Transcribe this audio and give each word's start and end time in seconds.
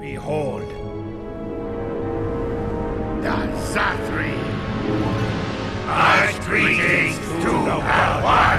Behold, 0.00 0.62
the 3.20 3.36
Zathri. 3.70 4.34
My 5.86 6.34
greetings 6.46 7.18
to 7.18 7.52
Hawaii. 7.52 8.49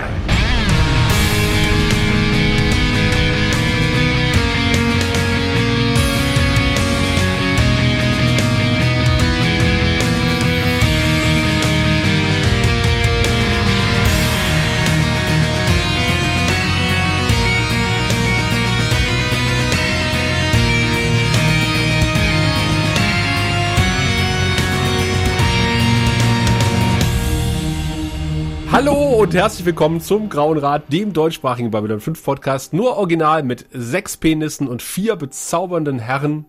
Hallo 28.71 28.93
und 29.19 29.33
herzlich 29.33 29.65
willkommen 29.65 29.99
zum 29.99 30.29
Grauen 30.29 30.57
Rat, 30.57 30.93
dem 30.93 31.11
deutschsprachigen 31.11 31.71
Babylon 31.71 31.99
5 31.99 32.23
Podcast. 32.23 32.71
Nur 32.71 32.95
original 32.95 33.43
mit 33.43 33.65
sechs 33.73 34.15
Penissen 34.15 34.69
und 34.69 34.81
vier 34.81 35.17
bezaubernden 35.17 35.99
Herren 35.99 36.45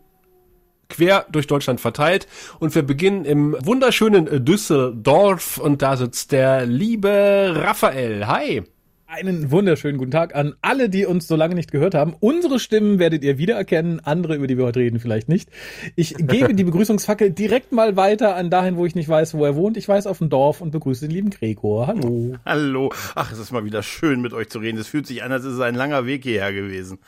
quer 0.89 1.27
durch 1.33 1.49
Deutschland 1.49 1.81
verteilt. 1.81 2.29
Und 2.61 2.77
wir 2.77 2.85
beginnen 2.85 3.25
im 3.25 3.57
wunderschönen 3.59 4.45
Düsseldorf 4.45 5.59
und 5.59 5.83
da 5.83 5.97
sitzt 5.97 6.31
der 6.31 6.65
liebe 6.65 7.55
Raphael. 7.57 8.29
Hi. 8.29 8.63
Einen 9.15 9.51
wunderschönen 9.51 9.99
guten 9.99 10.11
Tag 10.11 10.35
an 10.35 10.55
alle, 10.63 10.89
die 10.89 11.05
uns 11.05 11.29
so 11.29 11.37
lange 11.37 11.55
nicht 11.55 11.71
gehört 11.71 11.95
haben. 11.95 12.15
Unsere 12.19 12.59
Stimmen 12.59 12.99
werdet 12.99 13.23
ihr 13.23 13.37
wiedererkennen, 13.37 14.01
andere, 14.01 14.37
über 14.37 14.47
die 14.47 14.57
wir 14.57 14.65
heute 14.65 14.81
reden, 14.81 15.01
vielleicht 15.01 15.29
nicht. 15.29 15.51
Ich 15.97 16.15
gebe 16.17 16.55
die 16.55 16.65
Begrüßungsfackel 16.65 17.31
direkt 17.31 17.73
mal 17.73 17.95
weiter 17.97 18.37
an 18.37 18.49
dahin, 18.49 18.79
wo 18.79 18.87
ich 18.87 18.95
nicht 18.95 19.11
weiß, 19.11 19.35
wo 19.35 19.45
er 19.45 19.55
wohnt. 19.55 19.77
Ich 19.77 19.87
weiß 19.87 20.07
auf 20.07 20.17
dem 20.17 20.31
Dorf 20.31 20.63
und 20.63 20.71
begrüße 20.71 21.07
den 21.07 21.11
lieben 21.11 21.29
Gregor. 21.29 21.89
Hallo. 21.89 22.37
Hallo. 22.47 22.91
Ach, 23.15 23.31
es 23.31 23.39
ist 23.39 23.53
mal 23.53 23.67
wieder 23.67 23.83
schön, 23.83 24.23
mit 24.23 24.33
euch 24.33 24.49
zu 24.49 24.61
reden. 24.61 24.79
Es 24.79 24.89
fühlt 24.89 25.07
sich 25.07 25.23
an, 25.23 25.31
als 25.31 25.45
ist 25.45 25.55
es 25.55 25.61
ein 25.61 25.75
langer 25.75 26.07
Weg 26.07 26.23
hierher 26.23 26.55
gewesen. 26.55 26.99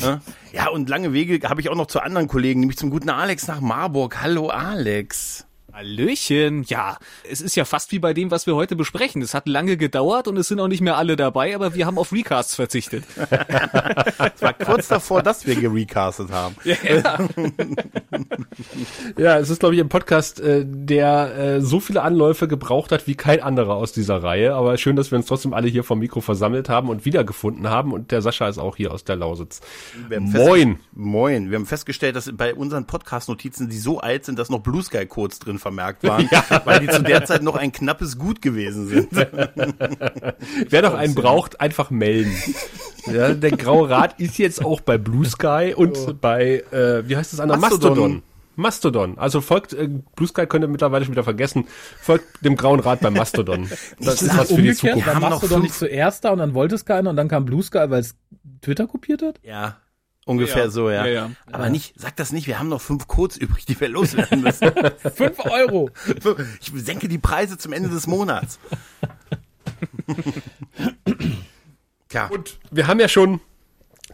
Ne? 0.00 0.20
Ja, 0.52 0.68
und 0.68 0.88
lange 0.88 1.12
Wege 1.12 1.48
habe 1.48 1.60
ich 1.60 1.68
auch 1.68 1.76
noch 1.76 1.86
zu 1.86 2.00
anderen 2.00 2.26
Kollegen, 2.26 2.58
nämlich 2.58 2.76
zum 2.76 2.90
guten 2.90 3.08
Alex 3.08 3.46
nach 3.46 3.60
Marburg. 3.60 4.20
Hallo, 4.20 4.48
Alex. 4.48 5.46
Hallöchen. 5.72 6.64
Ja, 6.64 6.98
es 7.28 7.40
ist 7.40 7.56
ja 7.56 7.64
fast 7.64 7.92
wie 7.92 7.98
bei 7.98 8.12
dem, 8.12 8.30
was 8.30 8.46
wir 8.46 8.54
heute 8.54 8.76
besprechen. 8.76 9.22
Es 9.22 9.32
hat 9.32 9.48
lange 9.48 9.78
gedauert 9.78 10.28
und 10.28 10.36
es 10.36 10.48
sind 10.48 10.60
auch 10.60 10.68
nicht 10.68 10.82
mehr 10.82 10.98
alle 10.98 11.16
dabei, 11.16 11.54
aber 11.54 11.74
wir 11.74 11.86
haben 11.86 11.96
auf 11.96 12.12
Recasts 12.12 12.54
verzichtet. 12.54 13.04
Es 14.34 14.42
war 14.42 14.52
kurz 14.52 14.88
davor, 14.88 15.22
dass 15.22 15.46
wir 15.46 15.56
gerecastet 15.56 16.30
haben. 16.30 16.56
Ja, 16.64 16.76
Ja, 19.18 19.38
es 19.38 19.50
ist, 19.50 19.60
glaube 19.60 19.74
ich, 19.74 19.80
ein 19.80 19.88
Podcast, 19.88 20.40
äh, 20.40 20.64
der 20.66 21.36
äh, 21.36 21.60
so 21.60 21.80
viele 21.80 22.02
Anläufe 22.02 22.48
gebraucht 22.48 22.92
hat 22.92 23.06
wie 23.06 23.14
kein 23.14 23.42
anderer 23.42 23.74
aus 23.74 23.92
dieser 23.92 24.22
Reihe. 24.22 24.54
Aber 24.54 24.76
schön, 24.78 24.96
dass 24.96 25.10
wir 25.10 25.18
uns 25.18 25.26
trotzdem 25.26 25.54
alle 25.54 25.68
hier 25.68 25.84
vom 25.84 25.98
Mikro 25.98 26.20
versammelt 26.20 26.68
haben 26.68 26.88
und 26.88 27.04
wiedergefunden 27.04 27.68
haben. 27.68 27.92
Und 27.92 28.10
der 28.10 28.22
Sascha 28.22 28.48
ist 28.48 28.58
auch 28.58 28.76
hier 28.76 28.92
aus 28.92 29.04
der 29.04 29.16
Lausitz. 29.16 29.60
Moin. 30.08 30.78
Moin. 30.92 31.50
Wir 31.50 31.58
haben 31.58 31.66
festgestellt, 31.66 32.16
dass 32.16 32.30
bei 32.32 32.54
unseren 32.54 32.86
Podcast-Notizen, 32.86 33.68
die 33.68 33.78
so 33.78 34.00
alt 34.00 34.24
sind, 34.24 34.38
dass 34.38 34.50
noch 34.50 34.60
Blue 34.60 34.82
Sky-Codes 34.82 35.38
drin 35.40 35.58
vermerkt 35.62 36.02
waren, 36.04 36.28
weil 36.64 36.80
die 36.80 36.88
zu 36.88 37.02
der 37.02 37.24
Zeit 37.24 37.42
noch 37.42 37.56
ein 37.56 37.72
knappes 37.72 38.18
Gut 38.18 38.42
gewesen 38.42 38.86
sind. 38.88 39.08
Wer 40.68 40.82
noch 40.82 40.94
einen 40.94 41.14
braucht, 41.14 41.60
einfach 41.60 41.90
melden. 41.90 42.32
Ja, 43.06 43.32
der 43.34 43.52
Graue 43.52 43.88
Rat 43.88 44.20
ist 44.20 44.38
jetzt 44.38 44.64
auch 44.64 44.80
bei 44.80 44.98
Blue 44.98 45.24
Sky 45.24 45.72
und 45.76 46.20
bei, 46.20 46.62
äh, 46.70 47.08
wie 47.08 47.16
heißt 47.16 47.32
das 47.32 47.40
andere? 47.40 47.58
Mastodon. 47.58 47.88
Mastodon. 47.88 48.22
Mastodon. 48.54 49.18
Also 49.18 49.40
folgt, 49.40 49.72
äh, 49.72 49.88
Blue 50.14 50.28
Sky 50.28 50.46
könnt 50.46 50.64
ihr 50.64 50.68
mittlerweile 50.68 51.04
schon 51.04 51.12
wieder 51.14 51.24
vergessen, 51.24 51.66
folgt 52.00 52.44
dem 52.44 52.56
Grauen 52.56 52.80
Rat 52.80 53.00
bei 53.00 53.10
Mastodon. 53.10 53.68
Das 53.98 54.20
ist 54.22 54.36
was 54.36 54.52
für 54.52 54.60
die 54.62 54.74
Zukunft. 54.74 55.06
doch 55.08 55.42
fünf- 55.42 55.62
nicht 55.62 55.74
zuerst 55.74 56.24
da 56.24 56.30
und 56.30 56.38
dann 56.38 56.54
wollte 56.54 56.74
es 56.74 56.84
keiner 56.84 57.10
und 57.10 57.16
dann 57.16 57.28
kam 57.28 57.44
Blue 57.44 57.62
Sky, 57.62 57.84
weil 57.88 58.00
es 58.00 58.14
Twitter 58.60 58.86
kopiert 58.86 59.22
hat? 59.22 59.40
Ja. 59.42 59.78
Ungefähr 60.24 60.64
Ja. 60.64 60.70
so, 60.70 60.88
ja. 60.90 61.04
Ja, 61.06 61.12
ja. 61.12 61.30
Aber 61.50 61.68
nicht, 61.68 61.94
sag 61.98 62.14
das 62.16 62.30
nicht, 62.32 62.46
wir 62.46 62.58
haben 62.58 62.68
noch 62.68 62.80
fünf 62.80 63.08
Codes 63.08 63.36
übrig, 63.36 63.64
die 63.66 63.78
wir 63.80 63.88
loswerden 63.88 64.42
müssen. 64.42 64.70
Fünf 65.14 65.38
Euro. 65.40 65.90
Ich 66.60 66.72
senke 66.76 67.08
die 67.08 67.18
Preise 67.18 67.58
zum 67.58 67.72
Ende 67.72 67.88
des 67.88 68.06
Monats. 68.06 68.58
Tja, 72.08 72.26
Und 72.26 72.58
wir 72.70 72.86
haben 72.86 73.00
ja 73.00 73.08
schon 73.08 73.40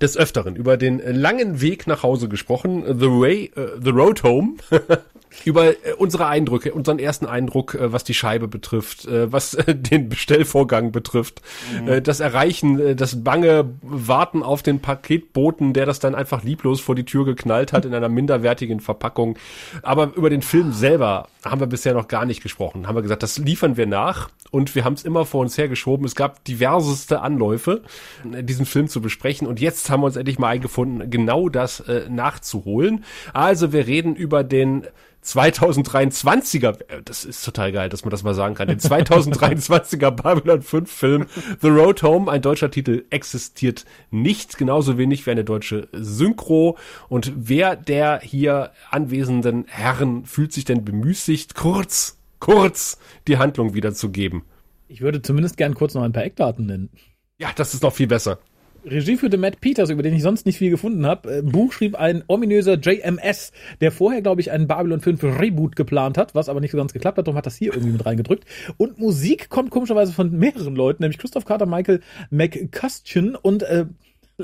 des 0.01 0.17
Öfteren 0.17 0.55
über 0.57 0.77
den 0.77 0.99
langen 1.01 1.61
Weg 1.61 1.87
nach 1.87 2.03
Hause 2.03 2.29
gesprochen, 2.29 2.85
The 2.87 3.07
Way, 3.07 3.53
äh, 3.57 3.67
The 3.83 3.91
Road 3.91 4.23
Home, 4.23 4.55
über 5.45 5.71
äh, 5.71 5.95
unsere 5.97 6.27
Eindrücke, 6.27 6.73
unseren 6.73 6.99
ersten 6.99 7.27
Eindruck, 7.27 7.75
äh, 7.75 7.93
was 7.93 8.05
die 8.05 8.15
Scheibe 8.15 8.49
betrifft, 8.49 9.07
äh, 9.07 9.31
was 9.33 9.57
den 9.69 10.09
Bestellvorgang 10.09 10.93
betrifft, 10.93 11.43
äh, 11.87 12.03
das 12.03 12.21
Erreichen, 12.21 12.97
das 12.97 13.23
bange 13.23 13.71
Warten 13.83 14.43
auf 14.43 14.63
den 14.63 14.81
Paketboten, 14.81 15.73
der 15.73 15.87
das 15.87 15.99
dann 15.99 16.15
einfach 16.15 16.43
lieblos 16.43 16.81
vor 16.81 16.95
die 16.95 17.05
Tür 17.05 17.25
geknallt 17.25 17.73
hat 17.73 17.85
in 17.85 17.95
einer 17.95 18.09
minderwertigen 18.09 18.81
Verpackung. 18.81 19.39
Aber 19.83 20.13
über 20.15 20.31
den 20.31 20.43
Film 20.43 20.73
selber 20.73 21.29
haben 21.45 21.61
wir 21.61 21.67
bisher 21.67 21.95
noch 21.95 22.09
gar 22.09 22.25
nicht 22.25 22.43
gesprochen. 22.43 22.87
Haben 22.87 22.97
wir 22.97 23.03
gesagt, 23.03 23.23
das 23.23 23.39
liefern 23.39 23.77
wir 23.77 23.87
nach 23.87 24.31
und 24.51 24.75
wir 24.75 24.85
haben 24.85 24.95
es 24.95 25.05
immer 25.05 25.25
vor 25.25 25.41
uns 25.41 25.57
hergeschoben. 25.57 26.07
Es 26.07 26.15
gab 26.15 26.45
diverseste 26.45 27.21
Anläufe, 27.21 27.83
diesen 28.25 28.67
Film 28.67 28.89
zu 28.89 29.01
besprechen 29.01 29.47
und 29.47 29.61
jetzt 29.61 29.91
haben 29.91 30.03
wir 30.03 30.07
uns 30.07 30.17
endlich 30.17 30.39
mal 30.39 30.49
eingefunden, 30.49 31.11
genau 31.11 31.49
das 31.49 31.83
nachzuholen. 32.09 33.05
Also 33.33 33.73
wir 33.73 33.87
reden 33.87 34.17
über 34.17 34.45
den 34.45 34.87
2023er, 35.29 36.81
äh, 36.89 37.03
das 37.05 37.25
ist 37.25 37.45
total 37.45 37.73
geil, 37.73 37.89
dass 37.89 38.05
man 38.05 38.11
das 38.11 38.23
mal 38.23 38.35
sagen 38.35 38.55
kann, 38.55 38.69
den 38.69 38.79
2023er 38.79 40.11
Babylon 40.23 40.63
5 40.63 40.91
Film 40.91 41.27
The 41.61 41.69
Road 41.69 42.03
Home, 42.03 42.31
ein 42.31 42.43
deutscher 42.43 42.71
Titel 42.71 43.05
existiert 43.11 43.85
nicht, 44.11 44.57
genauso 44.57 44.97
wenig 44.97 45.27
wie 45.27 45.31
eine 45.31 45.45
deutsche 45.45 45.89
Synchro. 45.93 46.79
Und 47.09 47.33
wer 47.37 47.77
der 47.77 48.21
hier 48.21 48.73
anwesenden 48.91 49.67
Herren 49.69 50.25
fühlt 50.25 50.53
sich 50.53 50.65
denn 50.65 50.85
bemüßigt, 50.85 51.55
kurz, 51.55 52.19
kurz 52.41 52.99
die 53.27 53.39
Handlung 53.39 53.75
wiederzugeben? 53.75 54.43
Ich 54.89 55.03
würde 55.03 55.21
zumindest 55.21 55.59
gern 55.59 55.75
kurz 55.75 55.95
noch 55.95 56.03
ein 56.03 56.13
paar 56.13 56.25
Eckdaten 56.25 56.67
nennen. 56.67 56.89
Ja, 57.37 57.51
das 57.55 57.75
ist 57.75 57.83
noch 57.83 57.93
viel 57.93 58.07
besser. 58.09 58.39
Regie 58.85 59.17
führte 59.17 59.37
Matt 59.37 59.61
Peters, 59.61 59.91
über 59.91 60.03
den 60.03 60.15
ich 60.15 60.23
sonst 60.23 60.47
nicht 60.47 60.59
viel 60.59 60.71
gefunden 60.71 61.07
habe. 61.07 61.39
Äh, 61.39 61.43
Buch 61.43 61.73
schrieb 61.73 61.97
ein 61.97 62.23
ominöser 62.27 62.79
JMS, 62.79 63.53
der 63.81 63.93
vorher, 63.93 64.23
glaube 64.23 64.41
ich, 64.41 64.51
einen 64.51 64.67
Babylon 64.67 65.01
5 65.01 65.23
Reboot 65.23 65.77
geplant 65.77 66.17
hat, 66.17 66.35
was 66.35 66.49
aber 66.49 66.61
nicht 66.61 66.71
so 66.71 66.79
ganz 66.79 66.93
geklappt 66.93 67.19
hat, 67.19 67.27
darum 67.27 67.37
hat 67.37 67.47
das 67.47 67.57
hier 67.57 67.73
irgendwie 67.73 67.93
mit 67.93 68.07
reingedrückt. 68.07 68.45
Und 68.77 68.99
Musik 68.99 69.49
kommt 69.49 69.71
komischerweise 69.71 70.13
von 70.13 70.31
mehreren 70.31 70.77
Leuten, 70.77 71.03
nämlich 71.03 71.19
Christoph 71.19 71.45
Carter, 71.45 71.67
Michael 71.67 72.01
McCustian 72.31 73.35
und 73.35 73.63
äh, 73.63 73.87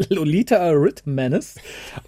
Lolita 0.09 0.69
Rhythmanis. 0.71 1.57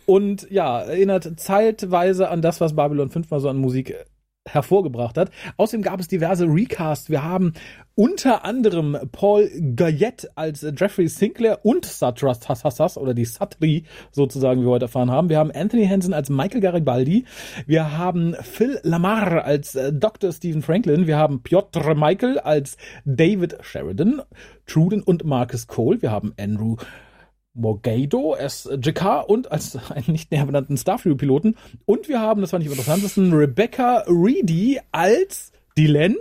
Und 0.05 0.51
ja, 0.51 0.83
erinnert 0.83 1.39
zeitweise 1.39 2.29
an 2.29 2.43
das, 2.43 2.61
was 2.61 2.75
Babylon 2.75 3.11
5 3.11 3.31
mal 3.31 3.41
so 3.41 3.49
an 3.49 3.59
Musik 3.59 3.91
äh, 3.91 4.05
hervorgebracht 4.49 5.19
hat. 5.19 5.31
Außerdem 5.57 5.83
gab 5.83 6.01
es 6.01 6.09
diverse 6.09 6.47
Recasts. 6.47 7.11
Wir 7.11 7.23
haben 7.23 7.55
unter 7.97 8.45
anderem 8.45 8.97
Paul 9.11 9.51
Gayette 9.75 10.31
als 10.34 10.61
Jeffrey 10.61 11.09
Sinclair 11.09 11.65
und 11.65 11.87
Satra 11.87 12.34
Sassas 12.34 12.99
oder 12.99 13.15
die 13.15 13.25
Satri 13.25 13.84
sozusagen, 14.12 14.61
wie 14.61 14.67
wir 14.67 14.73
heute 14.73 14.84
erfahren 14.84 15.11
haben. 15.11 15.31
Wir 15.31 15.39
haben 15.39 15.51
Anthony 15.51 15.89
Hansen 15.89 16.12
als 16.12 16.29
Michael 16.29 16.61
Garibaldi. 16.61 17.25
Wir 17.67 17.97
haben 17.97 18.37
Phil 18.43 18.79
Lamar 18.83 19.45
als 19.45 19.75
äh, 19.75 19.95
Dr. 19.95 20.31
Stephen 20.31 20.61
Franklin. 20.61 21.07
Wir 21.07 21.17
haben 21.17 21.43
Piotr 21.43 21.95
Michael 21.95 22.39
als 22.39 22.77
David 23.07 23.57
Sheridan, 23.62 24.21
Truden 24.67 25.03
und 25.03 25.25
Marcus 25.25 25.67
Cole. 25.67 26.03
Wir 26.03 26.11
haben 26.11 26.34
Andrew 26.39 26.77
Morgado 27.55 28.34
als 28.34 28.69
JK 28.71 29.27
und 29.27 29.51
als 29.51 29.78
einen 29.91 30.13
nicht 30.13 30.31
näher 30.31 30.45
benannten 30.45 30.77
Starfleet-Piloten. 30.77 31.57
Und 31.87 32.10
wir 32.10 32.21
haben, 32.21 32.43
das 32.43 32.51
fand 32.51 32.63
ich 32.63 32.69
am 32.69 32.72
interessantesten, 32.72 33.33
Rebecca 33.33 34.04
Reedy 34.07 34.81
als 34.93 35.53
Dylan 35.78 36.16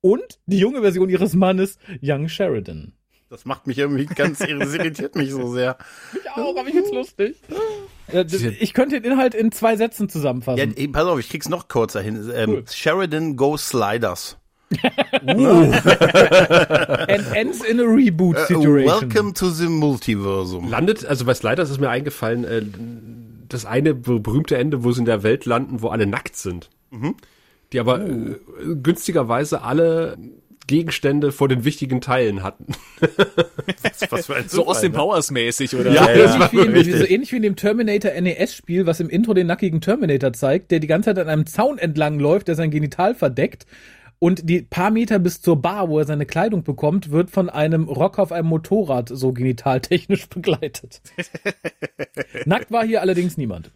und 0.00 0.38
die 0.46 0.58
junge 0.58 0.80
Version 0.82 1.08
ihres 1.08 1.34
Mannes 1.34 1.78
Young 2.02 2.28
Sheridan. 2.28 2.92
das 3.28 3.44
macht 3.44 3.66
mich 3.66 3.78
irgendwie 3.78 4.06
ganz, 4.06 4.38
das 4.58 4.74
irritiert 4.74 5.14
mich 5.16 5.30
so 5.30 5.52
sehr. 5.52 5.76
Ich 6.14 6.28
auch, 6.30 6.56
aber 6.56 6.66
ich 6.68 6.74
find's 6.74 6.92
lustig. 6.92 7.36
Ja, 8.12 8.24
d- 8.24 8.56
Ich 8.60 8.74
könnte 8.74 9.00
den 9.00 9.12
Inhalt 9.12 9.34
in 9.34 9.52
zwei 9.52 9.76
Sätzen 9.76 10.04
Ja, 10.04 10.08
zusammenfassen. 10.08 10.74
ey, 10.76 10.88
pass 10.88 11.04
auf, 11.04 11.18
ich 11.20 11.28
krieg's 11.28 11.48
noch 11.48 11.68
kurzer 11.68 12.00
hin. 12.00 12.30
Ähm, 12.34 12.50
Cool. 12.50 12.64
Sheridan 12.68 13.36
Go 13.36 13.56
Sliders. 13.56 14.36
And 17.10 17.26
ends 17.34 17.62
in 17.64 17.80
a 17.80 17.84
reboot 17.84 18.36
Äh, 18.36 18.46
situation. 18.46 18.84
welcome 19.02 19.32
to 19.34 19.50
the 19.50 19.66
Multiversum. 19.68 20.68
Landet, 20.68 21.04
also 21.04 21.24
bei 21.24 21.34
Sliders 21.34 21.70
ist 21.70 21.80
mir 21.80 21.88
eingefallen, 21.90 22.44
äh, 22.44 22.62
das 23.48 23.64
eine 23.66 23.94
berühmte 23.94 24.56
Ende, 24.56 24.84
wo 24.84 24.92
sie 24.92 25.00
in 25.00 25.06
der 25.06 25.22
Welt 25.24 25.44
landen, 25.44 25.82
wo 25.82 25.88
alle 25.88 26.06
nackt 26.06 26.36
sind. 26.36 26.70
Die 27.72 27.80
aber 27.80 28.00
äh, 28.04 28.36
günstigerweise 28.82 29.62
alle 29.62 30.16
Gegenstände 30.70 31.32
vor 31.32 31.48
den 31.48 31.64
wichtigen 31.64 32.00
Teilen 32.00 32.44
hatten. 32.44 32.66
Was 34.10 34.26
für 34.26 34.36
ein 34.36 34.48
So 34.48 34.66
aus 34.68 34.80
dem 34.80 34.92
ne? 34.92 34.98
Powers 34.98 35.30
mäßig, 35.32 35.74
oder? 35.74 35.90
Ja, 35.90 36.08
ähnlich, 36.08 36.24
das 36.24 36.38
war 36.38 36.52
wie 36.52 36.58
in, 36.58 36.72
richtig. 36.72 36.96
so 36.96 37.04
ähnlich 37.04 37.32
wie 37.32 37.36
in 37.36 37.42
dem 37.42 37.56
Terminator 37.56 38.12
NES-Spiel, 38.12 38.86
was 38.86 39.00
im 39.00 39.08
Intro 39.08 39.34
den 39.34 39.48
nackigen 39.48 39.80
Terminator 39.80 40.32
zeigt, 40.32 40.70
der 40.70 40.78
die 40.78 40.86
ganze 40.86 41.10
Zeit 41.10 41.18
an 41.18 41.28
einem 41.28 41.46
Zaun 41.46 41.78
entlang 41.78 42.20
läuft, 42.20 42.48
der 42.48 42.54
sein 42.54 42.70
Genital 42.70 43.16
verdeckt. 43.16 43.66
Und 44.20 44.48
die 44.48 44.62
paar 44.62 44.90
Meter 44.90 45.18
bis 45.18 45.40
zur 45.40 45.60
Bar, 45.60 45.88
wo 45.88 45.98
er 45.98 46.04
seine 46.04 46.26
Kleidung 46.26 46.62
bekommt, 46.62 47.10
wird 47.10 47.30
von 47.30 47.48
einem 47.50 47.88
Rocker 47.88 48.22
auf 48.22 48.32
einem 48.32 48.48
Motorrad 48.48 49.08
so 49.08 49.32
genitaltechnisch 49.32 50.28
begleitet. 50.28 51.00
Nackt 52.44 52.70
war 52.70 52.84
hier 52.84 53.00
allerdings 53.00 53.36
niemand. 53.36 53.72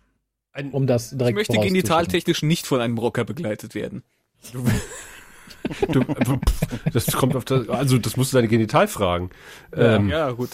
Ein- 0.54 0.70
Um 0.70 0.86
das 0.86 1.10
direkt 1.10 1.30
Ich 1.38 1.48
möchte 1.48 1.58
genitaltechnisch 1.66 2.42
nicht 2.42 2.66
von 2.66 2.80
einem 2.80 2.96
Rocker 2.96 3.24
begleitet 3.24 3.74
werden. 3.74 4.02
Du, 5.92 6.04
das 6.92 7.06
kommt 7.12 7.34
auf 7.36 7.44
das, 7.44 7.68
also 7.68 7.98
das 7.98 8.16
musst 8.16 8.32
du 8.32 8.36
deine 8.36 8.48
Genital 8.48 8.86
fragen. 8.88 9.30
Ähm, 9.74 10.08
Ja, 10.08 10.30
gut. 10.30 10.50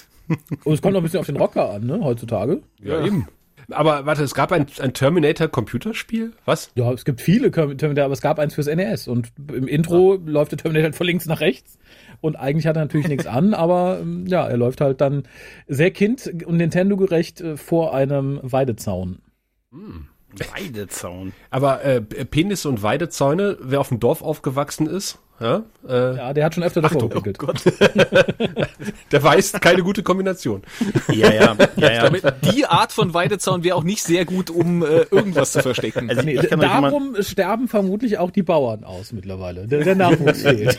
Und 0.64 0.74
es 0.74 0.80
kommt 0.82 0.94
noch 0.94 1.00
ein 1.00 1.02
bisschen 1.04 1.20
auf 1.20 1.26
den 1.26 1.36
Rocker 1.36 1.70
an, 1.70 1.86
ne, 1.86 2.00
heutzutage. 2.02 2.62
ja, 2.82 3.04
eben. 3.04 3.26
Aber 3.72 4.04
warte, 4.06 4.24
es 4.24 4.34
gab 4.34 4.50
ein, 4.50 4.66
ein 4.80 4.94
Terminator-Computerspiel? 4.94 6.32
Was? 6.44 6.70
Ja, 6.74 6.92
es 6.92 7.04
gibt 7.04 7.20
viele 7.20 7.50
Terminator, 7.52 8.04
aber 8.04 8.14
es 8.14 8.20
gab 8.20 8.38
eins 8.40 8.54
fürs 8.54 8.66
NES. 8.66 9.06
Und 9.06 9.30
im 9.52 9.68
Intro 9.68 10.16
läuft 10.24 10.50
der 10.52 10.58
Terminator 10.58 10.86
halt 10.86 10.96
von 10.96 11.06
links 11.06 11.26
nach 11.26 11.38
rechts. 11.40 11.78
Und 12.20 12.34
eigentlich 12.36 12.66
hat 12.66 12.76
er 12.76 12.82
natürlich 12.82 13.06
nichts 13.06 13.26
an, 13.26 13.54
aber 13.54 14.00
ähm, 14.00 14.26
ja, 14.26 14.46
er 14.46 14.56
läuft 14.56 14.80
halt 14.80 15.00
dann 15.00 15.24
sehr 15.68 15.90
kind- 15.92 16.32
und 16.46 16.56
Nintendo-gerecht 16.56 17.40
äh, 17.42 17.56
vor 17.56 17.94
einem 17.94 18.40
Weidezaun. 18.42 19.18
Weidezaun. 19.72 21.32
Aber 21.50 21.84
äh, 21.84 22.00
Penisse 22.00 22.68
und 22.68 22.82
Weidezäune, 22.82 23.58
wer 23.60 23.80
auf 23.80 23.88
dem 23.88 24.00
Dorf 24.00 24.22
aufgewachsen 24.22 24.86
ist, 24.86 25.18
ja, 25.40 25.62
äh, 25.88 26.16
Ja, 26.16 26.32
der 26.34 26.44
hat 26.44 26.54
schon 26.54 26.64
öfter 26.64 26.82
davor 26.82 27.08
gepickelt. 27.08 27.38
der 29.12 29.22
weiß 29.22 29.52
keine 29.52 29.82
gute 29.82 30.02
Kombination. 30.02 30.62
Ja, 31.08 31.32
ja, 31.32 31.56
ja, 31.76 31.92
ja. 31.92 32.02
Damit 32.02 32.24
die 32.52 32.66
Art 32.66 32.92
von 32.92 33.14
Weidezaun 33.14 33.64
wäre 33.64 33.76
auch 33.76 33.82
nicht 33.82 34.02
sehr 34.02 34.26
gut, 34.26 34.50
um 34.50 34.82
äh, 34.82 35.06
irgendwas 35.10 35.52
zu 35.52 35.62
verstecken. 35.62 36.10
Also 36.10 36.22
Nee, 36.22 36.36
darum 36.36 37.16
sterben 37.20 37.68
vermutlich 37.68 38.18
auch 38.18 38.30
die 38.30 38.42
Bauern 38.42 38.84
aus 38.84 39.12
mittlerweile. 39.12 39.66
Der, 39.66 39.82
der 39.82 39.94
Nachwuchs 39.94 40.42
fehlt. 40.42 40.78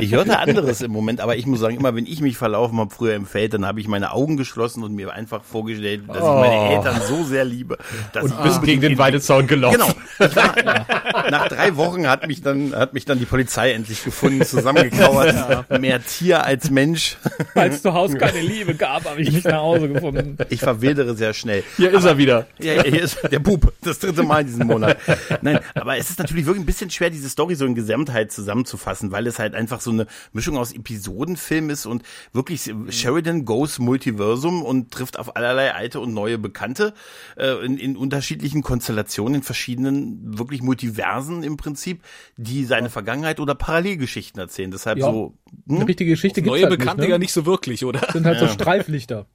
ich 0.00 0.12
hörte 0.12 0.38
anderes 0.38 0.80
im 0.80 0.90
Moment, 0.90 1.20
aber 1.20 1.36
ich 1.36 1.44
muss 1.46 1.60
sagen, 1.60 1.76
immer 1.76 1.94
wenn 1.94 2.06
ich 2.06 2.22
mich 2.22 2.38
verlaufen 2.38 2.78
habe 2.78 2.94
früher 2.94 3.14
im 3.14 3.26
Feld, 3.26 3.52
dann 3.52 3.66
habe 3.66 3.80
ich 3.80 3.88
meine 3.88 4.12
Augen 4.12 4.38
geschlossen 4.38 4.82
und 4.82 4.94
mir 4.94 5.12
einfach 5.12 5.44
vorgestellt, 5.44 6.04
dass 6.08 6.16
ich 6.16 6.22
meine 6.22 6.70
Eltern 6.70 7.00
so 7.06 7.24
sehr 7.24 7.44
liebe. 7.44 7.76
Dass 8.12 8.24
ich 8.24 8.34
Bist 8.36 8.62
gegen 8.62 8.80
den 8.80 8.96
Weidezaun 8.96 9.46
gelaufen. 9.46 9.78
Genau. 10.18 10.34
War, 10.34 11.30
nach 11.30 11.48
drei 11.48 11.76
Wochen 11.76 12.08
hat 12.08 12.26
mich 12.26 12.40
dann 12.40 12.74
hat 12.74 12.94
mich 12.94 13.04
dann 13.04 13.18
die 13.18 13.26
Polizei 13.26 13.72
endlich 13.72 13.97
gefunden, 14.04 14.44
zusammengekauert. 14.44 15.70
Mehr 15.80 16.02
Tier 16.04 16.44
als 16.44 16.70
Mensch. 16.70 17.16
Weil 17.54 17.70
es 17.70 17.82
zu 17.82 17.94
Hause 17.94 18.18
keine 18.18 18.40
Liebe 18.40 18.74
gab, 18.74 19.04
habe 19.04 19.20
ich 19.20 19.32
nicht 19.32 19.46
nach 19.46 19.62
Hause 19.62 19.88
gefunden. 19.88 20.36
Ich 20.48 20.60
verwildere 20.60 21.14
sehr 21.16 21.34
schnell. 21.34 21.62
Hier 21.76 21.92
ist 21.92 22.04
er 22.04 22.18
wieder. 22.18 22.46
Ja, 22.58 22.74
ja, 22.74 22.82
hier 22.84 23.02
ist 23.02 23.18
der 23.30 23.38
Bub, 23.38 23.72
das 23.82 23.98
dritte 23.98 24.22
Mal 24.22 24.40
in 24.42 24.46
diesem 24.46 24.66
Monat. 24.66 24.98
Nein, 25.42 25.60
aber 25.74 25.96
es 25.96 26.10
ist 26.10 26.18
natürlich 26.18 26.46
wirklich 26.46 26.62
ein 26.62 26.66
bisschen 26.66 26.90
schwer, 26.90 27.10
diese 27.10 27.28
Story 27.28 27.54
so 27.54 27.64
in 27.64 27.74
Gesamtheit 27.74 28.32
zusammenzufassen, 28.32 29.12
weil 29.12 29.26
es 29.26 29.38
halt 29.38 29.54
einfach 29.54 29.80
so 29.80 29.90
eine 29.90 30.06
Mischung 30.32 30.56
aus 30.56 30.72
Episodenfilm 30.72 31.70
ist 31.70 31.86
und 31.86 32.02
wirklich 32.32 32.72
Sheridan 32.90 33.44
goes 33.44 33.78
Multiversum 33.78 34.62
und 34.62 34.90
trifft 34.90 35.18
auf 35.18 35.36
allerlei 35.36 35.74
alte 35.74 36.00
und 36.00 36.12
neue 36.12 36.38
Bekannte 36.38 36.94
äh, 37.36 37.64
in, 37.64 37.78
in 37.78 37.96
unterschiedlichen 37.96 38.62
Konstellationen, 38.62 39.36
in 39.36 39.42
verschiedenen 39.42 40.38
wirklich 40.38 40.62
Multiversen 40.62 41.42
im 41.42 41.56
Prinzip, 41.56 42.02
die 42.36 42.64
seine 42.64 42.90
Vergangenheit 42.90 43.40
oder 43.40 43.54
Parallelgeschichten 43.88 44.40
erzählen. 44.40 44.70
Deshalb 44.70 44.98
Ja. 44.98 45.10
so. 45.10 45.34
Hm? 45.68 45.76
Eine 45.76 45.88
richtige 45.88 46.10
Geschichte 46.10 46.42
gibt's 46.42 46.50
Neue 46.58 46.68
halt 46.68 46.78
Bekannte 46.78 47.02
nicht, 47.02 47.10
ja 47.10 47.16
ne? 47.16 47.20
nicht 47.20 47.32
so 47.32 47.46
wirklich, 47.46 47.84
oder? 47.84 48.00
sind 48.12 48.24
halt 48.26 48.38
so 48.38 48.48
Streiflichter. 48.48 49.26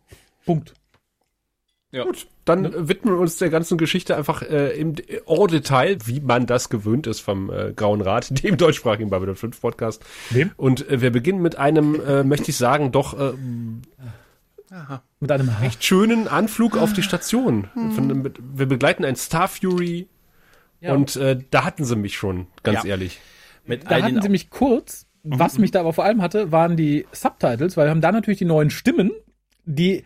Punkt. 0.45 0.73
Ja. 1.91 2.05
Gut, 2.05 2.25
dann 2.43 2.65
äh, 2.65 2.87
widmen 2.89 3.13
wir 3.13 3.19
uns 3.21 3.37
der 3.37 3.51
ganzen 3.51 3.77
Geschichte 3.77 4.17
einfach 4.17 4.41
äh, 4.41 4.71
im 4.79 4.95
en 5.27 5.47
Detail, 5.47 5.97
wie 6.05 6.21
man 6.21 6.47
das 6.47 6.69
gewöhnt 6.69 7.05
ist 7.05 7.19
vom 7.19 7.51
äh, 7.51 7.71
Grauen 7.75 8.01
Rat, 8.01 8.31
dem 8.43 8.57
deutschsprachigen 8.57 9.11
Babylon 9.11 9.35
5 9.35 9.61
Podcast. 9.61 10.03
Wem? 10.31 10.51
Und 10.57 10.89
äh, 10.89 11.01
wir 11.01 11.11
beginnen 11.11 11.41
mit 11.41 11.57
einem, 11.57 12.01
äh, 12.03 12.23
möchte 12.23 12.49
ich 12.49 12.57
sagen, 12.57 12.91
doch 12.91 13.13
äh, 13.19 13.33
Mit 15.19 15.31
einem 15.31 15.59
H. 15.59 15.69
schönen 15.79 16.27
Anflug 16.27 16.77
auf 16.77 16.93
die 16.93 17.03
Station. 17.03 17.69
Von, 17.95 18.23
mit, 18.23 18.39
wir 18.41 18.65
begleiten 18.65 19.05
ein 19.05 19.15
Star 19.15 19.47
Fury 19.47 20.07
Ja. 20.81 20.93
und 20.95 21.15
äh, 21.15 21.39
da 21.51 21.63
hatten 21.63 21.85
sie 21.85 21.95
mich 21.95 22.15
schon, 22.17 22.47
ganz 22.63 22.83
Ja. 22.83 22.89
ehrlich. 22.89 23.19
Mit 23.65 23.89
Da 23.89 24.01
hatten 24.01 24.21
sie 24.21 24.29
mich 24.29 24.49
kurz, 24.49 25.07
was 25.23 25.57
mich 25.57 25.71
da 25.71 25.79
aber 25.79 25.93
vor 25.93 26.03
allem 26.03 26.21
hatte, 26.21 26.51
waren 26.51 26.75
die 26.75 27.05
Subtitles, 27.11 27.77
weil 27.77 27.87
wir 27.87 27.91
haben 27.91 28.01
da 28.01 28.11
natürlich 28.11 28.39
die 28.39 28.45
neuen 28.45 28.69
Stimmen, 28.69 29.11
die 29.65 30.03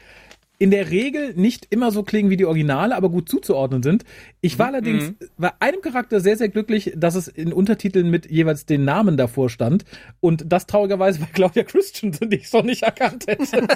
in 0.59 0.71
der 0.71 0.89
Regel 0.89 1.35
nicht 1.35 1.67
immer 1.69 1.91
so 1.91 2.01
klingen 2.01 2.31
wie 2.31 2.37
die 2.37 2.45
Originale, 2.45 2.95
aber 2.95 3.09
gut 3.09 3.29
zuzuordnen 3.29 3.83
sind. 3.83 4.05
Ich 4.41 4.57
war 4.57 4.67
allerdings 4.67 5.13
bei 5.37 5.51
einem 5.59 5.81
Charakter 5.81 6.19
sehr, 6.19 6.35
sehr 6.35 6.49
glücklich, 6.49 6.93
dass 6.95 7.13
es 7.13 7.27
in 7.27 7.53
Untertiteln 7.53 8.09
mit 8.09 8.29
jeweils 8.29 8.65
den 8.65 8.83
Namen 8.83 9.17
davor 9.17 9.51
stand. 9.51 9.85
Und 10.19 10.45
das 10.51 10.65
traurigerweise 10.65 11.19
bei 11.19 11.27
Claudia 11.31 11.61
Christensen, 11.63 12.31
die 12.31 12.37
ich 12.37 12.49
so 12.49 12.61
nicht 12.61 12.81
erkannt 12.83 13.27
hätte. 13.27 13.67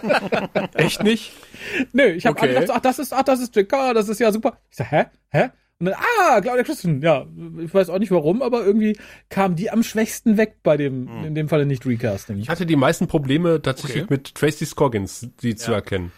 Echt 0.74 1.04
nicht? 1.04 1.34
Nö, 1.94 2.06
ich 2.06 2.26
habe 2.26 2.36
Okay. 2.40 2.48
gedacht, 2.48 2.72
ach, 2.72 2.80
das 2.82 2.98
ist, 2.98 3.14
ach, 3.14 3.24
das 3.24 3.42
ist 3.42 3.56
JK, 3.56 3.94
das 3.94 4.10
ist 4.10 4.20
ja 4.20 4.32
super. 4.32 4.58
Ich 4.72 4.78
sag, 4.78 4.92
hä? 4.92 5.06
Hä? 5.30 5.50
Und 5.82 5.88
dann, 5.88 5.96
ah, 5.96 6.40
Claudia 6.42 6.64
Christensen, 6.64 7.02
ja, 7.02 7.26
ich 7.60 7.74
weiß 7.74 7.90
auch 7.90 7.98
nicht 7.98 8.12
warum, 8.12 8.44
aber 8.44 8.64
irgendwie 8.64 8.96
kam 9.30 9.56
die 9.56 9.72
am 9.72 9.82
schwächsten 9.82 10.38
weg 10.38 10.58
bei 10.62 10.78
dem, 10.78 11.10
in 11.26 11.34
dem 11.34 11.50
Falle 11.50 11.66
nicht 11.66 11.88
Recasting. 11.88 12.38
Ich 12.38 12.50
hatte 12.50 12.68
die 12.68 12.76
meisten 12.76 13.08
Probleme 13.08 13.60
tatsächlich 13.64 14.04
Okay. 14.04 14.14
mit 14.14 14.36
Tracy 14.36 14.68
Scoggins, 14.68 15.28
die 15.42 15.56
zu 15.56 15.74
erkennen. 15.74 16.12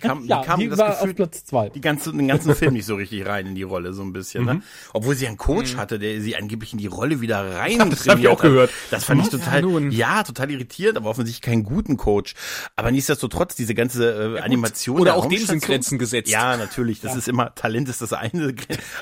Kam, 0.00 0.24
ja, 0.26 0.40
die 0.40 0.46
kam 0.46 0.60
die 0.60 0.68
das 0.68 0.78
war 0.78 0.90
Gefühl, 0.90 1.10
auf 1.10 1.16
Platz 1.16 1.44
zwei. 1.44 1.68
die 1.70 1.80
ganze, 1.80 2.12
den 2.12 2.28
ganzen 2.28 2.54
Film 2.54 2.72
nicht 2.74 2.86
so 2.86 2.94
richtig 2.94 3.26
rein 3.26 3.46
in 3.46 3.54
die 3.54 3.62
Rolle, 3.62 3.92
so 3.92 4.02
ein 4.02 4.12
bisschen, 4.12 4.44
ne? 4.44 4.62
Obwohl 4.92 5.14
sie 5.16 5.26
einen 5.26 5.36
Coach 5.36 5.76
hatte, 5.76 5.98
der 5.98 6.20
sie 6.20 6.36
angeblich 6.36 6.72
in 6.72 6.78
die 6.78 6.86
Rolle 6.86 7.20
wieder 7.20 7.56
rein 7.56 7.90
das 7.90 8.06
hab 8.08 8.18
ich 8.18 8.28
auch 8.28 8.32
hat. 8.34 8.42
gehört. 8.42 8.70
Das 8.90 9.04
fand 9.04 9.22
ich 9.22 9.28
total, 9.28 9.62
nun. 9.62 9.90
ja, 9.90 10.22
total 10.22 10.50
irritiert, 10.50 10.96
aber 10.96 11.10
offensichtlich 11.10 11.42
keinen 11.42 11.62
guten 11.64 11.96
Coach. 11.96 12.34
Aber 12.76 12.90
nichtsdestotrotz, 12.90 13.54
diese 13.54 13.74
ganze 13.74 14.36
äh, 14.36 14.40
Animation. 14.40 14.96
Oder 15.00 15.12
der 15.12 15.16
auch 15.16 15.26
dem 15.26 15.38
sind 15.44 15.62
Grenzen 15.62 15.98
gesetzt. 15.98 16.30
Ja, 16.30 16.56
natürlich. 16.56 17.00
Das 17.00 17.16
ist 17.16 17.28
immer, 17.28 17.54
Talent 17.54 17.88
ist 17.88 18.02
das 18.02 18.12
eine. 18.12 18.54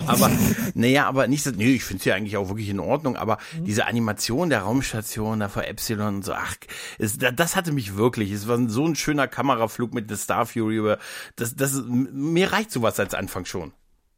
Aber, 0.07 0.31
naja, 0.75 1.07
aber 1.07 1.27
nicht, 1.27 1.43
so- 1.45 1.51
nee, 1.51 1.75
ich 1.75 1.85
finde 1.85 1.99
es 2.01 2.05
ja 2.05 2.15
eigentlich 2.15 2.37
auch 2.37 2.49
wirklich 2.49 2.69
in 2.69 2.81
Ordnung. 2.81 3.17
Aber 3.17 3.39
diese 3.61 3.87
Animation 3.87 4.51
der 4.51 4.61
Raumstation 4.63 5.41
da 5.41 5.49
vor 5.49 5.65
Epsilon 5.65 6.17
und 6.17 6.25
so, 6.25 6.33
ach, 6.33 6.55
es, 6.99 7.19
da- 7.19 7.31
das 7.33 7.57
hatte 7.57 7.73
mich 7.73 7.97
wirklich. 7.97 8.31
Es 8.33 8.47
war 8.49 8.59
so 8.69 8.87
ein 8.87 8.95
schöner 8.97 9.27
Kameraflug 9.29 9.93
mit 9.95 10.11
der 10.11 10.17
Star 10.17 10.47
Fury 10.47 10.78
über, 10.79 10.99
das, 11.37 11.55
das, 11.57 11.83
mir 11.87 12.53
reicht 12.53 12.71
sowas 12.71 12.99
als 12.99 13.15
Anfang 13.15 13.45
schon. 13.45 13.73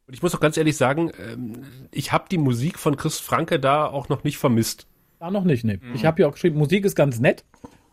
Und 0.07 0.13
ich 0.13 0.21
muss 0.21 0.33
auch 0.35 0.39
ganz 0.39 0.57
ehrlich 0.57 0.77
sagen, 0.77 1.11
ähm, 1.19 1.63
ich 1.91 2.11
habe 2.11 2.25
die 2.29 2.37
Musik 2.37 2.79
von 2.79 2.97
Chris 2.97 3.19
Franke 3.19 3.59
da 3.59 3.85
auch 3.85 4.09
noch 4.09 4.23
nicht 4.23 4.37
vermisst. 4.37 4.87
Da 5.19 5.29
noch 5.31 5.43
nicht, 5.43 5.63
ne. 5.63 5.79
Ich 5.93 6.05
habe 6.05 6.21
ja 6.21 6.27
auch 6.27 6.33
geschrieben, 6.33 6.57
Musik 6.57 6.83
ist 6.83 6.95
ganz 6.95 7.19
nett, 7.19 7.43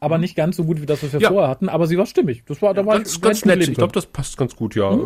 aber 0.00 0.16
nicht 0.18 0.34
ganz 0.34 0.56
so 0.56 0.64
gut 0.64 0.80
wie 0.80 0.86
das, 0.86 1.02
was 1.02 1.12
wir 1.12 1.20
Ja. 1.20 1.28
vorher 1.28 1.48
hatten, 1.50 1.68
aber 1.68 1.86
sie 1.86 1.98
war 1.98 2.06
stimmig. 2.06 2.42
Das 2.46 2.62
war, 2.62 2.72
da 2.72 2.86
war 2.86 3.00
ist 3.00 3.20
ganz 3.20 3.44
nett. 3.44 3.66
Ich 3.68 3.74
glaube, 3.74 3.92
das 3.92 4.06
passt 4.06 4.36
ganz 4.38 4.56
gut, 4.56 4.74
ja. 4.74 4.98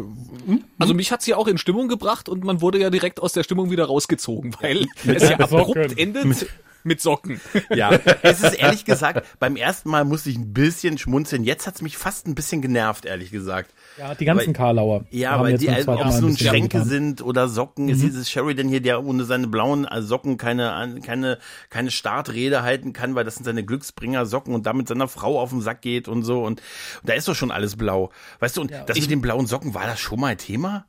Also 0.79 0.95
mich 0.95 1.11
hat's 1.13 1.27
ja 1.27 1.37
auch 1.37 1.49
in 1.49 1.59
Stimmung 1.59 1.89
gebracht 1.89 2.29
und 2.29 2.45
man 2.45 2.61
wurde 2.61 2.79
ja 2.79 2.91
direkt 2.91 3.21
aus 3.21 3.33
der 3.33 3.43
Stimmung 3.43 3.71
wieder 3.71 3.87
rausgezogen, 3.87 4.55
weil 4.61 4.87
es 5.07 5.29
ja 5.29 5.39
abrupt 5.41 5.99
endet 5.99 6.47
mit 6.85 7.01
Socken. 7.01 7.41
Ja, 7.75 7.91
es 8.23 8.43
ist 8.43 8.55
ehrlich 8.55 8.85
gesagt, 8.85 9.27
beim 9.39 9.57
ersten 9.57 9.89
Mal 9.91 10.05
musste 10.05 10.29
ich 10.31 10.37
ein 10.37 10.53
bisschen 10.53 10.99
schmunzeln. 10.99 11.45
Jetzt 11.45 11.67
hat's 11.67 11.81
mich 11.81 11.97
fast 11.97 12.27
ein 12.27 12.35
bisschen 12.35 12.61
genervt, 12.61 13.05
ehrlich 13.07 13.31
gesagt. 13.31 13.73
Ja, 13.99 14.15
die 14.15 14.25
ganzen 14.25 14.49
Weil- 14.49 14.53
Karlauer. 14.53 15.05
Ja, 15.11 15.41
weil 15.41 15.57
die, 15.59 15.71
also, 15.71 15.93
ob 15.93 16.05
es 16.07 16.21
nun 16.21 16.37
Schränke 16.37 16.79
angetan. 16.79 16.85
sind 16.89 17.23
oder 17.23 17.49
Socken, 17.49 17.89
ist 17.89 18.03
dieses 18.03 18.31
Sheridan 18.31 18.69
hier, 18.69 18.81
der 18.81 19.05
ohne 19.05 19.25
seine 19.25 19.47
blauen 19.49 19.85
äh, 19.87 20.03
Socken 20.03 20.37
keine, 20.37 20.99
keine, 21.05 21.39
keine 21.71 21.91
Startrede 21.91 22.63
halten 22.63 22.93
kann, 22.93 23.15
weil 23.15 23.25
das 23.25 23.37
sind 23.37 23.45
seine 23.45 23.65
Glücksbringer 23.65 24.27
Socken 24.27 24.55
und 24.55 24.67
damit 24.67 24.89
seiner 24.89 25.09
Frau 25.09 25.41
auf 25.41 25.51
den 25.51 25.61
Sack 25.63 25.81
geht 25.83 26.09
und 26.09 26.23
so 26.25 26.45
und, 26.45 26.61
und 27.03 27.09
da 27.09 27.15
ist 27.15 27.29
doch 27.29 27.35
schon 27.35 27.51
alles 27.51 27.77
blau. 27.77 28.11
Weißt 28.41 28.57
du, 28.57 28.61
und 28.63 28.71
das 28.87 28.99
mit 28.99 29.11
den 29.11 29.21
blauen 29.23 29.47
Socken, 29.47 29.75
war 29.75 29.87
das 29.87 30.01
schon 30.01 30.21
mal 30.21 30.37
Thema? 30.37 30.87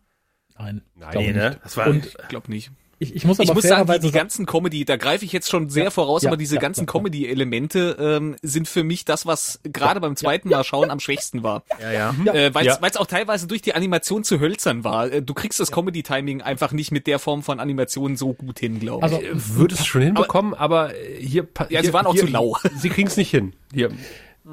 Nein, 0.58 0.82
Nein, 0.96 1.20
ich 1.20 1.36
ne? 1.36 1.50
nicht. 1.50 1.60
Das 1.64 1.78
war, 1.78 1.88
Und 1.88 2.06
Ich 2.06 2.28
glaube 2.28 2.52
nicht. 2.52 2.72
Ich, 3.04 3.16
ich 3.16 3.26
muss 3.26 3.40
aber 3.40 3.50
Ich 3.50 3.54
muss 3.54 3.64
sagen, 3.64 3.92
die, 3.92 4.00
die 4.00 4.12
ganzen 4.12 4.46
Comedy, 4.46 4.86
da 4.86 4.98
greife 4.98 5.24
ich 5.26 5.32
jetzt 5.32 5.50
schon 5.50 5.70
sehr 5.70 5.86
Ja, 5.86 5.90
voraus, 5.92 6.24
ja, 6.24 6.30
aber 6.30 6.38
diese 6.38 6.56
ja, 6.56 6.62
ganzen. 6.62 6.86
Comedy-Elemente 6.86 7.98
ähm, 8.00 8.36
sind 8.42 8.68
für 8.68 8.84
mich 8.84 9.06
das, 9.06 9.26
was 9.26 9.60
gerade 9.64 10.00
beim 10.00 10.16
zweiten 10.16 10.50
Mal 10.50 10.64
schauen 10.64 10.90
am 10.90 11.00
schwächsten 11.00 11.44
war. 11.44 11.64
ja, 11.82 11.92
ja. 11.92 12.16
Ja. 12.26 12.34
Äh, 12.34 12.54
Weil 12.56 12.68
es 12.68 12.80
Ja. 12.80 13.00
auch 13.00 13.06
teilweise 13.08 13.48
durch 13.48 13.62
die 13.62 13.76
Animation 13.76 14.24
zu 14.24 14.40
hölzern 14.40 14.84
war. 14.84 15.12
Äh, 15.12 15.22
Du 15.22 15.34
kriegst 15.34 15.60
das 15.60 15.72
Comedy-Timing 15.72 16.42
einfach 16.42 16.72
nicht 16.72 16.92
mit 16.92 17.08
der 17.08 17.20
Form 17.20 17.44
von 17.44 17.60
Animation 17.60 18.16
so 18.18 18.34
gut 18.34 18.60
hin, 18.60 18.80
glaube 18.80 19.06
ich. 19.08 19.14
Also, 19.14 19.56
Würde 19.56 19.76
es 19.76 19.86
schon 19.86 20.02
hinbekommen, 20.02 20.54
aber, 20.54 20.96
äh, 20.96 21.20
hier. 21.20 21.48
Ja, 21.60 21.66
hier, 21.68 21.84
sie 21.84 21.94
waren 21.94 22.06
auch 22.06 22.14
hier, 22.14 22.26
zu 22.26 22.32
lau. 22.32 22.58
Sie 22.78 22.90
kriegen 22.90 23.08
es 23.08 23.18
nicht 23.18 23.30
hin. 23.32 23.54
Hier. 23.74 23.90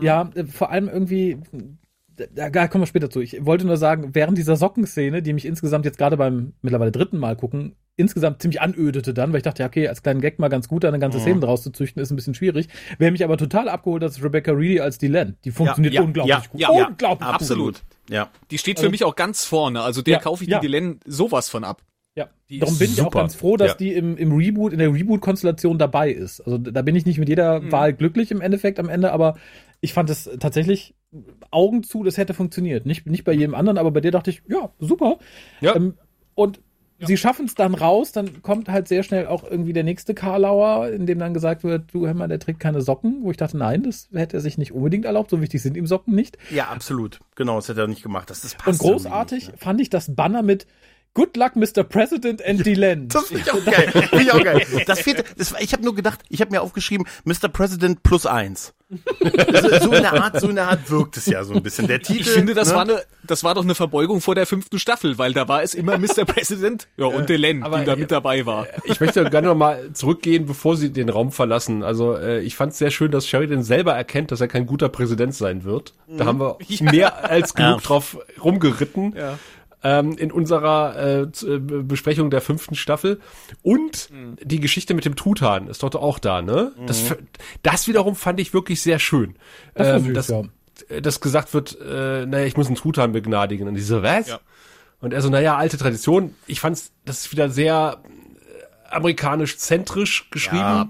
Ja, 0.00 0.30
äh, 0.34 0.44
vor 0.44 0.70
allem 0.70 0.88
irgendwie, 0.88 1.38
da, 2.34 2.50
da 2.50 2.68
kommen 2.68 2.82
wir 2.82 2.86
später 2.86 3.10
zu. 3.10 3.20
Ich 3.20 3.44
wollte 3.44 3.66
nur 3.66 3.76
sagen, 3.76 4.10
während 4.14 4.38
dieser 4.38 4.56
Sockenszene, 4.56 5.22
die 5.22 5.32
mich 5.32 5.44
insgesamt 5.44 5.84
jetzt 5.84 5.98
gerade 5.98 6.16
beim 6.16 6.52
mittlerweile 6.62 6.92
dritten 6.92 7.18
Mal 7.18 7.36
gucken, 7.36 7.76
insgesamt 7.96 8.40
ziemlich 8.40 8.60
anödete 8.60 9.12
dann, 9.12 9.30
weil 9.32 9.38
ich 9.38 9.42
dachte, 9.42 9.62
ja, 9.62 9.68
okay, 9.68 9.86
als 9.88 10.02
kleinen 10.02 10.20
Gag 10.20 10.38
mal 10.38 10.48
ganz 10.48 10.68
gut, 10.68 10.84
da 10.84 10.88
eine 10.88 10.98
ganze 10.98 11.18
Mhm. 11.18 11.22
Szene 11.22 11.40
draus 11.40 11.62
zu 11.62 11.70
züchten, 11.70 12.00
ist 12.02 12.10
ein 12.10 12.16
bisschen 12.16 12.34
schwierig. 12.34 12.68
Wer 12.98 13.12
mich 13.12 13.22
aber 13.24 13.36
total 13.36 13.68
abgeholt 13.68 14.02
hat, 14.02 14.10
ist 14.10 14.22
Rebecca 14.22 14.52
Reedy 14.52 14.80
als 14.80 14.98
Dylan. 14.98 15.36
Die 15.44 15.50
funktioniert 15.50 15.94
ja, 15.94 16.02
unglaublich 16.02 16.34
ja, 16.34 16.42
gut. 16.50 16.60
ja, 16.60 16.72
ja, 16.72 16.86
unglaublich 16.88 17.26
gut. 17.26 17.34
absolut. 17.34 17.82
Ja. 18.08 18.30
Die 18.50 18.58
steht 18.58 18.80
für 18.80 18.88
mich 18.90 19.04
auch 19.04 19.14
ganz 19.16 19.44
vorne. 19.44 19.82
Also 19.82 20.02
der 20.02 20.14
Ja, 20.14 20.20
kaufe 20.20 20.44
ich 20.44 20.50
ja. 20.50 20.58
die 20.60 20.66
Dylan 20.66 21.00
sowas 21.06 21.48
von 21.48 21.62
ab. 21.64 21.82
Ja, 22.16 22.28
Die 22.48 22.58
darum 22.58 22.72
ist 22.74 22.78
bin 22.80 22.90
ich 22.92 23.00
auch 23.00 23.04
super. 23.04 23.20
ganz 23.20 23.34
froh, 23.36 23.56
dass 23.56 23.70
Ja. 23.72 23.76
die 23.76 23.92
im, 23.94 24.16
im 24.16 24.32
Reboot, 24.32 24.72
in 24.72 24.80
der 24.80 24.92
Reboot-Konstellation 24.92 25.78
dabei 25.78 26.10
ist. 26.10 26.40
Also 26.40 26.58
da 26.58 26.82
bin 26.82 26.96
ich 26.96 27.06
nicht 27.06 27.18
mit 27.18 27.28
jeder 27.28 27.60
Mhm. 27.60 27.72
Wahl 27.72 27.92
glücklich 27.92 28.30
im 28.32 28.40
Endeffekt 28.40 28.80
am 28.80 28.88
Ende, 28.88 29.12
aber 29.12 29.36
ich 29.80 29.92
fand 29.92 30.10
es 30.10 30.28
tatsächlich 30.40 30.94
Augen 31.50 31.82
zu, 31.84 32.02
das 32.02 32.16
hätte 32.16 32.34
funktioniert. 32.34 32.84
Nicht, 32.84 33.06
nicht 33.06 33.24
bei 33.24 33.32
jedem 33.32 33.54
anderen, 33.54 33.78
aber 33.78 33.90
bei 33.92 34.00
dir 34.00 34.10
dachte 34.10 34.30
ich, 34.30 34.42
ja, 34.48 34.70
super. 34.80 35.18
Ja. 35.60 35.76
Ähm, 35.76 35.94
und 36.34 36.60
sie 37.02 37.16
schaffen 37.16 37.46
es 37.46 37.54
dann 37.54 37.74
raus, 37.74 38.12
dann 38.12 38.42
kommt 38.42 38.68
halt 38.68 38.86
sehr 38.86 39.02
schnell 39.02 39.26
auch 39.26 39.42
irgendwie 39.48 39.72
der 39.72 39.84
nächste 39.84 40.12
Karlauer, 40.12 40.88
in 40.90 41.06
dem 41.06 41.18
dann 41.18 41.32
gesagt 41.32 41.64
wird, 41.64 41.94
du 41.94 42.06
hör 42.06 42.12
mal, 42.14 42.28
der 42.28 42.38
trägt 42.40 42.60
keine 42.60 42.82
Socken, 42.82 43.22
wo 43.22 43.30
ich 43.30 43.36
dachte, 43.38 43.56
nein, 43.56 43.84
das 43.84 44.08
hätte 44.12 44.36
er 44.36 44.40
sich 44.40 44.58
nicht 44.58 44.72
unbedingt 44.72 45.06
erlaubt, 45.06 45.30
so 45.30 45.40
wichtig 45.40 45.62
sind 45.62 45.76
ihm 45.78 45.86
Socken 45.86 46.14
nicht. 46.14 46.36
ja, 46.54 46.64
absolut. 46.66 47.20
Genau, 47.36 47.56
das 47.56 47.68
hätte 47.70 47.80
er 47.80 47.86
nicht 47.86 48.02
gemacht. 48.02 48.28
Das, 48.28 48.42
das 48.42 48.54
passt 48.54 48.82
Und 48.82 48.90
großartig 48.90 49.46
nicht, 49.48 49.58
fand 49.58 49.80
ich 49.80 49.88
das 49.88 50.14
Banner 50.14 50.42
mit 50.42 50.66
Good 51.14 51.36
luck, 51.36 51.56
Mr. 51.56 51.82
President 51.82 52.44
and 52.44 52.64
Dylan. 52.64 53.08
Das 53.08 53.26
finde 53.26 53.42
ich 53.44 53.52
auch 53.52 53.64
geil. 53.64 53.90
Finde 53.90 54.22
ich 54.22 54.32
auch 54.32 54.44
geil. 54.44 54.64
Das 54.86 55.00
fehlt, 55.00 55.24
das, 55.36 55.52
ich 55.58 55.72
habe 55.72 55.82
nur 55.82 55.94
gedacht, 55.94 56.20
ich 56.28 56.40
habe 56.40 56.52
mir 56.52 56.62
aufgeschrieben, 56.62 57.06
Mr. 57.24 57.48
President 57.48 58.04
plus 58.04 58.26
eins. 58.26 58.74
so, 58.90 59.78
so 59.78 59.92
in 59.92 60.02
der 60.02 60.12
Art, 60.12 60.40
so 60.40 60.48
in 60.48 60.56
der 60.56 60.68
Art 60.68 60.88
wirkt 60.90 61.16
es 61.16 61.26
ja 61.26 61.44
so 61.44 61.54
ein 61.54 61.62
bisschen. 61.62 61.86
Der 61.86 62.00
Titel. 62.00 62.20
Ich 62.20 62.30
finde, 62.30 62.54
das 62.54 62.68
ne? 62.70 62.74
war 62.74 62.82
eine, 62.82 63.02
das 63.24 63.44
war 63.44 63.54
doch 63.54 63.62
eine 63.62 63.74
Verbeugung 63.74 64.20
vor 64.20 64.34
der 64.34 64.46
fünften 64.46 64.78
Staffel, 64.78 65.18
weil 65.18 65.32
da 65.32 65.46
war 65.48 65.62
es 65.62 65.74
immer 65.74 65.98
Mr. 65.98 66.24
President 66.26 66.88
ja, 66.96 67.06
und 67.06 67.28
Delenn, 67.28 67.64
die 67.64 67.84
da 67.84 67.96
mit 67.96 68.10
dabei 68.10 68.46
war. 68.46 68.66
Ich 68.84 69.00
möchte 69.00 69.24
gerne 69.30 69.48
noch 69.48 69.56
mal 69.56 69.92
zurückgehen, 69.92 70.46
bevor 70.46 70.76
sie 70.76 70.92
den 70.92 71.08
Raum 71.08 71.30
verlassen. 71.32 71.82
Also 71.82 72.16
äh, 72.16 72.40
ich 72.40 72.56
fand 72.56 72.72
es 72.72 72.78
sehr 72.78 72.90
schön, 72.90 73.10
dass 73.10 73.26
Sheridan 73.28 73.62
selber 73.62 73.94
erkennt, 73.94 74.32
dass 74.32 74.40
er 74.40 74.48
kein 74.48 74.66
guter 74.66 74.88
Präsident 74.88 75.34
sein 75.34 75.64
wird. 75.64 75.94
Da 76.08 76.24
haben 76.24 76.40
wir 76.40 76.58
mehr 76.80 77.28
als 77.28 77.54
genug 77.54 77.80
Ja. 77.80 77.86
drauf 77.86 78.18
rumgeritten. 78.42 79.14
Ja. 79.16 79.38
Ähm, 79.82 80.12
in 80.18 80.30
unserer 80.30 80.94
äh, 80.96 81.20
äh, 81.22 81.58
Besprechung 81.58 82.28
der 82.28 82.42
fünften 82.42 82.74
Staffel. 82.74 83.18
Und 83.62 84.10
die 84.42 84.60
Geschichte 84.60 84.92
mit 84.92 85.06
dem 85.06 85.16
Truthahn 85.16 85.68
ist 85.68 85.82
dort 85.82 85.96
auch 85.96 86.18
da, 86.18 86.42
ne? 86.42 86.72
Das, 86.86 87.00
f- 87.00 87.16
das 87.62 87.88
wiederum 87.88 88.14
fand 88.14 88.40
ich 88.40 88.52
wirklich 88.52 88.82
sehr 88.82 88.98
schön. 88.98 89.36
Das 89.74 89.88
Ähm, 89.88 90.04
süß, 90.04 90.14
dass, 90.14 90.28
ja. 90.28 90.42
äh, 90.90 91.00
gesagt 91.00 91.54
wird, 91.54 91.78
äh, 91.80 92.26
naja, 92.26 92.44
ich 92.44 92.58
muss 92.58 92.66
einen 92.66 92.76
Truthahn 92.76 93.12
begnadigen. 93.12 93.68
Und 93.68 93.74
die 93.74 93.80
so, 93.80 94.02
was? 94.02 94.28
Ja. 94.28 94.40
Und 95.00 95.14
er 95.14 95.22
so, 95.22 95.30
naja, 95.30 95.56
alte 95.56 95.78
Tradition. 95.78 96.34
Ich 96.46 96.60
fand's, 96.60 96.92
das 97.06 97.20
ist 97.20 97.32
wieder 97.32 97.48
sehr 97.48 98.02
äh, 98.04 98.94
amerikanisch-zentrisch 98.94 100.28
geschrieben. 100.30 100.58
Ja. 100.58 100.88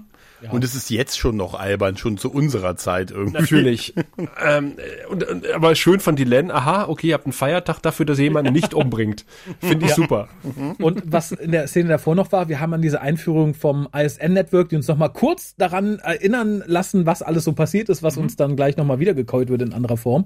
Und 0.49 0.63
es 0.63 0.75
ist 0.75 0.89
jetzt 0.89 1.17
schon 1.17 1.37
noch 1.37 1.53
albern, 1.53 1.97
schon 1.97 2.17
zu 2.17 2.31
unserer 2.31 2.75
Zeit 2.75 3.11
irgendwie. 3.11 3.39
Natürlich. 3.39 3.93
ähm, 4.45 4.73
und, 5.09 5.27
und, 5.27 5.51
aber 5.51 5.75
schön 5.75 5.99
von 5.99 6.15
Dylan, 6.15 6.51
aha, 6.51 6.87
okay, 6.87 7.07
ihr 7.07 7.13
habt 7.13 7.25
einen 7.25 7.33
Feiertag 7.33 7.79
dafür, 7.81 8.05
dass 8.05 8.17
ihr 8.17 8.25
jemanden 8.25 8.53
nicht 8.53 8.73
umbringt. 8.73 9.25
Finde 9.59 9.85
ich 9.85 9.93
super. 9.93 10.29
Und 10.79 11.03
was 11.05 11.31
in 11.31 11.51
der 11.51 11.67
Szene 11.67 11.89
davor 11.89 12.15
noch 12.15 12.31
war, 12.31 12.49
wir 12.49 12.59
haben 12.59 12.73
an 12.73 12.81
diese 12.81 13.01
Einführung 13.01 13.53
vom 13.53 13.87
ISN-Network, 13.93 14.69
die 14.69 14.75
uns 14.75 14.87
nochmal 14.87 15.11
kurz 15.11 15.55
daran 15.55 15.99
erinnern 15.99 16.63
lassen, 16.65 17.05
was 17.05 17.21
alles 17.21 17.43
so 17.43 17.53
passiert 17.53 17.89
ist, 17.89 18.01
was 18.03 18.17
uns 18.17 18.35
dann 18.35 18.55
gleich 18.55 18.77
nochmal 18.77 18.99
wieder 18.99 19.13
gekäut 19.13 19.49
wird 19.49 19.61
in 19.61 19.73
anderer 19.73 19.97
Form. 19.97 20.25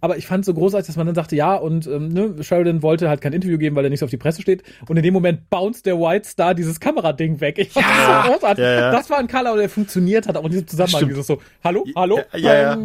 Aber 0.00 0.16
ich 0.16 0.26
fand 0.26 0.42
es 0.42 0.46
so 0.46 0.54
großartig, 0.54 0.86
dass 0.86 0.96
man 0.96 1.06
dann 1.06 1.14
sagte, 1.14 1.36
ja, 1.36 1.54
und 1.54 1.86
ähm, 1.86 2.08
ne, 2.08 2.42
Sheridan 2.42 2.82
wollte 2.82 3.08
halt 3.08 3.20
kein 3.20 3.32
Interview 3.32 3.58
geben, 3.58 3.76
weil 3.76 3.84
er 3.84 3.90
nicht 3.90 4.00
so 4.00 4.06
auf 4.06 4.10
die 4.10 4.16
Presse 4.16 4.42
steht. 4.42 4.62
Und 4.88 4.96
in 4.96 5.02
dem 5.02 5.14
Moment 5.14 5.50
bounced 5.50 5.86
der 5.86 5.98
White 5.98 6.28
Star 6.28 6.54
dieses 6.54 6.80
Kamerading 6.80 7.40
weg. 7.40 7.58
Ich 7.58 7.70
fand 7.70 7.86
das 7.86 8.24
so 8.24 8.32
großartig. 8.32 8.64
Ja, 8.64 8.72
ja. 8.72 8.90
Das 8.90 9.10
war 9.10 9.18
ein 9.18 9.28
Color, 9.28 9.51
der 9.56 9.68
funktioniert 9.68 10.26
hat, 10.28 10.36
auch 10.36 10.44
in 10.44 10.50
diesem 10.52 10.68
Zusammenhang. 10.68 10.98
Stimmt. 11.00 11.12
Dieses 11.12 11.26
so, 11.26 11.42
hallo, 11.64 11.86
hallo. 11.96 12.20
Ja, 12.32 12.38
ja, 12.38 12.76
ja. 12.76 12.78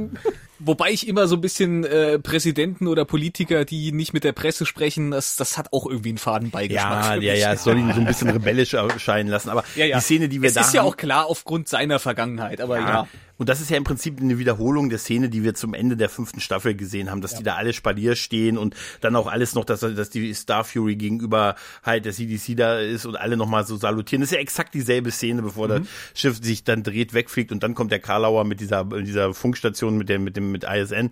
Wobei 0.60 0.92
ich 0.92 1.08
immer 1.08 1.28
so 1.28 1.36
ein 1.36 1.42
bisschen 1.42 1.84
äh, 1.84 2.20
Präsidenten 2.20 2.88
oder 2.88 3.06
Politiker, 3.06 3.66
die 3.66 3.92
nicht 3.92 4.14
mit 4.14 4.24
der 4.24 4.32
Presse 4.32 4.66
sprechen, 4.66 5.12
das, 5.12 5.36
das 5.36 5.58
hat 5.58 5.72
auch 5.72 5.86
irgendwie 5.86 6.10
einen 6.10 6.18
Fadenbeigeschmack. 6.18 7.22
Ja, 7.22 7.34
ja, 7.34 7.34
ja, 7.34 7.54
es 7.54 7.64
soll 7.64 7.78
ihn 7.78 7.94
so 7.94 8.00
ein 8.00 8.06
bisschen 8.08 8.30
rebellisch 8.30 8.74
erscheinen 8.74 9.30
lassen. 9.30 9.50
Aber 9.50 9.64
ja, 9.76 9.86
ja. 9.86 9.98
die 9.98 10.04
Szene, 10.04 10.30
die 10.30 10.42
wir 10.42 10.48
es 10.48 10.56
da 10.56 10.62
ist 10.62 10.74
ja 10.74 10.82
auch 10.82 10.98
klar 10.98 11.28
aufgrund 11.28 11.70
seiner 11.70 12.00
Vergangenheit, 12.00 12.62
aber 12.62 12.80
ja. 12.80 12.88
Ja. 12.88 13.08
Und 13.38 13.50
das 13.50 13.62
ist 13.62 13.70
ja 13.70 13.78
im 13.78 13.84
Prinzip 13.84 14.20
eine 14.20 14.40
Wiederholung 14.40 14.90
der 14.90 14.98
Szene, 14.98 15.30
die 15.30 15.44
wir 15.44 15.54
zum 15.54 15.74
Ende 15.74 15.96
der 15.96 16.10
fünften 16.10 16.40
Staffel 16.40 16.76
gesehen 16.76 17.12
haben, 17.12 17.22
dass 17.22 17.36
die 17.36 17.44
da 17.44 17.56
alle 17.56 17.74
Spalier 17.74 18.16
stehen 18.16 18.58
und 18.58 18.76
dann 19.02 19.16
auch 19.16 19.28
alles 19.28 19.54
noch, 19.54 19.64
dass, 19.64 19.82
dass 19.82 20.10
die 20.10 20.34
Star 20.34 20.64
Fury 20.64 20.96
gegenüber 20.96 21.56
halt 21.84 22.06
der 22.06 22.14
CDC 22.14 22.58
da 22.58 22.80
ist 22.80 23.06
und 23.06 23.16
alle 23.16 23.38
nochmal 23.38 23.66
so 23.66 23.78
salutieren. 23.78 24.22
Das 24.22 24.32
ist 24.32 24.36
ja 24.36 24.42
exakt 24.42 24.74
dieselbe 24.74 25.12
Szene, 25.12 25.44
bevor 25.44 25.68
das 25.68 25.82
Schiff 26.16 26.40
sich 26.42 26.64
dann 26.64 26.84
dreht, 26.84 27.14
wegfliegt 27.14 27.52
und 27.52 27.62
dann 27.62 27.76
kommt 27.76 27.92
der 27.92 28.00
Karlauer 28.00 28.44
mit 28.44 28.60
dieser, 28.60 28.84
dieser 28.86 29.34
Funkstation, 29.34 29.98
mit 29.98 30.10
dem, 30.10 30.24
mit 30.24 30.36
dem, 30.36 30.47
mit 30.52 30.64
ISN. 30.64 31.10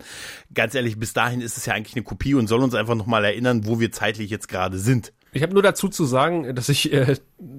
Ganz 0.54 0.74
ehrlich, 0.74 0.98
bis 0.98 1.12
dahin 1.12 1.40
ist 1.40 1.56
es 1.56 1.66
ja 1.66 1.74
eigentlich 1.74 1.94
eine 1.96 2.04
Kopie 2.04 2.34
und 2.34 2.46
soll 2.48 2.62
uns 2.62 2.74
einfach 2.74 2.94
nochmal 2.94 3.24
erinnern, 3.24 3.66
wo 3.66 3.80
wir 3.80 3.92
zeitlich 3.92 4.30
jetzt 4.30 4.48
gerade 4.48 4.78
sind. 4.78 5.12
Ich 5.32 5.42
habe 5.42 5.52
nur 5.52 5.62
dazu 5.62 5.88
zu 5.88 6.06
sagen, 6.06 6.54
dass 6.54 6.70
ich 6.70 6.90
äh, 6.94 7.16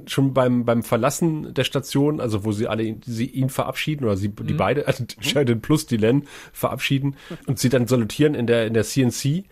schon 0.07 0.33
beim 0.33 0.65
beim 0.65 0.81
Verlassen 0.81 1.53
der 1.53 1.63
Station, 1.63 2.19
also 2.19 2.43
wo 2.43 2.51
sie 2.51 2.67
alle 2.67 2.81
ihn, 2.83 3.01
sie 3.05 3.25
ihn 3.27 3.49
verabschieden 3.49 4.03
oder 4.05 4.17
sie 4.17 4.29
die 4.29 4.53
beide, 4.53 4.87
also 4.87 5.03
Sheridan 5.19 5.61
plus 5.61 5.85
Dylan 5.85 6.23
verabschieden 6.53 7.17
und 7.45 7.59
sie 7.59 7.69
dann 7.69 7.85
salutieren 7.85 8.33
in 8.33 8.47
der 8.47 8.65
in 8.65 8.73
der 8.73 8.83
CNC. 8.83 9.43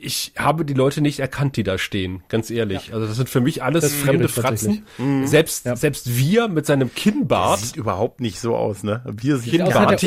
Ich 0.00 0.32
habe 0.36 0.64
die 0.64 0.74
Leute 0.74 1.00
nicht 1.00 1.18
erkannt, 1.20 1.56
die 1.56 1.62
da 1.64 1.76
stehen, 1.78 2.22
ganz 2.28 2.50
ehrlich. 2.50 2.94
Also 2.94 3.06
das 3.06 3.16
sind 3.16 3.28
für 3.28 3.40
mich 3.40 3.62
alles 3.64 3.82
Das 3.82 3.94
fremde 3.94 4.28
Fratzen. 4.28 4.84
Selbst 5.24 5.64
Ja. 5.64 5.76
selbst 5.76 6.16
wir 6.16 6.48
mit 6.48 6.66
seinem 6.66 6.92
Kinnbart, 6.94 7.60
Sieht 7.60 7.76
überhaupt 7.76 8.20
nicht 8.20 8.40
so 8.40 8.56
aus, 8.56 8.82
ne? 8.82 9.02
Wir 9.06 9.36
sieht 9.38 9.60
aus, 9.62 9.74
als 9.74 10.02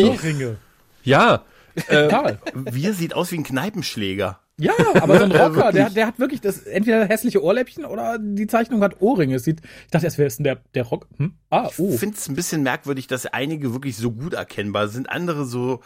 Ja, 1.90 2.04
Total. 2.04 2.40
wir 2.54 2.94
sieht 2.94 3.14
aus 3.14 3.32
wie 3.32 3.38
ein 3.38 3.44
Kneipenschläger. 3.44 4.40
Ja, 4.58 4.74
aber 4.96 5.18
so 5.18 5.24
ein 5.26 5.32
Ja, 5.32 5.48
Rocker, 5.48 5.56
wirklich. 5.56 5.74
der, 5.76 5.90
der 5.90 6.08
hat 6.08 6.20
wirklich 6.20 6.42
das 6.42 6.60
entweder 6.64 7.06
hässliche 7.06 7.44
Ohrläppchen 7.44 7.86
oder 7.86 8.20
die 8.20 8.48
Zeichnung 8.48 8.82
hat 8.82 9.02
Ohrringe. 9.02 9.36
Es 9.36 9.44
sieht, 9.44 9.62
ich 9.62 9.92
dachte 9.92 10.06
erst, 10.06 10.18
wer 10.18 10.28
ist 10.28 10.38
denn 10.38 10.44
der, 10.44 10.58
der 10.76 10.84
Rock? 10.84 11.08
Hm? 11.18 11.34
Ah, 11.50 11.70
oh. 11.78 11.90
Ich 11.94 12.00
finde 12.00 12.16
es 12.18 12.28
ein 12.30 12.36
bisschen 12.36 12.62
merkwürdig, 12.64 13.08
dass 13.08 13.26
einige 13.26 13.74
wirklich 13.74 13.98
so 13.98 14.12
gut 14.12 14.34
erkennbar 14.34 14.88
sind, 14.88 15.10
andere 15.10 15.46
so, 15.46 15.82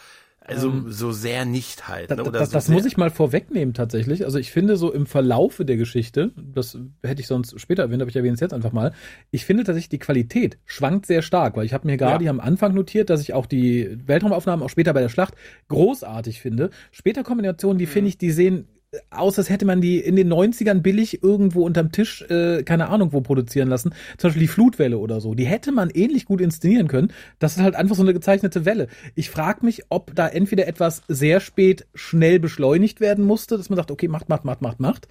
also 0.48 0.90
so 0.90 1.12
sehr 1.12 1.46
nicht 1.46 1.88
halt. 1.88 2.10
Ne? 2.12 2.22
Oder 2.24 2.40
das 2.40 2.50
so 2.50 2.54
das 2.54 2.66
sehr, 2.68 2.76
muss 2.76 2.86
ich 2.86 2.98
mal 2.98 3.10
vorwegnehmen 3.10 3.74
tatsächlich. 3.74 4.26
Also 4.26 4.38
ich 4.38 4.52
finde 4.52 4.78
so 4.78 4.94
im 4.94 5.06
Verlaufe 5.08 5.66
der 5.66 5.76
Geschichte, 5.78 6.32
das 6.38 6.78
hätte 7.04 7.22
ich 7.22 7.28
sonst 7.28 7.60
später 7.60 7.84
erwähnt, 7.84 8.02
aber 8.02 8.10
ich 8.10 8.16
erwähne 8.16 8.36
es 8.36 8.40
jetzt 8.40 8.54
einfach 8.54 8.72
mal, 8.72 8.94
ich 9.32 9.46
finde 9.46 9.64
tatsächlich 9.64 9.90
die 9.90 10.00
Qualität 10.00 10.58
schwankt 10.66 11.08
sehr 11.08 11.22
stark, 11.22 11.58
weil 11.58 11.66
ich 11.66 11.74
habe 11.74 11.88
mir 11.88 11.98
gerade 11.98 12.26
Ja. 12.26 12.30
am 12.32 12.40
Anfang 12.40 12.74
notiert, 12.74 13.10
dass 13.10 13.22
ich 13.22 13.34
auch 13.34 13.46
die 13.48 13.98
Weltraumaufnahmen 14.06 14.64
auch 14.64 14.70
später 14.70 14.94
bei 14.94 15.02
der 15.02 15.10
Schlacht 15.10 15.34
großartig 15.70 16.42
finde. 16.42 16.70
Später 16.92 17.24
Kombinationen, 17.24 17.78
die 17.78 17.88
finde 17.88 18.10
ich, 18.10 18.18
die 18.18 18.32
sehen 18.32 18.68
aus, 19.10 19.38
als 19.38 19.50
hätte 19.50 19.66
man 19.66 19.82
die 19.82 20.00
in 20.00 20.16
den 20.16 20.32
90ern 20.32 20.82
billig 20.82 21.24
irgendwo 21.24 21.66
unterm 21.66 21.92
Tisch, 21.92 22.22
äh, 22.30 22.64
keine 22.64 22.90
Ahnung 22.90 23.14
wo 23.14 23.22
produzieren 23.22 23.68
lassen. 23.68 23.94
Zum 24.18 24.30
Beispiel 24.30 24.42
die 24.42 24.48
Flutwelle 24.48 24.98
oder 24.98 25.22
so. 25.22 25.36
Die 25.36 25.46
hätte 25.46 25.72
man 25.72 25.90
ähnlich 25.90 26.26
gut 26.26 26.42
inszenieren 26.42 26.88
können. 26.88 27.12
Das 27.40 27.56
ist 27.56 27.64
halt 27.64 27.76
einfach 27.76 27.96
so 27.96 28.02
eine 28.02 28.14
gezeichnete 28.14 28.66
Welle. 28.66 28.88
Ich 29.16 29.30
frage 29.30 29.66
mich, 29.66 29.84
ob 29.90 30.16
da 30.16 30.28
entweder 30.28 30.68
etwas 30.68 31.02
sehr 31.08 31.40
spät 31.40 31.88
schnell 31.94 32.40
beschleunigt 32.40 33.00
werden 33.00 33.26
musste, 33.26 33.58
dass 33.58 33.70
man 33.70 33.78
sagt, 33.78 33.92
okay, 33.92 34.08
macht, 34.08 34.30
macht, 34.30 34.46
macht, 34.46 34.62
macht, 34.62 34.80
macht, 34.80 35.08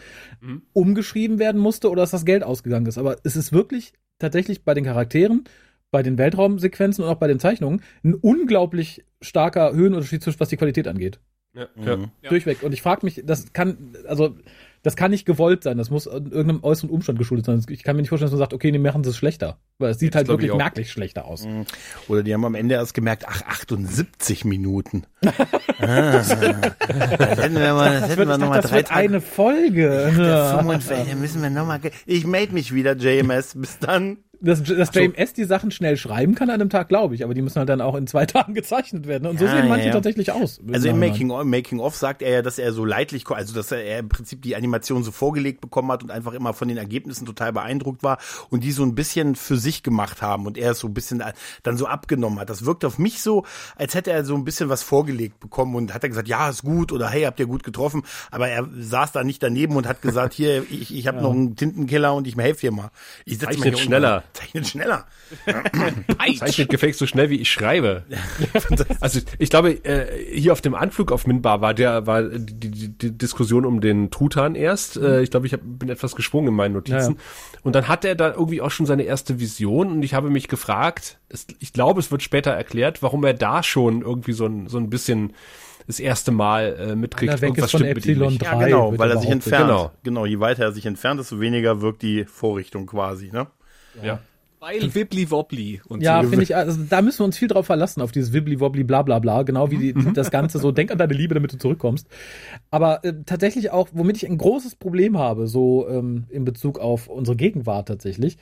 umgeschrieben 0.73 1.39
werden 1.39 1.61
musste 1.61 1.91
oder 1.91 2.03
dass 2.03 2.11
das 2.11 2.25
Geld 2.25 2.43
ausgegangen 2.43 2.87
ist. 2.87 2.99
Aber 2.99 3.17
es 3.25 3.37
ist 3.37 3.53
wirklich 3.53 3.93
tatsächlich 4.19 4.65
bei 4.65 4.75
den 4.75 4.85
Charakteren, 4.85 5.45
bei 5.91 6.03
den 6.03 6.19
Weltraumsequenzen 6.19 7.05
und 7.05 7.11
auch 7.11 7.19
bei 7.19 7.29
den 7.29 7.39
Zeichnungen 7.39 7.83
ein 8.03 8.15
unglaublich 8.15 9.05
starker 9.21 9.73
Höhenunterschied 9.73 10.23
zwischen 10.23 10.41
was 10.41 10.49
die 10.49 10.57
Qualität 10.57 10.89
angeht. 10.89 11.21
Ja, 11.55 11.69
ja. 11.77 11.97
Ja. 12.23 12.29
Durchweg. 12.29 12.63
Und 12.63 12.73
ich 12.73 12.83
frage 12.83 13.05
mich, 13.07 13.23
das 13.25 13.53
kann, 13.53 13.95
also, 14.07 14.37
das 14.83 14.97
kann 14.97 15.11
nicht 15.11 15.25
gewollt 15.25 15.63
sein. 15.63 15.79
Das 15.79 15.89
muss 15.89 16.07
an 16.07 16.27
irgendeinem 16.27 16.63
äußeren 16.63 16.91
Umstand 16.91 17.19
geschuldet 17.19 17.47
sein. 17.47 17.65
Ich 17.69 17.83
kann 17.85 17.97
mir 17.97 18.03
nicht 18.03 18.11
vorstellen, 18.11 18.27
dass 18.27 18.39
man 18.39 18.41
sagt, 18.41 18.53
okay, 18.53 18.71
nee, 18.71 18.79
machen 18.79 19.03
sie 19.03 19.11
es 19.11 19.17
schlechter. 19.17 19.59
Weil 19.79 19.93
es 19.93 19.99
sieht 19.99 20.15
Das 20.15 20.21
halt 20.21 20.29
wirklich 20.29 20.53
merklich 20.53 20.93
schlechter 20.93 21.25
aus. 21.25 21.47
Oder 22.09 22.23
die 22.23 22.35
haben 22.35 22.45
am 22.45 22.55
Ende 22.55 22.75
erst 22.75 22.93
gemerkt, 22.93 23.25
ach, 23.27 23.43
78 23.43 24.45
Minuten. 24.45 25.05
ah, 25.79 26.13
das 26.13 26.29
hätten 26.31 27.55
wir 27.59 27.73
mal, 27.73 28.01
das 28.01 28.11
hätten 28.11 28.29
wir 28.29 28.39
noch 28.39 28.49
mal 28.49 28.61
das 28.61 28.71
drei 28.71 28.77
wird 28.79 28.89
Tage. 28.89 29.01
eine 29.01 29.21
Folge. 29.21 30.13
Ja. 30.19 30.59
45, 30.59 31.09
dann 31.09 31.21
müssen 31.21 31.43
wir 31.43 31.51
noch 31.51 31.67
mal. 31.67 31.81
Ich 32.05 32.27
melde 32.27 32.53
mich 32.53 32.75
wieder, 32.75 32.95
JMS. 32.95 33.55
Bis 33.55 33.79
dann. 33.79 34.19
Dass, 34.45 34.63
dass 34.63 34.95
JMS 34.95 35.33
die 35.33 35.45
Sachen 35.45 35.71
schnell 35.71 35.97
schreiben 35.97 36.35
kann 36.35 36.51
an 36.51 36.61
einem 36.61 36.71
Tag, 36.71 36.89
glaube 36.89 37.15
ich, 37.15 37.25
aber 37.25 37.33
die 37.33 37.41
müssen 37.41 37.59
halt 37.59 37.69
dann 37.69 37.81
auch 37.81 37.95
in 37.95 38.07
zwei 38.07 38.27
Tagen 38.27 38.55
gezeichnet 38.55 39.07
werden. 39.07 39.27
Und 39.27 39.39
so 39.39 39.47
Ja, 39.47 39.53
sehen 39.53 39.69
manche 39.69 39.87
ja, 39.87 39.89
ja. 39.89 39.93
tatsächlich 39.93 40.33
aus. 40.33 40.61
Also 40.73 40.89
im. 40.89 40.99
Making 40.99 41.31
of, 41.31 41.45
Making 41.45 41.81
of 41.81 41.97
sagt 41.97 42.23
er 42.23 42.31
ja, 42.31 42.43
dass 42.43 42.59
er 42.59 42.73
so 42.73 42.85
leidlich, 42.85 43.29
also 43.29 43.55
dass 43.55 43.73
er 43.73 43.99
im 43.99 44.09
Prinzip 44.09 44.43
die 44.43 44.55
Animation 44.55 45.03
so 45.03 45.13
vorgelegt 45.13 45.61
bekommen 45.61 45.91
hat 45.91 46.03
und 46.03 46.11
einfach 46.11 46.33
immer 46.35 46.53
von 46.53 46.69
den 46.69 46.77
Ergebnissen 46.77 47.27
total 47.27 47.53
beeindruckt 47.53 48.03
war 48.03 48.19
und 48.51 48.65
die 48.65 48.73
so 48.73 48.83
ein 48.83 48.95
bisschen 48.95 49.35
für 49.35 49.57
sich 49.57 49.83
gemacht 49.83 50.23
haben 50.23 50.47
und 50.47 50.59
er 50.59 50.73
es 50.73 50.81
so 50.81 50.89
ein 50.89 50.95
bisschen 50.95 51.23
dann 51.63 51.77
so 51.77 51.87
abgenommen 51.87 52.39
hat. 52.39 52.51
Das 52.51 52.65
wirkt 52.67 52.85
auf 52.85 52.99
mich 52.99 53.23
so, 53.23 53.45
als 53.77 53.95
hätte 53.95 54.13
er 54.13 54.25
so 54.25 54.35
ein 54.35 54.45
bisschen 54.45 54.69
was 54.69 54.83
vorgelegt 54.83 55.41
bekommen 55.41 55.75
und 55.75 55.95
hat 55.95 56.03
er 56.03 56.09
gesagt, 56.09 56.29
ja, 56.29 56.49
ist 56.49 56.63
gut 56.63 56.93
oder 56.93 57.09
hey, 57.09 57.23
habt 57.23 57.41
ihr 57.41 57.47
gut 57.47 57.65
getroffen, 57.65 58.03
aber 58.31 58.49
er 58.49 58.69
saß 58.73 59.13
da 59.13 59.25
nicht 59.25 59.43
daneben 59.43 59.77
und 59.77 59.87
hat 59.87 60.03
gesagt, 60.03 60.35
hier, 60.35 60.65
ich, 60.71 60.95
ich 60.95 61.07
habe 61.07 61.21
noch 61.23 61.33
einen 61.33 61.57
Tintenkiller 61.57 62.15
und 62.15 62.27
ich 62.27 62.37
helfe 62.37 62.61
dir 62.61 62.73
mal. 62.73 62.91
Ich 63.25 63.39
setz 63.39 63.45
Zeichnet 63.45 63.65
mal 63.65 63.69
hier 63.71 63.79
schneller. 63.79 64.25
Zeichnet 64.35 64.67
schneller. 64.67 65.07
Zeichnet 66.39 66.69
gefälligst 66.69 66.99
so 66.99 67.07
schnell, 67.07 67.31
wie 67.31 67.41
ich 67.41 67.51
schreibe. 67.51 68.05
Also 69.01 69.21
ich 69.39 69.49
glaube, 69.49 69.71
äh, 69.85 70.07
hier 70.39 70.53
auf 70.53 70.61
dem 70.61 70.75
Anflug 70.75 71.13
auf 71.13 71.27
Minbar 71.27 71.61
war 71.61 71.73
der 71.73 72.07
war 72.07 72.23
die, 72.23 72.71
die, 72.71 72.89
die 72.89 73.17
Diskussion 73.17 73.65
um 73.65 73.81
den 73.81 74.11
Truthahn 74.11 74.55
erst. 74.55 74.97
Äh, 74.97 75.23
ich 75.23 75.31
glaube, 75.31 75.47
ich 75.47 75.53
hab, 75.53 75.61
bin 75.63 75.89
etwas 75.89 76.17
gesprungen 76.17 76.49
in 76.49 76.55
meinen 76.55 76.75
Notizen. 76.75 77.19
Und 77.63 77.75
dann 77.75 77.89
hat 77.89 78.05
er 78.05 78.15
da 78.15 78.33
irgendwie 78.33 78.61
auch 78.61 78.71
schon 78.71 78.87
seine 78.87 79.05
erste 79.05 79.41
Vision 79.41 79.91
und 79.91 80.03
ich 80.03 80.15
habe 80.15 80.31
mich 80.31 80.49
gefragt, 80.49 81.19
ich 81.61 81.73
glaube, 81.73 82.01
es 82.01 82.11
wird 82.11 82.23
später 82.23 82.51
erklärt, 82.51 83.03
warum 83.03 83.25
er 83.25 83.35
da 83.35 83.63
schon 83.63 84.03
irgendwie 84.03 84.33
so 84.33 84.47
ein, 84.47 84.69
so 84.69 84.79
ein 84.79 84.91
bisschen 84.91 85.33
das 85.87 86.01
erste 86.01 86.33
Mal 86.33 86.77
äh, 86.79 86.97
mitkriegt, 86.97 87.33
Weil 87.33 87.39
er 87.39 87.55
weg 87.55 87.59
ist 87.59 87.71
von 87.71 87.81
mit 87.81 87.91
ihm 87.91 87.97
Epsilon 87.97 88.29
nicht. 88.29 88.43
drei. 88.43 88.61
Ja, 88.61 88.67
genau, 88.67 88.99
weil 88.99 89.11
er 89.11 89.19
sich 89.19 89.31
entfernt. 89.31 89.67
Genau. 89.67 89.93
genau, 90.03 90.27
je 90.27 90.41
weiter 90.41 90.65
er 90.65 90.73
sich 90.73 90.87
entfernt, 90.87 91.21
desto 91.21 91.41
weniger 91.41 91.81
wirkt 91.81 92.03
die 92.03 92.25
Vorrichtung 92.25 92.87
quasi, 92.87 93.31
ne? 93.31 93.49
Ja. 94.03 94.21
Weil 94.61 94.95
Wibbly 94.95 95.31
Wobbly 95.31 95.83
und 95.89 96.03
Ja, 96.03 96.23
so. 96.23 96.31
finde 96.31 96.43
ich, 96.43 96.57
also 96.57 96.83
da 96.89 97.03
müssen 97.03 97.19
wir 97.19 97.25
uns 97.27 97.37
viel 97.37 97.49
drauf 97.49 97.67
verlassen, 97.67 98.01
auf 98.01 98.13
dieses 98.13 98.33
Wibbly-Wobbly, 98.33 98.85
bla 98.85 99.03
bla 99.03 99.19
bla, 99.19 99.43
genau 99.43 99.71
wie 99.71 99.77
die, 99.77 100.13
das 100.15 100.31
Ganze 100.31 100.59
so, 100.59 100.73
denk 100.73 100.91
an 100.91 100.97
deine 100.97 101.13
Liebe, 101.13 101.35
damit 101.35 101.53
du 101.53 101.59
zurückkommst. 101.59 102.09
Aber 102.71 103.05
äh, 103.05 103.13
tatsächlich 103.27 103.73
auch, 103.73 103.89
womit 103.93 104.17
ich 104.17 104.27
ein 104.27 104.39
großes 104.39 104.77
Problem 104.77 105.19
habe, 105.19 105.49
so 105.49 105.87
ähm, 105.87 106.25
in 106.31 106.47
Bezug 106.47 106.79
auf 106.79 107.09
unsere 107.09 107.37
Gegenwart 107.37 107.89
tatsächlich, 107.89 108.39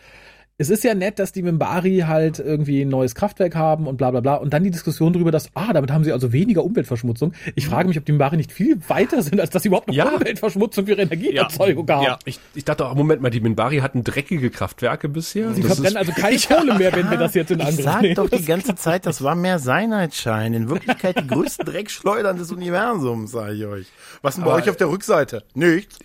es 0.59 0.71
ist 0.71 0.85
ja 0.85 0.95
nett, 0.95 1.19
dass 1.19 1.33
die 1.33 1.43
Mimbari 1.43 2.05
halt 2.07 2.39
irgendwie 2.39 2.83
ein 2.83 2.89
neues 2.89 3.15
Kraftwerk 3.15 3.55
haben 3.57 3.87
und 3.87 3.97
bla 3.97 4.11
bla 4.11 4.21
bla. 4.21 4.35
Und 4.37 4.53
dann 4.53 4.63
die 4.63 4.71
Diskussion 4.71 5.13
darüber, 5.13 5.31
dass, 5.33 5.49
ah, 5.55 5.73
damit 5.73 5.91
haben 5.91 6.05
sie 6.05 6.13
also 6.13 6.33
weniger 6.33 6.63
Umweltverschmutzung. 6.63 7.33
Ich 7.57 7.67
frage 7.67 7.89
mich, 7.89 7.99
ob 7.99 8.05
die 8.05 8.13
Mimbari 8.13 8.37
nicht 8.37 8.53
viel 8.53 8.79
weiter 8.89 9.23
sind, 9.23 9.41
als 9.41 9.51
dass 9.51 9.63
sie 9.63 9.69
überhaupt 9.69 9.89
noch 9.89 9.95
Ja. 9.95 10.11
Umweltverschmutzung 10.11 10.85
für 10.87 10.93
ihre 10.93 11.03
Energieerzeugung 11.03 11.89
haben. 11.91 12.05
Ja. 12.05 12.19
Ich, 12.27 12.39
ich 12.55 12.65
dachte 12.65 12.87
auch, 12.87 12.95
Moment 12.95 13.23
mal, 13.23 13.31
die 13.31 13.41
Minbari 13.41 13.79
hatten 13.79 14.05
dreckige 14.05 14.51
Kraftwerke 14.51 15.09
bisher. 15.09 15.53
Sie 15.55 15.63
Das 15.63 15.75
verbrennen 15.75 15.97
also 15.97 16.13
keine 16.13 16.37
Kohle 16.49 16.75
mehr, 16.79 16.93
wenn 16.93 17.11
wir 17.11 17.19
das 17.19 17.35
jetzt 17.35 17.51
in 17.51 17.59
Ich 17.61 17.67
Angriff 17.67 17.85
sag 17.85 18.03
nehmen. 18.03 18.15
doch 18.15 18.29
die 18.29 18.45
ganze 18.45 18.75
Zeit, 18.75 19.07
das 19.07 19.23
war 19.23 19.35
mehr 19.35 19.59
Seinheitsschein. 19.59 20.55
In 20.55 20.69
Wirklichkeit 20.69 21.19
die 21.19 21.27
größten 21.27 21.67
Dreckschleudern 21.67 22.37
des 22.37 22.53
Universums, 22.53 23.33
sage 23.33 23.55
ich 23.55 23.65
euch. 23.67 23.87
Was 24.21 24.37
denn 24.37 24.45
bei 24.45 24.53
euch 24.53 24.69
auf 24.71 24.77
der 24.77 24.89
Rückseite? 24.91 25.43
Nichts. 25.55 25.99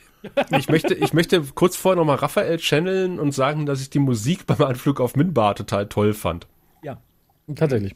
Ich 0.57 0.67
möchte, 0.69 0.93
ich 0.93 1.13
möchte 1.13 1.41
kurz 1.53 1.75
vorher 1.75 1.97
nochmal 1.97 2.17
Raphael 2.17 2.57
channeln 2.57 3.19
und 3.19 3.33
sagen, 3.33 3.65
dass 3.65 3.81
ich 3.81 3.89
die 3.89 3.99
Musik 3.99 4.45
beim 4.45 4.61
Anflug 4.61 4.99
auf 4.99 5.15
Minbar 5.15 5.55
total 5.55 5.87
toll 5.87 6.13
fand. 6.13 6.47
Ja, 6.83 7.01
tatsächlich. 7.55 7.95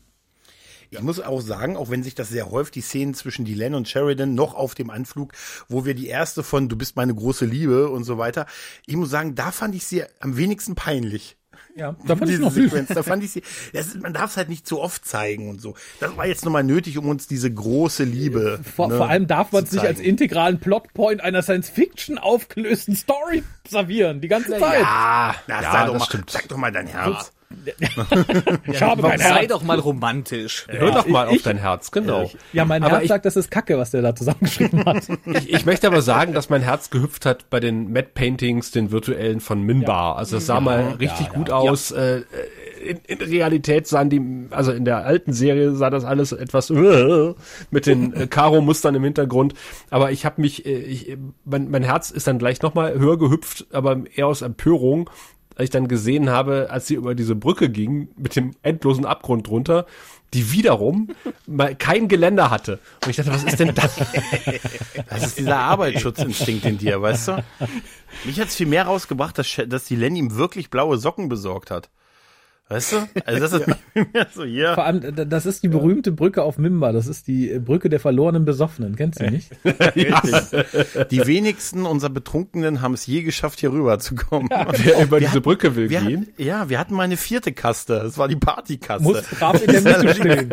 Ich 0.94 1.02
muss 1.02 1.22
auch 1.22 1.40
sagen, 1.40 1.78
auch 1.78 1.90
wenn 1.90 2.04
sich 2.04 2.16
das 2.16 2.28
sehr 2.28 2.52
häuft, 2.52 2.76
die 2.76 2.82
Szenen 2.82 3.14
zwischen 3.14 3.46
Dylan 3.46 3.76
und 3.76 3.88
Sheridan 3.88 4.36
noch 4.36 4.56
auf 4.56 4.76
dem 4.76 4.90
Anflug, 4.90 5.32
wo 5.70 5.86
wir 5.86 5.94
die 5.94 6.08
erste 6.08 6.44
von 6.44 6.68
Du 6.68 6.76
bist 6.76 6.98
meine 6.98 7.16
große 7.16 7.46
Liebe 7.46 7.90
und 7.90 8.04
so 8.04 8.18
weiter, 8.18 8.46
ich 8.86 8.98
muss 8.98 9.10
sagen, 9.10 9.34
da 9.34 9.52
fand 9.52 9.74
ich 9.74 9.86
sie 9.86 10.04
am 10.20 10.36
wenigsten 10.36 10.76
peinlich. 10.76 11.38
Ja, 11.76 11.96
da 12.06 12.16
fand 12.16 12.32
ich 12.32 12.40
noch. 12.40 12.52
Sequenz, 12.52 12.90
da 12.90 13.04
fand 13.04 13.24
ich 13.24 13.32
sie, 13.32 13.44
das, 13.74 13.96
man 13.96 14.14
darf 14.14 14.32
es 14.32 14.38
halt 14.38 14.50
nicht 14.50 14.68
zu 14.68 14.80
oft 14.80 15.06
zeigen 15.06 15.50
und 15.50 15.62
so. 15.62 15.76
Das 16.00 16.16
war 16.18 16.28
jetzt 16.28 16.44
nochmal 16.44 16.64
nötig, 16.64 16.98
um 16.98 17.08
uns 17.08 17.28
diese 17.28 17.52
große 17.52 18.04
Liebe. 18.04 18.60
Vor, 18.76 18.90
ne, 18.90 18.98
vor 18.98 19.10
allem 19.10 19.28
darf 19.28 19.52
man 19.52 19.64
es 19.64 19.72
nicht 19.72 19.86
als 19.86 20.00
integralen 20.00 20.60
Plotpoint 20.60 21.22
einer 21.22 21.42
Science-Fiction 21.42 22.18
aufgelösten 22.18 22.96
Story 22.96 23.44
servieren, 23.72 24.22
die 24.22 24.28
ganze 24.28 24.52
Zeit. 24.58 24.84
Ah, 24.86 25.34
Na, 25.48 25.62
ja, 25.62 25.72
sag, 25.72 25.86
doch 25.88 25.94
das 25.94 26.00
mal, 26.00 26.06
stimmt. 26.06 26.30
sag 26.30 26.48
doch 26.48 26.58
mal 26.58 26.72
dein 26.72 26.88
Herz. 26.88 27.32
ich 28.66 28.82
habe 28.82 29.02
mein 29.02 29.20
Sei 29.20 29.26
Herz. 29.26 29.48
doch 29.48 29.62
mal 29.62 29.78
romantisch. 29.78 30.68
Hör 30.70 30.92
doch 30.92 31.06
mal 31.08 31.28
ich- 31.30 31.38
auf 31.38 31.42
dein 31.44 31.58
Herz, 31.58 31.92
genau. 31.92 32.32
Ja, 32.54 32.64
mein 32.64 32.82
aber 32.82 32.94
Herz 32.94 33.04
ich, 33.04 33.10
sagt, 33.10 33.26
das 33.26 33.36
ist 33.36 33.52
Kacke, 33.52 33.78
was 33.78 33.92
der 33.92 34.02
da 34.02 34.16
zusammengeschrieben 34.16 34.86
hat. 34.86 35.04
ich, 35.26 35.54
ich 35.54 35.66
möchte 35.66 35.88
aber 35.88 36.02
sagen, 36.02 36.34
dass 36.34 36.50
mein 36.50 36.62
Herz 36.62 36.90
gehüpft 36.92 37.26
hat 37.26 37.50
bei 37.50 37.60
den 37.60 37.92
Matte 37.92 38.12
Paintings, 38.14 38.72
den 38.72 38.92
virtuellen 38.92 39.42
von 39.42 39.62
Minbar. 39.64 40.16
Also 40.18 40.38
das 40.38 40.46
sah 40.46 40.62
mal 40.62 40.96
richtig 41.00 41.30
gut 41.30 41.50
aus. 41.50 41.92
Äh, 41.92 42.22
in, 42.82 42.98
in 43.08 43.18
Realität 43.20 43.88
sahen 43.88 44.10
die, 44.10 44.22
also 44.50 44.72
in 44.72 44.86
der 44.86 45.06
alten 45.06 45.34
Serie 45.34 45.74
sah 45.76 45.90
das 45.90 46.04
alles 46.04 46.32
etwas 46.32 46.70
äh, 46.70 47.34
mit 47.70 47.86
den 47.86 48.14
äh, 48.14 48.28
Karo-Mustern 48.28 48.96
im 48.96 49.04
Hintergrund. 49.04 49.54
Aber 49.90 50.12
ich 50.12 50.26
habe 50.26 50.42
mich, 50.42 50.66
äh, 50.66 50.80
ich, 50.80 51.18
mein, 51.46 51.70
mein 51.70 51.84
Herz 51.84 52.12
ist 52.12 52.28
dann 52.28 52.40
gleich 52.40 52.62
nochmal 52.62 52.98
höher 53.00 53.18
gehüpft, 53.18 53.68
aber 53.72 54.02
eher 54.16 54.28
aus 54.28 54.42
Empörung, 54.42 55.10
als 55.56 55.66
ich 55.66 55.70
dann 55.70 55.88
gesehen 55.88 56.30
habe, 56.30 56.70
als 56.70 56.88
sie 56.88 56.96
über 56.96 57.16
diese 57.16 57.36
Brücke 57.36 57.70
ging, 57.70 58.10
mit 58.18 58.36
dem 58.36 58.52
endlosen 58.64 59.06
Abgrund 59.06 59.48
drunter, 59.48 59.86
die 60.34 60.52
wiederum 60.52 61.10
mal 61.48 61.76
kein 61.76 62.08
Geländer 62.08 62.50
hatte. 62.50 62.80
Und 63.04 63.10
ich 63.10 63.18
dachte, 63.18 63.32
was 63.32 63.44
ist 63.44 63.60
denn 63.60 63.76
das? 63.76 63.96
Das 65.10 65.26
ist 65.26 65.40
dieser 65.40 65.58
Arbeitsschutzinstinkt 65.58 66.66
in 66.66 66.78
dir, 66.78 67.02
weißt 67.02 67.30
du? 67.30 67.44
Mich 68.24 68.40
hat's 68.40 68.56
viel 68.56 68.68
mehr 68.68 68.86
rausgebracht, 68.86 69.38
dass, 69.38 69.62
dass 69.68 69.84
die 69.84 69.98
Lenny 69.98 70.20
ihm 70.20 70.36
wirklich 70.36 70.70
blaue 70.70 70.98
Socken 70.98 71.28
besorgt 71.28 71.70
hat. 71.70 71.90
Weißt 72.72 72.94
du? 72.94 72.98
Also 73.26 73.40
das 73.42 73.52
ist 73.54 73.68
mir 74.14 74.28
so 74.34 74.44
hier. 74.46 74.74
Vor 74.76 74.86
allem, 74.86 75.30
das 75.30 75.46
ist 75.46 75.62
die 75.62 75.68
berühmte 75.68 76.12
Brücke 76.14 76.42
auf 76.44 76.58
Mimba. 76.58 76.94
Das 76.94 77.06
ist 77.08 77.28
die 77.28 77.52
äh, 77.52 77.60
Brücke 77.60 77.90
der 77.90 78.00
verlorenen 78.00 78.46
Besoffenen. 78.46 78.96
Kennst 78.96 79.20
du 79.20 79.30
nicht? 79.30 79.52
Richtig. 79.66 81.10
Die 81.12 81.28
wenigsten 81.28 81.86
unserer 81.86 82.12
Betrunkenen 82.12 82.82
haben 82.82 82.94
es 82.94 83.06
je 83.06 83.24
geschafft, 83.24 83.60
hier 83.60 83.74
rüber 83.74 84.00
zu 84.00 84.16
kommen. 84.16 84.48
Wer 84.78 85.04
über 85.04 85.20
diese 85.20 85.32
hatten- 85.32 85.42
Brücke 85.42 85.76
will 85.76 85.90
Wir 85.90 86.00
gehen. 86.02 86.22
hatten, 86.22 86.34
ja, 86.44 86.70
wir 86.70 86.80
hatten 86.80 86.96
mal 86.96 87.04
eine 87.04 87.18
vierte 87.18 87.52
Kaste. 87.52 87.96
Das 88.04 88.18
war 88.18 88.28
die 88.30 88.38
Partykaste. 88.38 89.04
Muss 89.04 89.22
brav 89.24 89.62
in 89.62 89.72
der 89.72 89.82
Mitte 89.82 90.16
stehen. 90.16 90.50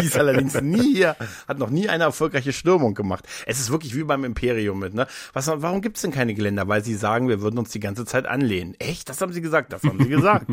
Die 0.00 0.06
ist 0.06 0.18
allerdings 0.18 0.60
nie 0.60 0.94
hier, 0.94 1.14
hat 1.46 1.58
noch 1.58 1.70
nie 1.70 1.88
eine 1.88 2.04
erfolgreiche 2.04 2.52
Stürmung 2.52 2.94
gemacht. 2.94 3.26
Es 3.46 3.60
ist 3.60 3.70
wirklich 3.70 3.94
wie 3.94 4.02
beim 4.04 4.24
Imperium 4.24 4.80
mit, 4.80 4.94
ne? 4.94 5.06
Was, 5.32 5.46
warum 5.54 5.80
gibt's 5.82 6.02
denn 6.02 6.10
keine 6.10 6.34
Geländer? 6.34 6.66
Weil 6.66 6.82
sie 6.82 6.94
sagen, 6.96 7.28
wir 7.28 7.40
würden 7.42 7.58
uns 7.58 7.70
die 7.70 7.80
ganze 7.80 8.04
Zeit 8.04 8.26
anlehnen. 8.26 8.74
Echt? 8.80 9.08
Das 9.08 9.20
haben 9.20 9.32
sie 9.32 9.40
gesagt, 9.40 9.72
das 9.72 9.82
haben 9.84 10.02
sie 10.02 10.08
gesagt. 10.08 10.46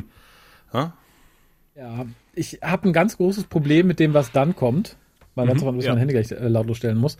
Ja, 0.73 2.05
ich 2.33 2.59
habe 2.61 2.89
ein 2.89 2.93
ganz 2.93 3.17
großes 3.17 3.45
Problem 3.45 3.87
mit 3.87 3.99
dem, 3.99 4.13
was 4.13 4.31
dann 4.31 4.55
kommt. 4.55 4.97
Mal 5.35 5.47
ganz 5.47 5.61
davon, 5.61 5.77
dass 5.77 5.85
ja. 5.85 5.91
mein 5.93 5.99
Handy 5.99 6.13
gleich 6.13 6.29
äh, 6.31 6.47
lautlos 6.49 6.75
stellen 6.75 6.97
muss. 6.97 7.17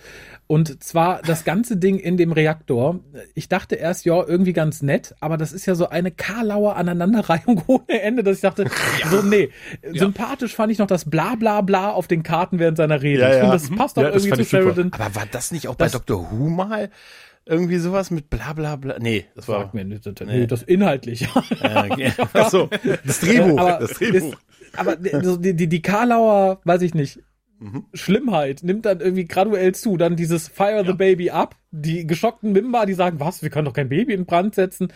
Und 0.47 0.83
zwar 0.83 1.21
das 1.21 1.45
ganze 1.45 1.77
Ding 1.77 1.97
in 1.97 2.17
dem 2.17 2.33
Reaktor. 2.33 2.99
Ich 3.35 3.47
dachte 3.47 3.75
erst, 3.75 4.03
ja, 4.03 4.21
irgendwie 4.21 4.51
ganz 4.51 4.81
nett, 4.81 5.15
aber 5.21 5.37
das 5.37 5.53
ist 5.53 5.65
ja 5.65 5.75
so 5.75 5.87
eine 5.87 6.11
Karlauer 6.11 6.75
Aneinanderreihung 6.75 7.63
ohne 7.67 8.01
Ende, 8.01 8.23
dass 8.23 8.35
ich 8.35 8.41
dachte, 8.41 8.65
so, 9.09 9.21
nee. 9.21 9.49
Sympathisch 9.93 10.53
fand 10.53 10.73
ich 10.73 10.79
noch 10.79 10.87
das 10.87 11.09
Bla 11.09 11.35
bla 11.35 11.61
bla 11.61 11.91
auf 11.91 12.07
den 12.07 12.21
Karten 12.21 12.59
während 12.59 12.75
seiner 12.75 13.01
Rede. 13.01 13.21
Ja, 13.21 13.29
ich 13.29 13.35
ja. 13.35 13.39
finde, 13.41 13.57
das 13.57 13.69
passt 13.69 13.95
doch 13.95 14.03
Ja, 14.03 14.11
das 14.11 14.25
irgendwie 14.25 14.43
zu. 14.43 14.49
Sheridan. 14.49 14.91
Aber 14.91 15.15
war 15.15 15.25
das 15.31 15.51
nicht 15.51 15.69
auch 15.69 15.75
bei 15.75 15.85
Das- 15.85 15.93
Dr. 15.93 16.29
Who 16.31 16.49
mal 16.49 16.89
irgendwie 17.51 17.77
sowas 17.77 18.09
mit 18.09 18.29
bla 18.29 18.53
bla 18.53 18.77
bla? 18.77 18.97
Nee, 18.99 19.25
das 19.35 19.47
war. 19.47 19.69
Mir 19.73 19.85
nicht, 19.85 20.05
das, 20.05 20.15
nee, 20.25 20.47
das 20.47 20.63
inhaltlich. 20.63 21.27
Äh, 21.61 21.91
okay. 21.91 22.13
Ach 22.33 22.49
so, 22.49 22.69
das 23.05 23.19
Drehbuch. 23.19 23.59
aber 23.59 23.77
das 23.79 23.91
Drehbuch. 23.91 24.33
Ist, 24.33 24.37
aber 24.77 24.95
die, 24.95 25.55
die, 25.55 25.67
die 25.67 25.81
Karlauer, 25.81 26.61
weiß 26.63 26.81
ich 26.81 26.93
nicht, 26.95 27.19
Mhm. 27.61 27.85
Schlimmheit 27.93 28.63
nimmt 28.63 28.85
dann 28.87 29.01
irgendwie 29.01 29.25
graduell 29.25 29.75
zu. 29.75 29.95
Dann 29.95 30.15
dieses 30.15 30.47
Fire 30.47 30.83
the 30.85 30.93
Baby 30.93 31.29
up. 31.29 31.55
Die 31.73 32.05
geschockten 32.05 32.51
Mimba, 32.51 32.85
die 32.85 32.93
sagen, 32.93 33.21
was, 33.21 33.41
wir 33.41 33.49
können 33.49 33.63
doch 33.63 33.73
kein 33.73 33.87
Baby 33.87 34.13
in 34.13 34.25
Brand 34.25 34.55
setzen. 34.55 34.91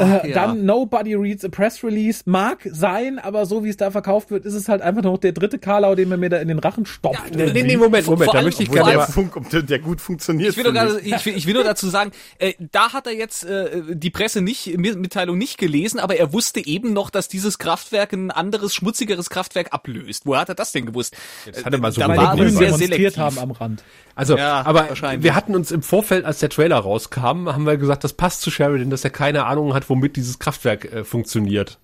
äh, 0.00 0.30
ja. 0.30 0.34
Dann 0.34 0.64
Nobody 0.64 1.16
reads 1.16 1.44
a 1.44 1.48
press 1.48 1.82
release. 1.82 2.22
Mag 2.26 2.58
sein, 2.70 3.18
aber 3.18 3.46
so 3.46 3.64
wie 3.64 3.68
es 3.68 3.76
da 3.76 3.90
verkauft 3.90 4.30
wird, 4.30 4.44
ist 4.44 4.54
es 4.54 4.68
halt 4.68 4.80
einfach 4.80 5.02
noch 5.02 5.18
der 5.18 5.32
dritte 5.32 5.58
Karlau, 5.58 5.96
den 5.96 6.08
man 6.08 6.20
mir 6.20 6.30
da 6.30 6.36
in 6.38 6.46
den 6.46 6.60
Rachen 6.60 6.86
stopft. 6.86 7.34
Nee, 7.34 7.50
nee, 7.62 7.76
Moment, 7.76 8.06
Moment, 8.06 8.32
da 8.32 8.42
möchte 8.42 8.62
ich 8.62 8.70
gerne 8.70 8.96
mal, 8.96 9.06
Funk, 9.06 9.36
ob 9.36 9.50
der, 9.50 9.62
der 9.62 9.80
gut 9.80 10.00
funktioniert. 10.00 10.50
Ich 10.50 10.56
will, 10.56 10.72
gerade, 10.72 11.00
ich, 11.00 11.26
ich 11.26 11.46
will 11.46 11.54
nur 11.54 11.64
dazu 11.64 11.88
sagen, 11.88 12.12
äh, 12.38 12.54
da 12.72 12.92
hat 12.92 13.08
er 13.08 13.14
jetzt 13.14 13.44
äh, 13.44 13.82
die 13.96 14.10
Presse 14.10 14.40
nicht, 14.40 14.78
Mitteilung 14.78 15.36
nicht 15.36 15.58
gelesen, 15.58 15.98
aber 15.98 16.16
er 16.16 16.32
wusste 16.32 16.64
eben 16.64 16.92
noch, 16.92 17.10
dass 17.10 17.26
dieses 17.26 17.58
Kraftwerk 17.58 18.12
ein 18.12 18.30
anderes, 18.30 18.72
schmutzigeres 18.72 19.30
Kraftwerk 19.30 19.72
ablöst. 19.72 20.26
Woher 20.26 20.42
hat 20.42 20.48
er 20.48 20.54
das 20.54 20.70
denn 20.70 20.86
gewusst? 20.86 21.16
Das 21.44 21.64
hat 21.64 21.72
er 21.72 21.80
mal 21.80 21.90
so 21.90 22.00
da 22.00 22.08
war 22.16 22.36
sehr 22.36 22.74
selektiv. 22.74 23.16
haben 23.16 23.38
am 23.38 23.50
Rand. 23.50 23.82
Also, 24.14 24.36
Ja, 24.36 24.62
aber 24.64 24.88
wir 25.18 25.34
hatten 25.34 25.54
uns 25.56 25.70
im 25.72 25.82
Vorfeld, 25.82 26.24
als 26.24 26.38
der 26.38 26.48
Trailer 26.48 26.76
rauskam, 26.78 27.48
haben 27.48 27.64
wir 27.66 27.76
gesagt, 27.76 28.04
das 28.04 28.12
passt 28.12 28.42
zu 28.42 28.50
Sheridan, 28.50 28.90
dass 28.90 29.02
er 29.04 29.10
keine 29.10 29.46
Ahnung 29.46 29.74
hat, 29.74 29.90
womit 29.90 30.16
dieses 30.16 30.38
Kraftwerk 30.38 30.84
äh, 30.92 31.04
funktioniert. 31.04 31.78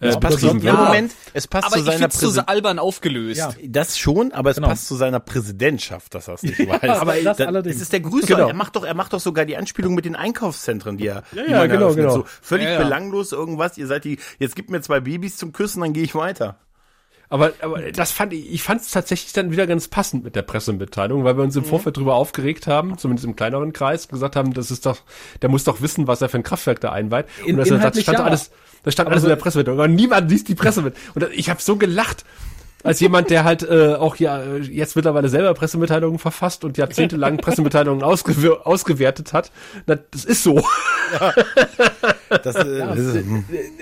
äh, 0.00 0.08
Es 0.08 0.18
passt 0.18 0.40
betrieben 0.40 0.58
im 0.58 0.64
wird. 0.64 0.76
Moment, 0.78 1.12
es 1.32 1.46
passt 1.46 1.66
Aber 1.68 1.76
zu 1.76 1.82
seiner 1.84 2.08
zu 2.10 2.18
Präsentation. 2.18 2.44
albern 2.48 2.78
aufgelöst. 2.80 3.38
Ja. 3.38 3.52
Das 3.66 3.98
schon, 3.98 4.32
aber 4.32 4.50
es 4.50 4.56
Genau. 4.56 4.68
passt 4.68 4.88
zu 4.88 4.96
seiner 4.96 5.20
Präsidentschaft, 5.20 6.14
dass 6.14 6.26
er 6.28 6.34
es 6.34 6.42
nicht 6.42 6.58
weiß. 6.68 6.82
aber 7.00 7.14
das 7.22 7.36
Da- 7.36 7.44
allerdings. 7.44 7.76
Es 7.76 7.82
ist 7.82 7.92
der 7.92 8.00
Grüße. 8.00 8.26
Genau. 8.26 8.48
Er 8.48 8.54
macht 8.54 8.74
doch, 8.74 8.84
er 8.84 8.94
macht 8.94 9.12
doch 9.12 9.20
sogar 9.20 9.44
die 9.44 9.56
Anspielung 9.56 9.94
mit 9.94 10.04
den 10.04 10.16
Einkaufszentren, 10.16 10.96
die 10.96 11.06
er, 11.06 11.22
ja, 11.32 11.58
man 11.58 11.68
genau, 11.68 11.94
genau. 11.94 12.10
So 12.14 12.24
völlig 12.42 12.66
Ja, 12.66 12.72
ja. 12.72 12.78
belanglos 12.82 13.32
irgendwas. 13.32 13.78
Ihr 13.78 13.86
seid 13.86 14.04
die, 14.04 14.18
jetzt 14.38 14.56
gibt 14.56 14.70
mir 14.70 14.80
zwei 14.80 15.00
Babys 15.00 15.36
zum 15.36 15.52
Küssen, 15.52 15.82
dann 15.82 15.92
gehe 15.92 16.02
ich 16.04 16.14
weiter. 16.14 16.56
Aber, 17.28 17.52
aber 17.60 17.90
das 17.92 18.12
fand 18.12 18.32
ich, 18.32 18.52
ich 18.52 18.62
fand 18.62 18.82
es 18.82 18.90
tatsächlich 18.90 19.32
dann 19.32 19.50
wieder 19.50 19.66
ganz 19.66 19.88
passend 19.88 20.22
mit 20.24 20.36
der 20.36 20.42
Pressemitteilung, 20.42 21.24
weil 21.24 21.36
wir 21.36 21.42
uns 21.42 21.56
im 21.56 21.64
Vorfeld 21.64 21.96
drüber 21.96 22.14
aufgeregt 22.14 22.66
haben, 22.66 22.98
zumindest 22.98 23.26
im 23.26 23.34
kleineren 23.34 23.72
Kreis, 23.72 24.08
gesagt 24.08 24.36
haben, 24.36 24.52
das 24.54 24.70
ist 24.70 24.86
doch, 24.86 24.98
der 25.42 25.48
muss 25.48 25.64
doch 25.64 25.80
wissen, 25.80 26.06
was 26.06 26.22
er 26.22 26.28
für 26.28 26.36
ein 26.38 26.44
Kraftwerk 26.44 26.80
da 26.80 26.92
einweiht. 26.92 27.26
In- 27.44 27.52
und 27.54 27.58
das, 27.58 27.68
das 27.68 27.78
inhaltlich 27.78 28.04
stand 28.04 28.18
ja. 28.20 28.24
alles, 28.24 28.50
das 28.84 28.94
stand 28.94 29.08
Aber 29.08 29.14
alles 29.14 29.22
so- 29.22 29.28
in 29.28 29.30
der 29.30 29.36
Pressemitteilung. 29.42 29.80
Aber 29.80 29.88
niemand 29.88 30.30
liest 30.30 30.48
die 30.48 30.54
Pressemitteilung. 30.54 31.14
Und 31.14 31.32
ich 31.32 31.50
habe 31.50 31.60
so 31.60 31.76
gelacht. 31.76 32.24
Als 32.86 33.00
jemand, 33.00 33.30
der 33.30 33.44
halt 33.44 33.62
äh, 33.62 33.94
auch 33.94 34.16
ja 34.16 34.40
äh, 34.40 34.58
jetzt 34.58 34.96
mittlerweile 34.96 35.28
selber 35.28 35.52
Pressemitteilungen 35.54 36.18
verfasst 36.18 36.64
und 36.64 36.78
jahrzehntelang 36.78 37.36
Pressemitteilungen 37.38 38.02
ausgew 38.02 38.52
ausgewertet 38.52 39.32
hat, 39.32 39.50
na, 39.86 39.96
das 39.96 40.24
ist 40.24 40.42
so. 40.42 40.62
Das, 42.30 42.56
äh, 42.56 42.78
das 42.78 42.98
ist, 42.98 43.24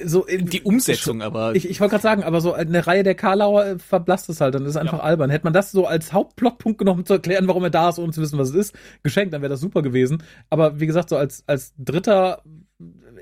so 0.05 0.25
in, 0.25 0.47
Die 0.47 0.62
Umsetzung 0.62 1.23
aber. 1.23 1.55
Ich, 1.55 1.69
ich 1.69 1.81
wollte 1.81 1.93
gerade 1.93 2.03
sagen, 2.03 2.23
aber 2.25 2.40
so 2.40 2.53
eine 2.53 2.87
Reihe 2.87 3.03
der 3.03 3.14
Karlauer 3.14 3.64
äh, 3.67 3.79
verblasst 3.79 4.29
es 4.29 4.40
halt, 4.40 4.55
dann 4.55 4.64
ist 4.64 4.71
es 4.71 4.77
einfach 4.77 5.01
albern. 5.01 5.31
Hätte 5.31 5.45
man 5.45 5.53
das 5.53 5.73
so 5.73 5.87
als 5.87 6.12
Hauptplotpunkt 6.12 6.79
genommen, 6.79 7.01
um 7.01 7.07
zu 7.07 7.14
erklären, 7.14 7.49
warum 7.49 7.64
er 7.64 7.71
da 7.71 7.88
ist, 7.88 7.99
ohne 7.99 8.12
zu 8.12 8.21
wissen, 8.21 8.38
was 8.38 8.51
es 8.51 8.55
ist, 8.55 8.75
geschenkt, 9.03 9.35
dann 9.35 9.43
wäre 9.43 9.51
das 9.51 9.61
super 9.61 9.83
gewesen. 9.83 10.23
Aber 10.51 10.81
wie 10.81 10.87
gesagt, 10.87 11.09
so 11.09 11.17
als, 11.17 11.45
als 11.47 11.75
dritter, 11.79 12.43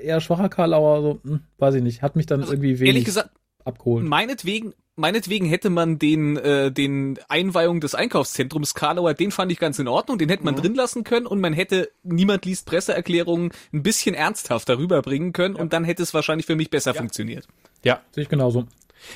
eher 0.00 0.20
schwacher 0.20 0.48
Karlauer, 0.48 1.02
so, 1.02 1.20
hm, 1.24 1.40
weiß 1.58 1.74
ich 1.76 1.82
nicht, 1.82 2.02
hat 2.02 2.16
mich 2.16 2.26
dann 2.26 2.40
irgendwie 2.42 2.78
wenig 2.80 2.88
Ehrlich 2.88 3.04
gesagt, 3.04 3.30
abgeholt. 3.64 4.04
meinetwegen, 4.04 4.74
meinetwegen 4.96 5.46
hätte 5.46 5.70
man 5.70 5.98
den, 5.98 6.36
äh, 6.36 6.70
den 6.70 7.18
Einweihung 7.28 7.80
des 7.80 7.94
Einkaufszentrums 7.94 8.74
Karlauer, 8.74 9.14
den 9.14 9.30
fand 9.30 9.50
ich 9.52 9.58
ganz 9.58 9.78
in 9.78 9.88
Ordnung, 9.88 10.18
den 10.18 10.28
hätte 10.28 10.44
man 10.44 10.54
drin 10.56 10.74
lassen 10.74 11.04
können 11.04 11.26
und 11.26 11.40
man 11.40 11.52
hätte 11.52 11.90
niemand 12.02 12.44
liest 12.44 12.66
Presseerklärungen 12.66 13.52
ein 13.72 13.82
bisschen 13.82 14.14
ernsthafter 14.14 14.78
rüberbringen 14.78 15.32
können 15.32 15.54
und 15.56 15.72
dann 15.72 15.84
hätte 15.84 16.02
es 16.02 16.12
wahrscheinlich 16.14 16.46
für 16.46 16.56
mich 16.56 16.70
besser 16.70 16.94
funktioniert. 16.94 17.46
Ja, 17.82 18.00
Sehe 18.12 18.22
ich 18.24 18.28
genauso. 18.28 18.66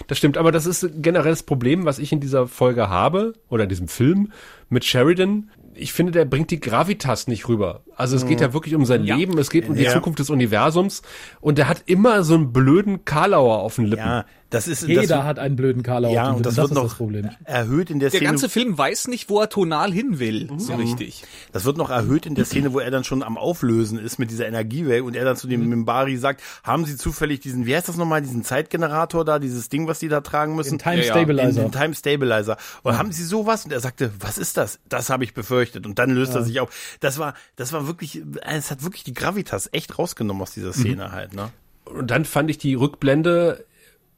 Das 0.09 0.19
stimmt, 0.19 0.37
aber 0.37 0.51
das 0.51 0.67
ist 0.67 0.89
generell 0.97 1.31
das 1.31 1.45
Problem, 1.45 1.85
was 1.85 2.01
ich 2.01 2.11
in 2.11 2.19
dieser 2.19 2.49
Folge 2.49 2.89
habe, 2.89 3.35
oder 3.49 3.63
in 3.65 3.69
diesem 3.69 3.87
Film 3.87 4.33
mit 4.69 4.85
Sheridan. 4.85 5.51
Ich 5.75 5.93
finde, 5.93 6.11
der 6.11 6.25
bringt 6.25 6.51
die 6.51 6.59
Gravitas 6.59 7.29
nicht 7.29 7.47
rüber. 7.49 7.83
Also 7.95 8.17
es 8.17 8.27
geht 8.27 8.41
ja 8.41 8.53
wirklich 8.53 8.75
um 8.75 8.85
sein 8.85 9.05
Ja. 9.05 9.15
Leben, 9.15 9.39
es 9.39 9.49
geht 9.51 9.69
um 9.69 9.77
die 9.77 9.85
Ja. 9.85 9.93
Zukunft 9.93 10.19
des 10.19 10.29
Universums 10.31 11.03
und 11.41 11.59
der 11.59 11.69
hat 11.69 11.83
immer 11.87 12.25
so 12.25 12.35
einen 12.35 12.53
blöden 12.53 13.05
Karlauer 13.05 13.59
auf 13.59 13.77
den 13.77 13.85
Lippen. 13.85 14.05
ja, 14.05 14.25
das 14.51 14.69
ist, 14.69 14.87
Jeder 14.87 15.03
das, 15.07 15.25
hat 15.25 15.39
einen 15.39 15.57
blöden 15.57 15.83
Karlauer. 15.83 16.13
ja, 16.13 16.23
auf 16.25 16.29
dem 16.31 16.37
und 16.37 16.47
das 16.47 16.55
Lippen. 16.57 16.63
wird 16.63 16.71
ist 16.71 16.77
noch 16.77 16.85
das 16.85 16.95
Problem. 16.95 17.31
erhöht 17.45 17.91
in 17.91 17.99
der 17.99 18.11
Der 18.11 18.19
Szene. 18.19 18.31
ganze 18.31 18.49
Film 18.49 18.79
weiß 18.79 19.09
nicht, 19.09 19.29
wo 19.29 19.41
er 19.41 19.49
tonal 19.49 19.93
hin 19.93 20.19
will, 20.21 20.49
so 20.59 20.75
richtig. 20.77 21.25
Das 21.53 21.65
wird 21.65 21.77
noch 21.77 21.91
erhöht 21.91 22.27
in 22.27 22.35
der 22.37 22.45
Szene, 22.45 22.73
wo 22.73 22.79
er 22.79 22.91
dann 22.91 23.03
schon 23.05 23.23
am 23.23 23.37
Auflösen 23.39 23.99
ist 23.99 24.19
mit 24.19 24.31
dieser 24.31 24.47
Energiewelle 24.47 25.03
und 25.03 25.17
er 25.17 25.25
dann 25.25 25.37
zu 25.37 25.49
dem 25.49 25.69
Mimbari 25.69 26.17
sagt, 26.17 26.43
haben 26.63 26.85
Sie 26.85 26.97
zufällig 26.97 27.41
diesen, 27.41 27.67
wie 27.67 27.75
heißt 27.75 27.89
das 27.89 27.97
nochmal, 27.97 28.23
diesen 28.23 28.45
Zeitgenerator 28.45 29.25
da, 29.25 29.39
dieses 29.39 29.69
Ding, 29.69 29.89
was 29.89 29.99
die 29.99 30.09
da 30.09 30.21
tragen 30.21 30.55
müssen? 30.55 30.79
Den 30.79 30.79
Time 30.79 30.97
Ja, 30.99 31.03
ja. 31.05 31.13
Stabilizer. 31.13 31.63
Den, 31.63 31.71
den 31.71 31.81
Time 31.81 31.95
Stabilizer. 31.95 32.57
Und 32.83 32.97
haben 32.99 33.13
Sie 33.13 33.25
sowas? 33.25 33.65
Und 33.65 33.73
er 33.73 33.81
sagte, 33.81 34.13
was 34.21 34.39
ist 34.39 34.57
das? 34.57 34.79
Das 34.89 35.11
habe 35.11 35.25
ich 35.25 35.35
befürchtet. 35.35 35.87
Und 35.87 35.99
dann 35.99 36.11
löst 36.11 36.35
er 36.35 36.43
sich 36.45 36.61
auf. 36.61 36.71
Das 37.01 37.19
war, 37.19 37.35
das 37.57 37.73
war 37.73 37.87
wirklich, 37.87 38.23
es 38.43 38.71
hat 38.71 38.85
wirklich 38.85 39.03
die 39.05 39.15
Gravitas 39.15 39.69
echt 39.73 39.99
rausgenommen 39.99 40.43
aus 40.43 40.53
dieser 40.53 40.73
Szene 40.73 41.11
halt, 41.13 41.35
ne? 41.35 41.51
Und 41.85 42.11
dann 42.11 42.25
fand 42.25 42.51
ich 42.51 42.59
die 42.59 42.75
Rückblende 42.75 43.65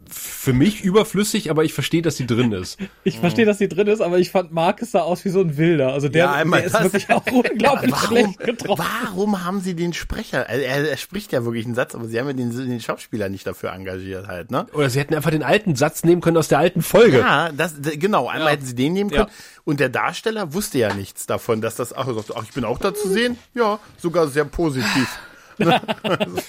für 0.09 0.53
mich 0.53 0.83
überflüssig, 0.83 1.51
aber 1.51 1.65
ich 1.65 1.73
verstehe, 1.75 2.03
dass 2.03 2.17
sie 2.17 2.27
drin 2.27 2.53
ist. 2.53 2.79
Ich 3.05 3.19
verstehe, 3.19 3.47
dass 3.47 3.59
die 3.59 3.69
drin 3.69 3.87
ist, 3.87 4.01
aber 4.03 4.19
ich 4.19 4.31
fand 4.31 4.53
Marcus 4.53 4.91
sah 4.91 5.01
aus 5.01 5.25
wie 5.25 5.31
so 5.31 5.41
ein 5.41 5.57
Wilder. 5.57 5.93
Also 5.95 6.09
der, 6.09 6.25
Ja, 6.27 6.33
einmal 6.33 6.61
der 6.61 6.69
ist 6.69 6.83
wirklich 6.83 7.11
auch 7.11 7.25
unglaublich 7.27 7.91
Warum, 7.93 8.07
schlecht 8.09 8.39
getroffen. 8.41 8.85
warum 9.03 9.45
haben 9.45 9.61
sie 9.61 9.75
den 9.75 9.93
Sprecher? 9.95 10.47
Also 10.49 10.63
er, 10.63 10.91
er 10.91 10.97
spricht 10.99 11.33
ja 11.33 11.45
wirklich 11.45 11.65
einen 11.65 11.75
Satz, 11.75 11.95
aber 11.95 12.05
sie 12.07 12.19
haben 12.21 12.27
ja 12.27 12.33
den, 12.35 12.51
den 12.51 12.81
Schauspieler 12.81 13.29
nicht 13.31 13.47
dafür 13.47 13.73
engagiert 13.73 14.27
halt, 14.27 14.51
ne? 14.51 14.67
Oder 14.75 14.91
sie 14.91 14.99
hätten 15.01 15.15
einfach 15.15 15.31
den 15.31 15.43
alten 15.43 15.75
Satz 15.77 16.05
nehmen 16.05 16.21
können 16.21 16.37
aus 16.37 16.49
der 16.49 16.59
alten 16.59 16.83
Folge. 16.83 17.19
Ja, 17.21 17.51
das, 17.53 17.75
genau. 17.81 18.29
Einmal 18.29 18.49
Ja. 18.49 18.53
hätten 18.53 18.67
sie 18.67 18.75
den 18.75 18.93
nehmen 18.93 19.11
Ja. 19.11 19.25
können. 19.25 19.31
Und 19.65 19.81
der 19.81 19.89
Darsteller 19.89 20.53
wusste 20.53 20.79
ja 20.79 20.93
nichts 20.95 21.27
davon, 21.27 21.61
dass 21.61 21.77
das, 21.77 21.95
ach, 21.97 22.07
er 22.09 22.15
sagte, 22.15 22.35
ach, 22.37 22.43
ich 22.45 22.53
bin 22.53 22.65
auch 22.65 22.79
da 22.79 22.93
zu 22.95 23.09
sehen. 23.09 23.39
Ja, 23.55 23.79
sogar 23.97 24.29
sehr 24.29 24.45
positiv. 24.45 25.09
Ne? 25.59 25.81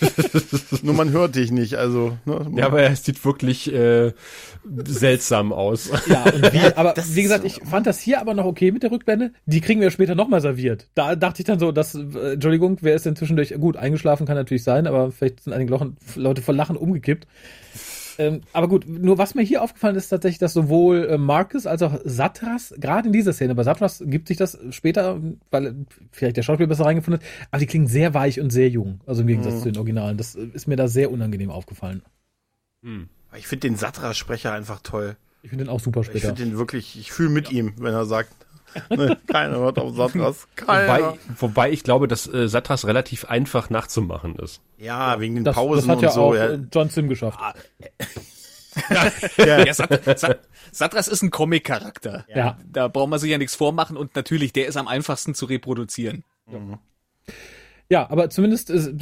Nur 0.81 0.93
man 0.93 1.11
hört 1.11 1.35
dich 1.35 1.51
nicht, 1.51 1.75
also. 1.75 2.17
Ne? 2.25 2.51
Ja, 2.55 2.67
aber 2.67 2.81
er 2.81 2.95
sieht 2.95 3.23
wirklich 3.25 3.71
äh, 3.73 4.13
seltsam 4.85 5.51
aus. 5.51 5.89
Ja, 6.07 6.23
und 6.23 6.53
wie, 6.53 6.59
aber 6.75 6.93
Das 6.93 7.15
wie 7.15 7.23
gesagt, 7.23 7.45
ich 7.45 7.61
fand 7.63 7.87
das 7.87 7.99
hier 7.99 8.21
aber 8.21 8.33
noch 8.33 8.45
okay 8.45 8.71
mit 8.71 8.83
der 8.83 8.91
Rückblende. 8.91 9.31
Die 9.45 9.61
kriegen 9.61 9.81
wir 9.81 9.91
später 9.91 10.15
nochmal 10.15 10.41
serviert. 10.41 10.87
Da 10.95 11.15
dachte 11.15 11.41
ich 11.41 11.45
dann 11.45 11.59
so, 11.59 11.71
dass, 11.71 11.95
äh, 11.95 12.33
Entschuldigung, 12.33 12.77
wer 12.81 12.95
ist 12.95 13.05
denn 13.05 13.15
zwischendurch, 13.15 13.53
gut, 13.59 13.77
eingeschlafen 13.77 14.25
kann 14.25 14.35
natürlich 14.35 14.63
sein, 14.63 14.87
aber 14.87 15.11
vielleicht 15.11 15.43
sind 15.43 15.53
einige 15.53 15.93
Leute 16.15 16.41
vor 16.41 16.53
Lachen 16.53 16.77
umgekippt. 16.77 17.27
Ähm, 18.19 18.41
aber 18.53 18.67
gut, 18.67 18.85
nur 18.87 19.17
was 19.17 19.33
mir 19.33 19.41
hier 19.43 19.63
aufgefallen 19.63 19.95
ist 19.95 20.09
tatsächlich, 20.09 20.39
dass 20.39 20.53
sowohl 20.53 21.07
äh, 21.09 21.17
Marcus 21.17 21.65
als 21.65 21.81
auch 21.81 21.99
Satras, 22.03 22.73
gerade 22.77 23.07
in 23.07 23.13
dieser 23.13 23.31
Szene, 23.33 23.55
bei 23.55 23.63
Satras 23.63 24.03
gibt 24.05 24.27
sich 24.27 24.35
das 24.37 24.57
später, 24.71 25.19
weil 25.51 25.65
äh, 25.67 25.73
vielleicht 26.11 26.35
der 26.37 26.43
Schauspieler 26.43 26.67
besser 26.67 26.85
reingefunden 26.85 27.21
hat, 27.21 27.27
aber 27.49 27.59
die 27.61 27.65
klingen 27.65 27.87
sehr 27.87 28.13
weich 28.13 28.39
und 28.41 28.49
sehr 28.51 28.69
jung, 28.69 28.99
also 29.05 29.21
im 29.21 29.27
Gegensatz 29.27 29.55
Mhm. 29.55 29.59
zu 29.59 29.71
den 29.71 29.77
Originalen. 29.77 30.17
Das 30.17 30.35
äh, 30.35 30.47
ist 30.53 30.67
mir 30.67 30.75
da 30.75 30.87
sehr 30.89 31.11
unangenehm 31.11 31.49
aufgefallen. 31.49 32.03
Ich 33.37 33.47
finde 33.47 33.67
den 33.69 33.75
Satra-Sprecher 33.77 34.51
einfach 34.53 34.79
toll. 34.81 35.15
Ich 35.41 35.49
finde 35.49 35.65
den 35.65 35.69
auch 35.69 35.79
super 35.79 36.01
Ich 36.01 36.07
später. 36.07 36.27
finde 36.27 36.43
den 36.43 36.57
wirklich, 36.57 36.99
ich 36.99 37.11
fühle 37.11 37.29
mit 37.29 37.51
ihm, 37.51 37.73
wenn 37.79 37.93
er 37.93 38.05
sagt, 38.05 38.33
ne, 38.89 39.17
keiner 39.27 39.57
hört 39.57 39.79
auf 39.79 39.95
Satras. 39.95 40.47
Wobei, 40.59 40.85
Keiner. 40.85 41.17
wobei 41.37 41.71
ich 41.71 41.83
glaube, 41.83 42.07
dass 42.07 42.31
äh, 42.31 42.47
Satras 42.47 42.85
relativ 42.85 43.25
einfach 43.25 43.69
nachzumachen 43.69 44.35
ist. 44.35 44.61
Ja, 44.77 45.19
wegen 45.19 45.35
den 45.35 45.43
Das, 45.43 45.55
Pausen 45.55 45.87
das 45.87 45.97
hat 45.97 46.01
ja 46.01 46.09
und 46.09 46.13
so. 46.15 46.21
auch 46.23 46.35
ja. 46.35 46.47
äh, 46.49 46.59
John 46.71 46.89
Sim 46.89 47.09
geschafft. 47.09 47.39
Ja, 49.37 49.73
Sat 49.73 50.19
Sat 50.19 50.39
Satras 50.71 51.07
ist 51.07 51.23
ein 51.23 51.31
Comic-Charakter. 51.31 52.25
Ja. 52.33 52.57
Da 52.71 52.87
braucht 52.87 53.09
man 53.09 53.19
sich 53.19 53.29
ja 53.31 53.37
nichts 53.37 53.55
vormachen 53.55 53.97
und 53.97 54.15
natürlich, 54.15 54.53
der 54.53 54.67
ist 54.67 54.77
am 54.77 54.87
einfachsten 54.87 55.33
zu 55.33 55.47
reproduzieren. 55.47 56.23
Ja, 57.89 58.09
aber 58.09 58.29
zumindest 58.29 58.69
äh, 58.69 58.93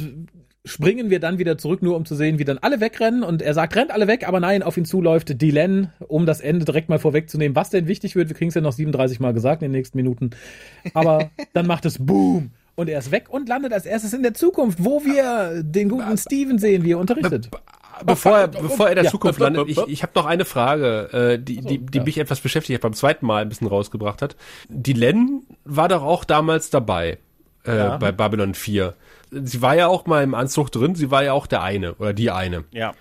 springen 0.68 1.10
wir 1.10 1.20
dann 1.20 1.38
wieder 1.38 1.58
zurück, 1.58 1.82
nur 1.82 1.96
um 1.96 2.04
zu 2.04 2.14
sehen, 2.14 2.38
wie 2.38 2.44
dann 2.44 2.58
alle 2.58 2.80
wegrennen. 2.80 3.22
Und 3.22 3.42
er 3.42 3.54
sagt, 3.54 3.74
rennt 3.76 3.90
alle 3.90 4.06
weg, 4.06 4.26
aber 4.26 4.40
nein, 4.40 4.62
auf 4.62 4.76
ihn 4.76 4.84
zuläuft 4.84 5.40
Dylan, 5.40 5.92
um 6.06 6.26
das 6.26 6.40
Ende 6.40 6.64
direkt 6.64 6.88
mal 6.88 6.98
vorwegzunehmen, 6.98 7.56
was 7.56 7.70
denn 7.70 7.88
wichtig 7.88 8.14
wird. 8.14 8.28
Wir 8.28 8.36
kriegen 8.36 8.50
es 8.50 8.54
ja 8.54 8.60
noch 8.60 8.72
37 8.72 9.20
Mal 9.20 9.32
gesagt 9.32 9.62
in 9.62 9.66
den 9.66 9.72
nächsten 9.72 9.96
Minuten. 9.96 10.30
Aber 10.94 11.30
dann 11.52 11.66
macht 11.66 11.84
es 11.84 11.98
Boom. 11.98 12.50
Und 12.74 12.88
er 12.88 13.00
ist 13.00 13.10
weg 13.10 13.26
und 13.28 13.48
landet 13.48 13.72
als 13.72 13.86
erstes 13.86 14.12
in 14.12 14.22
der 14.22 14.34
Zukunft, 14.34 14.84
wo 14.84 15.04
wir 15.04 15.64
den 15.64 15.88
guten 15.88 16.16
Steven 16.16 16.58
sehen, 16.58 16.84
wie 16.84 16.92
er 16.92 16.98
unterrichtet. 16.98 17.50
Bevor 18.06 18.38
er, 18.38 18.46
bevor 18.46 18.86
er 18.86 18.92
in 18.92 18.96
der 18.96 19.04
Ja. 19.06 19.10
Zukunft 19.10 19.40
landet, 19.40 19.68
ich, 19.68 19.78
ich 19.88 20.02
habe 20.04 20.12
noch 20.14 20.26
eine 20.26 20.44
Frage, 20.44 21.08
äh, 21.12 21.42
die, 21.42 21.60
die, 21.60 21.78
die 21.78 21.98
ja. 21.98 22.04
mich 22.04 22.18
etwas 22.18 22.38
beschäftigt 22.40 22.76
hat, 22.76 22.82
beim 22.82 22.92
zweiten 22.92 23.26
Mal 23.26 23.42
ein 23.42 23.48
bisschen 23.48 23.66
rausgebracht 23.66 24.22
hat. 24.22 24.36
Die 24.68 24.92
Len 24.92 25.42
war 25.64 25.88
doch 25.88 26.04
auch 26.04 26.24
damals 26.24 26.70
dabei 26.70 27.18
äh, 27.64 27.98
bei 27.98 28.12
Babylon 28.12 28.54
4. 28.54 28.94
Sie 29.30 29.62
war 29.62 29.76
ja 29.76 29.88
auch 29.88 30.06
mal 30.06 30.22
im 30.22 30.34
Anzug 30.34 30.70
drin, 30.70 30.94
sie 30.94 31.10
war 31.10 31.24
ja 31.24 31.32
auch 31.32 31.46
der 31.46 31.62
eine 31.62 31.94
oder 31.94 32.12
die 32.12 32.30
eine. 32.30 32.64
ja. 32.70 32.94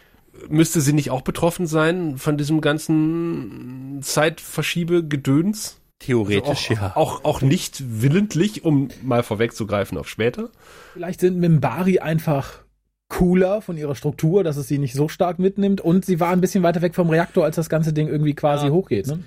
Müsste 0.49 0.81
sie 0.81 0.93
nicht 0.93 1.09
auch 1.09 1.21
betroffen 1.21 1.65
sein 1.65 2.19
von 2.19 2.37
diesem 2.37 2.61
ganzen 2.61 4.01
Zeitverschiebe-Gedöns? 4.03 5.79
Theoretisch, 5.97 6.69
auch, 6.93 6.95
auch, 6.95 7.23
auch 7.23 7.41
nicht 7.41 7.81
willentlich, 8.03 8.63
um 8.63 8.89
mal 9.01 9.23
vorwegzugreifen 9.23 9.97
auf 9.97 10.07
später. 10.07 10.49
Vielleicht 10.93 11.21
sind 11.21 11.39
Mimbari 11.39 11.97
einfach 11.97 12.59
cooler 13.09 13.61
von 13.61 13.77
ihrer 13.77 13.95
Struktur, 13.95 14.43
dass 14.43 14.57
es 14.57 14.67
sie 14.67 14.77
nicht 14.77 14.93
so 14.93 15.07
stark 15.07 15.39
mitnimmt. 15.39 15.81
Und 15.81 16.05
sie 16.05 16.19
war 16.19 16.29
ein 16.29 16.41
bisschen 16.41 16.61
weiter 16.63 16.83
weg 16.83 16.93
vom 16.93 17.09
Reaktor, 17.09 17.45
als 17.45 17.55
das 17.55 17.69
ganze 17.69 17.93
Ding 17.93 18.07
irgendwie 18.07 18.35
quasi 18.35 18.67
hochgeht. 18.69 19.07
Ne? 19.07 19.23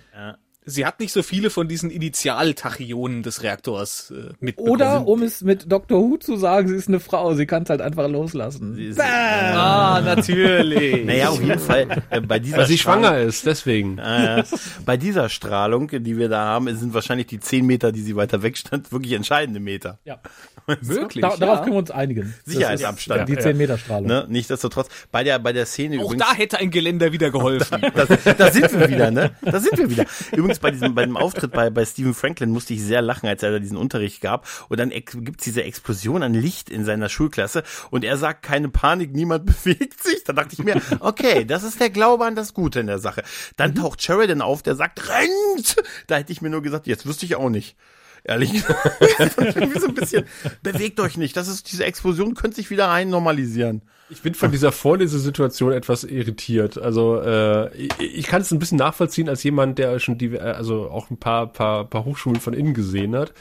Sie 0.67 0.85
hat 0.85 1.01
nicht 1.01 1.13
so 1.13 1.23
viele 1.23 1.49
von 1.51 1.69
diesen 1.69 1.91
Initialtachionen 1.91 3.23
des 3.23 3.43
Reaktors 3.43 4.11
äh, 4.11 4.33
mitbekommen. 4.41 4.71
Oder, 4.75 5.07
um 5.07 5.23
es 5.23 5.41
mit 5.41 5.73
Dr. 5.73 5.99
Who 6.01 6.19
zu 6.19 6.37
sagen, 6.37 6.69
sie 6.69 6.75
ist 6.77 6.89
eine 6.89 7.01
Frau, 7.01 7.35
sie 7.35 7.47
kann 7.47 7.63
es 7.63 7.71
halt 7.71 7.81
einfach 7.81 8.09
loslassen. 8.09 8.79
Ist- 8.79 9.01
Ah, 9.01 10.01
natürlich. 10.05 11.05
Naja, 11.07 11.31
auf 11.31 11.41
jeden 11.43 11.59
Fall, 11.59 11.87
äh, 12.11 12.21
bei 12.21 12.39
dieser 12.39 12.59
Weil 12.59 12.67
sie 12.67 12.79
Strahlung- 12.79 13.05
schwanger 13.05 13.19
ist, 13.21 13.47
deswegen. 13.47 13.99
Äh, 13.99 14.45
bei 14.85 14.97
dieser 14.97 15.29
Strahlung, 15.29 15.89
die 15.89 16.17
wir 16.19 16.29
da 16.29 16.45
haben, 16.45 16.75
sind 16.77 16.93
wahrscheinlich 16.95 17.27
die 17.27 17.41
10 17.41 17.65
Meter, 17.67 17.91
die 17.91 18.03
sie 18.03 18.15
weiter 18.17 18.43
weg 18.43 18.57
stand, 18.59 18.93
wirklich 18.93 19.13
entscheidende 19.15 19.61
Meter. 19.61 19.99
Ja. 20.05 20.21
Wirklich. 20.83 21.23
Da, 21.23 21.37
darauf 21.37 21.57
ja. 21.59 21.63
können 21.63 21.75
wir 21.75 21.79
uns 21.79 21.91
einigen. 21.91 22.35
Sicherheitsabstand. 22.45 23.29
ist 23.29 23.39
Die 23.45 23.49
10-Meter-Strahlung. 23.49 24.07
Ne? 24.07 24.27
Nichtsdestotrotz, 24.29 24.89
bei 25.11 25.25
der, 25.25 25.39
bei 25.41 25.53
der 25.53 25.67
Szene 25.67 25.99
Auch 25.99 26.05
übrigens. 26.13 26.25
da 26.29 26.35
hätte 26.35 26.59
ein 26.59 26.71
Geländer 26.71 27.13
wieder 27.13 27.31
geholfen. 27.31 27.81
Das, 27.95 28.09
da 28.39 28.51
sind 28.53 28.73
wir 28.79 28.89
wieder, 28.89 29.11
ne? 29.11 29.31
Da 29.43 29.59
sind 29.59 29.77
wir 29.77 29.91
wieder. 29.91 30.05
Übrigens, 30.33 30.50
Übrigens 30.51 30.59
bei 30.59 30.71
diesem, 30.71 30.95
bei 30.95 31.05
dem 31.05 31.17
Auftritt 31.17 31.53
bei, 31.53 31.71
bei 31.71 31.85
Stephen 31.85 32.15
Franklin 32.15 32.51
musste 32.51 32.75
ich 32.75 32.83
sehr 32.83 33.03
lachen, 33.03 33.29
als 33.29 33.43
er 33.43 33.53
da 33.53 33.59
diesen 33.59 33.77
Unterricht 33.77 34.21
gab. 34.21 34.47
Und 34.69 34.81
dann 34.81 34.91
gibt's 34.91 35.45
diese 35.45 35.63
Explosion 35.63 36.23
an 36.23 36.35
Licht 36.35 36.71
in 36.71 36.85
seiner 36.85 37.09
Schulklasse 37.09 37.63
und 37.91 38.05
er 38.05 38.17
sagt, 38.17 38.43
keine 38.43 38.69
Panik, 38.69 39.13
niemand 39.13 39.47
bewegt 39.65 40.03
sich. 40.03 40.25
Da 40.25 40.33
dachte 40.33 40.55
ich 40.55 40.65
mir, 40.65 40.81
okay, 41.01 41.45
das 41.45 41.63
ist 41.63 41.81
der 41.81 41.91
Glaube 41.91 42.25
an 42.25 42.35
das 42.35 42.55
Gute 42.55 42.81
in 42.81 42.87
der 42.87 42.99
Sache. 42.99 43.23
Dann 43.57 43.75
taucht 43.75 44.03
Sheridan 44.03 44.43
auf, 44.43 44.63
der 44.63 44.75
sagt, 44.75 45.09
rennt! 45.09 45.77
Da 46.07 46.17
hätte 46.17 46.33
ich 46.33 46.43
mir 46.43 46.51
nur 46.51 46.63
gesagt, 46.63 46.87
jetzt 46.87 47.07
wüsste 47.07 47.27
ich 47.27 47.37
auch 47.37 47.51
nicht. 47.51 47.77
Ehrlich 48.25 48.53
gesagt. 48.53 49.81
So 49.81 49.89
ein 49.89 49.95
bisschen, 49.95 50.25
bewegt 50.63 51.01
euch 51.01 51.17
nicht. 51.17 51.37
Das 51.37 51.49
ist, 51.49 51.71
diese 51.71 51.85
Explosion 51.85 52.35
könnte 52.35 52.57
sich 52.57 52.71
wieder 52.71 52.91
einnormalisieren. 52.91 53.83
Ich 54.11 54.23
bin 54.23 54.35
von 54.35 54.51
dieser 54.51 54.73
Vorlesesituation 54.73 55.73
etwas 55.73 56.05
irritiert. 56.05 56.77
Also 56.79 57.21
äh, 57.21 57.75
ich, 57.77 57.91
ich 58.01 58.27
kann 58.27 58.43
es 58.43 58.51
ein 58.51 58.59
bisschen 58.59 58.79
nachvollziehen 58.79 59.29
als 59.29 59.43
jemand, 59.45 59.79
der 59.79 60.01
schon 60.01 60.19
die, 60.19 60.35
äh, 60.35 60.41
also 60.41 60.91
auch 60.91 61.11
ein 61.11 61.17
paar, 61.17 61.47
paar, 61.47 61.85
paar 61.85 62.05
Hochschulen 62.05 62.41
von 62.41 62.53
innen 62.53 62.75
gesehen 62.75 63.15
hat. 63.15 63.33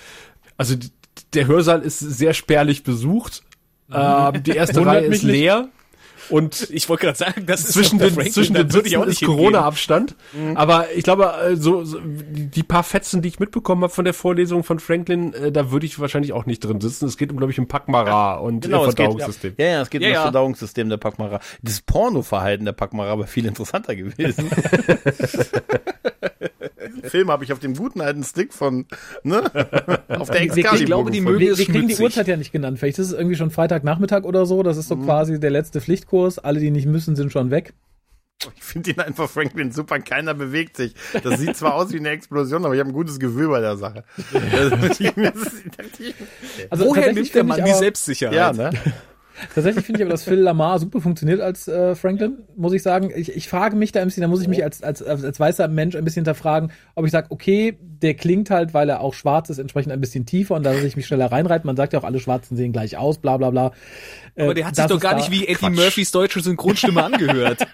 Also 0.58 0.76
die, 0.76 0.92
der 1.34 1.48
Hörsaal 1.48 1.82
ist 1.82 2.00
sehr 2.00 2.34
spärlich 2.34 2.84
besucht. 2.84 3.44
Ähm, 3.92 4.44
die 4.44 4.52
erste 4.52 4.86
Reihe 4.86 5.06
ist 5.06 5.24
leer. 5.24 5.70
Und 6.30 6.68
Ich 6.72 6.89
wollte 6.89 7.06
gerade 7.06 7.18
sagen, 7.18 7.46
das 7.46 7.62
ist 7.62 7.74
zwischen 7.74 8.00
der 8.00 8.08
den, 8.10 8.15
Franklin, 8.15 8.34
zwischen 8.34 8.54
den 8.54 8.74
würde 8.74 8.88
ich 8.88 8.94
Sitzen 8.94 9.02
auch 9.02 9.06
nicht 9.08 9.22
ist 9.22 9.28
Corona-Abstand. 9.28 10.15
Aber 10.56 10.86
ich 10.96 11.04
glaube, 11.04 11.34
äh, 11.50 11.56
so, 11.56 11.84
so 11.84 12.00
die 12.04 12.63
paar 12.63 12.84
Fetzen, 12.84 13.22
die 13.22 13.30
ich 13.30 13.39
mitbekommen 13.39 13.84
habe 13.84 13.94
von 13.94 14.06
der 14.06 14.13
Vorlesung 14.13 14.63
von 14.63 14.80
Franklin, 14.80 15.34
äh, 15.34 15.52
da 15.52 15.72
würde 15.72 15.86
ich 15.86 16.00
wahrscheinlich 16.00 16.34
auch 16.34 16.46
nicht 16.46 16.63
drin 16.63 16.82
sitzen. 16.82 17.06
Es 17.08 17.18
geht 17.18 17.32
um, 17.32 17.38
glaube 17.38 17.52
ich, 17.52 17.60
um 17.60 17.68
Pakmara 17.68 18.36
und 18.36 18.62
Genau, 18.62 18.86
äh, 18.86 18.89
es 18.89 18.96
geht, 18.96 19.06
Verdauungssystem. 19.06 19.54
ja, 19.58 19.65
ja, 19.65 19.82
es 19.82 19.89
geht 19.89 20.02
Ja, 20.02 20.08
um 20.08 20.13
das 20.13 20.18
ja. 20.20 20.24
Verdauungssystem 20.24 20.89
der 20.89 20.98
Packmara. 20.98 21.39
Das 21.62 21.82
Pornoverhalten 21.82 22.65
der 22.65 22.74
Packmara 22.74 23.18
war 23.18 23.28
viel 23.28 23.46
interessanter 23.46 23.96
gewesen. 23.96 24.50
Film 27.04 27.30
habe 27.32 27.44
ich 27.44 27.54
auf 27.54 27.60
dem 27.60 27.76
guten 27.76 28.02
alten 28.02 28.24
Stick 28.24 28.54
von, 28.54 28.86
ne, 29.24 29.44
auf 30.10 30.30
der 30.30 30.42
Excalibur 30.42 30.74
ich 30.76 30.86
glaube, 30.86 31.12
die 31.12 31.20
gefunden. 31.20 31.39
mögen 31.39 31.58
Wir, 31.58 31.65
kriegen 31.65 31.88
die. 31.88 31.96
Uhrzeit 31.98 32.28
ja 32.28 32.38
nicht 32.38 32.52
genannt. 32.52 32.80
Vielleicht 32.80 33.00
ist 33.00 33.08
es 33.08 33.13
irgendwie 33.13 33.36
schon 33.36 33.52
Freitagnachmittag 33.52 34.24
oder 34.24 34.46
so. 34.46 34.63
Das 34.63 34.78
ist 34.78 34.88
so 34.88 34.98
quasi 34.98 35.39
der 35.39 35.52
letzte 35.52 35.82
Pflichtkurs. 35.82 36.39
Alle, 36.39 36.60
die 36.60 36.72
nicht 36.72 36.86
müssen, 36.86 37.15
sind 37.15 37.32
schon 37.32 37.52
weg. 37.52 37.74
Ich 38.56 38.63
finde 38.63 38.92
ihn 38.92 39.00
einfach 39.02 39.30
Franklin 39.30 39.74
super, 39.74 40.00
keiner 40.00 40.34
bewegt 40.34 40.78
sich. 40.78 40.94
Das 41.24 41.39
sieht 41.42 41.58
zwar 41.58 41.76
aus 41.76 41.92
wie 41.92 41.98
eine 41.98 42.10
Explosion, 42.12 42.63
aber 42.63 42.74
ich 42.74 42.80
habe 42.80 42.89
ein 42.89 42.94
gutes 42.94 43.20
Gefühl 43.20 43.50
bei 43.50 43.60
der 43.60 43.76
Sache. 43.76 44.06
Also, 44.54 44.76
Also 46.70 46.86
Woher 46.86 47.12
nimmt 47.12 47.36
der 47.36 47.44
Mann 47.44 47.65
die 47.65 47.74
Selbstsicherheit? 47.74 48.36
ja, 48.36 48.54
ne? 48.54 48.72
Tatsächlich 49.54 49.86
finde 49.86 49.99
ich 49.99 50.06
aber, 50.06 50.12
dass 50.12 50.23
Phil 50.23 50.39
Lamar 50.39 50.80
super 50.80 51.02
funktioniert 51.02 51.41
als 51.41 51.67
äh, 51.67 51.95
Franklin, 51.95 52.39
muss 52.56 52.73
ich 52.73 52.84
sagen. 52.84 53.12
Ich, 53.15 53.36
ich 53.36 53.47
frage 53.47 53.75
mich 53.75 53.91
da 53.91 54.02
ein 54.02 54.08
bisschen, 54.08 54.21
da 54.21 54.28
muss 54.28 54.41
ich 54.41 54.47
mich 54.47 54.63
als, 54.63 54.84
als, 54.84 55.02
als, 55.02 55.39
weißer 55.39 55.67
Mensch 55.67 55.95
ein 55.95 56.04
bisschen 56.04 56.21
hinterfragen, 56.21 56.71
ob 56.95 57.06
ich 57.06 57.12
sage, 57.12 57.28
okay, 57.30 57.78
der 58.02 58.13
klingt 58.13 58.49
halt, 58.49 58.73
weil 58.73 58.89
er 58.89 59.02
auch 59.02 59.13
schwarz 59.13 59.49
ist, 59.49 59.58
entsprechend 59.60 59.91
ein 59.91 60.02
bisschen 60.02 60.25
tiefer 60.25 60.56
und 60.56 60.63
da 60.63 60.73
ich 60.73 60.95
mich 60.95 61.08
schneller 61.08 61.32
reinreiten. 61.32 61.67
Man 61.67 61.75
sagt 61.75 61.93
ja 61.93 61.99
auch, 61.99 62.04
alle 62.04 62.19
Schwarzen 62.19 62.58
sehen 62.58 62.73
gleich 62.73 62.97
aus, 62.97 63.17
bla 63.17 63.38
bla 63.38 63.49
bla. 63.49 63.71
Äh, 64.36 64.43
Aber 64.43 64.54
der 64.54 64.67
hat 64.67 64.75
sich 64.75 64.86
doch 64.86 64.99
gar 64.99 65.15
nicht 65.15 65.32
wie 65.32 65.47
Eddie 65.47 65.69
Murphys 65.69 66.12
deutsche 66.12 66.41
Synchronstimme 66.41 67.04
angehört. 67.04 67.67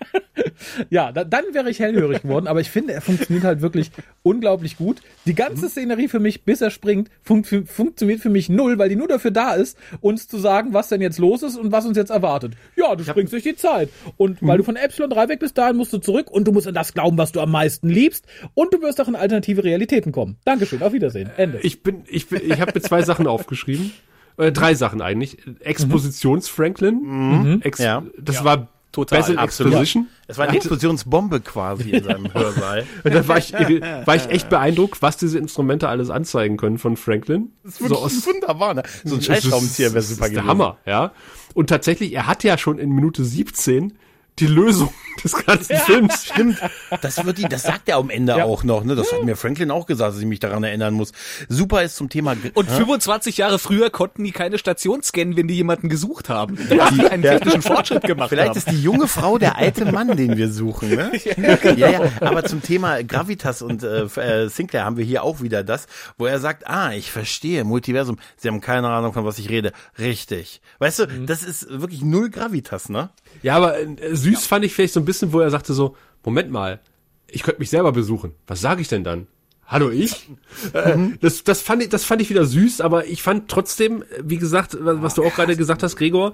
Ja, 0.89 1.12
da, 1.12 1.24
dann 1.24 1.46
wäre 1.54 1.70
ich 1.70 1.80
hellhörig 1.80 2.24
geworden, 2.24 2.48
aber 2.48 2.62
ich 2.62 2.70
finde, 2.70 2.94
er 2.94 3.02
funktioniert 3.02 3.44
halt 3.44 3.62
wirklich 3.62 3.91
unglaublich 4.24 4.78
gut. 4.78 5.02
Die 5.26 5.36
ganze 5.36 5.70
Szenerie 5.70 6.08
für 6.08 6.20
mich, 6.20 6.44
bis 6.44 6.62
er 6.62 6.72
springt, 6.72 7.10
fun 7.22 7.44
funktioniert 7.44 8.22
für 8.22 8.30
mich 8.30 8.50
null, 8.50 8.78
weil 8.78 8.89
die 8.89 8.96
nur 8.96 9.08
dafür 9.08 9.32
da 9.32 9.54
ist, 9.54 9.78
uns 10.02 10.28
zu 10.28 10.38
sagen, 10.38 10.74
was 10.74 10.89
denn 10.89 11.02
jetzt 11.02 11.20
los 11.20 11.44
ist 11.44 11.58
und 11.58 11.72
was 11.72 11.86
uns 11.86 11.98
jetzt 11.98 12.10
erwartet. 12.10 12.54
Ja, 12.76 12.96
du 12.96 13.04
springst 13.04 13.34
durch 13.34 13.44
die 13.44 13.56
Zeit. 13.56 13.89
Und 14.18 14.41
weil 14.41 14.58
du 14.58 14.63
von 14.63 14.76
Epsilon 14.76 15.10
3 15.10 15.30
weg 15.30 15.39
bist, 15.39 15.58
dahin 15.58 15.78
musst 15.78 15.94
du 15.94 15.98
zurück 15.98 16.32
und 16.32 16.48
du 16.48 16.52
musst 16.52 16.68
an 16.68 16.74
das 16.74 16.94
glauben, 16.94 17.18
was 17.18 17.32
du 17.32 17.41
am 17.41 17.52
meisten 17.52 17.89
liebst 17.89 18.26
und 18.54 18.74
du 18.74 18.82
wirst 18.82 19.00
auch 19.02 19.08
in 19.08 19.15
alternative 19.15 19.63
Realitäten 19.63 20.12
kommen. 20.12 20.38
Dankeschön, 20.46 20.82
auf 20.82 20.94
Wiedersehen. 20.94 21.30
Ende. 21.38 21.60
Ich 21.62 21.84
bin, 21.84 22.04
ich 22.08 22.28
bin, 22.28 22.41
ich 22.46 22.62
habe 22.62 22.72
mir 22.74 22.82
zwei 22.82 23.02
Sachen 23.02 23.28
aufgeschrieben. 23.36 23.91
Äh, 24.38 24.52
drei 24.52 24.76
Sachen 24.76 25.02
eigentlich. 25.02 25.38
Expositions-Franklin. 25.62 27.62
Ex 27.63 27.80
Ja. 27.80 28.04
Das 28.20 28.44
war 28.44 28.68
Total, 28.96 29.20
Basil. 29.20 29.38
Exposition. 29.38 30.08
Es 30.26 30.38
war 30.38 30.48
eine 30.48 30.56
Explosionsbombe 30.56 31.42
quasi 31.42 31.90
in 31.90 32.04
seinem 32.06 32.34
Hörsaal. 32.34 32.86
Und 33.04 33.14
da 33.14 33.28
war 33.28 33.38
ich, 33.38 33.52
war 33.52 34.16
ich 34.16 34.30
echt 34.30 34.48
beeindruckt, 34.48 35.02
was 35.02 35.18
diese 35.18 35.38
Instrumente 35.38 35.90
alles 35.90 36.10
anzeigen 36.10 36.56
können 36.56 36.78
von 36.78 36.96
Franklin. 36.96 37.52
Das 37.64 37.74
ist 37.74 37.90
wirklich 37.90 38.26
wunderbar, 38.26 38.74
ne? 38.74 38.84
So 39.04 39.16
ein 39.16 39.22
Scheißschraubenzieher 39.22 39.94
wäre 39.94 40.02
super 40.02 40.28
ist 40.28 40.34
der 40.34 40.44
gewesen. 40.44 40.48
Hammer, 40.48 40.78
ja. 40.86 41.12
Und 41.54 41.68
tatsächlich, 41.68 42.14
er 42.14 42.26
hat 42.28 42.46
ja 42.46 42.58
schon 42.58 42.80
in 42.80 42.90
Minute 42.92 43.26
17 43.26 43.98
die 44.39 44.48
Lösung 44.48 44.93
des 45.24 45.34
ganzen 45.45 45.78
Films. 45.78 46.26
Stimmt. 46.34 46.60
Das 47.02 47.24
wird 47.26 47.38
die, 47.38 47.43
das 47.43 47.63
sagt 47.63 47.89
er 47.89 47.98
am 47.98 48.10
Ende 48.10 48.43
auch 48.43 48.63
noch, 48.63 48.84
ne? 48.84 48.95
Das 48.95 49.12
hat 49.12 49.24
mir 49.24 49.36
Franklin 49.36 49.71
auch 49.71 49.86
gesagt, 49.86 50.13
dass 50.13 50.19
ich 50.19 50.26
mich 50.26 50.39
daran 50.39 50.63
erinnern 50.63 50.93
muss. 50.93 51.12
Super 51.48 51.84
ist 51.84 51.95
zum 51.95 52.10
Thema. 52.10 52.36
Und 52.54 52.69
25 52.69 53.38
Jahre 53.38 53.60
früher 53.60 53.89
konnten 53.89 54.24
die 54.24 54.32
keine 54.32 54.58
Station 54.58 55.02
scannen, 55.04 55.38
wenn 55.38 55.48
die 55.48 55.56
jemanden 55.56 55.89
gesucht 55.89 56.30
haben. 56.30 56.58
Dass 56.69 56.93
die 56.93 57.06
einen 57.06 57.24
technischen 57.24 57.62
Fortschritt 57.62 58.04
gemacht 58.04 58.30
Vielleicht 58.30 58.50
haben. 58.50 58.58
ist 58.58 58.71
die 58.71 58.82
junge 58.82 59.08
Frau 59.08 59.38
der 59.38 59.58
alte 59.58 59.86
Mann, 59.91 60.15
den 60.15 60.38
wir 60.38 60.52
suchen, 60.52 60.89
ne? 60.89 61.12
ja, 61.78 61.89
ja. 61.89 62.02
Aber 62.21 62.43
zum 62.43 62.62
Thema 62.62 63.04
Gravitas 63.04 63.62
und 63.62 63.84
äh, 63.84 64.04
äh, 64.04 64.50
Sinclair 64.50 64.86
haben 64.86 64.98
wir 64.98 65.06
hier 65.06 65.24
auch 65.24 65.41
wieder 65.41 65.63
das, 65.63 65.88
wo 66.17 66.26
er 66.26 66.39
sagt, 66.39 66.67
ah, 66.67 66.91
ich 66.93 67.12
verstehe, 67.12 67.63
Multiversum. 67.63 68.17
Sie 68.38 68.48
haben 68.48 68.62
keine 68.62 68.89
Ahnung, 68.89 69.13
von 69.13 69.26
was 69.26 69.39
ich 69.39 69.50
rede. 69.50 69.71
Richtig. 69.98 70.62
Weißt 70.80 71.00
du, 71.00 71.08
das 71.08 71.43
ist 71.43 71.67
wirklich 71.69 72.04
null 72.04 72.30
Gravitas, 72.30 72.89
ne? 72.89 73.10
Ja, 73.43 73.56
aber 73.58 73.80
äh, 73.80 74.15
süß 74.15 74.45
fand 74.48 74.65
ich 74.65 74.74
vielleicht 74.74 74.93
so 74.93 75.00
ein 75.00 75.06
bisschen, 75.06 75.34
wo 75.34 75.39
er 75.39 75.50
sagte 75.50 75.74
so, 75.74 75.95
Moment 76.24 76.52
mal, 76.52 76.80
ich 77.28 77.43
könnte 77.43 77.60
mich 77.60 77.69
selber 77.69 77.91
besuchen. 77.91 78.34
Was 78.48 78.62
sage 78.62 78.82
ich 78.82 78.88
denn 78.88 79.04
dann? 79.04 79.28
Hallo 79.67 79.89
ich? 79.89 80.30
äh, 80.74 80.95
das, 81.21 81.43
das, 81.43 81.62
fand 81.62 81.82
ich, 81.82 81.89
das 81.89 82.06
fand 82.06 82.21
ich 82.21 82.30
wieder 82.30 82.45
süß, 82.45 82.82
aber 82.82 83.08
ich 83.08 83.24
fand 83.24 83.50
trotzdem, 83.50 84.04
äh, 84.04 84.06
wie 84.24 84.38
gesagt, 84.38 84.78
was, 84.80 85.02
was 85.02 85.15
du 85.15 85.24
auch 85.24 85.34
gerade 85.34 85.56
gesagt 85.56 85.82
hast, 85.82 85.95
Gregor, 85.95 86.34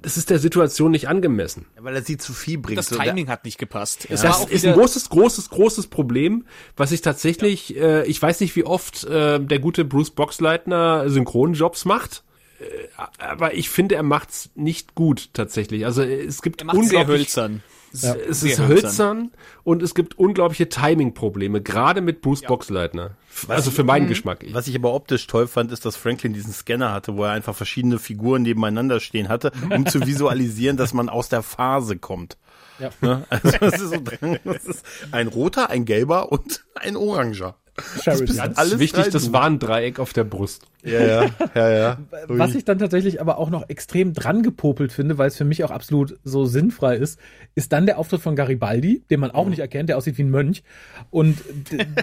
das 0.00 0.16
ist 0.16 0.30
der 0.30 0.38
Situation 0.38 0.92
nicht 0.92 1.08
angemessen. 1.08 1.66
Weil 1.80 1.96
er 1.96 2.02
sie 2.02 2.18
zu 2.18 2.32
viel 2.32 2.58
bringt. 2.58 2.78
Das 2.78 2.86
So, 2.86 2.96
der- 2.96 3.06
Timing 3.06 3.28
hat 3.28 3.44
nicht 3.44 3.58
gepasst. 3.58 4.08
War 4.08 4.16
Das 4.16 4.44
ist 4.46 4.64
ein 4.64 4.74
großes, 4.74 5.08
großes, 5.08 5.50
großes 5.50 5.88
Problem, 5.88 6.44
was 6.76 6.92
ich 6.92 7.00
tatsächlich, 7.02 7.76
äh, 7.76 8.06
ich 8.06 8.22
weiß 8.22 8.38
nicht, 8.40 8.54
wie 8.54 8.64
oft 8.64 9.02
äh, 9.04 9.40
der 9.40 9.58
gute 9.58 9.84
Bruce 9.84 10.10
Boxleitner 10.10 11.10
Synchronjobs 11.10 11.84
macht. 11.84 12.22
Äh, 12.60 12.88
aber 13.18 13.54
ich 13.54 13.70
finde, 13.70 13.94
er 13.94 14.02
macht's 14.02 14.50
nicht 14.54 14.94
gut 14.94 15.30
tatsächlich. 15.32 15.84
Also 15.84 16.02
äh, 16.02 16.24
es 16.24 16.42
gibt 16.42 16.62
er 16.62 16.74
unglaublich 16.74 17.20
hölzern. 17.20 17.62
Es, 17.92 18.02
Sehr 18.02 18.16
es 18.28 18.42
ist 18.42 18.58
hölzern. 18.58 18.68
hölzern 18.68 19.30
und 19.64 19.82
es 19.82 19.94
gibt 19.94 20.18
unglaubliche 20.18 20.68
Timing-Probleme, 20.68 21.62
gerade 21.62 22.02
mit 22.02 22.20
Bruce 22.20 22.42
Boxleitner. 22.42 23.16
Also 23.46 23.70
für 23.70 23.84
meinen 23.84 24.08
Geschmack. 24.08 24.44
Was 24.52 24.66
ich 24.66 24.76
aber 24.76 24.92
optisch 24.92 25.26
toll 25.26 25.46
fand, 25.46 25.72
ist, 25.72 25.86
dass 25.86 25.96
Franklin 25.96 26.34
diesen 26.34 26.52
Scanner 26.52 26.92
hatte, 26.92 27.16
wo 27.16 27.24
er 27.24 27.30
einfach 27.30 27.54
verschiedene 27.54 27.98
Figuren 27.98 28.42
nebeneinander 28.42 29.00
stehen 29.00 29.28
hatte, 29.28 29.52
um 29.70 29.86
zu 29.86 30.04
visualisieren, 30.06 30.76
dass 30.76 30.92
man 30.92 31.08
aus 31.08 31.28
der 31.28 31.42
Phase 31.42 31.96
kommt. 31.96 32.36
Ja. 32.78 32.90
Ne? 33.00 33.24
Also 33.30 33.50
das 33.58 33.80
ist, 33.80 33.90
so, 33.90 34.00
das 34.44 34.64
ist 34.64 34.84
ein 35.12 35.28
roter, 35.28 35.70
ein 35.70 35.84
gelber 35.84 36.30
und 36.30 36.64
ein 36.74 36.96
oranger. 36.96 37.56
Sheridan. 38.02 38.36
Ganz 38.36 38.58
alles 38.58 38.78
wichtig, 38.78 39.08
das. 39.10 39.32
Warndreieck 39.32 39.98
auf 39.98 40.12
der 40.12 40.24
Brust. 40.24 40.66
Ja, 40.84 41.00
ja, 41.04 41.26
ja, 41.56 41.70
ja. 41.70 41.98
Was 42.28 42.54
ich 42.54 42.64
dann 42.64 42.78
tatsächlich 42.78 43.20
aber 43.20 43.38
auch 43.38 43.50
noch 43.50 43.68
extrem 43.68 44.12
dran 44.14 44.42
gepopelt 44.42 44.92
finde, 44.92 45.18
weil 45.18 45.26
es 45.28 45.36
für 45.36 45.44
mich 45.44 45.64
auch 45.64 45.70
absolut 45.72 46.18
so 46.22 46.44
sinnfrei 46.44 46.94
ist, 46.96 47.18
ist 47.56 47.72
dann 47.72 47.86
der 47.86 47.98
Auftritt 47.98 48.20
von 48.20 48.36
Garibaldi, 48.36 49.02
den 49.10 49.18
man 49.18 49.32
auch 49.32 49.48
nicht 49.48 49.58
erkennt, 49.58 49.88
der 49.88 49.96
aussieht 49.98 50.18
wie 50.18 50.22
ein 50.22 50.30
Mönch. 50.30 50.62
Und 51.10 51.38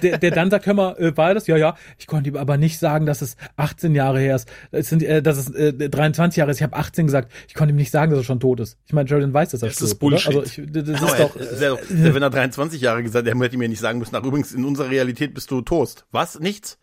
der, 0.04 0.18
der 0.18 0.32
dann 0.32 0.52
sagt, 0.52 0.66
hör 0.66 0.74
mal, 0.74 0.98
äh, 0.98 1.16
war 1.16 1.34
das? 1.34 1.48
Ja, 1.48 1.56
ja. 1.56 1.76
Ich 1.98 2.06
konnte 2.08 2.30
ihm 2.30 2.36
aber 2.36 2.58
nicht 2.58 2.78
sagen, 2.78 3.06
dass 3.06 3.22
es 3.22 3.38
18 3.56 3.96
Jahre 3.96 4.20
her 4.20 4.36
ist. 4.36 4.50
Es 4.72 4.90
sind, 4.90 5.04
äh, 5.04 5.22
dass 5.22 5.38
es 5.38 5.50
äh, 5.56 5.72
23 5.90 6.38
Jahre 6.38 6.52
ist. 6.52 6.58
Ich 6.58 6.64
habe 6.64 6.76
18 6.76 7.06
gesagt. 7.06 7.32
Ich 7.48 7.54
konnte 7.54 7.74
ihm 7.74 7.78
nicht 7.78 7.92
sagen, 7.92 8.12
dass 8.12 8.20
er 8.20 8.26
schon 8.26 8.42
tot 8.42 8.60
ist. 8.60 8.78
Ich 8.88 8.94
meine, 8.94 9.08
Jordan 9.08 9.34
weiß, 9.34 9.52
dass 9.52 9.62
er 9.62 9.70
Das 9.70 9.82
ist 9.82 9.96
Bullshit. 9.96 10.36
Oder? 10.36 10.40
Also 10.42 10.62
ich, 10.62 10.70
das 10.72 10.88
ist 10.90 11.02
Aber 11.02 11.18
doch. 11.18 11.36
er- 11.38 11.78
ja, 11.78 12.14
wenn 12.14 12.22
er 12.24 12.30
23 12.30 12.82
Jahre 12.82 13.04
gesagt 13.04 13.26
hätte, 13.26 13.40
hätte 13.40 13.58
mir 13.58 13.70
nicht 13.70 13.80
sagen 13.80 14.00
müssen, 14.00 14.16
ach 14.16 14.24
übrigens, 14.24 14.52
in 14.54 14.66
unserer 14.66 14.90
Realität 14.90 15.34
bist 15.34 15.50
du 15.52 15.62
Toast. 15.62 16.06
Was? 16.12 16.40
Nichts? 16.40 16.78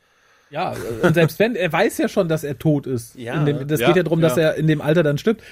Ja, 0.53 0.75
und 1.03 1.15
selbst 1.15 1.39
wenn, 1.39 1.57
er 1.57 1.73
weiß 1.73 1.97
ja 1.97 2.09
schon, 2.09 2.29
dass 2.29 2.45
er 2.45 2.59
tot 2.59 2.87
ist. 2.87 3.15
Ja, 3.17 3.35
in 3.37 3.47
dem, 3.47 3.67
das 3.67 3.81
ja, 3.81 3.87
geht 3.87 3.97
ja 3.97 4.03
darum, 4.03 4.21
dass 4.21 4.37
ja. 4.37 4.43
er 4.43 4.55
in 4.57 4.67
dem 4.67 4.83
Alter 4.83 5.03
dann 5.03 5.17
stirbt. 5.17 5.43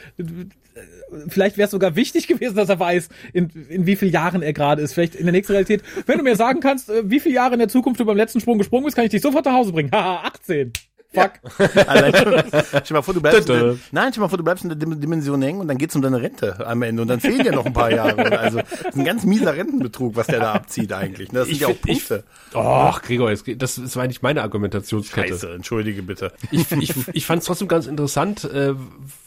Vielleicht 1.28 1.56
wäre 1.56 1.64
es 1.64 1.70
sogar 1.70 1.96
wichtig 1.96 2.26
gewesen, 2.26 2.54
dass 2.54 2.68
er 2.68 2.78
weiß, 2.78 3.08
in, 3.32 3.50
in 3.70 3.86
wie 3.86 3.96
vielen 3.96 4.12
Jahren 4.12 4.42
er 4.42 4.52
gerade 4.52 4.82
ist. 4.82 4.92
Vielleicht 4.92 5.14
in 5.14 5.24
der 5.24 5.32
nächsten 5.32 5.52
Realität. 5.52 5.82
Wenn 6.04 6.18
du 6.18 6.24
mir 6.24 6.36
sagen 6.36 6.60
kannst, 6.60 6.90
äh, 6.90 7.08
wie 7.08 7.18
viele 7.18 7.34
Jahre 7.34 7.54
in 7.54 7.60
der 7.60 7.68
Zukunft 7.68 7.98
du 7.98 8.04
beim 8.04 8.16
letzten 8.16 8.40
Sprung 8.40 8.58
gesprungen 8.58 8.84
bist, 8.84 8.94
kann 8.94 9.06
ich 9.06 9.10
dich 9.10 9.22
sofort 9.22 9.46
nach 9.46 9.54
Hause 9.54 9.72
bringen. 9.72 9.90
Haha, 9.90 10.22
18. 10.26 10.72
Fuck. 11.12 11.32
Allein 11.88 12.14
schon, 12.14 12.34
stell 12.84 12.94
mal 12.96 13.02
vor, 13.02 13.14
du 13.14 13.20
bleibst, 13.20 13.48
in 13.50 13.58
der, 13.58 13.76
nein, 13.90 14.12
stell 14.12 14.22
mal 14.22 14.28
vor, 14.28 14.38
du 14.38 14.44
bleibst 14.44 14.62
in 14.64 14.68
der 14.70 14.78
Dim- 14.78 15.00
Dimension 15.00 15.42
hängen 15.42 15.60
und 15.60 15.66
dann 15.66 15.76
geht's 15.76 15.96
um 15.96 16.02
deine 16.02 16.20
Rente 16.22 16.64
am 16.66 16.82
Ende 16.82 17.02
und 17.02 17.08
dann 17.08 17.18
fehlen 17.18 17.42
dir 17.42 17.50
noch 17.52 17.66
ein 17.66 17.72
paar 17.72 17.90
Jahre. 17.90 18.38
Also, 18.38 18.58
das 18.60 18.70
ist 18.80 18.96
ein 18.96 19.04
ganz 19.04 19.24
mieser 19.24 19.56
Rentenbetrug, 19.56 20.14
was 20.14 20.28
der 20.28 20.38
da 20.40 20.52
abzieht 20.52 20.92
eigentlich. 20.92 21.32
ne? 21.32 21.40
Das 21.40 21.48
sind 21.48 21.60
ja 21.60 21.66
auch 21.66 21.70
ich- 21.72 21.80
Punkte. 22.08 22.24
Och, 22.54 23.02
Gregor, 23.02 23.30
das, 23.32 23.44
das 23.74 23.96
war 23.96 24.06
nicht 24.06 24.22
meine 24.22 24.42
Argumentationskette. 24.42 25.28
Scheiße, 25.34 25.52
entschuldige 25.52 26.02
bitte. 26.02 26.32
Ich, 26.52 26.70
ich, 26.72 26.94
ich 27.12 27.26
fand 27.26 27.40
es 27.40 27.46
trotzdem 27.46 27.68
ganz 27.68 27.86
interessant, 27.86 28.44
äh, 28.44 28.74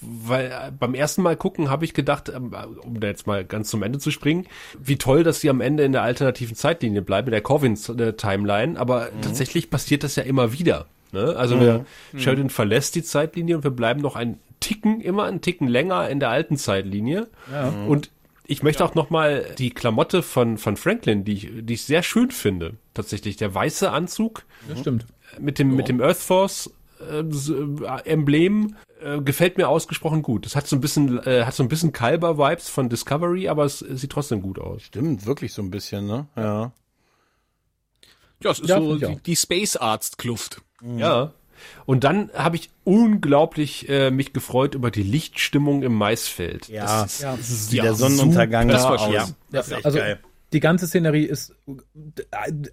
weil 0.01 0.45
äh, 0.47 0.71
beim 0.77 0.93
ersten 0.93 1.21
Mal 1.21 1.35
gucken 1.35 1.69
habe 1.69 1.83
ich 1.85 1.93
gedacht, 1.93 2.29
ähm, 2.33 2.53
um 2.81 2.99
da 2.99 3.07
jetzt 3.07 3.27
mal 3.27 3.43
ganz 3.43 3.69
zum 3.69 3.83
Ende 3.83 3.99
zu 3.99 4.09
springen, 4.11 4.45
wie 4.81 4.97
toll, 4.97 5.23
dass 5.23 5.41
sie 5.41 5.49
am 5.49 5.59
Ende 5.61 5.83
in 5.83 5.91
der 5.91 6.01
alternativen 6.03 6.55
Zeitlinie 6.55 7.01
bleiben, 7.01 7.27
in 7.27 7.31
der 7.33 7.41
Corvin-Timeline, 7.41 8.79
aber 8.79 9.09
tatsächlich 9.21 9.69
passiert 9.69 10.03
das 10.03 10.15
ja 10.15 10.23
immer 10.23 10.53
wieder. 10.53 10.87
Ne? 11.13 11.35
Also 11.37 11.59
wir, 11.59 11.85
Sheldon 12.17 12.49
verlässt 12.49 12.95
die 12.95 13.03
Zeitlinie 13.03 13.55
und 13.57 13.63
wir 13.63 13.71
bleiben 13.71 14.01
noch 14.01 14.15
einen 14.15 14.39
Ticken, 14.59 14.99
immer 15.01 15.23
einen 15.25 15.41
Ticken 15.41 15.67
länger 15.67 16.09
in 16.09 16.19
der 16.19 16.29
alten 16.29 16.57
Zeitlinie. 16.57 17.27
Und 17.87 18.09
ich 18.45 18.63
möchte 18.63 18.83
auch 18.83 18.95
noch 18.95 19.09
mal 19.09 19.45
die 19.57 19.69
Klamotte 19.69 20.21
von, 20.23 20.57
von 20.57 20.75
Franklin, 20.75 21.23
die 21.23 21.33
ich, 21.33 21.49
die 21.61 21.73
ich 21.75 21.83
sehr 21.83 22.03
schön 22.03 22.31
finde, 22.31 22.73
tatsächlich. 22.93 23.37
Der 23.37 23.53
weiße 23.53 23.89
Anzug, 23.91 24.43
Das 24.67 24.79
stimmt. 24.79 25.05
mit 25.39 25.59
dem, 25.59 25.75
mit 25.75 25.87
dem 25.87 26.01
Earth 26.01 26.17
Force 26.17 26.69
äh, 27.09 27.19
äh, 27.19 28.01
Emblem 28.05 28.75
äh, 29.01 29.19
gefällt 29.21 29.57
mir 29.57 29.67
ausgesprochen 29.69 30.21
gut. 30.21 30.45
Es 30.45 30.55
hat 30.55 30.67
so 30.67 30.75
ein 30.75 30.81
bisschen, 30.81 31.19
äh, 31.25 31.43
hat 31.45 31.53
so 31.53 31.63
ein 31.63 31.69
bisschen 31.69 31.91
Kalber-Vibes 31.93 32.69
von 32.69 32.89
Discovery, 32.89 33.47
aber 33.49 33.65
es, 33.65 33.81
es 33.81 34.01
sieht 34.01 34.11
trotzdem 34.11 34.41
gut 34.41 34.59
aus. 34.59 34.83
Stimmt, 34.83 35.25
wirklich 35.25 35.53
so 35.53 35.61
ein 35.61 35.71
bisschen, 35.71 36.05
ne? 36.07 36.27
Ja. 36.35 36.71
Ja, 38.41 38.51
es 38.51 38.59
ist 38.59 38.69
Ja, 38.69 38.79
so 38.81 38.95
die, 38.97 39.05
auch. 39.05 39.19
die 39.21 39.35
Space 39.35 39.75
Arzt 39.77 40.17
Kluft. 40.17 40.61
Ja. 40.97 41.31
Und 41.85 42.03
dann 42.03 42.29
habe 42.33 42.55
ich 42.57 42.71
unglaublich 42.83 43.87
äh, 43.89 44.11
mich 44.11 44.33
gefreut 44.33 44.75
über 44.75 44.91
die 44.91 45.03
Lichtstimmung 45.03 45.83
im 45.83 45.93
Maisfeld. 45.93 46.67
Ja. 46.67 47.03
Das 47.03 47.13
ist, 47.15 47.21
Ja. 47.21 47.35
das 47.37 47.49
ist 47.49 47.71
Wie 47.71 47.77
ja 47.77 47.83
der 47.83 47.93
Sonnenuntergang 47.95 48.69
super. 48.69 48.73
da 48.83 48.89
Das 48.89 48.89
war 48.89 48.99
schön. 49.07 49.13
Ja, 49.13 49.27
das 49.51 49.67
ist 49.67 49.73
echt 49.73 49.85
also 49.85 49.97
geil. 49.99 50.19
die 50.51 50.59
ganze 50.59 50.87
Szenerie 50.87 51.23
ist 51.23 51.55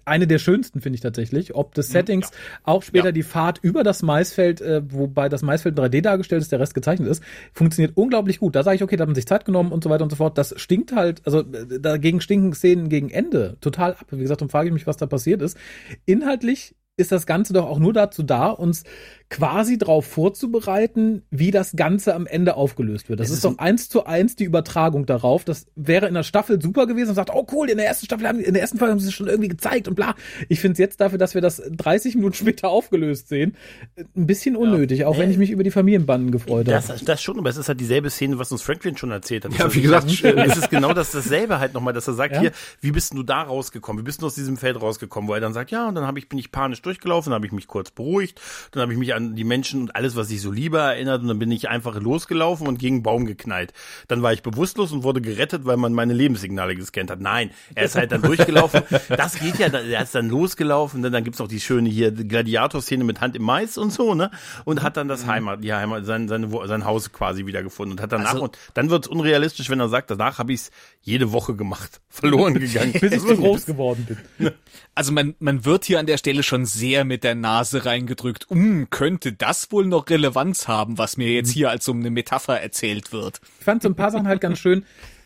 eine 0.05 0.27
der 0.27 0.39
schönsten, 0.39 0.81
finde 0.81 0.95
ich 0.95 1.01
tatsächlich. 1.01 1.55
Ob 1.55 1.73
des 1.73 1.87
Settings, 1.89 2.31
auch 2.63 2.83
später 2.83 3.07
Ja. 3.07 3.11
die 3.11 3.23
Fahrt 3.23 3.59
über 3.61 3.83
das 3.83 4.01
Maisfeld, 4.03 4.61
äh, 4.61 4.81
wobei 4.91 5.29
das 5.29 5.41
Maisfeld 5.41 5.77
3D 5.79 6.01
dargestellt 6.01 6.41
ist, 6.41 6.51
der 6.51 6.59
Rest 6.59 6.73
gezeichnet 6.73 7.07
ist, 7.09 7.23
funktioniert 7.53 7.95
unglaublich 7.95 8.39
gut. 8.39 8.55
Da 8.55 8.63
sage 8.63 8.75
ich, 8.75 8.83
okay, 8.83 8.97
da 8.97 9.03
hat 9.03 9.07
man 9.09 9.15
sich 9.15 9.25
Zeit 9.27 9.45
genommen 9.45 9.71
und 9.71 9.83
so 9.83 9.89
weiter 9.89 10.03
und 10.03 10.09
so 10.09 10.15
fort. 10.17 10.37
Das 10.37 10.53
stinkt 10.59 10.91
halt, 10.93 11.21
also 11.25 11.39
äh, 11.41 11.79
dagegen 11.79 12.19
stinken 12.19 12.53
Szenen 12.53 12.89
gegen 12.89 13.09
Ende 13.09 13.57
total 13.61 13.93
ab. 13.93 14.05
Wie 14.11 14.17
gesagt, 14.19 14.41
darum 14.41 14.49
frage 14.49 14.67
ich 14.67 14.73
mich, 14.73 14.85
was 14.87 14.97
da 14.97 15.05
passiert 15.05 15.41
ist. 15.41 15.57
Inhaltlich 16.05 16.75
ist 17.01 17.11
das 17.11 17.25
Ganze 17.25 17.53
doch 17.53 17.67
auch 17.67 17.79
nur 17.79 17.93
dazu 17.93 18.23
da, 18.23 18.47
uns 18.47 18.83
quasi 19.31 19.77
darauf 19.79 20.05
vorzubereiten, 20.05 21.23
wie 21.31 21.51
das 21.51 21.71
Ganze 21.75 22.13
am 22.13 22.27
Ende 22.27 22.55
aufgelöst 22.55 23.09
wird. 23.09 23.19
Das 23.19 23.29
ist 23.29 23.37
ist 23.37 23.45
doch 23.45 23.57
eins 23.57 23.89
zu 23.89 24.05
eins 24.05 24.35
die 24.35 24.43
Übertragung 24.43 25.05
darauf. 25.05 25.43
Das 25.45 25.65
wäre 25.75 26.07
in 26.07 26.13
der 26.13 26.23
Staffel 26.23 26.61
super 26.61 26.85
gewesen 26.85 27.09
und 27.09 27.15
sagt, 27.15 27.31
oh 27.33 27.47
cool, 27.51 27.69
in 27.69 27.77
der 27.77 27.87
ersten 27.87 28.05
Staffel 28.05 28.27
haben, 28.27 28.39
in 28.39 28.53
der 28.53 28.61
ersten 28.61 28.77
Folge 28.77 28.91
haben 28.91 28.99
sie 28.99 29.07
es 29.07 29.13
schon 29.13 29.27
irgendwie 29.27 29.47
gezeigt 29.47 29.87
und 29.87 29.95
bla. 29.95 30.15
Ich 30.49 30.59
finde 30.59 30.73
es 30.73 30.79
jetzt 30.79 30.99
dafür, 31.01 31.17
dass 31.17 31.33
wir 31.33 31.41
das 31.41 31.61
30 31.71 32.15
Minuten 32.15 32.33
später 32.35 32.67
aufgelöst 32.69 33.29
sehen, 33.29 33.55
ein 33.97 34.27
bisschen 34.27 34.55
unnötig, 34.55 35.05
auch 35.05 35.17
wenn 35.17 35.31
ich 35.31 35.37
mich 35.37 35.49
über 35.49 35.63
die 35.63 35.71
Familienbanden 35.71 36.31
gefreut 36.31 36.67
habe. 36.67 36.85
Das, 36.85 37.03
das 37.03 37.21
schon, 37.23 37.39
aber 37.39 37.49
es 37.49 37.57
ist 37.57 37.69
halt 37.69 37.79
dieselbe 37.79 38.09
Szene, 38.09 38.37
was 38.37 38.51
uns 38.51 38.61
Franklin 38.61 38.97
schon 38.97 39.11
erzählt 39.11 39.45
hat. 39.45 39.53
Ja, 39.57 39.73
wie 39.73 39.77
ist- 39.79 39.83
gesagt, 39.83 40.11
es 40.11 40.57
ist 40.57 40.69
genau 40.69 40.93
das 40.93 41.11
dasselbe 41.11 41.59
halt 41.59 41.73
nochmal, 41.73 41.93
dass 41.93 42.07
er 42.07 42.13
sagt, 42.15 42.35
Ja. 42.35 42.41
hier, 42.41 42.51
wie 42.81 42.91
bist 42.91 43.13
du 43.13 43.23
da 43.23 43.43
rausgekommen? 43.43 44.01
Wie 44.01 44.05
bist 44.05 44.21
du 44.21 44.25
aus 44.25 44.35
diesem 44.35 44.57
Feld 44.57 44.81
rausgekommen? 44.81 45.29
Wo 45.29 45.33
er 45.33 45.39
dann 45.39 45.53
sagt, 45.53 45.71
ja, 45.71 45.87
und 45.87 45.95
dann 45.95 46.05
habe 46.05 46.19
ich, 46.19 46.27
bin 46.27 46.37
ich 46.37 46.51
panisch 46.51 46.81
durchgelaufen, 46.81 47.29
dann 47.31 47.35
habe 47.35 47.45
ich 47.45 47.53
mich 47.53 47.67
kurz 47.67 47.91
beruhigt, 47.91 48.41
dann 48.71 48.81
habe 48.81 48.91
ich 48.91 48.99
mich 48.99 49.13
an 49.13 49.20
die 49.35 49.43
Menschen 49.43 49.81
und 49.81 49.95
alles, 49.95 50.15
was 50.15 50.29
ich 50.31 50.41
so 50.41 50.51
liebe, 50.51 50.77
erinnert 50.77 51.21
und 51.21 51.27
dann 51.27 51.39
bin 51.39 51.51
ich 51.51 51.69
einfach 51.69 51.99
losgelaufen 51.99 52.67
und 52.67 52.79
gegen 52.79 52.95
einen 52.97 53.03
Baum 53.03 53.25
geknallt. 53.25 53.73
Dann 54.07 54.21
war 54.21 54.33
ich 54.33 54.41
bewusstlos 54.43 54.91
und 54.91 55.03
wurde 55.03 55.21
gerettet, 55.21 55.65
weil 55.65 55.77
man 55.77 55.93
meine 55.93 56.13
Lebenssignale 56.13 56.75
gescannt 56.75 57.11
hat. 57.11 57.19
Nein, 57.21 57.51
er 57.75 57.85
ist 57.85 57.95
halt 57.95 58.11
dann 58.11 58.21
durchgelaufen. 58.21 58.81
Das 59.09 59.35
geht 59.39 59.59
ja, 59.59 59.67
er 59.67 60.03
ist 60.03 60.15
dann 60.15 60.29
losgelaufen, 60.29 61.01
dann, 61.01 61.11
dann 61.11 61.23
gibt's 61.23 61.39
noch 61.39 61.47
die 61.47 61.59
schöne 61.59 61.89
hier 61.89 62.11
Gladiator-Szene 62.11 63.03
mit 63.03 63.21
Hand 63.21 63.35
im 63.35 63.43
Mais 63.43 63.77
und 63.77 63.91
so, 63.91 64.15
ne? 64.15 64.31
Und 64.65 64.81
hat 64.83 64.97
dann 64.97 65.07
das 65.07 65.25
Heimat, 65.25 65.63
die 65.63 65.73
Heimat, 65.73 66.05
sein, 66.05 66.27
sein, 66.27 66.51
sein 66.65 66.85
Haus 66.85 67.11
quasi 67.11 67.45
wiedergefunden 67.45 67.97
und 67.97 68.01
hat 68.01 68.11
danach, 68.11 68.31
Also- 68.33 68.43
und 68.43 68.57
dann 68.73 68.89
wird's 68.89 69.07
unrealistisch, 69.07 69.69
wenn 69.69 69.79
er 69.79 69.89
sagt, 69.89 70.11
danach 70.11 70.39
habe 70.39 70.53
ich's 70.53 70.71
jede 71.01 71.31
Woche 71.31 71.55
gemacht, 71.55 72.01
verloren 72.09 72.55
gegangen. 72.55 72.93
bis 72.93 73.11
ich 73.11 73.21
zu 73.21 73.35
groß 73.37 73.65
geworden 73.65 74.05
bin. 74.37 74.51
Also 74.95 75.11
man, 75.11 75.35
man 75.39 75.65
wird 75.65 75.85
hier 75.85 75.99
an 75.99 76.05
der 76.05 76.17
Stelle 76.17 76.43
schon 76.43 76.65
sehr 76.65 77.05
mit 77.05 77.23
der 77.23 77.35
Nase 77.35 77.85
reingedrückt. 77.85 78.49
Um, 78.49 78.87
könnte 79.11 79.33
das 79.33 79.71
wohl 79.73 79.85
noch 79.85 80.09
Relevanz 80.09 80.69
haben, 80.69 80.97
was 80.97 81.17
mir 81.17 81.29
jetzt 81.29 81.51
hier 81.51 81.69
als 81.69 81.83
so 81.83 81.91
eine 81.91 82.09
Metapher 82.09 82.61
erzählt 82.61 83.11
wird? 83.11 83.41
Ich 83.59 83.65
fand 83.65 83.83
so 83.83 83.89
ein 83.89 83.95
paar 83.95 84.09
Sachen 84.09 84.27
halt 84.27 84.39
ganz 84.39 84.57
schön. 84.59 84.85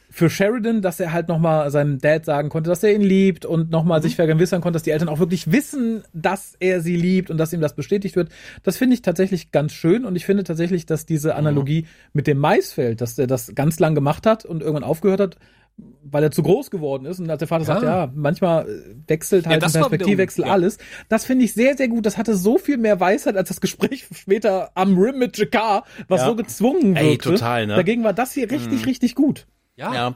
Für 0.10 0.28
Sheridan, 0.30 0.82
dass 0.82 1.00
er 1.00 1.12
halt 1.12 1.28
nochmal 1.28 1.69
seinem 1.69 2.00
Dad 2.00 2.26
sagen 2.26 2.50
konnte, 2.50 2.69
dass 2.69 2.82
er 2.84 2.93
ihn 2.93 3.02
liebt 3.02 3.45
und 3.45 3.69
nochmal 3.69 4.02
sich 4.02 4.15
vergewissern 4.15 4.62
konnte, 4.62 4.78
dass 4.78 4.84
die 4.84 4.91
Eltern 4.91 5.10
auch 5.10 5.19
wirklich 5.19 5.52
wissen, 5.52 6.04
dass 6.13 6.56
er 6.60 6.82
sie 6.82 6.95
liebt 6.95 7.30
und 7.30 7.38
dass 7.38 7.54
ihm 7.54 7.62
das 7.62 7.76
bestätigt 7.76 8.15
wird. 8.15 8.30
Das 8.63 8.78
finde 8.78 8.95
ich 8.95 9.04
tatsächlich 9.04 9.52
ganz 9.52 9.74
schön 9.74 10.04
und 10.04 10.15
ich 10.15 10.26
finde 10.26 10.43
tatsächlich, 10.43 10.88
dass 10.88 11.06
diese 11.06 11.36
Analogie 11.36 11.86
mit 12.13 12.26
dem 12.26 12.39
Maisfeld, 12.39 13.02
dass 13.02 13.19
er 13.19 13.28
das 13.28 13.54
ganz 13.54 13.80
lang 13.80 13.93
gemacht 13.93 14.26
hat 14.26 14.45
und 14.45 14.62
irgendwann 14.62 14.84
aufgehört 14.84 15.19
hat, 15.19 15.38
weil 15.78 16.24
er 16.24 16.32
zu 16.32 16.42
groß 16.44 16.72
geworden 16.72 17.06
ist 17.06 17.20
und 17.20 17.30
als 17.30 17.40
der 17.40 17.48
Vater 17.48 17.66
sagt, 17.66 17.84
ja, 17.84 18.10
manchmal 18.16 18.70
äh, 18.70 18.96
wechselt 19.08 19.46
halt 19.46 19.62
das 19.62 19.76
ein 19.76 19.82
Perspektivwechsel 19.82 20.46
ja. 20.46 20.52
alles. 20.52 20.78
Das 21.10 21.26
finde 21.26 21.44
ich 21.46 21.54
sehr, 21.54 21.76
sehr 21.76 21.90
gut. 21.90 22.06
Das 22.06 22.18
hatte 22.18 22.36
so 22.36 22.58
viel 22.58 22.78
mehr 22.78 23.00
Weisheit 23.00 23.36
als 23.36 23.50
das 23.50 23.60
Gespräch 23.60 24.08
später 24.14 24.72
am 24.76 24.98
Rim 24.98 25.20
mit 25.20 25.38
Jakar, 25.38 25.84
was 26.08 26.22
Ja. 26.22 26.28
so 26.28 26.36
gezwungen 26.36 26.96
Ey, 26.96 27.12
wirkte. 27.12 27.32
total, 27.32 27.68
ne? 27.68 27.76
Dagegen 27.76 28.04
war 28.04 28.14
das 28.14 28.32
hier 28.34 28.50
richtig, 28.50 28.86
richtig 28.86 29.16
gut. 29.16 29.48
Ja. 29.76 30.16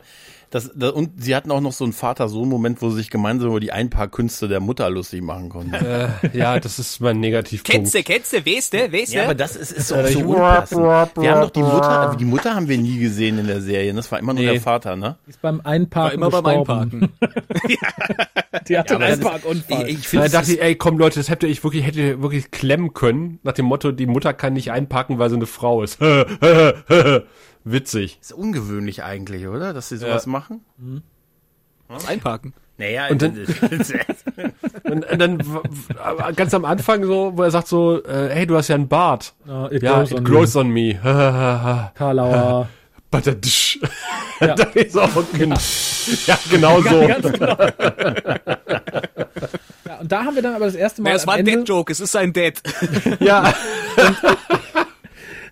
Das, 0.51 0.71
das, 0.73 0.91
und 0.93 1.21
sie 1.23 1.35
hatten 1.35 1.51
auch 1.51 1.61
noch 1.61 1.73
so 1.73 1.83
einen 1.83 1.93
Vater-Sohn-Moment, 1.93 2.81
wo 2.81 2.89
sie 2.89 2.95
sich 2.97 3.11
gemeinsam 3.11 3.49
über 3.49 3.59
die 3.59 3.71
Einparkkünste 3.71 4.47
der 4.47 4.59
Mutter 4.59 4.89
lustig 4.89 5.21
machen 5.21 5.49
konnten. 5.49 5.73
äh, 5.75 6.07
ja, 6.33 6.59
das 6.59 6.79
ist 6.79 6.99
mein 7.01 7.19
Negativpunkt. 7.19 7.69
Kennste, 7.71 8.01
kennste, 8.01 8.43
weißt 8.45 8.73
du, 8.73 8.91
weißt 8.91 9.13
Ja, 9.13 9.25
aber 9.25 9.35
das 9.35 9.55
ist, 9.55 9.71
ist 9.71 9.93
auch 9.93 10.07
so 10.07 10.19
unpassend. 10.21 10.81
Wir 10.81 11.31
haben 11.31 11.41
doch 11.41 11.51
die 11.51 11.61
Mutter, 11.61 12.15
die 12.19 12.25
Mutter 12.25 12.55
haben 12.55 12.67
wir 12.67 12.79
nie 12.79 12.97
gesehen 12.97 13.37
in 13.37 13.45
der 13.45 13.61
Serie. 13.61 13.93
Das 13.93 14.11
war 14.11 14.17
immer 14.17 14.33
nur 14.33 14.43
Nee. 14.43 14.53
der 14.53 14.61
Vater, 14.61 14.95
ne? 14.95 15.17
Ist 15.27 15.39
beim 15.41 15.61
Einparken 15.63 16.19
War 16.19 16.27
immer 16.29 16.41
beim 16.41 16.59
gestorben. 16.63 17.11
Einparken. 17.19 17.77
Die 18.67 18.77
hatte 18.77 18.95
aber 18.95 19.05
einen 19.05 19.21
das 19.21 19.31
ist- 19.31 19.33
Einparkunfall. 19.45 19.87
Ich, 19.89 19.99
ich 20.13 20.19
Da 20.19 20.27
dachte 20.27 20.53
ich, 20.53 20.61
ey, 20.61 20.75
komm 20.75 20.97
Leute, 20.97 21.19
das 21.19 21.29
hätte 21.29 21.45
ich 21.47 21.63
wirklich, 21.63 21.85
hätte 21.85 22.01
ich 22.01 22.21
wirklich 22.21 22.49
klemmen 22.51 22.93
können, 22.93 23.39
nach 23.43 23.53
dem 23.53 23.65
Motto, 23.65 23.91
die 23.91 24.07
Mutter 24.07 24.33
kann 24.33 24.53
nicht 24.53 24.71
einpacken, 24.71 25.19
weil 25.19 25.29
sie 25.29 25.35
eine 25.35 25.45
Frau 25.45 25.83
ist. 25.83 25.99
Witzig. 27.63 28.17
ist 28.21 28.33
ungewöhnlich 28.33 29.03
eigentlich, 29.03 29.47
oder? 29.47 29.73
Dass 29.73 29.89
sie 29.89 29.97
sowas 29.97 30.25
machen? 30.25 30.61
Einparken. 32.07 32.53
Naja, 32.77 33.07
Und 33.09 33.21
dann- 33.21 33.33
Und, 34.83 35.05
und 35.11 35.19
dann 35.19 35.43
ganz 36.35 36.53
am 36.53 36.63
Anfang 36.65 37.03
so, 37.03 37.33
wo 37.35 37.43
er 37.43 37.51
sagt 37.51 37.67
so, 37.67 38.03
äh, 38.05 38.29
hey, 38.31 38.47
du 38.47 38.55
hast 38.55 38.69
ja 38.69 38.75
einen 38.75 38.87
Bart. 38.87 39.33
Ja, 39.45 39.67
it 39.69 39.83
Ja, 39.83 39.97
grows 39.99 40.11
it 40.11 40.17
on 40.17 40.23
grows 40.23 40.55
on 40.55 40.69
me. 40.69 40.95
Karlauer. 41.95 42.69
Badadsch. 43.11 43.77
Ja. 43.81 43.85
Da 44.55 44.63
ist 44.73 44.97
auch 44.97 45.09
gen 45.33 45.53
ja, 46.25 46.39
genau 46.49 46.81
so. 46.81 47.05
Ganz 47.07 47.31
genau. 47.33 47.57
ja, 49.85 49.99
und 49.99 50.09
da 50.11 50.23
haben 50.23 50.35
wir 50.35 50.41
dann 50.41 50.55
aber 50.55 50.65
das 50.67 50.75
erste 50.75 51.01
Mal 51.01 51.09
Na, 51.09 51.15
es 51.17 51.27
war 51.27 51.33
ein 51.33 51.43
Dead-Joke, 51.43 51.91
es 51.91 51.99
ist 51.99 52.15
ein 52.15 52.31
Dead. 52.31 52.53
Ja, 53.19 53.53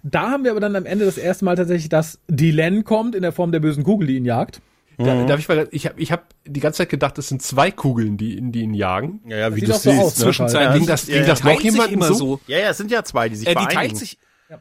da 0.03 0.31
haben 0.31 0.43
wir 0.43 0.51
aber 0.51 0.59
dann 0.59 0.75
am 0.75 0.85
Ende 0.85 1.05
das 1.05 1.17
erste 1.17 1.45
Mal 1.45 1.55
tatsächlich, 1.55 1.89
dass 1.89 2.19
die 2.27 2.51
Len 2.51 2.83
kommt 2.83 3.15
in 3.15 3.21
der 3.21 3.31
Form 3.31 3.51
der 3.51 3.59
bösen 3.59 3.83
Kugel, 3.83 4.07
die 4.07 4.17
ihn 4.17 4.25
jagt. 4.25 4.61
da, 4.97 5.25
darf 5.25 5.39
ich 5.39 5.47
mal, 5.47 5.67
ich 5.71 5.85
habe 5.85 5.99
ich 6.01 6.11
hab 6.11 6.25
die 6.45 6.59
ganze 6.59 6.77
Zeit 6.79 6.89
gedacht, 6.89 7.17
es 7.17 7.29
sind 7.29 7.41
zwei 7.41 7.69
Kugeln, 7.71 8.17
die, 8.17 8.39
die 8.51 8.61
ihn 8.61 8.73
jagen. 8.73 9.21
ja, 9.27 9.37
ja, 9.37 9.55
wie 9.55 9.59
Sieht 9.59 9.69
du 9.69 9.73
so 9.73 9.79
siehst. 9.91 10.01
aus, 10.03 10.17
ne? 10.19 10.25
Zwischenzeitlich. 10.25 10.79
Ging 10.79 10.87
das, 10.87 11.07
ja, 11.07 11.13
ging 11.13 11.21
ja. 11.23 11.27
das 11.29 11.43
noch 11.43 11.61
jemandem 11.61 11.93
immer 11.93 12.07
so? 12.07 12.13
so. 12.13 12.39
Ja, 12.47 12.59
ja, 12.59 12.69
es 12.71 12.77
sind 12.77 12.89
ja 12.91 13.03
zwei, 13.03 13.29
die 13.29 13.35
sich 13.35 13.47
Äh, 13.47 13.51
die 13.51 13.55
vereinigen. 13.59 13.79
teilt 13.79 13.97
sich, 13.97 14.17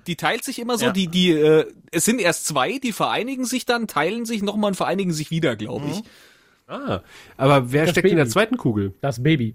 die 0.07 0.17
teilt 0.17 0.45
sich 0.45 0.59
immer 0.59 0.77
so, 0.79 0.87
Ja. 0.87 0.93
die, 0.93 1.09
die, 1.09 1.31
äh, 1.31 1.65
es 1.93 2.05
sind 2.05 2.21
erst 2.21 2.47
zwei, 2.47 2.79
die 2.79 2.93
vereinigen 2.93 3.45
sich 3.47 3.65
dann, 3.67 3.87
teilen 3.87 4.25
sich 4.27 4.43
nochmal 4.43 4.69
und 4.71 4.75
vereinigen 4.75 5.13
sich 5.13 5.31
wieder, 5.31 5.57
glaube 5.57 5.87
ich. 5.91 6.03
Ah, 6.69 7.01
aber 7.37 7.71
wer 7.73 7.83
Das 7.83 7.93
steckt 7.93 8.09
in 8.11 8.17
der 8.17 8.25
Baby. 8.25 8.33
zweiten 8.33 8.57
Kugel? 8.57 8.93
Das 9.01 9.23
Baby. 9.23 9.55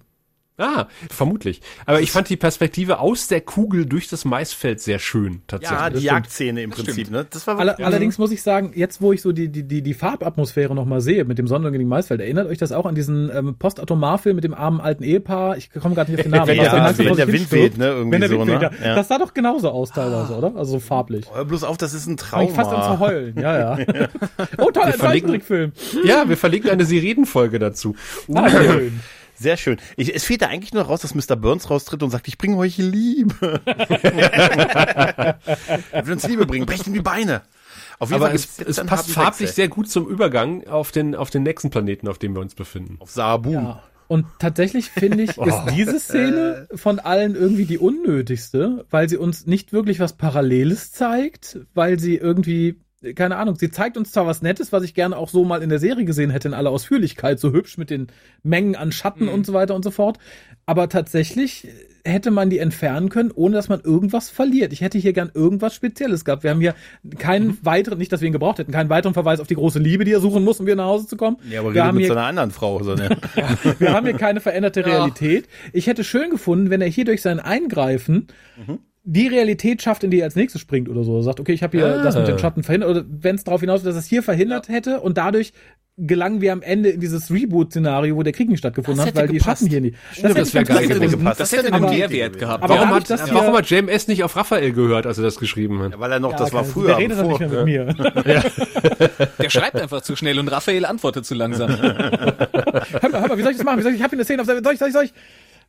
Ah, 0.58 0.88
vermutlich. 1.10 1.62
Aber 1.88 2.02
ich 2.02 2.12
fand 2.12 2.30
die 2.30 2.38
Perspektive 2.38 3.00
aus 3.00 3.28
der 3.28 3.42
Kugel 3.42 3.88
durch 3.88 4.10
das 4.10 4.26
Maisfeld 4.26 4.80
sehr 4.80 5.00
schön, 5.00 5.42
tatsächlich. 5.48 5.80
ja, 5.80 5.90
die 5.90 5.96
stimmt. 5.96 6.04
Jagdszene 6.06 6.62
im 6.62 6.70
Prinzip, 6.70 7.10
ne? 7.10 7.26
Das 7.28 7.48
war 7.48 7.58
Alle, 7.58 7.72
wirklich- 7.72 7.88
Allerdings 7.88 8.18
muss 8.20 8.32
ich 8.32 8.44
sagen, 8.44 8.72
jetzt 8.76 9.02
wo 9.02 9.12
ich 9.12 9.24
so 9.24 9.32
die, 9.32 9.48
die, 9.50 9.64
die, 9.64 9.82
die 9.82 9.94
Farbatmosphäre 9.96 10.76
nochmal 10.76 11.02
sehe 11.02 11.26
mit 11.26 11.40
dem 11.40 11.48
Sonnenuntergang 11.48 11.88
Maisfeld, 11.88 12.22
erinnert 12.22 12.48
euch 12.48 12.60
das 12.60 12.72
auch 12.74 12.86
an 12.86 12.94
diesen 12.94 13.32
ähm, 13.36 13.56
Postatomar-Film 13.58 14.36
mit 14.36 14.44
dem 14.44 14.54
armen 14.54 14.82
alten 14.82 15.04
Ehepaar? 15.04 15.58
Ich 15.58 15.72
komme 15.72 15.96
gerade 15.96 16.12
nicht 16.12 16.20
auf 16.20 16.24
den 16.26 16.32
Namen. 16.32 16.48
Wenn 16.48 16.58
Was 16.60 16.70
der 16.70 16.98
Wind- 16.98 17.10
wenn 17.10 17.16
der 17.18 17.28
Wind 17.34 17.52
weht, 17.52 17.78
ne? 17.80 17.86
Irgendwie 17.88 18.12
Wenn 18.12 18.22
der 18.22 18.30
so, 18.30 18.38
Wind 18.40 18.52
weht, 18.52 18.62
ne? 18.62 18.72
ja. 18.82 18.88
Ja. 18.90 18.96
Das 18.96 19.08
sah 19.08 19.18
doch 19.18 19.34
genauso 19.34 19.70
aus 19.72 19.90
teilweise, 19.92 20.36
oder? 20.36 20.56
Also 20.56 20.74
so 20.74 20.80
farblich. 20.80 21.26
Hör 21.34 21.46
bloß 21.46 21.64
auf, 21.64 21.78
das 21.78 21.94
ist 21.96 22.06
ein 22.06 22.20
Fang 22.20 22.46
ich 22.46 22.52
fast 22.52 22.70
an 22.72 22.84
zu 22.94 23.00
heulen, 23.00 23.36
ja, 23.40 23.78
ja. 23.78 23.86
oh, 24.60 24.70
toll, 24.70 24.84
ein 24.84 24.94
verlinken- 24.94 25.00
Zeichentrickfilm. 25.00 25.72
Ja, 26.06 26.30
wir 26.30 26.38
verlinken 26.38 26.70
eine 26.70 26.86
Sirenenfolge 26.86 27.58
dazu. 27.58 27.96
Ah, 28.34 28.48
schön. 28.50 29.00
Sehr 29.42 29.58
schön. 29.58 29.78
Ich, 29.98 30.14
es 30.14 30.24
fehlt 30.24 30.44
da 30.44 30.50
eigentlich 30.50 30.72
nur 30.72 30.84
raus, 30.84 31.02
dass 31.02 31.16
Mr. 31.16 31.36
Burns 31.36 31.72
raustritt 31.72 32.04
und 32.04 32.12
sagt, 32.12 32.28
ich 32.28 32.38
bringe 32.38 32.58
euch 32.58 32.78
Liebe. 32.78 33.60
er 35.92 36.06
will 36.06 36.14
uns 36.14 36.28
Liebe 36.28 36.46
bringen, 36.46 36.68
brecht 36.68 36.86
ihm 36.86 36.94
die 36.94 37.02
Beine. 37.02 37.42
Auf 37.98 38.12
jeden 38.12 38.22
Aber 38.22 38.28
Fall 38.28 38.36
es, 38.36 38.60
es 38.60 38.86
passt 38.86 39.10
farblich 39.10 39.52
sehr 39.52 39.68
gut 39.68 39.90
zum 39.90 40.08
Übergang 40.08 40.68
auf 40.68 40.92
den, 40.92 41.16
auf 41.16 41.32
den 41.32 41.42
nächsten 41.42 41.72
Planeten, 41.72 42.08
auf 42.08 42.20
dem 42.20 42.36
wir 42.36 42.42
uns 42.42 42.54
befinden. 42.54 42.98
Auf 43.00 43.10
Sabu. 43.10 43.52
Ja. 43.52 43.82
Und 44.08 44.28
tatsächlich 44.38 44.92
finde 44.92 45.24
ich, 45.24 45.30
ist 45.38 45.40
oh. 45.40 45.66
diese 45.76 46.00
Szene 46.00 46.68
von 46.76 47.00
allen 47.00 47.34
irgendwie 47.34 47.66
die 47.66 47.80
unnötigste, 47.80 48.86
weil 48.92 49.10
sie 49.10 49.18
uns 49.18 49.48
nicht 49.48 49.74
wirklich 49.74 50.00
was 50.00 50.14
Paralleles 50.14 50.92
zeigt, 50.92 51.62
weil 51.74 51.98
sie 51.98 52.16
irgendwie 52.16 52.80
keine 53.16 53.38
Ahnung, 53.38 53.56
sie 53.56 53.72
zeigt 53.72 53.98
uns 53.98 54.12
zwar 54.12 54.28
was 54.28 54.42
Nettes, 54.42 54.72
was 54.72 54.84
ich 54.84 54.94
gerne 54.94 55.18
auch 55.18 55.30
so 55.30 55.44
mal 55.44 55.64
in 55.64 55.70
der 55.70 55.80
Serie 55.80 56.06
gesehen 56.06 56.30
hätte 56.30 56.48
in 56.48 56.54
aller 56.54 56.70
Ausführlichkeit, 56.70 57.40
so 57.40 57.52
hübsch 57.52 57.78
mit 57.78 57.90
den 57.90 58.08
Mengen 58.44 58.76
an 58.76 58.92
Schatten 58.92 59.26
mhm. 59.26 59.34
und 59.34 59.46
so 59.46 59.54
weiter 59.54 59.76
und 59.76 59.84
so 59.84 59.92
fort, 59.92 60.20
aber 60.66 60.90
tatsächlich 60.90 61.68
hätte 62.04 62.32
man 62.32 62.50
die 62.50 62.60
entfernen 62.60 63.10
können, 63.10 63.32
ohne 63.32 63.56
dass 63.56 63.70
man 63.70 63.82
irgendwas 63.82 64.30
verliert. 64.30 64.74
Ich 64.74 64.82
hätte 64.82 64.98
hier 64.98 65.14
gern 65.14 65.32
irgendwas 65.34 65.76
Spezielles 65.76 66.26
gehabt. 66.26 66.44
Wir 66.44 66.50
haben 66.50 66.62
hier 66.62 66.76
keinen 67.20 67.48
mhm. 67.48 67.58
weiteren, 67.62 67.98
nicht, 67.98 68.12
dass 68.12 68.22
wir 68.22 68.28
ihn 68.28 68.34
gebraucht 68.34 68.60
hätten, 68.60 68.72
keinen 68.72 68.90
weiteren 68.90 69.14
Verweis 69.14 69.40
auf 69.40 69.48
die 69.48 69.56
große 69.56 69.80
Liebe, 69.80 70.04
die 70.04 70.12
er 70.12 70.20
suchen 70.20 70.44
muss, 70.44 70.60
um 70.60 70.66
wieder 70.66 70.76
nach 70.76 70.86
Hause 70.86 71.08
zu 71.08 71.18
kommen. 71.18 71.38
Ja, 71.50 71.60
aber 71.60 71.74
wir 71.74 71.84
haben 71.84 71.96
mit 71.96 72.06
hier, 72.06 72.14
seiner 72.14 72.26
anderen 72.26 72.52
Frau. 72.52 72.82
So, 72.84 72.96
ne? 72.96 73.18
ja, 73.36 73.58
wir 73.80 73.94
haben 73.94 74.06
hier 74.06 74.18
keine 74.18 74.42
veränderte 74.42 74.86
Realität. 74.86 75.48
Ich 75.74 75.88
hätte 75.88 76.04
schön 76.04 76.30
gefunden, 76.30 76.70
wenn 76.70 76.82
er 76.82 76.88
hier 76.88 77.06
durch 77.06 77.22
sein 77.22 77.40
Eingreifen 77.40 78.28
mhm 78.68 78.80
die 79.04 79.28
Realität 79.28 79.82
schafft, 79.82 80.04
in 80.04 80.12
die 80.12 80.20
er 80.20 80.26
als 80.26 80.36
nächstes 80.36 80.62
springt 80.62 80.88
oder 80.88 81.04
so. 81.04 81.18
Er 81.18 81.24
sagt, 81.24 81.40
okay, 81.40 81.54
ich 81.54 81.64
habe 81.64 81.78
hier 81.78 81.88
ah. 81.88 82.04
das 82.04 82.16
mit 82.16 82.28
den 82.28 82.38
Schatten 82.38 82.64
verhindert. 82.64 82.90
Oder 82.92 83.06
wenn 83.08 83.36
es 83.36 83.44
darauf 83.44 83.62
hinaus 83.62 83.84
dass 83.84 83.96
es 83.96 84.06
hier 84.06 84.22
verhindert 84.22 84.68
ja. 84.68 84.76
hätte 84.76 85.02
und 85.02 85.18
dadurch 85.18 85.54
gelangen 85.98 86.42
wir 86.42 86.54
am 86.54 86.62
Ende 86.62 86.90
in 86.90 87.00
dieses 87.00 87.30
Reboot-Szenario, 87.32 88.16
wo 88.16 88.24
der 88.24 88.34
Krieg 88.34 88.50
nicht 88.50 88.60
stattgefunden 88.60 89.06
hat, 89.06 89.16
weil 89.16 89.28
gepasst. 89.28 89.62
die 89.62 89.66
Schatten 89.66 89.70
hier 89.70 89.82
nicht. 89.82 89.98
Stimmt, 90.12 90.38
das, 90.38 90.52
das 90.52 90.54
wäre 90.54 90.66
geil 90.66 90.88
gewesen. 90.88 91.24
Das, 91.26 91.38
das 91.38 91.52
hätte 91.52 91.74
einen 91.74 91.90
Mehrwert 91.90 92.40
gehabt. 92.40 92.64
Aber 92.64 92.76
warum, 92.76 92.90
hat, 92.92 93.10
warum 93.10 93.56
hat 93.56 93.70
JMS 93.70 94.08
nicht 94.08 94.24
auf 94.24 94.36
Raphael 94.36 94.72
gehört, 94.72 95.06
als 95.06 95.18
er 95.18 95.24
das 95.24 95.38
geschrieben 95.38 95.82
hat? 95.82 95.92
Ja, 95.92 96.00
weil 96.00 96.12
er 96.12 96.20
noch, 96.20 96.32
ja, 96.32 96.38
das 96.38 96.54
war 96.54 96.64
früher. 96.64 96.88
Der 96.88 96.98
redet 96.98 97.18
bevor, 97.18 97.40
nicht 97.40 97.52
mehr 97.52 97.66
mit 97.86 98.26
mir. 98.26 98.52
Der 99.42 99.50
schreibt 99.50 99.80
einfach 99.80 100.02
zu 100.02 100.16
schnell 100.16 100.40
und 100.40 100.48
Raphael 100.48 100.86
antwortet 100.86 101.26
zu 101.26 101.36
langsam. 101.36 101.70
hör 101.70 103.10
mal, 103.12 103.22
hör 103.22 103.28
mal, 103.28 103.38
wie 103.38 103.44
soll 103.44 103.52
ich 103.52 103.58
das 103.58 103.66
machen? 103.66 103.80
Wie 103.80 103.84
soll 103.84 103.92
ich, 103.92 103.98
ich 103.98 104.04
habe 104.04 104.12
hier 104.12 104.20
eine 104.20 104.26
Szene 104.26 104.42
auf, 104.42 104.48
soll 104.48 104.58
ich, 104.74 104.80
soll 104.80 104.88
ich, 104.88 104.94
soll 104.94 105.04
ich? 105.04 105.14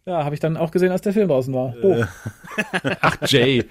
Ja, 0.04 0.24
habe 0.24 0.34
ich 0.34 0.40
dann 0.40 0.56
auch 0.56 0.70
gesehen, 0.72 0.90
als 0.90 1.02
der 1.02 1.12
Film 1.12 1.28
draußen 1.28 1.54
war. 1.54 1.74
Oh. 1.82 2.04
Ach, 3.00 3.16
Jay. 3.26 3.64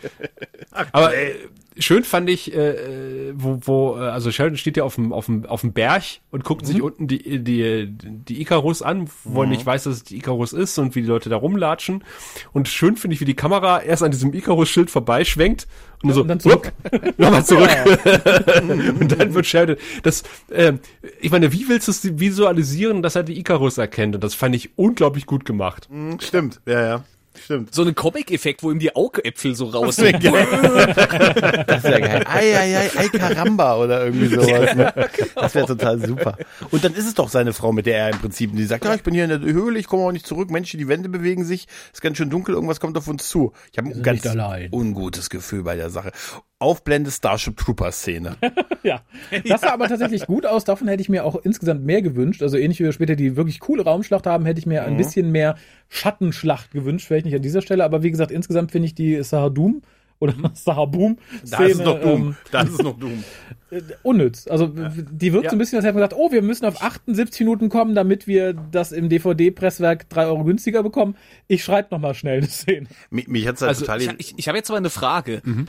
Ach, 0.71 0.88
Aber 0.93 1.13
Jay. 1.13 1.32
Äh, 1.32 1.36
schön 1.78 2.03
fand 2.03 2.30
ich, 2.30 2.53
äh, 2.53 3.34
wo, 3.34 3.59
wo, 3.61 3.97
äh, 3.97 4.01
also 4.01 4.32
Sheldon 4.32 4.57
steht 4.57 4.78
ja 4.78 4.84
auf 4.84 4.95
dem, 4.95 5.13
auf 5.13 5.28
dem, 5.28 5.45
auf 5.45 5.61
dem 5.61 5.74
Berg 5.74 6.03
und 6.30 6.43
guckt 6.43 6.63
mhm. 6.63 6.67
sich 6.67 6.82
unten 6.82 7.07
die, 7.07 7.39
die, 7.43 7.88
die 7.89 8.41
Icarus 8.41 8.82
an, 8.82 9.09
wo 9.24 9.39
mhm. 9.39 9.45
er 9.45 9.47
nicht 9.47 9.65
weiß, 9.65 9.84
dass 9.84 9.95
es 9.95 10.03
die 10.03 10.17
Icarus 10.17 10.53
ist 10.53 10.78
und 10.78 10.95
wie 10.95 11.01
die 11.01 11.07
Leute 11.07 11.30
da 11.30 11.38
rumlatschen. 11.38 12.03
Und 12.51 12.67
schön 12.67 12.97
finde 12.97 13.15
ich, 13.15 13.22
wie 13.22 13.26
die 13.26 13.36
Kamera 13.36 13.82
erst 13.82 14.03
an 14.03 14.11
diesem 14.11 14.34
Icarus-Schild 14.34 14.91
vorbeischwenkt 14.91 15.67
und, 16.03 16.09
ja, 16.09 16.15
so, 16.15 16.22
und 16.22 16.28
dann 16.28 16.39
zurück. 16.39 16.74
Nochmal 17.17 17.45
zurück. 17.45 17.69
und 18.99 19.19
dann 19.19 19.34
wird 19.34 19.45
Sheldon. 19.45 19.78
Das, 20.03 20.24
äh, 20.49 20.74
ich 21.19 21.32
meine, 21.32 21.53
wie 21.53 21.69
willst 21.69 21.88
du 21.88 21.91
es 21.91 22.19
visualisieren, 22.19 23.01
dass 23.01 23.15
er 23.15 23.24
die 23.24 23.39
Icarus 23.39 23.78
erkennt? 23.78 24.15
Und 24.15 24.24
das 24.24 24.34
fand 24.34 24.55
ich 24.55 24.78
unglaublich 24.78 25.26
gut 25.26 25.45
gemacht. 25.45 25.88
Mhm, 25.89 26.19
stimmt, 26.19 26.59
ja, 26.65 26.86
ja. 26.86 27.03
Stimmt. 27.34 27.73
So 27.73 27.84
ein 27.84 27.95
Comic-Effekt, 27.95 28.61
wo 28.61 28.71
ihm 28.71 28.79
die 28.79 28.95
Augäpfel 28.95 29.55
so 29.55 29.65
raus 29.65 29.95
Das 29.95 30.05
wäre 30.05 30.19
geil. 30.19 31.65
das 31.67 31.84
wäre 31.84 32.01
geil. 32.01 32.23
Ei, 32.27 32.57
ei, 32.57 32.77
ei, 32.77 32.89
ei, 32.97 33.07
Karamba 33.07 33.77
oder 33.77 34.05
irgendwie 34.05 34.27
sowas. 34.27 34.75
Ne? 34.75 34.93
Das 35.36 35.55
wäre 35.55 35.65
total 35.65 36.05
super. 36.05 36.38
Und 36.71 36.84
dann 36.84 36.93
ist 36.93 37.07
es 37.07 37.13
doch 37.13 37.29
seine 37.29 37.53
Frau, 37.53 37.71
mit 37.71 37.86
der 37.86 37.97
er 37.97 38.09
im 38.09 38.19
Prinzip, 38.19 38.55
die 38.55 38.65
sagt, 38.65 38.84
ja, 38.84 38.93
ich 38.93 39.03
bin 39.03 39.13
hier 39.13 39.23
in 39.23 39.29
der 39.29 39.39
Höhle, 39.39 39.79
ich 39.79 39.88
komme 39.88 40.03
auch 40.03 40.11
nicht 40.11 40.27
zurück. 40.27 40.51
Mensch, 40.51 40.71
die 40.71 40.88
Wände 40.88 41.09
bewegen 41.09 41.45
sich, 41.45 41.67
ist 41.93 42.01
ganz 42.01 42.17
schön 42.17 42.29
dunkel, 42.29 42.53
irgendwas 42.55 42.79
kommt 42.79 42.97
auf 42.97 43.07
uns 43.07 43.29
zu. 43.29 43.53
Ich 43.71 43.77
habe 43.77 43.89
ein 43.89 44.03
ganz 44.03 44.25
ungutes 44.71 45.29
Gefühl 45.29 45.63
bei 45.63 45.75
der 45.75 45.89
Sache. 45.89 46.11
Aufblende 46.59 47.09
Starship 47.09 47.57
Trooper 47.57 47.91
Szene. 47.91 48.36
ja. 48.84 49.01
Das 49.47 49.61
sah 49.61 49.73
aber 49.73 49.88
tatsächlich 49.88 50.27
gut 50.27 50.45
aus. 50.45 50.63
Davon 50.63 50.88
hätte 50.88 51.01
ich 51.01 51.09
mir 51.09 51.25
auch 51.25 51.36
insgesamt 51.43 51.84
mehr 51.84 52.03
gewünscht. 52.03 52.43
Also 52.43 52.57
ähnlich 52.57 52.79
wie 52.79 52.91
später 52.91 53.15
die 53.15 53.36
wirklich 53.36 53.59
coole 53.59 53.84
Raumschlacht 53.84 54.27
haben, 54.27 54.45
hätte 54.45 54.59
ich 54.59 54.67
mir 54.67 54.84
ein 54.84 54.93
mhm. 54.93 54.97
bisschen 54.97 55.32
mehr 55.32 55.55
Schattenschlacht 55.91 56.71
gewünscht. 56.71 57.05
Vielleicht 57.05 57.25
nicht 57.25 57.35
an 57.35 57.41
dieser 57.41 57.61
Stelle, 57.61 57.83
aber 57.83 58.01
wie 58.01 58.09
gesagt, 58.09 58.31
insgesamt 58.31 58.71
finde 58.71 58.87
ich 58.87 58.95
die 58.95 59.21
Sahadum 59.21 59.83
oder 60.21 60.33
Sahaboom 60.53 61.17
Szene. 61.45 61.49
Da 61.49 61.65
ist 61.65 61.79
es 61.79 61.85
noch 61.85 61.99
Doom. 61.99 62.21
Ähm, 62.21 62.35
da 62.51 62.61
ist 62.61 62.73
es 62.73 62.79
noch 62.79 62.97
Doom. 62.97 63.23
Unnütz. 64.03 64.47
Also 64.47 64.67
die 64.67 65.33
wirkt 65.33 65.45
ja. 65.45 65.49
so 65.49 65.55
ein 65.55 65.59
bisschen, 65.59 65.77
als 65.77 65.85
hätte 65.85 65.95
man 65.97 66.03
gesagt, 66.03 66.15
oh, 66.15 66.31
wir 66.31 66.41
müssen 66.41 66.65
auf 66.65 66.81
78 66.81 67.41
Minuten 67.41 67.69
kommen, 67.69 67.95
damit 67.95 68.27
wir 68.27 68.53
das 68.53 68.91
im 68.91 69.09
DVD-Presswerk 69.09 70.09
drei 70.09 70.27
Euro 70.27 70.43
günstiger 70.43 70.83
bekommen. 70.83 71.15
Ich 71.47 71.63
schreibe 71.63 71.89
noch 71.91 71.99
mal 71.99 72.13
schnell 72.13 72.37
eine 72.37 72.47
Szene. 72.47 72.87
Mich, 73.09 73.27
mich 73.27 73.47
hat's 73.47 73.61
halt 73.61 73.69
also, 73.69 73.81
total... 73.85 74.01
Ich, 74.01 74.13
ich, 74.17 74.33
ich 74.37 74.47
habe 74.47 74.57
jetzt 74.57 74.69
aber 74.69 74.77
eine 74.77 74.89
Frage. 74.89 75.41
Mhm. 75.43 75.67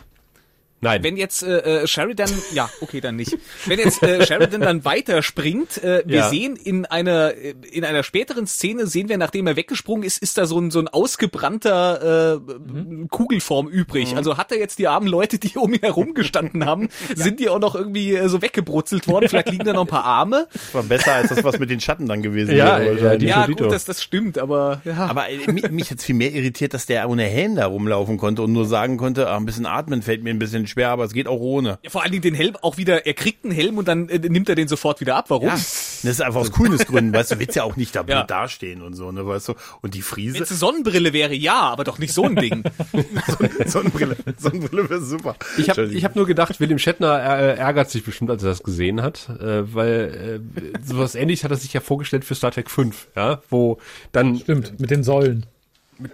Nein. 0.82 1.04
Wenn 1.04 1.16
jetzt 1.16 1.44
äh, 1.44 1.82
äh, 1.82 1.86
Sheridan, 1.86 2.28
ja, 2.52 2.68
okay, 2.80 3.00
dann 3.00 3.14
nicht. 3.14 3.38
Wenn 3.66 3.78
jetzt 3.78 4.02
äh, 4.02 4.26
Sheridan 4.26 4.62
dann 4.62 4.84
weiterspringt, 4.84 5.82
äh, 5.82 6.02
wir 6.04 6.18
ja. 6.18 6.28
sehen 6.28 6.56
in 6.56 6.86
einer 6.86 7.34
in 7.34 7.84
einer 7.84 8.02
späteren 8.02 8.48
Szene 8.48 8.88
sehen 8.88 9.08
wir, 9.08 9.16
nachdem 9.16 9.46
er 9.46 9.54
weggesprungen 9.54 10.02
ist, 10.02 10.20
ist 10.20 10.38
da 10.38 10.44
so 10.44 10.58
ein 10.58 10.72
so 10.72 10.80
ein 10.80 10.88
ausgebrannter 10.88 12.34
äh, 12.34 12.52
mhm. 12.58 13.06
Kugelform 13.08 13.68
übrig. 13.68 14.10
Mhm. 14.10 14.16
Also 14.18 14.36
hat 14.36 14.50
er 14.50 14.58
jetzt 14.58 14.80
die 14.80 14.88
armen 14.88 15.06
Leute, 15.06 15.38
die 15.38 15.56
um 15.56 15.72
ihn 15.72 15.82
herum 15.82 16.14
gestanden 16.14 16.66
haben, 16.66 16.88
ja. 17.10 17.22
sind 17.22 17.38
die 17.38 17.48
auch 17.48 17.60
noch 17.60 17.76
irgendwie 17.76 18.16
äh, 18.16 18.28
so 18.28 18.42
weggebrutzelt 18.42 19.06
worden? 19.06 19.28
Vielleicht 19.28 19.50
liegen 19.50 19.64
da 19.64 19.72
noch 19.74 19.82
ein 19.82 19.86
paar 19.86 20.04
Arme. 20.04 20.48
Das 20.52 20.74
war 20.74 20.82
besser 20.82 21.12
als 21.12 21.28
das, 21.28 21.44
was 21.44 21.60
mit 21.60 21.70
den 21.70 21.78
Schatten 21.78 22.08
dann 22.08 22.22
gewesen 22.22 22.56
ja, 22.56 22.80
wäre. 22.80 23.18
Ja, 23.18 23.44
ja 23.44 23.46
gut, 23.46 23.60
das, 23.60 23.84
das 23.84 24.02
stimmt, 24.02 24.36
aber 24.36 24.82
ja. 24.84 24.96
Aber 24.96 25.30
äh, 25.30 25.52
mich, 25.52 25.70
mich 25.70 25.90
jetzt 25.90 26.04
viel 26.04 26.16
mehr 26.16 26.32
irritiert, 26.32 26.74
dass 26.74 26.86
der 26.86 27.08
ohne 27.08 27.22
Helm 27.22 27.54
da 27.54 27.66
rumlaufen 27.66 28.16
konnte 28.16 28.42
und 28.42 28.52
nur 28.52 28.66
sagen 28.66 28.96
konnte, 28.96 29.28
ah, 29.28 29.36
ein 29.36 29.44
bisschen 29.44 29.66
atmen 29.66 30.02
fällt 30.02 30.24
mir 30.24 30.30
ein 30.30 30.40
bisschen 30.40 30.66
schwer, 30.72 30.90
aber 30.90 31.04
es 31.04 31.12
geht 31.12 31.28
auch 31.28 31.40
ohne. 31.40 31.78
Ja, 31.82 31.90
vor 31.90 32.02
allen 32.02 32.12
Dingen 32.12 32.22
den 32.22 32.34
Helm 32.34 32.56
auch 32.62 32.76
wieder, 32.76 33.06
er 33.06 33.14
kriegt 33.14 33.44
einen 33.44 33.54
Helm 33.54 33.78
und 33.78 33.88
dann 33.88 34.08
äh, 34.08 34.18
nimmt 34.18 34.48
er 34.48 34.54
den 34.54 34.68
sofort 34.68 35.00
wieder 35.00 35.16
ab. 35.16 35.26
Warum? 35.28 35.48
Ja, 35.48 35.54
das 35.54 36.02
ist 36.02 36.22
einfach 36.22 36.40
aus 36.40 36.52
Coolness-Gründen, 36.52 37.12
weißt 37.12 37.32
du, 37.32 37.38
willst 37.38 37.56
ja 37.56 37.64
auch 37.64 37.76
nicht 37.76 37.94
da 37.94 38.04
ja. 38.06 38.24
dastehen 38.24 38.82
und 38.82 38.94
so, 38.94 39.12
ne, 39.12 39.26
weißt 39.26 39.48
du. 39.48 39.54
Und 39.80 39.94
die 39.94 40.02
Friese. 40.02 40.34
Wenn 40.34 40.42
es 40.42 40.50
eine 40.50 40.58
Sonnenbrille 40.58 41.12
wäre, 41.12 41.34
ja, 41.34 41.60
aber 41.60 41.84
doch 41.84 41.98
nicht 41.98 42.12
so 42.12 42.24
ein 42.24 42.36
Ding. 42.36 42.64
Sonnenbrille, 43.66 44.16
Sonnenbrille 44.38 44.90
wäre 44.90 45.00
super. 45.00 45.36
Ich 45.58 45.70
habe 45.70 45.84
ich 45.84 46.04
hab 46.04 46.16
nur 46.16 46.26
gedacht, 46.26 46.58
William 46.60 46.78
Shatner 46.78 47.18
äh, 47.18 47.56
ärgert 47.56 47.90
sich 47.90 48.04
bestimmt, 48.04 48.30
als 48.30 48.42
er 48.42 48.50
das 48.50 48.62
gesehen 48.62 49.02
hat, 49.02 49.28
äh, 49.28 49.74
weil 49.74 50.42
äh, 50.56 50.78
sowas 50.84 51.14
ähnliches 51.14 51.44
hat 51.44 51.50
er 51.50 51.56
sich 51.56 51.72
ja 51.72 51.80
vorgestellt 51.80 52.24
für 52.24 52.34
Star 52.34 52.50
Trek 52.50 52.70
5, 52.70 53.08
ja, 53.16 53.42
wo 53.48 53.78
dann... 54.12 54.38
Stimmt, 54.38 54.80
mit 54.80 54.90
den 54.90 55.02
Säulen 55.02 55.46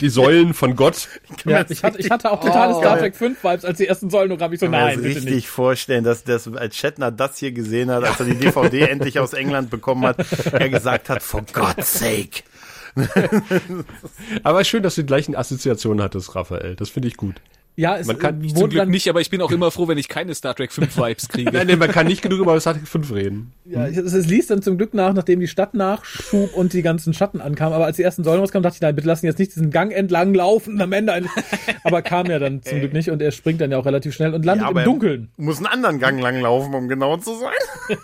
die 0.01 0.09
Säulen 0.09 0.55
von 0.55 0.76
Gott. 0.76 1.09
Ja, 1.45 1.64
ich 1.68 1.82
hatte, 1.82 1.99
ich 1.99 2.11
hatte 2.11 2.30
auch 2.30 2.41
totale 2.41 2.74
oh, 2.74 2.80
Star 2.80 2.99
Trek 2.99 3.14
5 3.14 3.43
Vibes, 3.43 3.64
als 3.64 3.78
die 3.78 3.86
ersten 3.86 4.11
Säulen 4.11 4.32
und 4.32 4.43
habe 4.43 4.55
ich 4.55 4.61
so, 4.61 4.66
nein, 4.66 5.01
bitte 5.01 5.16
richtig 5.16 5.34
nicht. 5.34 5.49
vorstellen, 5.49 6.05
dass 6.05 6.24
das, 6.24 6.53
als 6.53 6.76
Shatner 6.76 7.11
das 7.11 7.39
hier 7.39 7.53
gesehen 7.53 7.91
hat, 7.91 8.05
als 8.05 8.20
er 8.20 8.26
die 8.26 8.34
DVD 8.34 8.80
endlich 8.89 9.18
aus 9.18 9.32
England 9.32 9.70
bekommen 9.70 10.05
hat, 10.05 10.18
er 10.53 10.68
gesagt 10.68 11.09
hat, 11.09 11.22
for 11.22 11.45
God's 11.53 11.99
sake. 11.99 12.43
Aber 14.43 14.64
schön, 14.64 14.82
dass 14.82 14.97
du 14.97 15.03
die 15.03 15.07
gleichen 15.07 15.36
Assoziationen 15.36 16.03
hattest, 16.03 16.34
Raphael. 16.34 16.74
Das 16.76 16.91
finde 16.91 17.09
ich 17.09 17.16
gut. 17.16 17.36
Ja, 17.79 17.97
es 17.97 18.09
man 18.09 18.18
kann, 18.18 18.43
ich 18.43 18.57
zum 18.57 18.70
Glück 18.70 18.89
nicht, 18.89 19.09
aber 19.09 19.20
ich 19.20 19.31
bin 19.31 19.41
auch 19.41 19.53
immer 19.53 19.70
froh, 19.70 19.87
wenn 19.87 19.99
ich 19.99 20.09
keine 20.09 20.35
Star 20.35 20.53
Trek 20.53 20.72
5 20.72 20.97
Vibes 20.97 21.29
kriege. 21.29 21.51
Nein, 21.53 21.68
nee, 21.68 21.76
man 21.76 21.93
kann 21.93 22.09
nicht 22.09 22.22
genug 22.22 22.41
über 22.41 22.59
Star 22.59 22.74
Trek 22.74 22.89
5 22.89 23.12
reden. 23.12 23.53
Ja, 23.66 23.87
es, 23.87 23.97
es 23.97 24.26
ließ 24.26 24.49
dann 24.49 24.62
zum 24.62 24.79
Glück 24.79 24.95
nach, 24.95 25.12
nachdem 25.12 25.39
die 25.39 25.47
Stadt 25.47 25.74
nachschub 25.74 26.55
und 26.57 26.72
die 26.72 26.83
ganzen 26.83 27.14
Schatten 27.14 27.41
ankamen. 27.41 27.74
Aber 27.74 27.85
als 27.85 27.97
die 27.97 28.03
ersten 28.03 28.24
Säulen 28.24 28.41
rauskamen, 28.41 28.64
dachte 28.64 28.74
ich, 28.74 28.81
nein, 28.81 28.97
bitte 28.97 29.07
lassen 29.07 29.26
jetzt 29.26 29.39
nicht 29.39 29.55
diesen 29.55 29.70
Gang 29.70 29.93
entlang 29.93 30.35
laufen 30.35 30.81
am 30.81 30.93
Ende. 30.93 31.12
Ein, 31.12 31.29
aber 31.85 32.03
kam 32.03 32.26
ja 32.26 32.41
dann 32.41 32.64
zum 32.64 32.81
Glück 32.81 32.93
nicht 32.93 33.11
und 33.11 33.22
er 33.22 33.31
springt 33.31 33.61
dann 33.61 33.70
ja 33.70 33.79
auch 33.79 33.87
relativ 33.87 34.12
schnell 34.12 34.35
und 34.35 34.45
landet 34.45 34.66
ja, 34.68 34.76
im 34.76 34.85
Dunkeln. 34.85 35.29
Muss 35.37 35.59
einen 35.59 35.66
anderen 35.66 36.01
Gang 36.01 36.20
lang 36.20 36.41
laufen, 36.41 36.74
um 36.74 36.89
genau 36.89 37.16
zu 37.18 37.37
sein. 37.37 37.97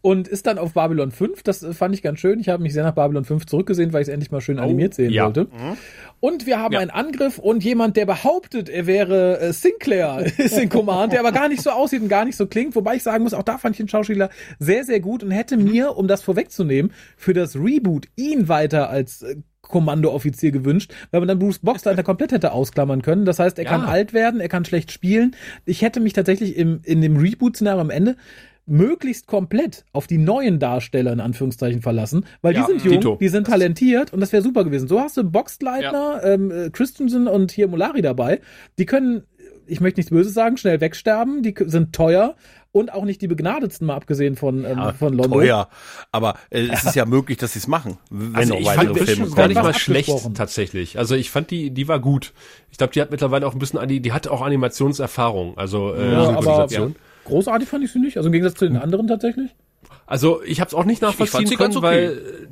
und 0.00 0.28
ist 0.28 0.46
dann 0.46 0.58
auf 0.58 0.74
Babylon 0.74 1.10
5. 1.10 1.42
Das 1.42 1.66
fand 1.72 1.94
ich 1.94 2.02
ganz 2.02 2.20
schön. 2.20 2.38
Ich 2.38 2.48
habe 2.48 2.62
mich 2.62 2.72
sehr 2.72 2.84
nach 2.84 2.94
Babylon 2.94 3.24
5 3.24 3.46
zurückgesehen, 3.46 3.92
weil 3.92 4.02
ich 4.02 4.08
es 4.08 4.14
endlich 4.14 4.30
mal 4.30 4.40
schön 4.40 4.58
animiert 4.58 4.94
sehen 4.94 5.10
ja. 5.10 5.24
wollte. 5.24 5.44
Mhm. 5.44 5.76
Und 6.24 6.46
wir 6.46 6.58
haben 6.58 6.72
ja. 6.72 6.80
einen 6.80 6.88
Angriff 6.88 7.38
und 7.38 7.62
jemand, 7.62 7.98
der 7.98 8.06
behauptet, 8.06 8.70
er 8.70 8.86
wäre 8.86 9.40
äh, 9.40 9.52
Sinclair, 9.52 10.24
ist 10.38 10.56
in 10.56 10.70
Command, 10.70 11.12
der 11.12 11.20
aber 11.20 11.32
gar 11.32 11.50
nicht 11.50 11.60
so 11.60 11.68
aussieht 11.68 12.00
und 12.00 12.08
gar 12.08 12.24
nicht 12.24 12.38
so 12.38 12.46
klingt. 12.46 12.74
Wobei 12.76 12.96
ich 12.96 13.02
sagen 13.02 13.24
muss, 13.24 13.34
auch 13.34 13.42
da 13.42 13.58
fand 13.58 13.74
ich 13.74 13.76
den 13.76 13.90
Schauspieler 13.90 14.30
sehr, 14.58 14.84
sehr 14.84 15.00
gut 15.00 15.22
und 15.22 15.32
hätte 15.32 15.58
mir, 15.58 15.98
um 15.98 16.08
das 16.08 16.22
vorwegzunehmen, 16.22 16.92
für 17.18 17.34
das 17.34 17.56
Reboot 17.56 18.06
ihn 18.16 18.48
weiter 18.48 18.88
als 18.88 19.20
äh, 19.20 19.36
Kommandooffizier 19.60 20.50
gewünscht, 20.50 20.94
weil 21.10 21.20
man 21.20 21.28
dann 21.28 21.38
Bruce 21.38 21.58
Boxleiter 21.58 22.02
komplett 22.02 22.32
hätte 22.32 22.52
ausklammern 22.52 23.02
können. 23.02 23.26
Das 23.26 23.38
heißt, 23.38 23.58
er 23.58 23.66
ja. 23.66 23.70
kann 23.70 23.82
alt 23.82 24.14
werden, 24.14 24.40
er 24.40 24.48
kann 24.48 24.64
schlecht 24.64 24.92
spielen. 24.92 25.36
Ich 25.66 25.82
hätte 25.82 26.00
mich 26.00 26.14
tatsächlich 26.14 26.56
im, 26.56 26.80
in 26.84 27.02
dem 27.02 27.18
Reboot-Szenario 27.18 27.82
am 27.82 27.90
Ende 27.90 28.16
möglichst 28.66 29.26
komplett 29.26 29.84
auf 29.92 30.06
die 30.06 30.18
neuen 30.18 30.58
Darsteller 30.58 31.12
in 31.12 31.20
Anführungszeichen 31.20 31.82
verlassen, 31.82 32.24
weil 32.40 32.54
ja, 32.54 32.62
die 32.62 32.72
sind 32.72 32.84
jung, 32.84 32.94
Tito. 32.94 33.18
die 33.20 33.28
sind 33.28 33.46
talentiert 33.46 34.12
und 34.12 34.20
das 34.20 34.32
wäre 34.32 34.42
super 34.42 34.64
gewesen. 34.64 34.88
So 34.88 35.00
hast 35.00 35.16
du 35.16 35.24
Boxleitner, 35.24 36.20
ja. 36.22 36.32
ähm, 36.32 36.50
äh, 36.50 36.70
Christensen 36.70 37.28
und 37.28 37.52
hier 37.52 37.68
Molari 37.68 38.00
dabei. 38.02 38.40
Die 38.78 38.86
können 38.86 39.24
ich 39.66 39.80
möchte 39.80 39.98
nichts 40.00 40.10
Böses 40.10 40.34
sagen, 40.34 40.56
schnell 40.56 40.80
wegsterben, 40.80 41.42
die 41.42 41.54
sind 41.66 41.94
teuer 41.94 42.34
und 42.72 42.92
auch 42.92 43.04
nicht 43.04 43.22
die 43.22 43.28
begnadetsten, 43.28 43.86
mal 43.86 43.94
abgesehen 43.94 44.36
von, 44.36 44.64
ähm, 44.64 44.92
von 44.98 45.14
London. 45.14 45.40
Teuer. 45.40 45.68
Aber 46.10 46.34
äh, 46.50 46.66
es 46.66 46.84
ist 46.84 46.94
ja 46.96 47.06
möglich, 47.06 47.38
dass 47.38 47.52
sie 47.52 47.60
es 47.60 47.68
machen, 47.68 47.98
wenn 48.10 48.34
Also 48.34 48.54
noch 48.54 48.60
ich 48.60 48.66
weitere 48.66 48.86
fand 48.86 48.98
Filme 48.98 49.14
schon 49.14 49.34
gar 49.34 49.34
kommen. 49.36 49.48
nicht 49.48 49.62
mal 49.62 49.74
schlecht 49.74 50.34
tatsächlich. 50.34 50.98
Also 50.98 51.14
ich 51.14 51.30
fand 51.30 51.50
die, 51.50 51.70
die 51.70 51.86
war 51.86 52.00
gut. 52.00 52.32
Ich 52.70 52.78
glaube, 52.78 52.92
die 52.92 53.00
hat 53.00 53.10
mittlerweile 53.10 53.46
auch 53.46 53.52
ein 53.52 53.58
bisschen, 53.58 53.86
die 53.88 54.12
hat 54.12 54.26
auch 54.26 54.42
Animationserfahrung, 54.42 55.56
also 55.56 55.94
äh, 55.94 56.12
Ja, 56.12 56.18
aber 56.18 56.42
Synchronisation. 56.42 56.96
Großartig 57.24 57.68
fand 57.68 57.84
ich 57.84 57.92
sie 57.92 57.98
nicht, 57.98 58.16
also 58.16 58.28
im 58.28 58.32
Gegensatz 58.32 58.58
zu 58.58 58.66
den 58.66 58.76
anderen 58.76 59.06
tatsächlich. 59.06 59.50
Also 60.06 60.42
ich 60.42 60.60
habe 60.60 60.68
es 60.68 60.74
auch 60.74 60.84
nicht 60.84 61.02
nachvollziehen 61.02 61.56
können, 61.56 61.76
okay. 61.76 61.86
weil 61.86 62.04
äh, 62.04 62.46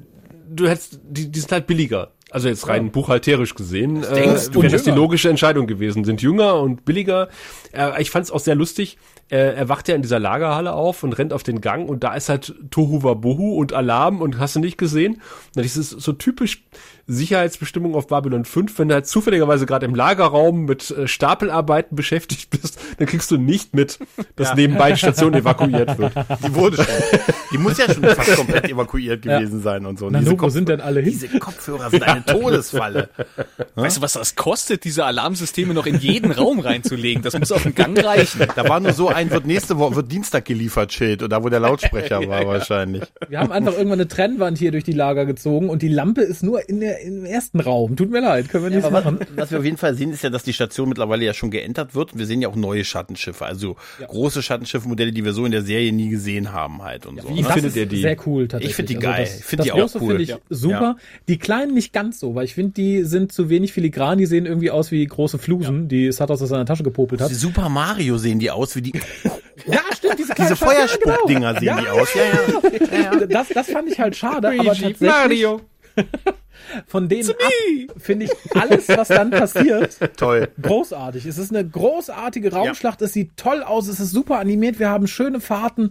du 0.51 0.68
hättest, 0.68 1.01
die, 1.03 1.31
die 1.31 1.41
sind 1.41 1.53
halt 1.53 1.66
billiger. 1.66 2.12
Also 2.31 2.49
jetzt 2.49 2.66
rein 2.66 2.91
buchhalterisch 2.91 3.55
gesehen, 3.55 4.03
äh, 4.05 4.16
wäre 4.16 4.68
das 4.70 4.85
die 4.85 4.91
logische 4.91 5.29
Entscheidung 5.29 5.66
gewesen. 5.66 6.05
Sind 6.05 6.23
jünger 6.23 6.61
und 6.61 6.87
billiger. 6.87 7.29
Äh, 7.73 8.01
ich 8.01 8.11
fand 8.11 8.25
es 8.25 8.31
auch 8.31 8.41
sehr 8.41 8.55
lustig. 8.55 8.97
Äh, 9.33 9.55
er 9.55 9.70
wacht 9.70 9.89
ja 9.89 9.95
in 9.95 10.03
dieser 10.03 10.18
Lagerhalle 10.18 10.74
auf 10.74 11.03
und 11.03 11.14
rennt 11.14 11.33
auf 11.33 11.43
den 11.43 11.62
Gang 11.62 11.89
und 11.89 12.05
da 12.05 12.12
ist 12.12 12.28
halt 12.28 12.55
Tohu 12.70 13.03
Wabohu 13.03 13.59
und 13.59 13.72
Alarm 13.72 14.20
und 14.20 14.39
hast 14.39 14.57
du 14.57 14.61
nicht 14.61 14.76
gesehen. 14.76 15.14
Und 15.14 15.64
das 15.64 15.78
ist 15.78 15.89
so 15.89 16.12
typisch 16.12 16.64
Sicherheitsbestimmung 17.07 17.95
auf 17.95 18.09
Babylon 18.09 18.45
5, 18.45 18.78
wenn 18.78 18.89
du 18.89 18.95
halt 18.95 19.07
zufälligerweise 19.07 19.64
gerade 19.64 19.87
im 19.87 19.95
Lagerraum 19.95 20.66
mit 20.66 20.91
äh, 20.91 21.09
Stapelarbeiten 21.09 21.97
beschäftigt 21.97 22.51
bist, 22.51 22.78
dann 22.99 23.07
kriegst 23.07 23.30
du 23.30 23.39
nicht 23.39 23.74
mit, 23.74 24.01
dass 24.37 24.55
nebenbei 24.55 24.93
die 24.93 24.99
Station 24.99 25.33
evakuiert 25.33 25.97
wird. 25.97 26.12
Die 26.47 26.55
wurde 26.55 26.76
schon. 26.76 26.85
Die 27.53 27.59
muss 27.59 27.79
ja 27.79 27.93
schon 27.93 28.03
fast 28.03 28.37
komplett 28.37 28.65
evakuiert 28.71 29.23
gewesen 29.23 29.63
sein 29.63 29.87
und 29.87 29.99
so. 29.99 30.07
Und 30.07 30.13
Na, 30.15 30.21
diese, 30.21 30.41
wo 30.41 30.49
sind 30.49 30.69
denn 30.69 30.81
alle 30.81 31.01
hin? 31.01 31.11
diese 31.13 31.29
Kopfhörer 31.39 31.91
sind 31.91 32.03
eine 32.03 32.25
Todesfalle. 32.27 33.09
Weißt 33.75 33.99
du, 33.99 34.03
was 34.03 34.15
das 34.15 34.35
kostet, 34.37 34.85
diese 34.85 35.05
Alarmsysteme 35.05 35.75
noch 35.75 35.87
in 35.87 35.99
jeden 35.99 36.31
Raum 36.33 36.61
reinzulegen? 36.61 37.23
Das 37.23 37.39
muss 37.39 37.53
auf 37.53 37.63
den 37.63 37.75
Gang 37.75 38.03
reichen. 38.03 38.47
Da 38.57 38.69
war 38.69 38.81
nur 38.81 38.93
so 38.93 39.09
ein, 39.09 39.31
wird 39.31 39.47
nächste 39.47 39.79
Woche, 39.79 39.97
wird 39.97 40.13
Dienstag 40.13 40.45
geliefert, 40.45 40.93
Schild. 40.93 41.23
Und 41.23 41.31
da, 41.31 41.43
wo 41.43 41.49
der 41.49 41.61
Lautsprecher 41.61 42.21
war 42.29 42.47
wahrscheinlich. 42.47 43.03
Wir 43.29 43.39
haben 43.41 43.53
einfach 43.53 43.73
irgendwann 43.73 44.01
eine 44.01 44.09
Trennwand 44.09 44.59
hier 44.59 44.71
durch 44.73 44.85
die 44.85 44.93
Lager 44.93 45.27
gezogen 45.27 45.69
und 45.69 45.83
die 45.83 45.89
Lampe 45.89 46.23
ist 46.23 46.43
nur 46.43 46.69
in 46.69 46.81
der, 46.81 47.01
im 47.01 47.25
ersten 47.25 47.61
Raum. 47.61 47.97
Tut 47.97 48.11
mir 48.11 48.21
leid, 48.21 48.49
können 48.49 48.65
wir 48.65 48.71
nichts 48.71 48.85
Aber 48.85 49.01
machen. 49.03 49.19
was, 49.21 49.37
was 49.37 49.51
wir 49.51 49.59
auf 49.59 49.65
jeden 49.65 49.77
Fall 49.77 49.95
sehen, 49.95 50.13
ist 50.13 50.23
ja, 50.23 50.31
dass 50.31 50.43
die 50.43 50.53
Station 50.53 50.89
mittlerweile 50.89 51.25
ja 51.25 51.35
schon 51.35 51.51
geändert 51.51 51.95
wird. 51.95 52.13
Und 52.13 52.19
wir 52.19 52.27
sehen 52.27 52.43
ja 52.43 52.49
auch 52.49 52.57
neue 52.57 52.85
Schattenschiffe. 52.85 53.45
Also 53.45 53.77
große 54.07 54.43
Schattenschiffe-Modelle, 54.43 55.13
die 55.13 55.25
wir 55.25 55.33
so 55.33 55.45
in 55.45 55.53
der 55.53 55.63
Serie 55.63 55.93
nie 55.93 56.09
gesehen 56.09 56.53
haben 56.53 56.83
halt 56.83 57.07
und 57.07 57.21
so. 57.21 57.29
wie 57.29 57.41
ne? 57.49 57.55
findet 57.55 57.70
ist 57.70 57.76
ihr 57.76 57.86
die? 57.86 58.01
Sehr 58.03 58.16
cool 58.26 58.49
tatsächlich. 58.49 58.70
Ich 58.70 58.76
find 58.76 58.88
die 58.90 58.97
Also 58.97 59.07
geil. 59.09 59.24
Das, 59.24 59.38
Ich 59.38 59.45
find 59.45 59.61
das 59.61 59.64
die 59.64 59.72
auch 59.72 59.78
große 59.78 59.99
cool. 60.01 60.09
finde 60.09 60.22
ich 60.22 60.28
Ja. 60.30 60.38
super. 60.51 60.80
Ja. 60.80 60.97
Die 61.28 61.38
kleinen 61.38 61.74
nicht 61.74 61.93
ganz 61.93 62.20
so, 62.20 62.34
weil 62.34 62.45
ich 62.45 62.55
finde, 62.55 62.72
die 62.72 63.05
sind 63.05 63.32
zu 63.32 63.49
wenig 63.51 63.72
filigran. 63.72 64.18
Die 64.18 64.26
sehen 64.26 64.47
irgendwie 64.47 64.70
aus 64.70 64.90
wie 64.90 65.05
große 65.07 65.38
Flusen, 65.38 65.88
die 65.88 66.11
Satos 66.12 66.43
aus 66.43 66.49
seiner 66.49 66.66
Tasche 66.66 66.82
gepopelt 66.82 67.20
hat. 67.20 67.30
Die 67.30 67.34
Super 67.34 67.68
Mario 67.68 68.18
sehen 68.18 68.38
die 68.38 68.51
aus 68.51 68.74
wie 68.76 68.82
die, 68.82 68.93
Ja, 69.66 69.80
stimmt, 69.95 70.18
diese, 70.18 70.34
diese 70.34 70.51
ja, 70.51 70.57
Feuerspuckdinger 70.57 71.55
sehen 71.61 71.76
genau. 71.76 71.80
die 71.80 71.88
aus. 71.88 72.09
Ja, 72.14 72.22
ja. 72.22 73.26
Das, 73.26 73.49
das 73.49 73.70
fand 73.70 73.88
ich 73.90 73.99
halt 74.01 74.16
schade, 74.16 74.49
aber 74.49 74.74
tatsächlich 74.74 75.47
von 76.87 77.09
denen 77.09 77.31
ab 77.31 77.97
finde 77.99 78.27
ich 78.27 78.33
alles, 78.55 78.89
was 78.89 79.09
dann 79.09 79.31
passiert, 79.31 79.99
Toll. 80.16 80.49
großartig. 80.61 81.27
Es 81.27 81.39
ist 81.39 81.55
eine 81.55 81.68
großartige 81.68 82.53
Raumschlacht. 82.53 83.03
Es 83.03 83.12
sieht 83.12 83.37
toll 83.37 83.62
aus. 83.62 83.89
Es 83.89 84.01
ist 84.01 84.11
super 84.11 84.39
animiert. 84.39 84.79
Wir 84.79 84.89
haben 84.89 85.07
schöne 85.07 85.41
Fahrten. 85.41 85.91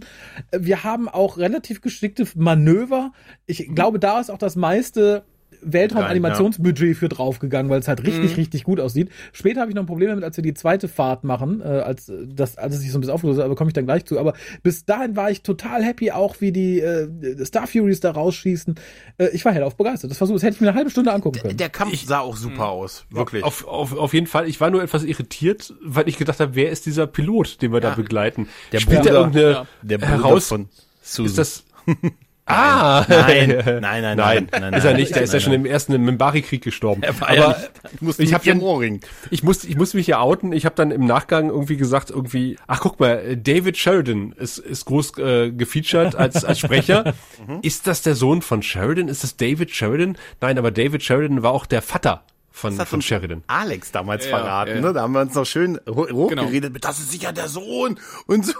Wir 0.50 0.84
haben 0.84 1.08
auch 1.08 1.38
relativ 1.38 1.80
geschickte 1.80 2.26
Manöver. 2.34 3.12
Ich 3.46 3.74
glaube, 3.74 3.98
da 3.98 4.20
ist 4.20 4.30
auch 4.30 4.38
das 4.38 4.56
meiste 4.56 5.24
Weltraumanimationsbudget 5.64 6.96
für 6.96 7.08
draufgegangen, 7.08 7.70
weil 7.70 7.80
es 7.80 7.88
halt 7.88 8.06
richtig, 8.06 8.36
richtig 8.36 8.64
gut 8.64 8.80
aussieht. 8.80 9.10
Später 9.32 9.60
habe 9.60 9.70
ich 9.70 9.74
noch 9.74 9.82
ein 9.82 9.86
Problem 9.86 10.08
damit, 10.08 10.24
als 10.24 10.36
wir 10.36 10.42
die 10.42 10.54
zweite 10.54 10.88
Fahrt 10.88 11.24
machen, 11.24 11.60
äh, 11.60 11.64
als 11.64 12.08
äh, 12.08 12.26
das, 12.26 12.58
als 12.58 12.74
es 12.74 12.80
sich 12.80 12.90
so 12.92 12.98
ein 12.98 13.00
bisschen 13.00 13.14
aufgelöst 13.14 13.38
hat, 13.38 13.46
aber 13.46 13.54
komme 13.54 13.68
ich 13.70 13.74
dann 13.74 13.84
gleich 13.84 14.04
zu. 14.04 14.18
Aber 14.18 14.34
bis 14.62 14.84
dahin 14.84 15.16
war 15.16 15.30
ich 15.30 15.42
total 15.42 15.82
happy, 15.82 16.10
auch 16.10 16.40
wie 16.40 16.52
die 16.52 16.80
äh, 16.80 17.44
Star 17.44 17.66
Furies 17.66 18.00
da 18.00 18.10
rausschießen. 18.10 18.74
Äh, 19.18 19.28
ich 19.32 19.44
war 19.44 19.52
hellauf 19.52 19.76
begeistert. 19.76 20.10
Das 20.10 20.20
war 20.20 20.28
so, 20.28 20.34
das 20.34 20.42
hätte 20.42 20.54
ich 20.54 20.60
mir 20.60 20.68
eine 20.68 20.76
halbe 20.76 20.90
Stunde 20.90 21.12
angucken 21.12 21.40
können. 21.40 21.56
Der 21.56 21.70
Kampf 21.70 21.94
sah 22.04 22.20
auch 22.20 22.36
super 22.36 22.68
aus. 22.68 23.04
Wirklich. 23.10 23.44
Auf, 23.44 23.66
auf, 23.66 23.96
auf 23.96 24.14
jeden 24.14 24.26
Fall. 24.26 24.48
Ich 24.48 24.60
war 24.60 24.70
nur 24.70 24.82
etwas 24.82 25.04
irritiert, 25.04 25.74
weil 25.82 26.08
ich 26.08 26.16
gedacht 26.18 26.40
habe, 26.40 26.54
wer 26.54 26.70
ist 26.70 26.86
dieser 26.86 27.06
Pilot, 27.06 27.62
den 27.62 27.72
wir 27.72 27.80
da 27.80 27.90
begleiten? 27.94 28.48
Der 28.72 28.80
Spielt 28.80 29.00
Bruder- 29.00 29.10
er 29.10 29.16
irgendeine 29.16 29.50
ja. 29.50 29.66
der 29.82 29.98
Bruder 29.98 30.10
heraus? 30.10 30.48
von 30.48 30.68
Susan. 31.02 31.26
Ist 31.26 31.38
das? 31.38 31.64
ah, 32.46 33.04
Nein, 33.08 33.48
nein, 33.48 33.80
nein, 33.80 34.16
nein, 34.16 34.48
nein, 34.50 34.74
ist 34.74 34.84
er 34.84 34.92
nein, 34.92 35.00
nicht. 35.00 35.14
Der 35.14 35.22
ist 35.22 35.32
ja 35.32 35.38
nein, 35.38 35.44
schon 35.44 35.52
im 35.52 35.66
ersten 35.66 35.92
im 35.92 36.04
Mimbari-Krieg 36.04 36.62
gestorben. 36.62 37.02
Er 37.02 37.20
war 37.20 37.28
Aber 37.28 37.36
ja 37.36 37.56
nicht, 38.00 38.18
ich 38.18 38.34
hab 38.34 38.46
Ohrring. 38.62 39.00
ich 39.30 39.42
muss, 39.42 39.64
ich 39.64 39.76
muss 39.76 39.94
mich 39.94 40.06
ja 40.06 40.20
outen. 40.20 40.52
Ich 40.52 40.64
habe 40.64 40.74
dann 40.74 40.90
im 40.90 41.04
Nachgang 41.06 41.50
irgendwie 41.50 41.76
gesagt, 41.76 42.10
irgendwie, 42.10 42.56
ach 42.66 42.80
guck 42.80 43.00
mal, 43.00 43.36
David 43.36 43.76
Sheridan 43.76 44.32
ist, 44.32 44.58
ist 44.58 44.84
groß 44.84 45.18
äh, 45.18 45.50
gefeatured 45.52 46.14
als, 46.14 46.44
als 46.44 46.58
Sprecher. 46.58 47.14
ist 47.62 47.86
das 47.86 48.02
der 48.02 48.14
Sohn 48.14 48.42
von 48.42 48.62
Sheridan? 48.62 49.08
Ist 49.08 49.22
das 49.22 49.36
David 49.36 49.70
Sheridan? 49.70 50.16
Nein, 50.40 50.58
aber 50.58 50.70
David 50.70 51.02
Sheridan 51.02 51.42
war 51.42 51.52
auch 51.52 51.66
der 51.66 51.82
Vater 51.82 52.24
von, 52.52 52.70
Das 52.72 52.80
hat 52.80 52.88
von 52.88 52.98
uns 52.98 53.04
Sheridan. 53.06 53.42
Alex 53.46 53.90
damals 53.92 54.24
Ja, 54.26 54.36
verraten, 54.38 54.76
ja. 54.76 54.80
ne? 54.80 54.92
Da 54.92 55.02
haben 55.02 55.12
wir 55.12 55.20
uns 55.22 55.34
noch 55.34 55.46
schön 55.46 55.80
ho- 55.88 56.08
hochgeredet 56.10 56.30
Genau. 56.62 56.72
mit, 56.72 56.84
das 56.84 56.98
ist 56.98 57.10
sicher 57.10 57.32
der 57.32 57.48
Sohn 57.48 57.98
und 58.26 58.46
so. 58.46 58.52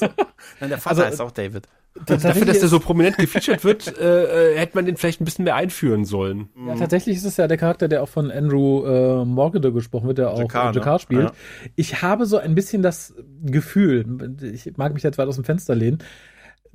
Nein, 0.60 0.70
der 0.70 0.78
Vater 0.78 1.08
ist 1.08 1.20
auch 1.20 1.30
David. 1.30 1.68
Dafür, 2.06 2.44
dass 2.44 2.58
der 2.58 2.68
so 2.68 2.80
prominent 2.80 3.18
gefeatured 3.18 3.62
wird, 3.62 3.98
äh, 4.00 4.54
äh, 4.54 4.58
hätte 4.58 4.76
man 4.76 4.84
den 4.84 4.96
vielleicht 4.96 5.20
ein 5.20 5.24
bisschen 5.24 5.44
mehr 5.44 5.54
einführen 5.54 6.04
sollen. 6.04 6.48
Ja, 6.66 6.74
tatsächlich 6.74 7.16
ist 7.16 7.24
es 7.24 7.36
ja 7.36 7.46
der 7.46 7.56
Charakter, 7.56 7.86
der 7.86 8.02
auch 8.02 8.08
von 8.08 8.32
Andrew 8.32 8.84
äh, 8.84 9.24
Morgade 9.24 9.72
gesprochen 9.72 10.08
wird, 10.08 10.18
der 10.18 10.30
auch 10.32 10.40
Jakar, 10.40 10.74
Jakar, 10.74 10.94
ne? 10.94 10.98
spielt. 10.98 11.22
Ja. 11.22 11.32
Ich 11.76 12.02
habe 12.02 12.26
so 12.26 12.36
ein 12.38 12.56
bisschen 12.56 12.82
das 12.82 13.14
Gefühl, 13.44 14.34
ich 14.42 14.76
mag 14.76 14.92
mich 14.92 15.04
jetzt 15.04 15.18
weit 15.18 15.28
aus 15.28 15.36
dem 15.36 15.44
Fenster 15.44 15.76
lehnen, 15.76 15.98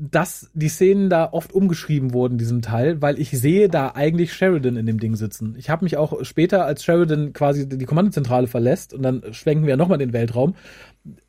dass 0.02 0.50
die 0.54 0.70
Szenen 0.70 1.10
da 1.10 1.28
oft 1.34 1.52
umgeschrieben 1.52 2.14
wurden, 2.14 2.38
diesem 2.38 2.62
Teil, 2.62 3.02
weil 3.02 3.20
ich 3.20 3.32
sehe 3.32 3.68
da 3.68 3.90
eigentlich 3.90 4.34
Sheridan 4.34 4.78
in 4.78 4.86
dem 4.86 4.98
Ding 4.98 5.18
sitzen. 5.18 5.56
Ich 5.58 5.70
habe 5.70 5.84
mich 5.84 5.98
auch 5.98 6.24
später, 6.24 6.66
als 6.66 6.86
Sheridan 6.86 7.34
quasi 7.34 7.68
die 7.68 7.86
Kommandozentrale 7.86 8.48
verlässt 8.48 8.94
und 8.94 9.02
dann 9.02 9.34
schwenken 9.34 9.68
wir 9.68 9.76
nochmal 9.76 9.98
den 9.98 10.14
Weltraum, 10.14 10.56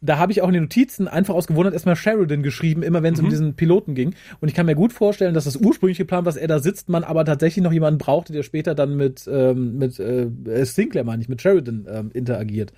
da 0.00 0.18
habe 0.18 0.30
ich 0.30 0.42
auch 0.42 0.48
in 0.48 0.54
den 0.54 0.62
Notizen 0.64 1.08
einfach 1.08 1.34
aus 1.34 1.48
Gewohnheit 1.48 1.72
erstmal 1.72 1.96
Sheridan 1.96 2.44
geschrieben, 2.44 2.84
immer 2.84 3.02
wenn 3.02 3.14
es 3.14 3.20
um 3.20 3.28
diesen 3.28 3.54
Piloten 3.54 3.94
ging. 3.94 4.14
Und 4.40 4.48
ich 4.48 4.54
kann 4.54 4.66
mir 4.66 4.74
gut 4.74 4.92
vorstellen, 4.92 5.34
dass 5.34 5.44
das 5.44 5.56
ursprüngliche 5.56 6.04
Plan, 6.04 6.24
was 6.24 6.36
er 6.36 6.48
da 6.48 6.60
sitzt, 6.60 6.88
man 6.88 7.02
aber 7.02 7.24
tatsächlich 7.24 7.64
noch 7.64 7.72
jemanden 7.72 7.98
brauchte, 7.98 8.32
der 8.32 8.42
später 8.42 8.74
dann 8.74 8.96
mit, 8.96 9.28
ähm, 9.30 9.78
mit 9.78 9.98
äh, 9.98 10.28
Sinclair, 10.64 11.04
meine 11.04 11.22
ich, 11.22 11.28
mit 11.28 11.42
Sheridan 11.42 11.86
ähm, 11.90 12.10
interagiert. 12.12 12.72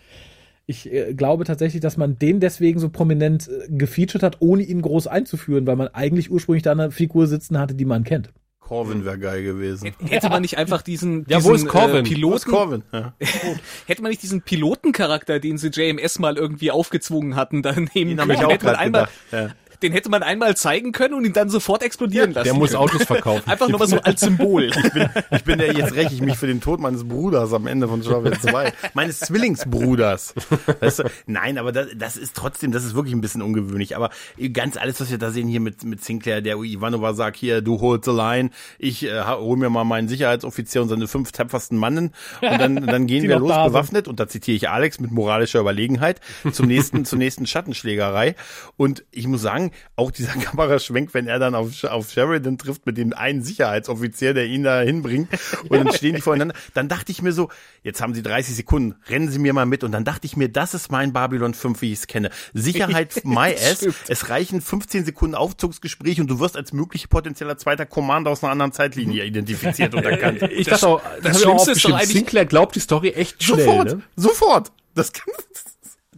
Ich 0.67 0.93
äh, 0.93 1.15
glaube 1.15 1.45
tatsächlich, 1.45 1.81
dass 1.81 1.97
man 1.97 2.19
den 2.19 2.41
deswegen 2.41 2.79
so 2.79 2.89
prominent 2.89 3.49
äh, 3.49 3.69
gefeatured 3.69 4.23
hat, 4.23 4.37
ohne 4.41 4.63
ihn 4.63 4.83
groß 4.83 5.07
einzuführen, 5.07 5.67
weil 5.67 5.77
man 5.77 5.89
eigentlich 5.89 6.31
ursprünglich 6.31 6.63
da 6.63 6.73
eine 6.73 6.91
Figur 6.91 7.27
sitzen 7.27 7.59
hatte, 7.59 7.75
die 7.75 7.85
man 7.85 8.05
kennt. 8.05 8.33
Corvin 8.73 9.05
wäre 9.05 9.19
geil 9.19 9.43
gewesen. 9.43 9.93
Hätte 10.07 10.31
man 10.31 10.41
nicht 10.41 10.57
einfach 10.57 10.81
diesen, 10.81 11.27
Ja, 11.29 11.39
diesen 11.39 11.51
wo 11.51 11.55
ist 11.55 11.67
Corbin? 11.67 11.91
Äh, 11.91 11.99
Wo 11.99 12.03
ist 12.05 12.09
Piloten, 12.09 12.51
Corvin? 12.51 12.83
Ja. 12.93 13.13
hätte 13.87 14.01
man 14.03 14.11
nicht 14.11 14.23
diesen 14.23 14.41
Pilotencharakter, 14.41 15.41
den 15.41 15.59
sie 15.59 15.69
JMS 15.69 16.19
mal 16.21 16.39
irgendwie 16.39 16.71
aufgezwungen 16.71 17.37
hatten, 17.37 17.63
dann 17.63 17.91
nehmen 17.95 18.13
Den 18.13 18.21
habe 18.21 18.33
ich 18.33 18.39
können, 18.39 18.47
auch 18.47 18.53
hätte 18.53 18.65
man 18.65 18.75
gerade 18.75 18.79
einmal, 18.79 19.09
gedacht. 19.31 19.51
Ja. 19.51 19.55
Den 19.83 19.93
hätte 19.93 20.09
man 20.09 20.23
einmal 20.23 20.57
zeigen 20.57 20.93
können 20.93 21.15
und 21.15 21.25
ihn 21.25 21.33
dann 21.33 21.49
sofort 21.49 21.83
explodieren 21.83 22.33
lassen. 22.33 22.45
Der 22.45 22.55
muss 22.55 22.71
können. 22.71 22.83
Autos 22.83 23.05
verkaufen. 23.05 23.43
Einfach 23.51 23.69
nur 23.69 23.79
mal 23.79 23.89
so 23.89 23.99
als 23.99 24.21
Symbol. 24.21 24.71
Ich 25.31 25.45
bin 25.45 25.59
der, 25.59 25.73
jetzt 25.73 25.95
räche 25.95 26.15
ich 26.15 26.23
mich 26.23 26.37
für 26.37 26.47
den 26.47 26.61
Tod 26.61 26.81
meines 26.81 27.07
Bruders 27.07 27.53
am 27.53 27.67
Ende 27.67 27.89
von 27.89 28.03
Shovel 28.03 28.39
2. 28.39 28.73
Meines 28.95 29.21
Zwillingsbruders. 29.21 30.35
Weißt 30.81 31.01
du? 31.01 31.05
Nein, 31.27 31.59
aber 31.59 31.73
das, 31.73 31.89
das 31.97 32.17
ist 32.17 32.37
trotzdem, 32.37 32.73
das 32.73 32.85
ist 32.85 32.95
wirklich 32.95 33.15
ein 33.15 33.21
bisschen 33.21 33.43
ungewöhnlich. 33.43 33.97
Aber 33.97 34.11
ganz 34.53 34.77
alles, 34.77 35.01
was 35.01 35.11
wir 35.11 35.19
da 35.19 35.31
sehen 35.31 35.49
hier 35.49 35.61
mit, 35.61 35.85
mit 35.85 36.05
Sinclair, 36.05 36.41
der 36.41 36.57
Ivanova 36.57 37.15
sagt, 37.15 37.37
hier, 37.37 37.61
du 37.61 37.81
holst 37.81 38.09
allein, 38.09 38.51
ich 38.79 39.05
äh, 39.05 39.23
hol 39.25 39.57
mir 39.57 39.71
mal 39.71 39.85
meinen 39.85 40.09
Sicherheitsoffizier 40.09 40.83
und 40.83 40.89
seine 40.89 41.09
fünf 41.09 41.33
tapfersten 41.33 41.79
Mannen 41.79 42.13
und 42.41 42.61
dann, 42.61 42.77
dann 42.87 43.07
gehen 43.07 43.23
Die 43.23 43.29
wir 43.29 43.39
los 43.39 43.49
da 43.49 43.69
bewaffnet 43.69 44.09
und 44.09 44.21
da 44.21 44.29
zitiere 44.29 44.57
ich 44.57 44.69
Alex 44.69 45.01
mit 45.01 45.11
moralischer 45.11 45.61
Überlegenheit 45.61 46.21
zum 46.53 46.67
nächsten, 46.67 47.05
zur 47.05 47.19
nächsten 47.19 47.47
Schattenschlägerei. 47.47 48.35
Und 48.77 49.05
ich 49.11 49.27
muss 49.27 49.43
sagen, 49.43 49.72
auch 49.97 50.11
dieser 50.11 50.33
Kameraschwenk, 50.41 51.15
wenn 51.15 51.27
er 51.27 51.39
dann 51.39 51.55
auf, 51.55 51.85
auf 51.85 52.11
Sheridan 52.11 52.59
trifft 52.59 52.87
mit 52.87 52.97
dem 52.97 53.13
einen 53.13 53.43
Sicherheitsoffizier, 53.43 54.35
der 54.35 54.47
ihn 54.47 54.63
da 54.63 54.81
hinbringt 54.81 55.29
und 55.69 55.73
dann 55.73 55.93
stehen 55.93 56.15
die 56.15 56.21
voreinander, 56.21 56.55
dann 56.75 56.89
dachte 56.89 57.13
ich 57.13 57.23
mir 57.23 57.33
so, 57.33 57.49
jetzt 57.83 58.01
haben 58.01 58.15
sie 58.15 58.23
30 58.23 58.55
Sekunden, 58.57 58.95
rennen 59.09 59.31
sie 59.31 59.39
mir 59.39 59.53
mal 59.53 59.67
mit 59.67 59.85
und 59.85 59.93
dann 59.93 60.05
dachte 60.05 60.27
ich 60.27 60.37
mir, 60.37 60.49
das 60.49 60.75
ist 60.75 60.91
mein 60.91 61.13
Babylon 61.13 61.55
5, 61.55 61.81
wie 61.83 61.93
ich 61.93 62.01
es 62.01 62.07
kenne. 62.07 62.31
Sicherheit 62.53 63.21
my 63.25 63.55
ass, 63.55 63.79
Stimmt. 63.79 63.95
es 64.09 64.29
reichen 64.29 64.61
15 64.61 65.05
Sekunden 65.05 65.35
Aufzugsgespräch 65.35 66.21
und 66.21 66.29
du 66.29 66.39
wirst 66.41 66.57
als 66.57 66.73
möglicher 66.73 67.09
potenzieller 67.09 67.57
zweiter 67.59 67.87
Commander 67.87 68.31
aus 68.31 68.43
einer 68.43 68.53
anderen 68.53 68.73
Zeitlinie 68.73 69.25
identifiziert 69.25 69.95
und 69.95 70.05
erkannt. 70.05 70.41
Ich 70.53 70.67
dachte 70.67 70.87
auch, 70.87 71.03
das 71.23 71.23
das, 71.23 71.37
auch 71.37 71.41
Schlimmste 71.43 71.73
ist 71.73 71.85
doch 71.85 71.93
eigentlich- 71.95 72.09
Sinclair 72.11 72.45
glaubt 72.47 72.75
die 72.77 72.81
Story 72.81 73.11
echt 73.11 73.43
schnell. 73.43 73.61
Sofort, 73.65 73.89
Ne? 73.89 74.03
sofort. 74.17 74.73
Das 74.95 75.13
kann, 75.13 75.33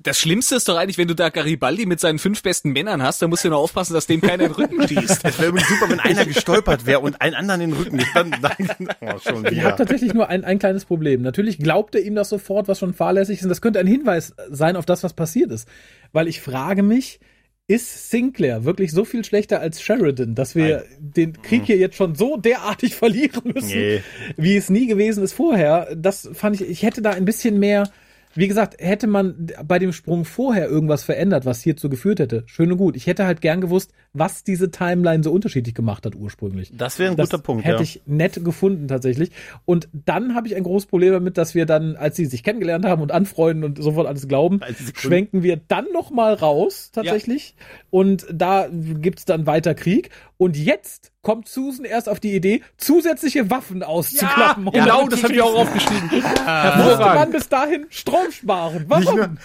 Das 0.04 0.18
Schlimmste 0.20 0.54
ist 0.56 0.68
doch 0.68 0.76
eigentlich, 0.76 0.98
wenn 0.98 1.08
du 1.08 1.14
da 1.14 1.30
Garibaldi 1.30 1.86
mit 1.86 1.98
seinen 1.98 2.18
fünf 2.18 2.42
besten 2.42 2.70
Männern 2.72 3.02
hast, 3.02 3.20
dann 3.22 3.30
musst 3.30 3.44
du 3.44 3.48
nur 3.48 3.58
aufpassen, 3.58 3.94
dass 3.94 4.06
dem 4.06 4.20
keiner 4.20 4.44
in 4.44 4.52
den 4.52 4.52
Rücken 4.52 4.86
schießt. 4.86 5.24
Es 5.24 5.38
wäre 5.38 5.48
übrigens 5.48 5.68
super, 5.68 5.88
wenn 5.90 5.98
einer 5.98 6.26
gestolpert 6.26 6.84
wäre 6.86 7.00
und 7.00 7.20
einen 7.22 7.34
anderen 7.34 7.60
in 7.62 7.70
den 7.70 7.78
Rücken. 7.78 8.00
Dann, 8.14 8.30
dann, 8.40 8.88
oh, 9.00 9.18
schon 9.18 9.36
Ich 9.46 9.46
habe 9.46 9.50
wieder. 9.50 9.76
tatsächlich 9.76 10.12
nur 10.14 10.28
ein, 10.28 10.44
ein 10.44 10.58
kleines 10.58 10.84
Problem. 10.84 11.22
Natürlich 11.22 11.58
glaubt 11.58 11.94
er 11.94 12.02
ihm 12.02 12.14
das 12.14 12.28
sofort, 12.28 12.68
was 12.68 12.78
schon 12.78 12.92
fahrlässig 12.94 13.38
ist. 13.38 13.44
Und 13.44 13.48
das 13.48 13.62
könnte 13.62 13.80
ein 13.80 13.86
Hinweis 13.86 14.34
sein 14.50 14.76
auf 14.76 14.84
das, 14.86 15.02
was 15.02 15.14
passiert 15.14 15.50
ist. 15.50 15.66
Weil 16.12 16.28
ich 16.28 16.40
frage 16.42 16.82
mich, 16.82 17.18
ist 17.66 18.10
Sinclair 18.10 18.66
wirklich 18.66 18.92
so 18.92 19.06
viel 19.06 19.24
schlechter 19.24 19.60
als 19.60 19.80
Sheridan, 19.80 20.34
dass 20.34 20.54
wir 20.54 20.84
den 20.98 21.40
Krieg 21.40 21.64
hier 21.64 21.78
jetzt 21.78 21.96
schon 21.96 22.14
so 22.14 22.36
derartig 22.36 22.94
verlieren 22.96 23.40
müssen, 23.54 23.68
Nee. 23.68 24.02
wie 24.36 24.54
es 24.58 24.68
nie 24.68 24.86
gewesen 24.86 25.24
ist 25.24 25.32
vorher? 25.32 25.88
Das 25.96 26.28
fand 26.34 26.60
ich, 26.60 26.68
ich 26.68 26.82
hätte 26.82 27.00
da 27.00 27.12
ein 27.12 27.24
bisschen 27.24 27.58
mehr, 27.58 27.90
wie 28.34 28.48
gesagt, 28.48 28.76
hätte 28.78 29.06
man 29.06 29.48
bei 29.64 29.78
dem 29.78 29.92
Sprung 29.92 30.24
vorher 30.24 30.68
irgendwas 30.68 31.04
verändert, 31.04 31.44
was 31.44 31.62
hierzu 31.62 31.88
geführt 31.88 32.18
hätte, 32.18 32.42
schön 32.46 32.70
und 32.72 32.78
gut. 32.78 32.96
Ich 32.96 33.06
hätte 33.06 33.26
halt 33.26 33.40
gern 33.40 33.60
gewusst, 33.60 33.92
was 34.12 34.44
diese 34.44 34.70
Timeline 34.70 35.22
so 35.22 35.32
unterschiedlich 35.32 35.74
gemacht 35.74 36.04
hat 36.04 36.14
ursprünglich. 36.14 36.72
Das 36.76 36.98
wäre 36.98 37.12
ein 37.12 37.16
Das 37.16 37.30
guter 37.30 37.42
Punkt. 37.42 37.64
Hätte 37.64 37.76
ja. 37.76 37.82
ich 37.82 38.02
nett 38.06 38.44
gefunden 38.44 38.88
tatsächlich. 38.88 39.30
Und 39.64 39.88
dann 39.92 40.34
habe 40.34 40.46
ich 40.48 40.56
ein 40.56 40.62
großes 40.62 40.86
Problem 40.86 41.12
damit, 41.12 41.38
dass 41.38 41.54
wir 41.54 41.66
dann, 41.66 41.96
als 41.96 42.16
sie 42.16 42.26
sich 42.26 42.42
kennengelernt 42.42 42.84
haben 42.84 43.02
und 43.02 43.12
anfreunden 43.12 43.64
und 43.64 43.82
sofort 43.82 44.06
alles 44.06 44.28
glauben, 44.28 44.58
30 44.58 44.76
Sekunden. 44.78 44.98
schwenken 44.98 45.42
wir 45.42 45.60
dann 45.68 45.86
noch 45.92 46.10
mal 46.10 46.34
raus 46.34 46.90
tatsächlich. 46.92 47.54
Und 47.90 48.26
da 48.32 48.68
gibt's 48.70 49.24
dann 49.24 49.46
weiter 49.46 49.74
Krieg. 49.74 50.10
Und 50.36 50.56
jetzt 50.56 51.13
kommt 51.24 51.48
Susan 51.48 51.84
erst 51.84 52.08
auf 52.08 52.20
die 52.20 52.34
Idee, 52.36 52.62
zusätzliche 52.76 53.50
Waffen 53.50 53.82
auszuklappen. 53.82 54.68
Und 54.68 54.72
genau, 54.72 55.08
das 55.08 55.24
habe 55.24 55.34
ich 55.34 55.42
auch 55.42 55.54
aufgeschrieben. 55.54 56.10
musste 56.12 56.98
man 56.98 57.30
bis 57.32 57.48
dahin 57.48 57.86
Strom 57.90 58.30
sparen. 58.30 58.84
Warum? 58.86 59.38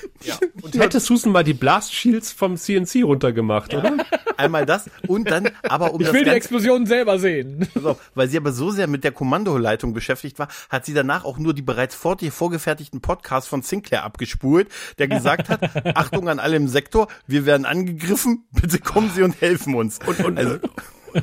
Und 0.62 0.78
hätte 0.78 1.00
Susan 1.00 1.32
mal 1.32 1.44
die 1.44 1.56
Blast 1.56 1.94
Shields 1.94 2.32
vom 2.32 2.58
CNC 2.58 3.04
runtergemacht, 3.04 3.74
oder? 3.74 3.98
Einmal 4.38 4.66
das 4.66 4.90
und 5.08 5.32
dann, 5.32 5.50
aber 5.64 5.94
um 5.94 6.02
Ich 6.02 6.08
das 6.08 6.14
will 6.14 6.22
die 6.22 6.26
Ganze, 6.26 6.38
Explosion 6.38 6.86
selber 6.86 7.20
sehen. 7.20 7.68
Auf, 7.84 8.12
weil 8.14 8.30
sie 8.30 8.38
aber 8.38 8.52
so 8.52 8.70
sehr 8.72 8.88
mit 8.88 9.04
der 9.04 9.12
Kommandoleitung 9.12 9.94
beschäftigt 9.94 10.40
war, 10.40 10.50
hat 10.70 10.86
sie 10.86 10.94
danach 10.94 11.26
auch 11.26 11.40
nur 11.40 11.54
die 11.54 11.62
bereits 11.62 11.96
vor 11.96 12.16
dir 12.16 12.32
vorgefertigten 12.32 13.02
Podcasts 13.02 13.50
von 13.50 13.62
Sinclair 13.62 14.04
abgespult, 14.04 14.70
der 14.98 15.08
gesagt 15.08 15.50
hat, 15.50 15.62
Achtung 15.98 16.30
an 16.30 16.40
alle 16.40 16.58
im 16.58 16.68
Sektor, 16.68 17.08
wir 17.28 17.46
werden 17.46 17.66
angegriffen, 17.66 18.46
bitte 18.52 18.80
kommen 18.80 19.12
Sie 19.14 19.24
und 19.24 19.40
helfen 19.42 19.76
uns. 19.76 20.00
Und, 20.06 20.20
und, 20.26 20.38
also, 20.38 20.58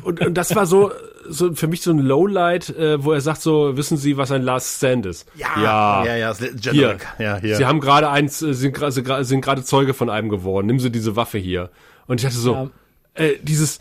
und, 0.03 0.21
und 0.25 0.35
das 0.35 0.55
war 0.55 0.67
so, 0.67 0.93
so 1.29 1.55
für 1.55 1.67
mich 1.67 1.83
so 1.83 1.91
ein 1.91 1.99
Lowlight, 1.99 2.71
äh, 2.71 3.03
wo 3.03 3.13
er 3.13 3.21
sagt 3.21 3.43
so, 3.43 3.77
wissen 3.77 3.97
Sie, 3.97 4.17
was 4.17 4.31
ein 4.31 4.43
Last 4.43 4.77
Stand 4.79 5.07
ist? 5.07 5.27
ja, 5.37 6.05
ja, 6.05 6.17
ja, 6.17 6.35
Hier. 6.37 6.53
Generic. 6.55 7.07
Ja, 7.19 7.37
hier. 7.39 7.57
Sie 7.57 7.65
haben 7.67 7.81
gerade 7.81 8.09
eins, 8.11 8.43
äh, 8.43 8.53
sind 8.55 8.73
gerade 8.75 9.25
sind 9.25 9.41
gerade 9.41 9.65
Zeuge 9.65 9.95
von 9.95 10.11
einem 10.11 10.29
geworden. 10.29 10.67
Nimm 10.67 10.81
Sie 10.81 10.91
diese 10.91 11.17
Waffe 11.17 11.39
hier. 11.39 11.71
Und 12.07 12.21
ich 12.21 12.25
dachte 12.27 12.39
so, 12.39 12.53
Ja. 12.53 12.71
äh, 13.15 13.35
dieses, 13.43 13.81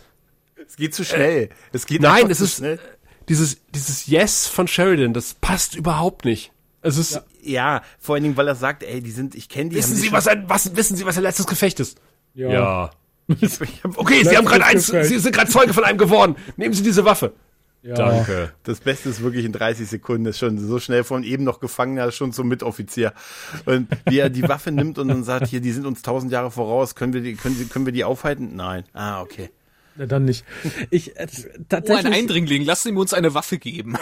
es 0.66 0.76
geht 0.76 0.94
zu 0.94 1.04
schnell. 1.04 1.50
Es 1.72 1.86
geht 1.86 2.02
nein, 2.02 2.28
es 2.30 2.38
zu 2.38 2.44
ist 2.44 2.56
schnell. 2.56 2.78
dieses, 3.28 3.58
dieses 3.74 4.06
Yes 4.06 4.46
von 4.48 4.66
Sheridan, 4.68 5.12
das 5.14 5.34
passt 5.34 5.74
überhaupt 5.76 6.24
nicht. 6.24 6.52
Es 6.82 6.98
ist, 6.98 7.22
Ja, 7.42 7.82
vor 8.00 8.14
allen 8.16 8.24
Dingen, 8.24 8.36
weil 8.36 8.48
er 8.48 8.54
sagt, 8.56 8.82
ey, 8.82 9.00
die 9.00 9.10
sind, 9.10 9.34
ich 9.34 9.48
kenne 9.48 9.70
die. 9.70 9.76
wissen 9.76 9.92
haben 9.92 9.96
die 10.02 10.08
Sie, 10.08 10.12
was 10.12 10.26
ein, 10.28 10.48
was, 10.48 10.74
wissen 10.76 10.96
Sie, 10.96 11.06
was 11.06 11.16
ein 11.16 11.22
letztes 11.22 11.46
Gefecht 11.46 11.78
ist? 11.80 11.98
Ja. 12.34 12.90
Okay, 13.96 14.22
Sie 14.22 14.36
haben 14.36 14.46
gerade 14.46 14.64
eins. 14.64 14.86
Sie 14.86 15.18
sind 15.18 15.34
gerade 15.34 15.50
Zeuge 15.50 15.74
von 15.74 15.84
einem 15.84 15.98
geworden. 15.98 16.36
Nehmen 16.56 16.74
Sie 16.74 16.82
diese 16.82 17.04
Waffe. 17.04 17.32
Danke. 17.94 18.52
Das 18.64 18.80
Beste 18.80 19.08
ist 19.08 19.22
wirklich 19.22 19.44
in 19.44 19.52
30 19.52 19.88
Sekunden, 19.88 20.26
ist 20.26 20.38
schon 20.38 20.58
so 20.58 20.80
schnell 20.80 21.04
von 21.04 21.22
eben 21.22 21.44
noch 21.44 21.60
Gefangener, 21.60 22.10
schon 22.10 22.32
zum 22.32 22.48
Mitoffizier. 22.48 23.12
Und 23.64 23.88
wie 24.06 24.18
er 24.18 24.30
die 24.30 24.42
Waffe 24.42 24.72
nimmt 24.72 24.98
und 24.98 25.08
dann 25.08 25.22
sagt, 25.22 25.46
hier, 25.48 25.60
die 25.60 25.70
sind 25.70 25.86
uns 25.86 26.02
tausend 26.02 26.32
Jahre 26.32 26.50
voraus, 26.50 26.94
können 26.94 27.12
wir 27.12 27.20
die, 27.20 27.34
können, 27.34 27.54
Sie, 27.54 27.66
können 27.66 27.86
wir 27.86 27.92
die 27.92 28.04
aufhalten? 28.04 28.56
Nein. 28.56 28.84
Ah, 28.92 29.22
okay. 29.22 29.50
Na, 29.98 30.06
dann 30.06 30.24
nicht. 30.24 30.44
Ich, 30.90 31.16
äh, 31.16 31.26
Oh, 31.26 31.48
ein 31.58 31.66
tatsächlich, 31.68 32.14
Eindringling, 32.14 32.64
lass 32.64 32.84
ihm 32.86 32.96
uns 32.98 33.14
eine 33.14 33.34
Waffe 33.34 33.58
geben. 33.58 33.96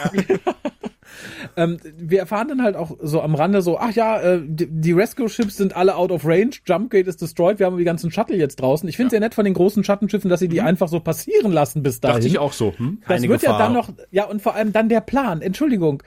ähm, 1.56 1.78
wir 1.96 2.18
erfahren 2.20 2.48
dann 2.48 2.62
halt 2.62 2.76
auch 2.76 2.96
so 3.00 3.20
am 3.20 3.34
Rande 3.34 3.62
so, 3.62 3.78
ach 3.78 3.92
ja, 3.92 4.20
äh, 4.20 4.40
die, 4.44 4.66
die 4.68 4.92
Rescue-Ships 4.92 5.56
sind 5.56 5.76
alle 5.76 5.96
out 5.96 6.10
of 6.10 6.24
range, 6.24 6.52
Jumpgate 6.66 7.06
ist 7.08 7.20
destroyed, 7.22 7.58
wir 7.58 7.66
haben 7.66 7.78
die 7.78 7.84
ganzen 7.84 8.10
Shuttle 8.10 8.36
jetzt 8.36 8.56
draußen. 8.56 8.88
Ich 8.88 8.96
finde 8.96 9.08
es 9.08 9.10
sehr 9.12 9.20
nett 9.20 9.34
von 9.34 9.44
den 9.44 9.54
großen 9.54 9.84
Schattenschiffen, 9.84 10.28
dass 10.28 10.40
sie 10.40 10.48
die 10.48 10.60
einfach 10.60 10.88
so 10.88 11.00
passieren 11.00 11.52
lassen 11.52 11.82
bis 11.82 12.00
dahin. 12.00 12.16
Dachte 12.16 12.26
ich 12.28 12.38
auch 12.38 12.52
so. 12.52 12.74
Hm? 12.76 12.98
Das 13.00 13.08
Keine 13.08 13.28
wird 13.28 13.42
ja 13.42 13.52
Gefahr. 13.52 13.58
dann 13.58 13.72
noch, 13.72 13.90
ja, 14.10 14.24
und 14.24 14.42
vor 14.42 14.54
allem 14.54 14.72
dann 14.72 14.88
der 14.88 15.00
Plan. 15.00 15.42
Entschuldigung. 15.42 16.02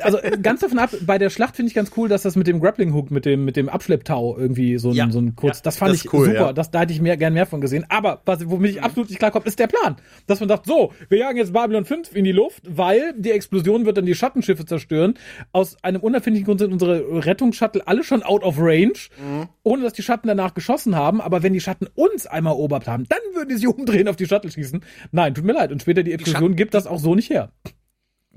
Also 0.00 0.18
äh, 0.18 0.38
ganz 0.40 0.60
davon 0.60 0.78
ab, 0.78 0.90
bei 1.06 1.18
der 1.18 1.28
Schlacht 1.30 1.56
finde 1.56 1.68
ich 1.68 1.74
ganz 1.74 1.90
cool, 1.96 2.08
dass 2.08 2.22
das 2.22 2.36
mit 2.36 2.46
dem 2.46 2.60
Grappling 2.60 2.92
Hook, 2.94 3.10
mit 3.10 3.24
dem, 3.24 3.44
mit 3.44 3.56
dem 3.56 3.68
Abschlepptau 3.68 4.36
irgendwie 4.38 4.78
so 4.78 4.90
ein, 4.90 4.94
Ja. 4.94 5.10
so 5.10 5.18
ein 5.18 5.34
kurz, 5.34 5.58
Ja, 5.58 5.62
das 5.64 5.76
fand 5.78 5.92
das 5.94 6.04
ich 6.04 6.12
cool, 6.12 6.26
super. 6.26 6.38
ja. 6.38 6.52
Das, 6.52 6.70
da 6.70 6.80
hätte 6.80 6.92
ich 6.92 7.00
mehr, 7.00 7.16
gern 7.16 7.32
mehr 7.32 7.46
von 7.46 7.60
gesehen. 7.60 7.84
Aber 7.88 8.20
was, 8.24 8.48
womit 8.48 8.72
ich 8.72 8.82
absolut 8.82 9.08
nicht 9.08 9.18
klarkomme, 9.18 9.46
ist 9.46 9.58
der 9.58 9.66
Plan. 9.66 9.96
Dass 10.26 10.40
man 10.40 10.48
sagt, 10.48 10.66
so, 10.66 10.92
wir 11.08 11.18
jagen 11.18 11.38
jetzt 11.38 11.52
Babylon 11.52 11.84
5 11.84 12.14
in 12.14 12.24
die 12.24 12.32
Luft, 12.32 12.62
weil 12.68 13.14
die 13.16 13.30
Explosion 13.32 13.86
wird 13.86 13.96
dann 13.96 14.06
die 14.06 14.14
Schattenschiffe 14.14 14.64
zerstören. 14.66 15.14
Aus 15.52 15.76
einem 15.82 16.00
unerfindlichen 16.00 16.46
Grund 16.46 16.60
sind 16.60 16.72
unsere 16.72 17.24
Rettungsshuttle 17.26 17.86
alle 17.86 18.04
schon 18.04 18.22
out 18.22 18.44
of 18.44 18.56
range, 18.58 18.92
Mhm. 19.18 19.48
ohne 19.64 19.82
dass 19.82 19.94
die 19.94 20.02
Schatten 20.02 20.28
danach 20.28 20.54
geschossen 20.54 20.94
haben. 20.94 21.20
Aber 21.20 21.42
wenn 21.42 21.54
die 21.54 21.60
Schatten 21.60 21.86
uns 21.94 22.26
einmal 22.26 22.52
erobert 22.52 22.86
haben, 22.86 23.04
dann 23.08 23.18
würden 23.34 23.48
die 23.48 23.56
sich 23.56 23.66
umdrehen 23.66 24.06
auf 24.08 24.16
die 24.16 24.26
Shuttle 24.26 24.50
schießen. 24.50 24.82
Nein, 25.10 25.34
tut 25.34 25.44
mir 25.44 25.54
leid. 25.54 25.72
Und 25.72 25.82
später 25.82 26.02
die 26.02 26.12
Explosion 26.12 26.54
gibt 26.56 26.74
das 26.74 26.86
auch 26.86 26.98
so 27.00 27.14
nicht 27.14 27.30
her. 27.30 27.50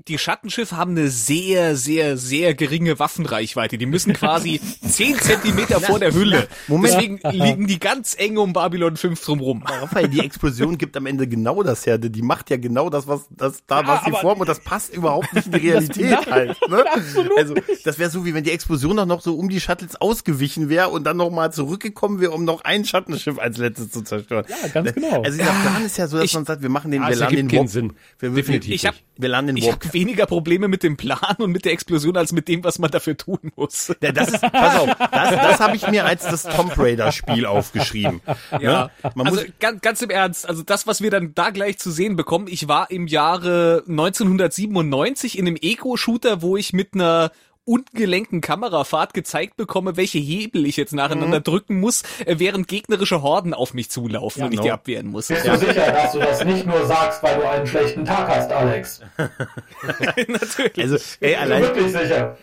Die 0.08 0.18
Schattenschiffe 0.18 0.76
haben 0.76 0.92
eine 0.92 1.08
sehr, 1.10 1.76
sehr, 1.76 2.16
sehr 2.16 2.54
geringe 2.54 2.98
Waffenreichweite. 2.98 3.78
Die 3.78 3.86
müssen 3.86 4.12
quasi 4.12 4.60
10 4.86 5.16
Zentimeter 5.20 5.80
vor 5.80 5.98
der 6.00 6.12
Hülle. 6.12 6.48
Moment. 6.66 6.92
Deswegen 6.94 7.20
liegen 7.30 7.66
die 7.66 7.78
ganz 7.78 8.16
eng 8.18 8.36
um 8.36 8.52
Babylon 8.52 8.96
5 8.96 9.22
drumrum. 9.24 9.62
Raphael, 9.64 10.08
die 10.08 10.20
Explosion 10.20 10.76
gibt 10.78 10.96
am 10.96 11.06
Ende 11.06 11.26
genau 11.28 11.62
das 11.62 11.86
her. 11.86 11.98
Die 11.98 12.22
macht 12.22 12.50
ja 12.50 12.56
genau 12.56 12.90
das, 12.90 13.06
was 13.06 13.26
das 13.30 13.62
da, 13.66 13.86
was 13.86 14.04
sie 14.04 14.10
formt 14.10 14.40
und 14.40 14.48
das 14.48 14.60
passt 14.60 14.92
überhaupt 14.92 15.32
nicht 15.34 15.46
in 15.46 15.52
die 15.52 15.58
Realität 15.68 16.26
halt. 16.30 16.56
Ne? 16.68 16.84
Also 17.36 17.54
das 17.84 17.98
wäre 17.98 18.10
so, 18.10 18.24
wie 18.24 18.34
wenn 18.34 18.44
die 18.44 18.50
Explosion 18.50 18.96
doch 18.96 19.06
noch 19.06 19.20
so 19.20 19.36
um 19.36 19.48
die 19.48 19.60
Shuttles 19.60 19.96
ausgewichen 20.00 20.68
wäre 20.68 20.88
und 20.88 21.04
dann 21.04 21.16
noch 21.16 21.30
mal 21.30 21.52
zurückgekommen 21.52 22.20
wäre, 22.20 22.32
um 22.32 22.44
noch 22.44 22.62
ein 22.64 22.84
Schattenschiff 22.84 23.38
als 23.38 23.56
letztes 23.58 23.90
zu 23.90 24.02
zerstören. 24.02 24.44
Ja, 24.48 24.68
ganz 24.68 24.92
genau. 24.94 25.22
Also 25.22 25.38
dieser 25.38 25.50
Plan 25.52 25.84
ist 25.84 25.96
ja 25.96 26.06
so, 26.08 26.16
dass 26.16 26.26
Ich- 26.26 26.34
man 26.34 26.44
sagt, 26.44 26.62
wir 26.62 26.68
machen 26.68 26.90
den, 26.90 27.02
Ah, 27.02 27.06
wir 27.08 27.14
es 27.14 27.20
laden 27.20 27.48
den 27.48 27.52
Warp. 27.52 27.68
Sinn. 27.68 27.92
Wir, 28.18 28.30
Definitiv. 28.30 28.72
Ich 28.74 28.86
hab, 28.86 28.94
Wir 29.16 29.28
laden 29.28 29.46
den 29.54 29.56
habe 29.56 29.78
weniger 30.00 30.26
Probleme 30.26 30.68
mit 30.68 30.82
dem 30.82 30.96
Plan 30.96 31.36
und 31.38 31.52
mit 31.52 31.64
der 31.64 31.72
Explosion 31.72 32.16
als 32.16 32.32
mit 32.32 32.48
dem, 32.48 32.64
was 32.64 32.78
man 32.78 32.90
dafür 32.90 33.16
tun 33.16 33.52
muss. 33.56 33.92
Ja, 34.02 34.12
das 34.12 34.28
ist, 34.28 34.40
pass 34.40 34.80
auf, 34.80 34.88
das, 34.98 35.30
das 35.30 35.60
habe 35.60 35.76
ich 35.76 35.86
mir 35.88 36.04
als 36.04 36.22
das 36.24 36.42
Tomb 36.42 36.76
Raider 36.76 37.12
Spiel 37.12 37.46
aufgeschrieben. 37.46 38.20
Ja, 38.60 38.72
Ne? 38.72 38.90
Man 39.14 39.26
also 39.26 39.40
muss, 39.40 39.52
ganz, 39.60 39.80
ganz 39.80 40.02
im 40.02 40.10
Ernst, 40.10 40.48
also 40.48 40.62
das, 40.62 40.86
was 40.86 41.00
wir 41.00 41.10
dann 41.10 41.34
da 41.34 41.50
gleich 41.50 41.78
zu 41.78 41.90
sehen 41.90 42.16
bekommen, 42.16 42.46
ich 42.48 42.68
war 42.68 42.90
im 42.90 43.06
Jahre 43.06 43.84
1997 43.88 45.38
in 45.38 45.46
einem 45.46 45.56
Eco-Shooter, 45.60 46.42
wo 46.42 46.56
ich 46.56 46.72
mit 46.72 46.94
einer 46.94 47.30
ungelenkten 47.64 48.40
Kamerafahrt 48.40 49.14
gezeigt 49.14 49.56
bekomme, 49.56 49.96
welche 49.96 50.18
Hebel 50.18 50.66
ich 50.66 50.76
jetzt 50.76 50.92
nacheinander 50.92 51.38
Mhm. 51.38 51.44
drücken 51.44 51.80
muss, 51.80 52.02
äh, 52.26 52.36
während 52.38 52.68
gegnerische 52.68 53.22
Horden 53.22 53.54
auf 53.54 53.72
mich 53.74 53.90
zulaufen 53.90 54.42
und 54.44 54.52
ich 54.52 54.58
die 54.60 54.64
genau. 54.64 54.74
abwehren 54.74 55.06
muss. 55.08 55.28
Bist 55.28 55.46
du 55.46 55.56
sicher, 55.58 55.92
dass 55.92 56.12
du 56.12 56.18
das 56.18 56.44
nicht 56.44 56.66
nur 56.66 56.84
sagst, 56.86 57.22
weil 57.22 57.36
du 57.36 57.48
einen 57.48 57.66
schlechten 57.66 58.04
Tag 58.04 58.28
hast, 58.28 58.50
Alex? 58.52 59.00
Natürlich. 60.28 60.78
also, 60.78 60.96
ey, 61.20 61.34
allein, 61.36 61.62
wirklich 61.62 61.92
sicher? 61.92 62.36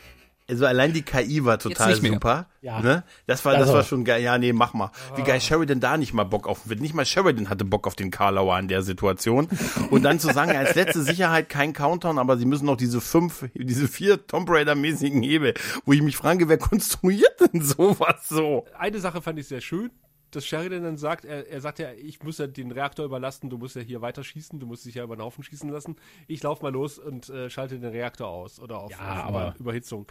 Also 0.49 0.65
allein 0.65 0.93
die 0.93 1.03
KI 1.03 1.45
war 1.45 1.59
total 1.59 1.95
super. 1.95 2.47
Ja. 2.61 2.81
Ne? 2.81 3.03
Das 3.27 3.45
war, 3.45 3.53
das 3.53 3.61
Also- 3.63 3.73
war 3.75 3.83
schon 3.83 4.03
geil. 4.03 4.21
Ja, 4.23 4.37
nee, 4.37 4.51
mach 4.51 4.73
mal. 4.73 4.91
Wie 5.15 5.21
geil 5.23 5.39
Sheridan 5.39 5.79
da 5.79 5.95
nicht 5.97 6.13
mal 6.13 6.23
Bock 6.23 6.47
auf 6.47 6.67
wird. 6.67 6.81
Nicht 6.81 6.93
mal 6.93 7.05
Sheridan 7.05 7.49
hatte 7.49 7.65
Bock 7.65 7.85
auf 7.87 7.95
den 7.95 8.11
Karlauer 8.11 8.57
in 8.59 8.67
der 8.67 8.81
Situation. 8.81 9.47
Und 9.91 10.03
dann 10.03 10.19
zu 10.19 10.33
sagen, 10.33 10.51
als 10.57 10.75
letzte 10.75 11.03
Sicherheit 11.03 11.49
kein 11.49 11.73
Countdown, 11.73 12.17
aber 12.17 12.37
sie 12.37 12.45
müssen 12.45 12.65
noch 12.65 12.77
diese 12.77 12.99
fünf, 12.99 13.45
diese 13.53 13.87
vier 13.87 14.25
Tomb 14.27 14.49
Raider-mäßigen 14.49 15.21
Hebel, 15.21 15.53
wo 15.85 15.93
ich 15.93 16.01
mich 16.01 16.17
frage, 16.17 16.49
wer 16.49 16.57
konstruiert 16.57 17.39
denn 17.53 17.61
sowas 17.61 18.27
so? 18.27 18.65
Eine 18.77 18.99
Sache 18.99 19.21
fand 19.21 19.37
ich 19.39 19.47
sehr 19.47 19.61
schön, 19.61 19.91
dass 20.31 20.45
Sheridan 20.45 20.83
dann 20.83 20.97
sagt, 20.97 21.25
er, 21.25 21.47
er 21.49 21.59
sagt 21.59 21.79
ja, 21.79 21.91
ich 21.91 22.21
muss 22.21 22.37
ja 22.37 22.45
den 22.45 22.71
Reaktor 22.71 23.03
überlasten, 23.05 23.49
du 23.49 23.57
musst 23.57 23.75
ja 23.75 23.81
hier 23.81 24.01
weiter 24.01 24.23
schießen, 24.23 24.59
du 24.59 24.67
musst 24.67 24.85
dich 24.85 24.93
ja 24.95 25.03
über 25.03 25.15
den 25.15 25.23
Haufen 25.23 25.43
schießen 25.43 25.69
lassen. 25.69 25.95
Ich 26.27 26.43
lauf 26.43 26.61
mal 26.61 26.71
los 26.71 26.99
und 26.99 27.29
äh, 27.29 27.49
schalte 27.49 27.79
den 27.79 27.89
Reaktor 27.89 28.27
aus 28.27 28.59
oder 28.59 28.77
auf, 28.79 28.91
Ja, 28.91 29.25
auf 29.25 29.59
Überhitzung. 29.59 30.05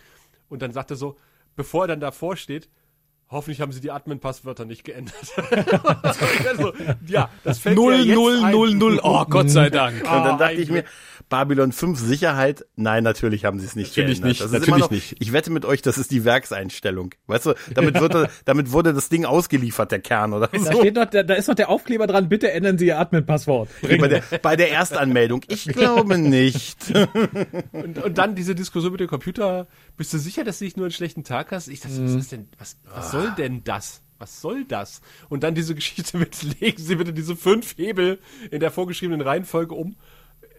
Und 0.49 0.63
dann 0.63 0.73
sagt 0.73 0.91
er 0.91 0.97
so, 0.97 1.17
bevor 1.57 1.85
er 1.85 1.89
dann 1.89 2.01
davor 2.01 2.37
steht, 2.37 2.69
hoffentlich 3.31 3.61
haben 3.61 3.73
sie 3.73 3.81
die 3.83 3.91
Admin-Passwörter 3.91 4.65
nicht 4.65 4.85
geändert. 4.85 5.15
also, 6.47 6.73
ja, 7.07 7.29
das 7.45 7.59
fällt 7.59 7.77
mir 7.77 7.83
Null, 7.83 7.95
jetzt 8.07 8.15
null, 8.15 8.41
ein. 8.45 8.53
null, 8.53 8.75
null. 8.75 9.01
Oh, 9.03 9.25
Gott 9.27 9.51
sei 9.51 9.69
Dank. 9.69 9.97
Und 10.01 10.25
dann 10.25 10.39
dachte 10.39 10.55
ich 10.55 10.71
mir, 10.71 10.85
Babylon 11.29 11.73
5 11.73 11.99
Sicherheit? 11.99 12.65
Nein, 12.77 13.05
natürlich 13.05 13.45
haben 13.45 13.61
sie 13.61 13.67
es 13.67 13.77
nicht 13.77 13.91
Natürlich 13.95 14.23
geändert. 14.23 14.29
nicht, 14.29 14.41
Das 14.41 14.47
ist 14.47 14.53
natürlich 14.53 14.69
immer 14.69 14.79
noch, 14.79 14.91
nicht. 14.91 15.17
Ich 15.19 15.33
wette 15.35 15.51
mit 15.51 15.67
euch, 15.67 15.83
das 15.83 15.99
ist 15.99 16.11
die 16.11 16.25
Werkseinstellung. 16.25 17.15
Weißt 17.27 17.45
du, 17.45 17.55
damit, 17.75 18.01
wird, 18.01 18.31
damit 18.47 18.73
wurde 18.73 18.95
das 18.95 19.11
Ding 19.11 19.27
ausgeliefert, 19.27 19.93
der 19.93 20.01
Kern 20.01 20.33
oder 20.33 20.47
Da 20.47 20.59
so. 20.59 20.79
steht 20.79 20.95
noch, 20.95 21.05
da, 21.05 21.23
da 21.23 21.35
ist 21.35 21.49
noch 21.49 21.55
der 21.55 21.69
Aufkleber 21.69 22.07
dran, 22.07 22.31
bitte 22.31 22.51
ändern 22.51 22.79
Sie 22.79 22.87
Ihr 22.87 22.99
Admin-Passwort. 22.99 23.69
Bei 23.83 24.09
der, 24.09 24.23
bei 24.41 24.57
der 24.57 24.71
Erstanmeldung. 24.71 25.43
Ich 25.49 25.65
glaube 25.69 26.17
nicht. 26.17 26.79
Und, 27.73 28.03
und 28.03 28.17
dann 28.17 28.35
diese 28.35 28.55
Diskussion 28.55 28.93
mit 28.93 29.01
dem 29.03 29.09
Computer. 29.09 29.67
Bist 29.99 30.15
du 30.15 30.19
sicher, 30.19 30.45
dass 30.45 30.61
du 30.61 30.65
nicht 30.65 30.77
nur 30.79 30.87
einen 30.87 30.93
schlechten 30.93 31.25
Tag 31.25 31.51
hast? 31.53 31.69
Ich 31.69 31.81
dachte, 31.81 32.03
was 32.03 32.15
ist 32.15 32.33
denn, 32.33 32.49
was, 32.59 32.77
was 32.95 33.11
soll 33.11 33.31
denn 33.37 33.63
das? 33.65 34.01
Was 34.19 34.41
soll 34.41 34.65
das? 34.65 35.01
Und 35.29 35.43
dann 35.43 35.55
diese 35.55 35.75
Geschichte 35.75 36.17
mit, 36.19 36.61
legen 36.61 36.83
Sie 36.83 36.95
bitte 36.97 37.13
diese 37.13 37.37
fünf 37.37 37.77
Hebel 37.77 38.19
in 38.51 38.61
der 38.61 38.71
vorgeschriebenen 38.71 39.21
Reihenfolge 39.21 39.75
um. 39.75 39.97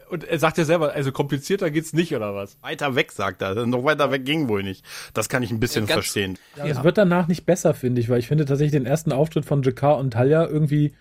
Und 0.09 0.23
er 0.23 0.39
sagt 0.39 0.57
ja 0.57 0.65
selber, 0.65 0.91
also 0.93 1.11
komplizierter 1.11 1.69
geht's 1.69 1.93
nicht, 1.93 2.15
oder 2.15 2.33
was? 2.35 2.57
Weiter 2.61 2.95
weg, 2.95 3.11
sagt 3.11 3.41
er. 3.43 3.65
Noch 3.67 3.83
weiter 3.83 4.11
weg 4.11 4.25
ging 4.25 4.49
wohl 4.49 4.63
nicht. 4.63 4.83
Das 5.13 5.29
kann 5.29 5.43
ich 5.43 5.51
ein 5.51 5.59
bisschen 5.59 5.85
Ganz- 5.85 5.93
verstehen. 5.93 6.37
Ja, 6.55 6.65
Es 6.65 6.83
wird 6.83 6.97
danach 6.97 7.27
nicht 7.27 7.45
besser, 7.45 7.73
finde 7.73 8.01
ich, 8.01 8.09
weil 8.09 8.19
ich 8.19 8.27
finde 8.27 8.45
tatsächlich 8.45 8.71
den 8.71 8.87
ersten 8.87 9.11
Auftritt 9.11 9.45
von 9.45 9.61
Jakar 9.61 9.97
und 9.99 10.11
Talia 10.11 10.47
irgendwie, 10.47 10.93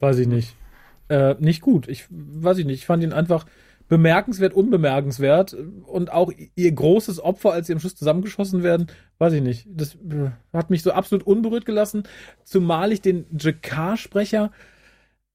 weiß 0.00 0.18
ich 0.18 0.26
nicht, 0.28 0.54
äh, 1.08 1.34
nicht 1.38 1.62
gut. 1.62 1.88
Ich 1.88 2.04
weiß 2.10 2.58
ich 2.58 2.66
nicht, 2.66 2.80
ich 2.80 2.86
fand 2.86 3.02
ihn 3.02 3.12
einfach 3.14 3.46
bemerkenswert, 3.92 4.54
unbemerkenswert 4.54 5.54
und 5.84 6.10
auch 6.10 6.32
ihr 6.54 6.72
großes 6.72 7.22
Opfer, 7.22 7.52
als 7.52 7.66
sie 7.66 7.74
am 7.74 7.78
Schluss 7.78 7.94
zusammengeschossen 7.94 8.62
werden, 8.62 8.86
weiß 9.18 9.34
ich 9.34 9.42
nicht. 9.42 9.66
Das 9.68 9.96
äh, 9.96 10.30
hat 10.54 10.70
mich 10.70 10.82
so 10.82 10.92
absolut 10.92 11.26
unberührt 11.26 11.66
gelassen, 11.66 12.04
zumal 12.42 12.90
ich 12.92 13.02
den 13.02 13.26
Jakar-Sprecher 13.38 14.50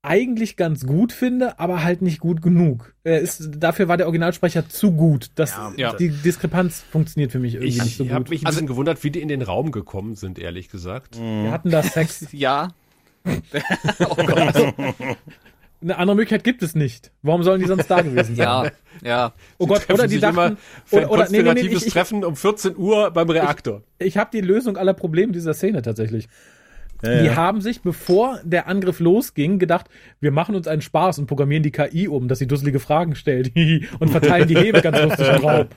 eigentlich 0.02 0.58
ganz 0.58 0.88
gut 0.88 1.12
finde, 1.12 1.60
aber 1.60 1.84
halt 1.84 2.02
nicht 2.02 2.20
gut 2.20 2.42
genug. 2.42 2.96
Er 3.04 3.20
ist, 3.20 3.48
dafür 3.60 3.90
war 3.90 3.98
der 3.98 4.08
Originalsprecher 4.08 4.68
zu 4.68 4.92
gut. 4.92 5.30
Das, 5.36 5.56
Ja. 5.76 5.94
Die 5.94 6.10
Diskrepanz 6.10 6.84
funktioniert 6.92 7.32
für 7.32 7.40
mich 7.40 7.54
irgendwie 7.54 7.70
Ich, 7.76 7.84
nicht 7.84 7.98
so 7.98 8.10
habe 8.10 8.24
gut. 8.24 8.32
mich 8.32 8.44
ein 8.44 8.50
bisschen 8.50 8.66
gewundert, 8.66 9.04
wie 9.04 9.12
die 9.12 9.22
in 9.22 9.28
den 9.28 9.44
Raum 9.44 9.72
gekommen 9.72 10.16
sind, 10.16 10.40
ehrlich 10.40 10.70
gesagt. 10.70 11.20
Wir 11.20 11.52
hatten 11.52 11.70
da 11.70 11.84
Sex. 11.84 12.26
Ja. 12.32 12.70
Eine 15.82 15.98
andere 15.98 16.16
Möglichkeit 16.16 16.44
gibt 16.44 16.64
es 16.64 16.74
nicht. 16.74 17.12
Warum 17.22 17.44
sollen 17.44 17.62
die 17.62 17.68
sonst 17.68 17.88
da 17.88 18.02
gewesen 18.02 18.36
sein? 18.36 18.46
Ja, 18.46 18.72
ja. 19.04 19.34
Oh 19.58 19.68
Gott, 19.68 19.90
oder 19.92 20.08
die 20.08 20.20
dachten, 20.20 20.58
oder, 20.92 21.04
ein 21.04 21.10
oder 21.10 21.28
nee, 21.30 21.44
nee, 21.44 21.54
nee, 21.54 21.60
ich, 21.62 21.86
ich, 21.86 21.94
Treffen 21.94 22.26
um 22.26 22.36
14 22.36 22.76
Uhr 22.76 23.12
beim 23.12 23.30
Reaktor. 23.30 23.84
ich 24.00 24.18
habe 24.18 24.30
die 24.34 24.42
Lösung 24.42 24.78
aller 24.78 24.94
Probleme 24.94 25.34
dieser 25.34 25.54
Szene 25.54 25.82
tatsächlich. 25.82 26.28
Die 27.04 27.30
haben 27.30 27.62
sich, 27.62 27.82
bevor 27.82 28.40
der 28.44 28.68
Angriff 28.68 29.00
losging, 29.00 29.60
gedacht, 29.60 29.88
wir 30.20 30.32
machen 30.32 30.56
uns 30.56 30.68
einen 30.68 30.82
Spaß 30.82 31.20
und 31.20 31.28
programmieren 31.28 31.64
die 31.64 31.72
KI 31.72 32.08
um, 32.08 32.28
dass 32.28 32.40
sie 32.40 32.48
dusselige 32.48 32.80
Fragen 32.80 33.16
stellt 33.16 33.52
und 34.00 34.10
verteilen 34.10 34.48
die 34.48 34.58
Hebel 34.58 34.82
ganz 34.82 35.00
lustig 35.00 35.28
im 35.36 35.46
Raum. 35.46 35.68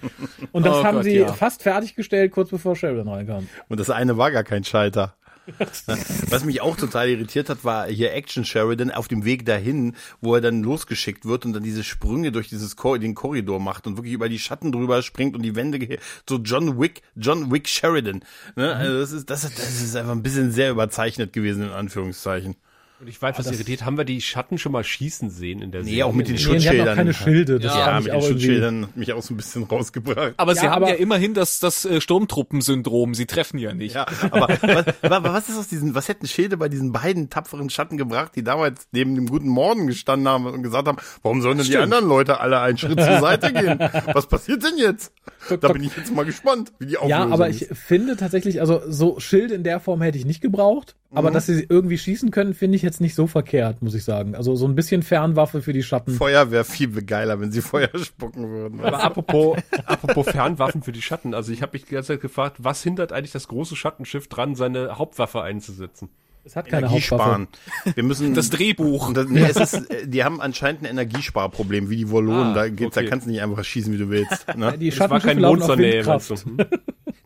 Und 0.52 0.64
das 0.64 0.78
Oh 0.78 0.84
haben 0.84 0.96
Gott, 0.96 1.04
sie 1.04 1.18
ja. 1.18 1.32
fast 1.32 1.62
fertiggestellt, 1.62 2.32
kurz 2.32 2.50
bevor 2.50 2.74
Sheridan 2.74 3.08
reinkam. 3.08 3.48
Und 3.68 3.78
das 3.78 3.90
eine 3.90 4.16
war 4.16 4.30
gar 4.30 4.44
kein 4.44 4.64
Schalter. 4.64 5.14
Was 6.28 6.44
mich 6.44 6.60
auch 6.60 6.76
total 6.76 7.08
irritiert 7.08 7.48
hat, 7.48 7.64
war 7.64 7.86
hier 7.86 8.12
Action 8.12 8.44
Sheridan 8.44 8.90
auf 8.90 9.08
dem 9.08 9.24
Weg 9.24 9.44
dahin, 9.46 9.94
wo 10.20 10.34
er 10.34 10.40
dann 10.40 10.62
losgeschickt 10.62 11.24
wird 11.24 11.44
und 11.44 11.52
dann 11.52 11.62
diese 11.62 11.84
Sprünge 11.84 12.32
durch 12.32 12.48
dieses 12.48 12.76
Kor 12.76 12.98
den 12.98 13.14
Korridor 13.14 13.60
macht 13.60 13.86
und 13.86 13.96
wirklich 13.96 14.14
über 14.14 14.28
die 14.28 14.38
Schatten 14.38 14.72
drüber 14.72 15.02
springt 15.02 15.34
und 15.34 15.42
die 15.42 15.56
Wände 15.56 15.98
so 16.28 16.38
John 16.38 16.80
Wick, 16.80 17.02
John 17.16 17.50
Wick 17.50 17.68
Sheridan. 17.68 18.22
Ne? 18.56 18.74
Also 18.74 19.00
das 19.00 19.12
ist 19.12 19.30
das, 19.30 19.42
das 19.42 19.80
ist 19.80 19.96
einfach 19.96 20.12
ein 20.12 20.22
bisschen 20.22 20.50
sehr 20.52 20.70
überzeichnet 20.70 21.32
gewesen 21.32 21.64
in 21.64 21.70
Anführungszeichen. 21.70 22.56
Und 23.00 23.08
ich 23.08 23.22
war 23.22 23.30
etwas 23.30 23.50
irritiert. 23.50 23.86
Haben 23.86 23.96
wir 23.96 24.04
die 24.04 24.20
Schatten 24.20 24.58
schon 24.58 24.72
mal 24.72 24.84
schießen 24.84 25.30
sehen 25.30 25.62
in 25.62 25.70
der 25.70 25.82
Nee, 25.82 26.02
auch 26.02 26.12
mit 26.12 26.28
den 26.28 26.34
Nee, 26.34 26.40
die 26.40 26.44
hatten 26.44 26.52
auch 26.52 26.60
Schutzschildern. 26.60 26.96
keine 26.96 27.14
Schilde. 27.14 27.58
Das 27.58 27.74
Ja, 27.74 27.92
Ja, 27.92 28.00
mit 28.00 28.12
den. 28.12 28.20
Schutzschildern 28.22 28.82
hat 28.88 28.96
mich 28.98 29.12
auch 29.14 29.22
so 29.22 29.32
ein 29.32 29.38
bisschen 29.38 29.62
rausgebracht. 29.62 30.34
Aber 30.36 30.54
sie 30.54 30.66
Ja, 30.66 30.72
haben 30.72 30.82
aber- 30.84 30.92
ja 30.92 30.98
immerhin 30.98 31.32
das, 31.32 31.60
das 31.60 31.86
äh, 31.86 32.02
Sturmtruppensyndrom. 32.02 33.14
Sie 33.14 33.24
treffen 33.24 33.56
ja 33.58 33.72
nicht. 33.72 33.94
Ja, 33.94 34.06
aber 34.30 34.48
was, 34.60 35.22
was 35.24 35.48
ist 35.48 35.58
aus 35.58 35.68
diesen, 35.68 35.94
was 35.94 36.08
hätten 36.08 36.26
Schilde 36.26 36.58
bei 36.58 36.68
diesen 36.68 36.92
beiden 36.92 37.30
tapferen 37.30 37.70
Schatten 37.70 37.96
gebracht, 37.96 38.32
die 38.36 38.44
damals 38.44 38.86
neben 38.92 39.14
dem 39.14 39.26
guten 39.28 39.48
Morden 39.48 39.86
gestanden 39.86 40.28
haben 40.28 40.44
und 40.46 40.62
gesagt 40.62 40.86
haben, 40.86 40.98
warum 41.22 41.40
sollen 41.40 41.56
denn 41.56 41.64
die 41.66 41.72
Stimmt. 41.72 41.84
anderen 41.84 42.06
Leute 42.06 42.40
alle 42.40 42.60
einen 42.60 42.76
Schritt 42.76 43.00
zur 43.00 43.18
Seite 43.20 43.50
gehen? 43.52 43.78
Was 44.12 44.26
passiert 44.26 44.62
denn 44.62 44.76
jetzt? 44.76 45.12
Da 45.60 45.72
bin 45.72 45.82
ich 45.84 45.96
jetzt 45.96 46.14
mal 46.14 46.24
gespannt, 46.26 46.72
wie 46.78 46.86
die 46.86 46.98
Auflösung 46.98 47.28
Ja, 47.28 47.32
aber 47.32 47.48
ist. 47.48 47.62
ich 47.62 47.68
finde 47.78 48.16
tatsächlich, 48.18 48.60
also 48.60 48.82
so 48.86 49.18
Schilde 49.20 49.54
in 49.54 49.62
der 49.64 49.80
Form 49.80 50.02
hätte 50.02 50.18
ich 50.18 50.26
nicht 50.26 50.42
gebraucht. 50.42 50.96
Aber 51.12 51.32
dass 51.32 51.46
sie 51.46 51.66
irgendwie 51.68 51.98
schießen 51.98 52.30
können, 52.30 52.54
finde 52.54 52.76
ich 52.76 52.82
jetzt 52.90 53.00
nicht 53.00 53.14
so 53.14 53.26
verkehrt, 53.26 53.80
muss 53.82 53.94
ich 53.94 54.04
sagen. 54.04 54.34
Also 54.34 54.56
so 54.56 54.66
ein 54.66 54.74
bisschen 54.74 55.02
Fernwaffe 55.02 55.62
für 55.62 55.72
die 55.72 55.82
Schatten. 55.82 56.12
Feuer 56.12 56.50
wäre 56.50 56.64
viel 56.64 56.90
geiler, 57.02 57.40
wenn 57.40 57.52
sie 57.52 57.62
Feuer 57.62 57.88
spucken 58.02 58.50
würden. 58.50 58.80
Aber 58.80 59.02
apropos, 59.02 59.58
apropos 59.86 60.26
Fernwaffen 60.28 60.82
für 60.82 60.92
die 60.92 61.02
Schatten. 61.02 61.32
Also 61.34 61.52
ich 61.52 61.62
habe 61.62 61.72
mich 61.72 61.84
die 61.84 61.94
ganze 61.94 62.08
Zeit 62.14 62.20
gefragt, 62.20 62.56
was 62.58 62.82
hindert 62.82 63.12
eigentlich 63.12 63.32
das 63.32 63.48
große 63.48 63.76
Schattenschiff 63.76 64.28
dran, 64.28 64.54
seine 64.56 64.98
Hauptwaffe 64.98 65.42
einzusetzen? 65.42 66.10
Es 66.42 66.56
hat 66.56 66.68
keine 66.68 66.86
Energie 66.86 67.02
Hauptwaffe. 67.02 67.22
sparen. 67.22 67.48
Wir 67.94 68.02
müssen 68.02 68.34
Das 68.34 68.48
Drehbuch. 68.50 69.08
Und 69.08 69.16
das, 69.16 69.28
nee, 69.28 69.42
es 69.42 69.56
ist, 69.56 69.74
äh, 69.90 70.06
die 70.06 70.24
haben 70.24 70.40
anscheinend 70.40 70.82
ein 70.82 70.86
Energiesparproblem, 70.86 71.90
wie 71.90 71.96
die 71.98 72.10
Volonen. 72.10 72.52
Ah, 72.52 72.54
da 72.54 72.68
geht's, 72.68 72.94
da 72.94 73.02
okay. 73.02 73.10
kannst 73.10 73.26
du 73.26 73.30
nicht 73.30 73.42
einfach 73.42 73.62
schießen, 73.62 73.92
wie 73.92 73.98
du 73.98 74.08
willst. 74.08 74.46
Ne? 74.56 74.76
Die 74.78 74.88
Es 74.88 74.98
war 74.98 75.08
Schattenschiffe 75.08 75.26
kein 75.34 75.38
laufen 75.38 75.58
Mond 75.58 75.62
auf 75.62 75.68
zur 75.68 75.76
Nähe, 75.76 75.94
Windkraft. 76.06 76.30
meinst 76.30 76.46
du? 76.46 76.56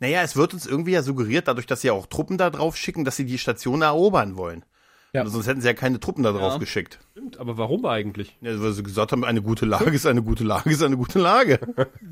Naja, 0.00 0.22
es 0.22 0.34
wird 0.34 0.52
uns 0.52 0.66
irgendwie 0.66 0.90
ja 0.92 1.02
suggeriert, 1.02 1.46
dadurch, 1.48 1.66
dass 1.66 1.80
sie 1.80 1.90
auch 1.92 2.06
Truppen 2.06 2.38
da 2.38 2.50
drauf 2.50 2.76
schicken, 2.76 3.04
dass 3.04 3.16
sie 3.16 3.24
die 3.24 3.38
Station 3.38 3.82
erobern 3.82 4.36
wollen. 4.36 4.64
Ja. 5.14 5.24
Sonst 5.26 5.46
hätten 5.46 5.60
sie 5.60 5.68
ja 5.68 5.74
keine 5.74 6.00
Truppen 6.00 6.24
da 6.24 6.32
drauf 6.32 6.54
Ja. 6.54 6.58
geschickt. 6.58 6.98
Stimmt, 7.12 7.38
aber 7.38 7.56
warum 7.56 7.86
eigentlich? 7.86 8.36
Ja, 8.40 8.60
weil 8.60 8.72
sie 8.72 8.82
gesagt 8.82 9.12
haben, 9.12 9.24
eine 9.24 9.42
gute 9.42 9.64
Lage 9.64 9.90
ist 9.90 10.06
eine 10.06 10.22
gute 10.22 10.42
Lage 10.44 10.70
ist 10.70 10.82
eine 10.82 10.96
gute 10.96 11.20
Lage. 11.20 11.60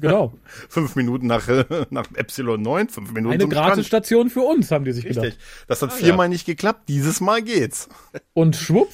Genau. 0.01 0.33
fünf 0.69 0.95
Minuten 0.95 1.27
nach, 1.27 1.47
nach 1.91 2.07
Epsilon 2.15 2.63
9, 2.63 2.89
fünf 2.89 3.13
Minuten 3.13 3.35
Eine. 3.35 3.49
Gratisstation 3.49 4.31
für 4.31 4.43
uns, 4.43 4.71
haben 4.71 4.85
die 4.85 4.93
sich 4.93 5.05
Richtig. 5.05 5.23
gedacht. 5.23 5.39
Das 5.67 5.83
hat 5.83 5.91
Ah, 5.91 5.95
viermal 5.97 6.29
nicht 6.29 6.47
geklappt. 6.47 6.89
Dieses 6.89 7.21
Mal 7.21 7.43
geht's. 7.43 7.89
Und 8.35 8.55
schwupp 8.55 8.93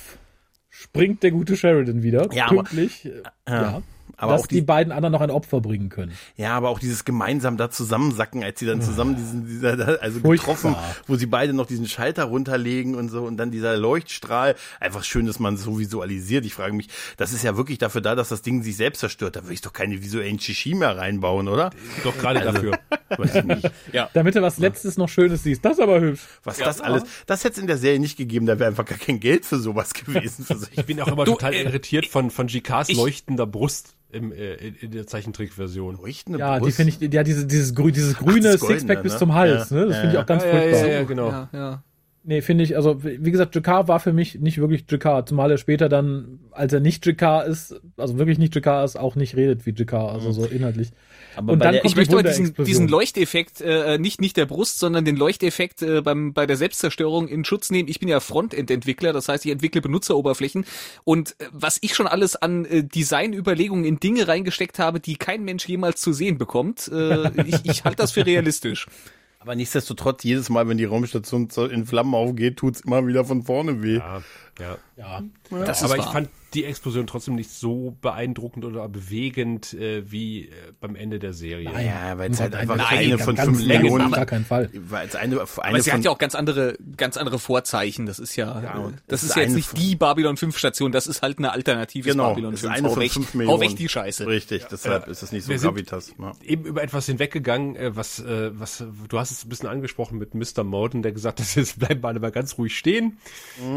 springt 0.70 1.22
der 1.22 1.30
gute 1.30 1.56
Sheridan 1.56 2.02
wieder. 2.02 2.32
Ja, 2.32 2.46
aber- 2.46 2.56
pünktlich. 2.64 3.04
äh, 3.04 3.22
ja. 3.48 3.82
Aber 4.18 4.32
dass 4.32 4.42
auch 4.42 4.46
die, 4.46 4.56
die- 4.56 4.60
beiden 4.62 4.92
anderen 4.92 5.12
noch 5.12 5.20
ein 5.20 5.30
Opfer 5.30 5.60
bringen 5.60 5.88
können. 5.88 6.12
Ja, 6.36 6.54
aber 6.56 6.68
auch 6.68 6.78
dieses 6.78 7.04
gemeinsam 7.04 7.56
da 7.56 7.70
zusammensacken, 7.70 8.42
als 8.44 8.58
sie 8.60 8.66
dann 8.66 8.82
zusammen 8.82 9.16
diesen, 9.16 9.46
dieser, 9.46 10.02
also 10.02 10.20
Furchtbar. 10.20 10.32
getroffen, 10.56 10.76
wo 11.06 11.16
sie 11.16 11.26
beide 11.26 11.52
noch 11.52 11.66
diesen 11.66 11.86
Schalter 11.88 12.24
runterlegen 12.24 12.94
und 12.94 13.08
so 13.08 13.22
und 13.24 13.36
dann 13.36 13.50
dieser 13.50 13.76
Leuchtstrahl. 13.76 14.56
Einfach 14.80 15.04
schön, 15.04 15.26
dass 15.26 15.38
man 15.38 15.54
es 15.54 15.62
so 15.62 15.78
visualisiert. 15.78 16.44
Ich 16.44 16.54
frage 16.54 16.72
mich, 16.74 16.88
das 17.16 17.32
ist 17.32 17.42
ja 17.44 17.56
wirklich 17.56 17.78
dafür 17.78 18.00
da, 18.00 18.14
dass 18.14 18.28
das 18.28 18.42
Ding 18.42 18.62
sich 18.62 18.76
selbst 18.76 19.00
zerstört. 19.00 19.36
Da 19.36 19.42
würde 19.44 19.54
ich 19.54 19.60
doch 19.60 19.72
keine 19.72 20.02
visuellen 20.02 20.38
Shishi 20.38 20.74
mehr 20.74 20.96
reinbauen, 20.96 21.48
oder? 21.48 21.70
Doch 22.04 22.16
gerade 22.18 22.40
dafür. 22.40 22.78
Weiß 23.16 23.36
ich 23.36 23.44
nicht. 23.44 23.70
Damit 24.14 24.34
du 24.34 24.42
was 24.42 24.58
Letztes 24.58 24.98
noch 24.98 25.08
Schönes 25.08 25.42
siehst. 25.44 25.64
Das 25.64 25.74
ist 25.74 25.80
aber 25.80 26.00
hübsch. 26.00 26.20
Was 26.44 26.58
das 26.58 26.80
alles, 26.80 27.04
das 27.26 27.44
hätte 27.44 27.54
es 27.54 27.58
in 27.58 27.66
der 27.66 27.78
Serie 27.78 27.98
nicht 28.00 28.16
gegeben. 28.18 28.46
Da 28.46 28.58
wäre 28.58 28.68
einfach 28.68 28.84
gar 28.84 28.98
kein 28.98 29.20
Geld 29.20 29.46
für 29.46 29.58
sowas 29.58 29.92
gewesen. 29.94 30.44
Für. 30.44 30.58
Ich 30.72 30.84
bin 30.84 31.00
auch 31.00 31.08
immer 31.08 31.24
Du, 31.24 31.32
total 31.32 31.54
äh, 31.54 31.62
irritiert 31.62 32.06
von, 32.06 32.30
von 32.30 32.46
GKs 32.48 32.88
ich- 32.90 32.96
leuchtender 32.96 33.46
Brust 33.46 33.94
im, 34.10 34.32
äh, 34.32 34.54
in, 34.54 34.90
der 34.90 35.06
Zeichentrickversion. 35.06 35.96
Leuchtende 35.96 36.38
Ja, 36.38 36.58
die 36.58 36.64
Brust. 36.64 36.76
finde 36.76 36.92
ich, 36.98 37.12
ja, 37.12 37.22
diese, 37.22 37.46
dieses, 37.46 37.74
grü 37.74 37.92
dieses 37.92 38.16
grüne 38.16 38.40
das 38.52 38.60
Goldene, 38.60 38.80
Sixpack 38.80 39.02
bis 39.02 39.12
ne? 39.14 39.18
zum 39.18 39.34
Hals, 39.34 39.70
Ja. 39.70 39.76
ne? 39.76 39.86
Das 39.86 39.94
Ja, 39.96 40.00
finde 40.00 40.14
ich 40.16 40.22
auch 40.22 40.26
ganz 40.26 40.42
Ja, 40.44 40.48
ja, 40.48 40.60
furchtbar. 40.60 40.80
ja, 40.80 40.92
ja, 40.94 41.02
genau. 41.04 41.28
Ja, 41.28 41.48
ja. 41.52 41.82
Nee, 42.24 42.42
finde 42.42 42.64
ich, 42.64 42.76
also 42.76 43.02
wie 43.04 43.30
gesagt, 43.30 43.54
Jakar 43.54 43.88
war 43.88 44.00
für 44.00 44.12
mich 44.12 44.38
nicht 44.40 44.58
wirklich 44.58 44.84
Jakar, 44.90 45.24
zumal 45.24 45.50
er 45.50 45.56
später 45.56 45.88
dann, 45.88 46.40
als 46.50 46.72
er 46.72 46.80
nicht 46.80 47.06
Jakar 47.06 47.46
ist, 47.46 47.80
also 47.96 48.18
wirklich 48.18 48.38
nicht 48.38 48.54
Jakar 48.54 48.84
ist, 48.84 48.96
auch 48.98 49.14
nicht 49.16 49.36
redet 49.36 49.64
wie 49.66 49.72
Jakar, 49.74 50.12
also 50.12 50.32
so 50.32 50.44
inhaltlich. 50.44 50.90
Aber 51.38 51.52
Und 51.52 51.58
bei 51.60 51.66
dann 51.66 51.72
der- 51.74 51.82
kommt 51.82 51.90
Ich 51.92 51.96
möchte 51.96 52.14
aber 52.18 52.24
diesen, 52.24 52.52
diesen 52.54 52.88
Leuchteffekt, 52.88 53.60
äh, 53.60 53.96
nicht, 53.98 54.20
nicht 54.20 54.36
der 54.36 54.46
Brust, 54.46 54.80
sondern 54.80 55.04
den 55.04 55.16
Leuchteffekt 55.16 55.82
äh, 55.82 56.00
beim, 56.02 56.32
bei 56.32 56.46
der 56.46 56.56
Selbstzerstörung 56.56 57.28
in 57.28 57.44
Schutz 57.44 57.70
nehmen. 57.70 57.88
Ich 57.88 58.00
bin 58.00 58.08
ja 58.08 58.18
Frontend-Entwickler, 58.18 59.12
das 59.12 59.28
heißt, 59.28 59.46
ich 59.46 59.52
entwickle 59.52 59.80
Benutzeroberflächen. 59.80 60.64
Und 61.04 61.36
äh, 61.38 61.46
was 61.52 61.78
ich 61.80 61.94
schon 61.94 62.08
alles 62.08 62.34
an 62.34 62.64
äh, 62.64 62.82
Designüberlegungen 62.82 63.84
in 63.84 64.00
Dinge 64.00 64.26
reingesteckt 64.26 64.78
habe, 64.80 64.98
die 64.98 65.14
kein 65.16 65.44
Mensch 65.44 65.66
jemals 65.68 66.00
zu 66.00 66.12
sehen 66.12 66.38
bekommt, 66.38 66.88
äh, 66.92 67.30
ich, 67.46 67.60
ich 67.64 67.84
halte 67.84 67.98
das 67.98 68.12
für 68.12 68.26
realistisch. 68.26 68.86
Aber 69.40 69.54
nichtsdestotrotz, 69.54 70.24
jedes 70.24 70.48
Mal, 70.50 70.68
wenn 70.68 70.78
die 70.78 70.84
Raumstation 70.84 71.48
in 71.70 71.86
Flammen 71.86 72.14
aufgeht, 72.14 72.56
tut's 72.56 72.80
immer 72.80 73.06
wieder 73.06 73.24
von 73.24 73.44
vorne 73.44 73.80
weh. 73.84 73.98
Ja, 73.98 74.22
ja. 74.58 74.76
Ja. 74.96 75.22
Das 75.64 75.84
Aber 75.84 75.94
ist 75.94 76.00
ich 76.00 76.04
wahr. 76.06 76.12
fand 76.12 76.28
die 76.54 76.64
Explosion 76.64 77.06
trotzdem 77.06 77.34
nicht 77.34 77.50
so 77.50 77.96
beeindruckend 78.00 78.64
oder 78.64 78.88
bewegend 78.88 79.74
äh, 79.74 80.10
wie 80.10 80.44
äh, 80.46 80.50
beim 80.80 80.96
Ende 80.96 81.18
der 81.18 81.32
Serie. 81.34 81.70
Ja, 81.84 82.16
weil 82.16 82.30
es 82.30 82.40
halt 82.40 82.54
einfach 82.54 82.76
Nein, 82.76 82.86
eine 82.88 83.18
von 83.18 83.36
fünf 83.36 83.66
Millionen, 83.66 84.06
auf 84.06 84.12
gar 84.12 84.24
keinen 84.26 84.44
Fall. 84.46 84.70
weil 84.72 85.06
es 85.06 85.14
eine, 85.14 85.34
eine 85.40 85.42
Aber 85.58 85.80
sie 85.82 85.90
von, 85.90 85.98
hat 85.98 86.04
ja 86.06 86.10
auch 86.10 86.18
ganz 86.18 86.34
andere, 86.34 86.78
ganz 86.96 87.16
andere 87.18 87.38
Vorzeichen. 87.38 88.06
Das 88.06 88.18
ist 88.18 88.34
ja, 88.36 88.62
Ja, 88.62 88.88
äh, 88.88 88.92
das 89.08 89.22
ist 89.22 89.30
ist 89.30 89.36
ja 89.36 89.42
jetzt 89.42 89.54
nicht 89.54 89.68
von- 89.68 89.78
die 89.78 89.94
Babylon 89.96 90.36
5 90.38 90.56
Station, 90.56 90.90
das 90.90 91.06
ist 91.06 91.20
halt 91.22 91.38
eine 91.38 91.52
alternative 91.52 92.10
genau, 92.10 92.30
Babylon 92.30 92.54
es 92.54 92.60
5. 92.60 92.72
ist 92.72 92.78
eine 92.78 92.88
von 92.88 93.08
fünf 93.10 93.32
hau 93.34 93.38
Millionen. 93.38 93.60
weg 93.60 93.76
die 93.76 93.88
Scheiße. 93.88 94.26
Richtig, 94.26 94.64
deshalb 94.70 95.06
ist 95.08 95.22
es 95.22 95.32
nicht 95.32 95.44
so 95.44 95.50
Wir 95.50 95.58
sind- 95.58 95.68
Gravitas. 95.74 96.14
Ja. 96.18 96.32
eben 96.44 96.64
über 96.64 96.82
etwas 96.82 97.04
hinweggegangen, 97.06 97.76
äh, 97.76 97.94
was, 97.94 98.20
äh, 98.20 98.50
was, 98.58 98.82
du 99.08 99.18
hast 99.18 99.30
es 99.32 99.44
ein 99.44 99.48
bisschen 99.50 99.68
angesprochen 99.68 100.16
mit 100.18 100.34
Mr. 100.34 100.64
Morden, 100.64 101.02
der 101.02 101.12
gesagt 101.12 101.40
hat, 101.40 101.46
jetzt 101.56 101.78
bleiben 101.78 102.02
wir 102.02 102.08
alle 102.08 102.20
mal 102.20 102.30
ganz 102.32 102.56
ruhig 102.56 102.76
stehen, 102.76 103.18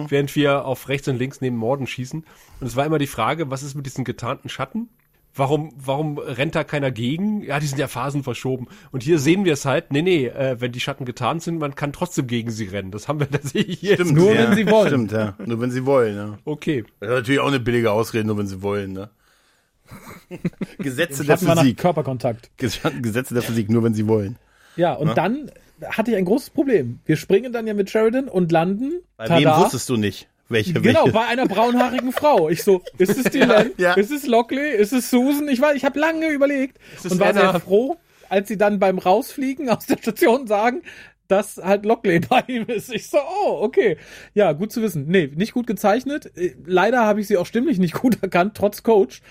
während 0.07 0.33
wir 0.35 0.63
auf 0.65 0.87
rechts 0.87 1.07
und 1.09 1.17
links 1.17 1.41
neben 1.41 1.57
Morden 1.57 1.85
schießen. 1.87 2.23
Und 2.61 2.67
es 2.67 2.75
war 2.75 2.85
immer 2.85 2.99
die 2.99 3.07
Frage, 3.07 3.51
was 3.51 3.63
ist 3.63 3.75
mit 3.75 3.85
diesen 3.85 4.05
getarnten 4.05 4.47
Schatten? 4.47 4.89
warum, 5.33 5.71
warum 5.77 6.17
rennt 6.17 6.55
da 6.55 6.63
keiner 6.63 6.91
gegen? 6.91 7.41
Ja, 7.43 7.59
die 7.59 7.67
sind 7.67 7.79
ja 7.79 7.87
Phasen 7.87 8.23
verschoben. 8.23 8.67
Und 8.91 9.03
hier 9.03 9.19
sehen 9.19 9.45
wir 9.45 9.53
es 9.53 9.65
halt, 9.65 9.91
nee, 9.91 10.01
nee, 10.01 10.27
äh, 10.27 10.59
wenn 10.59 10.71
die 10.71 10.79
Schatten 10.79 11.05
getan 11.05 11.39
sind, 11.39 11.59
man 11.59 11.75
kann 11.75 11.93
trotzdem 11.93 12.27
gegen 12.27 12.51
sie 12.51 12.65
rennen. 12.65 12.91
Das 12.91 13.07
haben 13.07 13.19
wir, 13.19 13.27
das 13.31 13.51
sehe 13.51 13.63
ich 13.63 13.79
hier. 13.79 13.95
Stimmt, 13.95 14.13
Nur 14.13 14.33
ja, 14.33 14.49
wenn 14.49 14.55
sie 14.55 14.69
wollen. 14.69 14.87
Stimmt, 14.87 15.11
ja. 15.11 15.35
Nur 15.45 15.61
wenn 15.61 15.71
sie 15.71 15.85
wollen, 15.85 16.15
ja. 16.15 16.37
Okay. 16.45 16.83
Das 16.99 17.09
ist 17.09 17.15
natürlich 17.15 17.39
auch 17.39 17.47
eine 17.47 17.59
billige 17.59 17.91
Ausrede, 17.91 18.25
nur 18.25 18.37
wenn 18.37 18.47
sie 18.47 18.61
wollen, 18.61 18.93
ne? 18.93 19.09
Gesetze 20.77 21.25
der 21.25 21.37
Physik. 21.37 21.77
Körperkontakt. 21.77 22.49
Gesetze 22.57 23.33
der 23.33 23.43
Physik, 23.43 23.69
nur 23.69 23.83
wenn 23.83 23.93
sie 23.93 24.07
wollen. 24.07 24.37
Ja, 24.77 24.93
und 24.93 25.17
dann 25.17 25.51
hatte 25.83 26.11
ich 26.11 26.17
ein 26.17 26.23
großes 26.23 26.51
Problem. 26.51 26.99
Wir 27.05 27.17
springen 27.17 27.51
dann 27.51 27.67
ja 27.67 27.73
mit 27.73 27.89
Sheridan 27.89 28.29
und 28.29 28.53
landen. 28.53 29.01
Bei 29.17 29.27
tada, 29.27 29.57
wem 29.57 29.63
wusstest 29.63 29.89
du 29.89 29.97
nicht? 29.97 30.29
Welche, 30.51 30.73
Genau, 30.73 31.01
welche? 31.05 31.11
bei 31.13 31.25
einer 31.25 31.45
braunhaarigen 31.47 32.11
Frau. 32.11 32.49
Ich 32.49 32.63
so, 32.63 32.81
ist 32.97 33.17
es 33.17 33.31
die 33.31 33.39
Len? 33.39 33.71
ja. 33.77 33.93
Ist 33.93 34.11
es 34.11 34.27
Lockley? 34.27 34.75
Ist 34.75 34.93
es 34.93 35.09
Susan? 35.09 35.47
Ich 35.49 35.61
weiß, 35.61 35.75
ich 35.75 35.85
habe 35.85 35.99
lange 35.99 36.27
überlegt 36.29 36.77
und 37.03 37.19
war 37.19 37.33
sehr 37.33 37.59
froh, 37.59 37.97
als 38.29 38.47
sie 38.47 38.57
dann 38.57 38.79
beim 38.79 38.97
Rausfliegen 38.99 39.69
aus 39.69 39.85
der 39.85 39.97
Station 39.97 40.47
sagen, 40.47 40.81
dass 41.27 41.57
halt 41.57 41.85
Lockley 41.85 42.19
bei 42.29 42.43
ihm 42.47 42.65
ist. 42.67 42.93
Ich 42.93 43.09
so, 43.09 43.17
oh, 43.17 43.59
okay. 43.61 43.97
Ja, 44.33 44.51
gut 44.51 44.71
zu 44.71 44.81
wissen. 44.81 45.05
Nee, 45.07 45.31
nicht 45.33 45.53
gut 45.53 45.65
gezeichnet. 45.67 46.31
Äh, 46.35 46.55
Leider 46.65 47.05
habe 47.05 47.21
ich 47.21 47.27
sie 47.27 47.37
auch 47.37 47.45
stimmlich 47.45 47.79
nicht 47.79 47.93
gut 47.93 48.17
erkannt, 48.21 48.53
trotz 48.55 48.83
Coach. 48.83 49.21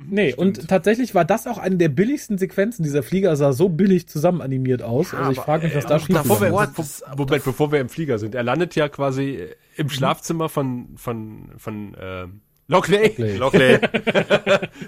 Nee, 0.00 0.32
und 0.32 0.68
tatsächlich 0.68 1.14
war 1.14 1.24
das 1.24 1.46
auch 1.46 1.58
eine 1.58 1.76
der 1.76 1.88
billigsten 1.88 2.38
Sequenzen. 2.38 2.84
Dieser 2.84 3.02
Flieger 3.02 3.34
sah 3.34 3.52
so 3.52 3.68
billig 3.68 4.08
zusammen 4.08 4.40
animiert 4.40 4.80
aus. 4.82 5.12
also 5.12 5.32
ich 5.32 5.38
frage 5.38 5.66
mich, 5.66 5.74
was 5.74 5.86
da 5.86 5.98
schief 5.98 6.16
Bevor 6.16 6.40
wir, 6.40 6.50
bevor, 6.50 6.84
Moment, 7.16 7.44
bevor 7.44 7.72
wir 7.72 7.80
im 7.80 7.88
Flieger 7.88 8.18
sind. 8.18 8.34
Er 8.34 8.44
landet 8.44 8.76
ja 8.76 8.88
quasi 8.88 9.46
im 9.76 9.90
Schlafzimmer 9.90 10.48
von, 10.48 10.96
von, 10.96 11.50
von, 11.56 11.94
äh, 11.94 12.26
Lockley. 12.68 13.36
Lockley. 13.36 13.78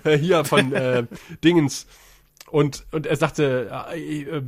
Äh, 0.04 0.18
hier 0.18 0.44
von 0.44 0.72
äh, 0.72 1.04
Dingens. 1.42 1.86
Und, 2.50 2.84
und 2.90 3.06
er 3.06 3.16
sagte, 3.16 3.70
äh, 3.94 4.22
äh, 4.22 4.42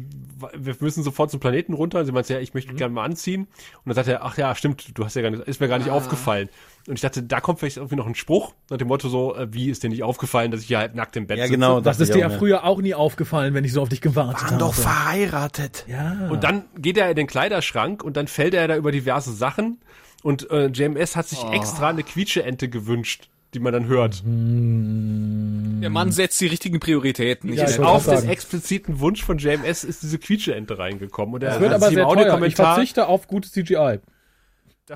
wir 0.57 0.77
müssen 0.81 1.03
sofort 1.03 1.31
zum 1.31 1.41
Planeten 1.41 1.73
runter. 1.73 2.05
Sie 2.05 2.13
meinte, 2.13 2.35
ja, 2.35 2.41
ich 2.41 2.55
möchte 2.55 2.75
gerne 2.75 2.95
mal 2.95 3.05
anziehen. 3.05 3.43
Und 3.43 3.87
dann 3.87 3.95
sagte 3.95 4.13
er, 4.13 4.25
ach 4.25 4.37
ja, 4.37 4.55
stimmt, 4.55 4.97
du 4.97 5.05
hast 5.05 5.15
ja 5.15 5.23
gar 5.23 5.31
nicht, 5.31 5.43
ist 5.45 5.61
mir 5.61 5.69
gar 5.69 5.79
nicht 5.79 5.91
aufgefallen. 5.91 6.49
Und 6.89 6.95
ich 6.95 7.01
dachte, 7.01 7.23
da 7.23 7.41
kommt 7.41 7.61
vielleicht 7.61 7.77
irgendwie 7.77 7.95
noch 7.95 8.07
ein 8.09 8.15
Spruch 8.17 8.55
nach 8.69 8.77
dem 8.77 8.89
Motto 8.89 9.09
so, 9.09 9.37
äh, 9.37 9.47
wie 9.55 9.71
ist 9.71 9.83
dir 9.85 9.89
nicht 9.89 10.03
aufgefallen, 10.03 10.51
dass 10.51 10.63
ich 10.63 10.67
hier 10.67 10.79
halt 10.79 10.95
nackt 10.97 11.17
im 11.17 11.27
Bett 11.29 11.39
Ja, 11.39 11.45
sitze? 11.45 11.55
genau. 11.57 11.81
Das 11.81 12.01
ist 12.01 12.13
dir 12.13 12.19
ja 12.19 12.31
früher 12.31 12.65
auch 12.65 12.81
nie 12.83 12.95
aufgefallen, 12.95 13.55
wenn 13.55 13.65
ich 13.65 13.73
so 13.73 13.83
auf 13.83 13.89
dich 13.89 14.01
gewartet 14.01 14.43
Waren 14.43 14.51
habe. 14.53 14.59
doch 14.59 14.75
verheiratet. 14.75 15.85
ja. 15.89 16.29
Und 16.31 16.43
dann 16.43 16.65
geht 16.77 16.97
er 16.99 17.09
in 17.11 17.17
den 17.17 17.27
Kleiderschrank 17.29 18.03
und 18.03 18.17
dann 18.17 18.27
fällt 18.27 18.55
er 18.55 18.67
da 18.67 18.77
über 18.77 18.91
diverse 18.91 19.33
Sachen. 19.33 19.79
Und 20.25 20.51
äh, 20.51 20.67
JMS 20.67 21.15
hat 21.17 21.29
sich 21.29 21.43
extra 21.53 21.89
eine 21.91 22.03
Quietscheente 22.03 22.69
gewünscht, 22.69 23.29
die 23.55 23.59
man 23.61 23.73
dann 23.73 23.87
hört. 23.87 24.23
Der 24.25 25.91
Mann 25.91 26.13
setzt 26.13 26.41
die 26.41 26.47
richtigen 26.47 26.81
Prioritäten. 26.81 27.53
Ja, 27.53 27.65
Ich- 27.65 27.71
ich 27.73 27.79
wollte 27.79 27.91
Auf 27.91 28.07
den 28.07 28.29
expliziten 28.29 29.01
Wunsch 29.01 29.23
von 29.23 29.39
JMS 29.39 29.85
ist 29.85 30.03
diese 30.03 30.19
Quietscheente 30.19 30.79
reingekommen. 30.79 31.35
Und 31.35 31.43
er 31.43 31.51
Das 31.51 31.61
wird 31.61 31.73
aber 31.73 31.89
sehr 31.91 32.05
teuer. 32.07 32.43
Ich 32.45 32.55
verzichte 32.57 33.07
auf 33.09 33.27
gutes 33.27 33.53
CGI. 33.53 33.99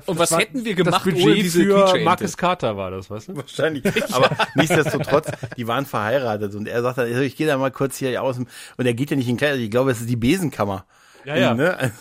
Und 0.05 0.19
was 0.19 0.37
hätten 0.37 0.65
wir 0.65 0.75
gemacht 0.75 0.95
das 0.95 1.03
Budget 1.03 1.23
ohne 1.23 1.35
diese 1.35 1.63
für? 1.63 1.99
Marcus 2.03 2.35
Carter 2.35 2.75
war 2.75 2.91
das, 2.91 3.09
weißt 3.09 3.29
du? 3.29 3.37
Wahrscheinlich. 3.37 3.83
Aber 4.13 4.29
nichtsdestotrotz, 4.55 5.31
die 5.55 5.67
waren 5.67 5.85
verheiratet 5.85 6.55
und 6.55 6.67
er 6.67 6.81
sagt 6.81 6.97
dann, 6.97 7.07
also 7.07 7.21
ich 7.21 7.35
gehe 7.35 7.47
da 7.47 7.57
mal 7.57 7.71
kurz 7.71 7.97
hier 7.97 8.21
aus 8.21 8.37
und 8.37 8.47
er 8.77 8.93
geht 8.93 9.11
ja 9.11 9.17
nicht 9.17 9.29
in 9.29 9.37
Kleider, 9.37 9.55
ich 9.55 9.71
glaube, 9.71 9.91
es 9.91 10.01
ist 10.01 10.09
die 10.09 10.17
Besenkammer. 10.17 10.85
Ja, 11.23 11.37
ja. 11.37 11.53
Ne? 11.53 11.77
Also, 11.77 11.93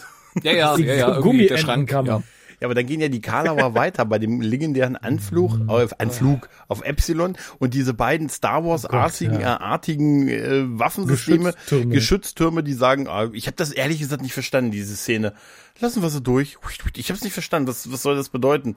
Ja, 0.42 0.52
ja, 0.52 0.76
Die 0.76 0.82
ja, 0.84 0.94
ja, 0.94 1.16
irgendwie 1.16 1.46
der 1.46 1.58
Schrank. 1.58 1.90
Ja. 1.90 2.22
Ja, 2.60 2.66
aber 2.66 2.74
dann 2.74 2.86
gehen 2.86 3.00
ja 3.00 3.08
die 3.08 3.20
Karlauer 3.20 3.74
weiter 3.74 4.04
bei 4.04 4.18
dem 4.18 4.40
legendären 4.40 4.96
Anflug, 4.96 5.58
auf, 5.68 6.00
Anflug 6.00 6.48
auf 6.68 6.82
Epsilon 6.82 7.36
und 7.58 7.74
diese 7.74 7.92
beiden 7.94 8.28
Star 8.28 8.64
Wars-artigen 8.64 9.40
ja. 9.40 9.56
äh, 9.56 9.60
artigen, 9.62 10.28
äh, 10.28 10.62
Waffensysteme, 10.78 11.52
Geschütztürme. 11.52 11.94
Geschütztürme, 11.94 12.62
die 12.62 12.72
sagen, 12.72 13.08
ah, 13.08 13.28
ich 13.32 13.46
habe 13.46 13.56
das 13.56 13.72
ehrlich 13.72 13.98
gesagt 13.98 14.22
nicht 14.22 14.32
verstanden, 14.34 14.70
diese 14.70 14.96
Szene. 14.96 15.34
Lassen 15.80 16.00
wir 16.02 16.08
sie 16.10 16.22
durch. 16.22 16.56
Ich 16.96 17.08
habe 17.10 17.16
es 17.18 17.24
nicht 17.24 17.34
verstanden. 17.34 17.68
Was, 17.68 17.92
was 17.92 18.02
soll 18.02 18.16
das 18.16 18.30
bedeuten? 18.30 18.76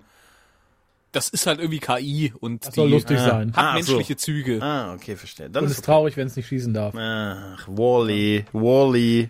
Das 1.11 1.29
ist 1.29 1.47
halt 1.47 1.59
irgendwie 1.59 1.79
KI 1.79 2.33
und 2.39 2.65
Das 2.65 2.73
die 2.73 2.81
soll 2.81 2.89
lustig 2.91 3.17
Ah. 3.17 3.25
sein. 3.25 3.53
hat 3.55 3.57
Ah, 3.57 3.81
so. 3.81 3.93
menschliche 3.93 4.17
Züge. 4.17 4.61
Ah, 4.61 4.93
okay, 4.93 5.15
verstehe. 5.15 5.49
Dann 5.49 5.63
Und 5.63 5.67
ist 5.67 5.71
es 5.71 5.79
ist 5.79 5.85
traurig, 5.85 6.17
wenn 6.17 6.27
es 6.27 6.35
nicht 6.35 6.47
schießen 6.47 6.73
darf. 6.73 6.93
Ach, 6.95 7.67
Wally, 7.67 8.45
Wally. 8.53 9.29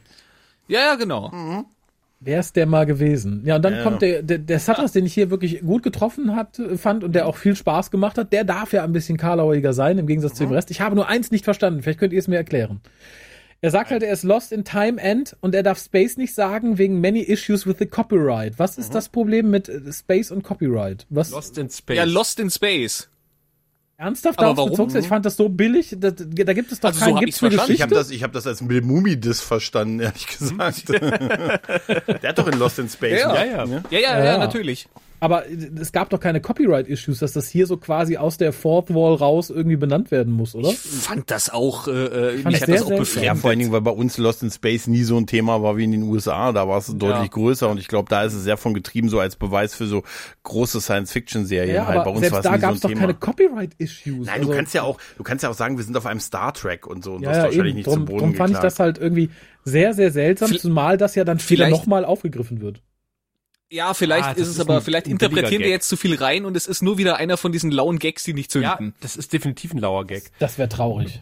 Ja, 0.68 0.80
ja, 0.82 0.95
genau. 0.95 1.66
Wer 2.22 2.41
ist 2.41 2.55
der 2.57 2.65
mal 2.65 2.86
gewesen? 2.86 3.43
Ja, 3.45 3.55
und 3.55 3.61
dann 3.63 3.76
Ja. 3.76 3.84
kommt 3.84 4.01
der, 4.01 4.22
der, 4.24 4.39
der 4.39 4.59
Sutters, 4.59 4.91
den 4.91 5.05
ich 5.05 5.13
hier 5.13 5.30
wirklich 5.30 5.61
gut 5.61 5.84
getroffen 5.84 6.36
hat, 6.36 6.61
fand 6.76 7.03
und 7.05 7.13
der 7.13 7.28
auch 7.28 7.38
viel 7.38 7.55
Spaß 7.55 7.91
gemacht 7.91 8.17
hat. 8.17 8.34
Der 8.34 8.43
darf 8.43 8.74
ja 8.74 8.84
ein 8.84 8.91
bisschen 8.91 9.17
Karlaueriger 9.17 9.72
sein, 9.72 9.97
im 9.97 10.05
Gegensatz 10.07 10.34
zu 10.34 10.43
dem 10.43 10.51
Rest. 10.51 10.70
Ich 10.70 10.82
habe 10.82 10.95
nur 10.95 11.07
eins 11.07 11.32
nicht 11.32 11.45
verstanden. 11.45 11.82
Vielleicht 11.82 11.99
könnt 11.99 12.11
ihr 12.11 12.20
es 12.20 12.28
mir 12.28 12.36
erklären. 12.36 12.82
Er 13.61 13.72
sagt 13.72 13.91
halt, 13.91 14.03
er 14.03 14.13
ist 14.13 14.24
lost 14.24 14.51
in 14.53 14.63
time 14.63 15.01
end 15.01 15.36
und 15.41 15.53
er 15.53 15.63
darf 15.63 15.80
Space 15.80 16.15
nicht 16.17 16.34
sagen 16.34 16.78
wegen 16.78 17.01
many 17.01 17.20
issues 17.20 17.67
with 17.67 17.76
the 17.80 17.86
copyright. 17.86 18.57
Was 18.57 18.78
ist 18.78 18.95
das 18.95 19.09
Problem 19.09 19.49
mit 19.49 19.67
äh, 19.67 19.91
Space 19.91 20.32
und 20.32 20.43
Copyright? 20.43 21.05
Was 21.09 21.32
Lost 21.32 21.57
in 21.57 21.70
Space. 21.70 21.97
Ja, 21.97 22.03
Lost 22.05 22.39
in 22.39 22.49
Space. 22.49 23.09
Ernsthaft 24.00 24.39
Aber 24.39 24.45
darauf 24.56 24.58
warum? 24.58 24.88
bezogen? 24.88 25.04
Ich 25.04 25.08
fand 25.10 25.26
das 25.26 25.36
so 25.36 25.50
billig. 25.50 25.95
Da, 26.00 26.12
da 26.12 26.54
gibt 26.54 26.72
es 26.72 26.80
doch 26.80 26.89
Also 26.89 27.00
so 27.00 27.06
keinen 27.06 27.16
Gipfel 27.26 27.28
ich's 27.28 27.38
verstanden. 27.39 27.74
Ich 27.74 27.82
habe 27.82 27.93
das, 27.95 28.10
ich 28.12 28.24
hab 28.24 28.32
das 28.34 28.47
als 28.47 28.66
Bill 28.66 28.82
Mumi-Diss 28.82 29.41
verstanden, 29.41 30.00
ehrlich 30.00 30.26
gesagt. 30.28 30.89
Der 30.89 32.30
hat 32.30 32.38
doch 32.38 32.47
in 32.47 32.58
Lost 32.58 32.80
in 32.80 32.89
Space. 32.89 33.20
Ja, 33.22 33.36
ja, 33.36 33.45
ja. 33.45 33.66
Ne? 33.66 33.84
Ja, 33.91 34.00
ja, 34.00 34.18
ja, 34.20 34.26
Ja. 34.26 34.38
natürlich. 34.38 34.88
Aber 35.22 35.43
es 35.80 35.91
gab 35.91 36.09
doch 36.09 36.20
keine 36.20 36.39
Copyright-Issues, 36.41 37.20
dass 37.20 37.34
das 37.34 37.49
hier 37.49 37.67
so 37.67 37.78
quasi 37.78 38.17
aus 38.17 38.38
der 38.38 38.53
Fourth 38.53 38.93
Wall 38.93 39.15
raus 39.15 39.49
irgendwie 39.49 39.76
benannt 39.76 40.11
werden 40.11 40.32
muss, 40.34 40.55
oder? 40.55 40.70
Ich 40.70 40.78
fand 40.78 41.30
das 41.30 41.49
auch, 41.49 41.88
äh, 41.88 42.38
fand 42.41 42.45
mich 42.45 42.53
das 42.53 42.61
hat 42.61 42.65
sehr, 42.67 42.76
das 42.76 42.84
auch 42.84 42.88
sehr 42.88 42.93
Ja, 42.95 42.99
befremdet. 42.99 43.38
vor 43.41 43.49
allen 43.49 43.59
Dingen, 43.59 43.72
weil 43.72 43.82
bei 43.82 43.91
uns 43.91 44.17
Lost 44.17 44.43
in 44.43 44.51
Space 44.51 44.88
nie 44.88 45.03
so 45.03 45.17
ein 45.17 45.28
Thema 45.28 45.61
war 45.61 45.78
wie 45.78 45.84
in 45.84 45.91
den 45.91 46.03
USA. 46.03 46.51
Da 46.51 46.67
war 46.67 46.78
es 46.78 46.88
deutlich 46.95 47.32
größer 47.32 47.70
und 47.70 47.80
ich 47.80 47.88
glaube, 47.88 48.07
da 48.09 48.24
ist 48.24 48.34
es 48.34 48.43
sehr 48.43 48.57
von 48.57 48.74
getrieben, 48.74 49.09
so 49.09 49.20
als 49.20 49.36
Beweis 49.36 49.76
für 49.76 49.88
so 49.88 50.03
große 50.43 50.80
Science-Fiction-Serien. 50.82 51.76
Ja, 51.76 51.86
halt. 51.88 51.95
Bei 51.97 52.01
aber 52.01 52.11
uns 52.13 52.32
war 52.32 52.39
es 52.39 52.43
da 52.43 52.51
nie 52.51 52.57
so 52.57 52.61
gab 52.61 52.70
ein 52.72 52.76
es 52.76 52.82
doch 52.82 52.89
Thema. 52.89 53.01
keine 53.01 53.13
Copyright-Issues. 53.15 54.26
Nein, 54.28 54.41
du 54.41 54.49
kannst 54.49 54.74
ja 54.74 54.84
auch, 54.84 54.97
du 55.17 55.24
kannst 55.24 55.43
ja 55.43 55.49
auch 55.49 55.53
sagen, 55.55 55.78
wir 55.78 55.84
sind 55.84 55.97
auf 55.97 56.05
einem 56.05 56.20
Star 56.20 56.53
Trek 56.53 56.88
und 56.88 57.03
so 57.03 57.13
und 57.13 57.24
ja, 57.24 57.30
das 57.30 57.38
ist 57.38 57.41
ja, 57.41 57.43
wahrscheinlich 57.47 57.67
eben. 57.70 57.76
nicht 57.78 57.88
Drum, 57.88 57.93
zum 57.95 58.05
Boden 58.05 58.20
drum 58.20 58.36
fand 58.36 58.53
ich 58.53 58.59
das 58.59 58.80
halt 58.80 58.97
irgendwie 58.97 59.30
sehr, 59.65 59.93
sehr 59.93 60.11
seltsam,Vi- 60.11 60.59
zumal 60.59 60.97
das 60.97 61.15
ja 61.15 61.24
dann 61.24 61.39
später 61.39 61.65
Vielleicht- 61.65 61.72
nochmal 61.76 62.05
aufgegriffen 62.05 62.61
wird. 62.61 62.82
Ja, 63.72 63.93
vielleicht 63.93 64.26
Ah, 64.26 64.32
ist 64.32 64.47
es 64.47 64.53
ist 64.55 64.59
aber, 64.59 64.78
ein- 64.78 64.82
vielleicht 64.82 65.05
ein 65.05 65.11
interpretieren 65.11 65.61
wir 65.61 65.70
jetzt 65.70 65.88
zu 65.89 65.95
viel 65.95 66.15
rein 66.15 66.45
und 66.45 66.57
es 66.57 66.65
ist 66.67 66.82
nur 66.82 66.97
wieder 66.97 67.17
einer 67.17 67.38
von 67.38 67.51
diesen 67.51 67.72
lauen 67.72 67.99
Gags, 67.99 68.24
die 68.24 68.34
nicht 68.34 68.53
ja, 68.55 68.76
zünden. 68.78 68.95
das 69.01 69.15
ist 69.15 69.32
definitiv 69.32 69.74
ein 69.74 69.78
lauer 69.80 70.05
Gag. 70.05 70.32
Das 70.39 70.57
wäre 70.57 70.70
traurig. 70.70 71.22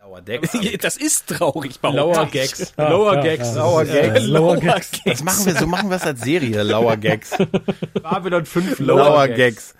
Lower 0.00 0.22
Decks. 0.22 0.52
Das 0.80 0.96
ist 0.96 1.26
traurig, 1.26 1.74
Lauer. 1.82 2.26
Gags. 2.26 2.72
Ja, 2.78 2.88
Lower 2.88 3.14
ja, 3.16 3.20
Gags. 3.20 3.54
ja. 3.54 3.60
Lower 3.68 3.84
Gags. 3.84 4.24
Lower 4.26 4.54
Lower 4.54 4.56
Gags. 4.60 4.90
Das 5.04 5.22
machen 5.24 5.44
wir, 5.46 5.54
so 5.56 5.66
machen 5.66 5.90
wir 5.90 5.96
es 5.96 6.02
als 6.04 6.20
Serie, 6.22 6.62
Lower 6.62 6.96
Gags. 6.96 7.30
Babylon 8.02 8.46
5 8.46 8.78
Lower 8.78 9.04
Lower 9.04 9.28
Gags. 9.28 9.74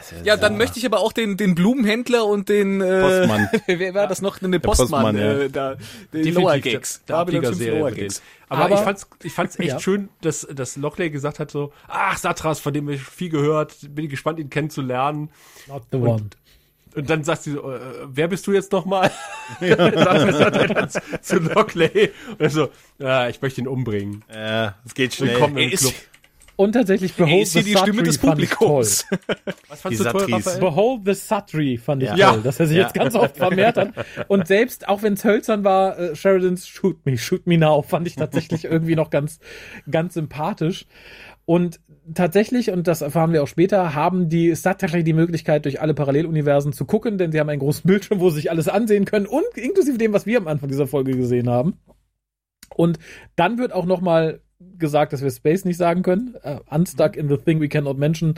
Gags. 0.00 0.14
Ja, 0.24 0.36
dann 0.36 0.56
möchte 0.56 0.78
ich 0.78 0.86
aber 0.86 1.00
auch 1.00 1.12
den, 1.12 1.36
den 1.36 1.54
Blumenhändler 1.54 2.24
und 2.26 2.48
den 2.48 2.80
äh, 2.80 3.00
Postmann. 3.00 3.48
wer 3.66 3.94
war 3.94 4.06
das 4.06 4.22
noch? 4.22 4.38
Den 4.38 4.50
Postmann, 4.60 4.88
Postmann, 4.88 5.16
ja. 5.18 5.32
äh, 5.38 5.50
da, 5.50 5.76
den 6.12 6.34
Lower 6.34 6.58
Gags. 6.58 7.02
fünf 7.06 7.18
Ablegerserie 7.18 7.78
Lower 7.78 7.90
Gags. 7.92 8.22
Aber, 8.48 8.64
Aber- 8.66 8.74
ich 8.74 8.80
fand's, 8.80 9.08
ich 9.22 9.32
fand's 9.32 9.58
echt 9.58 9.68
Ja. 9.72 9.80
schön, 9.80 10.08
dass, 10.22 10.46
dass 10.50 10.76
Lockley 10.76 11.10
gesagt 11.10 11.38
hat 11.38 11.50
so, 11.50 11.72
ach, 11.86 12.16
Satras, 12.16 12.60
von 12.60 12.72
dem 12.72 12.88
ich 12.88 13.02
viel 13.02 13.28
gehört, 13.30 13.74
bin 13.94 14.04
ich 14.04 14.10
gespannt, 14.10 14.38
ihn 14.38 14.50
kennenzulernen. 14.50 15.30
Not 15.66 15.82
the 15.92 15.98
one. 15.98 16.30
Und 16.94 17.10
dann 17.10 17.22
sagt 17.22 17.42
sie 17.42 17.52
so, 17.52 17.70
äh, 17.70 17.78
wer 18.06 18.28
bist 18.28 18.46
du 18.46 18.52
jetzt 18.52 18.72
nochmal? 18.72 19.12
sagt, 19.60 19.98
sagt 20.34 20.56
er 20.56 20.66
dann 20.68 20.90
zu, 20.90 21.00
zu 21.20 21.36
Lockley. 21.38 22.10
Und 22.38 22.50
so, 22.50 22.70
ja, 22.98 23.28
ich 23.28 23.40
möchte 23.42 23.60
ihn 23.60 23.68
umbringen. 23.68 24.24
Ja, 24.34 24.74
es 24.84 24.94
geht 24.94 25.14
schnell. 25.14 25.30
Willkommen 25.34 25.58
im 25.58 25.70
ist, 25.70 25.80
Club. 25.82 25.94
Und 26.60 26.72
tatsächlich 26.72 27.14
Behold 27.14 27.42
ist 27.44 27.52
hier 27.52 27.62
the 27.62 27.70
die 27.70 27.76
Stimme 27.78 27.92
Suttree 27.98 28.02
des 28.04 28.16
fand 28.16 28.42
ich 28.42 28.50
Publikums. 28.50 29.06
Was 29.68 29.78
Die 29.78 29.94
fandst 29.94 30.00
du 30.00 30.04
toll. 30.10 30.26
Raphael? 30.32 30.58
Behold 30.60 31.00
the 31.04 31.14
Suttree 31.14 31.76
fand 31.76 32.02
ich 32.02 32.10
Ja. 32.16 32.32
toll, 32.32 32.42
dass 32.42 32.58
er 32.58 32.66
sich 32.66 32.76
Ja. 32.76 32.82
jetzt 32.82 32.94
ganz 32.94 33.14
oft 33.14 33.36
vermehrt 33.36 33.76
hat. 33.76 33.92
Und 34.26 34.48
selbst, 34.48 34.88
auch 34.88 35.02
wenn 35.02 35.12
es 35.12 35.22
hölzern 35.24 35.62
war, 35.62 35.96
äh, 35.96 36.16
Sheridans 36.16 36.66
Shoot 36.66 37.06
Me, 37.06 37.16
Shoot 37.16 37.46
Me 37.46 37.58
Now 37.58 37.82
fand 37.82 38.08
ich 38.08 38.16
tatsächlich 38.16 38.64
irgendwie 38.64 38.96
noch 38.96 39.10
ganz, 39.10 39.38
ganz 39.88 40.14
sympathisch. 40.14 40.86
Und 41.44 41.78
tatsächlich, 42.12 42.72
und 42.72 42.88
das 42.88 43.02
erfahren 43.02 43.32
wir 43.32 43.44
auch 43.44 43.48
später, 43.48 43.94
haben 43.94 44.28
die 44.28 44.52
Satri 44.56 45.04
die 45.04 45.12
Möglichkeit, 45.12 45.64
durch 45.64 45.80
alle 45.80 45.94
Paralleluniversen 45.94 46.72
zu 46.72 46.86
gucken, 46.86 47.18
denn 47.18 47.30
sie 47.30 47.38
haben 47.38 47.48
einen 47.50 47.60
großen 47.60 47.86
Bildschirm, 47.86 48.18
wo 48.18 48.30
sie 48.30 48.36
sich 48.36 48.50
alles 48.50 48.66
ansehen 48.66 49.04
können 49.04 49.26
und 49.26 49.44
inklusive 49.54 49.96
dem, 49.96 50.12
was 50.12 50.26
wir 50.26 50.38
am 50.38 50.48
Anfang 50.48 50.68
dieser 50.68 50.88
Folge 50.88 51.12
gesehen 51.16 51.48
haben. 51.48 51.74
Und 52.74 52.98
dann 53.36 53.58
wird 53.58 53.72
auch 53.72 53.86
noch 53.86 54.00
mal 54.00 54.40
gesagt, 54.78 55.12
dass 55.12 55.22
wir 55.22 55.30
Space 55.30 55.64
nicht 55.64 55.76
sagen 55.76 56.02
können. 56.02 56.34
Uh, 56.44 56.58
unstuck 56.70 57.16
in 57.16 57.28
the 57.28 57.36
thing 57.36 57.60
we 57.60 57.68
cannot 57.68 57.98
mention. 57.98 58.34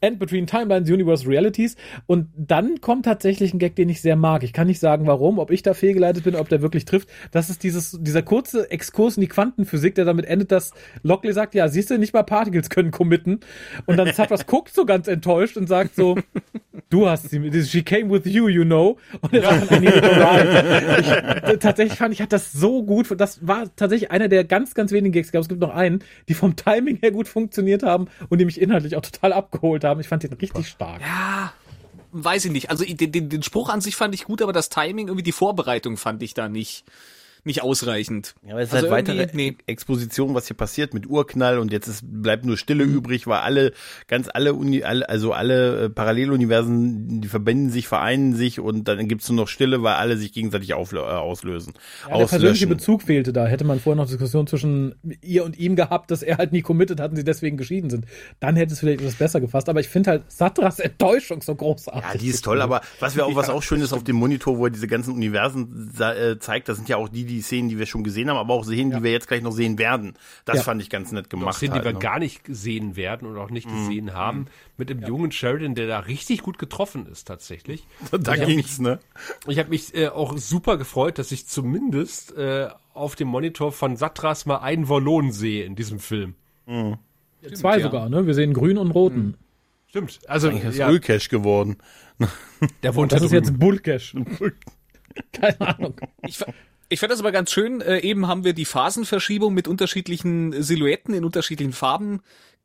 And 0.00 0.18
between 0.18 0.46
timelines, 0.46 0.88
universe, 0.90 1.26
realities. 1.26 1.76
Und 2.06 2.28
dann 2.36 2.80
kommt 2.80 3.04
tatsächlich 3.04 3.54
ein 3.54 3.58
Gag, 3.58 3.76
den 3.76 3.88
ich 3.88 4.00
sehr 4.00 4.16
mag. 4.16 4.42
Ich 4.42 4.52
kann 4.52 4.66
nicht 4.66 4.80
sagen, 4.80 5.06
warum, 5.06 5.38
ob 5.38 5.50
ich 5.50 5.62
da 5.62 5.74
fehlgeleitet 5.74 6.24
bin, 6.24 6.34
ob 6.34 6.48
der 6.48 6.62
wirklich 6.62 6.84
trifft. 6.84 7.08
Das 7.30 7.50
ist 7.50 7.62
dieses, 7.62 7.98
dieser 8.00 8.22
kurze 8.22 8.70
Exkurs 8.70 9.16
in 9.16 9.22
die 9.22 9.28
Quantenphysik, 9.28 9.94
der 9.94 10.04
damit 10.04 10.26
endet, 10.26 10.52
dass 10.52 10.72
Lockley 11.02 11.32
sagt, 11.32 11.54
ja, 11.54 11.68
siehst 11.68 11.90
du, 11.90 11.98
nicht 11.98 12.14
mal 12.14 12.22
Particles 12.22 12.70
können 12.70 12.90
committen. 12.90 13.40
Und 13.86 13.96
dann 13.96 14.12
Satras 14.12 14.46
guckt 14.46 14.74
so 14.74 14.84
ganz 14.84 15.08
enttäuscht 15.08 15.56
und 15.56 15.68
sagt 15.68 15.94
so, 15.94 16.16
du 16.90 17.08
hast 17.08 17.30
sie, 17.30 17.62
she 17.64 17.82
came 17.82 18.10
with 18.10 18.24
you, 18.24 18.48
you 18.48 18.64
know. 18.64 18.98
Und 19.20 19.32
er 19.34 19.42
sagt, 19.42 19.70
I 19.70 19.80
need 19.80 19.94
to 19.94 20.08
ride. 20.08 21.50
Ich, 21.52 21.58
tatsächlich 21.58 21.98
fand 21.98 22.12
ich, 22.14 22.20
hat 22.20 22.32
das 22.32 22.52
so 22.52 22.82
gut, 22.82 23.08
das 23.18 23.46
war 23.46 23.64
tatsächlich 23.76 24.10
einer 24.10 24.28
der 24.28 24.44
ganz, 24.44 24.74
ganz 24.74 24.92
wenigen 24.92 25.12
Gags. 25.12 25.28
Ich 25.28 25.32
glaube, 25.32 25.42
es 25.42 25.48
gibt 25.48 25.60
noch 25.60 25.69
einen, 25.70 26.04
die 26.28 26.34
vom 26.34 26.56
Timing 26.56 26.96
her 26.96 27.10
gut 27.10 27.28
funktioniert 27.28 27.82
haben 27.82 28.08
und 28.28 28.38
die 28.38 28.44
mich 28.44 28.60
inhaltlich 28.60 28.96
auch 28.96 29.02
total 29.02 29.32
abgeholt 29.32 29.84
haben. 29.84 30.00
Ich 30.00 30.08
fand 30.08 30.22
den 30.22 30.32
richtig 30.32 30.68
stark. 30.68 31.00
Ja, 31.00 31.52
weiß 32.12 32.46
ich 32.46 32.52
nicht. 32.52 32.70
Also 32.70 32.84
den, 32.84 33.12
den, 33.12 33.28
den 33.28 33.42
Spruch 33.42 33.68
an 33.68 33.80
sich 33.80 33.96
fand 33.96 34.14
ich 34.14 34.24
gut, 34.24 34.42
aber 34.42 34.52
das 34.52 34.68
Timing, 34.68 35.08
irgendwie 35.08 35.22
die 35.22 35.32
Vorbereitung 35.32 35.96
fand 35.96 36.22
ich 36.22 36.34
da 36.34 36.48
nicht 36.48 36.84
nicht 37.44 37.62
ausreichend. 37.62 38.34
Ja, 38.42 38.52
aber 38.52 38.60
es 38.62 38.68
ist 38.68 38.74
Also 38.74 38.90
halt 38.90 39.08
weitere 39.08 39.26
nee. 39.32 39.56
Exposition, 39.66 40.34
was 40.34 40.46
hier 40.46 40.56
passiert 40.56 40.94
mit 40.94 41.06
Urknall 41.06 41.58
und 41.58 41.72
jetzt 41.72 41.88
ist, 41.88 42.02
bleibt 42.04 42.44
nur 42.44 42.56
Stille 42.56 42.86
Mhm. 42.86 42.94
übrig, 42.94 43.26
weil 43.26 43.40
alle, 43.40 43.72
ganz 44.08 44.28
alle 44.32 44.54
Uni, 44.54 44.82
alle, 44.82 45.08
also 45.08 45.32
alle 45.32 45.84
äh, 45.84 45.90
Paralleluniversen, 45.90 47.20
die 47.20 47.28
verbinden 47.28 47.70
sich, 47.70 47.88
vereinen 47.88 48.34
sich 48.34 48.60
und 48.60 48.88
dann 48.88 49.08
gibt's 49.08 49.28
nur 49.28 49.36
noch 49.36 49.48
Stille, 49.48 49.82
weil 49.82 49.94
alle 49.94 50.16
sich 50.16 50.32
gegenseitig 50.32 50.70
äh, 50.70 50.74
auslösen. 50.74 51.72
Ja, 52.08 52.18
der 52.18 52.26
persönliche. 52.26 52.66
Bezug 52.66 53.02
fehlte 53.02 53.32
da. 53.32 53.46
Hätte 53.46 53.64
man 53.64 53.80
vorher 53.80 53.96
noch 54.02 54.08
Diskussion 54.08 54.46
zwischen 54.46 54.94
ihr 55.22 55.44
und 55.44 55.58
ihm 55.58 55.76
gehabt, 55.76 56.10
dass 56.10 56.22
er 56.22 56.38
halt 56.38 56.52
nie 56.52 56.62
committed 56.62 57.00
hat 57.00 57.10
und 57.10 57.16
sie 57.16 57.24
deswegen 57.24 57.56
geschieden 57.56 57.90
sind. 57.90 58.06
Dann 58.38 58.56
hätte 58.56 58.72
es 58.72 58.80
vielleicht 58.80 59.00
etwas 59.00 59.14
besser 59.14 59.40
gefasst. 59.40 59.68
Aber 59.68 59.80
ich 59.80 59.88
finde 59.88 60.10
halt 60.10 60.30
Satras 60.30 60.78
Enttäuschung 60.78 61.42
so 61.42 61.54
großartig. 61.54 62.02
Ja, 62.12 62.18
die 62.18 62.28
ist 62.28 62.44
toll, 62.44 62.60
aber 62.62 62.80
was 63.00 63.16
wir 63.16 63.26
auch, 63.26 63.34
was 63.34 63.48
auch 63.50 63.62
schön 63.62 63.80
ist 63.80 63.92
auf 63.92 64.04
dem 64.04 64.16
Monitor, 64.16 64.58
wo 64.58 64.66
er 64.66 64.70
diese 64.70 64.86
ganzen 64.88 65.14
Universen 65.14 65.90
äh, 65.98 66.38
zeigt, 66.38 66.68
das 66.68 66.76
sind 66.76 66.88
ja 66.88 66.96
auch 66.96 67.08
die, 67.08 67.24
die 67.30 67.42
Szenen, 67.42 67.68
die 67.68 67.78
wir 67.78 67.86
schon 67.86 68.04
gesehen 68.04 68.28
haben, 68.30 68.36
aber 68.36 68.54
auch 68.54 68.64
Szenen, 68.64 68.90
die 68.90 69.02
wir 69.02 69.12
jetzt 69.12 69.28
gleich 69.28 69.42
noch 69.42 69.52
sehen 69.52 69.78
werden. 69.78 70.14
Das 70.44 70.58
Ja. 70.58 70.62
fand 70.62 70.82
ich 70.82 70.90
ganz 70.90 71.12
nett 71.12 71.30
gemacht. 71.30 71.56
Szenen, 71.56 71.72
die 71.72 71.78
halt, 71.78 71.84
wir 71.84 71.92
ne? 71.94 71.98
gar 71.98 72.18
nicht 72.18 72.42
sehen 72.48 72.96
werden 72.96 73.26
und 73.28 73.36
auch 73.36 73.50
nicht 73.50 73.68
gesehen 73.68 74.12
haben, 74.14 74.46
mit 74.76 74.90
dem 74.90 75.02
jungen 75.02 75.32
Sheridan, 75.32 75.74
der 75.74 75.86
da 75.86 76.00
richtig 76.00 76.42
gut 76.42 76.58
getroffen 76.58 77.06
ist 77.06 77.26
tatsächlich. 77.26 77.86
da 78.10 78.34
ich 78.34 78.44
ging's, 78.46 78.78
ne? 78.78 78.98
Ich 79.46 79.58
habe 79.58 79.70
mich 79.70 79.94
äh, 79.94 80.08
auch 80.08 80.36
super 80.38 80.76
gefreut, 80.76 81.18
dass 81.18 81.32
ich 81.32 81.46
zumindest 81.46 82.36
äh, 82.36 82.68
auf 82.94 83.16
dem 83.16 83.28
Monitor 83.28 83.72
von 83.72 83.96
Satras 83.96 84.46
mal 84.46 84.58
einen 84.58 84.88
Wallon 84.88 85.32
sehe 85.32 85.64
in 85.64 85.76
diesem 85.76 85.98
Film. 85.98 86.34
Zwei 87.54 87.78
ja. 87.78 87.82
sogar, 87.84 88.08
ne? 88.08 88.26
Wir 88.26 88.34
sehen 88.34 88.52
grün 88.52 88.78
und 88.78 88.90
roten. 88.90 89.36
Stimmt. 89.88 90.20
Also 90.28 90.48
Eigentlich 90.48 90.64
ist 90.64 90.78
ja, 90.78 90.88
Ölcash 90.88 91.28
geworden. 91.28 91.78
der 92.82 92.94
wohnt 92.94 93.12
Das 93.12 93.20
da 93.20 93.26
ist 93.26 93.32
jetzt. 93.32 93.58
Bullcash. 93.58 94.14
Keine 95.32 95.60
Ahnung. 95.60 95.94
Ich, 96.22 96.44
ich 96.90 96.98
fand 97.00 97.12
das 97.12 97.20
aber 97.20 97.32
ganz 97.32 97.52
schön. 97.52 97.80
Äh, 97.80 98.00
eben 98.00 98.26
haben 98.26 98.44
wir 98.44 98.52
die 98.52 98.64
Phasenverschiebung 98.64 99.54
mit 99.54 99.68
unterschiedlichen 99.68 100.60
Silhouetten 100.62 101.14
in 101.14 101.24
unterschiedlichen 101.24 101.72
Farben 101.72 102.20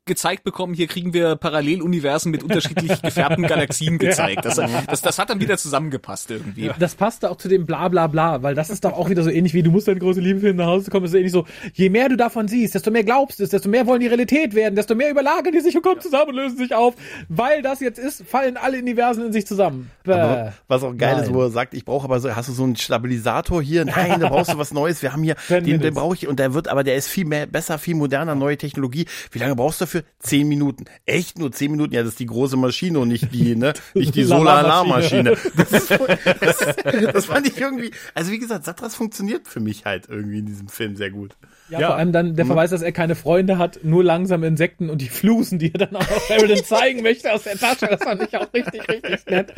gezeigt 0.06 0.44
bekommen. 0.44 0.72
Hier 0.72 0.86
kriegen 0.86 1.12
wir 1.12 1.34
Paralleluniversen 1.34 2.30
mit 2.30 2.44
unterschiedlich 2.44 3.02
gefärbten 3.02 3.44
Galaxien 3.46 3.98
gezeigt. 3.98 4.44
Das, 4.44 4.54
das, 4.54 5.02
das 5.02 5.18
hat 5.18 5.30
dann 5.30 5.40
wieder 5.40 5.58
zusammengepasst 5.58 6.30
irgendwie. 6.30 6.70
Das 6.78 6.94
passte 6.94 7.28
auch 7.30 7.36
zu 7.36 7.48
dem 7.48 7.66
bla 7.66 7.88
bla 7.88 8.06
bla, 8.06 8.42
weil 8.42 8.54
das 8.54 8.70
ist 8.70 8.84
doch 8.84 8.92
auch 8.92 9.10
wieder 9.10 9.24
so 9.24 9.30
ähnlich 9.30 9.52
wie 9.52 9.64
du 9.64 9.70
musst 9.72 9.88
deine 9.88 9.98
große 9.98 10.20
Liebe 10.20 10.40
finden, 10.40 10.58
nach 10.58 10.66
Hause 10.66 10.90
kommen. 10.90 11.02
Das 11.04 11.10
ist 11.10 11.16
ähnlich 11.16 11.32
so, 11.32 11.44
je 11.74 11.90
mehr 11.90 12.08
du 12.08 12.16
davon 12.16 12.46
siehst, 12.46 12.76
desto 12.76 12.92
mehr 12.92 13.02
glaubst 13.02 13.40
es, 13.40 13.50
desto 13.50 13.68
mehr 13.68 13.86
wollen 13.86 14.00
die 14.00 14.06
Realität 14.06 14.54
werden, 14.54 14.76
desto 14.76 14.94
mehr 14.94 15.10
überlagern 15.10 15.52
die 15.52 15.60
sich 15.60 15.74
und 15.74 15.82
kommen 15.82 16.00
zusammen 16.00 16.28
und 16.30 16.36
lösen 16.36 16.56
sich 16.56 16.72
auf. 16.72 16.94
Weil 17.28 17.62
das 17.62 17.80
jetzt 17.80 17.98
ist, 17.98 18.24
fallen 18.26 18.56
alle 18.56 18.78
Universen 18.78 19.26
in 19.26 19.32
sich 19.32 19.46
zusammen. 19.46 19.90
Aber 20.04 20.52
was 20.68 20.84
auch 20.84 20.96
geil 20.96 21.18
ist, 21.18 21.26
Nein. 21.26 21.34
wo 21.34 21.42
er 21.42 21.50
sagt, 21.50 21.74
ich 21.74 21.84
brauche 21.84 22.04
aber 22.04 22.20
so, 22.20 22.34
hast 22.34 22.48
du 22.48 22.52
so 22.52 22.62
einen 22.62 22.76
Stabilisator 22.76 23.60
hier? 23.60 23.84
Nein, 23.84 24.20
da 24.20 24.28
brauchst 24.28 24.52
du 24.52 24.58
was 24.58 24.72
Neues. 24.72 25.02
Wir 25.02 25.12
haben 25.12 25.24
hier, 25.24 25.34
den, 25.48 25.80
den 25.80 25.94
brauche 25.94 26.14
ich 26.14 26.28
und 26.28 26.38
der 26.38 26.54
wird, 26.54 26.68
aber 26.68 26.84
der 26.84 26.94
ist 26.94 27.08
viel 27.08 27.24
mehr, 27.24 27.46
besser, 27.46 27.78
viel 27.78 27.96
moderner, 27.96 28.36
neue 28.36 28.56
Technologie. 28.56 29.06
Wie 29.32 29.40
lange 29.40 29.56
brauchst 29.56 29.80
du 29.80 29.84
dafür? 29.84 29.95
Zehn 30.18 30.48
Minuten. 30.48 30.84
Echt 31.06 31.38
nur 31.38 31.52
zehn 31.52 31.70
Minuten? 31.70 31.92
Ja, 31.94 32.02
das 32.02 32.10
ist 32.12 32.20
die 32.20 32.26
große 32.26 32.56
Maschine 32.56 32.98
und 32.98 33.08
nicht 33.08 33.32
die, 33.32 33.56
ne, 33.56 33.72
nicht 33.94 34.14
die. 34.14 34.24
Solar-Alarmmaschine. 34.24 35.36
Das, 35.56 35.72
ist 35.72 35.90
das, 36.40 36.58
das 37.12 37.26
fand 37.26 37.46
ich 37.46 37.60
irgendwie, 37.60 37.90
also 38.14 38.30
wie 38.32 38.38
gesagt, 38.38 38.64
Satras 38.64 38.94
funktioniert 38.94 39.48
für 39.48 39.60
mich 39.60 39.84
halt 39.84 40.08
irgendwie 40.08 40.38
in 40.38 40.46
diesem 40.46 40.68
Film 40.68 40.96
sehr 40.96 41.10
gut. 41.10 41.36
Ja, 41.68 41.80
Ja. 41.80 41.86
vor 41.88 41.96
allem 41.96 42.12
dann 42.12 42.36
der 42.36 42.46
Verweis, 42.46 42.70
dass 42.70 42.82
er 42.82 42.92
keine 42.92 43.14
Freunde 43.16 43.58
hat, 43.58 43.80
nur 43.82 44.04
langsame 44.04 44.46
Insekten 44.46 44.88
und 44.88 45.00
die 45.00 45.08
Flusen, 45.08 45.58
die 45.58 45.72
er 45.74 45.86
dann 45.86 45.96
auch 45.96 46.08
noch 46.08 46.20
Sheridan 46.26 46.56
zeigen 46.64 47.02
möchte 47.02 47.32
aus 47.32 47.42
der 47.42 47.56
Tasche. 47.58 47.86
Das 47.90 48.02
fand 48.02 48.22
ich 48.22 48.36
auch 48.36 48.52
richtig, 48.54 48.88
richtig 48.88 49.26
nett. 49.26 49.52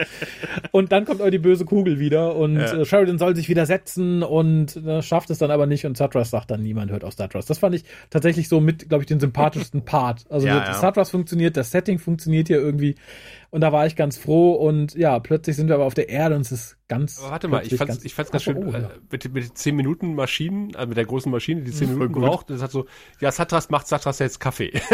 Und 0.71 0.93
dann 0.93 1.05
kommt 1.05 1.21
aber 1.21 1.31
die 1.31 1.39
böse 1.39 1.65
Kugel 1.65 1.99
wieder 1.99 2.35
und 2.37 2.57
äh, 2.57 2.85
Sheridan 2.85 3.19
soll 3.19 3.37
sich 3.37 3.49
widersetzen 3.49 4.23
und 4.23 4.77
äh, 4.77 5.03
schafft 5.03 5.31
es 5.31 5.39
dann 5.39 5.51
aber 5.51 5.67
nicht 5.67 5.85
und 5.87 5.97
Satras 5.97 6.31
sagt 6.31 6.51
dann, 6.51 6.63
niemand 6.63 6.91
hört 6.91 7.05
auf 7.05 7.15
Satras. 7.15 7.47
Das 7.47 7.59
fand 7.59 7.75
ich 7.75 7.85
tatsächlich 8.11 8.49
so 8.49 8.61
mit, 8.61 8.89
glaube 8.89 9.03
ich, 9.03 9.07
den 9.09 9.21
sympathischsten 9.21 9.85
Part. 9.85 10.25
Also 10.31 10.47
Ja, 10.47 10.57
mit 10.57 10.67
ja. 10.67 10.75
Satras 10.75 11.11
funktioniert, 11.11 11.57
das 11.57 11.71
Setting 11.71 11.99
funktioniert 11.99 12.49
hier 12.49 12.59
irgendwie 12.59 12.97
und 13.51 13.63
da 13.63 13.73
war 13.73 13.87
ich 13.87 13.97
ganz 13.97 14.19
froh 14.19 14.53
und 14.53 14.95
ja, 14.95 15.19
plötzlich 15.21 15.57
sind 15.57 15.69
wir 15.69 15.75
aber 15.77 15.85
auf 15.87 15.95
der 15.95 16.11
Erde 16.11 16.35
und 16.35 16.43
es 16.43 16.53
ist 16.53 16.77
ganz 16.87 17.19
Aber 17.19 17.31
warte 17.31 17.49
mal, 17.49 17.63
ich 17.67 17.75
fand's, 17.77 17.95
ganz- 17.95 18.05
ich 18.05 18.15
fand's 18.15 18.31
ganz 18.31 18.43
schön, 18.45 18.59
oh, 18.59 18.71
äh, 18.73 18.83
ja. 18.83 18.91
mit, 19.11 19.33
mit 19.33 19.45
den 19.45 19.55
10 19.55 19.75
Minuten 19.75 20.15
Maschinen, 20.15 20.77
also 20.77 20.89
mit 20.89 20.97
der 20.99 21.07
großen 21.07 21.33
Maschine, 21.33 21.63
die 21.63 21.71
10 21.73 21.93
Minuten 21.95 22.13
gut. 22.13 22.23
braucht, 22.25 22.51
das 22.51 22.61
hat 22.61 22.71
so, 22.71 22.85
ja, 23.21 23.33
Satras 23.33 23.71
macht 23.71 23.89
Satras 23.89 24.19
jetzt 24.19 24.39
Kaffee. 24.41 24.73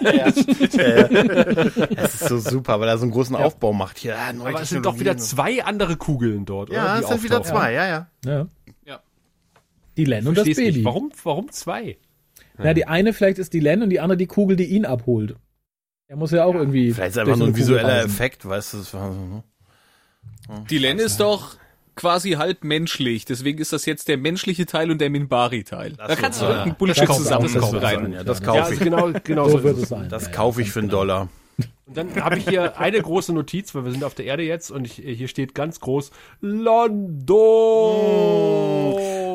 Das 0.00 0.36
ist 2.20 2.28
so 2.28 2.38
super, 2.38 2.80
weil 2.80 2.88
er 2.88 2.98
so 2.98 3.04
einen 3.04 3.12
großen 3.12 3.36
Aufbau 3.36 3.72
macht. 3.72 3.98
Hier, 3.98 4.18
ah, 4.18 4.32
neue 4.32 4.48
Aber 4.50 4.62
es 4.62 4.70
sind 4.70 4.86
doch 4.86 4.98
wieder 4.98 5.16
zwei 5.16 5.64
andere 5.64 5.96
Kugeln 5.96 6.44
dort, 6.44 6.70
oder? 6.70 6.78
Ja, 6.78 6.98
es 7.00 7.08
sind 7.08 7.22
wieder 7.22 7.42
zwei, 7.42 7.72
ja, 7.72 7.86
ja. 7.86 8.08
Ja. 8.24 8.46
Ja. 8.86 9.00
Die 9.96 10.04
Len 10.04 10.26
und 10.26 10.36
das 10.36 10.44
Baby. 10.44 10.72
nicht. 10.72 10.84
Warum, 10.84 11.10
warum 11.22 11.50
zwei? 11.50 11.96
Na, 12.56 12.72
die 12.74 12.86
eine 12.86 13.12
vielleicht 13.12 13.38
ist 13.38 13.52
die 13.52 13.60
Len 13.60 13.82
und 13.82 13.90
die 13.90 14.00
andere 14.00 14.16
die 14.16 14.26
Kugel, 14.26 14.56
die 14.56 14.66
ihn 14.66 14.84
abholt. 14.84 15.36
Er 16.06 16.16
muss 16.16 16.30
ja 16.30 16.44
auch 16.44 16.54
irgendwie. 16.54 16.92
Vielleicht 16.92 17.12
ist 17.12 17.18
einfach 17.18 17.36
nur 17.36 17.38
so 17.38 17.44
ein 17.44 17.52
Kugel 17.52 17.60
visueller 17.66 17.88
reisen. 17.88 18.10
Effekt, 18.10 18.46
weißt 18.48 18.74
du, 18.74 18.78
das 18.78 18.94
war 18.94 19.12
so, 19.12 19.20
ne? 19.20 19.42
Die 20.70 20.78
Len 20.78 20.98
ist 20.98 21.20
doch 21.20 21.56
quasi 21.96 22.32
halb 22.32 22.64
menschlich. 22.64 23.24
Deswegen 23.24 23.58
ist 23.58 23.72
das 23.72 23.86
jetzt 23.86 24.08
der 24.08 24.18
menschliche 24.18 24.66
Teil 24.66 24.90
und 24.90 25.00
der 25.00 25.10
Minbari-Teil. 25.10 25.92
Da 25.92 26.14
kannst 26.16 26.40
du 26.40 26.44
ja. 26.44 26.50
irgendeinen 26.50 26.76
Bullshit 26.76 27.02
Das 27.02 27.08
kaufe 27.08 27.22
ich 27.22 27.32
auch. 27.32 27.38
zusammen 27.40 27.54
Das 27.54 27.62
kaufe 27.62 27.76
ich 27.78 27.82
rein. 27.82 28.12
Ja, 28.12 28.24
das 28.24 28.40
Ja, 28.40 28.44
kaufe 28.46 28.74
ich. 28.74 28.80
genau, 28.80 29.10
genau 29.24 29.48
So 29.48 29.58
so 29.58 29.64
wird 29.64 29.78
es 29.78 29.88
sein. 29.88 30.08
Das 30.08 30.26
Ja, 30.26 30.30
kaufe 30.32 30.62
ich 30.62 30.70
für 30.70 30.80
einen 30.80 30.88
Dollar. 30.90 31.28
Und 31.86 31.96
dann 31.96 32.14
habe 32.16 32.38
ich 32.38 32.48
hier 32.48 32.78
eine 32.78 33.00
große 33.00 33.32
Notiz, 33.32 33.74
weil 33.74 33.84
wir 33.84 33.92
sind 33.92 34.04
auf 34.04 34.14
der 34.14 34.24
Erde 34.24 34.42
jetzt 34.42 34.70
und 34.70 34.86
ich, 34.86 34.94
hier 34.94 35.28
steht 35.28 35.54
ganz 35.54 35.80
groß 35.80 36.10
London. 36.40 37.34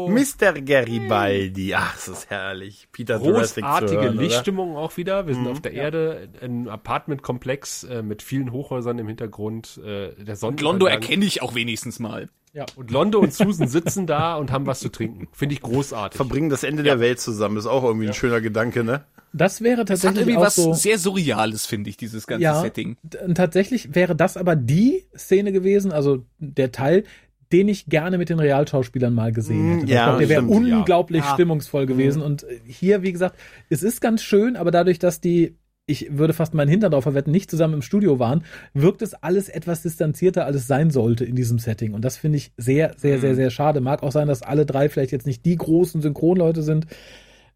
Mr. 0.09 0.53
Garibaldi. 0.61 1.76
Ach, 1.76 1.93
das 1.93 2.07
ist 2.07 2.30
herrlich. 2.30 2.88
Peter 2.91 3.20
Großartige 3.20 4.01
hören, 4.01 4.13
oder? 4.15 4.22
Lichtstimmung 4.24 4.76
auch 4.76 4.97
wieder. 4.97 5.28
Wir 5.28 5.36
sind 5.36 5.47
auf 5.47 5.61
der 5.61 5.74
Erde, 5.74 6.30
ein 6.41 6.67
Apartmentkomplex 6.67 7.84
äh, 7.84 8.01
mit 8.01 8.24
vielen 8.24 8.51
Hochhäusern 8.51 8.97
im 8.97 9.07
Hintergrund. 9.07 9.80
Äh, 9.84 9.84
der 9.84 10.09
Und 10.09 10.20
Londo 10.20 10.36
Sonnenuntergang. 10.36 11.01
erkenne 11.01 11.26
ich 11.26 11.41
auch 11.43 11.53
wenigstens 11.53 11.99
mal. 11.99 12.30
Und 12.75 12.91
Londo 12.91 13.19
und 13.19 13.33
Susan 13.33 13.67
sitzen 13.67 14.07
da 14.07 14.35
und 14.35 14.51
haben 14.51 14.65
was 14.65 14.79
zu 14.79 14.89
trinken. 14.89 15.27
Finde 15.31 15.53
ich 15.55 15.61
großartig. 15.61 16.17
Verbringen 16.17 16.49
das 16.49 16.63
Ende 16.63 16.83
der 16.83 16.99
Welt 16.99 17.19
zusammen. 17.19 17.57
Ist 17.57 17.67
auch 17.67 17.83
irgendwie 17.83 18.07
ein 18.07 18.13
schöner 18.13 18.41
Gedanke, 18.41 18.83
ne? 18.83 19.03
Das 19.31 19.61
wäre 19.61 19.85
Das 19.85 20.03
hat 20.03 20.15
tatsächlich 20.15 20.21
irgendwie 20.21 20.37
auch 20.37 20.41
was 20.47 20.55
so. 20.55 20.73
sehr 20.73 20.97
Surreales, 20.97 21.67
finde 21.67 21.89
ich, 21.91 21.97
dieses 21.97 22.25
ganze 22.25 22.43
ja, 22.43 22.59
Setting. 22.61 22.97
tatsächlich 23.35 23.93
wäre 23.93 24.15
das 24.15 24.37
aber 24.37 24.55
die 24.55 25.05
Szene 25.15 25.51
gewesen, 25.51 25.91
also 25.91 26.25
der 26.39 26.71
Teil, 26.71 27.03
den 27.51 27.67
ich 27.67 27.85
gerne 27.85 28.17
mit 28.17 28.29
den 28.29 28.39
Realschauspielern 28.39 29.13
mal 29.13 29.31
gesehen 29.31 29.81
hätte. 29.81 29.91
ja, 29.91 29.99
ich 29.99 30.03
glaube, 30.05 30.19
der 30.19 30.29
wäre 30.29 30.41
ja. 30.41 30.47
unglaublich 30.79 31.23
Ja. 31.23 31.33
stimmungsvoll 31.35 31.85
gewesen. 31.85 32.23
Und 32.23 32.43
äh, 32.43 32.59
hier, 32.65 33.03
wie 33.03 33.11
gesagt, 33.11 33.35
es 33.69 33.83
ist 33.83 34.01
ganz 34.01 34.23
schön, 34.23 34.55
aber 34.55 34.71
dadurch, 34.71 34.97
dass 34.97 35.21
die 35.21 35.55
ich 35.89 36.17
würde 36.17 36.33
fast 36.33 36.53
meinen 36.53 36.69
Hintern 36.69 36.91
drauf 36.91 37.03
verwetten, 37.03 37.31
nicht 37.31 37.49
zusammen 37.49 37.73
im 37.75 37.81
Studio 37.81 38.19
waren, 38.19 38.43
wirkt 38.73 39.01
es 39.01 39.13
alles 39.13 39.49
etwas 39.49 39.81
distanzierter, 39.81 40.45
als 40.45 40.55
es 40.57 40.67
sein 40.67 40.91
sollte 40.91 41.25
in 41.25 41.35
diesem 41.35 41.59
Setting. 41.59 41.93
Und 41.93 42.05
das 42.05 42.17
finde 42.17 42.37
ich 42.37 42.51
sehr, 42.57 42.93
sehr, 42.97 43.19
sehr, 43.19 43.35
sehr 43.35 43.49
schade. 43.49 43.81
Mag 43.81 44.03
auch 44.03 44.11
sein, 44.11 44.27
dass 44.27 44.41
alle 44.41 44.65
drei 44.65 44.89
vielleicht 44.89 45.11
jetzt 45.11 45.25
nicht 45.27 45.45
die 45.45 45.55
großen 45.55 46.01
Synchronleute 46.01 46.61
sind. 46.63 46.87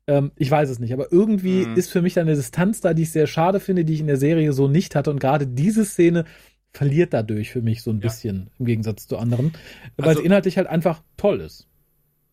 Ähm, 0.07 0.31
ich 0.37 0.51
weiß 0.51 0.69
es 0.69 0.79
nicht. 0.79 0.93
Aber 0.93 1.11
irgendwie 1.11 1.65
ist 1.75 1.89
für 1.91 2.01
mich 2.01 2.13
da 2.15 2.21
eine 2.21 2.35
Distanz 2.35 2.81
da, 2.81 2.93
die 2.93 3.03
ich 3.03 3.11
sehr 3.11 3.27
schade 3.27 3.59
finde, 3.59 3.85
die 3.85 3.93
ich 3.93 3.99
in 4.01 4.07
der 4.07 4.17
Serie 4.17 4.51
so 4.53 4.67
nicht 4.67 4.95
hatte. 4.95 5.11
Und 5.11 5.19
gerade 5.19 5.47
diese 5.47 5.85
Szene 5.85 6.25
verliert 6.73 7.13
dadurch 7.13 7.51
für 7.51 7.61
mich 7.61 7.83
so 7.83 7.91
ein 7.91 7.99
bisschen 7.99 8.49
im 8.59 8.65
Gegensatz 8.65 9.07
zu 9.07 9.17
anderen, 9.17 9.53
weil 9.95 10.09
Also- 10.09 10.19
es 10.21 10.25
inhaltlich 10.25 10.57
halt 10.57 10.67
einfach 10.67 11.03
toll 11.17 11.39
ist. 11.39 11.67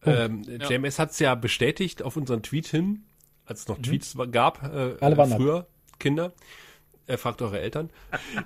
Ähm, 0.07 0.43
JMS 0.67 0.99
hat 0.99 1.11
es 1.11 1.19
ja 1.19 1.35
bestätigt 1.35 2.03
auf 2.03 2.17
unseren 2.17 2.43
Tweet 2.43 2.67
hin, 2.69 3.01
als 3.45 3.61
es 3.61 3.69
noch 3.69 3.79
Tweets 3.83 4.17
gab, 4.33 4.63
äh, 4.65 4.95
Alle 5.01 5.17
waren 5.19 5.33
ab. 5.33 5.39
früher, 5.39 5.67
Kinder. 6.01 6.33
Äh, 7.11 7.17
fragt 7.17 7.43
eure 7.43 7.59
Eltern. 7.59 7.91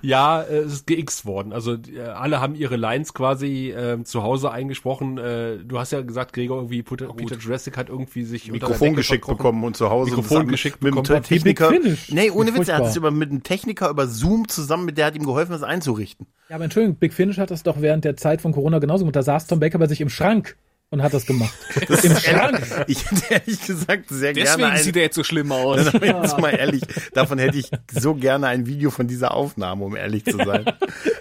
Ja, 0.01 0.41
äh, 0.41 0.57
es 0.57 0.73
ist 0.73 0.87
geixt 0.87 1.25
worden. 1.25 1.53
Also 1.53 1.73
äh, 1.73 1.99
alle 2.01 2.41
haben 2.41 2.55
ihre 2.55 2.77
Lines 2.77 3.13
quasi 3.13 3.69
äh, 3.69 4.03
zu 4.03 4.23
Hause 4.23 4.49
eingesprochen. 4.49 5.19
Äh, 5.19 5.57
du 5.63 5.77
hast 5.77 5.91
ja 5.91 6.01
gesagt, 6.01 6.33
Gregor, 6.33 6.57
irgendwie 6.57 6.81
Peter, 6.81 7.13
Peter 7.13 7.35
Jurassic 7.35 7.77
hat 7.77 7.89
irgendwie 7.89 8.23
sich 8.23 8.51
Mikrofon 8.51 8.95
geschickt 8.95 9.27
bekommen 9.27 9.63
und 9.63 9.77
zu 9.77 9.91
Hause 9.91 10.11
Mikrofon 10.11 10.29
zusammen 10.29 10.47
geschickt 10.49 10.83
mit 10.83 10.95
bekommen. 10.95 11.15
einem 11.15 11.29
Wie 11.29 11.39
Big 11.39 11.57
Techniker. 11.57 11.95
Nee, 12.09 12.31
ohne 12.31 12.55
Witz, 12.55 12.67
er 12.67 12.77
hat 12.77 12.87
es 12.87 12.95
über 12.95 13.11
mit 13.11 13.29
einem 13.29 13.43
Techniker 13.43 13.89
über 13.89 14.07
Zoom 14.07 14.47
zusammen, 14.47 14.85
mit 14.85 14.97
der 14.97 15.07
hat 15.07 15.15
ihm 15.15 15.25
geholfen, 15.25 15.51
das 15.51 15.63
einzurichten. 15.63 16.25
Ja, 16.49 16.55
aber 16.55 16.63
Entschuldigung, 16.63 16.97
Big 16.97 17.13
Finish 17.13 17.37
hat 17.37 17.51
das 17.51 17.61
doch 17.61 17.81
während 17.81 18.03
der 18.03 18.17
Zeit 18.17 18.41
von 18.41 18.51
Corona 18.51 18.79
genauso 18.79 19.03
gemacht. 19.03 19.15
Da 19.15 19.21
saß 19.21 19.45
Tom 19.45 19.59
Baker 19.59 19.77
bei 19.77 19.87
sich 19.87 20.01
im 20.01 20.09
Schrank 20.09 20.57
und 20.95 21.03
hat 21.03 21.13
das 21.13 21.25
gemacht. 21.25 21.53
Im 22.03 22.15
Schrank. 22.17 22.61
Ich 22.87 23.05
hätte 23.09 23.21
ehrlich 23.33 23.61
gesagt 23.65 24.05
sehr 24.09 24.33
Deswegen 24.33 24.57
gerne 24.59 24.73
ein, 24.73 24.81
sieht 24.83 24.95
er 24.95 25.03
jetzt 25.03 25.15
so 25.15 25.23
schlimm 25.23 25.51
aus. 25.51 25.85
Jetzt 25.93 26.39
mal 26.39 26.49
ehrlich, 26.51 26.81
davon 27.13 27.37
hätte 27.37 27.57
ich 27.57 27.69
so 27.91 28.15
gerne 28.15 28.47
ein 28.47 28.65
Video 28.65 28.89
von 28.91 29.07
dieser 29.07 29.33
Aufnahme, 29.33 29.83
um 29.85 29.95
ehrlich 29.95 30.25
zu 30.25 30.37
sein. 30.37 30.65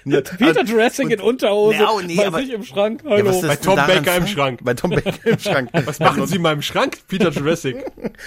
Ne, 0.06 0.20
Peter 0.20 0.60
und- 0.60 0.68
Jurassic 0.68 1.08
in 1.08 1.18
Unterhose 1.18 1.78
Nee, 1.78 1.84
oh, 1.90 2.00
nee, 2.04 2.16
bei 2.16 2.26
aber- 2.26 2.38
sich 2.40 2.52
im 2.52 2.62
Schrank. 2.62 3.00
Ja, 3.04 3.10
Hallo. 3.12 3.24
was 3.24 3.36
ist 3.36 3.48
Bei 3.48 3.56
Tom 3.56 3.76
Baker 3.76 4.16
im? 4.18 4.26
Schrank. 4.26 4.60
Bei 4.62 4.74
Tom 4.74 4.90
Baker 4.90 5.12
im 5.24 5.38
Schrank. 5.38 5.70
Was 5.86 5.98
machen 5.98 6.26
Sie 6.26 6.36
in 6.36 6.42
meinem 6.42 6.60
Schrank, 6.60 6.98
Peter 7.08 7.30
Jurassic? 7.30 7.76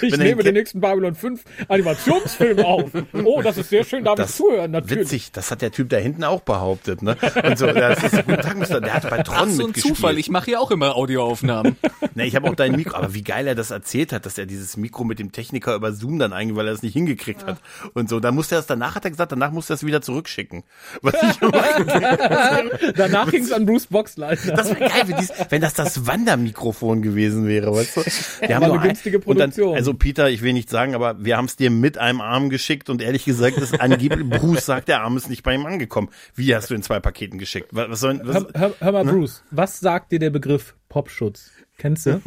ich 0.02 0.12
wenn 0.12 0.20
nehme 0.20 0.42
den 0.42 0.56
nächsten 0.56 0.82
Babylon 0.82 1.14
5 1.14 1.44
Animationsfilm 1.68 2.60
auf. 2.66 2.90
Oh, 3.24 3.44
das 3.44 3.60
ist 3.60 3.70
sehr 3.70 3.84
schön, 3.84 4.04
ich 4.08 4.12
Das 4.16 4.36
zuhören, 4.38 4.72
natürlich. 4.72 5.04
Witzig, 5.06 5.32
das 5.34 5.52
hat 5.52 5.62
der 5.62 5.72
Typ 5.72 5.90
da 5.90 5.98
hinten 5.98 6.24
auch 6.24 6.42
behauptet, 6.42 7.04
ne? 7.04 7.16
Und 7.44 7.60
so, 7.60 7.68
das 7.68 8.04
ist, 8.04 8.26
guten 8.26 8.42
Tag, 8.42 8.58
Mister, 8.58 8.82
der 8.82 8.96
hat 8.96 9.08
bei 9.10 9.22
Tron 9.22 9.36
Ach, 9.38 9.46
so 9.48 9.62
ein 9.62 9.68
mitgespielt. 9.68 9.96
Zufall. 9.98 10.18
Ich 10.18 10.30
mache 10.32 10.46
hier 10.46 10.60
auch 10.60 10.72
immer 10.72 10.96
Audioaufnahmen. 11.38 11.76
Ne, 12.14 12.26
ich 12.26 12.36
habe 12.36 12.50
auch 12.50 12.56
dein 12.56 12.72
Mikro, 12.76 12.96
aber 12.96 13.14
wie 13.14 13.22
geil 13.22 13.46
er 13.46 13.54
das 13.54 13.70
erzählt 13.70 14.12
hat, 14.12 14.26
dass 14.26 14.40
er 14.40 14.48
dieses 14.48 14.76
Mikro 14.76 15.04
mit 15.04 15.20
dem 15.20 15.32
Techniker 15.32 15.76
über 15.76 15.92
Zoom 15.92 16.18
dann 16.18 16.34
eigentlich, 16.34 16.58
weil 16.58 16.66
er 16.66 16.74
es 16.74 16.82
nicht 16.82 16.94
hingekriegt 16.94 17.46
hat. 17.46 17.60
Und 17.94 18.10
so, 18.10 18.20
dann 18.20 18.34
musste 18.34 18.56
er 18.56 18.60
es 18.60 18.66
danach, 18.66 18.96
hat 18.96 19.06
er 19.06 19.12
gesagt, 19.12 19.32
danach 19.32 19.52
musste 19.52 19.74
er 19.74 19.76
es 19.76 19.86
wieder 19.86 20.02
zurückschicken. 20.02 20.64
Was 21.04 21.14
ich 21.22 21.38
Danach 22.96 23.30
ging 23.30 23.44
es 23.44 23.52
an 23.52 23.68
Bruce 23.68 23.86
Boxleitner. 23.86 24.54
Das 24.56 24.70
wäre 24.70 24.80
geil, 24.80 25.04
wenn, 25.06 25.18
dies, 25.18 25.32
wenn 25.50 25.62
das 25.62 25.76
das 25.76 26.08
Wandermikrofon 26.08 27.04
gewesen 27.04 27.46
wäre, 27.46 27.72
weißt 27.72 27.98
du? 27.98 28.02
Wir 28.48 28.58
Aber 28.58 28.74
eine 28.74 28.80
günstige 28.80 29.18
und 29.20 29.38
dann, 29.38 29.52
Produktion. 29.52 29.76
also 29.76 29.94
Peter, 29.94 30.30
ich 30.32 30.42
will 30.42 30.54
nicht 30.54 30.72
sagen, 30.72 30.96
aber 30.96 31.24
wir 31.24 31.38
haben 31.38 31.46
es 31.46 31.56
dir 31.56 31.70
mit 31.70 32.00
einem 32.00 32.22
Arm 32.22 32.50
geschickt 32.50 32.90
und 32.90 33.00
ehrlich 33.00 33.26
gesagt, 33.26 33.58
ist 33.58 33.80
angeblich, 33.80 34.28
Bruce 34.30 34.66
sagt, 34.66 34.88
der 34.88 35.02
Arm 35.02 35.18
ist 35.18 35.30
nicht 35.30 35.44
bei 35.44 35.54
ihm 35.54 35.68
angekommen. 35.68 36.10
Wie 36.34 36.56
hast 36.56 36.72
du 36.72 36.74
in 36.74 36.82
zwei 36.82 37.00
Paketen 37.00 37.38
geschickt? 37.38 37.70
Was, 37.74 37.90
was 37.90 38.00
soll, 38.00 38.22
was, 38.24 38.36
Hör, 38.36 38.48
hör, 38.56 38.74
hör 38.80 38.92
mal, 38.92 39.06
Bruce, 39.06 39.44
was 39.52 39.80
sagt 39.80 40.12
dir 40.12 40.20
der 40.20 40.32
Begriff 40.32 40.74
Popschutz? 40.90 41.52
Kennst 41.78 42.06
du? 42.06 42.22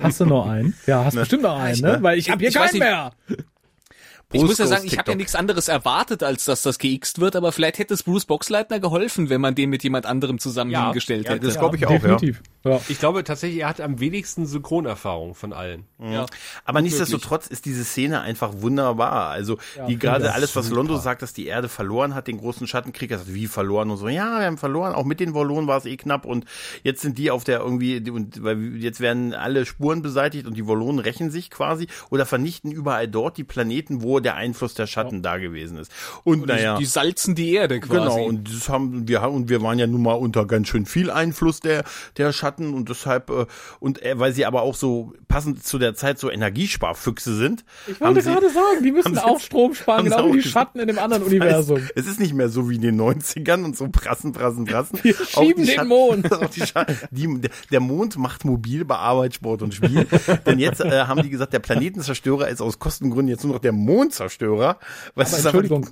Hast 0.00 0.20
du 0.20 0.26
noch 0.26 0.48
einen? 0.48 0.74
Ja, 0.86 1.04
hast 1.04 1.14
bestimmt 1.14 1.42
noch 1.44 1.58
einen, 1.58 1.80
ne? 1.80 1.98
Weil 2.00 2.18
ich 2.18 2.30
habe 2.30 2.40
hier 2.40 2.48
Ich 2.48 2.56
weiß 2.56 2.70
keinen 2.72 2.78
mehr. 2.80 3.12
Ich 3.28 4.40
Bruce 4.40 4.48
muss 4.48 4.58
ja 4.58 4.66
sagen, 4.66 4.84
ich 4.84 4.98
habe 4.98 5.12
ja 5.12 5.16
nichts 5.16 5.36
anderes 5.36 5.68
erwartet, 5.68 6.24
als 6.24 6.44
dass 6.46 6.62
das 6.62 6.80
geixt 6.80 7.20
wird, 7.20 7.36
aber 7.36 7.52
vielleicht 7.52 7.78
hätte 7.78 7.94
es 7.94 8.02
Bruce 8.02 8.24
Boxleitner 8.24 8.80
geholfen, 8.80 9.30
wenn 9.30 9.40
man 9.40 9.54
den 9.54 9.70
mit 9.70 9.84
jemand 9.84 10.04
anderem 10.04 10.40
zusammen 10.40 10.72
Ja, 10.72 10.86
hingestellt 10.86 11.26
ja, 11.26 11.34
hätte. 11.34 11.46
das 11.46 11.56
glaube 11.58 11.76
ich 11.76 11.86
auch. 11.86 11.90
Definitiv. 11.90 12.38
Ja. 12.44 12.50
Ich 12.88 12.98
glaube 12.98 13.24
tatsächlich, 13.24 13.60
er 13.60 13.68
hat 13.68 13.80
am 13.80 14.00
wenigsten 14.00 14.46
Synchronerfahrung 14.46 15.34
von 15.34 15.52
allen. 15.52 15.84
Ja. 15.98 16.26
Aber 16.64 16.82
nichtsdestotrotz 16.82 17.46
ist 17.46 17.64
diese 17.64 17.84
Szene 17.84 18.20
einfach 18.20 18.52
wunderbar. 18.60 19.30
Also 19.30 19.58
die 19.88 19.98
gerade 19.98 20.32
alles, 20.32 20.56
was 20.56 20.70
Londo 20.70 20.96
sagt, 20.96 21.22
dass 21.22 21.32
die 21.32 21.46
Erde 21.46 21.68
verloren 21.68 22.14
hat, 22.14 22.26
den 22.26 22.38
großen 22.38 22.66
Schattenkrieg, 22.66 23.10
er 23.10 23.18
sagt, 23.18 23.34
wie 23.34 23.46
verloren 23.46 23.90
und 23.90 23.98
so, 23.98 24.08
ja, 24.08 24.38
wir 24.38 24.46
haben 24.46 24.58
verloren, 24.58 24.94
auch 24.94 25.04
mit 25.04 25.20
den 25.20 25.34
Wallonen 25.34 25.66
war 25.66 25.78
es 25.78 25.84
eh 25.84 25.96
knapp 25.96 26.24
und 26.24 26.44
jetzt 26.82 27.02
sind 27.02 27.18
die 27.18 27.30
auf 27.30 27.44
der 27.44 27.60
irgendwie, 27.60 28.00
die- 28.00 28.10
und 28.10 28.42
weil 28.42 28.76
jetzt 28.76 29.00
werden 29.00 29.34
alle 29.34 29.66
Spuren 29.66 30.02
beseitigt 30.02 30.46
und 30.46 30.54
die 30.56 30.66
Wallonen 30.66 30.98
rächen 30.98 31.30
sich 31.30 31.50
quasi 31.50 31.86
oder 32.10 32.26
vernichten 32.26 32.70
überall 32.70 33.08
dort 33.08 33.36
die 33.36 33.44
Planeten, 33.44 34.02
wo 34.02 34.20
der 34.20 34.36
Einfluss 34.36 34.74
der 34.74 34.86
Schatten 34.86 35.22
da 35.22 35.38
gewesen 35.38 35.78
ist. 35.78 35.92
Und, 36.24 36.46
naja. 36.46 36.78
Die 36.78 36.84
salzen 36.84 37.34
die 37.34 37.52
Erde 37.54 37.80
quasi. 37.80 38.00
Genau, 38.00 38.24
und 38.24 38.52
das 38.52 38.68
haben 38.68 39.06
wir 39.08 39.22
und 39.22 39.48
wir 39.48 39.62
waren 39.62 39.78
ja 39.78 39.86
nun 39.86 40.02
mal 40.02 40.14
unter 40.14 40.46
ganz 40.46 40.68
schön 40.68 40.86
viel 40.86 41.10
Einfluss 41.10 41.60
der 41.60 41.84
der 42.16 42.32
Schatten 42.32 42.55
und 42.58 42.88
deshalb 42.88 43.30
äh, 43.30 43.46
und 43.80 44.02
äh, 44.02 44.18
weil 44.18 44.32
sie 44.32 44.46
aber 44.46 44.62
auch 44.62 44.74
so 44.74 45.12
passend 45.28 45.64
zu 45.64 45.78
der 45.78 45.94
Zeit 45.94 46.18
so 46.18 46.30
Energiesparfüchse 46.30 47.34
sind. 47.36 47.64
Ich 47.86 48.00
wollte 48.00 48.22
gerade 48.22 48.48
sagen, 48.50 48.82
die 48.82 48.92
müssen 48.92 49.18
auch 49.18 49.32
jetzt- 49.34 49.46
Strom 49.46 49.74
sparen, 49.74 50.04
genau 50.04 50.32
wie 50.32 50.40
die. 50.40 50.48
Schatten 50.48 50.78
in 50.80 50.86
dem 50.88 50.98
anderen 50.98 51.22
Universum. 51.24 51.80
Es, 51.94 52.06
ist 52.06 52.20
nicht 52.20 52.34
mehr 52.34 52.48
so 52.48 52.70
wie 52.70 52.76
in 52.76 52.82
den 52.82 53.00
90ern 53.00 53.64
und 53.64 53.76
so 53.76 53.88
prassen, 53.88 54.32
prassen, 54.32 54.64
prassen. 54.64 54.98
Wir 55.02 55.14
Auch 55.14 55.42
schieben 55.42 55.64
den 55.66 55.74
Schatten- 55.74 55.88
Mond. 55.88 56.28
die 57.10 57.48
der- 57.70 57.80
Mond 57.80 58.16
macht 58.18 58.44
mobil 58.44 58.84
bei 58.84 58.96
Arbeit, 58.96 59.34
Sport 59.34 59.62
und 59.62 59.74
Spiel. 59.74 60.06
Denn 60.46 60.58
jetzt 60.58 60.80
äh, 60.80 61.02
haben 61.04 61.22
die 61.22 61.30
gesagt, 61.30 61.52
der 61.52 61.58
Planetenzerstörer 61.60 62.48
ist 62.48 62.60
aus 62.60 62.78
Kostengründen 62.78 63.28
jetzt 63.28 63.44
nur 63.44 63.54
noch 63.54 63.60
der 63.60 63.72
Mondzerstörer. 63.72 64.78
Was 65.14 65.28
Aber 65.32 65.38
ist 65.38 65.46
aber- 65.46 65.58
Entschuldigung, 65.58 65.88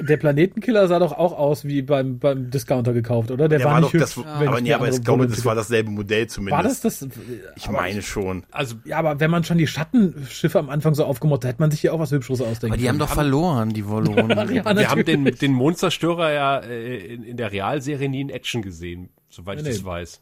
der 0.00 0.16
Planetenkiller 0.16 0.88
sah 0.88 0.98
doch 0.98 1.12
auch 1.12 1.32
aus 1.32 1.64
wie 1.64 1.82
beim, 1.82 2.18
beim 2.18 2.50
Discounter 2.50 2.92
gekauft, 2.92 3.30
oder? 3.30 3.48
Der, 3.48 3.58
Der 3.58 3.66
war, 3.66 3.74
war 3.74 3.80
nicht 3.80 3.94
doch 3.94 4.00
das, 4.00 4.16
hübsch, 4.16 4.26
wenn 4.38 4.48
aber 4.48 4.58
ich 4.58 4.64
nee, 4.64 4.72
aber 4.72 4.88
ich 4.88 5.02
glaube, 5.02 5.26
das 5.26 5.44
war 5.44 5.54
dasselbe 5.54 5.90
Modell 5.90 6.26
zumindest. 6.26 6.56
War 6.56 6.62
das 6.62 6.80
das? 6.80 7.08
Ich 7.56 7.70
meine 7.70 8.02
schon. 8.02 8.44
Also 8.50 8.76
Ja, 8.84 8.98
aber 8.98 9.20
wenn 9.20 9.30
man 9.30 9.44
schon 9.44 9.58
die 9.58 9.66
Schattenschiffe 9.66 10.58
am 10.58 10.70
Anfang 10.70 10.94
so 10.94 11.04
aufgemacht 11.04 11.44
hat, 11.44 11.50
hätte 11.50 11.62
man 11.62 11.70
sich 11.70 11.82
ja 11.82 11.92
auch 11.92 11.98
was 11.98 12.10
Hübscheres 12.10 12.40
ausdenken 12.40 12.74
Aber 12.74 12.80
die 12.80 12.88
haben 12.88 12.98
doch 12.98 13.08
verloren, 13.08 13.70
die 13.70 13.88
Wallonen. 13.88 14.36
Ja, 14.56 14.76
wir 14.76 14.90
haben 14.90 15.04
den, 15.04 15.24
den 15.24 15.52
Mondzerstörer 15.52 16.32
ja 16.32 16.58
äh, 16.58 17.14
in, 17.14 17.22
in 17.24 17.36
der 17.36 17.52
Realserie 17.52 18.08
nie 18.08 18.20
in 18.20 18.30
Action 18.30 18.62
gesehen, 18.62 19.10
soweit 19.28 19.56
Nee, 19.56 19.70
ich 19.70 19.76
das 19.76 19.82
nee. 19.82 19.88
weiß. 19.88 20.20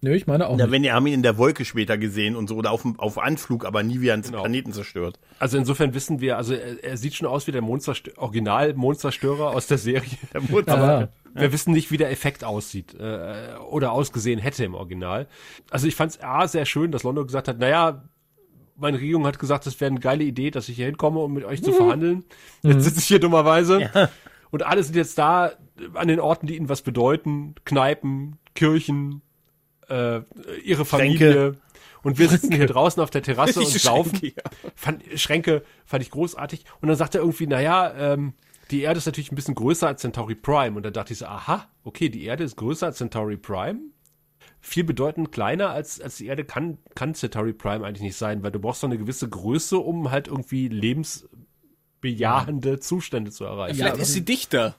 Nö, 0.00 0.14
ich 0.14 0.26
meine 0.28 0.46
auch 0.46 0.56
Ja, 0.58 0.66
nicht. 0.66 0.72
wenn 0.72 0.82
die 0.84 0.92
haben 0.92 1.06
ihn 1.08 1.14
in 1.14 1.22
der 1.22 1.38
Wolke 1.38 1.64
später 1.64 1.98
gesehen 1.98 2.36
und 2.36 2.48
so 2.48 2.54
oder 2.56 2.70
auf, 2.70 2.84
auf 2.98 3.18
Anflug, 3.18 3.64
aber 3.64 3.82
nie 3.82 4.00
wie 4.00 4.12
einen 4.12 4.22
Genau. 4.22 4.40
Planeten 4.42 4.72
zerstört. 4.72 5.18
Also 5.40 5.58
insofern 5.58 5.92
wissen 5.94 6.20
wir, 6.20 6.36
also 6.36 6.54
er, 6.54 6.82
er 6.84 6.96
sieht 6.96 7.14
schon 7.14 7.26
aus 7.26 7.46
wie 7.48 7.52
der 7.52 7.62
Mondzerstö 7.62 8.12
Original 8.16 8.74
Mondzerstörer 8.74 9.50
aus 9.50 9.66
der 9.66 9.78
Serie. 9.78 10.08
Aber 10.66 11.00
ja. 11.00 11.08
Wir 11.34 11.52
wissen 11.52 11.72
nicht, 11.72 11.90
wie 11.90 11.96
der 11.98 12.10
Effekt 12.10 12.42
aussieht 12.44 12.94
äh, 12.94 13.54
oder 13.70 13.92
ausgesehen 13.92 14.38
hätte 14.40 14.64
im 14.64 14.74
Original. 14.74 15.26
Also 15.70 15.86
ich 15.86 15.94
fand 15.94 16.12
es 16.12 16.22
A 16.22 16.48
sehr 16.48 16.64
schön, 16.64 16.90
dass 16.90 17.02
Londo 17.02 17.24
gesagt 17.24 17.48
hat, 17.48 17.58
naja, 17.58 18.04
meine 18.76 18.98
Regierung 18.98 19.26
hat 19.26 19.38
gesagt, 19.38 19.66
das 19.66 19.80
wäre 19.80 19.90
eine 19.90 20.00
geile 20.00 20.22
Idee, 20.24 20.50
dass 20.52 20.68
ich 20.68 20.76
hier 20.76 20.86
hinkomme, 20.86 21.18
um 21.20 21.32
mit 21.34 21.44
euch 21.44 21.62
zu 21.62 21.72
verhandeln. 21.72 22.24
Jetzt 22.62 22.84
sitze 22.84 23.00
ich 23.00 23.06
hier 23.06 23.18
dummerweise. 23.20 24.08
Und 24.50 24.64
alle 24.64 24.82
sind 24.82 24.94
jetzt 24.96 25.18
da 25.18 25.52
an 25.94 26.08
den 26.08 26.20
Orten, 26.20 26.46
die 26.46 26.56
ihnen 26.56 26.68
was 26.68 26.82
bedeuten. 26.82 27.54
Kneipen, 27.64 28.38
Kirchen, 28.54 29.20
äh, 29.88 30.20
ihre 30.64 30.84
Familie. 30.84 31.56
Und 32.02 32.18
wir 32.18 32.28
sitzen 32.28 32.52
hier 32.52 32.66
draußen 32.66 33.02
auf 33.02 33.10
der 33.10 33.22
Terrasse 33.22 33.60
und 33.60 33.72
Die 33.74 33.78
saufen. 33.78 34.16
Schränke, 34.16 34.34
ja. 34.36 34.70
Fand, 34.74 35.02
Schränke 35.16 35.62
fand 35.84 36.02
ich 36.02 36.10
großartig. 36.10 36.64
Und 36.80 36.88
dann 36.88 36.96
sagt 36.96 37.14
er 37.14 37.20
irgendwie, 37.22 37.46
naja, 37.46 37.92
ähm, 37.96 38.34
die 38.70 38.82
Erde 38.82 38.98
ist 38.98 39.06
natürlich 39.06 39.32
ein 39.32 39.36
bisschen 39.36 39.54
größer 39.54 39.86
als 39.88 40.02
Centauri 40.02 40.34
Prime. 40.34 40.76
Und 40.76 40.82
dann 40.84 40.92
dachte 40.92 41.12
ich 41.12 41.18
so, 41.18 41.26
aha, 41.26 41.66
okay, 41.84 42.08
die 42.08 42.24
Erde 42.24 42.44
ist 42.44 42.56
größer 42.56 42.86
als 42.86 42.98
Centauri 42.98 43.36
Prime. 43.36 43.80
Viel 44.60 44.84
bedeutend 44.84 45.32
kleiner 45.32 45.70
als, 45.70 46.00
als 46.00 46.16
die 46.16 46.26
Erde 46.26 46.44
kann, 46.44 46.78
kann 46.94 47.14
Centauri 47.14 47.52
Prime 47.52 47.86
eigentlich 47.86 48.02
nicht 48.02 48.16
sein, 48.16 48.42
weil 48.42 48.50
du 48.50 48.58
brauchst 48.58 48.82
doch 48.82 48.88
eine 48.88 48.98
gewisse 48.98 49.28
Größe, 49.28 49.78
um 49.78 50.10
halt 50.10 50.26
irgendwie 50.28 50.68
lebensbejahende 50.68 52.80
Zustände 52.80 53.30
zu 53.30 53.44
erreichen. 53.44 53.76
Vielleicht 53.76 53.96
Ja, 53.96 54.02
ist 54.02 54.12
sie 54.12 54.24
dichter. 54.24 54.74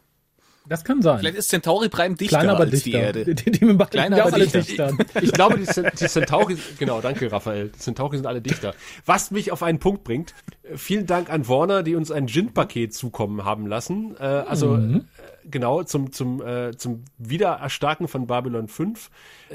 Das 0.70 0.84
kann 0.84 1.02
sein. 1.02 1.18
Vielleicht 1.20 1.36
ist 1.36 1.50
Centauri 1.50 1.90
Prime 1.90 2.16
dichter 2.16 2.38
Kleiner, 2.38 2.54
aber 2.54 2.66
als 2.66 2.84
die 2.84 2.92
dichter. 2.92 3.00
Erde. 3.00 3.26
Die, 3.26 3.36
die, 3.36 3.52
die 3.52 3.78
Kleiner, 3.90 4.24
aber 4.24 4.34
alle 4.34 4.48
dichter. 4.48 4.92
dichter. 4.92 5.22
Ich 5.22 5.32
glaube, 5.34 5.58
die, 5.58 5.66
die 5.66 6.08
Centauri, 6.08 6.58
genau, 6.78 7.02
danke 7.02 7.32
Raphael. 7.32 7.70
Die 7.70 7.80
Centauri 7.80 8.18
sind 8.18 8.28
alle 8.28 8.40
Dichter. 8.42 8.76
Was 9.06 9.32
mich 9.32 9.52
auf 9.52 9.64
einen 9.64 9.80
Punkt 9.80 10.04
bringt, 10.04 10.36
äh, 10.64 10.78
vielen 10.78 11.08
Dank 11.08 11.32
an 11.32 11.48
Warner, 11.48 11.82
die 11.82 11.96
uns 11.96 12.12
ein 12.12 12.28
Gin-Paket 12.28 12.94
zukommen 12.94 13.44
haben 13.46 13.66
lassen. 13.66 14.16
Äh, 14.20 14.24
also 14.24 14.76
äh, 14.76 15.02
genau 15.46 15.84
zum, 15.84 16.12
zum, 16.12 16.42
äh, 16.42 16.76
zum 16.78 17.04
Wiedererstarken 17.18 18.08
von 18.08 18.28
Babylon 18.28 18.68
5. 18.68 19.10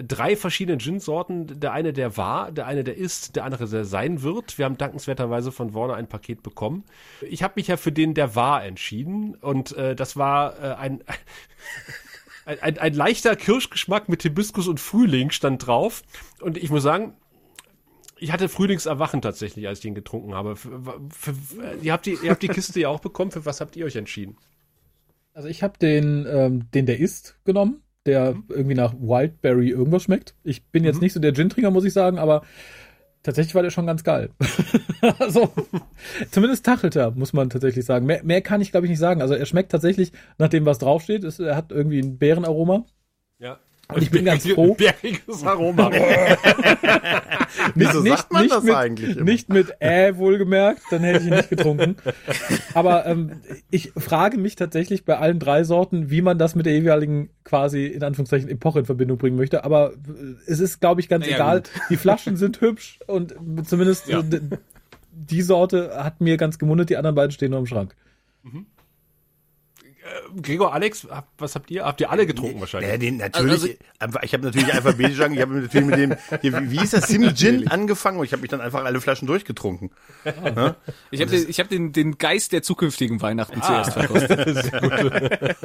Drei 0.07 0.37
verschiedene 0.37 0.79
Gin-Sorten. 0.79 1.61
Der 1.61 1.73
eine, 1.73 1.93
der 1.93 2.17
war, 2.17 2.53
der 2.53 2.67
eine, 2.67 2.85
der 2.85 2.97
ist, 2.97 3.37
der 3.37 3.45
andere, 3.45 3.69
der 3.69 3.85
sein 3.85 4.23
wird. 4.23 4.59
Wir 4.59 4.65
haben 4.65 4.79
dankenswerterweise 4.79 5.53
von 5.53 5.75
Warner 5.75 5.95
ein 5.95 6.09
Paket 6.09 6.43
bekommen. 6.43 6.85
Ich 7.23 7.43
habe 7.43 7.55
mich 7.57 7.69
ja 7.69 7.77
für 7.77 7.93
den, 7.93 8.15
der 8.15 8.35
war, 8.35 8.65
entschieden. 8.65 9.35
Und 9.37 9.77
äh, 9.77 9.95
das 9.95 10.17
war 10.17 10.63
äh, 10.63 10.75
ein 10.75 11.03
ein, 12.47 12.61
ein, 12.61 12.79
ein 12.79 12.95
leichter 12.95 13.37
Kirschgeschmack 13.37 14.09
mit 14.09 14.23
Hibiskus 14.23 14.69
und 14.69 14.81
Frühling 14.81 15.31
stand 15.31 15.67
drauf. 15.67 16.03
Und 16.41 16.57
ich 16.57 16.71
muss 16.71 16.83
sagen, 16.83 17.15
ich 18.17 18.33
hatte 18.33 18.49
Frühlingserwachen 18.49 19.23
tatsächlich, 19.23 19.67
als 19.67 19.79
ich 19.79 19.83
den 19.83 19.95
getrunken 19.95 20.35
habe. 20.35 20.57
Für, 20.57 20.81
für, 21.11 21.35
ihr, 21.83 21.93
habt 21.93 22.07
die, 22.07 22.17
ihr 22.23 22.31
habt 22.31 22.43
die 22.43 22.49
Kiste 22.49 22.81
ja 22.81 22.89
auch 22.89 23.01
bekommen. 23.01 23.31
Für 23.31 23.45
was 23.45 23.61
habt 23.61 23.77
ihr 23.77 23.87
euch 23.87 23.97
entschieden? 23.97 24.37
Also 25.35 25.49
ich 25.49 25.65
habe 25.65 25.77
den, 25.79 26.27
ähm, 26.31 26.71
den 26.71 26.87
der 26.87 27.01
ist 27.01 27.37
genommen, 27.45 27.83
der 28.07 28.37
irgendwie 28.49 28.77
nach 28.77 28.95
Wildberry 28.95 29.69
irgendwas 29.69 30.05
schmeckt. 30.05 30.37
Ich 30.45 30.65
bin 30.67 30.85
jetzt 30.85 31.01
nicht 31.01 31.13
so 31.13 31.19
der 31.19 31.33
Gin-Trinker, 31.33 31.73
muss 31.73 31.85
ich 31.85 31.93
sagen, 31.93 32.19
aber 32.19 32.43
tatsächlich 33.25 33.57
war 33.57 33.65
der 33.65 33.71
schon 33.71 33.87
ganz 33.87 34.05
geil. 34.05 34.31
also 35.19 35.53
zumindest 36.31 36.65
tachelt 36.65 36.95
er, 36.95 37.11
muss 37.11 37.33
man 37.33 37.51
tatsächlich 37.51 37.85
sagen. 37.85 38.07
Mehr, 38.07 38.23
mehr 38.23 38.43
kann 38.43 38.61
ich 38.61 38.71
glaube 38.71 38.87
ich 38.87 38.91
nicht 38.91 39.01
sagen. 39.01 39.23
Also 39.23 39.35
er 39.35 39.45
schmeckt 39.45 39.73
tatsächlich 39.73 40.13
nach 40.39 40.49
dem, 40.49 40.67
was 40.67 40.79
draufsteht. 40.79 41.25
Es, 41.25 41.41
er 41.41 41.57
hat 41.57 41.73
irgendwie 41.73 41.99
ein 41.99 42.17
Beerenaroma. 42.17 42.87
Und 43.93 44.03
ich 44.03 44.11
bin 44.11 44.25
ganz 44.25 44.47
froh, 44.49 44.75
Bäriges 44.79 45.45
Aroma. 45.45 45.91
Wieso 47.75 48.01
sagt 48.03 48.33
man 48.33 48.49
das 48.49 48.63
mit, 48.65 48.75
eigentlich 48.75 49.17
immer? 49.17 49.25
Nicht 49.25 49.49
mit 49.51 49.75
äh 49.81 50.17
wohlgemerkt, 50.17 50.83
dann 50.91 51.03
hätte 51.03 51.19
ich 51.21 51.27
ihn 51.27 51.35
nicht 51.35 51.51
getrunken. 51.51 51.97
Aber 52.73 53.07
ähm, 53.07 53.41
ich 53.71 53.93
frage 53.97 54.39
mich 54.39 54.57
tatsächlich 54.57 55.05
bei 55.05 55.19
allen 55.19 55.39
drei 55.39 55.65
Sorten, 55.65 56.11
wie 56.11 56.23
man 56.23 56.39
das 56.39 56.55
mit 56.55 56.67
der 56.67 56.73
jeweiligen 56.75 57.31
quasi 57.45 57.87
in 57.87 58.03
Anführungszeichen 58.03 58.49
Epoche 58.49 58.79
in 58.81 58.87
Verbindung 58.87 59.19
bringen 59.19 59.37
möchte. 59.37 59.65
Aber 59.65 59.93
äh, 59.93 59.97
es 60.47 60.61
ist, 60.61 60.81
glaube 60.81 61.01
ich, 61.01 61.09
ganz 61.09 61.27
ja, 61.27 61.35
egal. 61.37 61.61
gut. 61.61 61.71
Die 61.91 61.97
Flaschen 61.97 62.37
sind 62.37 62.61
hübsch 62.61 62.99
und 63.07 63.35
zumindest 63.67 64.09
Ja. 64.09 64.21
äh, 64.21 64.41
die 65.13 65.43
Sorte 65.43 65.93
hat 66.03 66.21
mir 66.21 66.37
ganz 66.37 66.59
gemundet, 66.59 66.91
die 66.91 66.97
anderen 66.97 67.15
beiden 67.15 67.31
stehen 67.31 67.51
nur 67.51 67.61
im 67.61 67.67
Schrank. 67.67 67.95
Gregor, 70.43 70.75
Alex, 70.75 71.07
was 71.39 71.55
habt 71.55 71.71
ihr? 71.71 71.85
Habt 71.85 72.01
ihr 72.01 72.11
alle 72.11 72.27
getrunken 72.27 72.61
wahrscheinlich? 72.61 72.91
Ja, 72.91 72.99
den 72.99 73.17
natürlich. 73.17 73.51
Also- 73.53 73.69
einfach- 74.01 74.23
ich 74.23 74.35
habe 74.35 74.45
natürlich 74.45 74.73
alphabetisch 74.75 75.21
angefangen. 75.21 75.35
Ich 75.35 75.41
habe 75.41 75.55
natürlich 75.55 75.87
mit 75.87 75.99
dem, 75.99 76.41
hier, 76.43 76.63
wie, 76.63 76.71
wie 76.73 76.79
hieß 76.81 76.91
das, 76.91 77.09
Sim 77.09 77.35
Gin 77.35 77.69
angefangen 77.69 78.19
und 78.19 78.25
ich 78.27 78.33
habe 78.33 78.43
mich 78.43 78.51
dann 78.51 78.61
einfach 78.61 78.85
alle 78.85 79.01
Flaschen 79.01 79.27
durchgetrunken. 79.27 79.91
Ich 81.11 81.21
habe 81.21 81.31
den, 81.31 81.49
ich 81.49 81.61
hab 81.61 81.69
den, 81.69 81.93
den 81.93 82.19
Geist 82.19 82.53
der 82.53 82.63
zukünftigen 82.63 83.23
Weihnachten 83.23 83.63
zuerst 83.63 83.93
verkostet. 83.93 84.73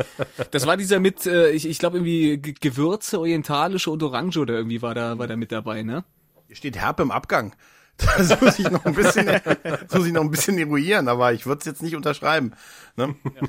Das 0.52 0.66
war 0.66 0.78
dieser 0.78 1.00
mit, 1.00 1.26
äh, 1.26 1.50
ich, 1.52 1.68
ich 1.68 1.80
glaube 1.80 1.98
irgendwie 1.98 2.38
Ge- 2.38 2.56
Gewürze, 2.60 3.20
orientalische 3.20 3.92
und 3.92 4.02
Orange 4.04 4.38
oder 4.40 4.54
irgendwie 4.56 4.82
war 4.82 4.94
da, 4.96 5.18
war 5.18 5.28
da 5.28 5.36
mit 5.36 5.52
dabei, 5.52 5.84
ne? 5.84 6.04
Hier 6.48 6.56
steht 6.56 6.78
Herb 6.78 7.00
im 7.00 7.12
Abgang. 7.12 7.54
Das 8.18 8.40
muss 8.40 8.58
ich 8.60 8.72
noch 8.72 8.86
ein 8.86 8.94
bisschen, 8.96 9.26
das 9.26 9.94
muss 9.94 10.08
ich 10.08 10.14
noch 10.14 10.22
ein 10.22 10.32
bisschen 10.32 10.58
eruieren, 10.58 11.10
aber 11.10 11.34
ich 11.34 11.46
würde 11.46 11.60
es 11.60 11.66
jetzt 11.66 11.82
nicht 11.84 11.98
unterschreiben. 11.98 12.54
Ne? 12.96 13.14
Ja, 13.36 13.48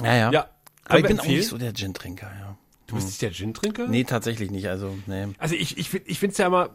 ja. 0.00 0.30
Ja. 0.30 0.40
aber 0.40 0.48
Können 0.84 0.98
ich 1.02 1.02
bin 1.08 1.18
auch 1.18 1.22
empfehlen? 1.24 1.38
nicht 1.38 1.48
so 1.48 1.58
der 1.58 1.72
Gin-Trinker, 1.74 2.30
ja. 2.38 2.56
Du 2.86 2.94
bist 2.96 3.06
nicht 3.06 3.22
der 3.22 3.30
Gin-Trinker? 3.32 3.88
Nee, 3.88 4.04
tatsächlich 4.04 4.50
nicht. 4.50 4.68
Also, 4.68 4.94
nee. 5.06 5.28
Also 5.38 5.54
ich, 5.54 5.78
ich, 5.78 5.88
find- 5.88 6.04
ich 6.06 6.18
finde 6.18 6.32
es 6.32 6.38
ja 6.38 6.46
immer, 6.46 6.70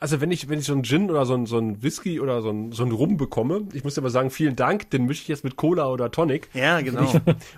also 0.00 0.20
wenn 0.20 0.30
ich, 0.32 0.48
wenn 0.48 0.58
ich 0.58 0.64
so 0.64 0.72
einen 0.72 0.82
Gin 0.82 1.10
oder 1.10 1.24
so 1.26 1.34
einen, 1.34 1.46
so 1.46 1.58
einen 1.58 1.82
Whisky 1.82 2.18
oder 2.20 2.42
so 2.42 2.48
einen, 2.48 2.72
so 2.72 2.82
einen 2.82 2.92
Rum 2.92 3.16
bekomme, 3.16 3.68
ich 3.72 3.84
muss 3.84 3.96
aber 3.98 4.10
sagen, 4.10 4.30
vielen 4.30 4.56
Dank, 4.56 4.90
den 4.90 5.06
mische 5.06 5.22
ich 5.22 5.28
jetzt 5.28 5.44
mit 5.44 5.56
Cola 5.56 5.88
oder 5.88 6.10
Tonic. 6.10 6.48
Ja, 6.54 6.80
genau. 6.80 7.12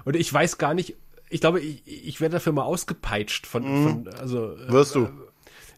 Und 0.04 0.16
ich 0.16 0.30
weiß 0.32 0.58
gar 0.58 0.74
nicht, 0.74 0.96
ich 1.30 1.40
glaube, 1.40 1.60
ich, 1.60 1.82
ich 1.86 2.20
werde 2.20 2.34
dafür 2.34 2.52
mal 2.52 2.64
ausgepeitscht 2.64 3.46
von, 3.46 3.62
von 3.64 4.08
also, 4.20 4.52
äh, 4.54 4.68
Wirst 4.70 4.94
du. 4.94 5.08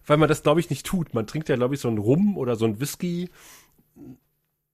weil 0.06 0.16
man 0.16 0.28
das, 0.28 0.42
glaube 0.42 0.58
ich, 0.58 0.70
nicht 0.70 0.84
tut. 0.86 1.14
Man 1.14 1.28
trinkt 1.28 1.48
ja, 1.48 1.54
glaube 1.54 1.74
ich, 1.76 1.80
so 1.80 1.86
einen 1.88 1.98
Rum 1.98 2.36
oder 2.36 2.56
so 2.56 2.64
einen 2.64 2.80
Whisky. 2.80 3.30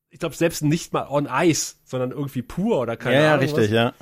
Ich 0.09 0.18
glaube, 0.21 0.35
selbst 0.35 0.62
nicht 0.62 0.93
mal 0.95 1.07
on 1.09 1.29
Ice, 1.31 1.75
sondern 1.85 2.12
irgendwie 2.12 2.43
pur 2.43 2.81
oder 2.81 2.97
keine 2.97 3.16
Ja, 3.16 3.23
ja, 3.23 3.29
Ahnung. 3.35 3.43
richtig, 3.45 3.64
was. 3.64 3.71
ja. 3.71 3.93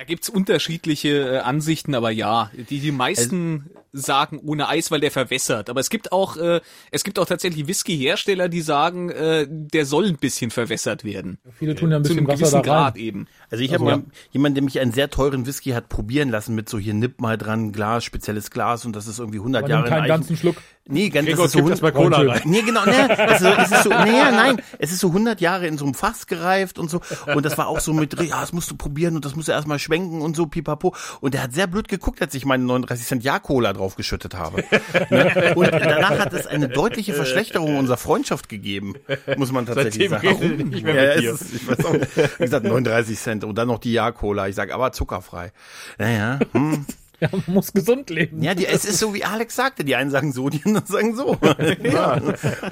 Da 0.00 0.06
gibt's 0.06 0.30
unterschiedliche 0.30 1.10
äh, 1.10 1.38
Ansichten, 1.40 1.94
aber 1.94 2.10
ja, 2.10 2.50
die, 2.70 2.78
die 2.78 2.90
meisten 2.90 3.68
sagen 3.92 4.38
ohne 4.44 4.68
Eis, 4.68 4.90
weil 4.90 5.00
der 5.00 5.10
verwässert. 5.10 5.70
Aber 5.70 5.80
es 5.80 5.90
gibt 5.90 6.12
auch, 6.12 6.36
äh, 6.36 6.60
es 6.90 7.04
gibt 7.04 7.18
auch 7.18 7.26
tatsächlich 7.26 7.66
Whisky-Hersteller, 7.66 8.48
die 8.48 8.60
sagen, 8.60 9.10
äh, 9.10 9.46
der 9.48 9.86
soll 9.86 10.06
ein 10.06 10.16
bisschen 10.16 10.50
verwässert 10.50 11.04
werden. 11.04 11.38
Viele 11.58 11.74
tun 11.74 11.90
ja 11.90 11.96
ein 11.96 12.04
Zu 12.04 12.14
bisschen 12.14 12.26
einem 12.26 12.28
Wasser 12.28 12.50
da 12.50 12.58
gewissen 12.58 12.62
Grad 12.62 12.96
eben. 12.96 13.26
Also 13.50 13.64
ich 13.64 13.74
habe 13.74 13.84
mal 13.84 14.02
jemanden, 14.30 14.54
der 14.54 14.64
mich 14.64 14.78
einen 14.80 14.92
sehr 14.92 15.10
teuren 15.10 15.46
Whisky 15.46 15.70
hat 15.70 15.88
probieren 15.88 16.28
lassen 16.28 16.54
mit 16.54 16.68
so 16.68 16.78
hier 16.78 16.94
nipp 16.94 17.20
mal 17.20 17.36
dran 17.36 17.72
Glas, 17.72 18.04
spezielles 18.04 18.50
Glas 18.50 18.84
und 18.84 18.94
das 18.94 19.06
ist 19.06 19.18
irgendwie 19.18 19.38
100 19.38 19.62
Man 19.62 19.70
Jahre 19.70 19.88
keinen 19.88 20.04
in 20.04 20.08
ganzen 20.08 20.36
Schluck. 20.36 20.56
Nee, 20.86 21.08
ganz, 21.08 21.26
Gregor, 21.26 21.44
das 21.44 21.54
ist 21.54 21.58
so 21.58 21.64
gib 21.64 21.70
das 21.70 21.82
mal 21.82 21.92
Cola 21.92 22.18
Schön. 22.18 22.30
rein. 22.30 22.42
Nee, 22.44 22.62
genau, 22.62 22.84
nee, 22.84 22.90
ist, 22.90 23.42
es 23.42 23.70
ist 23.70 23.82
so, 23.84 23.90
nee, 24.04 24.16
ja, 24.16 24.30
nein, 24.30 24.60
es 24.78 24.92
ist 24.92 25.00
so 25.00 25.08
100 25.08 25.40
Jahre 25.40 25.66
in 25.66 25.78
so 25.78 25.84
einem 25.84 25.94
Fass 25.94 26.26
gereift 26.26 26.78
und 26.78 26.90
so 26.90 27.00
und 27.32 27.44
das 27.44 27.58
war 27.58 27.68
auch 27.68 27.80
so 27.80 27.92
mit, 27.92 28.18
ja, 28.20 28.40
das 28.40 28.52
musst 28.52 28.70
du 28.70 28.76
probieren 28.76 29.14
und 29.14 29.24
das 29.24 29.36
musst 29.36 29.48
du 29.48 29.52
erstmal 29.52 29.78
schwenken 29.78 30.20
und 30.20 30.34
so, 30.34 30.46
pipapo 30.46 30.94
und 31.20 31.34
der 31.34 31.44
hat 31.44 31.52
sehr 31.52 31.66
blöd 31.66 31.88
geguckt, 31.88 32.20
als 32.22 32.34
ich 32.34 32.44
meine 32.44 32.64
39 32.64 33.06
Cent 33.06 33.24
Jahr-Cola 33.24 33.72
draufgeschüttet 33.80 34.34
habe. 34.34 34.62
ne? 35.10 35.54
Und 35.56 35.72
danach 35.72 36.18
hat 36.18 36.32
es 36.32 36.46
eine 36.46 36.68
deutliche 36.68 37.14
Verschlechterung 37.14 37.76
unserer 37.76 37.96
Freundschaft 37.96 38.48
gegeben, 38.48 38.94
muss 39.36 39.50
man 39.52 39.66
tatsächlich 39.66 40.10
Seitdem 40.10 40.38
sagen. 40.38 40.82
mehr 40.82 40.94
ja, 40.94 41.16
mit 41.16 41.16
es 41.16 41.20
dir. 41.20 41.32
Ist, 41.32 41.54
ich 41.54 41.68
weiß 41.68 41.84
auch 41.84 41.92
nicht. 41.92 42.16
Wie 42.38 42.42
gesagt, 42.44 42.64
39 42.66 43.18
Cent 43.18 43.44
und 43.44 43.56
dann 43.56 43.68
noch 43.68 43.78
die 43.78 43.92
Jahr-Cola, 43.92 44.48
ich 44.48 44.54
sag 44.54 44.72
aber 44.72 44.92
zuckerfrei. 44.92 45.52
Naja, 45.98 46.38
hm. 46.52 46.84
Ja, 47.22 47.28
man 47.32 47.42
muss 47.48 47.74
gesund 47.74 48.08
leben. 48.08 48.42
Ja, 48.42 48.54
die, 48.54 48.64
es 48.64 48.86
ist 48.86 48.98
so, 48.98 49.12
wie 49.12 49.24
Alex 49.24 49.54
sagte. 49.54 49.84
Die 49.84 49.94
einen 49.94 50.10
sagen 50.10 50.32
so, 50.32 50.48
die 50.48 50.62
anderen 50.64 50.86
sagen 50.86 51.14
so. 51.14 51.36
ja. 51.82 52.18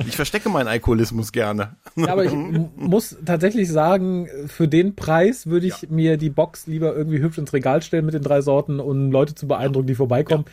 Ich 0.07 0.17
verstecke 0.17 0.49
meinen 0.49 0.69
Alkoholismus 0.69 1.33
gerne. 1.33 1.77
Ja, 1.97 2.09
aber 2.09 2.25
ich 2.25 2.33
m- 2.33 2.71
muss 2.75 3.15
tatsächlich 3.27 3.69
sagen, 3.71 4.27
für 4.47 4.67
den 4.67 4.97
Preis 4.97 5.49
würde 5.49 5.67
ich 5.67 5.91
mir 5.91 6.17
die 6.17 6.31
Box 6.31 6.67
lieber 6.67 6.97
irgendwie 6.97 7.19
hübsch 7.21 7.37
ins 7.37 7.53
Regal 7.53 7.83
stellen 7.83 8.07
mit 8.07 8.15
den 8.15 8.23
drei 8.23 8.41
Sorten 8.41 8.81
und 8.81 9.11
Leute 9.11 9.35
zu 9.35 9.47
beeindrucken, 9.47 9.87
die 9.87 9.95
vorbeikommen. 9.95 10.47
Äh, 10.47 10.51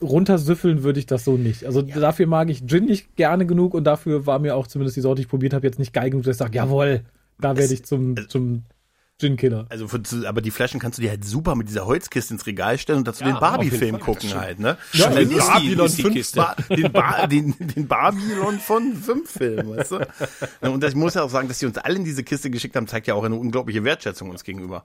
Runtersüffeln 0.00 0.82
würde 0.82 1.00
ich 1.00 1.06
das 1.06 1.24
so 1.24 1.36
nicht. 1.36 1.64
Also 1.64 1.82
dafür 1.82 2.26
mag 2.26 2.50
ich 2.50 2.66
Gin 2.66 2.84
nicht 2.84 3.16
gerne 3.16 3.46
genug 3.46 3.74
und 3.74 3.84
dafür 3.84 4.26
war 4.26 4.38
mir 4.38 4.56
auch 4.56 4.66
zumindest 4.66 4.96
die 4.96 5.00
Sorte, 5.00 5.16
die 5.16 5.22
ich 5.22 5.28
probiert 5.28 5.54
habe, 5.54 5.66
jetzt 5.66 5.78
nicht 5.78 5.92
geil 5.92 6.10
genug, 6.10 6.24
dass 6.24 6.36
ich 6.36 6.38
sage, 6.38 6.56
jawohl, 6.56 7.02
da 7.40 7.56
werde 7.56 7.74
ich 7.74 7.84
zum, 7.84 8.16
zum 8.28 8.62
Gin-Killer. 9.22 9.66
Also, 9.68 9.88
für, 9.88 10.00
aber 10.26 10.40
die 10.42 10.50
Flaschen 10.50 10.80
kannst 10.80 10.98
du 10.98 11.02
dir 11.02 11.10
halt 11.10 11.24
super 11.24 11.54
mit 11.54 11.68
dieser 11.68 11.86
Holzkiste 11.86 12.34
ins 12.34 12.44
Regal 12.46 12.76
stellen 12.78 12.98
und 12.98 13.08
dazu 13.08 13.22
Ja, 13.24 13.30
den 13.32 13.40
Barbie-Film 13.40 14.00
gucken 14.00 14.34
halt, 14.34 14.58
ne? 14.58 14.76
Ja, 14.92 15.08
den 15.10 15.28
Babylon 15.30 15.86
ist 15.86 15.98
die 15.98 16.02
5 16.02 16.14
Kiste. 16.14 16.36
Ba 16.40 16.56
den, 16.68 16.92
ba 16.92 17.26
den, 17.26 17.54
den 17.58 17.86
Babylon 17.88 18.58
von 18.58 18.94
fünf 18.96 19.30
Filmen, 19.30 19.76
weißt 19.76 19.92
du? 19.92 20.00
Ja, 20.62 20.68
Und 20.68 20.84
ich 20.84 20.94
muss 20.94 21.14
ja 21.14 21.22
auch 21.22 21.30
sagen, 21.30 21.48
dass 21.48 21.58
sie 21.60 21.66
uns 21.66 21.78
alle 21.78 21.96
in 21.96 22.04
diese 22.04 22.24
Kiste 22.24 22.50
geschickt 22.50 22.76
haben, 22.76 22.86
zeigt 22.86 23.06
ja 23.06 23.14
auch 23.14 23.24
eine 23.24 23.36
unglaubliche 23.36 23.84
Wertschätzung 23.84 24.28
uns 24.30 24.44
gegenüber. 24.44 24.84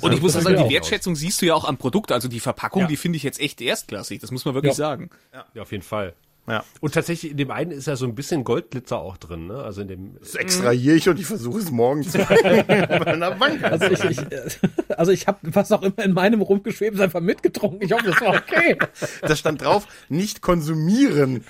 Und 0.00 0.12
ich 0.14 0.22
muss 0.22 0.32
sagen, 0.32 0.46
die 0.48 0.56
auch 0.56 0.70
Wertschätzung 0.70 1.14
siehst 1.16 1.42
du 1.42 1.46
ja 1.46 1.54
auch 1.54 1.64
am 1.66 1.76
Produkt. 1.76 2.10
Also 2.12 2.28
die 2.28 2.40
Verpackung, 2.40 2.82
Ja. 2.82 2.86
die 2.88 2.96
finde 2.96 3.16
ich 3.16 3.22
jetzt 3.22 3.38
echt 3.40 3.60
erstklassig. 3.60 4.20
Das 4.20 4.30
muss 4.30 4.44
man 4.46 4.54
wirklich 4.54 4.70
Ja. 4.72 4.76
sagen. 4.76 5.10
Ja, 5.54 5.62
auf 5.62 5.72
jeden 5.72 5.82
Fall. 5.82 6.14
Ja. 6.46 6.62
Und 6.80 6.92
tatsächlich, 6.92 7.32
in 7.32 7.38
dem 7.38 7.50
einen 7.50 7.70
ist 7.70 7.86
ja 7.86 7.96
so 7.96 8.04
ein 8.04 8.14
bisschen 8.14 8.44
Goldglitzer 8.44 8.98
auch 8.98 9.16
drin, 9.16 9.46
ne? 9.46 9.62
Also 9.62 9.80
in 9.80 9.88
dem. 9.88 10.16
Das 10.20 10.34
extrahiere 10.34 10.96
ich 10.96 11.08
und 11.08 11.18
ich 11.18 11.26
versuche 11.26 11.58
es 11.58 11.70
morgen 11.70 12.02
zu 12.02 12.18
Bank. 13.38 13.64
Also 13.64 13.86
ich, 13.86 14.04
ich, 14.04 14.18
äh, 14.18 14.42
also 14.96 15.10
ich 15.10 15.26
habe 15.26 15.38
was 15.42 15.72
auch 15.72 15.82
immer 15.82 16.04
in 16.04 16.12
meinem 16.12 16.42
rumgeschwebt, 16.42 17.00
einfach 17.00 17.20
mitgetrunken. 17.20 17.80
Ich 17.82 17.92
hoffe, 17.92 18.06
das 18.06 18.20
war 18.20 18.34
okay. 18.34 18.76
Da 19.22 19.36
stand 19.36 19.62
drauf, 19.62 19.86
nicht 20.10 20.42
konsumieren. 20.42 21.44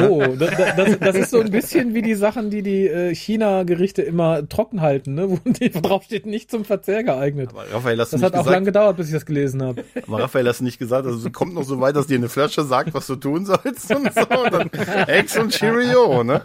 Oh, 0.00 0.24
das, 0.38 0.50
das, 0.76 0.98
das 0.98 1.16
ist 1.16 1.30
so 1.30 1.40
ein 1.40 1.50
bisschen 1.50 1.94
wie 1.94 2.02
die 2.02 2.14
Sachen, 2.14 2.50
die 2.50 2.62
die 2.62 2.88
äh, 2.88 3.14
China-Gerichte 3.14 4.02
immer 4.02 4.48
trocken 4.48 4.80
halten, 4.80 5.14
ne? 5.14 5.30
wo 5.30 5.38
die 5.44 5.70
drauf 5.70 6.04
steht, 6.04 6.24
nicht 6.24 6.50
zum 6.50 6.64
Verzehr 6.64 7.04
geeignet. 7.04 7.50
Aber 7.50 7.64
Raphael, 7.70 8.00
hast 8.00 8.12
du 8.12 8.16
Das 8.16 8.22
nicht 8.22 8.26
hat 8.26 8.34
auch 8.34 8.38
gesagt, 8.44 8.54
lang 8.54 8.64
gedauert, 8.64 8.96
bis 8.96 9.08
ich 9.08 9.14
das 9.14 9.26
gelesen 9.26 9.62
habe. 9.62 9.84
Aber 10.06 10.20
Raphael 10.22 10.48
hast 10.48 10.60
du 10.60 10.64
nicht 10.64 10.78
gesagt, 10.78 11.06
also 11.06 11.26
es 11.26 11.32
kommt 11.32 11.54
noch 11.54 11.64
so 11.64 11.80
weit, 11.80 11.96
dass 11.96 12.06
dir 12.06 12.16
eine 12.16 12.28
Flasche 12.28 12.64
sagt, 12.64 12.94
was 12.94 13.06
du 13.06 13.16
tun 13.16 13.44
sollst 13.44 13.94
und 13.94 14.12
so. 14.14 14.37
Und 14.42 14.52
dann 14.52 14.70
Ex 15.06 15.36
und 15.36 15.52
Cheerio, 15.52 16.22
ne? 16.24 16.42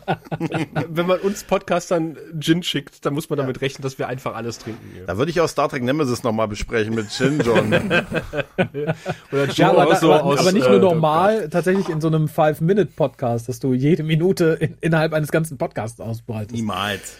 Wenn 0.88 1.08
man 1.08 1.20
uns 1.20 1.44
Podcastern 1.44 2.18
Gin 2.40 2.64
schickt, 2.64 3.06
dann 3.06 3.14
muss 3.14 3.30
man 3.30 3.38
damit 3.38 3.62
rechnen, 3.62 3.84
dass 3.84 3.98
wir 4.00 4.08
einfach 4.08 4.36
alles 4.36 4.60
trinken. 4.60 4.98
Ja. 4.98 5.06
Da 5.06 5.18
würde 5.18 5.32
ich 5.32 5.40
auch 5.42 5.48
Star 5.48 5.70
Trek 5.70 5.84
Nemesis 5.84 6.24
nochmal 6.24 6.48
besprechen 6.48 6.96
mit 6.96 7.12
Shin 7.12 7.42
John. 7.44 7.74
Oder 9.32 9.48
Gin 9.48 9.56
Ja, 9.56 9.72
aber, 9.72 9.96
so 9.96 10.14
aber, 10.14 10.24
aus, 10.24 10.40
aber 10.40 10.52
nicht 10.52 10.68
äh, 10.68 10.72
nur 10.72 10.80
normal, 10.80 11.50
tatsächlich 11.50 11.90
in 11.90 12.02
so 12.02 12.08
einem 12.08 12.28
Five-Minute-Podcast, 12.28 13.50
dass 13.50 13.60
du 13.60 13.74
jede 13.74 14.04
Minute 14.04 14.58
in, 14.60 14.78
innerhalb 14.82 15.14
eines 15.14 15.32
ganzen 15.32 15.58
Podcasts 15.58 16.00
ausbreitest. 16.00 16.56
Niemals. 16.56 17.18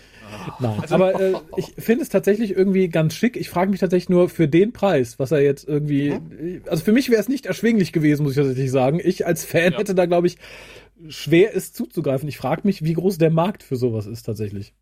Nein. 0.60 0.82
aber 0.90 1.20
äh, 1.20 1.34
ich 1.58 1.74
finde 1.78 2.04
es 2.04 2.10
tatsächlich 2.10 2.52
irgendwie 2.52 2.90
ganz 2.90 3.16
schick. 3.16 3.38
Ich 3.38 3.50
frage 3.50 3.72
mich 3.72 3.80
tatsächlich 3.80 4.10
nur 4.10 4.30
für 4.30 4.48
den 4.48 4.74
Preis, 4.74 5.20
was 5.20 5.32
er 5.32 5.42
jetzt 5.42 5.68
irgendwie. 5.68 6.20
Also 6.68 6.84
für 6.84 6.92
mich 6.92 7.10
wäre 7.10 7.22
es 7.22 7.30
nicht 7.30 7.46
erschwinglich 7.46 7.92
gewesen, 7.92 8.24
muss 8.24 8.34
ich 8.34 8.38
tatsächlich 8.38 8.72
sagen. 8.72 9.00
Ich 9.04 9.26
als 9.26 9.46
Fan 9.46 9.74
hätte 9.74 9.96
da, 9.96 10.06
glaube 10.06 10.28
ich, 10.28 10.38
schwer 11.08 11.56
es 11.56 11.74
zuzugreifen. 11.74 12.28
Ich 12.30 12.38
frage 12.38 12.62
mich, 12.66 12.84
wie 12.84 12.94
groß 12.94 13.18
der 13.18 13.32
Markt 13.32 13.64
für 13.64 13.76
sowas 13.76 14.06
ist 14.06 14.24
tatsächlich. 14.24 14.74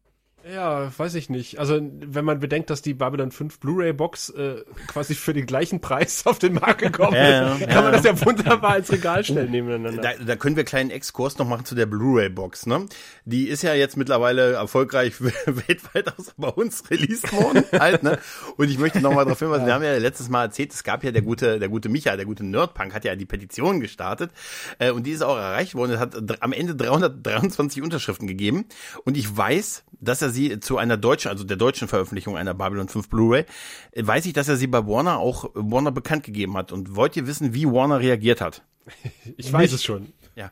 Ja, 0.49 0.91
weiß 0.97 1.15
ich 1.15 1.29
nicht. 1.29 1.59
Also, 1.59 1.79
wenn 1.81 2.25
man 2.25 2.39
bedenkt, 2.39 2.69
dass 2.69 2.81
die 2.81 2.93
Babylon 2.93 3.31
5 3.31 3.59
Blu-ray-Box 3.59 4.29
äh, 4.29 4.63
quasi 4.87 5.15
für 5.15 5.33
den 5.33 5.45
gleichen 5.45 5.81
Preis 5.81 6.25
auf 6.25 6.39
den 6.39 6.53
Markt 6.53 6.79
gekommen 6.79 7.15
Ja, 7.15 7.53
ist, 7.53 7.61
ja. 7.61 7.67
kann 7.67 7.83
man 7.83 7.93
das 7.93 8.03
ja 8.03 8.25
wunderbar 8.25 8.77
ins 8.77 8.91
Regal 8.91 9.23
stellen 9.23 9.51
nebeneinander. 9.51 10.01
Da, 10.01 10.23
da 10.23 10.35
können 10.35 10.55
wir 10.55 10.61
einen 10.61 10.67
kleinen 10.67 10.89
Exkurs 10.89 11.37
noch 11.37 11.47
machen 11.47 11.65
zu 11.65 11.75
der 11.75 11.85
Blu-ray-Box, 11.85 12.65
ne? 12.65 12.85
Die 13.25 13.47
ist 13.47 13.61
ja 13.61 13.73
jetzt 13.73 13.97
mittlerweile 13.97 14.53
erfolgreich 14.53 15.21
weltweit 15.21 16.17
außer 16.17 16.33
bei 16.37 16.49
uns 16.49 16.89
released 16.89 17.31
worden, 17.33 17.63
halt, 17.79 18.03
ne? 18.03 18.17
Und 18.57 18.69
ich 18.69 18.79
möchte 18.79 18.99
nochmal 18.99 19.25
darauf 19.25 19.39
hinweisen, 19.39 19.65
wir 19.65 19.73
haben 19.73 19.83
ja 19.83 19.95
letztes 19.97 20.29
Mal 20.29 20.45
erzählt, 20.45 20.73
es 20.73 20.83
gab 20.83 21.03
ja 21.03 21.11
der 21.11 21.21
gute, 21.21 21.59
der 21.59 21.69
gute 21.69 21.89
Micha, 21.89 22.15
der 22.15 22.25
gute 22.25 22.43
Nerdpunk, 22.43 22.93
hat 22.93 23.05
ja 23.05 23.15
die 23.15 23.25
Petition 23.25 23.79
gestartet, 23.79 24.31
äh, 24.79 24.91
und 24.91 25.05
die 25.05 25.11
ist 25.11 25.21
auch 25.21 25.37
erreicht 25.37 25.75
worden. 25.75 25.91
Es 25.91 25.99
hat 25.99 26.41
am 26.41 26.53
Ende 26.53 26.75
323 26.75 27.81
Unterschriften 27.83 28.27
gegeben. 28.27 28.65
Und 29.05 29.17
ich 29.17 29.35
weiß, 29.35 29.83
dass 29.99 30.21
er 30.21 30.30
sie 30.31 30.59
zu 30.59 30.77
einer 30.77 30.97
deutschen, 30.97 31.29
also 31.29 31.43
der 31.43 31.57
deutschen 31.57 31.87
Veröffentlichung 31.87 32.37
einer 32.37 32.53
Babylon 32.53 32.87
5 32.87 33.09
Blu-ray, 33.09 33.45
äh, 33.91 34.07
weiß 34.07 34.25
ich, 34.25 34.33
dass 34.33 34.47
er 34.47 34.57
sie 34.57 34.67
bei 34.67 34.85
Warner 34.85 35.17
auch 35.19 35.49
Warner 35.53 35.91
bekannt 35.91 36.23
gegeben 36.23 36.57
hat. 36.57 36.71
Und 36.71 36.95
wollt 36.95 37.15
ihr 37.15 37.27
wissen, 37.27 37.53
wie 37.53 37.65
Warner 37.65 37.99
reagiert 37.99 38.41
hat? 38.41 38.63
Ich 39.37 39.51
weiß 39.51 39.71
es 39.73 39.83
schon. 39.83 40.11
Ja, 40.35 40.51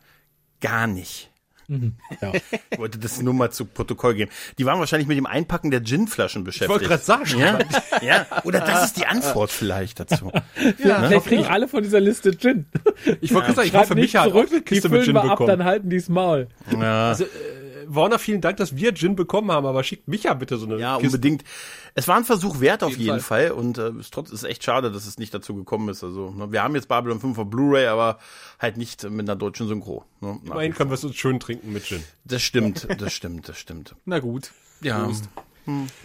gar 0.61 0.87
nicht. 0.87 1.29
Ja. 2.21 2.33
Ich 2.71 2.79
wollte 2.79 2.97
das 2.97 3.21
nur 3.21 3.33
mal 3.33 3.51
zu 3.51 3.65
Protokoll 3.65 4.15
geben. 4.15 4.31
Die 4.57 4.65
waren 4.65 4.79
wahrscheinlich 4.79 5.07
mit 5.07 5.17
dem 5.17 5.27
Einpacken 5.27 5.69
der 5.69 5.81
Ginflaschen 5.81 6.43
beschäftigt. 6.43 6.71
wollte 6.71 6.85
gerade 6.85 7.03
sagen. 7.03 7.37
Ja, 7.37 7.59
ja, 8.01 8.25
oder 8.43 8.59
das 8.61 8.85
ist 8.85 8.97
die 8.97 9.05
Antwort 9.05 9.51
vielleicht 9.51 9.99
dazu. 9.99 10.31
Vielleicht 10.77 11.25
kriegen 11.27 11.45
alle 11.45 11.67
von 11.67 11.83
dieser 11.83 11.99
Liste 11.99 12.35
Gin. 12.35 12.65
Ich 13.21 13.33
wollte 13.33 13.53
gerade 13.53 13.55
sagen, 13.57 13.67
ich 13.67 13.73
hoffe, 13.75 13.93
nicht 13.93 14.13
Micha 14.13 14.21
hat 14.21 14.29
auch 14.29 14.31
zurück, 14.31 14.49
eine 14.49 14.59
die 14.61 14.65
Kiste 14.65 14.89
mit 14.89 15.03
Gin 15.03 15.13
wir 15.13 15.23
ab, 15.23 15.29
bekommen. 15.29 15.47
dann 15.47 15.63
halten 15.63 15.89
die's 15.91 16.09
Maul. 16.09 16.47
Ja, 16.71 17.15
Warner, 17.95 18.19
vielen 18.19 18.41
Dank, 18.41 18.57
dass 18.57 18.75
wir 18.75 18.93
Gin 18.93 19.15
bekommen 19.15 19.51
haben, 19.51 19.65
aber 19.65 19.83
schickt 19.83 20.07
Micha 20.07 20.33
bitte 20.35 20.57
so 20.57 20.65
eine 20.65 20.77
ja 20.79 20.97
Kiste. 20.97 21.07
unbedingt. 21.07 21.43
Es 21.95 22.07
war 22.07 22.17
ein 22.17 22.23
Versuch 22.23 22.59
wert 22.59 22.83
auf 22.83 22.91
jeden 22.91 23.03
jeden 23.03 23.19
Fall, 23.19 23.51
und 23.51 23.77
äh, 23.77 23.89
es 23.99 24.11
trotz 24.11 24.29
ist 24.31 24.43
echt 24.43 24.63
schade, 24.63 24.91
dass 24.91 25.05
es 25.05 25.17
nicht 25.17 25.33
dazu 25.33 25.55
gekommen 25.55 25.89
ist. 25.89 26.03
Also 26.03 26.29
ne, 26.31 26.51
wir 26.51 26.63
haben 26.63 26.75
jetzt 26.75 26.87
Babylon 26.87 27.19
5 27.19 27.37
auf 27.37 27.49
Blu-ray, 27.49 27.87
aber 27.87 28.19
halt 28.59 28.77
nicht 28.77 29.09
mit 29.09 29.27
einer 29.27 29.35
deutschen 29.35 29.67
Synchro. 29.67 30.05
Ne, 30.21 30.39
Immerhin 30.45 30.73
können 30.73 30.89
wir 30.89 30.95
es 30.95 31.03
uns 31.03 31.15
schön 31.15 31.39
trinken 31.39 31.73
mit 31.73 31.85
Gin. 31.85 32.03
Das 32.25 32.41
stimmt, 32.41 32.87
das 32.99 33.13
stimmt, 33.13 33.49
das 33.49 33.57
stimmt. 33.57 33.95
Na 34.05 34.19
gut. 34.19 34.51
Ja. 34.81 35.09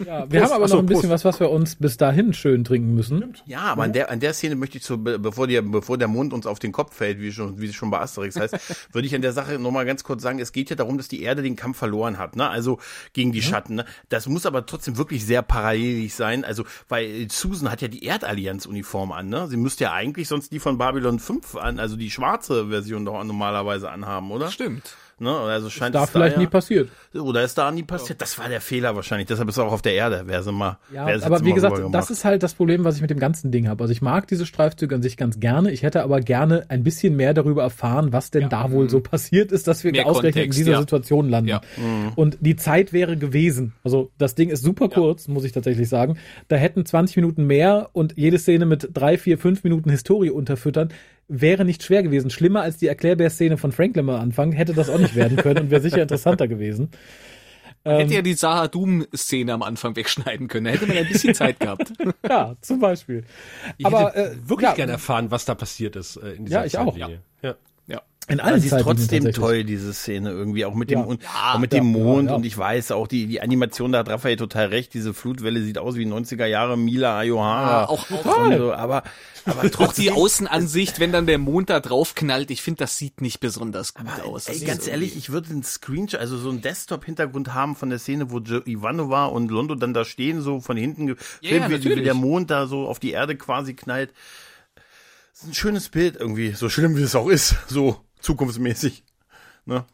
Ja, 0.05 0.29
wir 0.31 0.43
haben 0.43 0.51
aber 0.51 0.67
noch 0.67 0.77
ein 0.79 0.85
bisschen 0.85 1.09
Prost. 1.09 1.25
was, 1.25 1.25
was 1.25 1.39
wir 1.39 1.49
uns 1.49 1.75
bis 1.75 1.97
dahin 1.97 2.33
schön 2.33 2.63
trinken 2.63 2.93
müssen. 2.93 3.35
Ja, 3.47 3.61
aber 3.61 3.83
an 3.83 3.93
der, 3.93 4.11
an 4.11 4.19
der 4.19 4.33
Szene 4.33 4.55
möchte 4.55 4.77
ich 4.77 4.83
zu, 4.83 5.01
be- 5.03 5.17
bevor, 5.17 5.47
die, 5.47 5.59
bevor 5.61 5.97
der 5.97 6.07
Mond 6.07 6.33
uns 6.33 6.45
auf 6.45 6.59
den 6.59 6.71
Kopf 6.71 6.95
fällt, 6.95 7.19
wie 7.19 7.31
schon, 7.31 7.59
wie 7.59 7.65
es 7.67 7.73
schon 7.75 7.89
bei 7.89 7.99
Asterix 7.99 8.35
heißt, 8.39 8.55
würde 8.93 9.07
ich 9.07 9.15
an 9.15 9.21
der 9.23 9.33
Sache 9.33 9.57
nochmal 9.57 9.85
ganz 9.85 10.03
kurz 10.03 10.21
sagen, 10.21 10.39
es 10.39 10.51
geht 10.51 10.69
ja 10.69 10.75
darum, 10.75 10.97
dass 10.97 11.07
die 11.07 11.21
Erde 11.23 11.41
den 11.41 11.55
Kampf 11.55 11.77
verloren 11.77 12.17
hat, 12.19 12.35
ne? 12.35 12.47
Also 12.49 12.79
gegen 13.13 13.31
die 13.31 13.41
Schatten. 13.41 13.75
Ne? 13.75 13.85
Das 14.09 14.27
muss 14.27 14.45
aber 14.45 14.65
trotzdem 14.65 14.97
wirklich 14.97 15.25
sehr 15.25 15.41
parallelig 15.41 16.13
sein. 16.13 16.45
Also, 16.45 16.63
weil 16.87 17.27
Susan 17.31 17.71
hat 17.71 17.81
ja 17.81 17.87
die 17.87 18.03
Erdallianz-Uniform 18.05 19.11
an, 19.11 19.29
ne? 19.29 19.47
Sie 19.47 19.57
müsste 19.57 19.85
ja 19.85 19.93
eigentlich 19.93 20.27
sonst 20.27 20.51
die 20.51 20.59
von 20.59 20.77
Babylon 20.77 21.19
5 21.19 21.55
an, 21.55 21.79
also 21.79 21.95
die 21.95 22.11
schwarze 22.11 22.67
Version 22.69 23.05
doch 23.05 23.23
normalerweise 23.23 23.89
anhaben, 23.89 24.31
oder? 24.31 24.51
Stimmt. 24.51 24.95
Ne? 25.17 25.31
Also 25.31 25.69
scheint 25.69 25.95
Da 25.95 26.03
es 26.03 26.09
vielleicht 26.09 26.35
ja, 26.35 26.41
nie 26.41 26.47
passiert. 26.47 26.89
Oder 27.13 27.43
ist 27.43 27.57
da 27.57 27.71
nie 27.71 27.83
passiert? 27.83 28.21
Das 28.21 28.37
war 28.37 28.49
der 28.49 28.59
Fehler 28.59 28.95
wahrscheinlich. 28.95 29.27
Deshalb 29.27 29.47
ist 29.47 29.57
er 29.57 29.65
auch 29.65 29.71
auf 29.71 29.81
der 29.81 29.93
Erde. 29.93 30.23
Wer 30.25 30.43
sie 30.43 30.51
mal. 30.51 30.77
Ja, 30.93 31.05
aber 31.23 31.45
wie 31.45 31.53
gesagt, 31.53 31.81
das 31.91 32.09
ist 32.09 32.25
halt 32.25 32.43
das 32.43 32.53
Problem, 32.53 32.83
was 32.83 32.95
ich 32.95 33.01
mit 33.01 33.09
dem 33.09 33.19
ganzen 33.19 33.49
Ding 33.49 33.69
habe. 33.69 33.81
Also 33.81 33.93
ich 33.93 34.01
mag 34.01 34.27
diese 34.27 34.45
Streifzüge 34.45 34.93
an 34.93 35.01
sich 35.01 35.15
ganz 35.15 35.39
gerne. 35.39 35.71
Ich 35.71 35.83
hätte 35.83 36.03
aber 36.03 36.19
gerne 36.19 36.65
ein 36.67 36.83
bisschen 36.83 37.15
mehr 37.15 37.33
darüber 37.33 37.63
erfahren, 37.63 38.11
was 38.11 38.29
denn 38.29 38.49
da 38.49 38.71
wohl 38.71 38.89
so 38.89 38.99
passiert 38.99 39.53
ist, 39.53 39.67
dass 39.67 39.85
wir 39.85 39.93
Mehr 39.93 40.05
ausgerechnet 40.05 40.43
Kontext, 40.43 40.59
in 40.59 40.65
dieser 40.65 40.75
ja. 40.75 40.79
Situation 40.81 41.29
landen. 41.29 41.49
Ja. 41.49 41.61
Und 42.15 42.37
die 42.41 42.57
Zeit 42.57 42.91
wäre 42.91 43.15
gewesen. 43.15 43.73
Also 43.83 44.11
das 44.17 44.35
Ding 44.35 44.49
ist 44.49 44.63
super 44.63 44.89
kurz, 44.89 45.29
muss 45.29 45.45
ich 45.45 45.53
tatsächlich 45.53 45.87
sagen. 45.87 46.17
Da 46.49 46.57
hätten 46.57 46.85
20 46.85 47.15
Minuten 47.15 47.47
mehr 47.47 47.89
und 47.93 48.17
jede 48.17 48.37
Szene 48.37 48.65
mit 48.65 48.89
drei, 48.93 49.17
vier, 49.17 49.37
fünf 49.37 49.63
Minuten 49.63 49.89
Historie 49.89 50.29
unterfüttern, 50.29 50.89
wäre 51.27 51.65
nicht 51.65 51.83
schwer 51.83 52.03
gewesen. 52.03 52.29
Schlimmer 52.29 52.61
als 52.61 52.77
die 52.77 52.87
Erklärbär-Szene 52.87 53.57
von 53.57 53.71
Franklin 53.71 54.09
am 54.09 54.15
Anfang 54.21 54.51
hätte 54.51 54.73
das 54.73 54.89
auch 54.89 54.99
nicht 54.99 55.15
werden 55.15 55.37
können 55.37 55.65
und 55.65 55.71
wäre 55.71 55.81
sicher 55.81 56.01
interessanter 56.01 56.47
gewesen. 56.47 56.89
Hätte 57.83 58.15
ja 58.15 58.21
die 58.23 58.33
Sahadum-Szene 58.33 59.53
am 59.53 59.61
Anfang 59.61 59.95
wegschneiden 59.95 60.47
können. 60.47 60.65
Da 60.65 60.71
hätte 60.71 60.87
man 60.87 60.97
ein 60.97 61.07
bisschen 61.07 61.35
Zeit 61.35 61.59
gehabt. 61.59 61.93
Ja, 62.27 62.55
zum 62.61 62.79
Beispiel. 62.79 63.23
Ich 63.77 63.85
Aber, 63.85 64.07
hätte 64.07 64.31
äh, 64.31 64.49
wirklich 64.49 64.69
ja. 64.69 64.73
gerne 64.73 64.93
erfahren, 64.93 65.29
was 65.29 65.45
da 65.45 65.53
passiert 65.53 65.95
ist 65.95 66.17
äh, 66.17 66.31
in 66.31 66.45
dieser 66.45 66.61
Ja, 66.61 66.65
ich 66.65 66.77
auch. 66.79 66.85
Zeitlinie. 66.85 67.21
Ja. 67.43 67.49
Ja. 67.49 67.55
In 68.27 68.39
Aber 68.39 68.49
allen 68.53 68.59
sie 68.61 68.67
ist 68.69 68.79
trotzdem 68.81 69.31
toll, 69.33 69.63
diese 69.63 69.93
Szene 69.93 70.31
irgendwie, 70.31 70.65
auch 70.65 70.73
mit 70.73 70.89
dem, 70.89 70.99
Ja. 70.99 71.05
und, 71.05 71.21
Ja, 71.21 71.53
auch 71.53 71.59
mit 71.59 71.71
ja, 71.73 71.79
dem 71.79 71.91
Mond 71.91 72.25
ja, 72.25 72.31
ja. 72.31 72.35
und 72.37 72.45
ich 72.45 72.57
weiß 72.57 72.91
auch, 72.91 73.07
die, 73.07 73.27
die 73.27 73.39
Animation, 73.39 73.91
da 73.91 73.99
hat 73.99 74.09
Raphael 74.09 74.35
total 74.35 74.67
recht, 74.67 74.95
diese 74.95 75.13
Flutwelle 75.13 75.61
sieht 75.61 75.77
aus 75.77 75.95
wie 75.95 76.05
90er 76.07 76.47
Jahre 76.47 76.75
Mila 76.75 77.19
Ayohara. 77.19 77.81
Ja, 77.81 77.87
auch- 77.89 78.09
Und 78.09 78.57
so, 78.57 78.73
aber, 78.73 79.03
aber 79.45 79.59
Auch 79.59 79.63
die 79.63 79.69
trotzdem, 79.69 80.13
Außenansicht, 80.13 80.99
wenn 80.99 81.11
dann 81.11 81.27
der 81.27 81.37
Mond 81.37 81.69
da 81.69 81.79
drauf 81.79 82.15
knallt, 82.15 82.49
ich 82.49 82.63
finde, 82.63 82.79
das 82.79 82.97
sieht 82.97 83.21
nicht 83.21 83.41
besonders 83.41 83.93
gut 83.93 84.07
aus. 84.25 84.45
Das 84.45 84.59
Ey, 84.59 84.65
ganz 84.65 84.87
ehrlich, 84.87 85.15
ich 85.15 85.29
würde 85.31 85.51
einen 85.51 85.61
Screenshot, 85.63 86.19
also 86.19 86.37
so 86.37 86.49
einen 86.49 86.61
Desktop-Hintergrund 86.61 87.53
haben 87.53 87.75
von 87.75 87.91
der 87.91 87.99
Szene, 87.99 88.31
wo 88.31 88.39
jo 88.39 88.59
Ivanova 88.65 89.25
und 89.25 89.51
Londo 89.51 89.75
dann 89.75 89.93
da 89.93 90.03
stehen, 90.03 90.41
so 90.41 90.61
von 90.61 90.77
hinten 90.77 91.05
gefilmt, 91.05 91.41
Ja, 91.41 91.57
ja, 91.57 91.69
wie, 91.83 91.95
wie 91.97 92.01
der 92.03 92.15
Mond 92.15 92.49
da 92.49 92.65
so 92.65 92.87
auf 92.87 92.97
die 92.97 93.11
Erde 93.11 93.35
quasi 93.35 93.75
knallt. 93.75 94.11
Das 95.31 95.43
ist 95.43 95.49
ein 95.49 95.53
schönes 95.53 95.89
Bild 95.89 96.15
irgendwie, 96.17 96.51
so 96.53 96.69
schlimm 96.69 96.95
wie 96.97 97.01
es 97.03 97.13
auch 97.13 97.27
ist, 97.27 97.55
so 97.67 97.97
zukunftsmäßig. 98.19 99.03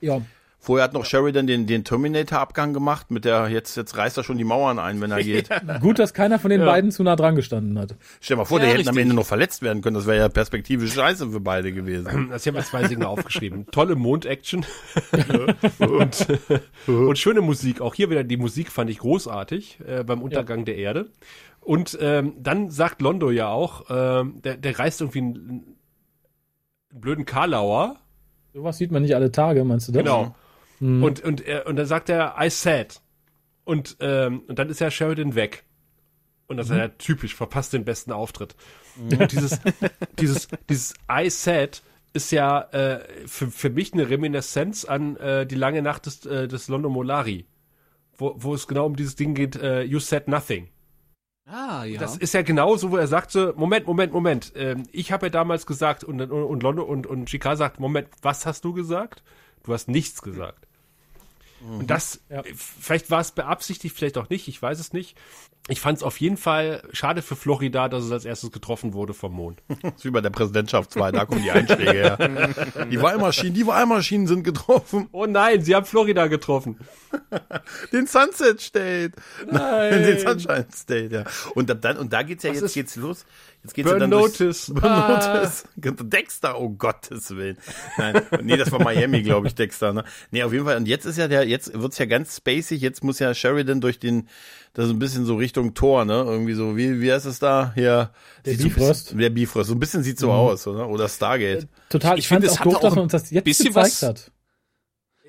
Ja. 0.01 0.21
Vorher 0.63 0.83
hat 0.83 0.93
noch 0.93 1.05
Sheridan 1.05 1.47
den, 1.47 1.65
den 1.65 1.83
Terminator-Abgang 1.83 2.71
gemacht, 2.71 3.09
mit 3.09 3.25
der, 3.25 3.49
jetzt, 3.49 3.75
jetzt 3.77 3.97
reißt 3.97 4.17
er 4.17 4.23
schon 4.23 4.37
die 4.37 4.43
Mauern 4.43 4.77
ein, 4.77 5.01
wenn 5.01 5.09
er 5.09 5.23
geht. 5.23 5.49
Gut, 5.79 5.97
dass 5.97 6.13
keiner 6.13 6.37
von 6.37 6.51
den 6.51 6.63
beiden 6.63 6.91
zu 6.91 7.01
nah 7.01 7.15
dran 7.15 7.35
gestanden 7.35 7.79
hat. 7.79 7.95
Stell 8.19 8.35
dir 8.35 8.41
mal 8.41 8.45
vor, 8.45 8.59
Ja, 8.59 8.65
der 8.65 8.77
hätten 8.77 8.89
am. 8.89 8.97
Ende 8.97 9.15
noch 9.15 9.25
verletzt 9.25 9.63
werden 9.63 9.81
können, 9.81 9.95
das 9.95 10.05
wäre 10.05 10.19
ja 10.19 10.29
perspektivisch 10.29 10.93
scheiße 10.93 11.31
für 11.31 11.39
beide 11.39 11.73
gewesen. 11.73 12.27
Das 12.31 12.45
haben 12.45 12.53
wir 12.53 12.63
zwei 12.63 12.87
Signal 12.87 13.07
aufgeschrieben. 13.07 13.65
Tolle 13.71 13.95
Mond-Action 13.95 14.63
und, 15.79 16.27
und 16.87 17.17
schöne 17.17 17.41
Musik. 17.41 17.81
Auch 17.81 17.95
hier 17.95 18.11
wieder 18.11 18.23
die 18.23 18.37
Musik 18.37 18.71
fand 18.71 18.91
ich 18.91 18.99
großartig 18.99 19.79
äh, 19.87 20.03
beim 20.03 20.21
Untergang 20.21 20.63
der 20.65 20.77
Erde. 20.77 21.09
Und 21.59 21.97
ähm, 21.99 22.35
dann 22.37 22.69
sagt 22.69 23.01
Londo 23.01 23.31
ja 23.31 23.49
auch, 23.49 23.85
ähm, 23.89 24.41
der, 24.43 24.57
der 24.57 24.77
reißt 24.77 25.01
irgendwie 25.01 25.19
einen, 25.19 25.35
einen 26.91 27.01
blöden 27.01 27.25
Karlauer. 27.25 27.97
Sowas 28.53 28.77
sieht 28.77 28.91
man 28.91 29.01
nicht 29.01 29.15
alle 29.15 29.31
Tage, 29.31 29.63
meinst 29.63 29.87
du 29.87 29.91
das? 29.91 30.03
Genau. 30.03 30.35
Und, 30.79 31.23
und, 31.23 31.41
er, 31.41 31.67
und 31.67 31.75
dann 31.75 31.85
sagt 31.85 32.09
er, 32.09 32.35
I 32.39 32.49
said. 32.49 33.01
Und, 33.63 33.97
ähm, 33.99 34.41
und 34.47 34.57
dann 34.57 34.69
ist 34.69 34.81
ja 34.81 34.89
Sheridan 34.89 35.35
weg. 35.35 35.63
Und 36.47 36.57
das 36.57 36.69
ist 36.69 36.75
ja 36.75 36.87
typisch, 36.89 37.35
verpasst 37.35 37.71
den 37.73 37.85
besten 37.85 38.11
Auftritt. 38.11 38.55
Und 38.99 39.31
dieses, 39.31 39.59
dieses, 40.19 40.47
dieses 40.69 40.93
I 41.09 41.29
said 41.29 41.81
ist 42.13 42.31
ja 42.31 42.61
äh, 42.71 43.05
für, 43.25 43.47
für 43.47 43.69
mich 43.69 43.93
eine 43.93 44.09
Reminiszenz 44.09 44.83
an 44.85 45.15
äh, 45.17 45.45
die 45.45 45.55
lange 45.55 45.81
Nacht 45.81 46.07
des, 46.07 46.25
äh, 46.25 46.47
des 46.47 46.67
London 46.67 46.91
Molari. 46.91 47.45
Wo, 48.17 48.35
wo 48.37 48.53
es 48.53 48.67
genau 48.67 48.85
um 48.87 48.95
dieses 48.95 49.15
Ding 49.15 49.33
geht, 49.33 49.55
äh, 49.55 49.83
you 49.83 49.99
said 49.99 50.27
nothing. 50.27 50.67
Ah, 51.51 51.83
ja. 51.83 51.99
Das 51.99 52.15
ist 52.15 52.33
ja 52.33 52.43
genauso, 52.43 52.91
wo 52.91 52.97
er 52.97 53.07
sagte, 53.07 53.53
Moment, 53.57 53.85
Moment, 53.85 54.13
Moment, 54.13 54.53
ähm, 54.55 54.83
ich 54.93 55.11
habe 55.11 55.25
ja 55.25 55.29
damals 55.29 55.65
gesagt 55.65 56.03
und, 56.05 56.21
und, 56.21 56.31
und 56.31 56.63
Londo 56.63 56.83
und, 56.83 57.05
und 57.05 57.25
Chika 57.25 57.57
sagt, 57.57 57.79
Moment, 57.79 58.07
was 58.21 58.45
hast 58.45 58.63
du 58.63 58.73
gesagt? 58.73 59.21
Du 59.63 59.73
hast 59.73 59.89
nichts 59.89 60.21
gesagt. 60.21 60.65
Und 61.67 61.89
das, 61.91 62.21
Ja. 62.29 62.41
äh, 62.41 62.53
vielleicht 62.55 63.11
war 63.11 63.21
es 63.21 63.31
beabsichtigt, 63.31 63.95
vielleicht 63.95 64.17
auch 64.17 64.29
nicht, 64.29 64.47
ich 64.47 64.61
weiß 64.61 64.79
es 64.79 64.93
nicht. 64.93 65.15
Ich 65.67 65.79
fand 65.79 65.99
es 65.99 66.03
auf 66.03 66.19
jeden 66.19 66.37
Fall 66.37 66.81
schade 66.91 67.21
für 67.21 67.35
Florida, 67.35 67.87
dass 67.87 68.03
es 68.03 68.11
als 68.11 68.25
erstes 68.25 68.51
getroffen 68.51 68.93
wurde 68.93 69.13
vom 69.13 69.33
Mond. 69.33 69.61
Das 69.83 69.93
ist 69.97 70.05
wie 70.05 70.09
bei 70.09 70.19
der 70.21 70.31
Präsidentschaftswahl, 70.31 71.11
da 71.11 71.25
kommen 71.25 71.43
die 71.43 71.51
Einschläge 71.51 71.91
her. 71.91 72.85
Die 72.91 72.99
Wahlmaschinen, 72.99 73.53
die 73.53 73.67
Wahlmaschinen 73.67 74.25
sind 74.25 74.43
getroffen. 74.43 75.07
Oh 75.11 75.27
nein, 75.27 75.61
sie 75.63 75.75
haben 75.75 75.85
Florida 75.85 76.25
getroffen. 76.27 76.79
Den 77.93 78.07
Sunset 78.07 78.59
State. 78.59 79.11
Nein. 79.51 79.91
Den 80.03 80.19
Sunshine 80.19 80.65
State, 80.73 81.09
ja. 81.15 81.23
Und 81.53 81.69
dann, 81.83 81.97
und 81.97 82.11
da 82.11 82.23
geht's 82.23 82.43
ja, 82.43 82.49
Was 82.51 82.61
jetzt 82.61 82.73
geht's 82.73 82.95
los. 82.95 83.25
Jetzt 83.63 83.75
geht's 83.75 83.87
Burn 83.89 84.01
ja 84.01 84.07
dann 84.07 84.11
durchs- 84.11 84.39
Notice. 84.39 84.73
Burn 84.73 85.07
Notice. 85.35 85.63
Dexter, 86.09 86.59
oh 86.59 86.69
Gottes 86.69 87.29
Willen. 87.35 87.57
Nein, 87.97 88.21
nee, 88.41 88.57
das 88.57 88.71
war 88.71 88.81
Miami, 88.81 89.21
glaube 89.21 89.47
ich, 89.47 89.55
Dexter, 89.55 89.93
ne? 89.93 90.03
Nee, 90.31 90.41
auf 90.43 90.51
jeden 90.51 90.65
Fall. 90.65 90.77
Und 90.77 90.87
jetzt 90.87 91.05
ist 91.05 91.17
ja 91.17 91.27
der, 91.27 91.47
jetzt 91.47 91.71
wird's 91.79 91.97
ja 91.99 92.05
ganz 92.05 92.37
spacig. 92.37 92.81
Jetzt 92.81 93.03
muss 93.03 93.19
ja 93.19 93.33
Sheridan 93.35 93.79
durch 93.79 93.99
den, 93.99 94.27
das 94.73 94.85
ist 94.85 94.91
ein 94.91 94.99
bisschen 94.99 95.25
so 95.25 95.35
Richtung 95.35 95.73
Tor, 95.75 96.05
ne? 96.05 96.13
Irgendwie 96.25 96.53
so, 96.53 96.75
wie, 96.75 97.01
wie 97.01 97.11
heißt 97.13 97.27
es 97.27 97.37
da? 97.39 97.71
Hier. 97.75 98.09
Der 98.45 98.55
so 98.57 98.63
Bifrost. 98.63 99.03
bisschen- 99.05 99.17
Der 99.19 99.29
Bifrost. 99.29 99.67
So 99.69 99.75
ein 99.75 99.79
bisschen 99.79 100.01
sieht 100.03 100.17
so 100.17 100.31
aus, 100.31 100.65
oder? 100.65 100.89
Oder 100.89 101.07
Stargate. 101.07 101.67
Total. 101.89 102.17
Ich 102.17 102.23
Ich, 102.25 102.27
finde, 102.29 102.47
es 102.47 102.59
auch 102.59 102.63
doof, 102.63 102.79
dass 102.79 102.95
man 102.95 103.03
uns 103.03 103.11
das 103.11 103.29
jetzt 103.29 103.43
bisschen 103.43 103.65
gezeigt 103.67 103.85
was- 104.01 104.01
hat. 104.01 104.31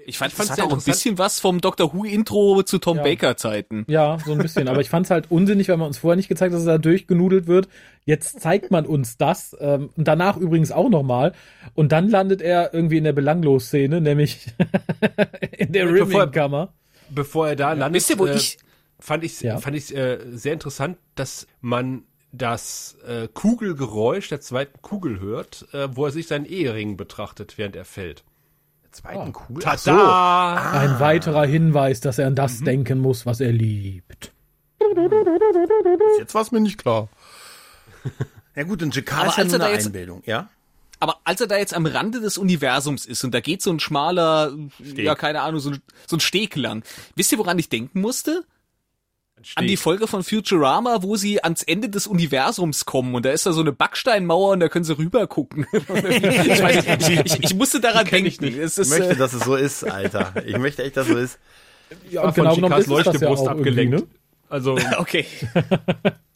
Ich 0.07 0.19
fand, 0.19 0.33
Ich 0.33 0.39
das 0.39 0.47
fand's 0.49 0.63
hat 0.63 0.69
auch 0.71 0.77
ein 0.77 0.83
bisschen 0.85 1.19
was 1.19 1.41
vom 1.41 1.61
Doctor 1.61 1.93
Who 1.95 2.05
Intro 2.05 2.63
zu 2.63 2.79
Tom 2.79 2.99
Ja. 2.99 3.03
Baker 3.03 3.37
Zeiten. 3.37 3.85
Ja, 3.89 4.19
so 4.25 4.33
ein 4.33 4.39
bisschen. 4.39 4.69
Aber 4.69 4.81
ich 4.81 4.91
fand 4.91 5.07
es 5.07 5.11
halt 5.11 5.31
unsinnig, 5.31 5.69
weil 5.69 5.77
man 5.77 5.87
uns 5.89 5.99
vorher 5.99 6.17
nicht 6.17 6.29
gezeigt 6.29 6.53
hat, 6.53 6.57
dass 6.57 6.63
es 6.63 6.67
da 6.67 6.79
durchgenudelt 6.79 7.47
wird. 7.47 7.69
Jetzt 8.05 8.41
zeigt 8.41 8.71
man 8.71 8.87
uns 8.87 9.17
das. 9.17 9.57
Ähm, 9.61 9.91
und 9.97 10.09
danach 10.09 10.37
übrigens 10.37 10.73
auch 10.73 10.89
nochmal. 10.89 11.33
Und 11.75 11.93
dann 11.93 12.09
landet 12.09 12.43
er 12.43 12.75
irgendwie 12.75 12.99
in 12.99 13.05
der 13.05 13.13
Belanglos-Szene, 13.13 14.01
nämlich 14.01 14.47
in 15.59 15.73
der 15.73 15.87
Ja, 15.87 15.91
bevor- 15.93 16.21
Rimming-Kammer. 16.23 16.73
Bevor 17.11 17.49
er 17.49 17.57
da 17.57 17.73
landet, 17.73 17.95
Wisst 18.01 18.11
ihr, 18.11 18.19
wo 18.19 18.27
äh, 18.27 18.35
ich, 18.37 18.59
fand 18.99 19.23
ich 19.25 19.41
Ja. 19.43 19.59
fand 19.59 19.77
ich 19.77 19.95
äh, 19.95 20.19
sehr 20.33 20.55
interessant, 20.55 20.97
dass 21.15 21.47
man 21.61 22.05
das 22.33 22.97
äh, 23.07 23.29
Kugelgeräusch 23.33 24.31
der 24.31 24.41
zweiten 24.41 24.81
Kugel 24.81 25.21
hört, 25.21 25.67
äh, 25.75 25.89
wo 25.95 26.07
er 26.07 26.11
sich 26.13 26.27
seinen 26.27 26.47
Ehering 26.47 26.97
betrachtet, 26.97 27.59
während 27.59 27.77
er 27.77 27.85
fällt. 27.85 28.25
Zweiten 28.93 29.33
Kugel. 29.33 29.63
Tada! 29.63 29.79
So. 29.79 30.79
Ein 30.79 31.01
weiterer 31.01 31.45
Hinweis, 31.47 32.01
dass 32.01 32.19
er 32.19 32.27
an 32.27 32.35
das 32.35 32.61
denken 32.61 32.99
muss, 33.01 33.27
was 33.27 33.41
er 33.41 33.53
liebt. 33.53 34.33
Jetzt 36.19 36.35
war 36.35 36.43
es 36.43 36.53
mir 36.53 36.61
nicht 36.61 36.79
klar. 36.79 37.09
Ja 38.55 38.65
gut, 38.65 38.83
und 38.83 38.95
Jakar 38.95 39.29
ist 39.29 39.39
ja 39.39 39.45
als 39.45 39.53
nur 39.53 39.61
er 39.61 39.65
eine 39.65 39.73
da 39.73 39.77
jetzt- 39.79 39.87
Einbildung, 39.87 40.23
ja? 40.27 40.51
aber 41.01 41.17
als 41.25 41.41
er 41.41 41.47
da 41.47 41.57
jetzt 41.57 41.73
am 41.73 41.87
Rande 41.87 42.21
des 42.21 42.37
Universums 42.37 43.07
ist 43.07 43.25
und 43.25 43.33
da 43.33 43.41
geht 43.41 43.63
so 43.63 43.71
ein 43.71 43.81
schmaler, 43.81 44.53
ja 44.79 45.15
keine 45.15 45.41
Ahnung, 45.41 45.59
so 45.61 45.71
ein, 45.71 45.81
so 46.07 46.17
ein 46.17 46.21
Steg 46.21 46.55
lang. 46.57 46.85
Wisst 47.17 47.33
ihr, 47.33 47.39
woran 47.39 47.59
ich 47.59 47.71
denken 47.71 48.03
musste? 48.03 48.45
An 49.57 49.67
die 49.67 49.77
Folge 49.77 50.07
von 50.07 50.23
Futurama, 50.23 51.03
wo 51.03 51.17
sie 51.17 51.43
ans 51.43 51.63
Ende 51.63 51.89
des 51.89 52.07
Universums 52.07 52.85
kommen 52.85 53.15
und 53.15 53.25
da 53.25 53.31
ist 53.31 53.47
da 53.47 53.53
so 53.53 53.61
eine 53.61 53.73
Backsteinmauer 53.73 54.53
und 54.53 54.61
da 54.61 54.69
können 54.69 54.85
sie 54.85 54.97
rüber 54.97 55.27
gucken. 55.27 55.67
ich, 55.73 55.89
weiß, 55.89 56.87
nicht, 56.87 57.09
ich, 57.09 57.21
ich, 57.39 57.45
ich 57.45 57.55
musste 57.55 57.81
daran 57.81 58.07
denken. 58.07 58.27
ich 58.27 58.41
nicht. 58.41 58.59
Es 58.59 58.79
Ich 58.79 58.83
ist, 58.83 58.91
möchte, 58.91 59.11
äh, 59.11 59.17
dass 59.17 59.33
es 59.33 59.45
so 59.45 59.57
ist, 59.57 59.85
Alter. 59.85 60.33
Ich 60.47 60.59
möchte 60.59 60.83
echt, 60.83 60.97
dass 60.97 61.09
es 61.09 61.13
so 61.13 61.19
ist. 61.19 61.39
Ja, 62.11 62.23
und 62.23 62.35
von 62.35 62.55
genau 62.55 62.81
Chikas 62.81 63.05
das 63.05 63.21
ja 63.21 63.29
abgelenkt. 63.51 63.95
ne? 64.01 64.07
Also, 64.49 64.77
okay. 64.99 65.25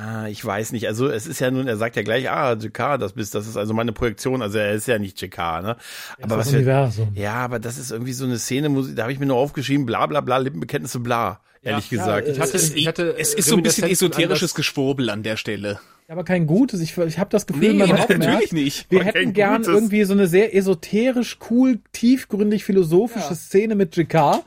Ja, 0.00 0.26
ich 0.28 0.42
weiß 0.44 0.72
nicht. 0.72 0.86
Also 0.86 1.08
es 1.08 1.26
ist 1.26 1.40
ja 1.40 1.50
nun, 1.50 1.66
er 1.68 1.76
sagt 1.76 1.96
ja 1.96 2.02
gleich, 2.02 2.30
ah, 2.30 2.54
JK, 2.54 2.98
das 2.98 3.12
bist, 3.12 3.34
das 3.34 3.46
ist 3.46 3.56
also 3.56 3.74
meine 3.74 3.92
Projektion. 3.92 4.40
Also 4.40 4.58
er 4.58 4.72
ist 4.72 4.88
ja 4.88 4.98
nicht 4.98 5.20
JK, 5.20 5.36
ne? 5.38 5.76
Aber 6.22 6.36
das 6.36 6.46
was 6.46 6.52
wir, 6.52 6.58
Universum. 6.60 7.08
ja, 7.14 7.34
aber 7.34 7.58
das 7.58 7.76
ist 7.78 7.90
irgendwie 7.90 8.12
so 8.14 8.24
eine 8.24 8.38
Szene, 8.38 8.70
da 8.94 9.02
habe 9.02 9.12
ich 9.12 9.18
mir 9.18 9.26
nur 9.26 9.36
aufgeschrieben, 9.36 9.84
bla 9.86 10.06
bla 10.06 10.20
bla, 10.22 10.38
Lippenbekenntnisse, 10.38 11.00
bla. 11.00 11.40
Ehrlich 11.62 11.90
gesagt. 11.90 12.26
äh, 12.26 12.32
ich 12.32 12.40
hatte, 12.40 12.56
Es, 12.56 12.74
ich 12.74 12.86
hatte 12.88 13.14
es 13.18 13.34
ist 13.34 13.48
so 13.48 13.56
ein 13.56 13.62
bisschen 13.62 13.88
esoterisches 13.90 14.54
Geschwurbel 14.54 15.10
an 15.10 15.22
der 15.22 15.36
Stelle. 15.36 15.78
Aber 16.08 16.24
kein 16.24 16.46
gutes. 16.46 16.80
Ich, 16.80 16.96
ich 16.96 17.18
habe 17.18 17.30
das 17.30 17.46
Gefühl, 17.46 17.74
Nee, 17.74 17.74
man 17.74 17.88
natürlich 17.90 18.08
gemerkt, 18.08 18.52
nicht. 18.54 18.90
wir 18.90 19.04
hätten 19.04 19.32
gern 19.34 19.58
gutes. 19.62 19.68
irgendwie 19.74 20.02
so 20.04 20.14
eine 20.14 20.26
sehr 20.26 20.56
esoterisch, 20.56 21.38
cool, 21.50 21.78
tiefgründig 21.92 22.64
philosophische 22.64 23.34
Szene 23.36 23.74
mit 23.74 23.94
JK. 23.96 24.42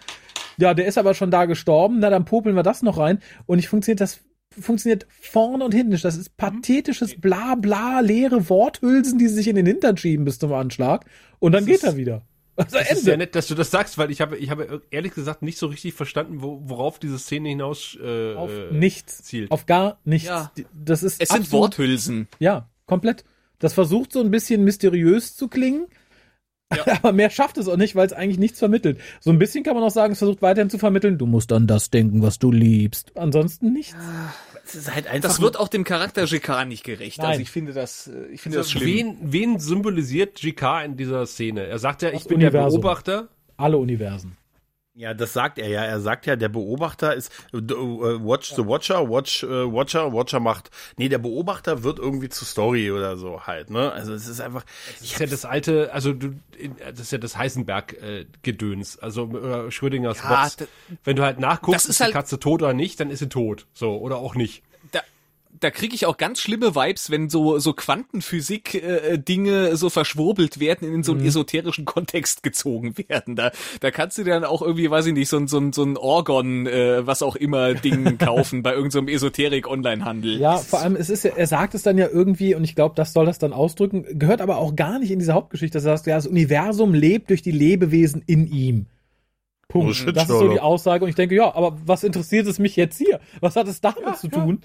Ja, 0.58 0.74
der 0.74 0.86
ist 0.88 0.98
aber 0.98 1.14
schon 1.14 1.32
da 1.32 1.46
gestorben. 1.46 2.00
Na, 2.00 2.10
dann 2.10 2.26
popeln 2.26 2.56
wir 2.56 2.64
das 2.64 2.82
noch 2.82 2.98
rein. 2.98 3.20
Und 3.46 3.60
ich 3.60 3.70
funktioniert 3.70 4.02
das 4.02 4.20
funktioniert 4.60 5.06
vorne 5.22 5.64
und 5.66 5.74
hinten 5.74 5.92
nicht. 5.94 6.06
Das 6.06 6.18
ist 6.18 6.36
pathetisches 6.38 7.20
bla 7.20 7.56
bla 7.56 8.00
leere 8.02 8.50
Worthülsen, 8.50 9.18
die 9.20 9.28
sich 9.28 9.48
in 9.48 9.56
den 9.56 9.66
Hintern 9.66 9.98
schieben 9.98 10.26
bis 10.26 10.40
zum 10.40 10.54
Anschlag. 10.54 11.06
Und 11.40 11.52
dann 11.54 11.66
geht 11.66 11.84
er 11.84 11.98
wieder. 11.98 12.22
Also 12.56 12.78
Das 12.78 12.92
ist 12.92 13.08
ja 13.08 13.14
Ende. 13.14 13.26
nett, 13.26 13.34
dass 13.36 13.48
du 13.48 13.56
das 13.56 13.72
sagst, 13.72 13.98
weil 13.98 14.12
ich 14.12 14.22
habe, 14.22 14.38
ich 14.38 14.52
habe 14.52 14.84
ehrlich 14.92 15.16
gesagt 15.16 15.42
nicht 15.42 15.58
so 15.58 15.66
richtig 15.66 15.96
verstanden, 15.96 16.44
wo, 16.44 16.62
worauf 16.66 17.00
diese 17.00 17.18
Szene 17.18 17.50
hinaus 17.50 17.98
äh, 18.00 18.36
Auf 18.36 18.52
äh, 18.52 18.72
nichts. 18.72 19.24
zielt. 19.24 19.50
Auf 19.50 19.66
gar 19.66 19.98
nichts. 20.06 20.28
Ja. 20.28 20.52
Das 20.72 21.02
ist 21.02 21.20
Es 21.20 21.30
sind 21.30 21.40
absolut- 21.40 21.62
Worthülsen. 21.80 22.28
Ja, 22.38 22.70
komplett. 22.86 23.24
Das 23.58 23.74
versucht 23.74 24.14
so 24.14 24.20
ein 24.22 24.30
bisschen 24.30 24.64
mysteriös 24.64 25.36
zu 25.36 25.48
klingen. 25.48 25.88
Aber 27.02 27.12
mehr 27.14 27.30
schafft 27.30 27.58
es 27.58 27.68
auch 27.68 27.78
nicht, 27.78 27.96
weil 27.96 28.06
es 28.08 28.14
eigentlich 28.14 28.40
nichts 28.40 28.60
vermittelt. 28.60 29.00
So 29.20 29.32
ein 29.32 29.40
bisschen 29.40 29.64
kann 29.64 29.76
man 29.76 29.84
auch 29.84 29.92
sagen, 29.92 30.14
es 30.14 30.20
versucht 30.20 30.42
weiterhin 30.42 30.70
zu 30.70 30.78
vermitteln, 30.78 31.18
du 31.18 31.26
musst 31.26 31.52
an 31.52 31.68
das 31.68 31.90
denken, 31.90 32.22
was 32.22 32.40
du 32.40 32.52
liebst. 32.52 33.12
Ansonsten 33.18 33.74
nichts. 33.74 33.96
Es 34.66 34.76
ist 34.76 34.96
halt 34.96 35.08
einfach 35.08 35.28
Das 35.30 35.42
wird 35.42 35.60
auch 35.60 35.68
dem 35.68 35.84
Charakter 35.84 36.24
JK 36.24 36.66
nicht 36.66 36.84
gerecht. 36.86 37.18
Nein. 37.18 37.28
Also 37.28 37.42
ich 37.42 37.52
finde 37.52 37.74
das, 37.74 38.08
äh, 38.08 38.28
ich 38.32 38.42
finde 38.42 38.60
das 38.60 38.68
Also, 38.68 38.80
schlimm. 38.80 39.18
wen, 39.22 39.32
wen 39.54 39.60
symbolisiert 39.60 40.36
GK 40.42 40.84
in 40.86 40.96
dieser 40.98 41.26
Szene? 41.26 41.66
Er 41.66 41.80
sagt 41.80 42.02
ja, 42.02 42.10
ich 42.10 42.20
Das 42.20 42.28
bin 42.28 42.40
der 42.40 42.50
Universum. 42.50 42.82
Beobachter. 42.82 43.28
Alle 43.58 43.78
Universen. 43.78 44.38
Ja, 44.96 45.16
das 45.16 45.34
sagt 45.34 45.58
er 45.58 45.68
ja. 45.70 45.84
Er 45.84 46.00
sagt 46.02 46.28
ja, 46.28 46.36
der 46.36 46.50
Beobachter 46.50 47.16
ist 47.16 47.32
d- 47.52 47.74
äh, 47.74 47.78
Watch 48.24 48.54
the 48.56 48.66
Watcher, 48.68 49.10
Watch 49.10 49.42
äh, 49.44 49.48
Watcher, 49.48 50.14
Watcher 50.14 50.40
macht. 50.40 50.70
Nee, 50.98 51.10
der 51.10 51.18
Beobachter 51.18 51.82
wird 51.82 51.98
irgendwie 51.98 52.30
zu 52.30 52.46
Story 52.46 52.92
oder 52.92 53.18
so 53.18 53.42
halt, 53.48 53.72
ne? 53.72 53.92
Also 53.92 54.14
es 54.14 54.28
ist 54.28 54.40
einfach 54.40 54.64
Das 54.92 55.02
ist 55.02 55.20
ja 55.20 55.26
das 55.26 55.46
alte, 55.46 55.92
also 55.94 56.14
du, 56.14 56.36
das 56.92 57.00
ist 57.00 57.12
ja 57.12 57.18
das 57.18 57.36
Heisenberg-Gedöns, 57.38 59.00
also 59.00 59.30
äh, 59.38 59.72
Schrödingers 59.72 60.20
Ja, 60.20 60.44
Box. 60.44 60.58
Wenn 61.04 61.16
du 61.16 61.24
halt 61.24 61.40
nachguckst, 61.40 61.76
Das 61.76 61.86
ist 61.86 61.90
ist, 61.92 62.00
die 62.00 62.04
halt- 62.06 62.14
Katze 62.14 62.40
tot 62.40 62.62
oder 62.62 62.74
nicht, 62.74 63.00
dann 63.00 63.10
ist 63.10 63.20
sie 63.20 63.30
tot. 63.30 63.66
So, 63.74 63.98
oder 63.98 64.18
auch 64.18 64.36
nicht. 64.36 64.62
Da, 65.64 65.72
kriege 65.72 65.96
ich 65.96 66.06
auch 66.06 66.18
ganz 66.18 66.40
schlimme 66.40 66.76
Vibes, 66.76 67.10
wenn 67.10 67.30
so 67.30 67.60
so 67.60 67.74
Quantenphysik 67.74 68.76
äh, 68.76 69.18
Dinge 69.18 69.76
so 69.76 69.90
verschwurbelt 69.90 70.60
werden, 70.60 70.94
in 70.94 71.04
so 71.04 71.14
einen 71.14 71.26
esoterischen 71.26 71.86
Kontext 71.86 72.44
gezogen 72.44 72.96
werden. 72.98 73.36
Da 73.36 73.52
da 73.80 73.92
kannst 73.92 74.18
du 74.18 74.24
dann 74.24 74.44
auch 74.44 74.62
irgendwie, 74.62 74.90
weiß 74.90 75.06
ich 75.08 75.14
nicht, 75.14 75.30
so 75.30 75.38
ein 75.38 75.48
so 75.48 75.60
ein 75.60 75.74
so 75.74 75.84
ein 75.84 75.98
Orgon, 75.98 76.68
äh, 76.68 77.06
was 77.06 77.22
auch 77.22 77.36
immer 77.36 77.74
Ding 77.74 78.18
kaufen 78.18 78.64
bei 78.64 78.74
irgendeinem 78.74 79.08
Esoterik 79.08 79.68
Onlinehandel. 79.68 80.40
Ja, 80.40 80.58
vor 80.58 80.82
allem, 80.82 80.96
es 80.96 81.10
ist 81.10 81.24
ja, 81.24 81.32
er 81.36 81.48
sagt 81.48 81.76
es 81.76 81.84
dann 81.84 81.98
ja 81.98 82.08
irgendwie, 82.08 82.56
und 82.56 82.64
ich 82.64 82.76
glaube, 82.76 82.96
das 82.96 83.14
soll 83.14 83.26
das 83.26 83.40
dann 83.40 83.54
ausdrücken, 83.54 84.06
gehört 84.20 84.42
aber 84.42 84.58
auch 84.58 84.76
gar 84.76 85.00
nicht 85.00 85.12
in 85.12 85.20
diese 85.20 85.34
Hauptgeschichte, 85.34 85.78
dass 85.78 85.86
er 85.86 85.98
sagt, 85.98 86.08
ja, 86.08 86.16
das 86.16 86.28
Universum 86.28 86.94
lebt 86.94 87.30
durch 87.30 87.42
die 87.42 87.52
Lebewesen 87.52 88.24
in 88.26 88.48
ihm. 88.48 88.88
Punkt. 89.68 89.90
Oh, 89.90 89.94
shit, 89.94 90.16
das 90.16 90.24
ist 90.24 90.30
so 90.30 90.50
die 90.50 90.60
Aussage, 90.60 91.04
und 91.04 91.10
ich 91.10 91.16
denke, 91.16 91.36
ja, 91.36 91.54
aber 91.54 91.78
was 91.86 92.04
interessiert 92.04 92.48
es 92.48 92.60
mich 92.60 92.76
jetzt 92.76 92.98
hier? 92.98 93.20
Was 93.40 93.56
hat 93.56 93.68
es 93.68 93.82
damit 93.82 94.18
zu 94.18 94.28
tun? 94.28 94.62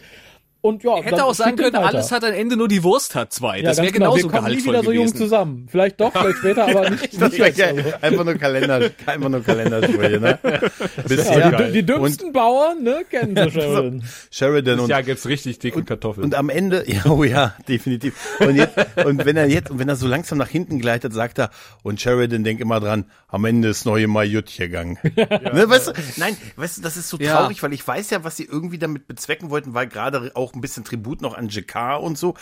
Und 0.60 0.82
ja, 0.82 1.00
Hätte 1.00 1.24
auch 1.24 1.34
sagen 1.34 1.56
können, 1.56 1.76
alles 1.76 2.10
hat 2.10 2.24
ein 2.24 2.34
Ende, 2.34 2.56
nur 2.56 2.66
die 2.66 2.82
Wurst 2.82 3.14
hat 3.14 3.32
zwei. 3.32 3.62
das 3.62 3.76
wäre 3.76 3.92
genau. 3.92 4.12
genauso 4.12 4.32
Wir 4.32 4.38
kommen 4.40 4.50
nie 4.50 4.56
gehaltvoll 4.56 4.72
wieder 4.74 4.82
so 4.84 4.92
jung 4.92 5.14
zusammen. 5.14 5.68
Vielleicht 5.70 6.00
doch, 6.00 6.12
vielleicht 6.16 6.38
später, 6.38 6.66
aber 6.66 6.90
nicht, 6.90 7.14
das 7.22 7.30
nicht 7.32 7.38
wär 7.38 7.46
jetzt. 7.48 7.62
Also. 7.62 7.82
geil. 7.82 7.98
einfach 8.02 8.24
nur 8.24 8.34
Kalender, 8.34 8.90
einfach 9.06 9.28
nur 9.28 9.44
Kalendersprüche, 9.44 10.18
ne? 10.20 10.38
Bisher 11.08 11.38
Ja, 11.38 11.62
die, 11.62 11.72
die 11.72 11.82
dümmsten 11.86 12.32
Bauern, 12.32 12.82
ne, 12.82 13.04
kennen 13.08 13.36
sie 13.36 13.50
schon. 13.60 14.02
Sheridan 14.32 14.80
und 14.80 14.88
Ja, 14.90 15.00
gibt's 15.00 15.26
richtig 15.26 15.60
dicke 15.60 15.84
Kartoffeln. 15.84 16.24
Und 16.24 16.34
am 16.34 16.48
Ende, 16.48 16.84
ja, 16.90 17.06
oh 17.06 17.22
ja, 17.22 17.54
definitiv. 17.68 18.14
Und, 18.40 18.56
jetzt, 18.56 18.76
und 19.04 19.24
wenn 19.24 19.36
er 19.36 19.46
jetzt, 19.48 19.70
und 19.70 19.78
wenn 19.78 19.88
er 19.88 19.94
so 19.96 20.08
langsam 20.08 20.38
nach 20.38 20.48
hinten 20.48 20.80
gleitet, 20.80 21.12
sagt 21.14 21.38
er, 21.38 21.50
und 21.84 22.00
Sheridan 22.00 22.42
denkt 22.42 22.60
immer 22.60 22.80
dran, 22.80 23.04
am 23.28 23.44
Ende 23.44 23.68
ist 23.68 23.84
neue 23.84 24.08
Majut 24.08 24.52
gegangen. 24.56 24.98
Ne, 25.14 25.64
weißt 25.68 25.88
du, 25.88 25.92
nein, 26.16 26.36
weißt 26.56 26.78
du, 26.78 26.82
das 26.82 26.96
ist 26.96 27.08
so 27.10 27.16
Ja. 27.18 27.36
traurig, 27.36 27.62
weil 27.62 27.72
ich 27.72 27.86
weiß 27.86 28.10
ja, 28.10 28.24
was 28.24 28.36
sie 28.36 28.44
irgendwie 28.44 28.78
damit 28.78 29.06
bezwecken 29.06 29.50
wollten, 29.50 29.74
weil 29.74 29.86
gerade 29.86 30.32
auch 30.34 30.47
ein 30.54 30.60
bisschen 30.60 30.84
Tribut 30.84 31.20
noch 31.22 31.34
an 31.34 31.48
JK 31.48 31.98
und 32.00 32.18
so. 32.18 32.34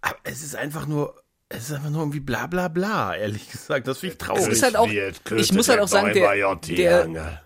Aber 0.00 0.16
es 0.24 0.42
ist 0.42 0.56
einfach 0.56 0.86
nur, 0.86 1.14
es 1.48 1.64
ist 1.70 1.72
einfach 1.76 1.90
nur 1.90 2.02
irgendwie 2.02 2.20
bla 2.20 2.46
bla 2.46 2.68
bla, 2.68 3.14
ehrlich 3.16 3.50
gesagt. 3.50 3.86
Das 3.86 3.98
finde 3.98 4.14
ich 4.14 4.18
traurig. 4.18 4.42
Es 4.42 4.48
ist 4.48 4.62
halt 4.62 4.76
auch, 4.76 4.88
ich 4.88 5.52
muss 5.52 5.68
halt 5.68 5.80
auch 5.80 5.88
sagen, 5.88 6.12
der, 6.12 6.56
der, 6.56 7.42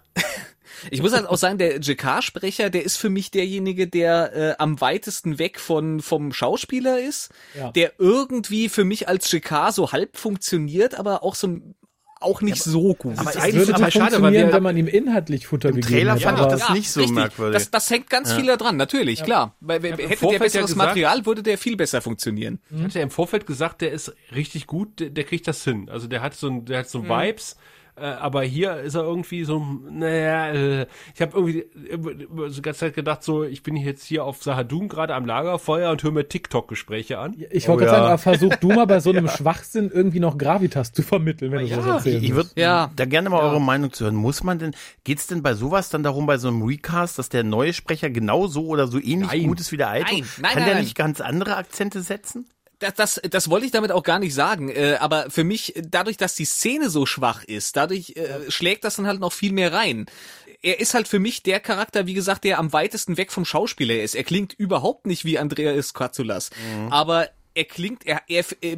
ich 0.91 1.01
muss 1.01 1.13
halt 1.13 1.27
auch 1.27 1.37
sagen, 1.37 1.59
der 1.59 1.79
JK-Sprecher, 1.79 2.69
der 2.71 2.83
ist 2.85 2.97
für 2.97 3.09
mich 3.11 3.31
derjenige, 3.31 3.87
der 3.87 4.33
äh, 4.35 4.55
am 4.59 4.81
weitesten 4.81 5.39
weg 5.39 5.61
von 5.61 6.01
vom 6.01 6.33
Schauspieler 6.33 7.01
ist, 7.01 7.31
Ja. 7.57 7.71
der 7.71 7.93
irgendwie 7.99 8.69
für 8.69 8.85
mich 8.85 9.09
als 9.09 9.31
JK 9.31 9.71
so 9.71 9.93
halb 9.93 10.17
funktioniert, 10.17 10.97
aber 10.99 11.23
auch 11.23 11.35
so 11.37 11.59
auch 12.25 12.41
nicht 12.43 12.63
so 12.63 12.95
gut. 12.95 13.19
aber 13.19 13.31
es 13.31 13.37
eigentlich 13.37 13.67
Würde 13.67 13.83
nicht 13.83 13.93
schade, 13.93 14.05
weil 14.05 14.11
funktionieren, 14.21 14.49
wir, 14.49 14.53
wenn 14.55 14.63
man 14.63 14.77
ihm 14.77 14.87
inhaltlich 14.89 15.47
Futter 15.47 15.69
Im 15.71 15.77
gegeben 15.77 15.93
Trailer 15.95 16.17
fand 16.19 16.39
ich 16.39 16.45
aber- 16.45 16.51
das 16.57 16.71
nicht 16.71 16.91
so 16.91 17.01
richtig. 17.01 17.15
merkwürdig. 17.17 17.55
Das, 17.55 17.71
das 17.71 17.91
hängt 17.91 18.09
ganz 18.11 18.33
viel 18.33 18.47
daran, 18.47 18.77
natürlich, 18.77 19.23
klar. 19.25 19.55
Weil, 19.61 19.83
hätte 19.83 19.97
der 19.97 20.17
Vorfeld 20.17 20.33
ja 20.33 20.39
besseres 20.39 20.67
gesagt- 20.73 20.77
Material, 20.89 21.27
würde 21.27 21.43
der 21.43 21.59
viel 21.59 21.77
besser 21.77 22.01
funktionieren. 22.03 22.61
Ich 22.71 22.83
hatte 22.85 22.99
ja 22.99 23.03
im 23.05 23.11
Vorfeld 23.11 23.47
gesagt, 23.47 23.81
der 23.81 23.93
ist 23.93 24.15
richtig 24.35 24.67
gut, 24.67 25.01
der, 25.01 25.11
der 25.11 25.25
kriegt 25.25 25.47
das 25.49 25.65
hin. 25.65 25.89
Also 25.91 26.07
der 26.07 26.23
hat 26.23 26.35
so, 26.35 26.49
ein- 26.49 26.65
der 26.65 26.81
hat 26.81 26.89
so 26.91 27.01
Mhm. 27.03 27.09
Vibes, 27.09 27.57
äh, 27.97 28.05
aber 28.05 28.43
hier 28.43 28.77
ist 28.79 28.95
er 28.95 29.03
irgendwie 29.03 29.45
so, 29.45 29.65
naja, 29.91 30.49
äh, 30.53 30.87
ich 31.15 31.21
habe 31.21 31.37
irgendwie 31.37 31.59
äh, 31.59 32.49
die 32.51 32.63
ganze 32.63 32.81
Zeit 32.81 32.95
gedacht, 32.95 33.23
so, 33.23 33.45
ich 33.45 33.63
bin 33.63 33.77
jetzt 33.77 34.05
hier 34.05 34.25
auf 34.25 34.43
Sahadum 34.43 34.89
gerade 34.89 35.15
am 35.15 35.27
Lagerfeuer 35.27 35.91
und 35.91 36.03
höre 36.03 36.11
mir 36.13 36.27
TikTok-Gespräche 36.29 37.19
an. 37.19 37.35
Ich 37.51 37.69
wollte 37.69 37.85
Oh 37.85 37.87
gerade 37.87 38.03
ja. 38.03 38.09
sagen, 38.17 38.19
versuch 38.19 38.57
du 38.57 38.69
mal 38.69 38.87
bei 38.87 39.01
so 39.01 39.11
einem 39.11 39.29
Schwachsinn 39.37 39.91
irgendwie 39.93 40.21
noch 40.21 40.39
Gravitas 40.39 40.93
zu 40.93 41.03
vermitteln, 41.03 41.53
wenn 41.53 41.61
du 41.61 41.69
sowas 41.69 41.87
erzählst. 41.87 42.25
Ich 42.25 42.35
würde 42.35 42.49
Ja. 42.57 42.91
da 42.97 43.05
gerne 43.05 43.29
mal 43.29 43.41
eure 43.43 43.61
Meinung 43.61 43.93
zu 43.93 44.05
hören. 44.05 44.15
Muss 44.15 44.43
man 44.43 44.59
denn, 44.59 44.75
geht's 45.05 45.27
denn 45.27 45.43
bei 45.43 45.53
sowas 45.55 45.91
dann 45.91 46.03
darum, 46.03 46.25
bei 46.27 46.39
so 46.39 46.49
einem 46.49 46.63
Recast, 46.63 47.19
dass 47.19 47.29
der 47.29 47.45
neue 47.45 47.73
Sprecher 47.75 48.09
genauso 48.11 48.67
oder 48.67 48.87
so 48.87 48.99
ähnlich 48.99 49.31
Nein. 49.33 49.47
gut 49.49 49.61
ist 49.61 49.71
wie 49.71 49.77
der 49.77 49.89
alte? 49.91 50.13
Nein, 50.15 50.25
nein, 50.41 50.51
Kann 50.53 50.55
nein, 50.61 50.65
der 50.65 50.75
nein. 50.77 50.83
nicht 50.85 50.97
ganz 50.97 51.21
andere 51.21 51.57
Akzente 51.57 52.01
setzen? 52.01 52.47
Das, 52.83 52.95
das, 52.95 53.21
das 53.31 53.51
wollte 53.51 53.67
ich 53.67 53.73
damit 53.73 53.93
auch 53.93 54.03
gar 54.03 54.19
nicht 54.19 54.35
sagen. 54.35 54.69
Äh, 54.69 54.97
aber 55.01 55.31
für 55.31 55.45
mich, 55.45 55.75
dadurch, 55.77 56.17
dass 56.17 56.35
die 56.35 56.45
Szene 56.45 56.91
so 56.91 57.07
schwach 57.07 57.45
ist, 57.45 57.77
dadurch 57.77 58.17
äh, 58.17 58.51
schlägt 58.51 58.85
das 58.85 58.97
dann 58.97 59.07
halt 59.07 59.21
noch 59.21 59.33
viel 59.33 59.53
mehr 59.53 59.73
rein. 59.73 60.07
Er 60.63 60.81
ist 60.81 60.95
halt 60.95 61.09
für 61.09 61.19
mich 61.19 61.43
der 61.43 61.61
Charakter, 61.61 62.07
wie 62.07 62.15
gesagt, 62.15 62.45
der 62.45 62.59
am 62.59 62.73
weitesten 62.73 63.17
weg 63.17 63.33
vom 63.33 63.45
Schauspieler 63.45 64.01
ist. 64.01 64.15
Er 64.15 64.25
klingt 64.25 64.53
überhaupt 64.53 65.07
nicht 65.07 65.25
wie 65.25 65.39
Andreas 65.39 65.93
Katsulas. 65.93 66.51
Aber 66.91 67.29
er 67.55 67.65
klingt, 67.65 68.07
er, 68.07 68.23
er, 68.29 68.45
er 68.61 68.77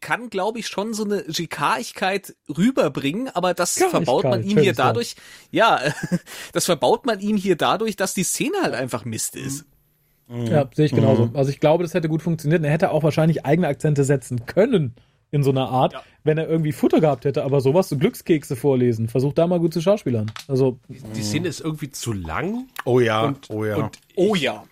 kann, 0.00 0.30
glaube 0.30 0.58
ich, 0.58 0.66
schon 0.66 0.94
so 0.94 1.04
eine 1.04 1.22
Gikarigkeit 1.24 2.34
rüberbringen, 2.48 3.28
aber 3.28 3.54
das 3.54 3.74
verbaut 3.74 4.24
man 4.24 4.42
ihm 4.42 4.58
hier 4.58 4.72
dadurch, 4.72 5.14
ja, 5.50 5.80
das 6.52 6.64
verbaut 6.64 7.06
man 7.06 7.20
ihm 7.20 7.36
hier 7.36 7.56
dadurch, 7.56 7.96
dass 7.96 8.14
die 8.14 8.24
Szene 8.24 8.56
halt 8.62 8.74
einfach 8.74 9.04
Mist 9.04 9.36
ist. 9.36 9.66
Ja, 10.30 10.68
sehe 10.74 10.86
ich 10.86 10.92
genauso. 10.94 11.30
Also 11.34 11.50
ich 11.50 11.58
glaube, 11.60 11.84
das 11.84 11.94
hätte 11.94 12.08
gut 12.08 12.22
funktioniert. 12.22 12.60
Und 12.60 12.64
Er 12.66 12.70
hätte 12.72 12.90
auch 12.90 13.02
wahrscheinlich 13.02 13.46
eigene 13.46 13.66
Akzente 13.68 14.04
setzen 14.04 14.44
können 14.46 14.94
in 15.30 15.42
so 15.42 15.50
einer 15.50 15.68
Art, 15.68 15.94
wenn 16.24 16.38
er 16.38 16.48
irgendwie 16.48 16.72
Futter 16.72 17.00
gehabt 17.00 17.24
hätte. 17.24 17.44
Aber 17.44 17.60
sowas, 17.60 17.88
so 17.88 17.96
Glückskekse 17.98 18.56
vorlesen, 18.56 19.08
versuch 19.08 19.32
da 19.32 19.46
mal 19.46 19.58
gut 19.60 19.72
zu 19.74 19.80
schauspielern. 19.80 20.30
Also, 20.48 20.78
Die 20.88 21.22
Szene 21.22 21.48
ist 21.48 21.60
irgendwie 21.60 21.90
zu 21.90 22.12
lang. 22.12 22.66
Oh 22.84 23.00
ja, 23.00 23.24
Und, 23.24 23.50
oh 23.50 23.64
ja. 23.64 23.76
und 23.76 23.98
Oh 24.16 24.34
ja. 24.34 24.64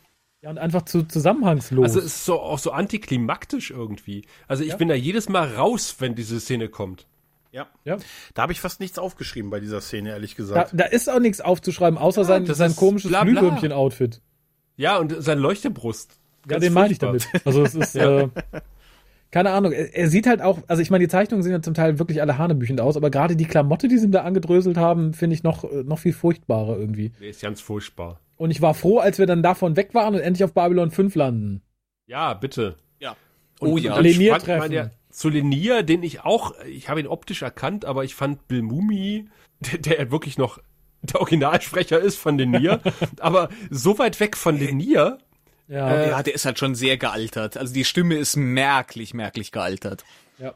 ja, 0.42 0.50
und 0.50 0.58
einfach 0.58 0.82
zu 0.82 1.02
zusammenhangslos. 1.04 1.84
Also 1.84 1.98
es 2.00 2.06
ist 2.06 2.24
so 2.24 2.40
auch 2.40 2.58
so 2.58 2.70
antiklimaktisch 2.72 3.70
irgendwie. 3.70 4.24
Also 4.48 4.62
ich 4.64 4.76
bin 4.76 4.88
da 4.88 4.94
jedes 4.94 5.28
Mal 5.28 5.54
raus, 5.54 5.96
wenn 5.98 6.14
diese 6.14 6.40
Szene 6.40 6.68
kommt. 6.68 7.06
ja. 7.52 7.66
ja. 7.84 7.96
Da 8.34 8.42
habe 8.42 8.52
ich 8.52 8.60
fast 8.60 8.80
nichts 8.80 8.98
aufgeschrieben 8.98 9.50
bei 9.50 9.60
dieser 9.60 9.80
Szene, 9.80 10.10
ehrlich 10.10 10.32
Da, 10.32 10.36
gesagt. 10.36 10.70
da 10.74 10.84
ist 10.84 11.08
auch 11.10 11.20
nichts 11.20 11.40
aufzuschreiben, 11.40 11.98
außer 11.98 12.24
sein, 12.24 12.44
das 12.46 12.58
sein 12.58 12.70
ist 12.72 12.76
komisches. 12.76 13.10
Glühwürmchen-Outfit. 13.10 14.20
Ja, 14.76 14.98
und 14.98 15.14
sein 15.22 15.38
Leuchtebrust. 15.38 16.18
Ja, 16.44 16.52
Ganz 16.52 16.64
den 16.64 16.72
meine 16.72 16.92
ich 16.92 16.98
damit. 16.98 17.28
Also 17.44 17.62
es 17.62 17.74
ist, 17.74 17.96
äh, 17.96 18.28
keine 19.30 19.50
Ahnung, 19.50 19.72
er, 19.72 19.94
er 19.94 20.08
sieht 20.08 20.26
halt 20.26 20.42
auch, 20.42 20.58
also 20.68 20.82
ich 20.82 20.90
meine, 20.90 21.04
die 21.04 21.08
Zeichnungen 21.08 21.42
sehen 21.42 21.52
ja 21.52 21.62
zum 21.62 21.74
Teil 21.74 21.98
wirklich 21.98 22.20
alle 22.20 22.38
hanebüchend 22.38 22.80
aus, 22.80 22.96
aber 22.96 23.10
gerade 23.10 23.36
die 23.36 23.46
Klamotte, 23.46 23.88
die 23.88 23.98
sie 23.98 24.06
ihm 24.06 24.12
da 24.12 24.22
angedröselt 24.22 24.76
haben, 24.76 25.12
finde 25.12 25.34
ich 25.34 25.42
noch, 25.42 25.64
äh, 25.64 25.82
noch 25.82 25.98
viel 25.98 26.12
furchtbarer 26.12 26.78
irgendwie. 26.78 27.10
Der 27.20 27.30
ist 27.30 27.42
ganz 27.42 27.60
furchtbar. 27.60 28.20
Und 28.36 28.50
ich 28.50 28.60
war 28.60 28.74
froh, 28.74 28.98
als 28.98 29.18
wir 29.18 29.26
dann 29.26 29.42
davon 29.42 29.76
weg 29.76 29.94
waren 29.94 30.14
und 30.14 30.20
endlich 30.20 30.44
auf 30.44 30.52
Babylon 30.52 30.90
5 30.90 31.14
landen. 31.14 31.62
Ja, 32.06 32.34
bitte. 32.34 32.76
Ja. 33.00 33.16
Und, 33.60 33.70
Oh 33.70 33.76
ja. 33.78 33.98
Lenier 33.98 34.38
treffen. 34.38 34.72
ja 34.72 34.90
zu 35.16 35.30
Lenier, 35.30 35.82
den 35.82 36.02
ich 36.02 36.20
auch, 36.26 36.52
ich 36.66 36.90
habe 36.90 37.00
ihn 37.00 37.06
optisch 37.06 37.40
erkannt, 37.40 37.86
aber 37.86 38.04
ich 38.04 38.14
fand 38.14 38.48
Bill 38.48 38.60
Mumi, 38.60 39.24
der, 39.60 39.78
der 39.78 39.98
ja 39.98 40.10
wirklich 40.10 40.36
noch 40.36 40.58
der 41.12 41.20
Originalsprecher 41.20 41.98
ist 42.00 42.16
von 42.18 42.38
Lenier, 42.38 42.80
aber 43.20 43.48
so 43.70 43.98
weit 43.98 44.18
weg 44.20 44.36
von 44.36 44.58
Lenier, 44.58 45.18
Ja. 45.68 46.06
ja, 46.06 46.22
der 46.22 46.34
ist 46.34 46.44
halt 46.44 46.58
schon 46.58 46.74
sehr 46.74 46.96
gealtert. 46.96 47.56
Also 47.56 47.72
die 47.74 47.84
Stimme 47.84 48.14
ist 48.16 48.36
merklich, 48.36 49.14
merklich 49.14 49.52
gealtert. 49.52 50.04
ja. 50.38 50.54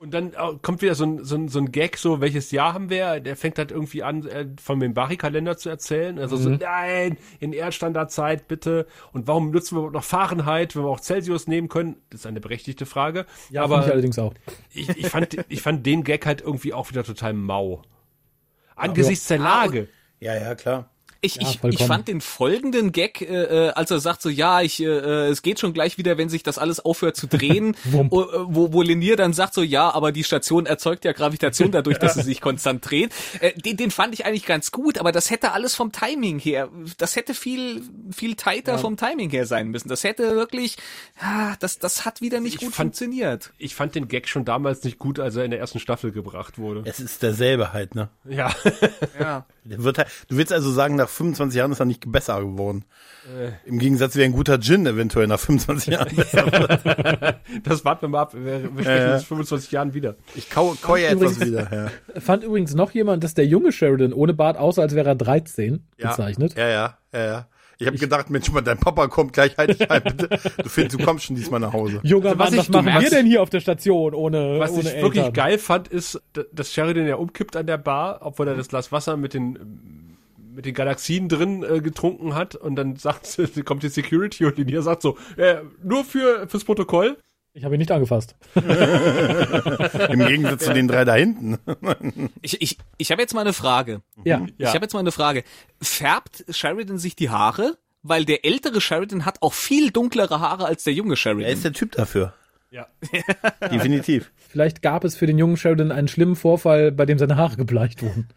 Und 0.00 0.14
dann 0.14 0.28
äh, 0.32 0.36
kommt 0.62 0.80
wieder 0.80 0.94
so 0.94 1.04
ein, 1.04 1.24
so, 1.24 1.34
ein, 1.34 1.48
so 1.48 1.58
ein 1.58 1.72
Gag, 1.72 1.96
so, 1.96 2.20
welches 2.20 2.52
Jahr 2.52 2.72
haben 2.72 2.88
wir? 2.88 3.18
Der 3.18 3.34
fängt 3.34 3.58
halt 3.58 3.72
irgendwie 3.72 4.04
an, 4.04 4.24
äh, 4.28 4.46
von 4.62 4.78
dem 4.78 4.94
Bari-Kalender 4.94 5.56
zu 5.56 5.70
erzählen. 5.70 6.20
Also 6.20 6.36
so, 6.36 6.50
nein, 6.50 7.18
in 7.40 7.52
Erdstandardzeit 7.52 8.46
bitte. 8.46 8.86
Und 9.12 9.26
warum 9.26 9.50
nutzen 9.50 9.74
wir 9.74 9.78
überhaupt 9.80 9.94
noch 9.94 10.04
Fahrenheit, 10.04 10.76
wenn 10.76 10.84
wir 10.84 10.88
auch 10.88 11.00
Celsius 11.00 11.48
nehmen 11.48 11.68
können? 11.68 11.96
Das 12.10 12.20
ist 12.20 12.26
eine 12.26 12.38
berechtigte 12.38 12.86
Frage. 12.86 13.26
Ja, 13.50 13.64
aber 13.64 13.84
ich 13.84 13.90
allerdings 13.92 14.20
auch. 14.20 14.34
ich, 14.72 14.88
ich, 14.90 15.08
fand, 15.08 15.36
ich 15.48 15.62
fand 15.62 15.84
den 15.84 16.04
Gag 16.04 16.26
halt 16.26 16.42
irgendwie 16.42 16.74
auch 16.74 16.90
wieder 16.90 17.02
total 17.02 17.32
mau. 17.32 17.82
Angesichts 18.78 19.26
der 19.26 19.38
Lage. 19.38 19.88
Ja, 20.20 20.34
ja, 20.34 20.54
klar. 20.54 20.90
Ich, 21.20 21.34
Ja, 21.36 21.42
ich, 21.50 21.64
ich 21.64 21.82
fand 21.84 22.06
den 22.06 22.20
folgenden 22.20 22.92
Gag, 22.92 23.20
äh, 23.22 23.26
äh, 23.26 23.70
als 23.70 23.90
er 23.90 23.98
sagt 23.98 24.22
so, 24.22 24.28
ja, 24.28 24.60
ich, 24.60 24.80
äh, 24.80 24.84
äh, 24.86 25.28
es 25.28 25.42
geht 25.42 25.58
schon 25.58 25.72
gleich 25.72 25.98
wieder, 25.98 26.16
wenn 26.16 26.28
sich 26.28 26.44
das 26.44 26.58
alles 26.58 26.78
aufhört 26.78 27.16
zu 27.16 27.26
drehen, 27.26 27.76
wo, 27.84 28.02
äh, 28.22 28.26
wo, 28.44 28.72
wo 28.72 28.82
Lenier 28.82 29.16
dann 29.16 29.32
sagt 29.32 29.54
so, 29.54 29.62
ja, 29.62 29.90
aber 29.90 30.12
die 30.12 30.22
Station 30.22 30.66
erzeugt 30.66 31.04
ja 31.04 31.12
Gravitation 31.12 31.70
dadurch, 31.72 31.98
dass 31.98 32.14
sie 32.14 32.22
sich 32.22 32.40
konstant 32.40 32.88
dreht. 32.88 33.12
Äh, 33.40 33.52
den, 33.60 33.76
den 33.76 33.90
fand 33.90 34.14
ich 34.14 34.26
eigentlich 34.26 34.46
ganz 34.46 34.70
gut, 34.70 34.98
aber 34.98 35.10
das 35.10 35.30
hätte 35.30 35.50
alles 35.52 35.74
vom 35.74 35.90
Timing 35.90 36.38
her, 36.38 36.68
das 36.98 37.16
hätte 37.16 37.34
viel, 37.34 37.82
viel 38.12 38.36
tighter 38.36 38.78
vom 38.78 38.96
Timing 38.96 39.30
her 39.30 39.46
sein 39.46 39.68
müssen. 39.68 39.88
Das 39.88 40.04
hätte 40.04 40.36
wirklich, 40.36 40.76
ah, 41.20 41.56
das, 41.58 41.80
das 41.80 42.04
hat 42.04 42.20
wieder 42.20 42.38
nicht 42.38 42.54
Ich 42.54 42.60
gut 42.60 42.74
fand- 42.74 42.86
funktioniert. 42.88 43.52
Ich 43.58 43.74
fand 43.74 43.94
den 43.96 44.06
Gag 44.06 44.28
schon 44.28 44.44
damals 44.44 44.84
nicht 44.84 44.98
gut, 44.98 45.18
als 45.18 45.34
er 45.34 45.44
in 45.44 45.50
der 45.50 45.58
ersten 45.58 45.80
Staffel 45.80 46.12
gebracht 46.12 46.58
wurde. 46.58 46.82
Es 46.84 47.00
ist 47.00 47.22
derselbe 47.24 47.72
halt, 47.72 47.94
ne? 47.96 48.08
Ja. 48.28 48.54
Ja. 49.18 49.46
Der 49.70 49.82
wird 49.84 49.98
halt, 49.98 50.08
du 50.28 50.36
willst 50.36 50.52
also 50.52 50.70
sagen, 50.72 50.96
nach 50.96 51.08
25 51.08 51.56
Jahren 51.58 51.72
ist 51.72 51.80
er 51.80 51.84
nicht 51.86 52.10
besser 52.10 52.40
geworden. 52.40 52.84
Im 53.66 53.78
Gegensatz 53.78 54.16
wäre 54.16 54.24
ein 54.24 54.32
guter 54.32 54.58
Gin 54.60 54.86
eventuell 54.86 55.26
nach 55.26 55.38
25 55.40 55.92
Jahren 55.94 56.16
besser. 56.16 57.38
Das 57.64 57.84
warten 57.84 58.02
wir 58.02 58.08
mal 58.08 58.20
ab. 58.22 58.34
Wir, 58.34 58.62
wir 58.74 58.82
sprechen 58.82 59.06
Ja. 59.06 59.12
uns 59.14 59.22
in 59.22 59.26
25 59.28 59.72
Jahren 59.72 59.94
wieder. 59.94 60.16
Ich 60.34 60.48
kau, 60.50 60.74
kau 60.80 60.96
ja 60.96 61.08
etwas 61.10 61.36
Übrigens- 61.36 61.46
wieder. 61.46 61.90
Ja. 62.14 62.20
Fand 62.20 62.44
übrigens 62.44 62.74
noch 62.74 62.90
jemand, 62.92 63.24
dass 63.24 63.34
der 63.34 63.46
junge 63.46 63.72
Sheridan 63.72 64.12
ohne 64.12 64.34
Bart 64.34 64.56
aussah, 64.56 64.82
als 64.82 64.94
wäre 64.94 65.08
er 65.10 65.14
13 65.14 65.84
Ja. 65.98 66.10
gezeichnet. 66.10 66.54
Ja, 66.56 66.68
ja, 66.68 66.98
ja, 67.12 67.24
ja. 67.24 67.48
Ich 67.80 67.86
habe 67.86 67.96
gedacht, 67.96 68.28
Mensch, 68.28 68.50
mal, 68.50 68.60
dein 68.60 68.78
Papa 68.78 69.06
kommt 69.06 69.32
gleich, 69.32 69.56
halt 69.56 69.78
dich 69.78 69.88
ein, 69.90 70.02
bitte. 70.02 70.28
Du 70.62 70.68
findest, 70.68 70.98
du 70.98 71.04
kommst 71.04 71.24
schon 71.26 71.36
diesmal 71.36 71.60
nach 71.60 71.72
Hause. 71.72 72.00
Junger 72.02 72.30
Also 72.30 72.38
was 72.40 72.50
Mann, 72.50 72.52
ich- 72.54 72.58
was 72.58 72.66
du 72.66 72.72
machen 72.72 72.88
merkst- 72.88 73.00
wir 73.02 73.10
denn 73.10 73.26
hier 73.26 73.40
auf 73.42 73.50
der 73.50 73.60
Station 73.60 74.14
ohne, 74.14 74.58
Was 74.58 74.72
ohne 74.72 74.80
ich 74.80 74.94
wirklich 75.00 75.24
Eltern? 75.24 75.32
geil 75.32 75.58
fand, 75.58 75.86
ist, 75.88 76.20
dass 76.52 76.72
Sheridan 76.72 77.06
ja 77.06 77.14
umkippt 77.16 77.54
an 77.56 77.66
der 77.66 77.78
Bar, 77.78 78.18
obwohl 78.22 78.48
er 78.48 78.56
das 78.56 78.68
Glas 78.68 78.90
Wasser 78.92 79.16
mit 79.16 79.32
den 79.34 79.58
mit 80.54 80.66
den 80.66 80.74
Galaxien 80.74 81.28
drin 81.28 81.62
äh, 81.62 81.80
getrunken 81.80 82.34
hat 82.34 82.56
und 82.56 82.74
dann 82.74 82.96
sagt 82.96 83.38
kommt 83.64 83.84
die 83.84 83.88
Security 83.90 84.44
und 84.44 84.58
Linia 84.58 84.82
sagt 84.82 85.02
so 85.02 85.16
äh, 85.36 85.58
nur 85.84 86.02
für 86.04 86.48
fürs 86.48 86.64
Protokoll 86.64 87.16
Ich 87.54 87.64
habe 87.64 87.74
ihn 87.74 87.78
nicht 87.78 87.90
angefasst. 87.90 88.36
Im 88.54 90.20
Gegensatz 90.26 90.64
zu 90.64 90.72
den 90.72 90.86
drei 90.88 91.04
da 91.04 91.14
hinten. 91.14 91.58
Ich, 92.42 92.60
ich, 92.62 92.78
ich 92.98 93.10
habe 93.10 93.20
jetzt 93.22 93.34
mal 93.34 93.40
eine 93.40 93.52
Frage. 93.52 94.02
Ja. 94.24 94.46
Ja. 94.58 94.68
Ich 94.68 94.74
habe 94.74 94.84
jetzt 94.84 94.92
mal 94.92 95.00
eine 95.00 95.12
Frage. 95.12 95.42
Färbt 95.82 96.44
Sheridan 96.50 96.98
sich 96.98 97.16
die 97.16 97.30
Haare? 97.30 97.76
Weil 98.02 98.24
der 98.24 98.44
ältere 98.44 98.80
Sheridan 98.80 99.24
hat 99.24 99.42
auch 99.42 99.52
viel 99.54 99.90
dunklere 99.90 100.40
Haare 100.40 100.66
als 100.66 100.84
der 100.84 100.92
junge 100.92 101.14
Er 101.14 101.16
Sheridan. 101.16 101.52
ist 101.52 101.64
der 101.64 101.72
Typ 101.72 101.92
dafür. 101.92 102.32
ja 102.70 102.86
Definitiv. 103.72 104.30
Vielleicht 104.48 104.82
gab 104.82 105.04
es 105.04 105.16
für 105.16 105.26
den 105.26 105.36
jungen 105.38 105.56
Sheridan 105.56 105.90
einen 105.90 106.08
schlimmen 106.08 106.36
Vorfall, 106.36 106.92
bei 106.92 107.06
dem 107.06 107.18
seine 107.18 107.36
Haare 107.36 107.56
gebleicht 107.56 108.02
wurden. 108.02 108.28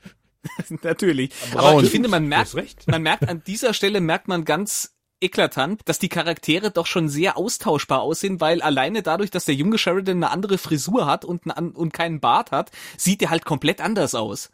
Natürlich. 0.81 1.31
braun. 1.53 1.63
Aber 1.75 1.83
ich 1.83 1.91
finde, 1.91 2.09
man 2.09 2.25
merkt, 2.27 2.55
man 2.87 3.03
merkt 3.03 3.29
an 3.29 3.43
dieser 3.45 3.73
Stelle 3.75 4.01
merkt 4.01 4.27
man 4.27 4.43
ganz 4.45 4.95
eklatant, 5.21 5.81
dass 5.85 5.99
die 5.99 6.09
Charaktere 6.09 6.71
doch 6.71 6.87
schon 6.87 7.09
sehr 7.09 7.37
austauschbar 7.37 8.01
aussehen, 8.01 8.41
weil 8.41 8.61
alleine 8.61 9.03
dadurch, 9.03 9.31
dass 9.31 9.45
der 9.45 9.55
junge 9.55 9.77
Sheridan 9.77 10.17
eine 10.17 10.31
andere 10.31 10.57
Frisur 10.57 11.05
hat 11.05 11.25
und, 11.25 11.45
und 11.45 11.93
keinen 11.93 12.19
Bart 12.19 12.51
hat, 12.51 12.71
sieht 12.97 13.21
er 13.21 13.29
halt 13.29 13.45
komplett 13.45 13.81
anders 13.81 14.15
aus. 14.15 14.49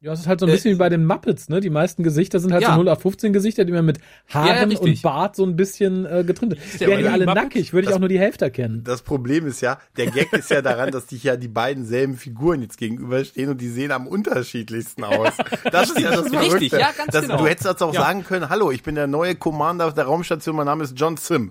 Ja, 0.00 0.12
es 0.12 0.20
ist 0.20 0.26
halt 0.28 0.38
so 0.38 0.46
ein 0.46 0.52
bisschen 0.52 0.74
wie 0.74 0.78
bei 0.78 0.88
den 0.88 1.04
Muppets, 1.04 1.48
ne? 1.48 1.58
Die 1.58 1.70
meisten 1.70 2.04
Gesichter 2.04 2.38
sind 2.38 2.52
halt 2.52 2.62
Ja. 2.62 2.70
so 2.70 2.76
0 2.76 2.88
auf 2.88 3.02
15 3.02 3.32
Gesichter, 3.32 3.64
die 3.64 3.72
man 3.72 3.84
mit 3.84 3.98
Ja, 4.32 4.46
ja, 4.46 4.54
Haaren 4.54 4.68
richtig. 4.68 4.94
und 4.96 5.02
Bart 5.02 5.34
so 5.34 5.44
ein 5.44 5.56
bisschen 5.56 6.06
äh, 6.06 6.22
getrimmt 6.24 6.52
der 6.78 6.86
Wären 6.88 7.00
die 7.00 7.08
alle 7.08 7.26
Muppets? 7.26 7.42
nackig, 7.44 7.72
würde 7.72 7.88
ich 7.88 7.94
auch 7.94 7.98
nur 7.98 8.08
die 8.08 8.18
Hälfte 8.20 8.44
erkennen. 8.44 8.84
Das 8.84 9.02
Problem 9.02 9.48
ist 9.48 9.60
ja, 9.60 9.78
der 9.96 10.06
Gag 10.12 10.32
ist 10.34 10.50
ja 10.52 10.62
daran, 10.62 10.92
dass 10.92 11.08
sich 11.08 11.24
ja 11.24 11.36
die 11.36 11.48
beiden 11.48 11.84
selben 11.84 12.16
Figuren 12.16 12.62
jetzt 12.62 12.78
gegenüberstehen 12.78 13.50
und 13.50 13.60
die 13.60 13.68
sehen 13.68 13.90
am 13.90 14.06
unterschiedlichsten 14.06 15.02
aus. 15.02 15.32
Das 15.72 15.90
ist 15.90 15.98
ja 15.98 16.10
das 16.10 16.28
Verrückte. 16.28 16.54
Richtig, 16.60 16.72
ja, 16.78 16.92
ganz 16.96 17.10
das, 17.10 17.22
genau. 17.22 17.38
Du 17.38 17.46
hättest 17.48 17.66
das 17.66 17.82
auch 17.82 17.92
sagen 17.92 18.22
können, 18.22 18.48
hallo, 18.50 18.70
ich 18.70 18.84
bin 18.84 18.94
der 18.94 19.08
neue 19.08 19.34
Commander 19.34 19.90
der 19.90 20.04
Raumstation, 20.04 20.54
mein 20.54 20.66
Name 20.66 20.84
ist 20.84 20.94
John 20.96 21.16
Sim. 21.16 21.50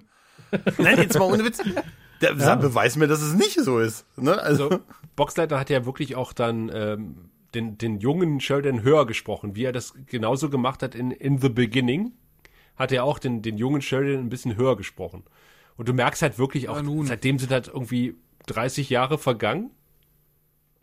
Nein, 0.77 0.97
jetzt 0.99 1.19
mal 1.19 1.25
ohne 1.25 1.43
Witz. 1.43 1.59
Der, 2.21 2.33
Beweis 2.55 2.95
mir, 2.95 3.07
dass 3.07 3.21
es 3.21 3.33
nicht 3.33 3.59
so 3.59 3.79
ist. 3.79 4.05
Ne? 4.15 4.41
Also, 4.41 4.69
also 4.69 4.79
Boxleiter 5.17 5.59
hat 5.59 5.69
ja 5.69 5.85
wirklich 5.85 6.15
auch 6.15 6.31
dann 6.31 6.71
ähm, 6.73 7.15
den 7.53 7.77
den 7.77 7.99
jungen 7.99 8.39
Sheridan 8.39 8.83
höher 8.83 9.05
gesprochen 9.05 9.55
wie 9.55 9.63
er 9.65 9.71
das 9.71 9.93
genauso 10.07 10.49
gemacht 10.49 10.83
hat 10.83 10.95
in 10.95 11.11
in 11.11 11.39
the 11.39 11.49
beginning 11.49 12.11
hat 12.75 12.91
er 12.91 13.03
auch 13.03 13.19
den 13.19 13.41
den 13.41 13.57
jungen 13.57 13.81
Sheridan 13.81 14.25
ein 14.25 14.29
bisschen 14.29 14.55
höher 14.57 14.75
gesprochen 14.77 15.23
und 15.77 15.87
du 15.87 15.93
merkst 15.93 16.21
halt 16.21 16.37
wirklich 16.39 16.69
auch 16.69 16.81
nun. 16.81 17.05
seitdem 17.05 17.39
sind 17.39 17.51
halt 17.51 17.67
irgendwie 17.67 18.15
30 18.47 18.89
Jahre 18.89 19.17
vergangen 19.17 19.71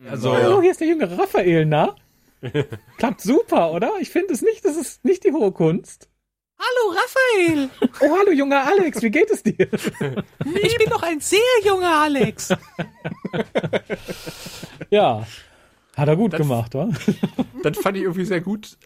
also 0.08 0.32
Oh, 0.32 0.60
hier 0.60 0.70
ist 0.72 0.80
der 0.80 0.88
junge 0.88 1.18
Raphael, 1.18 1.64
na? 1.66 1.94
Klappt 2.98 3.20
super, 3.22 3.70
oder? 3.72 3.92
Ich 4.00 4.10
finde 4.10 4.34
es 4.34 4.42
nicht, 4.42 4.64
das 4.64 4.76
ist 4.76 5.02
nicht 5.04 5.24
die 5.24 5.32
hohe 5.32 5.50
Kunst. 5.52 6.08
Hallo 6.58 6.94
Raphael, 6.98 7.70
Oh, 8.00 8.16
hallo 8.18 8.32
junger 8.32 8.66
Alex, 8.66 9.00
wie 9.02 9.10
geht 9.10 9.30
es 9.30 9.42
dir? 9.42 9.56
ich 9.62 10.76
bin 10.78 10.88
doch 10.90 11.02
ein 11.02 11.20
sehr 11.20 11.40
junger 11.64 11.94
Alex. 12.02 12.52
Ja. 14.90 15.26
Hat 15.96 16.08
er 16.08 16.16
gut 16.16 16.36
gemacht, 16.36 16.74
wa? 16.74 16.88
dann 17.62 17.74
fand 17.74 17.96
ich 17.96 18.02
irgendwie 18.02 18.24
sehr 18.24 18.40
gut 18.40 18.76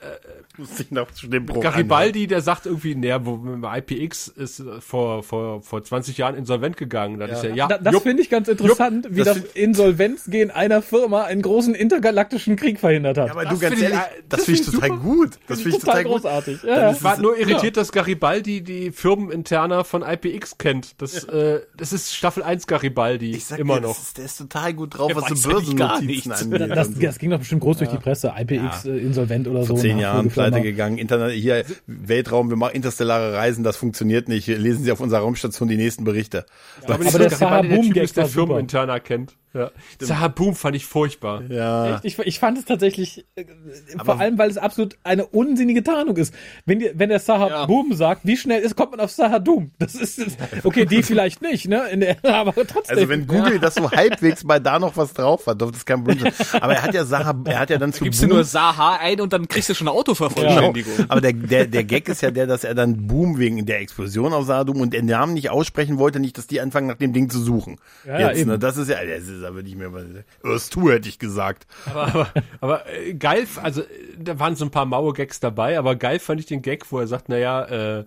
muss 0.59 0.81
ich 0.81 0.91
noch 0.91 1.11
zu 1.13 1.29
dem 1.29 1.47
Bruch 1.47 1.63
Garibaldi, 1.63 2.27
der 2.27 2.41
sagt 2.41 2.67
irgendwie, 2.67 2.95
naja, 2.95 3.25
wo 3.25 3.39
IPX 3.65 4.29
ist 4.29 4.61
äh, 4.61 4.81
vor, 4.81 5.23
vor, 5.23 5.63
vor 5.63 5.83
20 5.83 6.19
Jahren 6.19 6.35
insolvent 6.35 6.77
gegangen. 6.77 7.19
Dann 7.19 7.31
ist 7.31 7.45
er, 7.45 7.55
ja, 7.55 7.69
Da, 7.69 7.79
das 7.79 7.93
jupp, 7.93 8.03
finde 8.03 8.23
ich 8.23 8.31
ganz 8.31 8.49
interessant, 8.49 9.07
wie 9.11 9.23
das 9.23 9.41
das 9.43 9.53
Insolvenzgehen 9.53 10.51
einer 10.51 10.83
Firma 10.83 11.25
einen 11.25 11.43
großen 11.43 11.75
intergalaktischen 11.75 12.57
Krieg 12.57 12.81
verhindert 12.81 13.19
hat. 13.19 13.27
Ja, 13.27 13.33
aber 13.33 13.45
Das 13.45 13.55
du 13.55 13.61
ganz 13.61 13.75
finde 13.75 13.87
ich- 13.91 13.95
ehrlich, 13.95 14.19
äh, 14.19 14.23
das 14.29 14.39
das 14.39 14.45
finde 14.47 14.61
ich 14.61 14.67
ich 14.69 14.75
total 14.75 14.91
gut. 14.91 15.31
Das 15.47 15.61
finde 15.61 15.77
ich 15.77 15.83
total 15.85 16.03
total 16.03 16.13
großartig. 16.13 16.63
Ja. 16.63 16.93
Ich 16.93 17.03
war 17.03 17.19
nur 17.19 17.39
irritiert, 17.39 17.77
dass 17.77 17.93
Garibaldi 17.93 18.63
die 18.63 18.91
Firmeninterner 18.91 19.85
von 19.85 20.03
IPX 20.03 20.59
kennt. 20.59 21.01
Das, 21.01 21.25
äh, 21.25 21.61
das 21.77 21.93
ist 21.93 22.15
Staffel 22.15 22.43
1 22.43 22.67
Garibaldi. 22.67 23.31
Ich 23.33 23.45
sag 23.47 23.59
immer 23.59 23.77
dir, 23.77 23.89
noch. 23.89 23.97
Das 23.97 24.03
ist, 24.09 24.19
der 24.19 24.25
ist 24.25 24.39
total 24.39 24.75
gut 24.75 24.99
drauf, 24.99 25.09
Der 25.09 25.17
was 25.17 25.29
so 25.41 25.51
ja 25.51 25.55
Börsennotizen 25.55 26.33
angeht. 26.33 26.71
Das, 26.77 26.98
so. 27.01 27.07
das 27.07 27.19
ging 27.19 27.31
doch 27.31 27.39
bestimmt 27.39 27.63
groß 27.63 27.79
durch 27.79 27.91
die 27.91 27.97
Presse. 27.97 28.33
IPX 28.37 28.85
äh, 28.85 28.97
insolvent 28.97 29.49
oder 29.49 29.61
so. 29.63 29.75
Vor 29.75 29.77
zehn 29.77 29.99
Jahren 29.99 30.29
pleite 30.29 30.61
gegangen. 30.61 30.99
Internet, 30.99 31.33
hier 31.33 31.65
Weltraum, 31.87 32.51
wir 32.51 32.57
machen 32.57 32.75
interstellare 32.75 33.35
Reisen, 33.35 33.65
das 33.65 33.77
funktioniert 33.77 34.29
nicht. 34.29 34.47
Lesen 34.47 34.85
Sie 34.85 34.93
auf 34.93 35.01
unserer 35.01 35.21
Raumstation 35.21 35.69
die 35.69 35.77
nächsten 35.77 36.05
Berichte. 36.05 36.47
Aber, 36.85 36.99
nicht, 36.99 37.09
aber 37.09 37.19
der 37.19 37.29
der 37.29 37.39
Saha-Boom-Gag 37.39 38.05
ist, 38.05 38.17
der 38.17 38.25
war 38.25 38.29
super. 38.29 38.47
Firmeninterner 38.47 39.01
kennt. 39.01 39.37
Ja. 39.59 39.71
Saha 40.01 40.29
Boom 40.29 40.55
fand 40.55 40.77
ich 40.77 40.87
furchtbar. 40.87 41.43
Ja. 41.49 41.97
Echt? 41.97 42.05
Ich, 42.05 42.19
ich 42.19 42.39
fand 42.39 42.59
es 42.59 42.65
tatsächlich, 42.65 43.27
äh, 43.35 43.45
vor 44.05 44.21
allem, 44.21 44.39
weil 44.39 44.51
es 44.51 44.59
absolut 44.59 44.97
eine 45.05 45.27
unsinnige 45.27 45.83
Tarnung 45.83 46.17
ist. 46.17 46.33
Wenn, 46.67 46.79
die, 46.79 46.91
wenn 46.95 47.09
der 47.09 47.19
Saha 47.19 47.49
Ja. 47.49 47.67
Boom 47.67 47.93
sagt, 47.95 48.23
wie 48.25 48.37
schnell 48.37 48.63
ist, 48.63 48.77
kommt 48.77 48.93
man 48.93 49.01
auf 49.01 49.11
Saha 49.11 49.39
Doom. 49.39 49.73
Das 49.79 49.95
ist, 49.95 50.21
okay, 50.65 50.87
die 50.87 51.03
vielleicht 51.09 51.43
nicht, 51.43 51.69
ne? 51.69 51.89
In 51.91 52.01
der, 52.01 52.17
aber 52.25 52.55
trotzdem. 52.55 52.97
Also 52.97 53.09
wenn 53.09 53.27
Google 53.27 53.59
das 53.59 53.75
so 53.75 53.91
halbwegs 53.91 54.45
mal 54.45 54.61
da 54.61 54.79
noch 54.79 54.97
was 54.97 55.13
drauf 55.15 55.47
hat, 55.47 55.61
dürfte 55.61 55.75
das 55.79 55.87
kein 55.87 56.05
Problem 56.05 56.33
sein. 56.33 56.63
Aber 56.63 56.75
er 56.75 56.83
hat 56.83 56.95
ja 56.95 57.05
Sache, 57.05 57.35
er 57.45 57.59
hat 57.59 57.71
ja 57.71 57.79
dann 57.79 57.93
zu 57.93 58.05
Gibst 58.05 58.23
du 58.23 58.27
Boom, 58.29 58.37
nur 58.37 58.45
Saha 58.45 58.97
ein 58.97 59.21
und 59.21 59.33
dann 59.33 59.49
kriegst 59.49 59.69
du 59.69 59.75
schon 59.75 59.87
eine 59.89 59.93
Genau. 59.93 60.01
Autovervollständigung. 60.01 60.93
Aber 61.09 61.21
der, 61.21 61.33
der, 61.33 61.67
der 61.67 61.85
Gag 61.85 62.09
ist 62.09 62.21
ja 62.23 62.31
der, 62.31 62.47
dass 62.47 62.65
er 62.65 62.75
dann 62.75 63.07
Boom 63.07 63.39
wegen 63.39 63.65
der 63.67 63.81
Explosion 63.81 64.33
auf 64.33 64.47
Sadum 64.47 64.81
und 64.81 64.93
den 64.93 65.07
Namen 65.07 65.35
nicht 65.35 65.51
aussprechen 65.51 65.99
wollte, 65.99 66.21
nicht, 66.21 66.39
dass 66.39 66.47
die 66.47 66.61
anfangen 66.61 66.87
nach 66.87 66.97
dem 66.97 67.13
Ding 67.13 67.31
zu 67.31 67.41
suchen. 67.41 67.79
Ja, 68.07 68.19
ja, 68.21 68.29
Jetzt, 68.29 68.41
eben. 68.41 68.51
ne, 68.51 68.59
das 68.59 68.77
ist 68.77 68.89
ja, 68.89 68.97
das 69.05 69.29
ist 69.29 69.43
aber 69.49 69.63
nicht 69.63 69.77
mehr 69.77 69.93
was. 69.93 70.05
Irstu 70.43 70.91
hätte 70.91 71.09
ich 71.09 71.19
gesagt. 71.19 71.67
Aber, 71.87 72.07
aber, 72.07 72.33
aber 72.61 72.87
äh, 72.93 73.15
geil, 73.15 73.47
also 73.63 73.83
äh, 73.83 73.87
da 74.19 74.39
waren 74.39 74.57
so 74.57 74.65
ein 74.65 74.71
paar 74.71 74.87
maue 74.87 75.13
Gags 75.13 75.41
dabei, 75.41 75.79
aber 75.79 75.97
geil 75.97 76.19
fand 76.19 76.41
ich 76.41 76.47
den 76.47 76.63
Gag, 76.63 76.91
wo 76.91 76.99
er 76.99 77.07
sagt, 77.07 77.29
naja, 77.29 77.65
äh, 77.65 77.99
äh, 78.01 78.05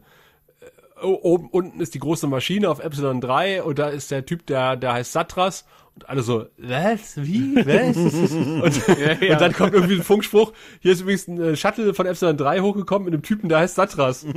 oben 1.02 1.50
unten 1.50 1.80
ist 1.80 1.94
die 1.94 2.00
große 2.00 2.28
Maschine 2.28 2.70
auf 2.70 2.80
Epsilon 2.80 3.22
3 3.22 3.64
und 3.64 3.80
da 3.80 3.90
ist 3.90 4.12
der 4.12 4.26
Typ, 4.26 4.46
der, 4.46 4.78
der 4.78 4.94
heißt 4.94 5.12
Satras 5.12 5.66
Und 5.96 6.08
alle 6.08 6.22
so, 6.22 6.46
was? 6.58 7.18
Wie? 7.18 7.56
Was? 7.58 7.98
und, 8.88 8.88
und 9.30 9.42
dann 9.42 9.52
kommt 9.52 9.74
irgendwie 9.74 9.96
ein 9.96 10.04
Funkspruch, 10.04 10.54
hier 10.80 10.94
ist 10.94 11.02
übrigens 11.02 11.28
ein 11.28 11.42
äh, 11.42 11.56
Shuttle 11.58 11.94
von 11.94 12.06
Epsilon 12.06 12.38
3 12.38 12.62
hochgekommen 12.62 13.06
mit 13.06 13.14
einem 13.14 13.24
Typen, 13.24 13.50
der 13.50 13.60
heißt 13.60 13.76
Satras. 13.76 14.22
Von 14.32 14.36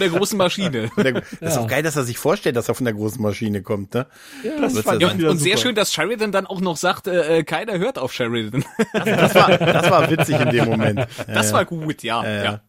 der 0.00 0.08
großen 0.08 0.38
Maschine. 0.38 0.90
Das 1.40 1.52
ist 1.52 1.58
auch 1.58 1.66
geil, 1.66 1.82
dass 1.82 1.96
er 1.96 2.04
sich 2.04 2.18
vorstellt, 2.18 2.56
dass 2.56 2.68
er 2.68 2.74
von 2.74 2.84
der 2.84 2.94
großen 2.94 3.20
Maschine 3.20 3.62
kommt, 3.62 3.94
ne? 3.94 4.06
das 4.60 4.78
fand 4.80 5.02
ja 5.02 5.08
ich 5.08 5.12
sein. 5.12 5.18
wieder 5.18 5.30
Und 5.30 5.38
sehr 5.38 5.56
schön, 5.56 5.74
dass 5.74 5.92
Sheridan 5.92 6.32
dann 6.32 6.46
auch 6.46 6.60
noch 6.60 6.76
sagt, 6.76 7.06
äh, 7.06 7.38
äh, 7.38 7.44
keiner 7.44 7.78
hört 7.78 7.98
auf 7.98 8.12
Sheridan. 8.12 8.64
Das 8.92 9.34
war, 9.34 9.58
das 9.58 9.90
war 9.90 10.10
witzig 10.10 10.40
in 10.40 10.50
dem 10.50 10.64
Moment. 10.66 11.06
Das 11.26 11.52
war 11.52 11.64
gut, 11.64 12.02
ja. 12.02 12.24
ja. 12.24 12.60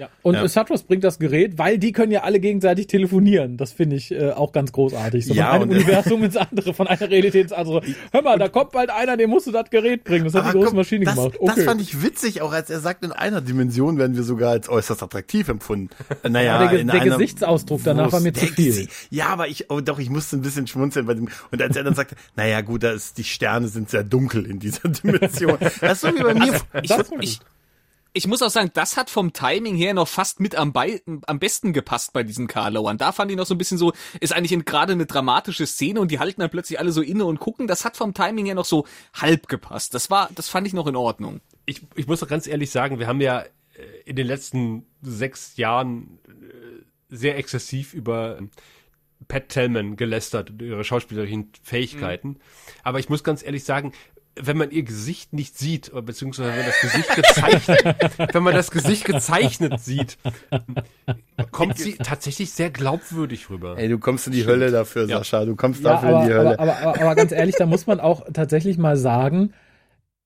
Ja. 0.00 0.08
Und 0.22 0.34
Ja. 0.34 0.48
Satros 0.48 0.82
bringt 0.82 1.04
das 1.04 1.18
Gerät, 1.18 1.58
weil 1.58 1.78
die 1.78 1.92
können 1.92 2.10
ja 2.10 2.22
alle 2.22 2.40
gegenseitig 2.40 2.86
telefonieren. 2.88 3.56
Das 3.56 3.72
finde 3.72 3.96
ich 3.96 4.10
äh, 4.10 4.30
auch 4.32 4.52
ganz 4.52 4.72
großartig. 4.72 5.26
So 5.26 5.34
Ja, 5.34 5.52
von 5.52 5.62
einem 5.62 5.70
und- 5.70 5.76
Universum 5.76 6.24
ins 6.24 6.36
andere, 6.36 6.74
von 6.74 6.86
einer 6.88 7.00
Realität 7.08 7.42
ins 7.44 7.52
andere. 7.52 7.82
Hör 8.12 8.22
mal, 8.22 8.38
da 8.38 8.48
kommt 8.48 8.72
bald 8.72 8.90
einer, 8.90 9.16
dem 9.16 9.30
musst 9.30 9.46
du 9.46 9.52
das 9.52 9.70
Gerät 9.70 10.02
bringen. 10.04 10.24
Das 10.24 10.34
hat 10.34 10.46
die 10.48 10.52
große 10.58 10.66
komm, 10.68 10.76
Maschine 10.76 11.04
das, 11.04 11.14
gemacht. 11.14 11.34
das 11.40 11.50
Okay. 11.54 11.64
fand 11.64 11.80
ich 11.80 12.02
witzig, 12.02 12.42
auch 12.42 12.52
als 12.52 12.70
er 12.70 12.80
sagt, 12.80 13.04
in 13.04 13.12
einer 13.12 13.40
Dimension 13.40 13.98
werden 13.98 14.16
wir 14.16 14.22
sogar 14.24 14.50
als 14.50 14.68
äußerst 14.68 15.02
attraktiv 15.02 15.48
empfunden. 15.48 15.90
Äh, 16.22 16.28
Naja, 16.30 16.56
Aber 16.56 16.68
der 16.70 16.80
in 16.80 16.86
der 16.88 17.00
einer- 17.02 17.12
Gesichtsausdruck 17.16 17.82
danach 17.84 18.10
war 18.12 18.20
mir 18.20 18.32
zu 18.32 18.46
viel. 18.46 18.72
Gesi- 18.72 18.88
Ja, 19.10 19.26
aber 19.28 19.48
ich, 19.48 19.70
oh, 19.70 19.80
doch, 19.80 19.98
ich 19.98 20.10
musste 20.10 20.36
ein 20.36 20.42
bisschen 20.42 20.66
schmunzeln 20.66 21.06
bei 21.06 21.14
dem, 21.14 21.28
und 21.50 21.60
als 21.62 21.76
er 21.76 21.84
dann 21.84 21.94
sagte, 21.94 22.16
naja, 22.36 22.60
gut, 22.62 22.82
da 22.82 22.92
ist, 22.92 23.18
die 23.18 23.24
Sterne 23.24 23.68
sind 23.68 23.90
sehr 23.90 24.04
dunkel 24.04 24.46
in 24.46 24.58
dieser 24.58 24.88
Dimension. 24.88 25.58
Das 25.80 25.92
ist 25.92 26.00
so 26.00 26.08
wie 26.08 26.22
bei 26.22 26.34
mir. 26.34 26.54
Ich, 26.82 26.88
Das 26.88 27.10
war 27.10 27.20
ich, 27.20 27.40
ich 28.12 28.26
muss 28.26 28.42
auch 28.42 28.50
sagen, 28.50 28.70
das 28.74 28.96
hat 28.96 29.10
vom 29.10 29.32
Timing 29.32 29.76
her 29.76 29.94
noch 29.94 30.08
fast 30.08 30.40
mit 30.40 30.54
am, 30.54 30.72
Bei 30.72 31.00
am 31.26 31.38
besten 31.38 31.72
gepasst 31.72 32.12
bei 32.12 32.22
diesen 32.22 32.46
Karlauern. 32.46 32.98
Da 32.98 33.12
fand 33.12 33.30
ich 33.30 33.36
noch 33.36 33.46
so 33.46 33.54
ein 33.54 33.58
bisschen 33.58 33.78
so, 33.78 33.92
ist 34.20 34.32
eigentlich 34.32 34.64
gerade 34.64 34.92
eine 34.92 35.06
dramatische 35.06 35.66
Szene 35.66 36.00
und 36.00 36.10
die 36.10 36.18
halten 36.18 36.40
dann 36.40 36.50
plötzlich 36.50 36.78
alle 36.78 36.92
so 36.92 37.02
inne 37.02 37.24
und 37.24 37.40
gucken. 37.40 37.66
Das 37.66 37.84
hat 37.84 37.96
vom 37.96 38.14
Timing 38.14 38.46
her 38.46 38.54
noch 38.54 38.64
so 38.64 38.86
halb 39.14 39.48
gepasst. 39.48 39.94
Das 39.94 40.10
war, 40.10 40.30
das 40.34 40.48
fand 40.48 40.66
ich 40.66 40.72
noch 40.72 40.86
in 40.86 40.96
Ordnung. 40.96 41.40
ich, 41.66 41.82
ich 41.94 42.06
muss 42.06 42.20
doch 42.20 42.28
ganz 42.28 42.46
ehrlich 42.46 42.70
sagen, 42.70 42.98
wir 42.98 43.06
haben 43.06 43.20
ja 43.20 43.40
äh, 43.40 43.48
in 44.04 44.16
den 44.16 44.26
letzten 44.26 44.86
sechs 45.02 45.56
Jahren 45.56 46.18
äh, 46.26 46.84
sehr 47.08 47.38
exzessiv 47.38 47.94
über 47.94 48.38
ähm, 48.38 48.50
Pat 49.28 49.48
Tellman 49.48 49.96
gelästert 49.96 50.50
und 50.50 50.62
ihre 50.62 50.82
schauspielerischen 50.82 51.52
Fähigkeiten. 51.62 52.38
Aber 52.82 52.98
ich 52.98 53.08
muss 53.08 53.22
ganz 53.22 53.42
ehrlich 53.42 53.64
sagen, 53.64 53.92
wenn 54.42 54.56
man 54.56 54.70
ihr 54.70 54.82
Gesicht 54.82 55.32
nicht 55.32 55.56
sieht, 55.58 55.92
oder 55.92 56.02
beziehungsweise 56.02 56.50
wenn 56.56 56.66
das 56.66 56.80
Gesicht 56.80 57.14
gezeichnet, 57.14 58.08
wenn 58.34 58.42
man 58.42 58.54
das 58.54 58.70
Gesicht 58.70 59.04
gezeichnet 59.04 59.80
sieht, 59.80 60.18
kommt 61.50 61.78
sie 61.78 61.96
tatsächlich 61.96 62.52
sehr 62.52 62.70
glaubwürdig 62.70 63.50
rüber. 63.50 63.76
Ey, 63.78 63.88
du 63.88 63.98
kommst 63.98 64.26
in 64.26 64.32
die 64.32 64.46
Hölle 64.46 64.70
dafür, 64.70 65.06
Sascha. 65.06 65.44
Du 65.44 65.56
kommst 65.56 65.82
Ja, 65.82 65.92
dafür 65.92 66.08
aber, 66.10 66.22
in 66.22 66.28
die 66.28 66.34
Hölle. 66.34 66.58
aber, 66.58 66.72
aber, 66.78 66.88
aber, 66.88 67.00
aber 67.00 67.14
ganz 67.14 67.32
ehrlich, 67.32 67.56
da 67.56 67.66
muss 67.66 67.86
man 67.86 68.00
auch 68.00 68.26
tatsächlich 68.32 68.78
mal 68.78 68.96
sagen, 68.96 69.52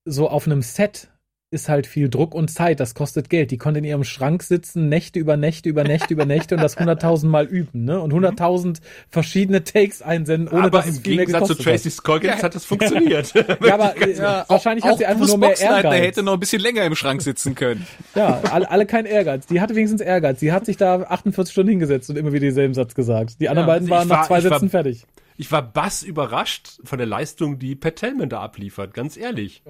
so 0.05 0.29
auf 0.29 0.47
einem 0.47 0.63
Set 0.63 1.09
ist 1.55 1.69
halt 1.71 1.87
viel 1.87 2.11
Druck 2.11 2.35
und 2.35 2.51
Zeit, 2.51 2.81
das 2.81 2.95
kostet 2.95 3.31
Geld. 3.31 3.51
Die 3.51 3.57
konnte 3.57 3.79
in 3.79 3.85
ihrem 3.85 4.05
Schrank 4.05 4.43
sitzen, 4.43 4.89
Nächte 4.91 5.19
über 5.19 5.37
Nächte 5.39 5.69
über 5.71 5.85
Nächte 5.85 6.13
über 6.13 6.27
Nächte 6.27 6.57
und 6.57 6.63
das 6.63 6.79
hunderttausend 6.79 7.33
Mal 7.33 7.47
üben, 7.47 7.85
ne? 7.85 7.99
Und 8.01 8.13
hunderttausend 8.13 8.81
verschiedene 9.09 9.65
Takes 9.65 10.03
einsenden, 10.03 10.49
ohne 10.49 10.65
aber 10.67 10.79
dass 10.79 10.89
es 10.89 10.97
im 10.99 11.03
viel 11.05 11.17
mehr 11.17 11.27
Gegensatz 11.27 11.49
zu 11.49 11.55
Tracy 11.55 11.91
Scoggins 11.91 12.43
hat 12.43 12.55
das 12.55 12.65
funktioniert. 12.67 13.33
Ja, 13.65 13.75
aber 13.75 13.97
äh, 14.01 14.19
wahrscheinlich 14.49 14.85
hat 14.85 14.99
sie 14.99 15.07
einfach 15.07 15.21
Bruce 15.21 15.29
nur 15.31 15.39
mehr 15.39 15.49
Boxleitner 15.51 15.77
Ehrgeiz. 15.93 16.07
hätte 16.07 16.23
noch 16.23 16.35
ein 16.35 16.41
bisschen 16.41 16.61
länger 16.61 16.85
im 16.85 16.95
Schrank 16.95 17.23
sitzen 17.23 17.55
können. 17.55 17.87
Ja, 18.15 18.41
alle, 18.53 18.71
alle 18.71 18.87
kein 18.87 19.07
Ehrgeiz. 19.07 19.47
Die 19.47 19.61
hatte 19.61 19.75
wenigstens 19.75 20.01
Ehrgeiz. 20.01 20.39
Die 20.39 20.53
hat 20.53 20.67
sich 20.67 20.77
da 20.77 21.01
48 21.03 21.51
Stunden 21.53 21.71
hingesetzt 21.71 22.11
und 22.11 22.17
immer 22.17 22.33
wieder 22.33 22.47
denselben 22.47 22.75
Satz 22.75 22.95
gesagt. 22.95 23.41
Die 23.41 23.49
anderen 23.49 23.67
Ja, 23.69 23.75
beiden 23.75 23.93
also 23.93 23.95
waren 23.95 24.03
ich 24.05 24.09
nach 24.11 24.19
war- 24.19 24.27
zwei 24.27 24.39
ich 24.39 24.45
war- 24.45 24.51
Sätzen 24.53 24.71
fertig. 24.71 25.05
Ich 25.37 25.51
war 25.51 25.63
bass 25.63 26.03
überrascht 26.05 26.79
von 26.85 26.99
der 26.99 27.09
Leistung, 27.09 27.59
die 27.59 27.75
Pat 27.75 27.97
Tellman 27.97 28.29
da 28.29 28.41
abliefert, 28.41 28.95
ganz 28.95 29.17
ehrlich. 29.17 29.63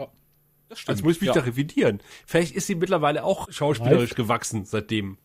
Das 0.83 0.89
Also 0.97 1.05
muss 1.05 1.17
ich 1.17 1.23
mich 1.23 1.31
da 1.31 1.41
revidieren. 1.41 2.01
Vielleicht 2.27 2.55
ist 2.55 2.67
sie 2.67 2.75
mittlerweile 2.75 3.25
auch 3.25 3.51
schauspielerisch 3.51 4.11
Reif. 4.11 4.17
gewachsen 4.17 4.65
seitdem. 4.65 5.19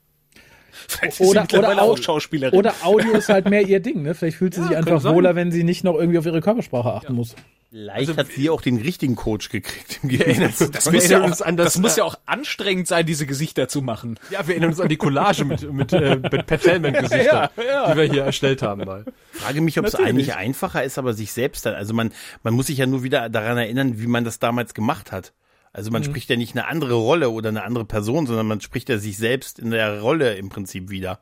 Vielleicht 0.88 1.14
ist 1.14 1.18
sie 1.18 1.24
Oder, 1.26 1.42
mittlerweile 1.42 1.74
oder, 1.74 1.82
auch 1.84 1.90
Au- 1.98 2.02
Schauspielerin. 2.02 2.58
oder 2.58 2.74
Audio 2.84 3.14
ist 3.14 3.30
halt 3.30 3.50
mehr 3.50 3.62
ihr 3.68 3.80
Ding, 3.80 4.02
ne? 4.04 4.14
Vielleicht 4.14 4.38
fühlt 4.38 4.54
sie 4.54 4.62
sich 4.62 4.70
kann 4.72 4.80
einfach 4.86 5.02
sein. 5.02 5.16
wohler, 5.16 5.36
wenn 5.36 5.52
sie 5.52 5.64
nicht 5.64 5.84
noch 5.84 5.96
irgendwie 5.96 6.20
auf 6.20 6.26
ihre 6.26 6.42
Körpersprache 6.42 6.94
achten 6.94 7.14
muss. 7.14 7.36
Vielleicht 7.72 8.18
hat 8.18 8.28
sie 8.32 8.50
auch 8.50 8.62
den 8.62 8.78
richtigen 8.78 9.16
Coach 9.16 9.50
gekriegt. 9.50 10.00
Im 10.02 10.10
Gegensatz. 10.10 10.72
das 10.72 10.86
wir 10.88 10.94
muss, 10.94 11.08
ja 11.10 11.22
auch, 11.22 11.30
das, 11.30 11.56
das, 11.56 11.78
muss 11.78 11.96
äh, 11.96 12.00
ja 12.00 12.04
auch 12.04 12.16
anstrengend 12.26 12.88
sein, 12.88 13.06
diese 13.06 13.28
Gesichter 13.28 13.68
zu 13.68 13.84
machen. 13.84 14.20
Ja, 14.32 14.48
wir 14.48 14.56
erinnern 14.56 14.72
uns 14.72 14.80
an 14.80 14.90
die 14.90 14.98
Collage 14.98 15.46
mit, 15.46 15.72
mit, 15.72 15.94
äh, 15.94 16.16
mit 16.16 16.48
Pat 16.48 16.62
Tellman 16.64 16.94
Gesichter, 16.94 17.52
die 17.58 17.98
wir 17.98 18.04
hier 18.06 18.24
erstellt 18.24 18.64
haben 18.64 18.86
mal. 18.86 19.06
frage 19.32 19.62
mich, 19.62 19.78
ob 19.78 19.86
es 19.86 19.94
eigentlich 19.94 20.36
einfacher 20.36 20.84
ist, 20.84 20.98
aber 20.98 21.14
sich 21.14 21.32
selbst 21.32 21.66
dann, 21.68 21.76
also 21.76 21.94
man, 21.94 22.12
man 22.42 22.56
muss 22.56 22.68
sich 22.68 22.80
ja 22.80 22.88
nur 22.88 23.04
wieder 23.04 23.30
daran 23.30 23.58
erinnern, 23.58 24.00
wie 24.00 24.08
man 24.08 24.24
das 24.24 24.40
damals 24.40 24.74
gemacht 24.74 25.12
hat. 25.12 25.34
Also 25.72 25.92
man 25.92 26.04
spricht 26.04 26.32
ja 26.32 26.36
nicht 26.36 26.56
eine 26.56 26.68
andere 26.68 26.96
Rolle 26.96 27.30
oder 27.30 27.50
eine 27.50 27.64
andere 27.64 27.86
Person, 27.86 28.26
sondern 28.26 28.48
man 28.48 28.62
spricht 28.62 28.90
ja 28.90 28.98
sich 28.98 29.18
selbst 29.18 29.60
in 29.60 29.70
der 29.70 30.02
Rolle 30.02 30.36
im 30.36 30.50
Prinzip 30.50 30.90
wieder. 30.90 31.20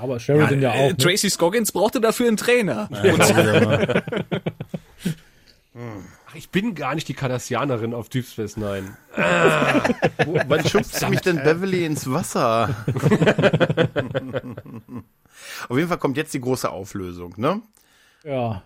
Aber 0.00 0.18
Sheridan 0.18 0.62
ja, 0.62 0.74
Äh, 0.74 0.78
auch. 0.78 0.88
Ne? 0.90 0.96
Tracy 0.96 1.28
Scoggins 1.28 1.72
brauchte 1.72 2.00
dafür 2.00 2.28
einen 2.28 2.36
Trainer. 2.38 2.88
Ach, 5.72 6.34
ich 6.34 6.50
bin 6.50 6.74
gar 6.74 6.96
nicht 6.96 7.06
die 7.06 7.14
Kardassianerin 7.14 7.94
auf 7.94 8.08
Deep 8.08 8.26
Space 8.26 8.56
Nine. 8.56 8.96
Wann 9.14 10.68
schubst 10.68 11.00
du 11.00 11.06
mich 11.08 11.20
denn 11.20 11.36
Beverly 11.36 11.84
ins 11.84 12.10
Wasser? 12.10 12.74
Auf 15.68 15.76
jeden 15.76 15.88
Fall 15.88 15.98
kommt 15.98 16.16
jetzt 16.16 16.34
die 16.34 16.40
große 16.40 16.68
Auflösung, 16.70 17.34
ne? 17.36 17.62
Ja. 18.24 18.62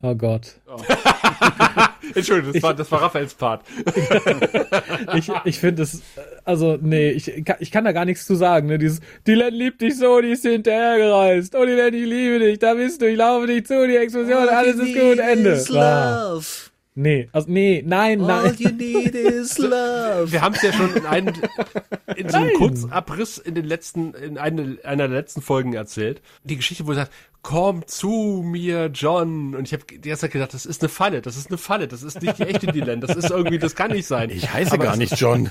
Oh 0.00 0.14
Gott. 0.14 0.60
Entschuldigung, 2.14 2.54
das 2.54 2.62
war, 2.62 2.74
das 2.74 2.90
war 2.90 3.02
Raphaels 3.02 3.34
Part. 3.34 3.66
Ich, 5.14 5.30
ich 5.44 5.58
finde 5.58 5.82
es, 5.82 6.02
also, 6.48 6.78
nee, 6.80 7.10
ich, 7.10 7.44
kann- 7.44 7.58
ich 7.60 7.70
kann 7.70 7.84
da 7.84 7.92
gar 7.92 8.06
nichts 8.06 8.24
zu 8.24 8.34
sagen, 8.34 8.68
ne? 8.68 8.78
Dieses, 8.78 9.00
Dylan 9.26 9.52
liebt 9.52 9.82
dich 9.82 9.98
so, 9.98 10.20
die 10.22 10.30
ist 10.30 10.46
hinterhergereist. 10.46 11.54
Oh, 11.54 11.66
Dylan, 11.66 11.92
ich 11.92 12.06
liebe 12.06 12.38
dich, 12.38 12.58
da 12.58 12.72
bist 12.72 13.02
du, 13.02 13.06
ich 13.10 13.18
laufe 13.18 13.46
dich 13.46 13.66
zu, 13.66 13.86
die 13.86 13.96
Explosion, 13.96 14.48
alles 14.48 14.76
ist 14.76 14.94
gut, 14.94 15.18
Ende. 15.18 15.62
Ah. 15.74 16.40
Nee, 16.94 17.28
also, 17.32 17.48
nee, 17.50 17.84
nein, 17.86 18.18
nein. 18.20 18.56
need 18.58 19.14
is 19.14 19.58
love. 19.58 20.32
Wir 20.32 20.40
haben 20.40 20.54
es 20.54 20.62
ja 20.62 20.72
schon 20.72 20.96
in 20.96 21.04
einem, 21.06 21.34
in 22.16 22.28
so 22.28 22.38
einem 22.38 22.54
Kurzabriss 22.54 23.38
in 23.38 23.54
den 23.54 23.66
letzten, 23.66 24.14
in 24.14 24.36
eine, 24.38 24.78
einer 24.82 25.06
der 25.06 25.16
letzten 25.18 25.42
Folgen 25.42 25.74
erzählt. 25.74 26.22
Die 26.44 26.56
Geschichte, 26.56 26.86
wo 26.86 26.92
er 26.92 26.96
sagt, 26.96 27.12
komm 27.48 27.86
zu 27.86 28.42
mir, 28.44 28.90
John. 28.92 29.54
Und 29.54 29.66
ich 29.66 29.72
habe 29.72 29.82
die 29.90 30.06
ganze 30.06 30.20
Zeit 30.22 30.32
gedacht, 30.32 30.52
das 30.52 30.66
ist 30.66 30.82
eine 30.82 30.90
Falle, 30.90 31.22
das 31.22 31.38
ist 31.38 31.48
eine 31.48 31.56
Falle, 31.56 31.88
das 31.88 32.02
ist 32.02 32.20
nicht 32.20 32.38
die 32.38 32.42
echte 32.42 32.66
Dylan, 32.66 33.00
das 33.00 33.16
ist 33.16 33.30
irgendwie, 33.30 33.58
das 33.58 33.74
kann 33.74 33.90
nicht 33.90 34.06
sein. 34.06 34.28
Ich 34.28 34.52
heiße 34.52 34.76
gar 34.76 34.96
nicht 34.98 35.18
John. 35.18 35.48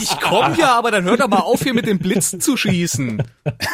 Ich 0.00 0.20
komm 0.20 0.54
ja, 0.56 0.78
aber 0.78 0.92
dann 0.92 1.02
hört 1.02 1.18
doch 1.18 1.26
mal 1.28 1.40
auf, 1.40 1.62
hier 1.64 1.74
mit 1.74 1.86
den 1.86 1.98
Blitzen 1.98 2.40
zu 2.40 2.56
schießen. 2.56 3.24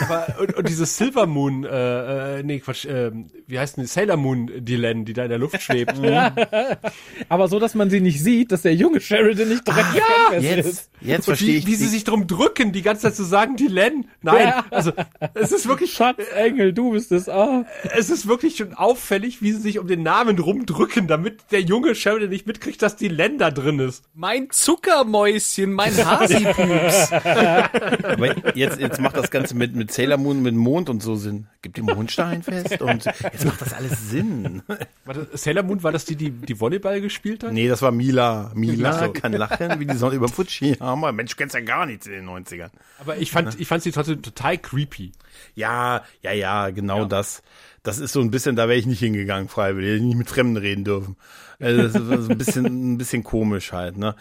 Aber, 0.01 0.27
und, 0.41 0.55
und 0.57 0.67
dieses 0.67 0.97
Silver 0.97 1.27
Moon, 1.27 1.65
äh, 1.65 2.39
äh, 2.39 2.43
nee, 2.43 2.59
Quatsch, 2.61 2.87
äh, 2.87 3.11
wie 3.47 3.59
heißt 3.59 3.77
denn 3.77 3.85
die 3.85 3.89
Sailor 3.89 4.17
Moon 4.17 4.51
Dylan, 4.65 5.05
die 5.05 5.13
da 5.13 5.25
in 5.25 5.29
der 5.29 5.39
Luft 5.39 5.61
schwebt. 5.61 5.93
Aber 7.29 7.49
so, 7.49 7.59
dass 7.59 7.75
man 7.75 7.91
sie 7.91 8.01
nicht 8.01 8.23
sieht, 8.23 8.51
dass 8.51 8.63
der 8.63 8.75
junge 8.75 9.01
Sheridan 9.03 9.49
nicht 9.49 9.67
direkt 9.67 9.89
wer 10.31 10.41
sie 10.41 10.47
Jetzt, 10.47 10.67
ist. 10.67 10.91
jetzt 11.03 11.19
Und 11.19 11.25
verstehe 11.25 11.49
wie, 11.49 11.59
ich 11.59 11.67
wie 11.67 11.75
sie 11.75 11.89
sich 11.89 12.05
drum 12.05 12.27
drücken, 12.27 12.73
die 12.73 12.81
ganze 12.83 13.03
Zeit 13.03 13.15
zu 13.17 13.25
sagen, 13.25 13.57
Dylan. 13.57 14.07
Nein, 14.23 14.49
Ja. 14.49 14.65
also 14.71 14.93
es 15.35 15.53
ist 15.53 15.69
wirklich 15.69 15.93
Schatzengel, 15.93 16.73
du 16.73 16.93
bist 16.93 17.13
es, 17.13 17.26
ah. 17.29 17.65
es 17.97 18.11
ist 18.11 18.27
wirklich 18.27 18.57
schon 18.57 18.75
auffällig, 18.75 19.43
wie 19.43 19.53
sie 19.53 19.61
sich 19.61 19.79
um 19.79 19.87
den 19.87 20.03
Namen 20.03 20.39
rumdrücken, 20.39 21.07
damit 21.07 21.51
der 21.51 21.63
junge 21.63 21.95
Sheridan 21.95 22.31
nicht 22.31 22.47
mitkriegt, 22.47 22.83
dass 22.83 22.97
die 22.97 23.17
da 23.17 23.51
drin 23.51 23.79
ist. 23.79 24.05
Mein 24.15 24.51
Zuckermäuschen, 24.51 25.73
mein 25.73 25.93
Hasipups. 25.97 27.13
Aber 27.13 28.57
jetzt, 28.57 28.79
jetzt 28.79 29.01
macht 29.01 29.17
das 29.17 29.31
Ganze 29.31 29.55
mit, 29.55 29.75
mit 29.75 29.93
Sailor 29.93 30.19
Moon, 30.19 30.43
mit 30.43 30.55
Mond 30.55 30.89
und 30.89 31.03
so 31.03 31.17
Sinn. 31.17 31.47
Gibt 31.63 31.77
den 31.77 31.87
Mondstein 31.87 32.43
fest 32.43 32.81
und 32.81 33.05
jetzt 33.05 33.45
macht 33.45 33.61
das 33.61 33.73
alles 33.73 34.11
Sinn. 34.11 34.63
Warte, 35.05 35.29
Sailor 35.33 35.63
Moon, 35.63 35.83
war 35.83 35.93
das 35.93 36.05
die, 36.05 36.17
die, 36.17 36.31
die 36.31 36.61
Volleyball 36.61 37.01
gespielt 37.01 37.45
hat? 37.45 37.53
Nee, 37.53 37.69
das 37.69 37.83
war 37.83 37.91
Mila. 37.91 38.53
Mila 38.55 39.07
so. 39.07 39.13
kann 39.13 39.33
lachen 39.33 39.81
wie 39.81 39.87
die 39.87 39.97
Sonne 39.97 40.17
über 40.17 40.29
Fujiyama. 40.29 41.13
Mensch, 41.13 41.33
du 41.33 41.37
kennst 41.37 41.55
ja 41.55 41.61
gar 41.61 41.87
nichts 41.87 42.07
in 42.07 42.13
den 42.13 42.29
90ern. 42.29 42.71
Aber 42.99 43.17
ich 43.17 43.31
fand, 43.31 43.59
ich 43.59 43.67
fand 43.67 43.83
sie 43.83 43.93
trotzdem 43.93 44.23
total 44.23 44.59
creepy. 44.59 45.13
Ja, 45.55 46.05
ja, 46.23 46.33
ja, 46.33 46.71
genau 46.71 47.05
das. 47.05 47.43
Das 47.83 47.99
ist 47.99 48.13
so 48.13 48.21
ein 48.21 48.31
bisschen, 48.31 48.57
da 48.57 48.69
wäre 48.69 48.79
ich 48.79 48.87
nicht 48.87 48.99
hingegangen, 48.99 49.49
freiwillig. 49.49 49.91
Hätte 49.91 49.99
ich 49.99 50.05
nicht 50.05 50.19
mit 50.19 50.29
Fremden 50.29 50.57
reden 50.57 50.85
dürfen. 50.85 51.17
Also 51.61 51.83
das 51.83 51.95
ist 51.95 52.27
so 52.27 52.31
ein 52.31 52.39
bisschen, 52.39 52.65
ein 52.95 52.99
bisschen 52.99 53.23
komisch 53.23 53.73
halt, 53.73 53.97
ne? 53.97 54.17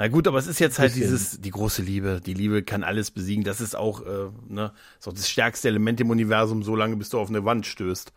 Na 0.00 0.06
gut, 0.06 0.28
aber 0.28 0.38
es 0.38 0.46
ist 0.46 0.60
jetzt 0.60 0.78
halt 0.78 0.94
dieses, 0.94 1.40
die 1.40 1.50
große 1.50 1.82
Liebe. 1.82 2.20
Die 2.24 2.34
Liebe 2.34 2.62
kann 2.62 2.84
alles 2.84 3.10
besiegen. 3.10 3.42
Das 3.42 3.60
ist 3.60 3.74
auch, 3.74 4.02
äh, 4.02 4.30
ne, 4.48 4.72
ist 5.00 5.08
auch 5.08 5.12
das 5.12 5.28
stärkste 5.28 5.66
Element 5.66 6.00
im 6.00 6.10
Universum, 6.10 6.62
solange 6.62 6.96
bis 6.96 7.08
du 7.08 7.18
auf 7.18 7.30
eine 7.30 7.44
Wand 7.44 7.66
stößt. 7.66 8.12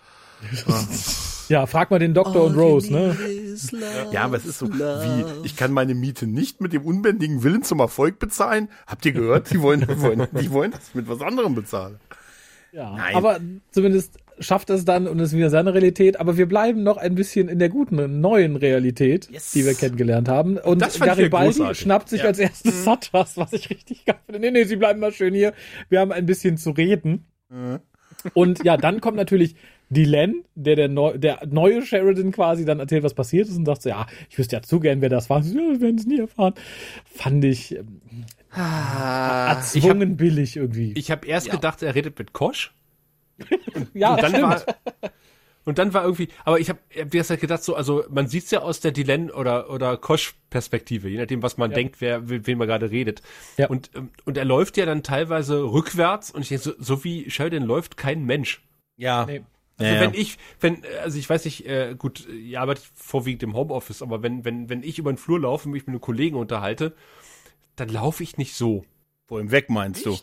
Ja, 1.50 1.66
frag 1.66 1.92
mal 1.92 2.00
den 2.00 2.14
Doktor 2.14 2.46
und 2.46 2.56
Rose, 2.56 2.92
ne? 2.92 3.16
Ja, 4.12 4.24
aber 4.24 4.38
es 4.38 4.46
ist 4.46 4.60
so, 4.60 4.70
wie, 4.70 5.26
ich 5.44 5.56
kann 5.56 5.72
meine 5.72 5.96
Miete 5.96 6.28
nicht 6.28 6.62
mit 6.62 6.72
dem 6.74 6.84
unbändigen 6.86 7.44
Willen 7.44 7.64
zum 7.64 7.80
Erfolg 7.80 8.20
bezahlen. 8.20 8.70
Habt 8.88 9.06
ihr 9.06 9.12
gehört? 9.12 9.52
Die 9.52 9.62
wollen, 9.62 9.86
wollen, 10.02 10.28
die 10.40 10.52
wollen 10.52 10.72
das 10.72 10.94
mit 10.94 11.08
was 11.10 11.22
anderem 11.22 11.56
bezahlen. 11.56 12.00
Ja, 12.73 12.95
Nein. 12.95 13.15
aber 13.15 13.39
zumindest 13.72 14.18
schafft 14.39 14.69
es 14.69 14.85
dann 14.85 15.07
und 15.07 15.19
ist 15.19 15.35
wieder 15.35 15.49
seine 15.49 15.73
Realität. 15.73 16.19
Aber 16.19 16.38
wir 16.38 16.48
bleiben 16.48 16.84
noch 16.84 16.98
ein 16.98 17.15
bisschen 17.15 17.48
in 17.49 17.60
der 17.60 17.69
guten, 17.69 18.22
neuen 18.22 18.56
Realität, 18.56 19.30
Yes. 19.30 19.52
die 19.52 19.65
wir 19.65 19.73
kennengelernt 19.73 20.30
haben. 20.30 20.57
Und 20.57 20.81
Garibaldi 20.99 21.76
schnappt 21.76 22.10
sich 22.10 22.22
Ja. 22.22 22.27
als 22.27 22.39
erstes 22.39 22.84
Satras, 22.84 23.38
was 23.38 23.53
ich 23.53 23.69
richtig 23.69 24.06
geil 24.06 24.15
finde. 24.26 24.39
Nee, 24.39 24.52
nee, 24.52 24.64
sie 24.64 24.77
bleiben 24.77 24.99
mal 24.99 25.11
schön 25.11 25.34
hier. 25.34 25.53
Wir 25.89 25.99
haben 25.99 26.11
ein 26.11 26.26
bisschen 26.26 26.57
zu 26.57 26.72
reden. 26.72 27.26
Und 28.34 28.64
ja, 28.64 28.77
dann 28.77 29.02
kommt 29.02 29.18
natürlich 29.18 29.56
Dylan, 29.89 30.35
der, 30.56 30.77
der, 30.77 30.88
neu, 30.88 31.18
der 31.18 31.45
neue 31.49 31.81
Sheridan 31.81 32.31
quasi 32.31 32.64
dann 32.64 32.80
erzählt, 32.80 33.03
was 33.03 33.14
passiert 33.14 33.49
ist 33.49 33.57
und 33.57 33.65
sagt 33.65 33.81
so, 33.81 33.89
ja, 33.89 34.07
ich 34.30 34.38
wüsste 34.39 34.56
ja 34.56 34.61
zu 34.61 34.80
gern, 34.80 35.02
wer 35.02 35.10
das 35.10 35.30
war. 35.30 35.41
Ja, 35.41 35.53
wir 35.56 35.81
werden 35.81 35.98
es 35.98 36.06
nie 36.06 36.19
erfahren. 36.19 36.53
Fand 37.03 37.43
ich 37.43 37.77
ähm, 38.56 38.61
erzwungen 39.48 40.18
billig 40.18 40.56
irgendwie. 40.57 40.94
Ich 40.95 41.11
habe 41.11 41.28
erst 41.28 41.49
gedacht, 41.49 41.82
er 41.82 41.95
redet 41.95 42.18
mit 42.19 42.34
Kosch. 42.34 42.73
ja, 43.94 44.14
und 44.14 44.22
dann 44.23 44.30
stimmt. 44.32 44.44
war 44.44 44.61
und 45.64 45.78
dann 45.78 45.94
war 45.94 46.03
irgendwie, 46.03 46.30
aber 46.44 46.60
ich 46.60 46.69
habe 46.69 46.80
hab 46.98 47.14
erst 47.14 47.40
gedacht 47.40 47.64
so, 47.64 47.76
also 47.76 48.03
man 48.10 48.28
sieht's 48.28 48.49
ja 48.52 48.60
aus 48.60 48.80
der 48.80 48.91
Dylan 48.91 49.30
oder 49.30 49.69
oder 49.69 49.95
Kosch 49.98 50.34
Perspektive, 50.49 51.07
je 51.07 51.18
nachdem 51.18 51.44
was 51.44 51.57
man 51.57 51.72
Ja. 51.72 51.76
denkt, 51.76 52.02
wer 52.02 52.30
wen 52.30 52.45
wen 52.48 52.57
man 52.57 52.68
gerade 52.68 52.90
redet. 52.91 53.22
Ja. 53.57 53.68
Und 53.68 53.91
ähm, 53.95 54.10
und 54.26 54.38
er 54.38 54.45
läuft 54.45 54.78
ja 54.78 54.86
dann 54.86 55.03
teilweise 55.03 55.61
rückwärts 55.64 56.32
und 56.32 56.41
ich 56.41 56.49
denke 56.49 56.64
so, 56.64 56.73
so 56.80 57.03
wie 57.03 57.30
Sheldon 57.30 57.64
läuft 57.64 57.95
kein 57.98 58.26
Mensch. 58.26 58.64
Ja. 58.98 59.26
Nee. 59.26 59.41
Also 59.78 59.94
Ja, 59.94 60.02
wenn 60.02 60.14
ja. 60.14 60.19
ich, 60.19 60.38
wenn, 60.60 60.84
also 61.03 61.18
ich 61.18 61.28
weiß 61.28 61.45
nicht, 61.45 61.65
äh, 61.65 61.95
gut, 61.98 62.28
ihr 62.28 62.60
arbeitet 62.61 62.86
vorwiegend 62.94 63.41
im 63.44 63.56
Homeoffice, 63.56 64.02
aber 64.03 64.22
wenn, 64.22 64.45
wenn, 64.45 64.69
wenn 64.69 64.84
ich 64.84 64.99
über 64.99 65.11
den 65.11 65.18
Flur 65.18 65.40
laufe 65.40 65.65
und 65.68 65.72
mich 65.72 65.84
mit 65.88 65.90
einem 65.94 66.02
Kollegen 66.02 66.36
unterhalte, 66.36 66.94
dann 67.76 67.89
laufe 67.89 68.23
ich 68.23 68.38
nicht 68.38 68.56
so. 68.56 68.84
Wohin 69.27 69.52
weg 69.52 69.69
meinst 69.69 70.06
du? 70.06 70.18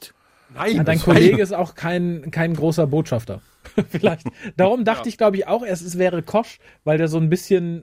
Nein, 0.55 0.77
Ja, 0.77 0.85
dein 0.85 0.99
Kollege 1.01 1.43
ist 1.43 1.53
auch 1.55 1.75
kein, 1.75 2.31
kein 2.31 2.55
großer 2.55 2.87
Botschafter. 2.87 3.41
Vielleicht. 3.91 4.27
Darum 4.57 4.85
dachte 4.85 5.09
ich, 5.09 5.19
glaube 5.19 5.37
ich, 5.37 5.47
auch 5.47 5.65
erst, 5.65 5.83
es 5.85 5.99
wäre 5.99 6.23
Kosch, 6.23 6.59
weil 6.85 6.99
der 6.99 7.09
so 7.09 7.19
ein 7.19 7.29
bisschen, 7.29 7.83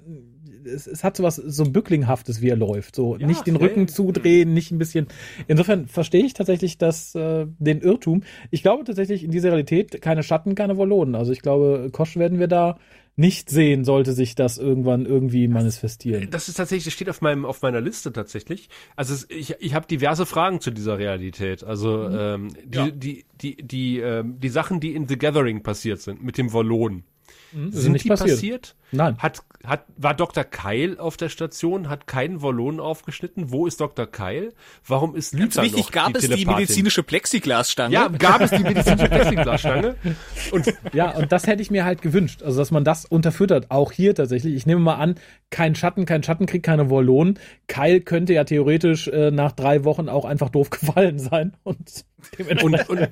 es, 0.65 0.87
es 0.87 1.03
hat 1.03 1.17
so 1.17 1.23
was 1.23 1.35
so 1.35 1.63
Bücklinghaftes, 1.65 2.41
wie 2.41 2.49
er 2.49 2.55
läuft. 2.55 2.95
So 2.95 3.17
Ja, 3.17 3.27
nicht 3.27 3.45
den 3.45 3.55
ja, 3.55 3.61
Rücken 3.61 3.81
ja. 3.81 3.87
zudrehen, 3.87 4.53
nicht 4.53 4.71
ein 4.71 4.77
bisschen. 4.79 5.07
Insofern 5.47 5.87
verstehe 5.87 6.25
ich 6.25 6.33
tatsächlich 6.33 6.77
das, 6.77 7.13
äh, 7.15 7.45
den 7.59 7.81
Irrtum. 7.81 8.23
Ich 8.49 8.63
glaube 8.63 8.83
tatsächlich 8.83 9.23
in 9.23 9.31
dieser 9.31 9.49
Realität 9.49 10.01
keine 10.01 10.23
Schatten, 10.23 10.55
keine 10.55 10.77
Volonen. 10.77 11.15
Also 11.15 11.31
ich 11.31 11.41
glaube, 11.41 11.89
Kosch 11.91 12.17
werden 12.17 12.39
wir 12.39 12.47
da 12.47 12.77
nicht 13.17 13.49
sehen, 13.49 13.85
sollte 13.85 14.11
sich 14.13 14.35
das 14.35 14.57
irgendwann 14.57 15.05
irgendwie 15.05 15.47
manifestieren. 15.47 16.27
Das 16.31 16.49
ist 16.49 16.55
tatsächlich, 16.55 16.85
das 16.85 16.93
steht 16.93 17.09
auf 17.09 17.21
meinem 17.21 17.45
auf 17.45 17.61
meiner 17.61 17.79
Liste 17.81 18.11
tatsächlich. 18.11 18.69
Also 18.95 19.13
es, 19.13 19.25
ich, 19.29 19.55
ich 19.59 19.73
habe 19.73 19.87
diverse 19.87 20.25
Fragen 20.25 20.59
zu 20.59 20.71
dieser 20.71 20.97
Realität. 20.97 21.63
Also 21.63 22.09
ähm, 22.09 22.49
die, 22.65 22.77
Ja. 22.77 22.89
die 22.91 23.25
die 23.41 23.55
die 23.55 23.99
ähm, 23.99 24.39
die 24.39 24.49
Sachen, 24.49 24.79
die 24.79 24.93
in 24.95 25.07
The 25.07 25.17
Gathering 25.17 25.63
passiert 25.63 26.01
sind 26.01 26.23
mit 26.23 26.37
dem 26.37 26.51
Volonen, 26.51 27.05
Hm, 27.51 27.69
ist 27.69 27.75
sind 27.75 27.91
nicht 27.93 28.05
die 28.05 28.09
passiert. 28.09 28.31
passiert? 28.31 28.75
Nein. 28.91 29.17
Hat 29.17 29.41
hat 29.65 29.85
war 29.97 30.13
Dr. 30.13 30.43
Keil 30.43 30.99
auf 30.99 31.17
der 31.17 31.29
Station, 31.29 31.89
hat 31.89 32.07
keinen 32.07 32.41
Volonen 32.41 32.79
aufgeschnitten. 32.79 33.51
Wo 33.51 33.65
ist 33.65 33.81
Dr. 33.81 34.05
Keil? 34.05 34.53
Warum 34.85 35.15
ist 35.15 35.35
Ganz 35.35 35.57
wichtig, 35.57 35.91
gab 35.91 36.09
die 36.09 36.13
es 36.17 36.21
die 36.21 36.29
Telepathin? 36.29 36.55
medizinische 36.55 37.03
Plexiglasstange? 37.03 37.93
Ja, 37.93 38.07
gab 38.09 38.41
es 38.41 38.51
die 38.51 38.63
medizinische 38.63 39.09
Plexiglasstange? 39.09 39.95
Und 40.51 40.73
Ja, 40.93 41.11
und 41.15 41.31
das 41.31 41.47
hätte 41.47 41.61
ich 41.61 41.71
mir 41.71 41.83
halt 41.85 42.01
gewünscht. 42.01 42.43
Also, 42.43 42.59
dass 42.59 42.71
man 42.71 42.83
das 42.83 43.05
unterfüttert. 43.05 43.71
Auch 43.71 43.91
hier 43.91 44.13
tatsächlich. 44.15 44.53
Ich 44.55 44.65
nehme 44.65 44.81
mal 44.81 44.95
an, 44.95 45.15
kein 45.49 45.75
Schatten, 45.75 46.05
kein 46.05 46.23
Schattenkrieg, 46.23 46.63
keine 46.63 46.89
Volonen. 46.89 47.39
Keil 47.67 48.01
könnte 48.01 48.33
ja 48.33 48.43
theoretisch 48.43 49.07
äh, 49.07 49.31
nach 49.31 49.51
drei 49.51 49.83
Wochen 49.83 50.09
auch 50.09 50.25
einfach 50.25 50.49
doof 50.49 50.69
gefallen 50.69 51.19
sein. 51.19 51.57
Und 51.63 52.05
und, 52.63 52.89
und, 52.89 53.09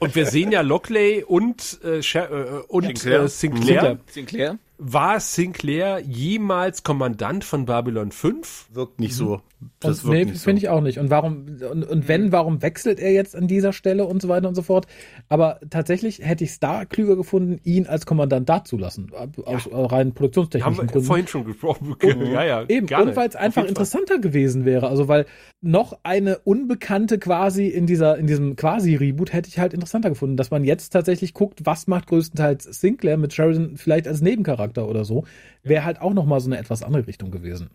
und 0.00 0.14
wir 0.14 0.26
sehen 0.26 0.52
ja 0.52 0.60
Lockley 0.60 1.24
und, 1.24 1.82
äh, 1.82 2.02
Sher 2.02 2.30
äh, 2.30 2.62
und. 2.68 2.84
Sinclair. 2.84 3.22
Äh, 3.22 3.28
Sinclair. 3.28 3.64
Sinclair. 3.66 3.98
Sinclair? 4.06 4.58
War 4.78 5.20
Sinclair 5.20 6.00
jemals 6.00 6.82
Kommandant 6.82 7.44
von 7.44 7.64
Babylon 7.64 8.12
5? 8.12 8.68
Wirkt 8.72 9.00
nicht 9.00 9.14
so. 9.14 9.40
Das 9.80 10.04
und, 10.04 10.10
wirkt 10.10 10.18
nee, 10.18 10.24
nicht 10.32 10.38
so. 10.40 10.44
finde 10.44 10.58
ich 10.60 10.68
auch 10.68 10.82
nicht. 10.82 10.98
Und 10.98 11.08
warum, 11.08 11.46
und, 11.70 11.84
und 11.84 12.08
wenn, 12.08 12.30
warum 12.30 12.60
wechselt 12.60 13.00
er 13.00 13.12
jetzt 13.12 13.34
an 13.34 13.48
dieser 13.48 13.72
Stelle 13.72 14.04
und 14.04 14.20
so 14.20 14.28
weiter 14.28 14.48
und 14.48 14.54
so 14.54 14.60
fort? 14.60 14.86
Aber 15.30 15.60
tatsächlich 15.70 16.18
hätte 16.20 16.44
ich 16.44 16.50
es 16.50 16.60
da 16.60 16.84
klüger 16.84 17.16
gefunden, 17.16 17.58
ihn 17.64 17.86
als 17.86 18.04
Kommandant 18.04 18.48
dazulassen. 18.48 19.12
Aus 19.44 19.66
äh, 19.66 19.74
rein 19.74 20.08
Haben 20.08 20.12
produktionstechnischen 20.14 20.82
wir 20.82 20.86
Gründen. 20.92 21.06
vorhin 21.06 21.26
schon 21.26 21.44
gesprochen. 21.46 21.96
Ja, 22.02 22.44
ja, 22.44 22.64
Eben, 22.68 22.86
gerne. 22.86 23.10
und 23.10 23.16
weil 23.16 23.28
es 23.28 23.36
einfach 23.36 23.64
interessanter 23.64 24.18
gewesen 24.18 24.66
wäre. 24.66 24.88
Also 24.88 25.08
weil 25.08 25.24
noch 25.62 25.98
eine 26.02 26.38
Unbekannte 26.40 27.18
quasi 27.18 27.68
in 27.68 27.86
dieser, 27.86 28.18
in 28.18 28.26
diesem 28.26 28.56
quasi-Reboot 28.56 29.32
hätte 29.32 29.48
ich 29.48 29.58
halt 29.58 29.72
interessanter 29.72 30.10
gefunden, 30.10 30.36
dass 30.36 30.50
man 30.50 30.64
jetzt 30.64 30.90
tatsächlich 30.90 31.32
guckt, 31.32 31.62
was 31.64 31.86
macht 31.86 32.08
größtenteils 32.08 32.64
Sinclair 32.64 33.16
mit 33.16 33.32
Sheridan 33.32 33.76
vielleicht 33.76 34.06
als 34.06 34.20
Nebencharakter 34.20 34.65
oder 34.74 35.04
so, 35.04 35.24
wäre 35.62 35.84
halt 35.84 36.00
auch 36.00 36.12
noch 36.14 36.26
mal 36.26 36.40
so 36.40 36.48
eine 36.48 36.58
etwas 36.58 36.82
andere 36.82 37.06
Richtung 37.06 37.30
gewesen. 37.30 37.70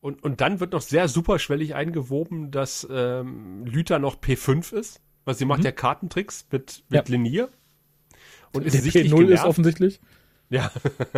Und, 0.00 0.22
und 0.22 0.40
dann 0.40 0.60
wird 0.60 0.72
noch 0.72 0.82
sehr 0.82 1.08
superschwellig 1.08 1.74
eingewoben, 1.74 2.50
dass 2.50 2.86
ähm, 2.90 3.64
Lüther 3.64 3.98
noch 3.98 4.16
P5 4.20 4.74
ist, 4.74 5.00
weil 5.24 5.34
sie 5.34 5.44
macht 5.46 5.64
ja 5.64 5.72
Kartentricks 5.72 6.46
mit, 6.50 6.84
mit 6.88 7.08
Ja. 7.08 7.12
Linier. 7.12 7.48
Und 8.52 8.64
ist 8.66 8.74
Der 8.74 8.82
sichtlich 8.82 9.06
P0 9.12 9.22
ist 9.22 9.26
genervt. 9.28 9.46
offensichtlich. 9.46 10.00
Ja. 10.50 10.70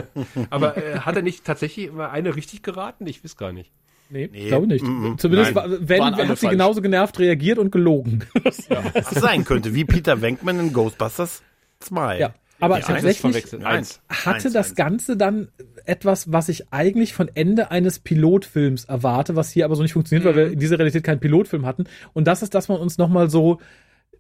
Aber 0.51 0.77
äh, 0.77 1.01
hat 1.01 1.17
er 1.17 1.23
nicht 1.23 1.45
tatsächlich 1.45 1.91
mal 1.93 2.09
eine 2.11 2.37
richtig 2.37 2.63
geraten? 2.63 3.07
Ich 3.07 3.25
weiß 3.25 3.37
gar 3.37 3.53
nicht. 3.53 3.73
Nee, 4.09 4.29
Nee, 4.31 4.47
glaube 4.47 4.69
nicht. 4.69 4.85
mm, 4.85 5.09
mm, 5.15 5.19
Zumindest 5.19 5.53
nein. 5.55 5.71
war, 5.71 5.89
wenn, 5.89 6.05
hat 6.05 6.17
sie 6.17 6.27
falsch. 6.47 6.51
genauso 6.53 6.81
genervt 6.81 7.19
reagiert 7.19 7.59
und 7.59 7.73
gelogen. 7.73 8.25
Was 8.45 9.11
sein 9.11 9.45
könnte, 9.45 9.75
wie 9.75 9.85
Peter 9.85 10.23
Venkman 10.23 10.61
in 10.61 10.73
Ghostbusters 10.73 11.43
2. 11.81 12.21
Ja, 12.21 12.35
aber 12.61 12.81
tatsächlich. 12.81 13.65
Eins. 13.65 14.01
hatte 14.09 14.31
Eins, 14.31 14.53
das 14.53 14.69
eins. 14.69 14.75
Ganze 14.75 15.17
dann 15.17 15.49
etwas, 15.85 16.33
was 16.33 16.49
ich 16.49 16.73
eigentlich 16.73 17.15
von 17.15 17.31
Ende 17.35 17.71
eines 17.71 17.99
Pilotfilms 17.99 18.87
erwarte, 18.87 19.37
was 19.37 19.51
hier 19.51 19.65
aber 19.65 19.77
so 19.77 19.83
nicht 19.83 19.93
funktioniert, 19.93 20.25
weil 20.25 20.37
wir 20.37 20.53
in 20.53 20.59
dieser 20.59 20.79
Realität 20.79 21.05
keinen 21.05 21.21
Pilotfilm 21.21 21.67
hatten. 21.67 21.85
Und 22.13 22.27
das 22.27 22.43
ist, 22.43 22.55
dass 22.55 22.69
man 22.69 22.81
uns 22.81 22.99
nochmal 22.99 23.31
so 23.31 23.61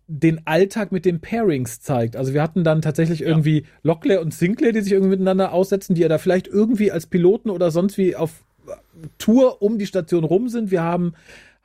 den 0.08 0.46
Alltag 0.46 0.92
mit 0.92 1.04
den 1.04 1.20
Pairings 1.20 1.80
zeigt. 1.80 2.16
Also 2.16 2.32
wir 2.32 2.42
hatten 2.42 2.62
dann 2.62 2.82
tatsächlich 2.82 3.22
irgendwie 3.22 3.64
Locklear 3.82 4.20
und 4.20 4.32
Sinclair, 4.32 4.72
die 4.72 4.80
sich 4.80 4.92
irgendwie 4.92 5.10
miteinander 5.10 5.52
aussetzen, 5.52 5.94
die 5.94 6.02
ja 6.02 6.08
da 6.08 6.18
vielleicht 6.18 6.46
irgendwie 6.46 6.92
als 6.92 7.06
Piloten 7.06 7.50
oder 7.50 7.70
sonst 7.70 7.98
wie 7.98 8.14
auf 8.14 8.44
Tour 9.18 9.62
um 9.62 9.78
die 9.78 9.86
Station 9.86 10.24
rum 10.24 10.48
sind. 10.48 10.70
Wir 10.70 10.82
haben 10.82 11.14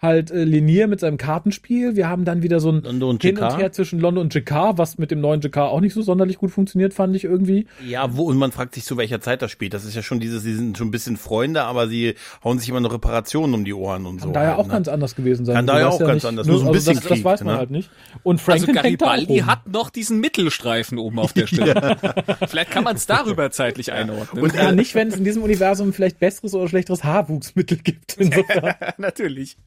halt 0.01 0.31
äh, 0.31 0.43
Linier 0.43 0.87
mit 0.87 0.99
seinem 0.99 1.17
Kartenspiel. 1.17 1.95
Wir 1.95 2.09
haben 2.09 2.25
dann 2.25 2.41
wieder 2.41 2.59
so 2.59 2.71
ein 2.71 2.81
London 2.81 3.09
und 3.11 3.21
Hin 3.21 3.37
und. 3.37 3.57
Her 3.57 3.71
zwischen 3.71 3.99
London 3.99 4.25
und 4.25 4.33
Jakar, 4.33 4.77
was 4.77 4.97
mit 4.97 5.11
dem 5.11 5.21
neuen 5.21 5.41
Jakar 5.41 5.69
auch 5.69 5.79
nicht 5.79 5.93
so 5.93 6.01
sonderlich 6.01 6.37
gut 6.37 6.51
funktioniert, 6.51 6.93
fand 6.93 7.15
ich 7.15 7.23
irgendwie. 7.23 7.67
Ja, 7.85 8.15
wo, 8.15 8.23
und 8.23 8.37
man 8.37 8.51
fragt 8.51 8.73
sich, 8.73 8.83
zu 8.83 8.97
welcher 8.97 9.21
Zeit 9.21 9.41
das 9.41 9.51
spielt. 9.51 9.73
Das 9.73 9.85
ist 9.85 9.95
ja 9.95 10.01
schon 10.01 10.19
dieses, 10.19 10.41
sie 10.43 10.53
sind 10.53 10.77
schon 10.77 10.87
ein 10.87 10.91
bisschen 10.91 11.17
Freunde, 11.17 11.63
aber 11.63 11.87
sie 11.87 12.15
hauen 12.43 12.57
sich 12.57 12.69
immer 12.69 12.79
noch 12.79 12.93
Reparationen 12.93 13.53
um 13.53 13.63
die 13.63 13.73
Ohren 13.73 14.05
und 14.05 14.19
so. 14.19 14.25
Kann 14.25 14.33
da 14.33 14.43
ja 14.43 14.49
halt, 14.49 14.59
auch 14.59 14.67
ne? 14.67 14.73
ganz 14.73 14.87
anders 14.87 15.15
gewesen 15.15 15.45
sein. 15.45 15.55
Kann 15.55 15.67
Du 15.67 15.73
da 15.73 15.79
ja 15.79 15.89
auch 15.89 15.99
ganz 15.99 16.13
nicht, 16.13 16.25
anders, 16.25 16.47
Nur, 16.47 16.57
so 16.57 16.63
ein 16.63 16.67
also 16.69 16.79
bisschen 16.79 16.95
das, 16.95 17.03
das 17.03 17.11
Krieg, 17.13 17.25
weiß 17.25 17.43
man 17.43 17.53
ne? 17.53 17.59
halt 17.59 17.71
nicht. 17.71 17.89
Und 18.23 18.39
Also 18.39 18.65
Franklin 18.65 18.77
auch 18.77 18.83
Garibaldi 18.83 19.37
hat 19.39 19.67
noch 19.67 19.89
diesen 19.91 20.19
Mittelstreifen 20.19 20.97
oben 20.97 21.19
auf 21.19 21.33
der 21.33 21.45
Stirn. 21.45 21.95
Vielleicht 22.47 22.71
kann 22.71 22.83
man 22.83 22.95
es 22.95 23.05
darüber 23.05 23.51
zeitlich 23.51 23.91
einordnen. 23.91 24.43
Und 24.43 24.55
ja, 24.55 24.71
nicht, 24.71 24.95
wenn 24.95 25.09
es 25.09 25.15
in 25.15 25.23
diesem 25.23 25.43
Universum 25.43 25.93
vielleicht 25.93 26.19
besseres 26.19 26.53
oder 26.53 26.67
schlechteres 26.67 27.03
Haarwuchsmittel 27.03 27.77
gibt. 27.77 28.13
Insofern. 28.17 28.73
natürlich. 28.97 29.57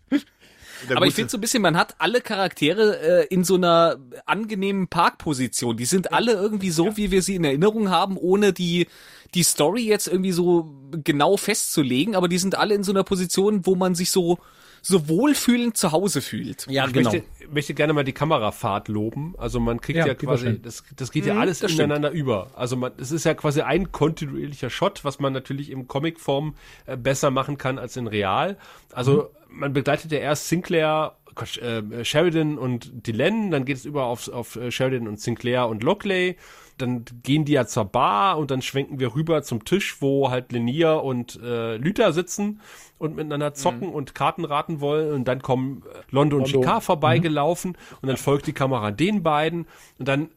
Aber 0.95 1.07
ich 1.07 1.15
finde 1.15 1.31
so 1.31 1.39
ein 1.39 1.41
bisschen, 1.41 1.63
man 1.63 1.77
hat 1.77 1.95
alle 1.99 2.21
Charaktere 2.21 2.99
äh, 3.01 3.27
in 3.27 3.45
so 3.45 3.55
einer 3.55 3.97
angenehmen 4.27 4.89
Parkposition. 4.89 5.77
Die 5.77 5.85
sind 5.85 6.13
alle 6.13 6.33
irgendwie 6.33 6.71
so, 6.71 6.97
wie 6.97 7.11
wir 7.11 7.23
sie 7.23 7.37
in 7.37 7.45
Erinnerung 7.45 7.91
haben, 7.91 8.17
ohne 8.17 8.53
die 8.53 8.87
die 9.35 9.43
Story 9.43 9.85
jetzt 9.85 10.07
irgendwie 10.07 10.33
so 10.33 10.73
genau 11.03 11.37
festzulegen. 11.37 12.15
Aber 12.15 12.29
die 12.29 12.39
sind 12.39 12.55
alle 12.55 12.75
in 12.75 12.85
so 12.85 12.93
einer 12.93 13.05
Position, 13.05 13.67
wo 13.67 13.75
man 13.75 13.95
sich 13.95 14.11
so 14.11 14.39
so 14.87 15.09
wohlfühlend 15.09 15.77
zu 15.79 15.93
Hause 15.93 16.21
fühlt. 16.21 16.67
ja, 16.69 16.87
Ich 16.87 16.93
genau. 16.93 17.11
möchte, 17.11 17.27
möchte 17.51 17.73
gerne 17.75 17.95
mal 17.95 18.05
die 18.05 18.13
Kamerafahrt 18.13 18.89
loben. 18.89 19.35
Also 19.39 19.59
man 19.59 19.81
kriegt 19.81 19.99
Ja, 19.99 20.07
ja, 20.07 20.15
quasi, 20.15 20.61
das, 20.61 20.85
das 20.95 21.11
geht 21.11 21.25
ja 21.25 21.35
Mhm, 21.35 21.41
alles 21.41 21.61
das 21.61 21.71
stimmt. 21.73 21.87
ineinander 21.87 22.11
über. 22.11 22.51
Also 22.55 22.77
man, 22.77 22.93
es 22.99 23.11
ist 23.11 23.25
ja 23.25 23.33
quasi 23.33 23.63
ein 23.63 23.93
kontinuierlicher 23.93 24.69
Shot, 24.69 25.03
was 25.03 25.19
man 25.21 25.33
natürlich 25.33 25.71
im 25.71 25.89
Comicform 25.89 26.55
äh, 26.85 26.99
besser 26.99 27.31
machen 27.31 27.57
kann 27.57 27.79
als 27.79 27.97
in 27.97 28.07
Real. 28.07 28.59
Also 28.93 29.31
man 29.49 29.73
begleitet 29.73 30.13
ja 30.13 30.19
erst 30.19 30.49
Sinclair, 30.49 31.17
Quatsch, 31.35 31.59
äh, 31.59 32.05
Sheridan 32.05 32.59
und 32.59 33.07
Dylan, 33.07 33.51
dann 33.51 33.65
geht 33.65 33.79
es 33.79 33.85
über 33.87 34.05
auf, 34.05 34.29
auf 34.29 34.57
äh, 34.57 34.71
Sheridan 34.71 35.09
und 35.09 35.19
Sinclair 35.19 35.67
und 35.67 35.83
Lockley. 35.83 36.37
Dann 36.79 37.05
gehen 37.23 37.45
die 37.45 37.53
ja 37.53 37.67
zur 37.67 37.85
Bar 37.85 38.39
und 38.39 38.51
dann 38.51 38.63
schwenken 38.63 38.99
wir 38.99 39.15
rüber 39.15 39.43
zum 39.43 39.65
Tisch, 39.65 40.01
wo 40.01 40.31
halt 40.31 40.53
Lenier 40.53 41.03
und 41.03 41.41
äh, 41.43 41.77
Lüther 41.77 42.13
sitzen 42.13 42.61
und 42.99 43.17
miteinander 43.17 43.55
zocken 43.55 43.89
und 43.91 44.15
Karten 44.15 44.45
raten 44.45 44.81
wollen. 44.81 45.13
Und 45.13 45.29
dann 45.29 45.43
kommen 45.43 45.83
äh, 45.83 45.99
Londo 46.11 46.39
und. 46.39 46.47
Chicard 46.47 46.83
vorbeigelaufen 46.83 47.77
und 48.03 48.09
dann 48.09 48.17
folgt 48.17 48.47
die 48.47 48.53
Kamera 48.53 48.91
den 48.91 49.23
beiden 49.23 49.67
und 49.99 50.09
dann 50.09 50.31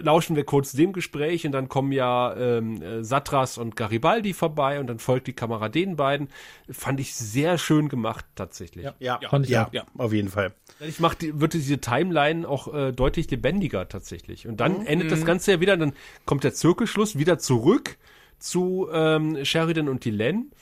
lauschen 0.00 0.36
wir 0.36 0.44
kurz 0.44 0.72
dem 0.72 0.92
Gespräch 0.92 1.46
und 1.46 1.52
dann 1.52 1.68
kommen 1.68 1.92
ja 1.92 2.34
ähm, 2.36 2.82
äh, 2.82 3.02
Satras 3.02 3.58
und 3.58 3.76
Garibaldi 3.76 4.32
vorbei 4.32 4.80
und 4.80 4.86
dann 4.86 4.98
folgt 4.98 5.26
die 5.26 5.32
Kamera 5.32 5.68
den 5.68 5.96
beiden. 5.96 6.28
Fand 6.70 7.00
ich 7.00 7.14
sehr 7.14 7.58
schön 7.58 7.88
gemacht 7.88 8.24
tatsächlich. 8.34 8.86
Ja, 8.98 9.18
fand 9.28 9.46
ich 9.46 9.50
ja, 9.50 9.68
ja, 9.72 9.84
auf 9.96 10.12
jeden 10.12 10.28
Fall. 10.28 10.52
Ich 10.80 11.00
mach 11.00 11.14
die, 11.14 11.40
wird 11.40 11.54
diese 11.54 11.78
Timeline 11.78 12.48
auch 12.48 12.72
äh, 12.72 12.92
deutlich 12.92 13.30
lebendiger 13.30 13.88
tatsächlich. 13.88 14.46
Und 14.46 14.60
dann 14.60 14.86
endet 14.86 15.10
das 15.10 15.24
Ganze 15.24 15.52
ja 15.52 15.60
wieder, 15.60 15.76
dann 15.76 15.94
kommt 16.26 16.44
der 16.44 16.54
Zirkelschluss 16.54 17.18
wieder 17.18 17.38
zurück 17.38 17.96
zu 18.38 18.88
ähm, 18.92 19.44
Sheridan 19.44 19.88
und 19.88 20.04
die 20.04 20.10
Len. 20.10 20.52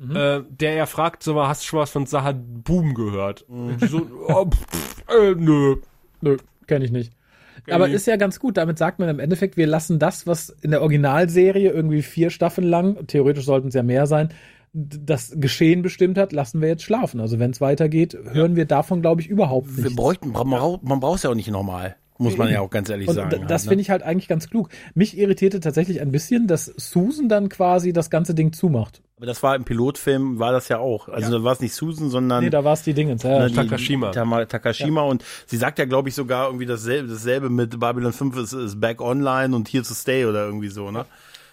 Äh, 0.00 0.42
der 0.48 0.74
ja 0.74 0.86
fragt, 0.86 1.22
so, 1.22 1.40
hast 1.46 1.62
du 1.62 1.66
schon 1.66 1.78
was 1.78 1.90
von 1.90 2.06
Sahad 2.06 2.36
Boom 2.64 2.92
gehört? 2.94 3.42
Und 3.42 3.78
die 3.78 3.86
so, 3.86 4.00
oh, 4.26 4.46
pff, 4.50 5.04
äh, 5.08 5.34
nö. 5.36 5.76
Nö, 6.20 6.38
kenne 6.66 6.84
ich 6.84 6.90
nicht. 6.90 7.12
Aber 7.70 7.88
ist 7.88 8.06
ja 8.06 8.16
ganz 8.16 8.40
gut. 8.40 8.56
Damit 8.56 8.78
sagt 8.78 8.98
man 8.98 9.08
im 9.08 9.20
Endeffekt, 9.20 9.56
wir 9.56 9.66
lassen 9.66 9.98
das, 9.98 10.26
was 10.26 10.50
in 10.62 10.70
der 10.72 10.82
Originalserie 10.82 11.70
irgendwie 11.70 12.02
vier 12.02 12.30
Staffeln 12.30 12.66
lang, 12.66 13.06
theoretisch 13.06 13.44
sollten 13.44 13.68
es 13.68 13.74
ja 13.74 13.82
mehr 13.82 14.06
sein, 14.06 14.30
das 14.72 15.34
Geschehen 15.36 15.82
bestimmt 15.82 16.16
hat, 16.16 16.32
lassen 16.32 16.60
wir 16.60 16.68
jetzt 16.68 16.82
schlafen. 16.82 17.20
Also 17.20 17.38
wenn 17.38 17.50
es 17.50 17.60
weitergeht, 17.60 18.16
hören 18.32 18.56
wir 18.56 18.64
davon, 18.64 19.02
glaube 19.02 19.20
ich, 19.20 19.28
überhaupt 19.28 19.76
Wir 19.76 19.84
nichts. 19.84 19.96
bräuchten, 19.96 20.32
man 20.32 20.48
braucht 20.48 20.82
man 20.82 21.00
braucht 21.00 21.18
es 21.18 21.22
ja 21.24 21.30
auch 21.30 21.34
nicht 21.34 21.50
nochmal. 21.50 21.96
Muss 22.22 22.36
man 22.38 22.50
ja 22.50 22.60
auch 22.60 22.70
ganz 22.70 22.88
ehrlich 22.88 23.08
Und 23.08 23.14
sagen. 23.14 23.30
d- 23.30 23.38
das 23.48 23.62
halt, 23.62 23.68
finde 23.70 23.82
ich 23.82 23.90
halt 23.90 24.02
eigentlich 24.02 24.28
ganz 24.28 24.48
klug. 24.48 24.68
Mich 24.94 25.16
irritierte 25.18 25.60
tatsächlich 25.60 26.00
ein 26.00 26.10
bisschen, 26.12 26.46
dass 26.46 26.66
Susan 26.66 27.28
dann 27.28 27.48
quasi 27.48 27.92
das 27.92 28.10
ganze 28.10 28.34
Ding 28.34 28.52
zumacht. 28.52 29.02
Aber 29.16 29.26
das 29.26 29.42
war 29.42 29.54
im 29.54 29.64
Pilotfilm, 29.64 30.38
war 30.40 30.50
das 30.52 30.68
ja 30.68 30.78
auch. 30.78 31.08
Also 31.08 31.30
da 31.38 31.44
war 31.44 31.52
es 31.52 31.60
nicht 31.60 31.74
Susan, 31.74 32.10
sondern 32.10 32.42
Nee, 32.42 32.50
da 32.50 32.64
war 32.64 32.72
es 32.72 32.82
die 32.82 32.92
Dingens. 32.94 33.22
Ja, 33.22 33.38
ne, 33.38 33.46
die- 33.48 33.54
Takashima. 33.54 34.10
Tama, 34.10 34.44
Takashima 34.46 35.02
und 35.02 35.22
sie 35.46 35.56
sagt 35.56 35.78
ja, 35.78 35.84
glaube 35.84 36.08
ich, 36.08 36.14
sogar 36.16 36.46
irgendwie 36.46 36.66
dasselbe, 36.66 37.08
dasselbe 37.08 37.48
mit 37.48 37.78
Babylon 37.78 38.12
5 38.12 38.36
ist, 38.38 38.52
ist 38.52 38.80
back 38.80 39.00
online 39.00 39.54
und 39.54 39.72
here 39.72 39.84
to 39.84 39.94
stay 39.94 40.24
oder 40.24 40.44
irgendwie 40.46 40.68
so, 40.68 40.90
ne? 40.90 41.04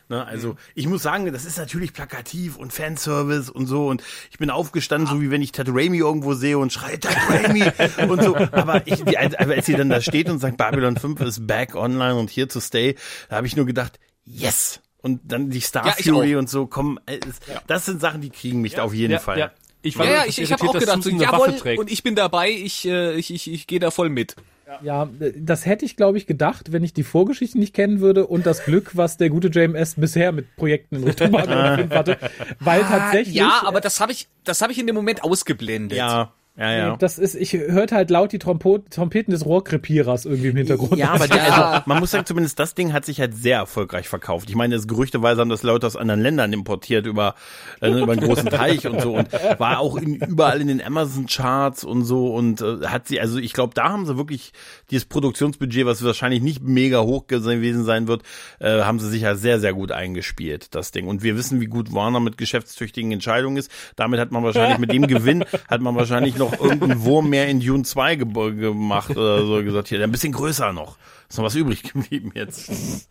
Ne, 0.09 0.25
also 0.25 0.55
ich 0.73 0.87
muss 0.87 1.03
sagen, 1.03 1.31
das 1.31 1.45
ist 1.45 1.59
natürlich 1.59 1.93
plakativ 1.93 2.57
und 2.57 2.73
Fanservice 2.73 3.51
und 3.51 3.67
so 3.67 3.87
und 3.87 4.01
ich 4.31 4.39
bin 4.39 4.49
aufgestanden, 4.49 5.07
so 5.07 5.21
wie 5.21 5.29
wenn 5.29 5.43
ich 5.43 5.51
Ted 5.51 5.67
Raimi 5.69 5.99
irgendwo 5.99 6.33
sehe 6.33 6.57
und 6.57 6.73
schreie 6.73 6.99
Ted 6.99 7.15
Raimi 7.29 7.63
und 8.09 8.23
so. 8.23 8.35
Aber 8.35 8.87
ich, 8.87 9.03
die, 9.03 9.19
als 9.19 9.67
sie 9.67 9.75
dann 9.75 9.89
da 9.89 10.01
steht 10.01 10.27
und 10.27 10.39
sagt, 10.39 10.57
Babylon 10.57 10.97
5 10.97 11.21
ist 11.21 11.45
back 11.45 11.75
online 11.75 12.15
und 12.15 12.31
here 12.31 12.47
to 12.47 12.59
stay, 12.59 12.95
da 13.29 13.35
habe 13.35 13.45
ich 13.45 13.55
nur 13.55 13.67
gedacht, 13.67 13.99
yes. 14.25 14.81
Und 15.01 15.21
dann 15.25 15.51
die 15.51 15.61
Star 15.61 15.85
Ja, 15.85 15.91
Fury 15.93 16.35
auch. 16.35 16.39
und 16.39 16.49
so, 16.49 16.65
komm, 16.65 16.99
äh, 17.05 17.19
das 17.67 17.85
sind 17.85 18.01
Sachen, 18.01 18.21
die 18.21 18.31
kriegen 18.31 18.61
mich 18.61 18.73
da 18.73 18.83
auf 18.83 18.95
jeden 18.95 19.13
ja, 19.13 19.19
Fall. 19.19 19.37
Ja. 19.37 19.51
Ich 19.83 19.95
war 19.97 20.07
Ja, 20.07 20.11
ja, 20.11 20.25
ich, 20.25 20.41
ich 20.41 20.51
habe 20.51 20.67
auch 20.67 20.73
dass 20.73 20.85
gedacht, 20.85 21.03
so, 21.03 21.11
jawohl, 21.11 21.77
und 21.77 21.91
ich 21.91 22.01
bin 22.01 22.15
dabei, 22.15 22.49
ich, 22.49 22.85
äh, 22.85 23.13
ich, 23.13 23.31
ich, 23.31 23.49
ich 23.51 23.67
gehe 23.67 23.79
da 23.79 23.91
voll 23.91 24.09
mit. 24.09 24.35
Ja, 24.83 25.09
das 25.37 25.65
hätte 25.65 25.85
ich, 25.85 25.95
glaube 25.95 26.17
ich, 26.17 26.27
gedacht, 26.27 26.71
wenn 26.71 26.83
ich 26.83 26.93
die 26.93 27.03
Vorgeschichte 27.03 27.57
nicht 27.57 27.73
kennen 27.73 27.99
würde 27.99 28.27
und 28.27 28.45
das 28.45 28.63
Glück, 28.65 28.95
was 28.95 29.17
der 29.17 29.29
gute 29.29 29.47
JMS 29.47 29.95
bisher 29.95 30.31
mit 30.31 30.55
Projekten 30.55 30.97
in 30.97 31.03
Richtung 31.03 31.31
5 31.37 31.89
hatte. 31.91 32.17
Weil 32.59 32.81
tatsächlich. 32.81 33.41
Ah, 33.41 33.61
Ja, 33.63 33.67
aber 33.67 33.81
das 33.81 33.99
habe 33.99 34.11
ich, 34.11 34.27
das 34.43 34.61
habe 34.61 34.71
ich 34.71 34.79
in 34.79 34.87
dem 34.87 34.95
Moment 34.95 35.23
ausgeblendet. 35.23 35.97
Ja, 35.97 36.33
ja, 36.59 36.71
ja. 36.71 36.97
Das 36.97 37.17
ist, 37.17 37.35
ich 37.35 37.53
hörte 37.53 37.95
halt 37.95 38.09
laut 38.09 38.33
die 38.33 38.39
Trompo 38.39 38.79
Trompeten 38.79 39.31
des 39.31 39.45
Rohrkrepierers 39.45 40.25
irgendwie 40.25 40.49
im 40.49 40.57
Hintergrund. 40.57 40.97
Ja, 40.97 41.11
aber 41.11 41.27
der, 41.27 41.43
also, 41.43 41.83
man 41.87 41.99
muss 41.99 42.11
sagen, 42.11 42.25
zumindest 42.25 42.59
das 42.59 42.75
Ding 42.75 42.91
hat 42.91 43.05
sich 43.05 43.21
halt 43.21 43.33
sehr 43.33 43.57
erfolgreich 43.57 44.09
verkauft. 44.09 44.49
Ich 44.49 44.55
meine, 44.55 44.75
das 44.75 44.85
gerüchteweise 44.85 45.39
haben 45.39 45.49
das 45.49 45.63
Leute 45.63 45.87
aus 45.87 45.95
anderen 45.95 46.21
Ländern 46.21 46.51
importiert 46.51 47.05
über, 47.05 47.35
äh, 47.81 47.89
über 47.89 48.11
einen 48.11 48.21
großen 48.21 48.49
Teich 48.49 48.85
und 48.87 48.99
so 48.99 49.15
und 49.15 49.31
war 49.57 49.79
auch 49.79 49.95
in, 49.95 50.15
überall 50.15 50.59
in 50.59 50.67
den 50.67 50.81
Amazon-Charts 50.81 51.85
und 51.85 52.03
so 52.03 52.33
und 52.33 52.61
äh, 52.61 52.87
hat 52.87 53.07
sie, 53.07 53.21
also 53.21 53.37
ich 53.37 53.53
glaube, 53.53 53.73
da 53.73 53.89
haben 53.89 54.05
sie 54.05 54.17
wirklich 54.17 54.51
dieses 54.91 55.05
Produktionsbudget, 55.05 55.85
was 55.85 56.03
wahrscheinlich 56.03 56.41
nicht 56.41 56.61
mega 56.61 57.01
hoch 57.01 57.27
gewesen 57.27 57.85
sein 57.85 58.09
wird, 58.09 58.23
äh, 58.59 58.81
haben 58.81 58.99
sie 58.99 59.09
sich 59.09 59.21
ja 59.21 59.35
sehr, 59.35 59.61
sehr 59.61 59.73
gut 59.73 59.93
eingespielt, 59.93 60.75
das 60.75 60.91
Ding. 60.91 61.07
Und 61.07 61.23
wir 61.23 61.37
wissen, 61.37 61.61
wie 61.61 61.67
gut 61.67 61.93
Warner 61.93 62.19
mit 62.19 62.37
geschäftstüchtigen 62.37 63.13
Entscheidungen 63.13 63.55
ist. 63.55 63.71
Damit 63.95 64.19
hat 64.19 64.31
man 64.31 64.43
wahrscheinlich, 64.43 64.77
mit 64.77 64.91
dem 64.91 65.07
Gewinn, 65.07 65.45
hat 65.69 65.81
man 65.81 65.95
wahrscheinlich 65.95 66.37
noch 66.37 66.48
irgendeinen 66.53 67.03
Wurm 67.03 67.29
mehr 67.29 67.47
in 67.47 67.59
Dune 67.59 67.83
2 67.83 68.15
ge 68.15 68.25
gemacht 68.55 69.11
oder 69.11 69.45
so 69.45 69.63
gesagt, 69.63 69.87
hier, 69.87 70.03
ein 70.03 70.11
bisschen 70.11 70.33
größer 70.33 70.73
noch. 70.73 70.97
Ist 71.29 71.37
noch 71.37 71.45
was 71.45 71.55
übrig 71.55 71.83
geblieben 71.83 72.31
jetzt. 72.33 73.07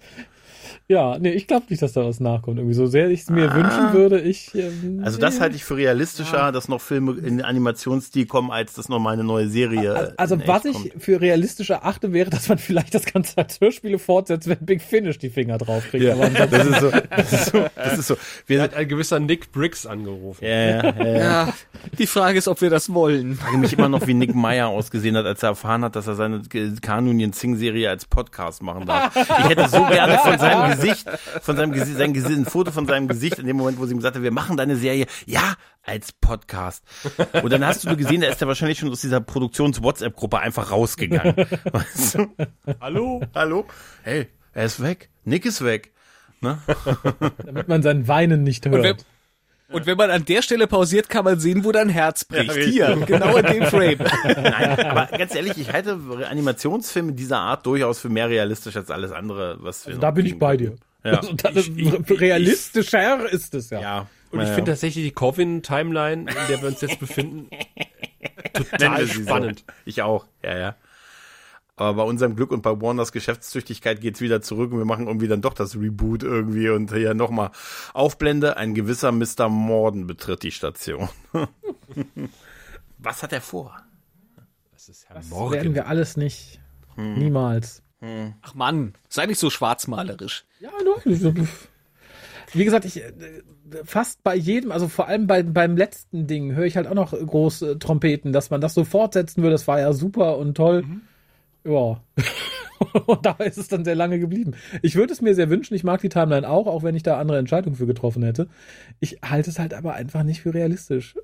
Ja, 0.91 1.19
nee, 1.19 1.33
ich 1.33 1.47
glaube 1.47 1.67
nicht, 1.69 1.83
dass 1.83 1.93
da 1.93 2.03
was 2.07 2.19
nachkommt. 2.19 2.57
Irgendwie 2.57 2.75
so 2.75 2.87
sehr 2.87 3.11
ich 3.11 3.21
es 3.21 3.31
mir 3.31 3.53
wünschen 3.55 3.93
würde, 3.93 4.21
ich. 4.21 4.55
Ähm, 4.55 5.01
Ah. 5.01 5.05
Also 5.05 5.19
das 5.19 5.41
halte 5.41 5.55
ich 5.57 5.65
für 5.65 5.77
realistischer, 5.77 6.51
dass 6.53 6.69
noch 6.69 6.81
Filme 6.81 7.13
in 7.19 7.43
Animationsstil 7.43 8.27
kommen, 8.27 8.51
als 8.51 8.75
dass 8.75 8.89
noch 8.89 8.99
mal 8.99 9.13
eine 9.13 9.25
neue 9.25 9.49
Serie. 9.49 10.15
Also 10.17 10.39
was 10.47 10.65
ich 10.65 10.73
kommt. 10.75 10.93
für 10.99 11.21
realistisch 11.21 11.71
erachte, 11.71 12.13
wäre, 12.13 12.31
dass 12.31 12.49
man 12.49 12.59
vielleicht 12.59 12.95
das 12.95 13.05
Ganze 13.05 13.37
als 13.39 13.61
Hörspiele 13.61 13.99
fortsetzt, 13.99 14.49
wenn 14.49 14.59
Big 14.61 14.81
Finish 14.83 15.19
die 15.19 15.29
Finger 15.31 15.59
drauf 15.59 15.85
kriegt. 15.91 16.05
Ja, 16.05 16.15
das 16.17 16.67
ist 16.67 16.81
so, 16.81 16.91
das 16.91 17.33
ist 17.33 17.47
so, 17.53 17.67
das 17.75 17.99
ist 17.99 18.07
so. 18.09 18.17
Wir, 18.47 18.63
hat 18.63 18.75
ein 18.75 18.89
gewisser 18.89 19.21
Nick 19.21 19.53
Briggs 19.53 19.85
angerufen. 19.87 20.45
ja, 20.45 20.51
ja, 20.51 20.83
ja, 20.83 21.05
ja. 21.07 21.19
Ja, 21.19 21.53
die 21.99 22.07
Frage 22.07 22.39
ist, 22.39 22.49
ob 22.49 22.61
wir 22.63 22.71
das 22.71 22.93
wollen. 22.95 23.33
Ich 23.33 23.39
frage 23.39 23.59
mich 23.59 23.73
immer 23.75 23.89
noch, 23.89 24.07
wie 24.07 24.15
Nick 24.15 24.35
Meyer 24.35 24.69
ausgesehen 24.69 25.17
hat, 25.17 25.27
als 25.27 25.43
er 25.43 25.51
erfahren 25.51 25.85
hat, 25.85 25.97
dass 25.97 26.07
er 26.07 26.15
seine 26.15 26.43
Kanunien 26.81 27.33
Sing-Serie 27.33 27.91
als 27.91 28.07
Podcast 28.07 28.63
machen 28.63 28.87
darf. 28.87 29.15
Ich 29.17 29.49
hätte 29.49 29.69
so 29.69 29.85
gerne 29.87 30.19
von 30.19 30.39
seinem 30.39 30.78
Gesicht, 30.81 31.09
von 31.43 31.57
seinem 31.57 31.73
Gesicht, 31.73 31.99
sein 31.99 32.13
Gesicht, 32.13 32.39
ein 32.39 32.45
Foto 32.45 32.71
von 32.71 32.87
seinem 32.87 33.09
Gesicht 33.09 33.39
in 33.39 33.47
dem 33.47 33.57
Moment, 33.57 33.79
wo 33.79 33.87
sie 33.87 33.93
ihm 33.93 33.99
gesagt 33.99 34.17
hat, 34.17 34.23
wir 34.23 34.31
machen 34.31 34.57
deine 34.57 34.77
Serie, 34.77 35.07
ja, 35.27 35.55
als 35.83 36.13
Podcast. 36.13 36.85
Und 37.43 37.53
dann 37.53 37.65
hast 37.65 37.85
du 37.85 37.89
nur 37.89 37.97
gesehen, 37.97 38.21
da 38.21 38.29
ist 38.29 38.41
er 38.41 38.49
wahrscheinlich 38.49 38.79
schon 38.79 38.91
aus 38.91 39.01
dieser 39.01 39.21
Produktions-WhatsApp-Gruppe 39.21 40.39
einfach 40.39 40.71
rausgegangen. 40.71 41.37
Weißt 41.73 42.15
du? 42.15 42.27
Hallo? 42.81 43.23
Hallo? 43.35 43.67
Hey, 44.03 44.29
er 44.53 44.65
ist 44.65 44.83
weg. 44.83 45.11
Nick 45.25 45.45
ist 45.47 45.65
weg. 45.65 45.93
Ne? 46.41 46.59
damit 47.45 47.69
man 47.69 47.83
sein 47.83 48.07
Weinen 48.07 48.45
nicht 48.45 48.67
hört. 48.67 49.05
Und 49.71 49.87
wenn 49.87 49.97
man 49.97 50.11
an 50.11 50.25
der 50.25 50.43
Stelle 50.43 50.67
pausiert, 50.67 51.09
kann 51.09 51.25
man 51.25 51.39
sehen, 51.41 51.65
wo 51.65 51.73
dein 51.73 51.89
Herz 51.89 52.25
bricht. 52.25 52.53
Hier, 52.55 52.97
genau 53.07 53.37
in 53.37 53.47
dem 53.47 53.65
Frame. 53.65 53.99
Nein, 54.25 54.81
aber 54.87 55.07
ganz 55.19 55.35
ehrlich, 55.35 55.57
ich 55.59 55.73
halte 55.73 55.99
Animationsfilme 56.29 57.13
dieser 57.13 57.39
Art 57.39 57.67
durchaus 57.67 57.99
für 58.01 58.09
mehr 58.09 58.29
realistisch 58.29 58.77
als 58.77 58.91
alles 58.91 59.13
andere, 59.13 59.59
was 59.61 59.85
wir 59.87 59.91
Also 59.91 60.01
da 60.01 60.11
bin 60.11 60.27
ich 60.27 60.39
bei 60.39 60.57
dir. 60.57 60.75
Ja. 61.05 61.21
Also, 61.45 61.61
Ich- 61.61 61.77
ich- 61.77 61.93
ich- 62.11 62.21
realistischer 62.21 63.31
ist 63.31 63.55
es 63.55 63.71
ja. 63.71 63.81
Ja. 63.81 64.07
Und 64.31 64.43
ich 64.43 64.49
finde 64.49 64.73
tatsächlich 64.73 65.05
die 65.07 65.13
Coven-Timeline, 65.13 66.23
in 66.31 66.37
der 66.51 66.61
wir 66.61 66.69
uns 66.69 66.81
jetzt 66.83 66.99
befinden, 67.01 67.49
total 68.53 69.07
spannend. 69.07 69.61
So. 69.67 69.73
Ich 69.87 70.03
auch, 70.03 70.27
ja, 70.43 70.59
ja. 70.59 70.75
Aber 71.79 71.95
bei 71.95 72.03
unserem 72.03 72.35
Glück 72.35 72.51
und 72.51 72.63
bei 72.63 72.81
Warners 72.81 73.13
Geschäftstüchtigkeit 73.13 74.01
geht's 74.01 74.21
wieder 74.21 74.43
zurück 74.43 74.73
und 74.73 74.79
wir 74.79 74.85
machen 74.85 75.07
irgendwie 75.07 75.29
dann 75.29 75.41
doch 75.41 75.55
das 75.55 75.77
Reboot 75.77 76.23
irgendwie 76.25 76.69
und 76.71 76.93
hier 76.93 77.15
nochmal 77.15 77.51
Aufblende, 77.95 78.57
ein 78.57 78.75
gewisser 78.75 79.13
Mr. 79.13 79.49
Morden 79.49 80.07
betritt 80.07 80.43
die 80.43 80.51
Station. 80.51 81.09
Was 82.99 83.23
hat 83.23 83.33
er 83.33 83.41
vor? 83.41 83.77
Das 84.73 84.89
ist 84.89 85.09
Herr 85.09 85.17
Das 85.17 85.29
Morgan. 85.29 85.53
werden 85.53 85.75
wir 85.75 85.87
alles 85.87 86.17
nicht. 86.17 86.61
Hm. 86.97 87.15
Niemals. 87.15 87.83
Ach 88.43 88.55
Mann, 88.55 88.95
sei 89.09 89.27
nicht 89.27 89.39
so 89.41 89.51
schwarzmalerisch. 89.51 90.45
Ja, 90.61 90.71
nur. 90.85 91.03
Wie 92.53 92.65
gesagt, 92.65 92.85
ich 92.85 93.03
äh, 93.03 93.13
fast 93.85 94.23
bei 94.23 94.35
jedem, 94.35 94.73
also 94.73 94.89
vor 94.89 95.09
allem 95.09 95.27
bei, 95.27 95.43
beim 95.43 95.77
letzten 95.77 96.27
Ding, 96.27 96.55
höre 96.55 96.65
ich 96.65 96.77
halt 96.77 96.87
auch 96.87 96.95
noch 96.95 97.11
große 97.13 97.79
Trompeten, 97.79 98.33
dass 98.33 98.51
man 98.51 98.61
das 98.61 98.75
so 98.75 98.85
fortsetzen 98.85 99.43
würde. 99.43 99.55
Das 99.55 99.69
war 99.69 99.81
ja 99.81 99.93
super 99.93 100.39
und 100.39 100.55
toll. 100.57 100.85
Ja. 101.69 102.03
und 103.07 103.27
dabei 103.27 103.47
ist 103.47 103.59
es 103.59 103.69
dann 103.69 103.85
sehr 103.85 103.95
lange 103.95 104.19
geblieben. 104.19 104.55
Ich 104.83 104.95
würde 104.95 105.13
es 105.13 105.21
mir 105.21 105.35
sehr 105.35 105.51
wünschen, 105.51 105.75
ich 105.75 105.85
mag 105.85 106.01
die 106.01 106.09
Timeline 106.09 106.49
auch, 106.49 106.67
auch 106.67 106.83
wenn 106.83 106.95
ich 106.95 107.03
da 107.03 107.19
andere 107.19 107.39
Entscheidungen 107.39 107.77
für 107.77 107.87
getroffen 107.87 108.23
hätte. 108.23 108.49
Ich 109.01 109.19
halte 109.23 109.51
es 109.51 109.59
halt 109.59 109.75
aber 109.75 109.95
einfach 109.95 110.23
nicht 110.23 110.41
für 110.41 110.55
realistisch. 110.55 111.17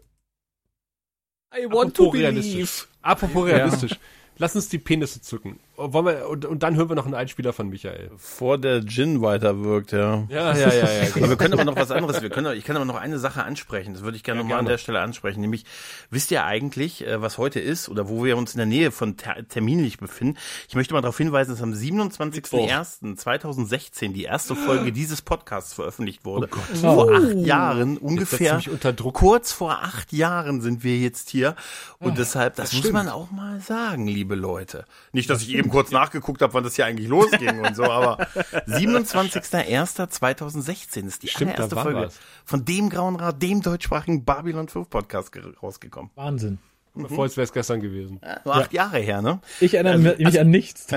I 1.56 1.66
want 1.66 1.94
to 1.96 2.04
Apropos 2.04 2.12
believe. 2.12 2.28
realistisch. 2.28 2.88
Apropos 3.02 3.46
realistisch. 3.46 3.98
Lass 4.38 4.56
uns 4.56 4.68
die 4.68 4.78
Penisse 4.78 5.20
zücken. 5.22 5.60
Wollen 5.76 6.06
wir, 6.06 6.28
und, 6.28 6.44
und 6.44 6.62
dann 6.62 6.76
hören 6.76 6.88
wir 6.88 6.94
noch 6.94 7.04
einen 7.04 7.14
Einspieler 7.14 7.52
von 7.52 7.68
Michael. 7.68 8.12
Vor 8.16 8.58
der 8.58 8.86
Gin 8.86 9.22
weiterwirkt, 9.22 9.90
ja. 9.90 10.22
Ja, 10.28 10.56
ja, 10.56 10.72
ja, 10.72 10.72
ja. 10.72 11.08
Aber 11.16 11.30
wir 11.30 11.36
können 11.36 11.54
aber 11.54 11.64
noch 11.64 11.74
was 11.74 11.90
anderes. 11.90 12.22
Wir 12.22 12.30
können, 12.30 12.56
ich 12.56 12.62
kann 12.64 12.76
aber 12.76 12.84
noch 12.84 12.94
eine 12.94 13.18
Sache 13.18 13.42
ansprechen. 13.42 13.92
Das 13.92 14.04
würde 14.04 14.16
ich 14.16 14.22
gerne 14.22 14.38
Ja, 14.40 14.44
noch 14.44 14.50
mal 14.50 14.58
an 14.60 14.66
der 14.66 14.78
Stelle 14.78 15.00
ansprechen. 15.00 15.40
Nämlich, 15.40 15.64
wisst 16.10 16.30
ihr 16.30 16.44
eigentlich, 16.44 17.04
äh, 17.04 17.20
was 17.20 17.38
heute 17.38 17.58
ist 17.58 17.88
oder 17.88 18.08
wo 18.08 18.24
wir 18.24 18.36
uns 18.36 18.54
in 18.54 18.58
der 18.58 18.66
Nähe 18.66 18.92
von 18.92 19.16
ter 19.16 19.48
terminlich 19.48 19.98
befinden? 19.98 20.38
Ich 20.68 20.76
möchte 20.76 20.94
mal 20.94 21.00
darauf 21.00 21.18
hinweisen, 21.18 21.50
dass 21.50 21.60
am 21.60 21.72
27.01.2016 21.72 24.12
die 24.12 24.22
erste 24.22 24.54
Folge 24.54 24.92
dieses 24.92 25.22
Podcasts 25.22 25.72
veröffentlicht 25.72 26.24
wurde. 26.24 26.48
Vor 26.74 27.12
acht 27.12 27.34
Jahren 27.34 27.98
ungefähr. 27.98 28.54
mich 28.56 28.70
unter 28.70 28.92
Druck. 28.92 29.14
Kurz 29.14 29.50
vor 29.50 29.72
acht 29.82 30.12
Jahren 30.12 30.60
sind 30.60 30.84
wir 30.84 30.98
jetzt 30.98 31.30
hier. 31.30 31.56
Und 31.98 32.16
deshalb, 32.18 32.54
das, 32.56 32.72
muss 32.74 32.92
man 32.92 33.08
auch 33.08 33.32
mal 33.32 33.58
sagen, 33.60 34.06
liebe 34.06 34.36
Leute. 34.36 34.84
Nicht, 35.12 35.30
dass 35.30 35.42
ich 35.42 35.52
eben 35.54 35.63
kurz 35.68 35.90
nachgeguckt 35.90 36.40
habe, 36.42 36.54
wann 36.54 36.64
das 36.64 36.76
hier 36.76 36.86
eigentlich 36.86 37.08
losging 37.08 37.60
und 37.60 37.76
so, 37.76 37.84
aber 37.84 38.26
27.01.2016 38.66 41.06
ist 41.06 41.22
die 41.22 41.28
Stimmt, 41.28 41.52
allererste 41.52 41.76
Folge 41.76 42.00
was. 42.06 42.18
von 42.44 42.64
dem 42.64 42.88
Grauen 42.90 43.16
Rat, 43.16 43.42
dem 43.42 43.60
deutschsprachigen 43.62 44.24
Babylon 44.24 44.68
5 44.68 44.88
Podcast 44.88 45.32
ge- 45.32 45.42
rausgekommen. 45.62 46.10
Wahnsinn. 46.14 46.58
Bevor 46.96 47.26
es 47.26 47.36
wäre 47.36 47.42
es 47.44 47.52
gestern 47.52 47.80
gewesen. 47.80 48.20
Nur 48.44 48.54
acht 48.54 48.72
Jahre 48.72 49.00
her, 49.00 49.20
ne? 49.20 49.40
Ich 49.60 49.74
erinnere 49.74 50.14
mich 50.16 50.40
an 50.40 50.48
nichts. 50.50 50.86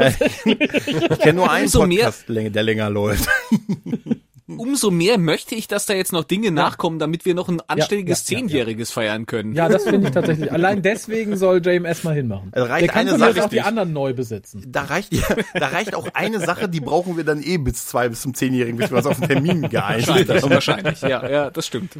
Ich 0.46 1.20
kenne 1.20 1.34
nur 1.40 1.50
einen 1.50 1.66
Umso 1.66 1.88
mehr- 1.88 1.98
Podcast, 2.06 2.30
länger- 2.30 2.52
der 2.52 2.62
länger 2.64 2.90
läuft. 2.92 3.28
Umso 4.48 4.92
mehr 4.92 5.18
möchte 5.18 5.56
ich, 5.56 5.68
dass 5.68 5.86
da 5.86 5.94
jetzt 5.94 6.14
noch 6.14 6.24
Dinge 6.24 6.52
nachkommen, 6.52 7.00
damit 7.00 7.26
wir 7.26 7.36
noch 7.36 7.50
ein 7.50 7.60
anständiges 7.68 8.30
ja, 8.30 8.38
ja, 8.38 8.42
ja. 8.42 8.48
Zehnjähriges 8.48 8.92
feiern 8.92 9.26
können. 9.26 9.54
Ja, 9.54 9.68
das 9.68 9.84
finde 9.84 10.08
ich 10.08 10.14
tatsächlich. 10.14 10.52
Allein 10.52 10.82
deswegen 10.82 11.36
soll 11.36 11.62
JMS 11.66 12.06
mal 12.06 12.16
hinmachen. 12.16 12.52
Also 12.54 12.68
reicht 12.68 12.86
Der 12.86 12.94
kann 12.94 13.08
eine 13.10 13.18
Sache 13.18 13.44
auch 13.44 13.50
die 13.50 13.60
anderen 13.60 13.92
neu 13.92 14.14
besetzen. 14.14 14.64
Da 14.66 14.84
reicht, 14.84 15.14
ja, 15.14 15.26
da 15.54 15.68
reicht 15.68 15.96
auch 15.96 16.08
eine 16.14 16.40
Sache, 16.40 16.70
die 16.70 16.80
brauchen 16.80 17.18
wir 17.18 17.26
dann 17.26 17.44
eh 17.44 17.58
bis 17.58 17.88
zwei, 17.88 18.08
bis 18.08 18.22
zum 18.22 18.34
Zehnjährigen, 18.34 18.78
bis 18.78 18.90
wir 18.90 18.98
uns 18.98 19.06
auf 19.06 19.20
den 19.20 19.28
Termin 19.28 19.68
geeinigt 19.70 20.08
haben. 20.10 20.50
wahrscheinlich. 20.50 21.02
Ja, 21.02 21.30
ja, 21.30 21.50
das 21.50 21.68
stimmt. 21.68 21.98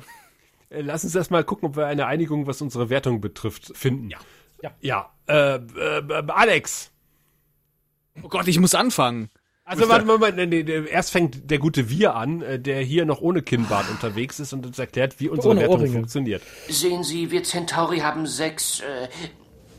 Äh, 0.70 0.82
Lass 0.82 1.04
uns 1.04 1.16
erst 1.16 1.32
mal 1.32 1.44
gucken, 1.44 1.68
ob 1.70 1.76
wir 1.76 1.86
eine 1.88 2.06
Einigung, 2.06 2.48
was 2.48 2.62
unsere 2.62 2.90
Wertung 2.90 3.20
betrifft, 3.20 3.76
finden. 3.76 4.10
Ja. 4.10 4.20
Ja. 4.62 4.72
Ja. 4.80 5.12
Äh, 5.28 5.56
äh, 5.56 6.24
Alex. 6.28 6.92
Oh 8.24 8.30
Gott, 8.30 8.48
ich 8.48 8.60
muss 8.60 8.74
anfangen. 8.74 9.30
Also 9.70 9.90
warte 9.90 10.06
mal, 10.06 10.32
nee, 10.32 10.46
nee, 10.46 10.86
erst 10.90 11.12
fängt 11.12 11.52
der 11.52 11.60
gute 11.60 11.90
Wir 11.90 12.16
an, 12.16 12.42
äh, 12.42 12.58
der 12.58 12.82
hier 12.82 13.04
noch 13.06 13.20
ohne 13.20 13.42
Kinnbart 13.42 13.90
unterwegs 13.90 14.40
ist 14.40 14.54
und 14.54 14.66
uns 14.66 14.80
erklärt, 14.80 15.20
wie 15.20 15.28
unsere 15.28 15.50
Ohne 15.52 15.60
Wertung 15.60 15.76
Ohrringe. 15.76 15.94
funktioniert. 15.94 16.42
Sehen 16.70 17.04
Sie, 17.04 17.32
wir 17.32 17.44
Centauri 17.44 18.00
haben 18.00 18.26
sechs. 18.28 18.80
Äh, 18.80 19.10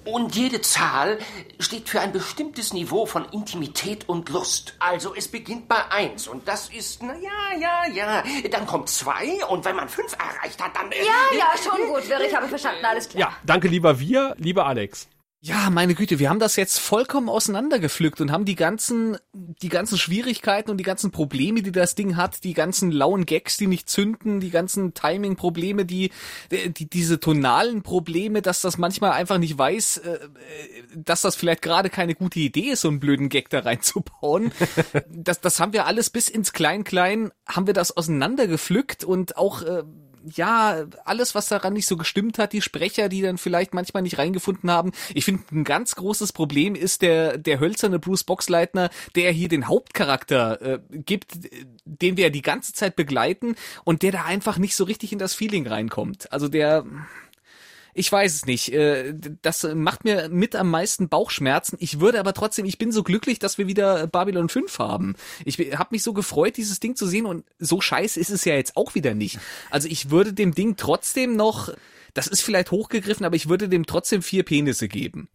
und 0.05 0.37
jede 0.37 0.61
Zahl 0.61 1.19
steht 1.59 1.89
für 1.89 2.01
ein 2.01 2.13
bestimmtes 2.13 2.73
Niveau 2.73 3.07
von 3.07 3.27
Intimität 3.33 4.09
und 4.09 4.29
Lust. 4.31 4.75
Also 4.79 5.15
es 5.15 5.29
beginnt 5.29 5.69
bei 5.69 5.91
eins 5.91 6.29
und 6.29 6.47
das 6.49 6.69
ist, 6.71 7.03
na 7.03 7.15
ja, 7.15 7.59
ja, 7.59 7.95
ja. 7.95 8.25
Dann 8.51 8.67
kommt 8.67 8.89
zwei 8.91 9.43
und 9.49 9.65
wenn 9.65 9.77
man 9.77 9.89
fünf 9.89 10.13
erreicht 10.15 10.63
hat, 10.63 10.77
dann. 10.77 10.91
Äh, 10.93 10.97
Ja, 10.99 11.39
ja, 11.39 11.47
schon 11.63 11.87
gut, 11.89 12.09
Wirr, 12.09 12.21
ich 12.27 12.35
habe 12.35 12.47
verstanden, 12.49 12.85
alles 12.85 13.09
klar. 13.09 13.21
Ja, 13.31 13.37
danke 13.45 13.69
lieber 13.69 13.99
Wir, 13.99 14.35
lieber 14.39 14.67
Alex. 14.67 15.09
Ja, 15.41 15.71
meine 15.71 15.95
Güte, 15.95 16.19
wir 16.19 16.31
haben 16.31 16.41
das 16.41 16.57
jetzt 16.57 16.81
vollkommen 16.81 17.29
auseinandergepflückt 17.29 18.21
und 18.21 18.33
haben 18.33 18.45
die 18.45 18.57
ganzen, 18.57 19.19
die 19.33 19.69
ganzen 19.69 19.97
Schwierigkeiten 19.97 20.69
und 20.69 20.79
die 20.79 20.85
ganzen 20.85 21.13
Probleme, 21.13 21.63
die 21.63 21.71
das 21.71 21.95
Ding 21.95 22.17
hat, 22.17 22.43
die 22.43 22.55
ganzen 22.55 22.91
lauen 22.91 23.25
Gags, 23.25 23.57
die 23.57 23.69
nicht 23.69 23.89
zünden, 23.89 24.41
die 24.41 24.51
ganzen 24.51 24.95
Timing-Probleme, 24.95 25.85
die, 25.85 26.11
die, 26.51 26.91
diese 26.91 27.21
tonalen 27.21 27.85
Probleme, 27.85 28.43
dass 28.43 28.63
das 28.63 28.79
manchmal 28.79 29.13
einfach 29.13 29.39
nicht 29.39 29.57
weiß, 29.57 29.99
äh, 29.99 30.11
äh, 30.11 30.19
dass 30.97 31.21
das 31.21 31.37
vielleicht 31.37 31.63
gerade 31.63 31.89
keine 31.89 32.17
gute 32.17 32.41
Idee 32.41 32.71
ist, 32.71 32.81
so 32.81 32.89
einen 32.89 32.99
blöden 32.99 33.29
Gag 33.29 33.49
da 33.51 33.61
reinzubauen. 33.61 34.53
Das, 35.11 35.41
das 35.41 35.61
haben 35.61 35.73
wir 35.73 35.87
alles 35.87 36.11
bis 36.11 36.29
ins 36.29 36.53
Klein-Klein, 36.53 37.31
haben 37.47 37.67
wir 37.67 37.75
das 37.75 37.97
auseinandergepflückt 37.97 39.05
und 39.05 39.37
auch, 39.37 39.63
äh, 39.63 39.83
ja, 40.35 40.87
alles, 41.05 41.35
was 41.35 41.49
daran 41.49 41.73
nicht 41.73 41.87
so 41.87 41.97
gestimmt 41.97 42.39
hat, 42.39 42.53
die 42.53 42.63
Sprecher, 42.63 43.09
die 43.09 43.23
dann 43.23 43.39
vielleicht 43.39 43.75
manchmal 43.75 44.03
nicht 44.03 44.19
reingefunden 44.19 44.71
haben. 44.71 44.93
Ich 45.15 45.25
finde, 45.25 45.43
ein 45.53 45.65
ganz 45.65 45.95
großes 45.97 46.33
Problem 46.33 46.75
ist 46.75 47.03
der, 47.03 47.39
der 47.39 47.61
hölzerne 47.61 47.99
Bruce 47.99 48.25
Boxleitner, 48.25 48.91
der 49.15 49.33
hier 49.33 49.49
den 49.49 49.69
Hauptcharakter 49.69 50.61
äh, 50.63 50.79
gibt, 50.91 51.33
den 51.85 52.17
wir 52.17 52.25
ja 52.25 52.31
die 52.31 52.43
ganze 52.43 52.73
Zeit 52.73 52.97
begleiten 52.97 53.57
und 53.85 54.03
der 54.03 54.13
da 54.13 54.25
einfach 54.25 54.59
nicht 54.59 54.77
so 54.77 54.85
richtig 54.85 55.13
in 55.13 55.19
das 55.19 55.35
Feeling 55.35 55.67
reinkommt. 55.67 56.33
Also 56.33 56.49
der, 56.49 56.85
ich 57.95 58.11
weiß 58.11 58.35
es 58.35 58.47
nicht. 58.47 58.73
Äh, 58.73 59.15
Das 59.43 59.67
macht 59.75 60.05
mir 60.05 60.29
mit 60.29 60.55
am 60.57 60.71
meisten 60.71 61.09
Bauchschmerzen. 61.09 61.77
Ich 61.81 62.01
würde 62.01 62.21
aber 62.21 62.33
trotzdem, 62.35 62.65
ich 62.65 62.79
bin 62.79 62.93
so 62.93 63.03
glücklich, 63.03 63.39
dass 63.39 63.59
wir 63.59 63.67
wieder 63.67 64.07
Babylon 64.07 64.49
5 64.49 64.79
haben. 64.79 65.15
Ich 65.45 65.59
habe 65.59 65.89
mich 65.93 66.03
so 66.03 66.13
gefreut, 66.13 66.57
dieses 66.57 66.81
Ding 66.81 66.97
zu 66.97 67.07
sehen 67.07 67.27
und 67.27 67.45
so 67.59 67.81
scheiße 67.81 68.19
ist 68.21 68.31
es 68.31 68.45
ja 68.45 68.55
jetzt 68.55 68.77
auch 68.77 68.95
wieder 68.95 69.15
nicht. 69.15 69.39
Also 69.71 69.89
ich 69.89 70.11
würde 70.11 70.33
dem 70.33 70.55
Ding 70.55 70.77
trotzdem 70.77 71.37
noch, 71.37 71.73
das 72.15 72.27
ist 72.27 72.43
vielleicht 72.43 72.71
hochgegriffen, 72.71 73.25
aber 73.27 73.37
ich 73.37 73.49
würde 73.49 73.69
dem 73.69 73.87
trotzdem 73.87 74.23
vier 74.23 74.45
Penisse 74.45 74.89
geben. 74.89 75.29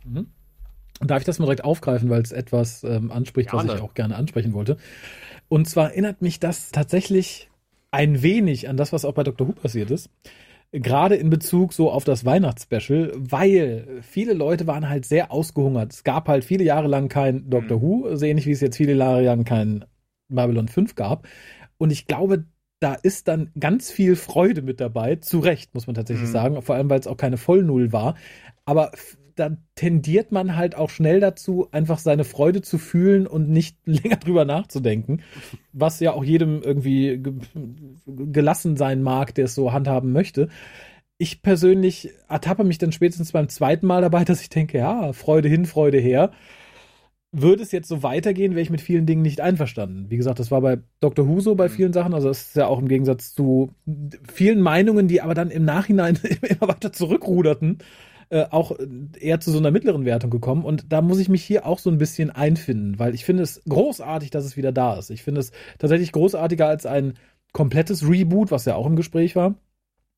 Darf 1.00 1.20
ich 1.20 1.26
das 1.26 1.40
mal 1.40 1.46
direkt 1.46 1.64
aufgreifen, 1.64 2.10
weil 2.10 2.22
es 2.22 2.32
etwas 2.32 2.84
ähm, 2.84 3.12
anspricht, 3.12 3.52
was 3.52 3.66
Gerne. 3.66 3.80
ich 3.80 3.84
auch 3.84 3.94
gerne 3.94 4.16
ansprechen 4.16 4.54
wollte. 4.54 4.78
Und 5.50 5.68
zwar 5.68 5.92
erinnert 5.92 6.22
mich 6.22 6.40
das 6.40 6.72
tatsächlich 6.72 7.50
ein 7.92 8.22
wenig 8.24 8.70
an 8.70 8.78
das, 8.78 8.94
was 8.94 9.06
auch 9.06 9.14
bei 9.14 9.24
Dr. 9.24 9.48
Who 9.48 9.52
passiert 9.52 9.92
ist. 9.92 10.10
Gerade 10.76 11.16
in 11.16 11.30
Bezug 11.30 11.72
so 11.72 11.92
auf 11.92 12.04
das 12.04 12.26
Weihnachtsspecial, 12.26 13.12
weil 13.16 14.02
viele 14.02 14.34
Leute 14.34 14.66
waren 14.66 14.90
halt 14.90 15.06
sehr 15.06 15.32
ausgehungert. 15.32 15.94
Es 15.94 16.04
gab 16.04 16.28
halt 16.28 16.44
viele 16.44 16.64
Jahre 16.64 16.88
lang 16.88 17.10
kein 17.10 17.48
Dr. 17.48 17.80
Who, 17.80 18.16
so 18.16 18.26
ähnlich 18.26 18.48
wie 18.48 18.52
es 18.52 18.62
jetzt 18.62 18.78
viele 18.78 18.94
Jahre 18.94 19.24
lang 19.24 19.44
kein 19.44 19.86
Babylon 20.30 20.68
5 20.68 20.96
gab. 20.96 21.28
Und 21.78 21.92
ich 21.92 22.08
glaube, 22.08 22.46
da 22.80 22.96
ist 22.96 23.28
dann 23.28 23.52
ganz 23.60 23.92
viel 23.92 24.16
Freude 24.16 24.64
mit 24.64 24.82
dabei. 24.82 25.18
Zu 25.18 25.40
Recht, 25.40 25.76
muss 25.76 25.86
man 25.86 25.94
tatsächlich 25.94 26.28
sagen. 26.28 26.60
Vor 26.64 26.74
allem, 26.74 26.90
weil 26.90 27.00
es 27.00 27.08
auch 27.08 27.18
keine 27.18 27.38
Vollnull 27.38 27.94
war. 27.94 28.16
Aber 28.66 28.92
f- 29.34 29.36
da 29.36 29.58
tendiert 29.76 30.32
man 30.32 30.56
halt 30.56 30.76
auch 30.76 30.90
schnell 30.90 31.20
dazu, 31.20 31.68
einfach 31.72 32.00
seine 32.00 32.24
Freude 32.24 32.62
zu 32.62 32.78
fühlen 32.78 33.28
und 33.28 33.50
nicht 33.50 33.78
länger 33.86 34.18
drüber 34.18 34.46
nachzudenken. 34.46 35.22
Was 35.74 36.00
ja 36.00 36.14
auch 36.14 36.24
jedem 36.24 36.62
irgendwie 36.62 37.18
ge 37.20 37.34
gelassen 38.06 38.78
sein 38.78 39.02
mag, 39.02 39.34
der 39.36 39.46
es 39.46 39.56
so 39.56 39.74
handhaben 39.74 40.12
möchte. 40.12 40.50
Ich 41.18 41.42
persönlich 41.42 42.12
ertappe 42.28 42.64
mich 42.64 42.78
dann 42.80 42.92
spätestens 42.92 43.32
beim 43.32 43.50
zweiten 43.50 43.88
Mal 43.88 44.02
dabei, 44.02 44.24
dass 44.26 44.42
ich 44.42 44.50
denke, 44.50 44.78
ja, 44.80 45.14
Freude 45.14 45.50
hin, 45.50 45.66
Freude 45.66 46.00
her. 46.00 46.32
Würde 47.36 47.64
es 47.64 47.72
jetzt 47.72 47.88
so 47.88 48.04
weitergehen, 48.04 48.52
wäre 48.52 48.62
ich 48.62 48.70
mit 48.70 48.80
vielen 48.82 49.08
Dingen 49.08 49.24
nicht 49.24 49.42
einverstanden. 49.42 50.06
Wie 50.12 50.18
gesagt, 50.18 50.38
das 50.38 50.52
war 50.52 50.62
bei 50.62 50.78
Dr. 51.00 51.28
Who 51.28 51.40
so 51.40 51.56
bei 51.56 51.68
vielen 51.68 51.92
Sachen. 51.92 52.14
Also 52.14 52.28
das 52.28 52.42
ist 52.50 52.56
ja 52.56 52.68
auch 52.68 52.78
im 52.78 52.88
Gegensatz 52.88 53.34
zu 53.34 53.72
vielen 54.32 54.62
Meinungen, 54.62 55.08
die 55.08 55.20
aber 55.22 55.34
dann 55.34 55.50
im 55.50 55.66
Nachhinein 55.66 56.20
immer 56.44 56.68
weiter 56.70 56.94
zurückruderten, 56.94 57.80
äh, 58.34 58.48
auch 58.50 58.72
eher 59.20 59.40
zu 59.40 59.52
so 59.52 59.60
einer 59.60 59.70
mittleren 59.70 60.06
Wertung 60.06 60.32
gekommen. 60.32 60.66
Und 60.66 60.92
da 60.92 61.04
muss 61.04 61.20
ich 61.20 61.30
mich 61.30 61.44
hier 61.44 61.68
auch 61.68 61.78
so 61.78 61.92
ein 61.92 62.00
bisschen 62.00 62.32
einfinden, 62.32 62.98
weil 62.98 63.14
ich 63.14 63.26
finde 63.26 63.44
es 63.44 63.62
großartig, 63.70 64.32
dass 64.32 64.44
es 64.44 64.58
wieder 64.58 64.72
da 64.72 64.98
ist. 64.98 65.12
Ich 65.12 65.22
finde 65.22 65.42
es 65.42 65.52
tatsächlich 65.78 66.12
großartiger 66.12 66.68
als 66.68 66.88
ein 66.88 67.14
komplettes 67.52 68.10
Reboot, 68.10 68.50
was 68.50 68.66
ja 68.66 68.74
auch 68.74 68.88
im 68.88 68.96
Gespräch 68.96 69.36
war. 69.36 69.54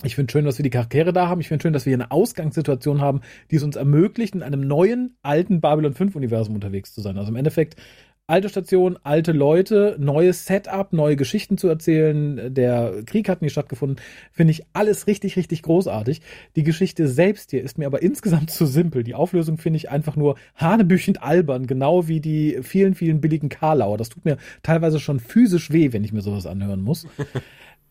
Ich 0.03 0.15
finde 0.15 0.31
schön, 0.31 0.45
dass 0.45 0.57
wir 0.57 0.63
die 0.63 0.69
Charaktere 0.69 1.11
da 1.11 1.27
haben. 1.27 1.41
Ich 1.41 1.49
finde 1.49 1.63
schön, 1.63 1.73
dass 1.73 1.85
wir 1.85 1.91
hier 1.91 1.97
eine 1.97 2.11
Ausgangssituation 2.11 3.01
haben, 3.01 3.19
die 3.51 3.57
es 3.57 3.63
uns 3.63 3.75
ermöglicht, 3.75 4.33
in 4.33 4.43
einem 4.43 4.65
neuen, 4.65 5.17
alten 5.21 5.59
Babylon 5.59 5.93
5 5.93 6.15
Universum 6.15 6.55
unterwegs 6.55 6.93
zu 6.93 7.01
sein. 7.01 7.17
Also 7.17 7.31
im 7.31 7.35
Endeffekt 7.35 7.75
alte 8.27 8.49
Station, 8.49 8.97
alte 9.03 9.31
Leute, 9.31 9.95
neues 9.99 10.45
Setup, 10.45 10.91
neue 10.93 11.15
Geschichten 11.15 11.57
zu 11.57 11.67
erzählen. 11.67 12.53
Der 12.53 13.03
Krieg 13.05 13.29
hat 13.29 13.41
nie 13.41 13.49
stattgefunden. 13.49 14.01
Finde 14.31 14.51
ich 14.51 14.63
alles 14.73 15.05
richtig, 15.05 15.35
richtig 15.37 15.61
großartig. 15.61 16.21
Die 16.55 16.63
Geschichte 16.63 17.07
selbst 17.07 17.51
hier 17.51 17.61
ist 17.61 17.77
mir 17.77 17.85
aber 17.85 18.01
insgesamt 18.01 18.49
zu 18.49 18.65
simpel. 18.65 19.03
Die 19.03 19.15
Auflösung 19.15 19.57
finde 19.57 19.77
ich 19.77 19.89
einfach 19.89 20.15
nur 20.15 20.35
hanebüchend 20.55 21.21
albern, 21.21 21.67
genau 21.67 22.07
wie 22.07 22.19
die 22.19 22.59
vielen, 22.63 22.95
vielen 22.95 23.21
billigen 23.21 23.49
Karlauer. 23.49 23.97
Das 23.97 24.09
tut 24.09 24.25
mir 24.25 24.37
teilweise 24.63 24.99
schon 24.99 25.19
physisch 25.19 25.71
weh, 25.71 25.93
wenn 25.93 26.03
ich 26.03 26.13
mir 26.13 26.21
sowas 26.21 26.47
anhören 26.47 26.81
muss. 26.81 27.07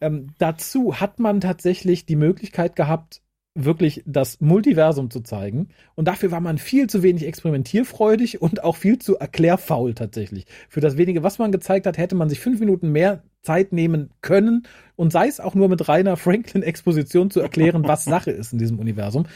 Ähm, 0.01 0.35
dazu 0.39 1.01
hat 1.01 1.21
man 1.21 1.41
tatsächlich 1.41 2.05
die 2.05 2.17
Möglichkeit 2.17 2.75
gehabt, 2.77 3.23
wirklich 3.55 4.03
das 4.05 4.41
Multiversum 4.41 5.11
zu 5.11 5.21
zeigen. 5.21 5.69
Und 5.95 6.09
dafür 6.09 6.33
war 6.33 6.41
man 6.41 6.59
viel 6.59 6.89
zu 6.89 7.03
wenig 7.03 7.25
experimentierfreudig 7.25 8.43
und 8.43 8.65
auch 8.65 8.77
viel 8.77 8.99
zu 8.99 9.17
erklärfaul 9.17 9.95
tatsächlich. 9.95 10.47
Für 10.69 10.81
das 10.81 10.97
wenige, 10.97 11.23
was 11.23 11.39
man 11.39 11.53
gezeigt 11.53 11.87
hat, 11.87 11.97
hätte 11.97 12.17
man 12.17 12.29
sich 12.29 12.41
fünf 12.41 12.59
Minuten 12.59 12.91
mehr 12.91 13.23
Zeit 13.43 13.73
nehmen 13.73 14.11
können 14.23 14.67
und 14.97 15.13
sei 15.13 15.29
es 15.29 15.39
auch 15.39 15.55
nur 15.55 15.69
mit 15.69 15.89
reiner 15.89 16.17
Franklin-Exposition 16.17 17.31
zu 17.31 17.41
erklären, 17.41 17.87
was 17.87 18.05
Sache 18.05 18.33
ist 18.33 18.53
in 18.53 18.59
diesem 18.59 18.81
Universum. 18.81 19.27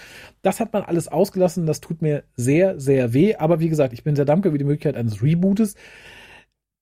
Das 0.42 0.58
hat 0.58 0.72
man 0.72 0.82
alles 0.82 1.06
ausgelassen. 1.06 1.66
Das 1.66 1.80
tut 1.80 2.02
mir 2.02 2.24
sehr, 2.34 2.80
sehr 2.80 3.12
weh. 3.12 3.36
Aber 3.36 3.60
wie 3.60 3.68
gesagt, 3.68 3.92
ich 3.92 4.02
bin 4.02 4.16
sehr 4.16 4.24
dankbar 4.24 4.52
für 4.52 4.58
die 4.58 4.64
Möglichkeit 4.64 4.96
eines 4.96 5.22
Rebootes. 5.22 5.76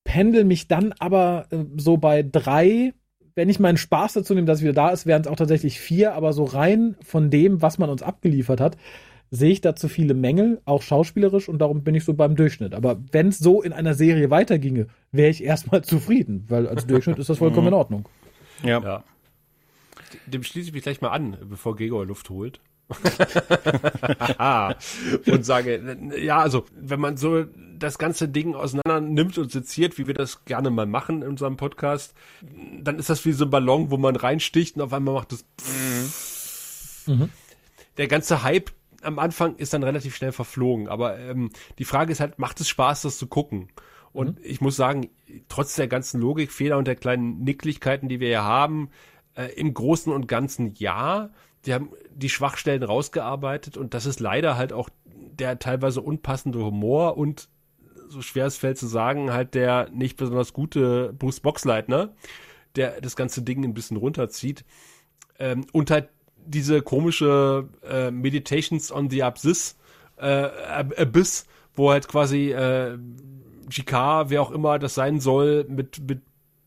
Pendel 0.05 0.45
mich 0.45 0.69
dann 0.69 0.95
aber 0.99 1.49
äh, 1.51 1.65
so 1.77 1.99
bei 1.99 2.23
drei 2.23 2.95
wenn 3.37 3.51
ich 3.51 3.61
meinen 3.61 3.77
Spaß 3.77 4.15
dazu 4.15 4.35
nehme, 4.35 4.47
dass 4.47 4.59
es 4.59 4.65
wieder 4.65 4.73
da 4.73 4.89
ist, 4.89 5.07
wären 5.07 5.21
es 5.21 5.29
auch 5.29 5.37
tatsächlich 5.37 5.79
vier, 5.79 6.15
aber 6.15 6.33
so 6.33 6.45
rein 6.45 6.97
von 7.03 7.31
dem, 7.31 7.63
was 7.63 7.79
man 7.79 7.91
uns 7.91 8.03
abgeliefert 8.03 8.61
hat, 8.61 8.77
sehe 9.31 9.53
ich 9.53 9.61
da 9.61 9.77
zu 9.77 9.89
viele 9.89 10.15
Mängel, 10.15 10.63
auch 10.65 10.83
schauspielerisch, 10.83 11.49
und 11.49 11.59
darum 11.59 11.85
bin 11.85 11.95
ich 11.95 12.05
so 12.05 12.15
beim 12.15 12.35
Durchschnitt. 12.35 12.75
Aber 12.75 12.99
wenn 13.13 13.29
es 13.29 13.39
so 13.39 13.63
in 13.63 13.75
einer 13.75 13.95
Serie 13.95 14.31
weiterginge, 14.31 14.87
wäre 15.13 15.29
ich 15.31 15.45
erstmal 15.45 15.83
zufrieden, 15.83 16.47
weil 16.49 16.67
als 16.67 16.87
Durchschnitt 16.89 17.19
ist 17.19 17.29
das 17.29 17.39
vollkommen 17.39 17.69
in 17.69 17.75
Ordnung. 17.75 18.09
Ja. 18.65 18.83
Ja. 18.83 19.05
Dem 20.27 20.43
schließe 20.43 20.69
ich 20.69 20.75
mich 20.75 20.83
gleich 20.83 21.03
mal 21.03 21.11
an, 21.11 21.37
bevor 21.49 21.77
Gregor 21.77 22.07
Luft 22.07 22.31
holt. 22.31 22.61
und 25.27 25.45
sage, 25.45 25.99
ja, 26.19 26.39
also, 26.39 26.65
wenn 26.75 27.01
man 27.01 27.17
so 27.17 27.47
das 27.79 27.99
ganze 27.99 28.29
Ding 28.29 28.55
auseinander 28.55 29.01
nimmt 29.01 29.39
und 29.39 29.51
seziert, 29.51 29.99
wie 29.99 30.07
wir 30.07 30.15
das 30.15 30.45
gerne 30.45 30.71
mal 30.71 30.87
machen 30.87 31.23
in 31.23 31.29
unserem 31.29 31.57
Podcast, 31.57 32.15
dann 32.81 32.99
ist 32.99 33.11
das 33.11 33.25
wie 33.25 33.33
so 33.33 33.45
ein 33.45 33.51
Ballon, 33.51 33.91
wo 33.91 33.97
man 33.97 34.17
reinsticht 34.17 34.77
und 34.77 34.83
auf 34.83 34.93
einmal 34.93 35.15
macht 35.15 35.33
es. 35.33 35.45
Der 37.97 38.09
ganze 38.09 38.43
Hype 38.43 38.71
am 39.03 39.19
Anfang 39.19 39.57
ist 39.57 39.73
dann 39.73 39.83
relativ 39.83 40.17
schnell 40.17 40.33
verflogen, 40.33 40.89
aber 40.89 41.19
ähm, 41.19 41.51
die 41.79 41.85
Frage 41.85 42.13
ist 42.13 42.21
halt, 42.21 42.39
macht 42.39 42.61
es 42.61 42.69
Spaß, 42.69 43.03
das 43.03 43.19
zu 43.19 43.27
gucken? 43.27 43.69
Und 44.13 44.41
ich 44.43 44.61
muss 44.61 44.77
sagen, 44.77 45.11
trotz 45.49 45.75
der 45.75 45.89
ganzen 45.89 46.21
Logikfehler 46.21 46.79
und 46.79 46.87
der 46.87 46.97
kleinen 46.97 47.45
Nicklichkeiten, 47.45 48.09
die 48.09 48.21
wir 48.21 48.29
hier 48.29 48.45
haben, 48.45 48.91
äh, 49.35 49.53
im 49.57 49.75
Großen 49.75 50.13
und 50.13 50.27
Ganzen 50.27 50.75
ja. 50.75 51.31
Die 51.67 51.75
haben 51.75 51.91
die 52.15 52.29
Schwachstellen 52.29 52.83
rausgearbeitet 52.83 53.77
und 53.77 53.95
das 53.95 54.07
ist 54.07 54.21
leider 54.21 54.57
halt 54.57 54.73
auch 54.73 54.89
der 55.05 55.59
teilweise 55.59 56.01
unpassende 56.01 56.61
Humor 56.61 57.17
und 57.17 57.49
so 58.09 58.23
schwer 58.23 58.47
es 58.47 58.57
fällt 58.57 58.79
zu 58.79 58.87
sagen, 58.87 59.33
halt 59.33 59.55
der 59.55 59.91
nicht 59.91 60.17
besonders 60.17 60.53
gute 60.53 61.13
Bruce 61.19 61.41
Boxleitner, 61.41 62.15
der 62.77 63.01
das 63.01 63.17
ganze 63.17 63.43
Ding 63.43 63.65
ein 63.65 63.75
bisschen 63.75 63.97
runterzieht. 63.97 64.65
Ähm, 65.39 65.67
und 65.73 65.91
halt 65.91 66.09
diese 66.47 66.83
komische 66.83 67.69
äh, 67.83 68.11
Meditations 68.11 68.93
on 68.93 69.11
the 69.11 69.23
Abyss, 69.23 69.77
äh, 70.19 70.49
Abyss, 70.97 71.47
wo 71.75 71.91
halt 71.91 72.07
quasi 72.07 72.53
äh, 72.53 72.97
GK, 73.69 74.31
wer 74.31 74.43
auch 74.43 74.53
immer 74.53 74.79
das 74.79 74.95
sein 74.95 75.19
soll, 75.21 75.65
mit, 75.69 76.01
mit 76.09 76.23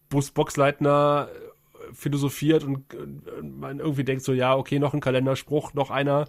Bruce 0.09 0.31
Boxleitner 0.31 1.29
philosophiert 1.93 2.63
und, 2.63 2.93
und 2.93 3.59
man 3.59 3.79
irgendwie 3.79 4.03
denkt 4.03 4.23
so, 4.23 4.33
ja, 4.33 4.55
okay, 4.55 4.79
noch 4.79 4.93
ein 4.93 5.01
Kalenderspruch, 5.01 5.73
noch 5.73 5.91
einer 5.91 6.27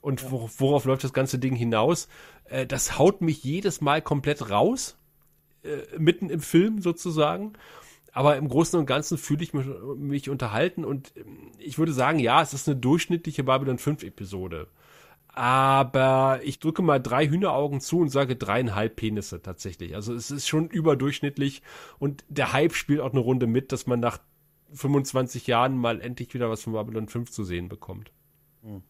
und 0.00 0.30
wor 0.30 0.50
worauf 0.58 0.84
läuft 0.84 1.04
das 1.04 1.12
ganze 1.12 1.38
Ding 1.38 1.54
hinaus? 1.54 2.08
Äh, 2.44 2.66
das 2.66 2.98
haut 2.98 3.20
mich 3.20 3.44
jedes 3.44 3.80
Mal 3.80 4.02
komplett 4.02 4.50
raus, 4.50 4.96
äh, 5.62 5.98
mitten 5.98 6.30
im 6.30 6.40
Film 6.40 6.80
sozusagen. 6.80 7.54
Aber 8.12 8.36
im 8.36 8.48
Großen 8.48 8.78
und 8.78 8.86
Ganzen 8.86 9.18
fühle 9.18 9.42
ich 9.42 9.52
mich, 9.52 9.66
mich 9.96 10.30
unterhalten 10.30 10.84
und 10.84 11.12
ähm, 11.16 11.52
ich 11.58 11.78
würde 11.78 11.92
sagen, 11.92 12.18
ja, 12.18 12.42
es 12.42 12.54
ist 12.54 12.68
eine 12.68 12.76
durchschnittliche 12.76 13.44
Babylon 13.44 13.78
5 13.78 14.02
Episode. 14.02 14.68
Aber 15.28 16.40
ich 16.42 16.58
drücke 16.58 16.82
mal 16.82 16.98
drei 16.98 17.28
Hühneraugen 17.28 17.80
zu 17.80 18.00
und 18.00 18.08
sage 18.08 18.34
dreieinhalb 18.34 18.96
Penisse 18.96 19.40
tatsächlich. 19.40 19.94
Also 19.94 20.12
es 20.12 20.32
ist 20.32 20.48
schon 20.48 20.68
überdurchschnittlich 20.68 21.62
und 22.00 22.24
der 22.28 22.52
Hype 22.52 22.74
spielt 22.74 23.00
auch 23.00 23.12
eine 23.12 23.20
Runde 23.20 23.46
mit, 23.46 23.70
dass 23.70 23.86
man 23.86 24.00
nach 24.00 24.18
25 24.72 25.46
Jahren 25.46 25.76
mal 25.76 26.00
endlich 26.00 26.34
wieder 26.34 26.50
was 26.50 26.62
von 26.62 26.72
Babylon 26.72 27.08
5 27.08 27.30
zu 27.30 27.44
sehen 27.44 27.68
bekommt. 27.68 28.12
Mhm. 28.62 28.82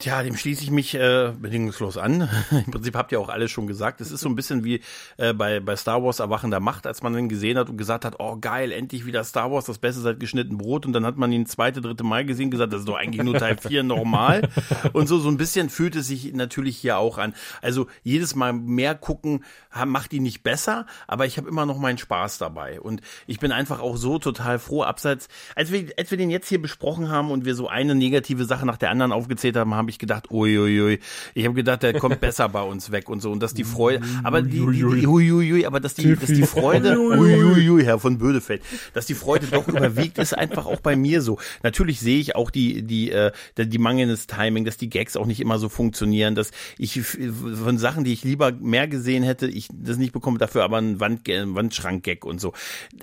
Tja, 0.00 0.22
dem 0.22 0.34
schließe 0.34 0.62
ich 0.62 0.70
mich 0.70 0.94
äh, 0.94 1.30
bedingungslos 1.38 1.98
an. 1.98 2.26
Im 2.50 2.72
Prinzip 2.72 2.96
habt 2.96 3.12
ihr 3.12 3.20
auch 3.20 3.28
alles 3.28 3.50
schon 3.50 3.66
gesagt. 3.66 4.00
Es 4.00 4.10
ist 4.10 4.22
so 4.22 4.30
ein 4.30 4.34
bisschen 4.34 4.64
wie 4.64 4.80
äh, 5.18 5.34
bei, 5.34 5.60
bei 5.60 5.76
Star 5.76 6.02
Wars 6.02 6.20
Erwachen 6.20 6.50
der 6.50 6.60
Macht, 6.60 6.86
als 6.86 7.02
man 7.02 7.12
den 7.12 7.28
gesehen 7.28 7.58
hat 7.58 7.68
und 7.68 7.76
gesagt 7.76 8.06
hat, 8.06 8.14
oh 8.18 8.38
geil, 8.40 8.72
endlich 8.72 9.04
wieder 9.04 9.22
Star 9.24 9.52
Wars, 9.52 9.66
das 9.66 9.76
Beste 9.76 10.00
seit 10.00 10.18
geschnitten 10.18 10.56
Brot. 10.56 10.86
Und 10.86 10.94
dann 10.94 11.04
hat 11.04 11.18
man 11.18 11.30
ihn 11.32 11.44
zweite, 11.44 11.82
dritte 11.82 12.02
Mal 12.02 12.24
gesehen 12.24 12.46
und 12.46 12.52
gesagt, 12.52 12.72
das 12.72 12.80
ist 12.80 12.88
doch 12.88 12.96
eigentlich 12.96 13.22
nur 13.22 13.34
Teil 13.38 13.58
4 13.58 13.82
normal. 13.82 14.48
Und 14.94 15.06
so, 15.06 15.18
so 15.18 15.28
ein 15.28 15.36
bisschen 15.36 15.68
fühlt 15.68 15.94
es 15.96 16.06
sich 16.06 16.32
natürlich 16.32 16.78
hier 16.78 16.96
auch 16.96 17.18
an. 17.18 17.34
Also 17.60 17.86
jedes 18.02 18.34
Mal 18.34 18.54
mehr 18.54 18.94
gucken 18.94 19.44
macht 19.84 20.14
ihn 20.14 20.22
nicht 20.22 20.42
besser, 20.42 20.86
aber 21.06 21.26
ich 21.26 21.36
habe 21.36 21.48
immer 21.48 21.66
noch 21.66 21.78
meinen 21.78 21.98
Spaß 21.98 22.38
dabei. 22.38 22.80
Und 22.80 23.02
ich 23.26 23.38
bin 23.38 23.52
einfach 23.52 23.80
auch 23.80 23.96
so 23.96 24.18
total 24.18 24.58
froh, 24.58 24.82
abseits, 24.82 25.28
als 25.54 25.70
wir, 25.70 25.92
als 25.98 26.10
wir 26.10 26.16
den 26.16 26.30
jetzt 26.30 26.48
hier 26.48 26.60
besprochen 26.60 27.10
haben 27.10 27.30
und 27.30 27.44
wir 27.44 27.54
so 27.54 27.68
eine 27.68 27.94
negative 27.94 28.46
Sache 28.46 28.64
nach 28.64 28.78
der 28.78 28.90
anderen 28.90 29.12
aufgezählt 29.12 29.56
haben, 29.56 29.74
haben 29.74 29.89
ich 29.90 29.98
gedacht, 29.98 30.30
uiuiui. 30.30 30.98
Ich 31.34 31.44
habe 31.44 31.54
gedacht, 31.54 31.82
der 31.82 31.98
kommt 31.98 32.20
besser 32.20 32.48
bei 32.48 32.62
uns 32.62 32.90
weg 32.90 33.08
und 33.08 33.20
so. 33.20 33.30
Und 33.30 33.42
dass 33.42 33.54
die 33.54 33.64
Freude, 33.64 34.02
aber 34.22 34.42
die, 34.42 34.60
die, 34.60 35.00
die 35.00 35.06
uiuiui, 35.06 35.66
aber 35.66 35.80
dass 35.80 35.94
die, 35.94 36.16
dass 36.16 36.28
die 36.28 36.42
Freude, 36.42 36.98
uiuiui, 36.98 37.84
Herr 37.84 37.98
von 37.98 38.18
Bödefeld, 38.18 38.62
dass 38.94 39.06
die 39.06 39.14
Freude 39.14 39.46
doch 39.46 39.68
überwiegt, 39.68 40.18
ist 40.18 40.36
einfach 40.36 40.66
auch 40.66 40.80
bei 40.80 40.96
mir 40.96 41.22
so. 41.22 41.38
Natürlich 41.62 42.00
sehe 42.00 42.18
ich 42.18 42.36
auch 42.36 42.50
die, 42.50 42.82
die, 42.82 43.10
äh, 43.10 43.32
die 43.56 43.78
mangelndes 43.78 44.26
Timing, 44.26 44.64
dass 44.64 44.76
die 44.76 44.88
Gags 44.88 45.16
auch 45.16 45.26
nicht 45.26 45.40
immer 45.40 45.58
so 45.58 45.68
funktionieren, 45.68 46.34
dass 46.34 46.50
ich 46.78 47.00
von 47.02 47.78
Sachen, 47.78 48.04
die 48.04 48.12
ich 48.12 48.24
lieber 48.24 48.52
mehr 48.52 48.88
gesehen 48.88 49.22
hätte, 49.22 49.46
ich 49.46 49.68
das 49.72 49.96
nicht 49.96 50.12
bekomme, 50.12 50.38
dafür 50.38 50.64
aber 50.64 50.78
einen 50.78 51.00
Wand, 51.00 51.26
Wandschrank-Gag 51.26 52.24
und 52.24 52.40
so. 52.40 52.52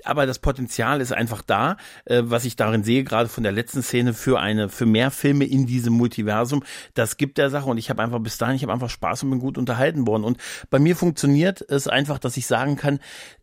Aber 0.04 0.26
das 0.26 0.38
Potenzial 0.38 1.00
ist 1.00 1.12
einfach 1.12 1.42
da, 1.42 1.76
äh, 2.04 2.22
was 2.24 2.44
ich 2.44 2.56
darin 2.56 2.84
sehe, 2.84 3.04
gerade 3.04 3.28
von 3.28 3.42
der 3.42 3.52
letzten 3.52 3.82
Szene 3.82 4.14
für 4.14 4.40
eine, 4.40 4.68
für 4.68 4.86
mehr 4.86 5.10
Filme 5.10 5.44
in 5.44 5.66
diesem 5.66 5.94
Multiversum, 5.94 6.62
das 6.94 7.16
gibt 7.16 7.38
der 7.38 7.50
Sache 7.50 7.68
und 7.68 7.78
ich 7.78 7.90
habe 7.90 8.02
einfach 8.02 8.20
bis 8.20 8.38
dahin, 8.38 8.56
ich 8.56 8.62
habe 8.62 8.72
einfach 8.72 8.90
Spaß 8.90 9.22
und 9.22 9.30
bin 9.30 9.38
gut 9.38 9.58
unterhalten 9.58 10.06
worden. 10.06 10.24
Und 10.24 10.38
bei 10.70 10.78
mir 10.78 10.96
funktioniert 10.96 11.64
es 11.68 11.88
einfach, 11.88 12.18
dass 12.18 12.36
ich 12.36 12.46
sagen 12.46 12.76
kann, 12.76 13.00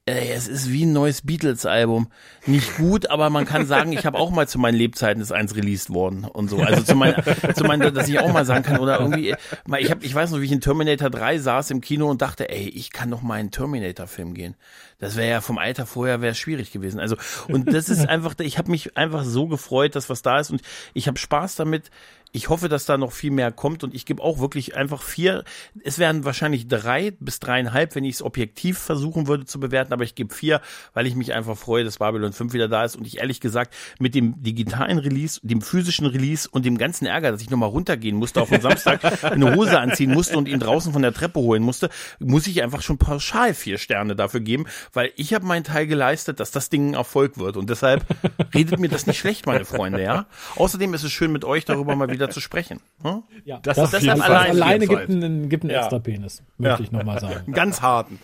ey, 0.08 0.32
es 0.32 0.48
ist 0.48 0.72
wie 0.72 0.86
ein 0.86 0.94
neues 0.94 1.24
Beatles-Album. 1.24 2.10
Nicht 2.46 2.78
gut, 2.78 3.10
aber 3.10 3.32
man 3.32 3.46
kann 3.46 3.66
sagen, 3.66 3.92
ich 3.92 4.06
habe 4.06 4.20
auch 4.20 4.30
mal 4.30 4.48
zu 4.48 4.60
meinen 4.60 4.76
Lebzeiten 4.76 5.20
ist 5.20 5.32
eins 5.32 5.56
released 5.56 5.92
worden 5.92 6.26
und 6.26 6.48
so. 6.48 6.60
Also 6.60 6.84
zu 6.84 6.96
meinen, 6.96 7.16
zu 7.56 7.64
meinen, 7.64 7.92
dass 7.92 8.08
ich 8.08 8.20
auch 8.20 8.32
mal 8.32 8.46
sagen 8.46 8.64
kann 8.64 8.80
oder 8.80 9.00
irgendwie, 9.00 9.36
ich 9.80 9.90
habe, 9.90 10.06
ich 10.06 10.14
weiß 10.14 10.30
noch, 10.30 10.42
wie 10.42 10.46
ich 10.46 10.52
in 10.52 10.62
Terminator 10.62 11.10
3 11.10 11.40
saß 11.40 11.72
im 11.72 11.82
Kino 11.82 12.08
und 12.08 12.22
dachte, 12.22 12.50
ey, 12.50 12.70
ich 12.70 12.92
kann 12.92 13.10
doch 13.10 13.24
mal 13.24 13.40
in 13.40 13.50
Terminator-Film 13.50 14.36
gehen. 14.36 14.56
Das 15.00 15.16
wäre 15.16 15.30
ja 15.30 15.42
vom 15.42 15.58
Alter 15.58 15.88
vorher 15.88 16.22
wäre 16.22 16.36
schwierig 16.36 16.72
gewesen. 16.72 17.00
Also 17.00 17.18
und 17.48 17.74
das 17.74 17.90
ist 17.90 18.08
einfach, 18.08 18.36
ich 18.40 18.60
habe 18.60 18.70
mich 18.70 18.96
einfach 18.98 19.24
so 19.24 19.48
gefreut, 19.48 19.96
dass 19.96 20.12
was 20.12 20.22
da 20.22 20.40
ist 20.40 20.52
und 20.52 20.62
ich 20.94 21.08
habe 21.08 21.18
Spaß 21.18 21.56
damit 21.56 21.90
ich 22.36 22.50
hoffe, 22.50 22.68
dass 22.68 22.86
da 22.86 22.98
noch 22.98 23.14
viel 23.14 23.32
mehr 23.32 23.54
kommt 23.54 23.86
und 23.86 23.96
ich 23.96 24.06
gebe 24.06 24.22
auch 24.22 24.40
wirklich 24.40 24.76
einfach 24.76 25.02
vier. 25.02 25.46
Es 25.86 26.00
wären 26.00 26.26
wahrscheinlich 26.26 26.68
drei 26.68 27.12
bis 27.12 27.40
dreieinhalb, 27.40 27.96
wenn 27.96 28.04
ich 28.04 28.16
es 28.16 28.22
objektiv 28.22 28.78
versuchen 28.78 29.28
würde 29.28 29.46
zu 29.46 29.58
bewerten, 29.58 29.94
aber 29.96 30.04
ich 30.04 30.16
gebe 30.16 30.34
vier, 30.34 30.62
weil 30.94 31.08
ich 31.08 31.16
mich 31.16 31.34
einfach 31.34 31.58
freue, 31.58 31.84
dass 31.84 31.98
Babylon 31.98 32.34
5 32.34 32.54
wieder 32.54 32.68
da 32.68 32.84
ist 32.84 32.96
und 32.96 33.08
ich 33.08 33.20
ehrlich 33.20 33.40
gesagt 33.40 33.74
mit 34.00 34.14
dem 34.14 34.42
digitalen 34.44 35.00
Release, 35.00 35.40
dem 35.42 35.62
physischen 35.62 36.06
Release 36.06 36.48
und 36.50 36.66
dem 36.66 36.78
ganzen 36.78 37.06
Ärger, 37.06 37.32
dass 37.32 37.42
ich 37.42 37.50
nochmal 37.50 37.70
runtergehen 37.70 38.18
musste 38.18 38.42
auf 38.42 38.50
den 38.50 38.62
Samstag, 38.62 39.24
eine 39.24 39.56
Hose 39.56 39.80
anziehen 39.80 40.14
musste 40.14 40.38
und 40.38 40.48
ihn 40.48 40.60
draußen 40.60 40.94
von 40.94 41.02
der 41.02 41.14
Treppe 41.14 41.40
holen 41.40 41.64
musste, 41.64 41.90
muss 42.20 42.46
ich 42.48 42.62
einfach 42.62 42.82
schon 42.82 42.98
pauschal 42.98 43.54
vier 43.54 43.78
Sterne 43.78 44.16
dafür 44.16 44.42
geben, 44.42 44.66
weil 44.94 45.12
ich 45.16 45.34
habe 45.34 45.46
meinen 45.46 45.64
Teil 45.64 45.88
geleistet, 45.88 46.40
dass 46.40 46.52
das 46.52 46.70
Ding 46.70 46.92
ein 46.92 46.94
Erfolg 46.94 47.38
wird 47.38 47.58
und 47.58 47.70
deshalb 47.70 48.06
redet 48.54 48.80
mir 48.80 48.90
das 48.90 49.08
nicht 49.08 49.18
schlecht, 49.18 49.46
meine 49.46 49.66
Freunde, 49.66 50.04
ja. 50.04 50.28
Außerdem 50.58 50.94
ist 50.94 51.04
es 51.04 51.12
schön 51.12 51.32
mit 51.32 51.46
euch 51.46 51.66
darüber 51.66 51.96
mal 51.96 52.10
wieder 52.10 52.30
zu 52.30 52.42
sprechen. 52.42 52.82
Hm? 53.02 53.24
Ja, 53.46 53.60
das, 53.64 53.78
das 53.78 53.92
deshalb 53.92 54.22
allein, 54.22 54.52
alleine 54.52 54.88
gibt 54.88 55.10
einen, 55.10 55.50
gibt 55.50 55.64
einen 55.64 55.72
ja. 55.72 55.80
extra 55.80 56.00
Penis, 56.00 56.44
möchte 56.58 56.84
ja. 56.84 56.86
ich 56.86 56.92
nochmal 56.92 57.20
sagen. 57.20 57.52
Ganz 57.54 57.82
harten. 57.82 58.20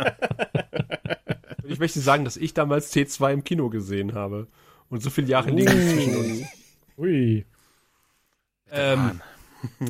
ich 1.64 1.78
möchte 1.78 2.00
sagen, 2.00 2.24
dass 2.24 2.36
ich 2.36 2.54
damals 2.54 2.92
T2 2.92 3.32
im 3.32 3.44
Kino 3.44 3.70
gesehen 3.70 4.14
habe. 4.14 4.46
Und 4.88 5.02
so 5.02 5.10
viele 5.10 5.28
Jahre 5.28 5.50
liegen 5.50 5.70
zwischen 5.70 6.16
uns. 6.16 6.42
Ui. 6.98 7.46
Ähm, 8.72 9.20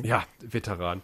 ja, 0.03 0.25
Veteran. 0.39 1.01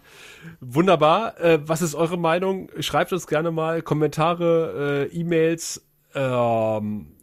Wunderbar. 0.59 1.39
Äh, 1.39 1.59
was 1.67 1.81
ist 1.81 1.95
eure 1.95 2.17
Meinung? 2.17 2.69
Schreibt 2.79 3.11
uns 3.11 3.27
gerne 3.27 3.51
mal 3.51 3.81
Kommentare, 3.81 5.07
äh, 5.11 5.17
E-Mails. 5.17 5.83
Ähm, 6.13 7.17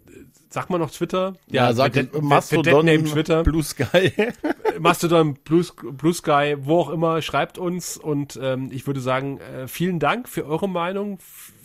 Sag 0.55 0.71
mal 0.71 0.79
noch 0.79 0.93
Twitter? 0.93 1.35
Ja, 1.49 1.67
ja 1.67 1.73
sag 1.73 2.23
Mastodon, 2.23 2.87
Name 2.87 3.03
Twitter. 3.03 3.43
Blue 3.43 3.65
Sky. 3.65 4.13
Mastodon, 4.79 5.35
Blue, 5.43 5.65
Blue 5.91 6.15
Sky, 6.15 6.55
wo 6.61 6.79
auch 6.79 6.91
immer, 6.91 7.21
schreibt 7.23 7.59
uns 7.59 7.97
und 7.97 8.39
ähm, 8.41 8.69
ich 8.71 8.87
würde 8.87 9.01
sagen, 9.01 9.41
äh, 9.41 9.67
vielen 9.67 9.99
Dank 9.99 10.29
für 10.29 10.47
eure 10.47 10.69
Meinung. 10.69 11.19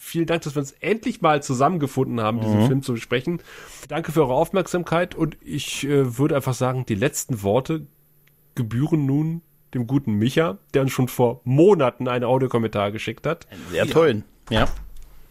Vielen 0.10 0.26
Dank, 0.26 0.41
dass 0.41 0.56
wir 0.56 0.61
uns 0.61 0.72
endlich 0.80 1.22
mal 1.22 1.44
zusammengefunden 1.44 2.19
haben, 2.19 2.41
diesen 2.41 2.64
mhm. 2.64 2.68
Film 2.68 2.81
zu 2.81 2.94
besprechen. 2.94 3.41
Danke 3.88 4.11
für 4.11 4.22
eure 4.22 4.34
Aufmerksamkeit 4.34 5.14
und 5.14 5.38
ich 5.41 5.86
äh, 5.86 6.18
würde 6.18 6.36
einfach 6.36 6.56
sagen, 6.56 6.84
die 6.88 6.95
letzten 6.95 7.44
Worte 7.44 7.86
gebühren 8.56 9.06
nun 9.06 9.41
dem 9.76 9.86
guten 9.86 10.14
Micha, 10.14 10.57
der 10.73 10.81
uns 10.81 10.91
schon 10.91 11.10
vor 11.10 11.41
Monaten 11.44 12.07
einen 12.07 12.23
Audiokommentar 12.23 12.91
geschickt 12.91 13.27
hat. 13.27 13.45
Sehr 13.69 13.86
tollen, 13.86 14.23
ja 14.49 14.68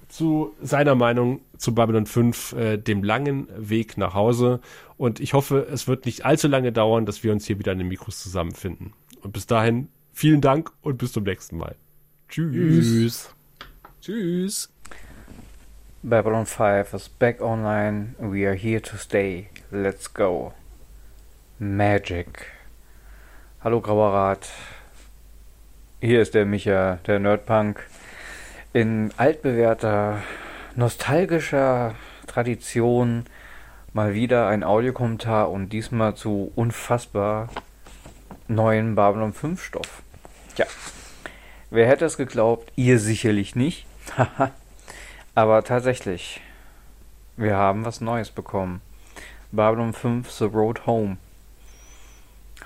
zu 0.08 0.54
seiner 0.62 0.94
Meinung 0.94 1.40
zu 1.58 1.74
Babylon 1.74 2.06
5, 2.06 2.52
äh, 2.54 2.76
dem 2.78 3.02
langen 3.02 3.46
Weg 3.56 3.98
nach 3.98 4.14
Hause. 4.14 4.60
Und 4.96 5.20
ich 5.20 5.34
hoffe, 5.34 5.66
es 5.70 5.86
wird 5.86 6.06
nicht 6.06 6.24
allzu 6.24 6.48
lange 6.48 6.72
dauern, 6.72 7.04
dass 7.04 7.22
wir 7.22 7.32
uns 7.32 7.46
hier 7.46 7.58
wieder 7.58 7.72
an 7.72 7.78
den 7.78 7.88
Mikros 7.88 8.22
zusammenfinden. 8.22 8.94
Und 9.20 9.32
bis 9.32 9.46
dahin, 9.46 9.88
vielen 10.12 10.40
Dank 10.40 10.72
und 10.80 10.96
bis 10.96 11.12
zum 11.12 11.24
nächsten 11.24 11.58
Mal. 11.58 11.76
Tschüss. 12.28 12.86
Tschüss. 12.86 13.34
Babylon 16.04 16.46
5 16.46 16.94
is 16.94 17.08
back 17.08 17.42
online. 17.42 18.14
We 18.20 18.46
are 18.46 18.54
here 18.54 18.78
to 18.80 18.96
stay. 18.96 19.48
Let's 19.72 20.06
go. 20.06 20.52
Magic. 21.58 22.46
Hallo 23.60 23.80
Grauerrat. 23.80 24.48
Hier 26.00 26.22
ist 26.22 26.34
der 26.34 26.46
Micha, 26.46 27.00
der 27.08 27.18
Nerdpunk 27.18 27.84
in 28.72 29.10
altbewährter, 29.16 30.22
nostalgischer 30.76 31.96
Tradition 32.28 33.24
mal 33.92 34.14
wieder 34.14 34.46
ein 34.46 34.62
Audiokommentar 34.62 35.50
und 35.50 35.70
diesmal 35.70 36.14
zu 36.14 36.52
unfassbar 36.54 37.48
neuen 38.46 38.94
Babylon 38.94 39.32
5 39.32 39.60
Stoff. 39.60 40.02
Tja, 40.54 40.66
wer 41.70 41.88
hätte 41.88 42.04
es 42.04 42.16
geglaubt? 42.16 42.72
Ihr 42.76 43.00
sicherlich 43.00 43.56
nicht. 43.56 43.87
Aber 45.34 45.64
tatsächlich, 45.64 46.40
wir 47.36 47.56
haben 47.56 47.84
was 47.84 48.00
Neues 48.00 48.30
bekommen. 48.30 48.80
Babylon 49.52 49.92
5 49.92 50.30
The 50.30 50.44
Road 50.44 50.86
Home. 50.86 51.16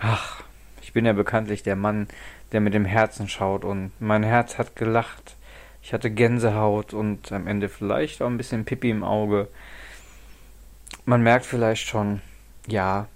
Ach, 0.01 0.43
ich 0.81 0.93
bin 0.93 1.06
ja 1.06 1.12
bekanntlich 1.12 1.62
der 1.62 1.77
Mann, 1.77 2.09
der 2.52 2.60
mit 2.60 2.74
dem 2.74 2.85
Herzen 2.85 3.28
schaut 3.28 3.64
und 3.64 3.93
mein 4.01 4.23
Herz 4.23 4.59
hat 4.59 4.77
gelacht 4.77 5.36
ich 5.82 5.93
hatte 5.93 6.10
Gänsehaut 6.10 6.94
und 6.94 7.32
am 7.32 7.48
Ende 7.48 7.69
vielleicht 7.69 8.23
auch 8.23 8.28
ein 8.28 8.36
bisschen 8.36 8.64
Pipi 8.64 8.90
im 8.90 9.02
Auge. 9.02 9.48
Man 11.05 11.23
merkt 11.23 11.44
vielleicht 11.44 11.89
schon, 11.89 12.23
ja, 12.69 13.09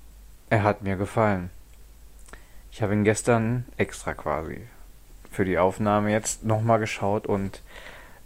er 0.50 0.64
hat 0.64 0.82
mir 0.82 0.96
gefallen. 0.96 1.50
Ich 2.72 2.82
habe 2.82 2.92
ihn 2.92 3.04
gestern 3.04 3.64
extra 3.76 4.14
quasi 4.14 4.66
für 5.30 5.44
die 5.44 5.58
Aufnahme 5.58 6.10
jetzt 6.10 6.44
nochmal 6.44 6.80
geschaut 6.80 7.26
und 7.26 7.62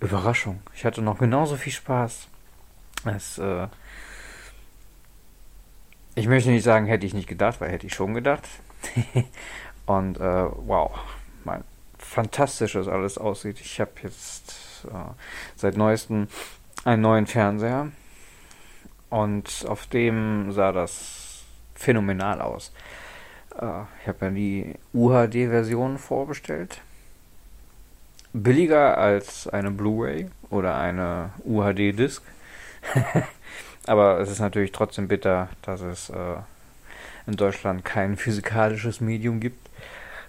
Überraschung, 0.01 0.61
ich 0.75 0.85
hatte 0.85 1.03
noch 1.03 1.19
genauso 1.19 1.57
viel 1.57 1.73
Spaß. 1.73 2.29
Es, 3.05 3.39
äh, 3.39 3.69
ich 6.15 6.27
möchte 6.27 6.51
nicht 6.51 6.65
sagen, 6.65 6.87
hätte 6.87 7.07
ich 7.07 7.15
nicht 7.15 7.29
gedacht, 7.29 7.61
weil 7.61 7.71
hätte 7.71 7.87
ich 7.87 7.95
schon 7.95 8.15
gedacht. 8.15 8.47
und 9.87 10.19
äh, 10.19 10.47
wow, 10.67 10.99
mein 11.45 11.65
fantastisch 11.99 12.73
das 12.73 12.89
alles 12.89 13.19
aussieht. 13.19 13.61
Ich 13.61 13.81
habe 13.81 13.93
jetzt 14.03 14.87
äh, 14.87 15.13
seit 15.57 15.77
neuestem 15.77 16.29
einen 16.85 17.03
neuen 17.03 17.27
Fernseher 17.27 17.93
und 19.11 19.67
auf 19.69 19.87
dem 19.87 20.51
sah 20.53 20.73
das 20.73 21.43
phänomenal 21.75 22.41
aus. 22.41 22.73
Äh, 23.61 23.83
ich 24.03 24.09
habe 24.09 24.27
ja 24.27 24.31
die 24.31 24.75
UHD-Version 24.95 25.99
vorbestellt. 25.99 26.81
Billiger 28.33 28.97
als 28.99 29.49
eine 29.49 29.71
Blu-ray 29.71 30.29
oder 30.51 30.79
eine 30.79 31.31
UHD-Disc. 31.45 32.23
Aber 33.87 34.21
es 34.21 34.31
ist 34.31 34.41
natürlich 34.41 34.73
trotzdem 34.73 35.09
bitter, 35.09 35.49
dass 35.63 35.81
es 35.81 36.11
äh, 36.11 36.37
in 37.27 37.37
Deutschland 37.37 37.85
kein 37.85 38.17
physikalisches 38.17 39.01
Medium 39.01 39.41
gibt, 39.41 39.69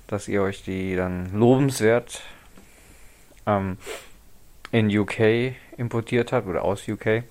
dass 0.07 0.27
ihr 0.27 0.41
euch 0.41 0.63
die 0.63 0.95
dann 0.95 1.31
lobenswert 1.37 2.21
ähm, 3.45 3.77
in 4.71 4.95
UK 4.97 5.53
importiert 5.77 6.31
habt 6.31 6.47
oder 6.47 6.63
aus 6.63 6.87
UK. 6.87 7.23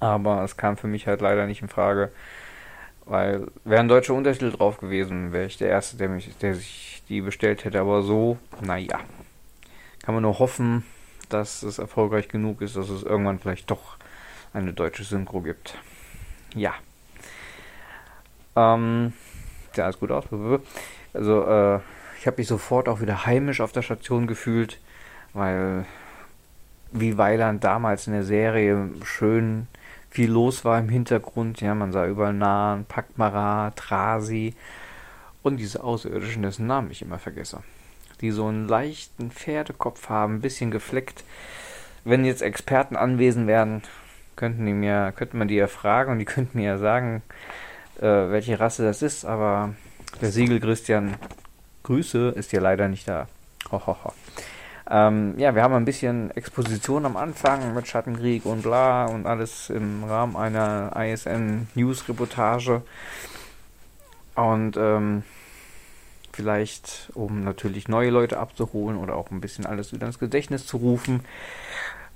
Aber 0.00 0.42
es 0.42 0.56
kam 0.56 0.76
für 0.76 0.86
mich 0.86 1.06
halt 1.06 1.20
leider 1.20 1.46
nicht 1.46 1.62
in 1.62 1.68
Frage, 1.68 2.10
weil 3.04 3.46
wären 3.64 3.88
deutsche 3.88 4.14
Untertitel 4.14 4.52
drauf 4.52 4.78
gewesen, 4.78 5.32
wäre 5.32 5.46
ich 5.46 5.58
der 5.58 5.68
Erste, 5.68 5.96
der, 5.96 6.08
mich, 6.08 6.36
der 6.38 6.54
sich 6.54 7.02
die 7.08 7.20
bestellt 7.20 7.64
hätte. 7.64 7.80
Aber 7.80 8.02
so, 8.02 8.38
naja, 8.60 9.00
kann 10.04 10.14
man 10.14 10.22
nur 10.22 10.38
hoffen, 10.38 10.84
dass 11.30 11.62
es 11.62 11.78
erfolgreich 11.78 12.28
genug 12.28 12.60
ist, 12.60 12.76
dass 12.76 12.90
es 12.90 13.02
irgendwann 13.02 13.38
vielleicht 13.38 13.70
doch 13.70 13.96
eine 14.52 14.74
deutsche 14.74 15.02
Synchro 15.02 15.40
gibt. 15.40 15.78
Ja. 16.54 16.74
Ähm, 18.54 19.14
ja, 19.74 19.84
alles 19.84 19.98
gut 19.98 20.10
aus. 20.10 20.24
Also, 21.14 21.46
äh, 21.46 21.80
ich 22.18 22.26
habe 22.26 22.36
mich 22.36 22.46
sofort 22.46 22.88
auch 22.88 23.00
wieder 23.00 23.24
heimisch 23.24 23.62
auf 23.62 23.72
der 23.72 23.82
Station 23.82 24.26
gefühlt, 24.26 24.78
weil 25.32 25.86
wie 26.92 27.16
Weiland 27.16 27.64
damals 27.64 28.06
in 28.06 28.12
der 28.12 28.24
Serie 28.24 28.90
schön 29.04 29.68
viel 30.10 30.30
los 30.30 30.66
war 30.66 30.78
im 30.78 30.90
Hintergrund. 30.90 31.62
Ja, 31.62 31.74
man 31.74 31.92
sah 31.92 32.06
überall 32.06 32.34
Nahen, 32.34 32.84
Pakmara, 32.84 33.72
Trasi 33.74 34.54
und 35.42 35.56
diese 35.56 35.82
Außerirdischen, 35.82 36.42
dessen 36.42 36.66
Namen 36.66 36.90
ich 36.90 37.02
immer 37.02 37.18
vergesse. 37.18 37.62
Die 38.20 38.30
so 38.30 38.46
einen 38.46 38.68
leichten 38.68 39.30
Pferdekopf 39.30 40.08
haben, 40.08 40.36
ein 40.36 40.40
bisschen 40.40 40.70
gefleckt. 40.70 41.24
Wenn 42.04 42.24
jetzt 42.24 42.42
Experten 42.42 42.96
anwesend 42.96 43.46
wären, 43.46 43.82
könnten 44.36 44.66
die 44.66 44.72
mir, 44.72 45.12
könnten 45.16 45.38
man 45.38 45.48
die 45.48 45.56
ja 45.56 45.66
fragen 45.66 46.12
und 46.12 46.18
die 46.18 46.24
könnten 46.26 46.58
mir 46.58 46.64
ja 46.64 46.78
sagen, 46.78 47.22
äh, 47.98 48.02
welche 48.02 48.58
Rasse 48.60 48.84
das 48.84 49.02
ist, 49.02 49.24
aber 49.24 49.74
der 50.20 50.30
Siegel 50.30 50.60
Christian 50.60 51.16
Grüße 51.82 52.30
ist 52.30 52.52
ja 52.52 52.60
leider 52.60 52.88
nicht 52.88 53.08
da. 53.08 53.28
Ho, 53.70 53.80
ho, 53.86 53.96
ho. 54.04 54.12
Ähm, 54.90 55.34
ja, 55.38 55.54
wir 55.54 55.62
haben 55.62 55.74
ein 55.74 55.86
bisschen 55.86 56.30
Exposition 56.32 57.06
am 57.06 57.16
Anfang 57.16 57.74
mit 57.74 57.88
Schattenkrieg 57.88 58.44
und 58.44 58.62
bla 58.62 59.06
und 59.06 59.26
alles 59.26 59.70
im 59.70 60.04
Rahmen 60.04 60.36
einer 60.36 60.92
ISN 60.96 61.68
News 61.74 62.06
Reportage. 62.08 62.82
Und 64.34 64.76
ähm, 64.76 65.22
vielleicht, 66.34 67.10
um 67.14 67.44
natürlich 67.44 67.88
neue 67.88 68.10
Leute 68.10 68.38
abzuholen 68.38 68.98
oder 68.98 69.16
auch 69.16 69.30
ein 69.30 69.40
bisschen 69.40 69.66
alles 69.66 69.92
wieder 69.92 70.06
ins 70.06 70.18
Gedächtnis 70.18 70.66
zu 70.66 70.78
rufen, 70.78 71.20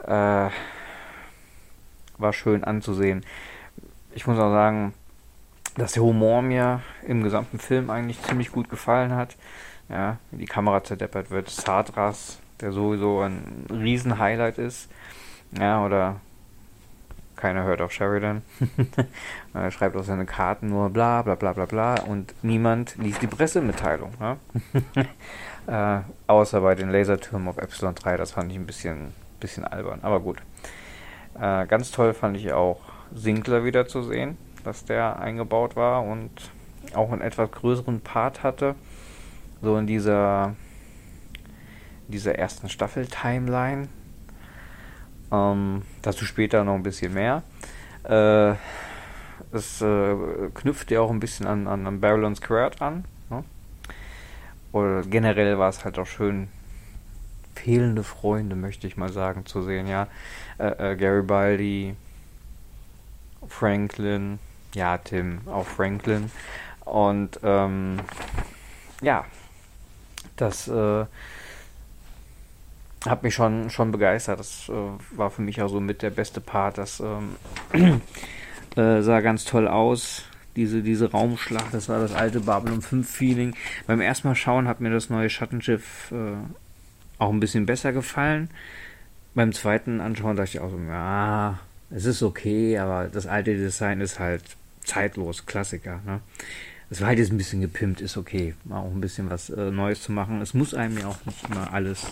äh, 0.04 0.50
war 2.18 2.32
schön 2.32 2.64
anzusehen. 2.64 3.24
Ich 4.14 4.26
muss 4.26 4.38
auch 4.38 4.50
sagen, 4.50 4.92
dass 5.76 5.92
der 5.92 6.02
Humor 6.02 6.42
mir 6.42 6.82
im 7.06 7.22
gesamten 7.22 7.58
Film 7.58 7.90
eigentlich 7.90 8.20
ziemlich 8.22 8.50
gut 8.50 8.68
gefallen 8.68 9.14
hat. 9.14 9.36
Ja, 9.88 10.18
die 10.32 10.46
Kamera 10.46 10.82
zerdeppert 10.82 11.30
wird. 11.30 11.48
Sadras 11.48 12.38
der 12.60 12.72
sowieso 12.72 13.20
ein 13.20 13.66
Riesen-Highlight 13.70 14.58
ist. 14.58 14.88
Ja, 15.52 15.84
oder 15.84 16.20
keiner 17.38 17.64
hört 17.64 17.80
auf 17.80 17.92
Sheridan. 17.92 18.42
er 19.54 19.70
schreibt 19.70 19.96
auf 19.96 20.04
seine 20.04 20.26
Karten 20.26 20.68
nur 20.68 20.90
bla 20.90 21.22
bla 21.22 21.34
bla 21.34 21.52
bla 21.52 21.64
bla 21.64 22.00
und 22.02 22.34
niemand 22.42 22.96
liest 22.96 23.22
die 23.22 23.26
Pressemitteilung. 23.26 24.12
Ja? 24.20 24.36
äh, 25.98 26.02
außer 26.26 26.60
bei 26.60 26.74
den 26.74 26.90
Lasertürmen 26.90 27.48
auf 27.48 27.58
Epsilon 27.58 27.94
3, 27.94 28.16
das 28.16 28.32
fand 28.32 28.52
ich 28.52 28.58
ein 28.58 28.66
bisschen, 28.66 29.14
bisschen 29.40 29.64
albern, 29.64 30.00
aber 30.02 30.20
gut. 30.20 30.38
Äh, 31.40 31.66
ganz 31.66 31.90
toll 31.90 32.12
fand 32.12 32.36
ich 32.36 32.52
auch 32.52 32.80
Sinkler 33.14 33.64
wieder 33.64 33.86
zu 33.86 34.02
sehen, 34.02 34.36
dass 34.64 34.84
der 34.84 35.18
eingebaut 35.18 35.76
war 35.76 36.02
und 36.02 36.30
auch 36.94 37.10
einen 37.12 37.22
etwas 37.22 37.50
größeren 37.50 38.00
Part 38.00 38.42
hatte. 38.42 38.74
So 39.62 39.76
in 39.76 39.86
dieser 39.86 40.54
dieser 42.08 42.36
ersten 42.36 42.68
Staffel-Timeline. 42.68 43.88
Ähm, 45.30 45.82
dazu 46.02 46.24
später 46.24 46.64
noch 46.64 46.74
ein 46.74 46.82
bisschen 46.82 47.14
mehr. 47.14 47.42
Äh, 48.04 48.54
es 49.52 49.80
äh, 49.80 50.16
knüpft 50.54 50.90
ja 50.90 51.00
auch 51.00 51.10
ein 51.10 51.20
bisschen 51.20 51.46
an, 51.46 51.66
an, 51.66 51.86
an 51.86 52.00
Babylon 52.00 52.36
Squared 52.36 52.80
an. 52.80 53.04
Ne? 53.30 53.44
Oder 54.72 55.02
generell 55.02 55.58
war 55.58 55.68
es 55.68 55.84
halt 55.84 55.98
auch 55.98 56.06
schön, 56.06 56.48
fehlende 57.54 58.02
Freunde, 58.02 58.56
möchte 58.56 58.86
ich 58.86 58.96
mal 58.96 59.12
sagen, 59.12 59.46
zu 59.46 59.62
sehen. 59.62 59.86
Ja, 59.86 60.08
äh, 60.58 60.92
äh 60.92 60.96
Garibaldi, 60.96 61.94
Franklin, 63.48 64.38
ja, 64.74 64.98
Tim, 64.98 65.40
auch 65.46 65.66
Franklin. 65.66 66.30
Und 66.84 67.40
ähm, 67.42 67.98
ja, 69.02 69.24
das 70.36 70.68
äh, 70.68 71.06
hat 73.10 73.22
mich 73.22 73.34
schon, 73.34 73.70
schon 73.70 73.92
begeistert. 73.92 74.40
Das 74.40 74.68
äh, 74.68 75.16
war 75.16 75.30
für 75.30 75.42
mich 75.42 75.60
auch 75.62 75.68
so 75.68 75.80
mit 75.80 76.02
der 76.02 76.10
beste 76.10 76.40
Part. 76.40 76.78
Das 76.78 77.00
ähm, 77.00 77.36
äh, 78.76 79.02
sah 79.02 79.20
ganz 79.20 79.44
toll 79.44 79.68
aus. 79.68 80.24
Diese, 80.56 80.82
diese 80.82 81.12
Raumschlacht, 81.12 81.72
das 81.72 81.88
war 81.88 82.00
das 82.00 82.12
alte 82.12 82.40
Babylon 82.40 82.82
5 82.82 83.08
Feeling. 83.08 83.54
Beim 83.86 84.00
ersten 84.00 84.26
Mal 84.26 84.34
schauen 84.34 84.66
hat 84.66 84.80
mir 84.80 84.90
das 84.90 85.08
neue 85.08 85.30
Schattenschiff 85.30 86.10
äh, 86.10 86.36
auch 87.18 87.30
ein 87.30 87.38
bisschen 87.38 87.64
besser 87.64 87.92
gefallen. 87.92 88.50
Beim 89.34 89.52
zweiten 89.52 90.00
Anschauen 90.00 90.36
dachte 90.36 90.50
ich 90.50 90.60
auch 90.60 90.70
so, 90.70 90.78
ja, 90.78 91.60
es 91.90 92.06
ist 92.06 92.24
okay, 92.24 92.78
aber 92.78 93.06
das 93.06 93.26
alte 93.26 93.56
Design 93.56 94.00
ist 94.00 94.18
halt 94.18 94.42
zeitlos, 94.82 95.46
Klassiker. 95.46 96.00
Ne? 96.04 96.20
Es 96.90 97.00
war 97.00 97.08
halt 97.08 97.18
jetzt 97.18 97.30
ein 97.30 97.38
bisschen 97.38 97.60
gepimpt, 97.60 98.00
ist 98.00 98.16
okay, 98.16 98.54
mal 98.64 98.80
auch 98.80 98.90
ein 98.90 99.00
bisschen 99.00 99.30
was 99.30 99.50
äh, 99.50 99.70
Neues 99.70 100.02
zu 100.02 100.10
machen. 100.10 100.40
Es 100.40 100.54
muss 100.54 100.74
einem 100.74 100.98
ja 100.98 101.06
auch 101.06 101.24
nicht 101.24 101.48
immer 101.48 101.72
alles 101.72 102.06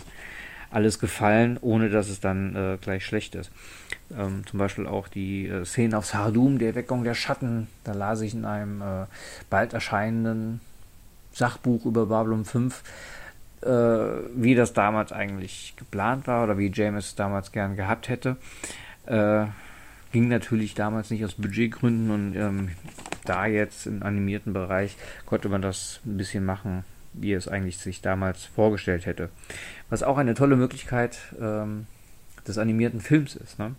alles 0.70 0.98
gefallen, 0.98 1.58
ohne 1.60 1.90
dass 1.90 2.08
es 2.08 2.20
dann 2.20 2.54
äh, 2.56 2.78
gleich 2.80 3.04
schlecht 3.04 3.34
ist. 3.34 3.50
Ähm, 4.16 4.44
zum 4.46 4.58
Beispiel 4.58 4.86
auch 4.86 5.08
die 5.08 5.48
äh, 5.48 5.64
Szene 5.64 5.98
auf 5.98 6.06
Sardum, 6.06 6.58
der 6.58 6.68
Erweckung 6.68 7.04
der 7.04 7.14
Schatten. 7.14 7.68
Da 7.84 7.92
las 7.92 8.20
ich 8.20 8.34
in 8.34 8.44
einem 8.44 8.82
äh, 8.82 9.06
bald 9.50 9.72
erscheinenden 9.72 10.60
Sachbuch 11.32 11.84
über 11.84 12.06
Babylon 12.06 12.44
5, 12.44 12.82
äh, 13.62 13.68
wie 13.68 14.54
das 14.54 14.72
damals 14.72 15.12
eigentlich 15.12 15.74
geplant 15.76 16.26
war 16.26 16.44
oder 16.44 16.58
wie 16.58 16.70
James 16.72 17.08
es 17.08 17.14
damals 17.14 17.52
gern 17.52 17.76
gehabt 17.76 18.08
hätte. 18.08 18.36
Äh, 19.06 19.46
ging 20.12 20.28
natürlich 20.28 20.74
damals 20.74 21.10
nicht 21.10 21.24
aus 21.24 21.34
Budgetgründen 21.34 22.10
und 22.10 22.36
ähm, 22.36 22.70
da 23.24 23.46
jetzt 23.46 23.86
im 23.86 24.02
animierten 24.02 24.52
Bereich 24.52 24.96
konnte 25.26 25.48
man 25.48 25.60
das 25.60 26.00
ein 26.06 26.16
bisschen 26.16 26.44
machen, 26.44 26.84
wie 27.12 27.32
es 27.32 27.48
eigentlich 27.48 27.78
sich 27.78 28.00
damals 28.00 28.44
vorgestellt 28.44 29.04
hätte. 29.04 29.30
Was 29.88 30.02
auch 30.02 30.18
eine 30.18 30.34
tolle 30.34 30.56
Möglichkeit 30.56 31.18
ähm, 31.40 31.86
des 32.46 32.58
animierten 32.58 33.00
Films 33.00 33.36
ist. 33.36 33.58
Ne? 33.58 33.74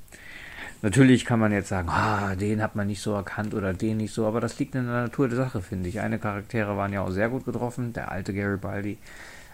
Natürlich 0.81 1.25
kann 1.25 1.39
man 1.39 1.51
jetzt 1.51 1.69
sagen, 1.69 1.89
ah, 1.89 2.35
den 2.35 2.61
hat 2.61 2.75
man 2.75 2.87
nicht 2.87 3.01
so 3.01 3.13
erkannt 3.13 3.53
oder 3.53 3.73
den 3.73 3.97
nicht 3.97 4.13
so, 4.13 4.27
aber 4.27 4.39
das 4.39 4.59
liegt 4.59 4.75
in 4.75 4.85
der 4.85 5.03
Natur 5.03 5.27
der 5.27 5.37
Sache, 5.37 5.61
finde 5.61 5.89
ich. 5.89 5.99
Eine 5.99 6.19
Charaktere 6.19 6.77
waren 6.77 6.93
ja 6.93 7.01
auch 7.01 7.09
sehr 7.09 7.29
gut 7.29 7.45
getroffen, 7.45 7.93
der 7.93 8.11
alte 8.11 8.33
Garibaldi, 8.33 8.97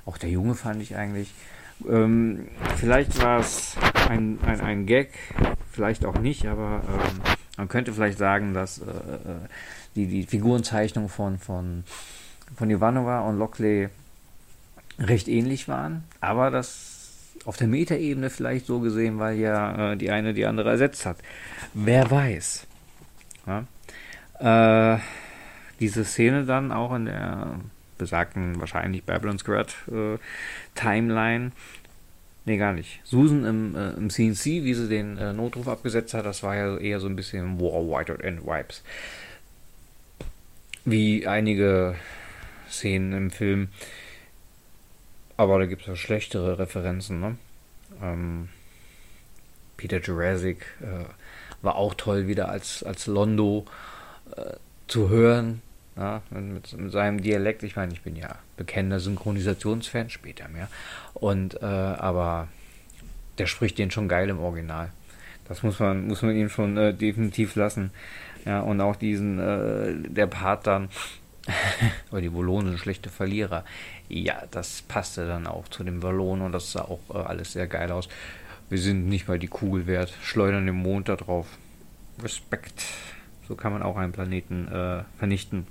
auch 0.06 0.18
der 0.18 0.30
Junge 0.30 0.56
fand 0.56 0.82
ich 0.82 0.96
eigentlich. 0.96 1.34
Ähm, 1.88 2.48
vielleicht 2.76 3.22
war 3.22 3.40
es 3.40 3.76
ein, 4.10 4.38
ein, 4.46 4.62
ein 4.62 4.86
Gag, 4.86 5.12
vielleicht 5.72 6.06
auch 6.06 6.20
nicht, 6.20 6.46
aber 6.46 6.82
ähm, 6.88 7.22
man 7.58 7.68
könnte 7.68 7.94
vielleicht 7.94 8.18
sagen, 8.18 8.54
dass 8.54 8.80
äh, 8.80 8.84
äh 8.84 9.48
die, 9.96 10.08
die 10.08 10.24
Figurenzeichnung 10.24 11.08
von, 11.08 11.38
von 11.38 11.84
von 12.56 12.70
Ivanova 12.70 13.22
und 13.22 13.38
Lockley 13.38 13.90
recht 15.00 15.28
ähnlich 15.28 15.68
waren, 15.68 16.04
aber 16.22 16.52
das 16.52 16.94
auf 17.46 17.58
der 17.58 17.68
Metaebene 17.68 18.30
vielleicht 18.30 18.66
so 18.66 18.80
gesehen, 18.80 19.20
weil 19.20 19.38
ja 19.38 19.94
äh, 19.94 19.98
die 19.98 20.12
eine 20.12 20.34
die 20.34 20.46
andere 20.46 20.70
ersetzt 20.70 21.06
hat. 21.06 21.18
Wer 21.74 22.10
weiß. 22.10 22.68
Ja? 23.48 24.96
Äh, 24.96 25.00
diese 25.80 26.06
Szene 26.06 26.46
dann 26.46 26.72
auch 26.72 26.96
in 26.96 27.06
der 27.06 27.60
besagten 27.98 28.60
wahrscheinlich 28.60 29.04
Babylon's 29.04 29.44
Grad 29.44 29.76
äh, 29.92 30.18
Timeline. 30.76 31.52
Nee, 32.46 32.58
gar 32.58 32.74
nicht. 32.74 33.00
Susan 33.04 33.46
im, 33.46 33.76
äh, 33.76 33.92
im 33.92 34.10
CNC, 34.10 34.46
wie 34.64 34.74
sie 34.74 34.90
den 34.90 35.18
äh, 35.18 35.34
Notruf 35.34 35.68
abgesetzt 35.68 36.14
hat, 36.14 36.26
das 36.26 36.44
war 36.44 36.56
ja 36.56 36.78
eher 36.78 37.00
so 37.00 37.08
ein 37.08 37.16
bisschen 37.16 37.60
War, 37.60 37.88
White 37.88 38.20
and 38.24 38.46
Vibes. 38.46 38.84
Wie 40.86 41.26
einige 41.26 41.96
Szenen 42.70 43.14
im 43.14 43.32
Film. 43.32 43.70
Aber 45.38 45.60
da 45.60 45.66
gibt 45.66 45.82
es 45.82 45.88
ja 45.88 45.96
schlechtere 45.96 46.60
Referenzen, 46.60 47.20
ne? 47.20 47.38
Ähm, 48.02 48.50
Peter 49.78 50.00
Jurassic 50.00 50.66
äh, 50.82 51.06
war 51.62 51.76
auch 51.76 51.94
toll, 51.96 52.28
wieder 52.28 52.50
als, 52.50 52.84
als 52.84 53.08
Londo 53.08 53.66
äh, 54.36 54.54
zu 54.88 55.10
hören. 55.10 55.62
Ja, 55.96 56.24
mit, 56.32 56.74
mit, 56.74 56.92
seinem 56.92 57.22
Dialekt. 57.22 57.62
Ich 57.62 57.76
meine, 57.76 57.94
ich 57.94 58.02
bin 58.02 58.16
ja 58.16 58.40
bekennender 58.58 59.00
Synchronisationsfan, 59.00 60.10
später 60.10 60.48
mehr. 60.48 60.68
Und 61.14 61.62
äh, 61.62 61.66
aber 61.66 62.48
der 63.38 63.46
spricht 63.46 63.78
den 63.78 63.92
schon 63.92 64.08
geil 64.08 64.30
im 64.30 64.40
Original. 64.40 64.90
Das 65.48 65.62
muss 65.62 65.80
man, 65.80 66.08
muss 66.08 66.22
man 66.22 66.36
ihm 66.36 66.50
schon 66.50 66.78
äh, 66.78 66.94
definitiv 66.94 67.56
lassen. 67.56 67.92
Ja, 68.46 68.62
und 68.62 68.82
auch 68.82 68.96
diesen, 68.96 69.40
äh, 69.40 70.10
der 70.10 70.28
Part 70.28 70.68
dann, 70.68 70.90
weil 72.12 72.22
die 72.22 72.34
Wallonen 72.34 72.72
sind 72.72 72.80
schlechte 72.80 73.10
Verlierer. 73.10 73.66
Ja, 74.10 74.44
das 74.52 74.82
passte 74.82 75.28
dann 75.28 75.48
auch 75.48 75.68
zu 75.68 75.84
dem 75.84 76.02
Wallonen 76.02 76.46
und 76.46 76.52
das 76.52 76.72
sah 76.72 76.82
auch 76.82 77.02
äh, 77.14 77.18
alles 77.18 77.54
sehr 77.54 77.68
geil 77.68 77.92
aus. 77.92 78.08
Wir 78.70 78.78
sind 78.78 79.08
nicht 79.08 79.28
mal 79.28 79.40
die 79.40 79.48
Kugel 79.48 79.88
wert, 79.88 80.14
schleudern 80.22 80.66
den 80.66 80.76
Mond 80.76 81.10
da 81.10 81.16
drauf. 81.16 81.48
Respekt. 82.22 82.86
So 83.48 83.56
kann 83.56 83.74
man 83.74 83.84
auch 83.84 83.98
einen 83.98 84.14
Planeten 84.14 84.68
äh, 84.68 85.04
vernichten. 85.18 85.68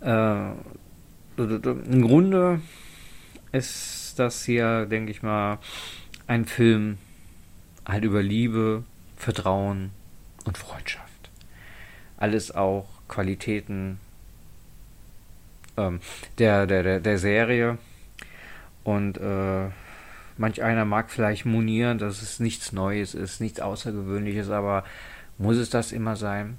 Äh, 0.00 0.50
Im 1.36 2.02
Grunde 2.02 2.60
ist 3.52 4.14
das 4.18 4.44
hier, 4.44 4.86
denke 4.86 5.10
ich 5.10 5.22
mal, 5.22 5.58
ein 6.26 6.44
Film 6.44 6.98
halt 7.86 8.04
über 8.04 8.22
Liebe, 8.22 8.84
Vertrauen 9.16 9.90
und 10.44 10.56
Freundschaft. 10.56 11.30
Alles 12.16 12.52
auch 12.52 12.86
Qualitäten 13.08 13.98
ähm, 15.76 16.00
der, 16.38 16.66
der, 16.66 16.82
der, 16.82 17.00
der 17.00 17.18
Serie. 17.18 17.78
Und 18.84 19.18
äh, 19.18 19.68
manch 20.36 20.62
einer 20.62 20.84
mag 20.84 21.10
vielleicht 21.10 21.44
monieren, 21.46 21.98
dass 21.98 22.22
es 22.22 22.40
nichts 22.40 22.72
Neues 22.72 23.14
ist, 23.14 23.40
nichts 23.40 23.60
Außergewöhnliches, 23.60 24.50
aber 24.50 24.84
muss 25.38 25.56
es 25.56 25.70
das 25.70 25.92
immer 25.92 26.16
sein? 26.16 26.58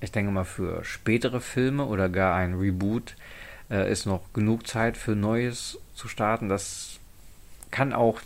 Ich 0.00 0.12
denke 0.12 0.30
mal, 0.30 0.44
für 0.44 0.84
spätere 0.84 1.40
Filme 1.40 1.84
oder 1.84 2.08
gar 2.08 2.36
ein 2.36 2.54
Reboot 2.54 3.14
äh, 3.70 3.90
ist 3.90 4.06
noch 4.06 4.32
genug 4.32 4.66
Zeit 4.66 4.96
für 4.96 5.16
Neues 5.16 5.78
zu 5.94 6.08
starten. 6.08 6.48
Das 6.48 6.98
kann 7.70 7.92
auch 7.92 8.20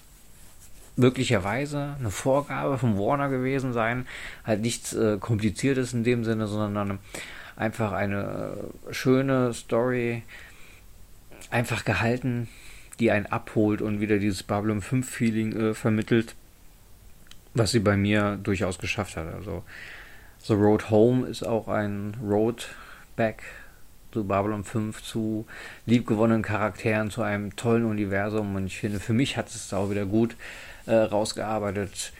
möglicherweise 0.96 1.96
eine 1.98 2.10
Vorgabe 2.10 2.78
von 2.78 2.98
Warner 2.98 3.28
gewesen 3.28 3.72
sein. 3.72 4.06
Halt 4.44 4.60
nichts 4.60 4.92
äh, 4.92 5.18
Kompliziertes 5.18 5.92
in 5.92 6.04
dem 6.04 6.24
Sinne, 6.24 6.46
sondern 6.46 6.98
einfach 7.56 7.92
eine 7.92 8.56
äh, 8.88 8.94
schöne 8.94 9.52
Story, 9.52 10.22
einfach 11.50 11.84
gehalten, 11.84 12.48
die 12.98 13.10
einen 13.10 13.26
abholt 13.26 13.82
und 13.82 14.00
wieder 14.00 14.18
dieses 14.18 14.42
Babylon 14.42 14.80
5 14.80 15.08
Feeling 15.08 15.52
äh, 15.52 15.74
vermittelt, 15.74 16.34
was 17.54 17.72
sie 17.72 17.80
bei 17.80 17.96
mir 17.96 18.38
durchaus 18.42 18.78
geschafft 18.78 19.16
hat. 19.16 19.32
Also 19.32 19.64
The 20.44 20.54
Road 20.54 20.90
Home 20.90 21.26
ist 21.26 21.46
auch 21.46 21.68
ein 21.68 22.16
Road 22.22 22.68
Back 23.16 23.42
zu 24.12 24.24
Babylon 24.24 24.64
5, 24.64 25.02
zu 25.02 25.46
liebgewonnenen 25.86 26.42
Charakteren, 26.42 27.10
zu 27.10 27.22
einem 27.22 27.56
tollen 27.56 27.84
Universum 27.84 28.54
und 28.54 28.66
ich 28.66 28.78
finde, 28.78 29.00
für 29.00 29.14
mich 29.14 29.36
hat 29.36 29.48
es 29.48 29.72
auch 29.72 29.90
wieder 29.90 30.04
gut 30.04 30.36
äh, 30.86 30.94
rausgearbeitet, 30.94 32.12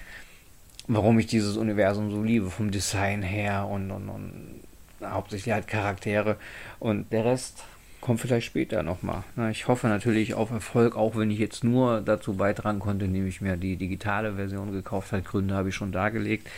warum 0.89 1.19
ich 1.19 1.27
dieses 1.27 1.57
Universum 1.57 2.11
so 2.11 2.23
liebe, 2.23 2.51
vom 2.51 2.71
Design 2.71 3.23
her 3.23 3.67
und, 3.67 3.91
und, 3.91 4.09
und 4.09 4.62
hauptsächlich 5.05 5.53
halt 5.53 5.67
Charaktere 5.67 6.37
und 6.79 7.13
der 7.13 7.25
Rest 7.25 7.65
kommt 8.01 8.21
vielleicht 8.21 8.47
später 8.47 8.83
nochmal. 8.83 9.23
Ich 9.53 9.69
hoffe 9.69 9.87
natürlich 9.87 10.35
auf 10.35 10.51
Erfolg, 10.51 10.97
auch 10.97 11.17
wenn 11.17 11.31
ich 11.31 11.39
jetzt 11.39 11.63
nur 11.63 12.01
dazu 12.01 12.35
beitragen 12.35 12.81
konnte, 12.81 13.05
indem 13.05 13.27
ich 13.27 13.41
mir 13.41 13.57
die 13.57 13.77
digitale 13.77 14.35
Version 14.35 14.73
gekauft 14.73 15.13
habe. 15.13 15.23
Gründe 15.23 15.55
habe 15.55 15.69
ich 15.69 15.75
schon 15.75 15.93
dargelegt. 15.93 16.49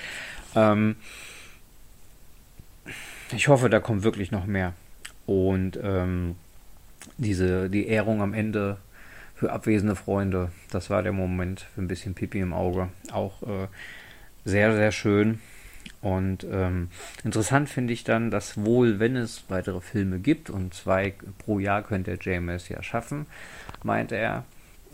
Ähm 0.56 0.96
ich 3.32 3.48
hoffe, 3.48 3.68
da 3.68 3.80
kommt 3.80 4.04
wirklich 4.04 4.30
noch 4.30 4.46
mehr. 4.46 4.72
Und 5.26 5.78
ähm, 5.82 6.36
diese, 7.18 7.68
die 7.68 7.88
Ehrung 7.88 8.22
am 8.22 8.34
Ende 8.34 8.78
für 9.34 9.52
abwesende 9.52 9.96
Freunde, 9.96 10.50
das 10.70 10.90
war 10.90 11.02
der 11.02 11.12
Moment 11.12 11.60
für 11.74 11.82
ein 11.82 11.88
bisschen 11.88 12.14
Pipi 12.14 12.40
im 12.40 12.52
Auge. 12.52 12.88
Auch 13.12 13.42
äh, 13.42 13.68
sehr, 14.44 14.74
sehr 14.74 14.92
schön. 14.92 15.40
Und 16.04 16.46
ähm, 16.52 16.88
interessant 17.24 17.70
finde 17.70 17.94
ich 17.94 18.04
dann, 18.04 18.30
dass 18.30 18.62
wohl, 18.62 18.98
wenn 18.98 19.16
es 19.16 19.44
weitere 19.48 19.80
Filme 19.80 20.18
gibt, 20.18 20.50
und 20.50 20.74
zwei 20.74 21.14
pro 21.38 21.58
Jahr 21.58 21.82
könnte 21.82 22.18
JMS 22.20 22.68
ja 22.68 22.82
schaffen, 22.82 23.24
meinte 23.82 24.14
er, 24.14 24.44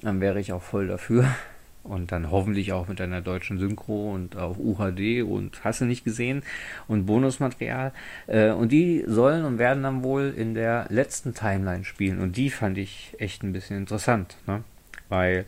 dann 0.02 0.20
wäre 0.20 0.38
ich 0.38 0.52
auch 0.52 0.62
voll 0.62 0.86
dafür. 0.86 1.26
Und 1.82 2.12
dann 2.12 2.30
hoffentlich 2.30 2.74
auch 2.74 2.88
mit 2.88 3.00
einer 3.00 3.22
deutschen 3.22 3.58
Synchro 3.58 4.12
und 4.12 4.36
auf 4.36 4.58
UHD 4.58 5.22
und 5.22 5.64
hast 5.64 5.80
du 5.80 5.86
nicht 5.86 6.04
gesehen 6.04 6.42
und 6.88 7.06
Bonusmaterial. 7.06 7.92
Äh, 8.26 8.50
und 8.50 8.70
die 8.70 9.02
sollen 9.06 9.46
und 9.46 9.56
werden 9.56 9.82
dann 9.82 10.02
wohl 10.02 10.34
in 10.36 10.52
der 10.52 10.84
letzten 10.90 11.32
Timeline 11.32 11.84
spielen. 11.84 12.20
Und 12.20 12.36
die 12.36 12.50
fand 12.50 12.76
ich 12.76 13.16
echt 13.18 13.42
ein 13.42 13.54
bisschen 13.54 13.78
interessant, 13.78 14.36
ne? 14.46 14.62
weil 15.08 15.46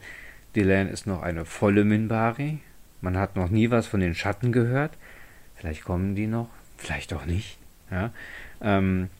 Dylan 0.56 0.88
ist 0.88 1.06
noch 1.06 1.20
eine 1.20 1.44
volle 1.44 1.84
Minbari. 1.84 2.60
Man 3.02 3.18
hat 3.18 3.36
noch 3.36 3.50
nie 3.50 3.70
was 3.70 3.86
von 3.86 4.00
den 4.00 4.14
Schatten 4.14 4.52
gehört. 4.52 4.92
Vielleicht 5.62 5.84
kommen 5.84 6.16
die 6.16 6.26
noch, 6.26 6.48
vielleicht 6.76 7.12
auch 7.12 7.24
nicht. 7.24 7.56
Ja? 7.88 8.10
Ähm, 8.60 9.10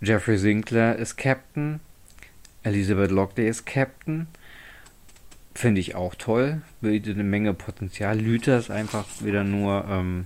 Jeffrey 0.00 0.38
Sinclair 0.38 0.94
ist 0.94 1.16
Captain. 1.16 1.80
Elizabeth 2.62 3.10
Lockley 3.10 3.48
ist 3.48 3.66
Captain. 3.66 4.28
Finde 5.56 5.80
ich 5.80 5.96
auch 5.96 6.14
toll. 6.14 6.62
Bietet 6.80 7.14
eine 7.14 7.24
Menge 7.24 7.54
Potenzial. 7.54 8.20
Lüther 8.20 8.56
ist 8.56 8.70
einfach 8.70 9.06
wieder 9.18 9.42
nur 9.42 9.84
ähm, 9.90 10.22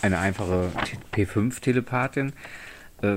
eine 0.00 0.20
einfache 0.20 0.72
P5-Telepathin. 1.12 2.32
Äh, 3.02 3.16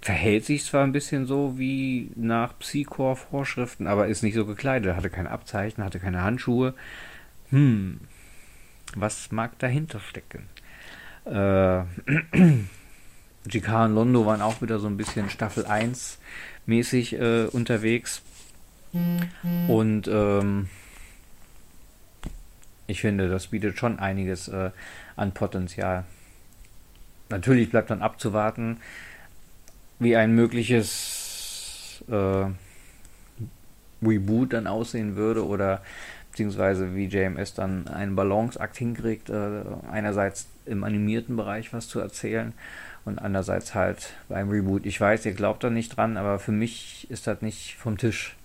verhält 0.00 0.44
sich 0.44 0.64
zwar 0.64 0.84
ein 0.84 0.92
bisschen 0.92 1.26
so 1.26 1.58
wie 1.58 2.12
nach 2.14 2.56
Psychor-Vorschriften, 2.60 3.88
aber 3.88 4.06
ist 4.06 4.22
nicht 4.22 4.36
so 4.36 4.46
gekleidet. 4.46 4.94
Hatte 4.94 5.10
keine 5.10 5.32
Abzeichen, 5.32 5.82
hatte 5.82 5.98
keine 5.98 6.22
Handschuhe. 6.22 6.74
Hm, 7.50 7.98
was 8.96 9.30
mag 9.32 9.58
dahinter 9.58 10.00
stecken? 10.00 10.48
Äh, 11.24 11.82
GK 13.46 13.84
und 13.84 13.94
Londo 13.94 14.26
waren 14.26 14.42
auch 14.42 14.60
wieder 14.60 14.78
so 14.78 14.86
ein 14.86 14.96
bisschen 14.96 15.30
Staffel 15.30 15.66
1 15.66 16.18
mäßig 16.66 17.14
äh, 17.14 17.46
unterwegs. 17.46 18.22
Und 19.68 20.08
ähm, 20.08 20.68
ich 22.86 23.00
finde, 23.00 23.28
das 23.28 23.48
bietet 23.48 23.78
schon 23.78 23.98
einiges 23.98 24.48
äh, 24.48 24.70
an 25.16 25.32
Potenzial. 25.32 26.04
Natürlich 27.28 27.70
bleibt 27.70 27.90
dann 27.90 28.02
abzuwarten, 28.02 28.78
wie 29.98 30.16
ein 30.16 30.34
mögliches 30.34 32.02
äh, 32.08 32.46
Reboot 34.02 34.52
dann 34.52 34.66
aussehen 34.66 35.16
würde 35.16 35.46
oder 35.46 35.82
beziehungsweise 36.38 36.94
wie 36.94 37.06
JMS 37.06 37.54
dann 37.54 37.88
einen 37.88 38.14
Balanceakt 38.14 38.76
hinkriegt, 38.76 39.28
äh, 39.28 39.64
einerseits 39.90 40.46
im 40.66 40.84
animierten 40.84 41.36
Bereich 41.36 41.72
was 41.72 41.88
zu 41.88 41.98
erzählen 41.98 42.52
und 43.04 43.18
andererseits 43.18 43.74
halt 43.74 44.12
beim 44.28 44.48
Reboot. 44.48 44.86
Ich 44.86 45.00
weiß, 45.00 45.26
ihr 45.26 45.32
glaubt 45.32 45.64
da 45.64 45.70
nicht 45.70 45.96
dran, 45.96 46.16
aber 46.16 46.38
für 46.38 46.52
mich 46.52 47.08
ist 47.10 47.26
das 47.26 47.42
nicht 47.42 47.74
vom 47.74 47.98
Tisch. 47.98 48.36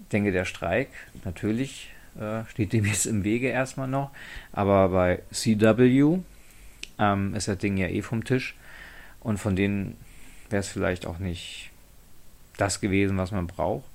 Ich 0.00 0.08
denke, 0.08 0.30
der 0.30 0.44
Streik, 0.44 0.90
natürlich, 1.24 1.90
äh, 2.20 2.44
steht 2.50 2.74
dem 2.74 2.84
jetzt 2.84 3.06
im 3.06 3.24
Wege 3.24 3.48
erstmal 3.48 3.88
noch, 3.88 4.10
aber 4.52 4.90
bei 4.90 5.22
CW 5.32 6.18
ähm, 6.98 7.34
ist 7.34 7.48
das 7.48 7.56
Ding 7.56 7.78
ja 7.78 7.88
eh 7.88 8.02
vom 8.02 8.24
Tisch 8.24 8.54
und 9.20 9.38
von 9.38 9.56
denen 9.56 9.96
wäre 10.50 10.60
es 10.60 10.68
vielleicht 10.68 11.06
auch 11.06 11.18
nicht 11.18 11.70
das 12.58 12.82
gewesen, 12.82 13.16
was 13.16 13.30
man 13.30 13.46
braucht 13.46 13.86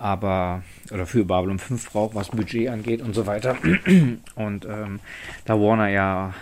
aber 0.00 0.62
oder 0.90 1.06
für 1.06 1.24
Babylon 1.24 1.58
5 1.58 1.90
braucht, 1.90 2.14
was 2.14 2.28
Budget 2.28 2.68
angeht 2.68 3.02
und 3.02 3.14
so 3.14 3.26
weiter. 3.26 3.56
Und 4.34 4.64
ähm, 4.64 5.00
da 5.44 5.60
Warner 5.60 5.88
ja 5.88 6.34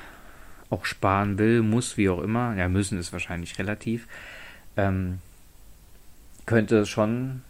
auch 0.70 0.85
sparen 0.85 1.39
will, 1.39 1.62
muss, 1.62 1.97
wie 1.97 2.09
auch 2.09 2.20
immer, 2.22 2.55
ja, 2.56 2.68
müssen 2.68 2.98
ist 2.98 3.12
wahrscheinlich 3.12 3.59
relativ, 3.59 4.06
ähm, 4.76 5.18
könnte 6.47 6.78
es 6.78 6.89
schon 6.89 7.43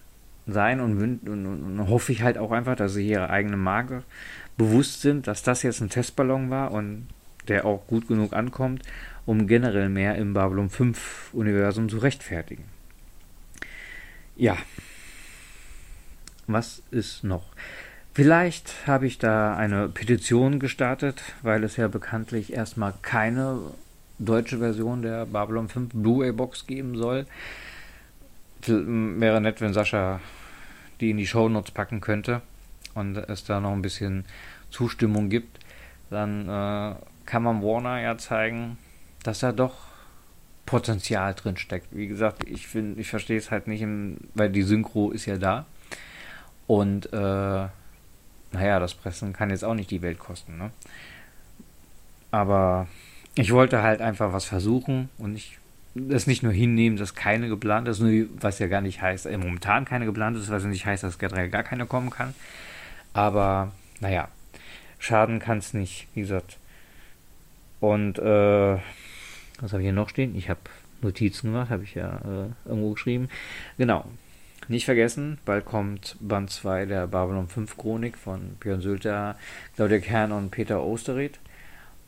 sein 0.47 0.81
und, 0.81 1.03
und, 1.03 1.29
und, 1.29 1.47
und, 1.47 1.89
hoffe 1.89 2.13
ich 2.13 2.23
halt 2.23 2.39
auch 2.39 2.53
einfach, 2.53 2.77
dass 2.77 2.95
sie 2.95 3.07
ihre 3.07 3.29
eigene 3.29 3.57
Marke 3.57 4.03
bewusst 4.57 5.03
sind, 5.03 5.27
dass 5.27 5.43
das 5.43 5.63
jetzt 5.63 5.81
ein 5.81 5.91
Testballon 5.91 6.49
war 6.49 6.71
und 6.71 7.09
der 7.49 7.67
auch 7.67 7.87
gut 7.87 8.09
genug 8.09 8.33
ankommt 8.33 8.83
um 9.29 9.47
generell 9.47 9.91
mehr 9.91 10.17
im 10.17 10.33
Babylon 10.33 10.71
5 10.71 11.35
Universum 11.35 11.91
zu 11.91 11.99
rechtfertigen. 11.99 12.65
Ja. 14.37 14.57
Was 16.49 16.83
ist 16.91 17.25
noch? 17.25 17.45
Vielleicht 18.15 18.87
habe 18.87 19.07
ich 19.07 19.19
da 19.19 19.57
eine 19.57 19.89
Petition 19.89 20.59
gestartet, 20.59 21.23
weil 21.43 21.63
es 21.63 21.77
ja 21.77 21.87
bekanntlich 21.87 22.53
erstmal 22.53 22.95
keine 23.03 23.59
deutsche 24.19 24.59
Version 24.59 25.03
der 25.03 25.27
Babylon 25.27 25.69
5 25.69 25.93
Blu-ray-Box 25.93 26.67
geben 26.67 26.97
soll. 26.97 27.27
Wäre 28.67 29.41
nett, 29.41 29.61
wenn 29.61 29.73
Sascha 29.73 30.21
die 31.01 31.11
in 31.11 31.17
die 31.17 31.27
Shownotes 31.27 31.71
packen 31.71 32.01
könnte 32.01 32.43
und 32.95 33.17
es 33.17 33.45
da 33.45 33.61
noch 33.61 33.73
ein 33.73 33.83
bisschen 33.83 34.25
Zustimmung 34.71 35.29
gibt. 35.29 35.61
Dann 36.11 36.49
äh, 36.49 36.95
kann 37.27 37.43
man 37.43 37.63
Warner 37.63 38.01
ja 38.01 38.19
zeigen, 38.19 38.79
dass 39.23 39.41
da 39.41 39.53
doch 39.53 39.77
Potenzial 40.67 41.35
drin 41.35 41.57
steckt. 41.57 41.89
Wie 41.93 42.09
gesagt, 42.09 42.45
ich 42.49 42.67
finde, 42.67 43.01
ich 43.01 43.09
verstehe 43.09 43.39
es 43.39 43.51
halt 43.51 43.69
nicht, 43.69 43.83
im, 43.83 44.17
weil 44.35 44.51
die 44.51 44.63
Synchro 44.63 45.11
ist 45.11 45.27
ja 45.27 45.37
da. 45.37 45.67
Und 46.69 47.13
äh, 47.13 47.17
naja, 48.53 48.79
das 48.79 48.95
Pressen 48.95 49.33
kann 49.33 49.51
jetzt 49.51 49.65
auch 49.65 49.75
nicht 49.75 49.91
die 49.91 50.03
Welt 50.03 50.21
kosten. 50.21 50.57
Ne? 50.57 50.71
Aber 52.31 52.87
ich 53.35 53.53
wollte 53.53 53.83
halt 53.83 54.01
einfach 54.01 54.33
was 54.33 54.45
versuchen 54.45 55.09
und 55.19 55.35
ich 55.35 55.59
das 55.95 56.27
nicht 56.27 56.43
nur 56.43 56.53
hinnehmen, 56.53 56.97
dass 56.97 57.15
keine 57.15 57.49
geplant 57.49 57.89
ist, 57.89 58.01
was 58.41 58.59
ja 58.59 58.69
gar 58.69 58.83
nicht 58.83 59.03
heißt, 59.03 59.27
äh, 59.27 59.37
momentan 59.37 59.85
keine 59.85 60.05
geplant 60.05 60.37
ist, 60.37 60.51
was 60.51 60.63
ja 60.63 60.69
nicht 60.69 60.87
heißt, 60.87 61.03
dass 61.03 61.19
generell 61.19 61.49
gar 61.49 61.65
keine 61.65 61.87
kommen 61.87 62.11
kann. 62.11 62.35
Aber 63.15 63.73
naja, 64.01 64.29
schaden 64.99 65.41
kann 65.41 65.59
es 65.59 65.75
nicht, 65.75 66.07
wie 66.15 66.21
gesagt. 66.21 66.59
Und 67.81 68.19
äh, 68.19 68.79
was 69.61 69.73
habe 69.73 69.79
ich 69.79 69.87
hier 69.87 69.93
noch 69.93 70.09
stehen? 70.09 70.37
Ich 70.37 70.51
habe 70.51 70.61
Notizen 71.01 71.53
gemacht, 71.53 71.71
habe 71.71 71.85
ich 71.85 71.95
ja 71.95 72.17
äh, 72.19 72.69
irgendwo 72.69 72.93
geschrieben. 72.93 73.29
Genau. 73.77 74.05
Nicht 74.69 74.85
vergessen, 74.85 75.39
bald 75.47 75.65
kommt 75.65 76.17
Band 76.21 76.51
2 76.51 76.85
der 76.85 77.07
Babylon 77.07 77.49
5 77.49 77.79
Chronik 77.79 78.19
von 78.19 78.57
Björn 78.61 78.83
Sülter, 78.83 79.37
Claudia 79.75 79.99
Kern 79.99 80.31
und 80.31 80.51
Peter 80.51 80.83
Osterried. 80.83 81.39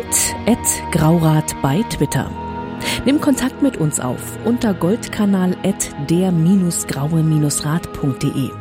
at 0.45 0.59
graurat 0.91 1.55
bei 1.63 1.81
Twitter. 1.89 2.29
Nimm 3.03 3.19
Kontakt 3.19 3.63
mit 3.63 3.77
uns 3.77 3.99
auf 3.99 4.21
unter 4.45 4.75
goldkanal 4.75 5.57
at 5.63 5.89
der-graue-rat.de. 6.07 8.51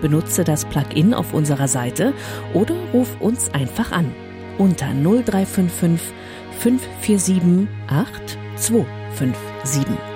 Benutze 0.00 0.42
das 0.42 0.64
Plugin 0.64 1.14
auf 1.14 1.34
unserer 1.34 1.68
Seite 1.68 2.12
oder 2.52 2.74
ruf 2.92 3.16
uns 3.20 3.54
einfach 3.54 3.92
an 3.92 4.12
unter 4.58 4.88
0355 4.88 6.12
547 6.58 7.68
8257. 7.88 10.15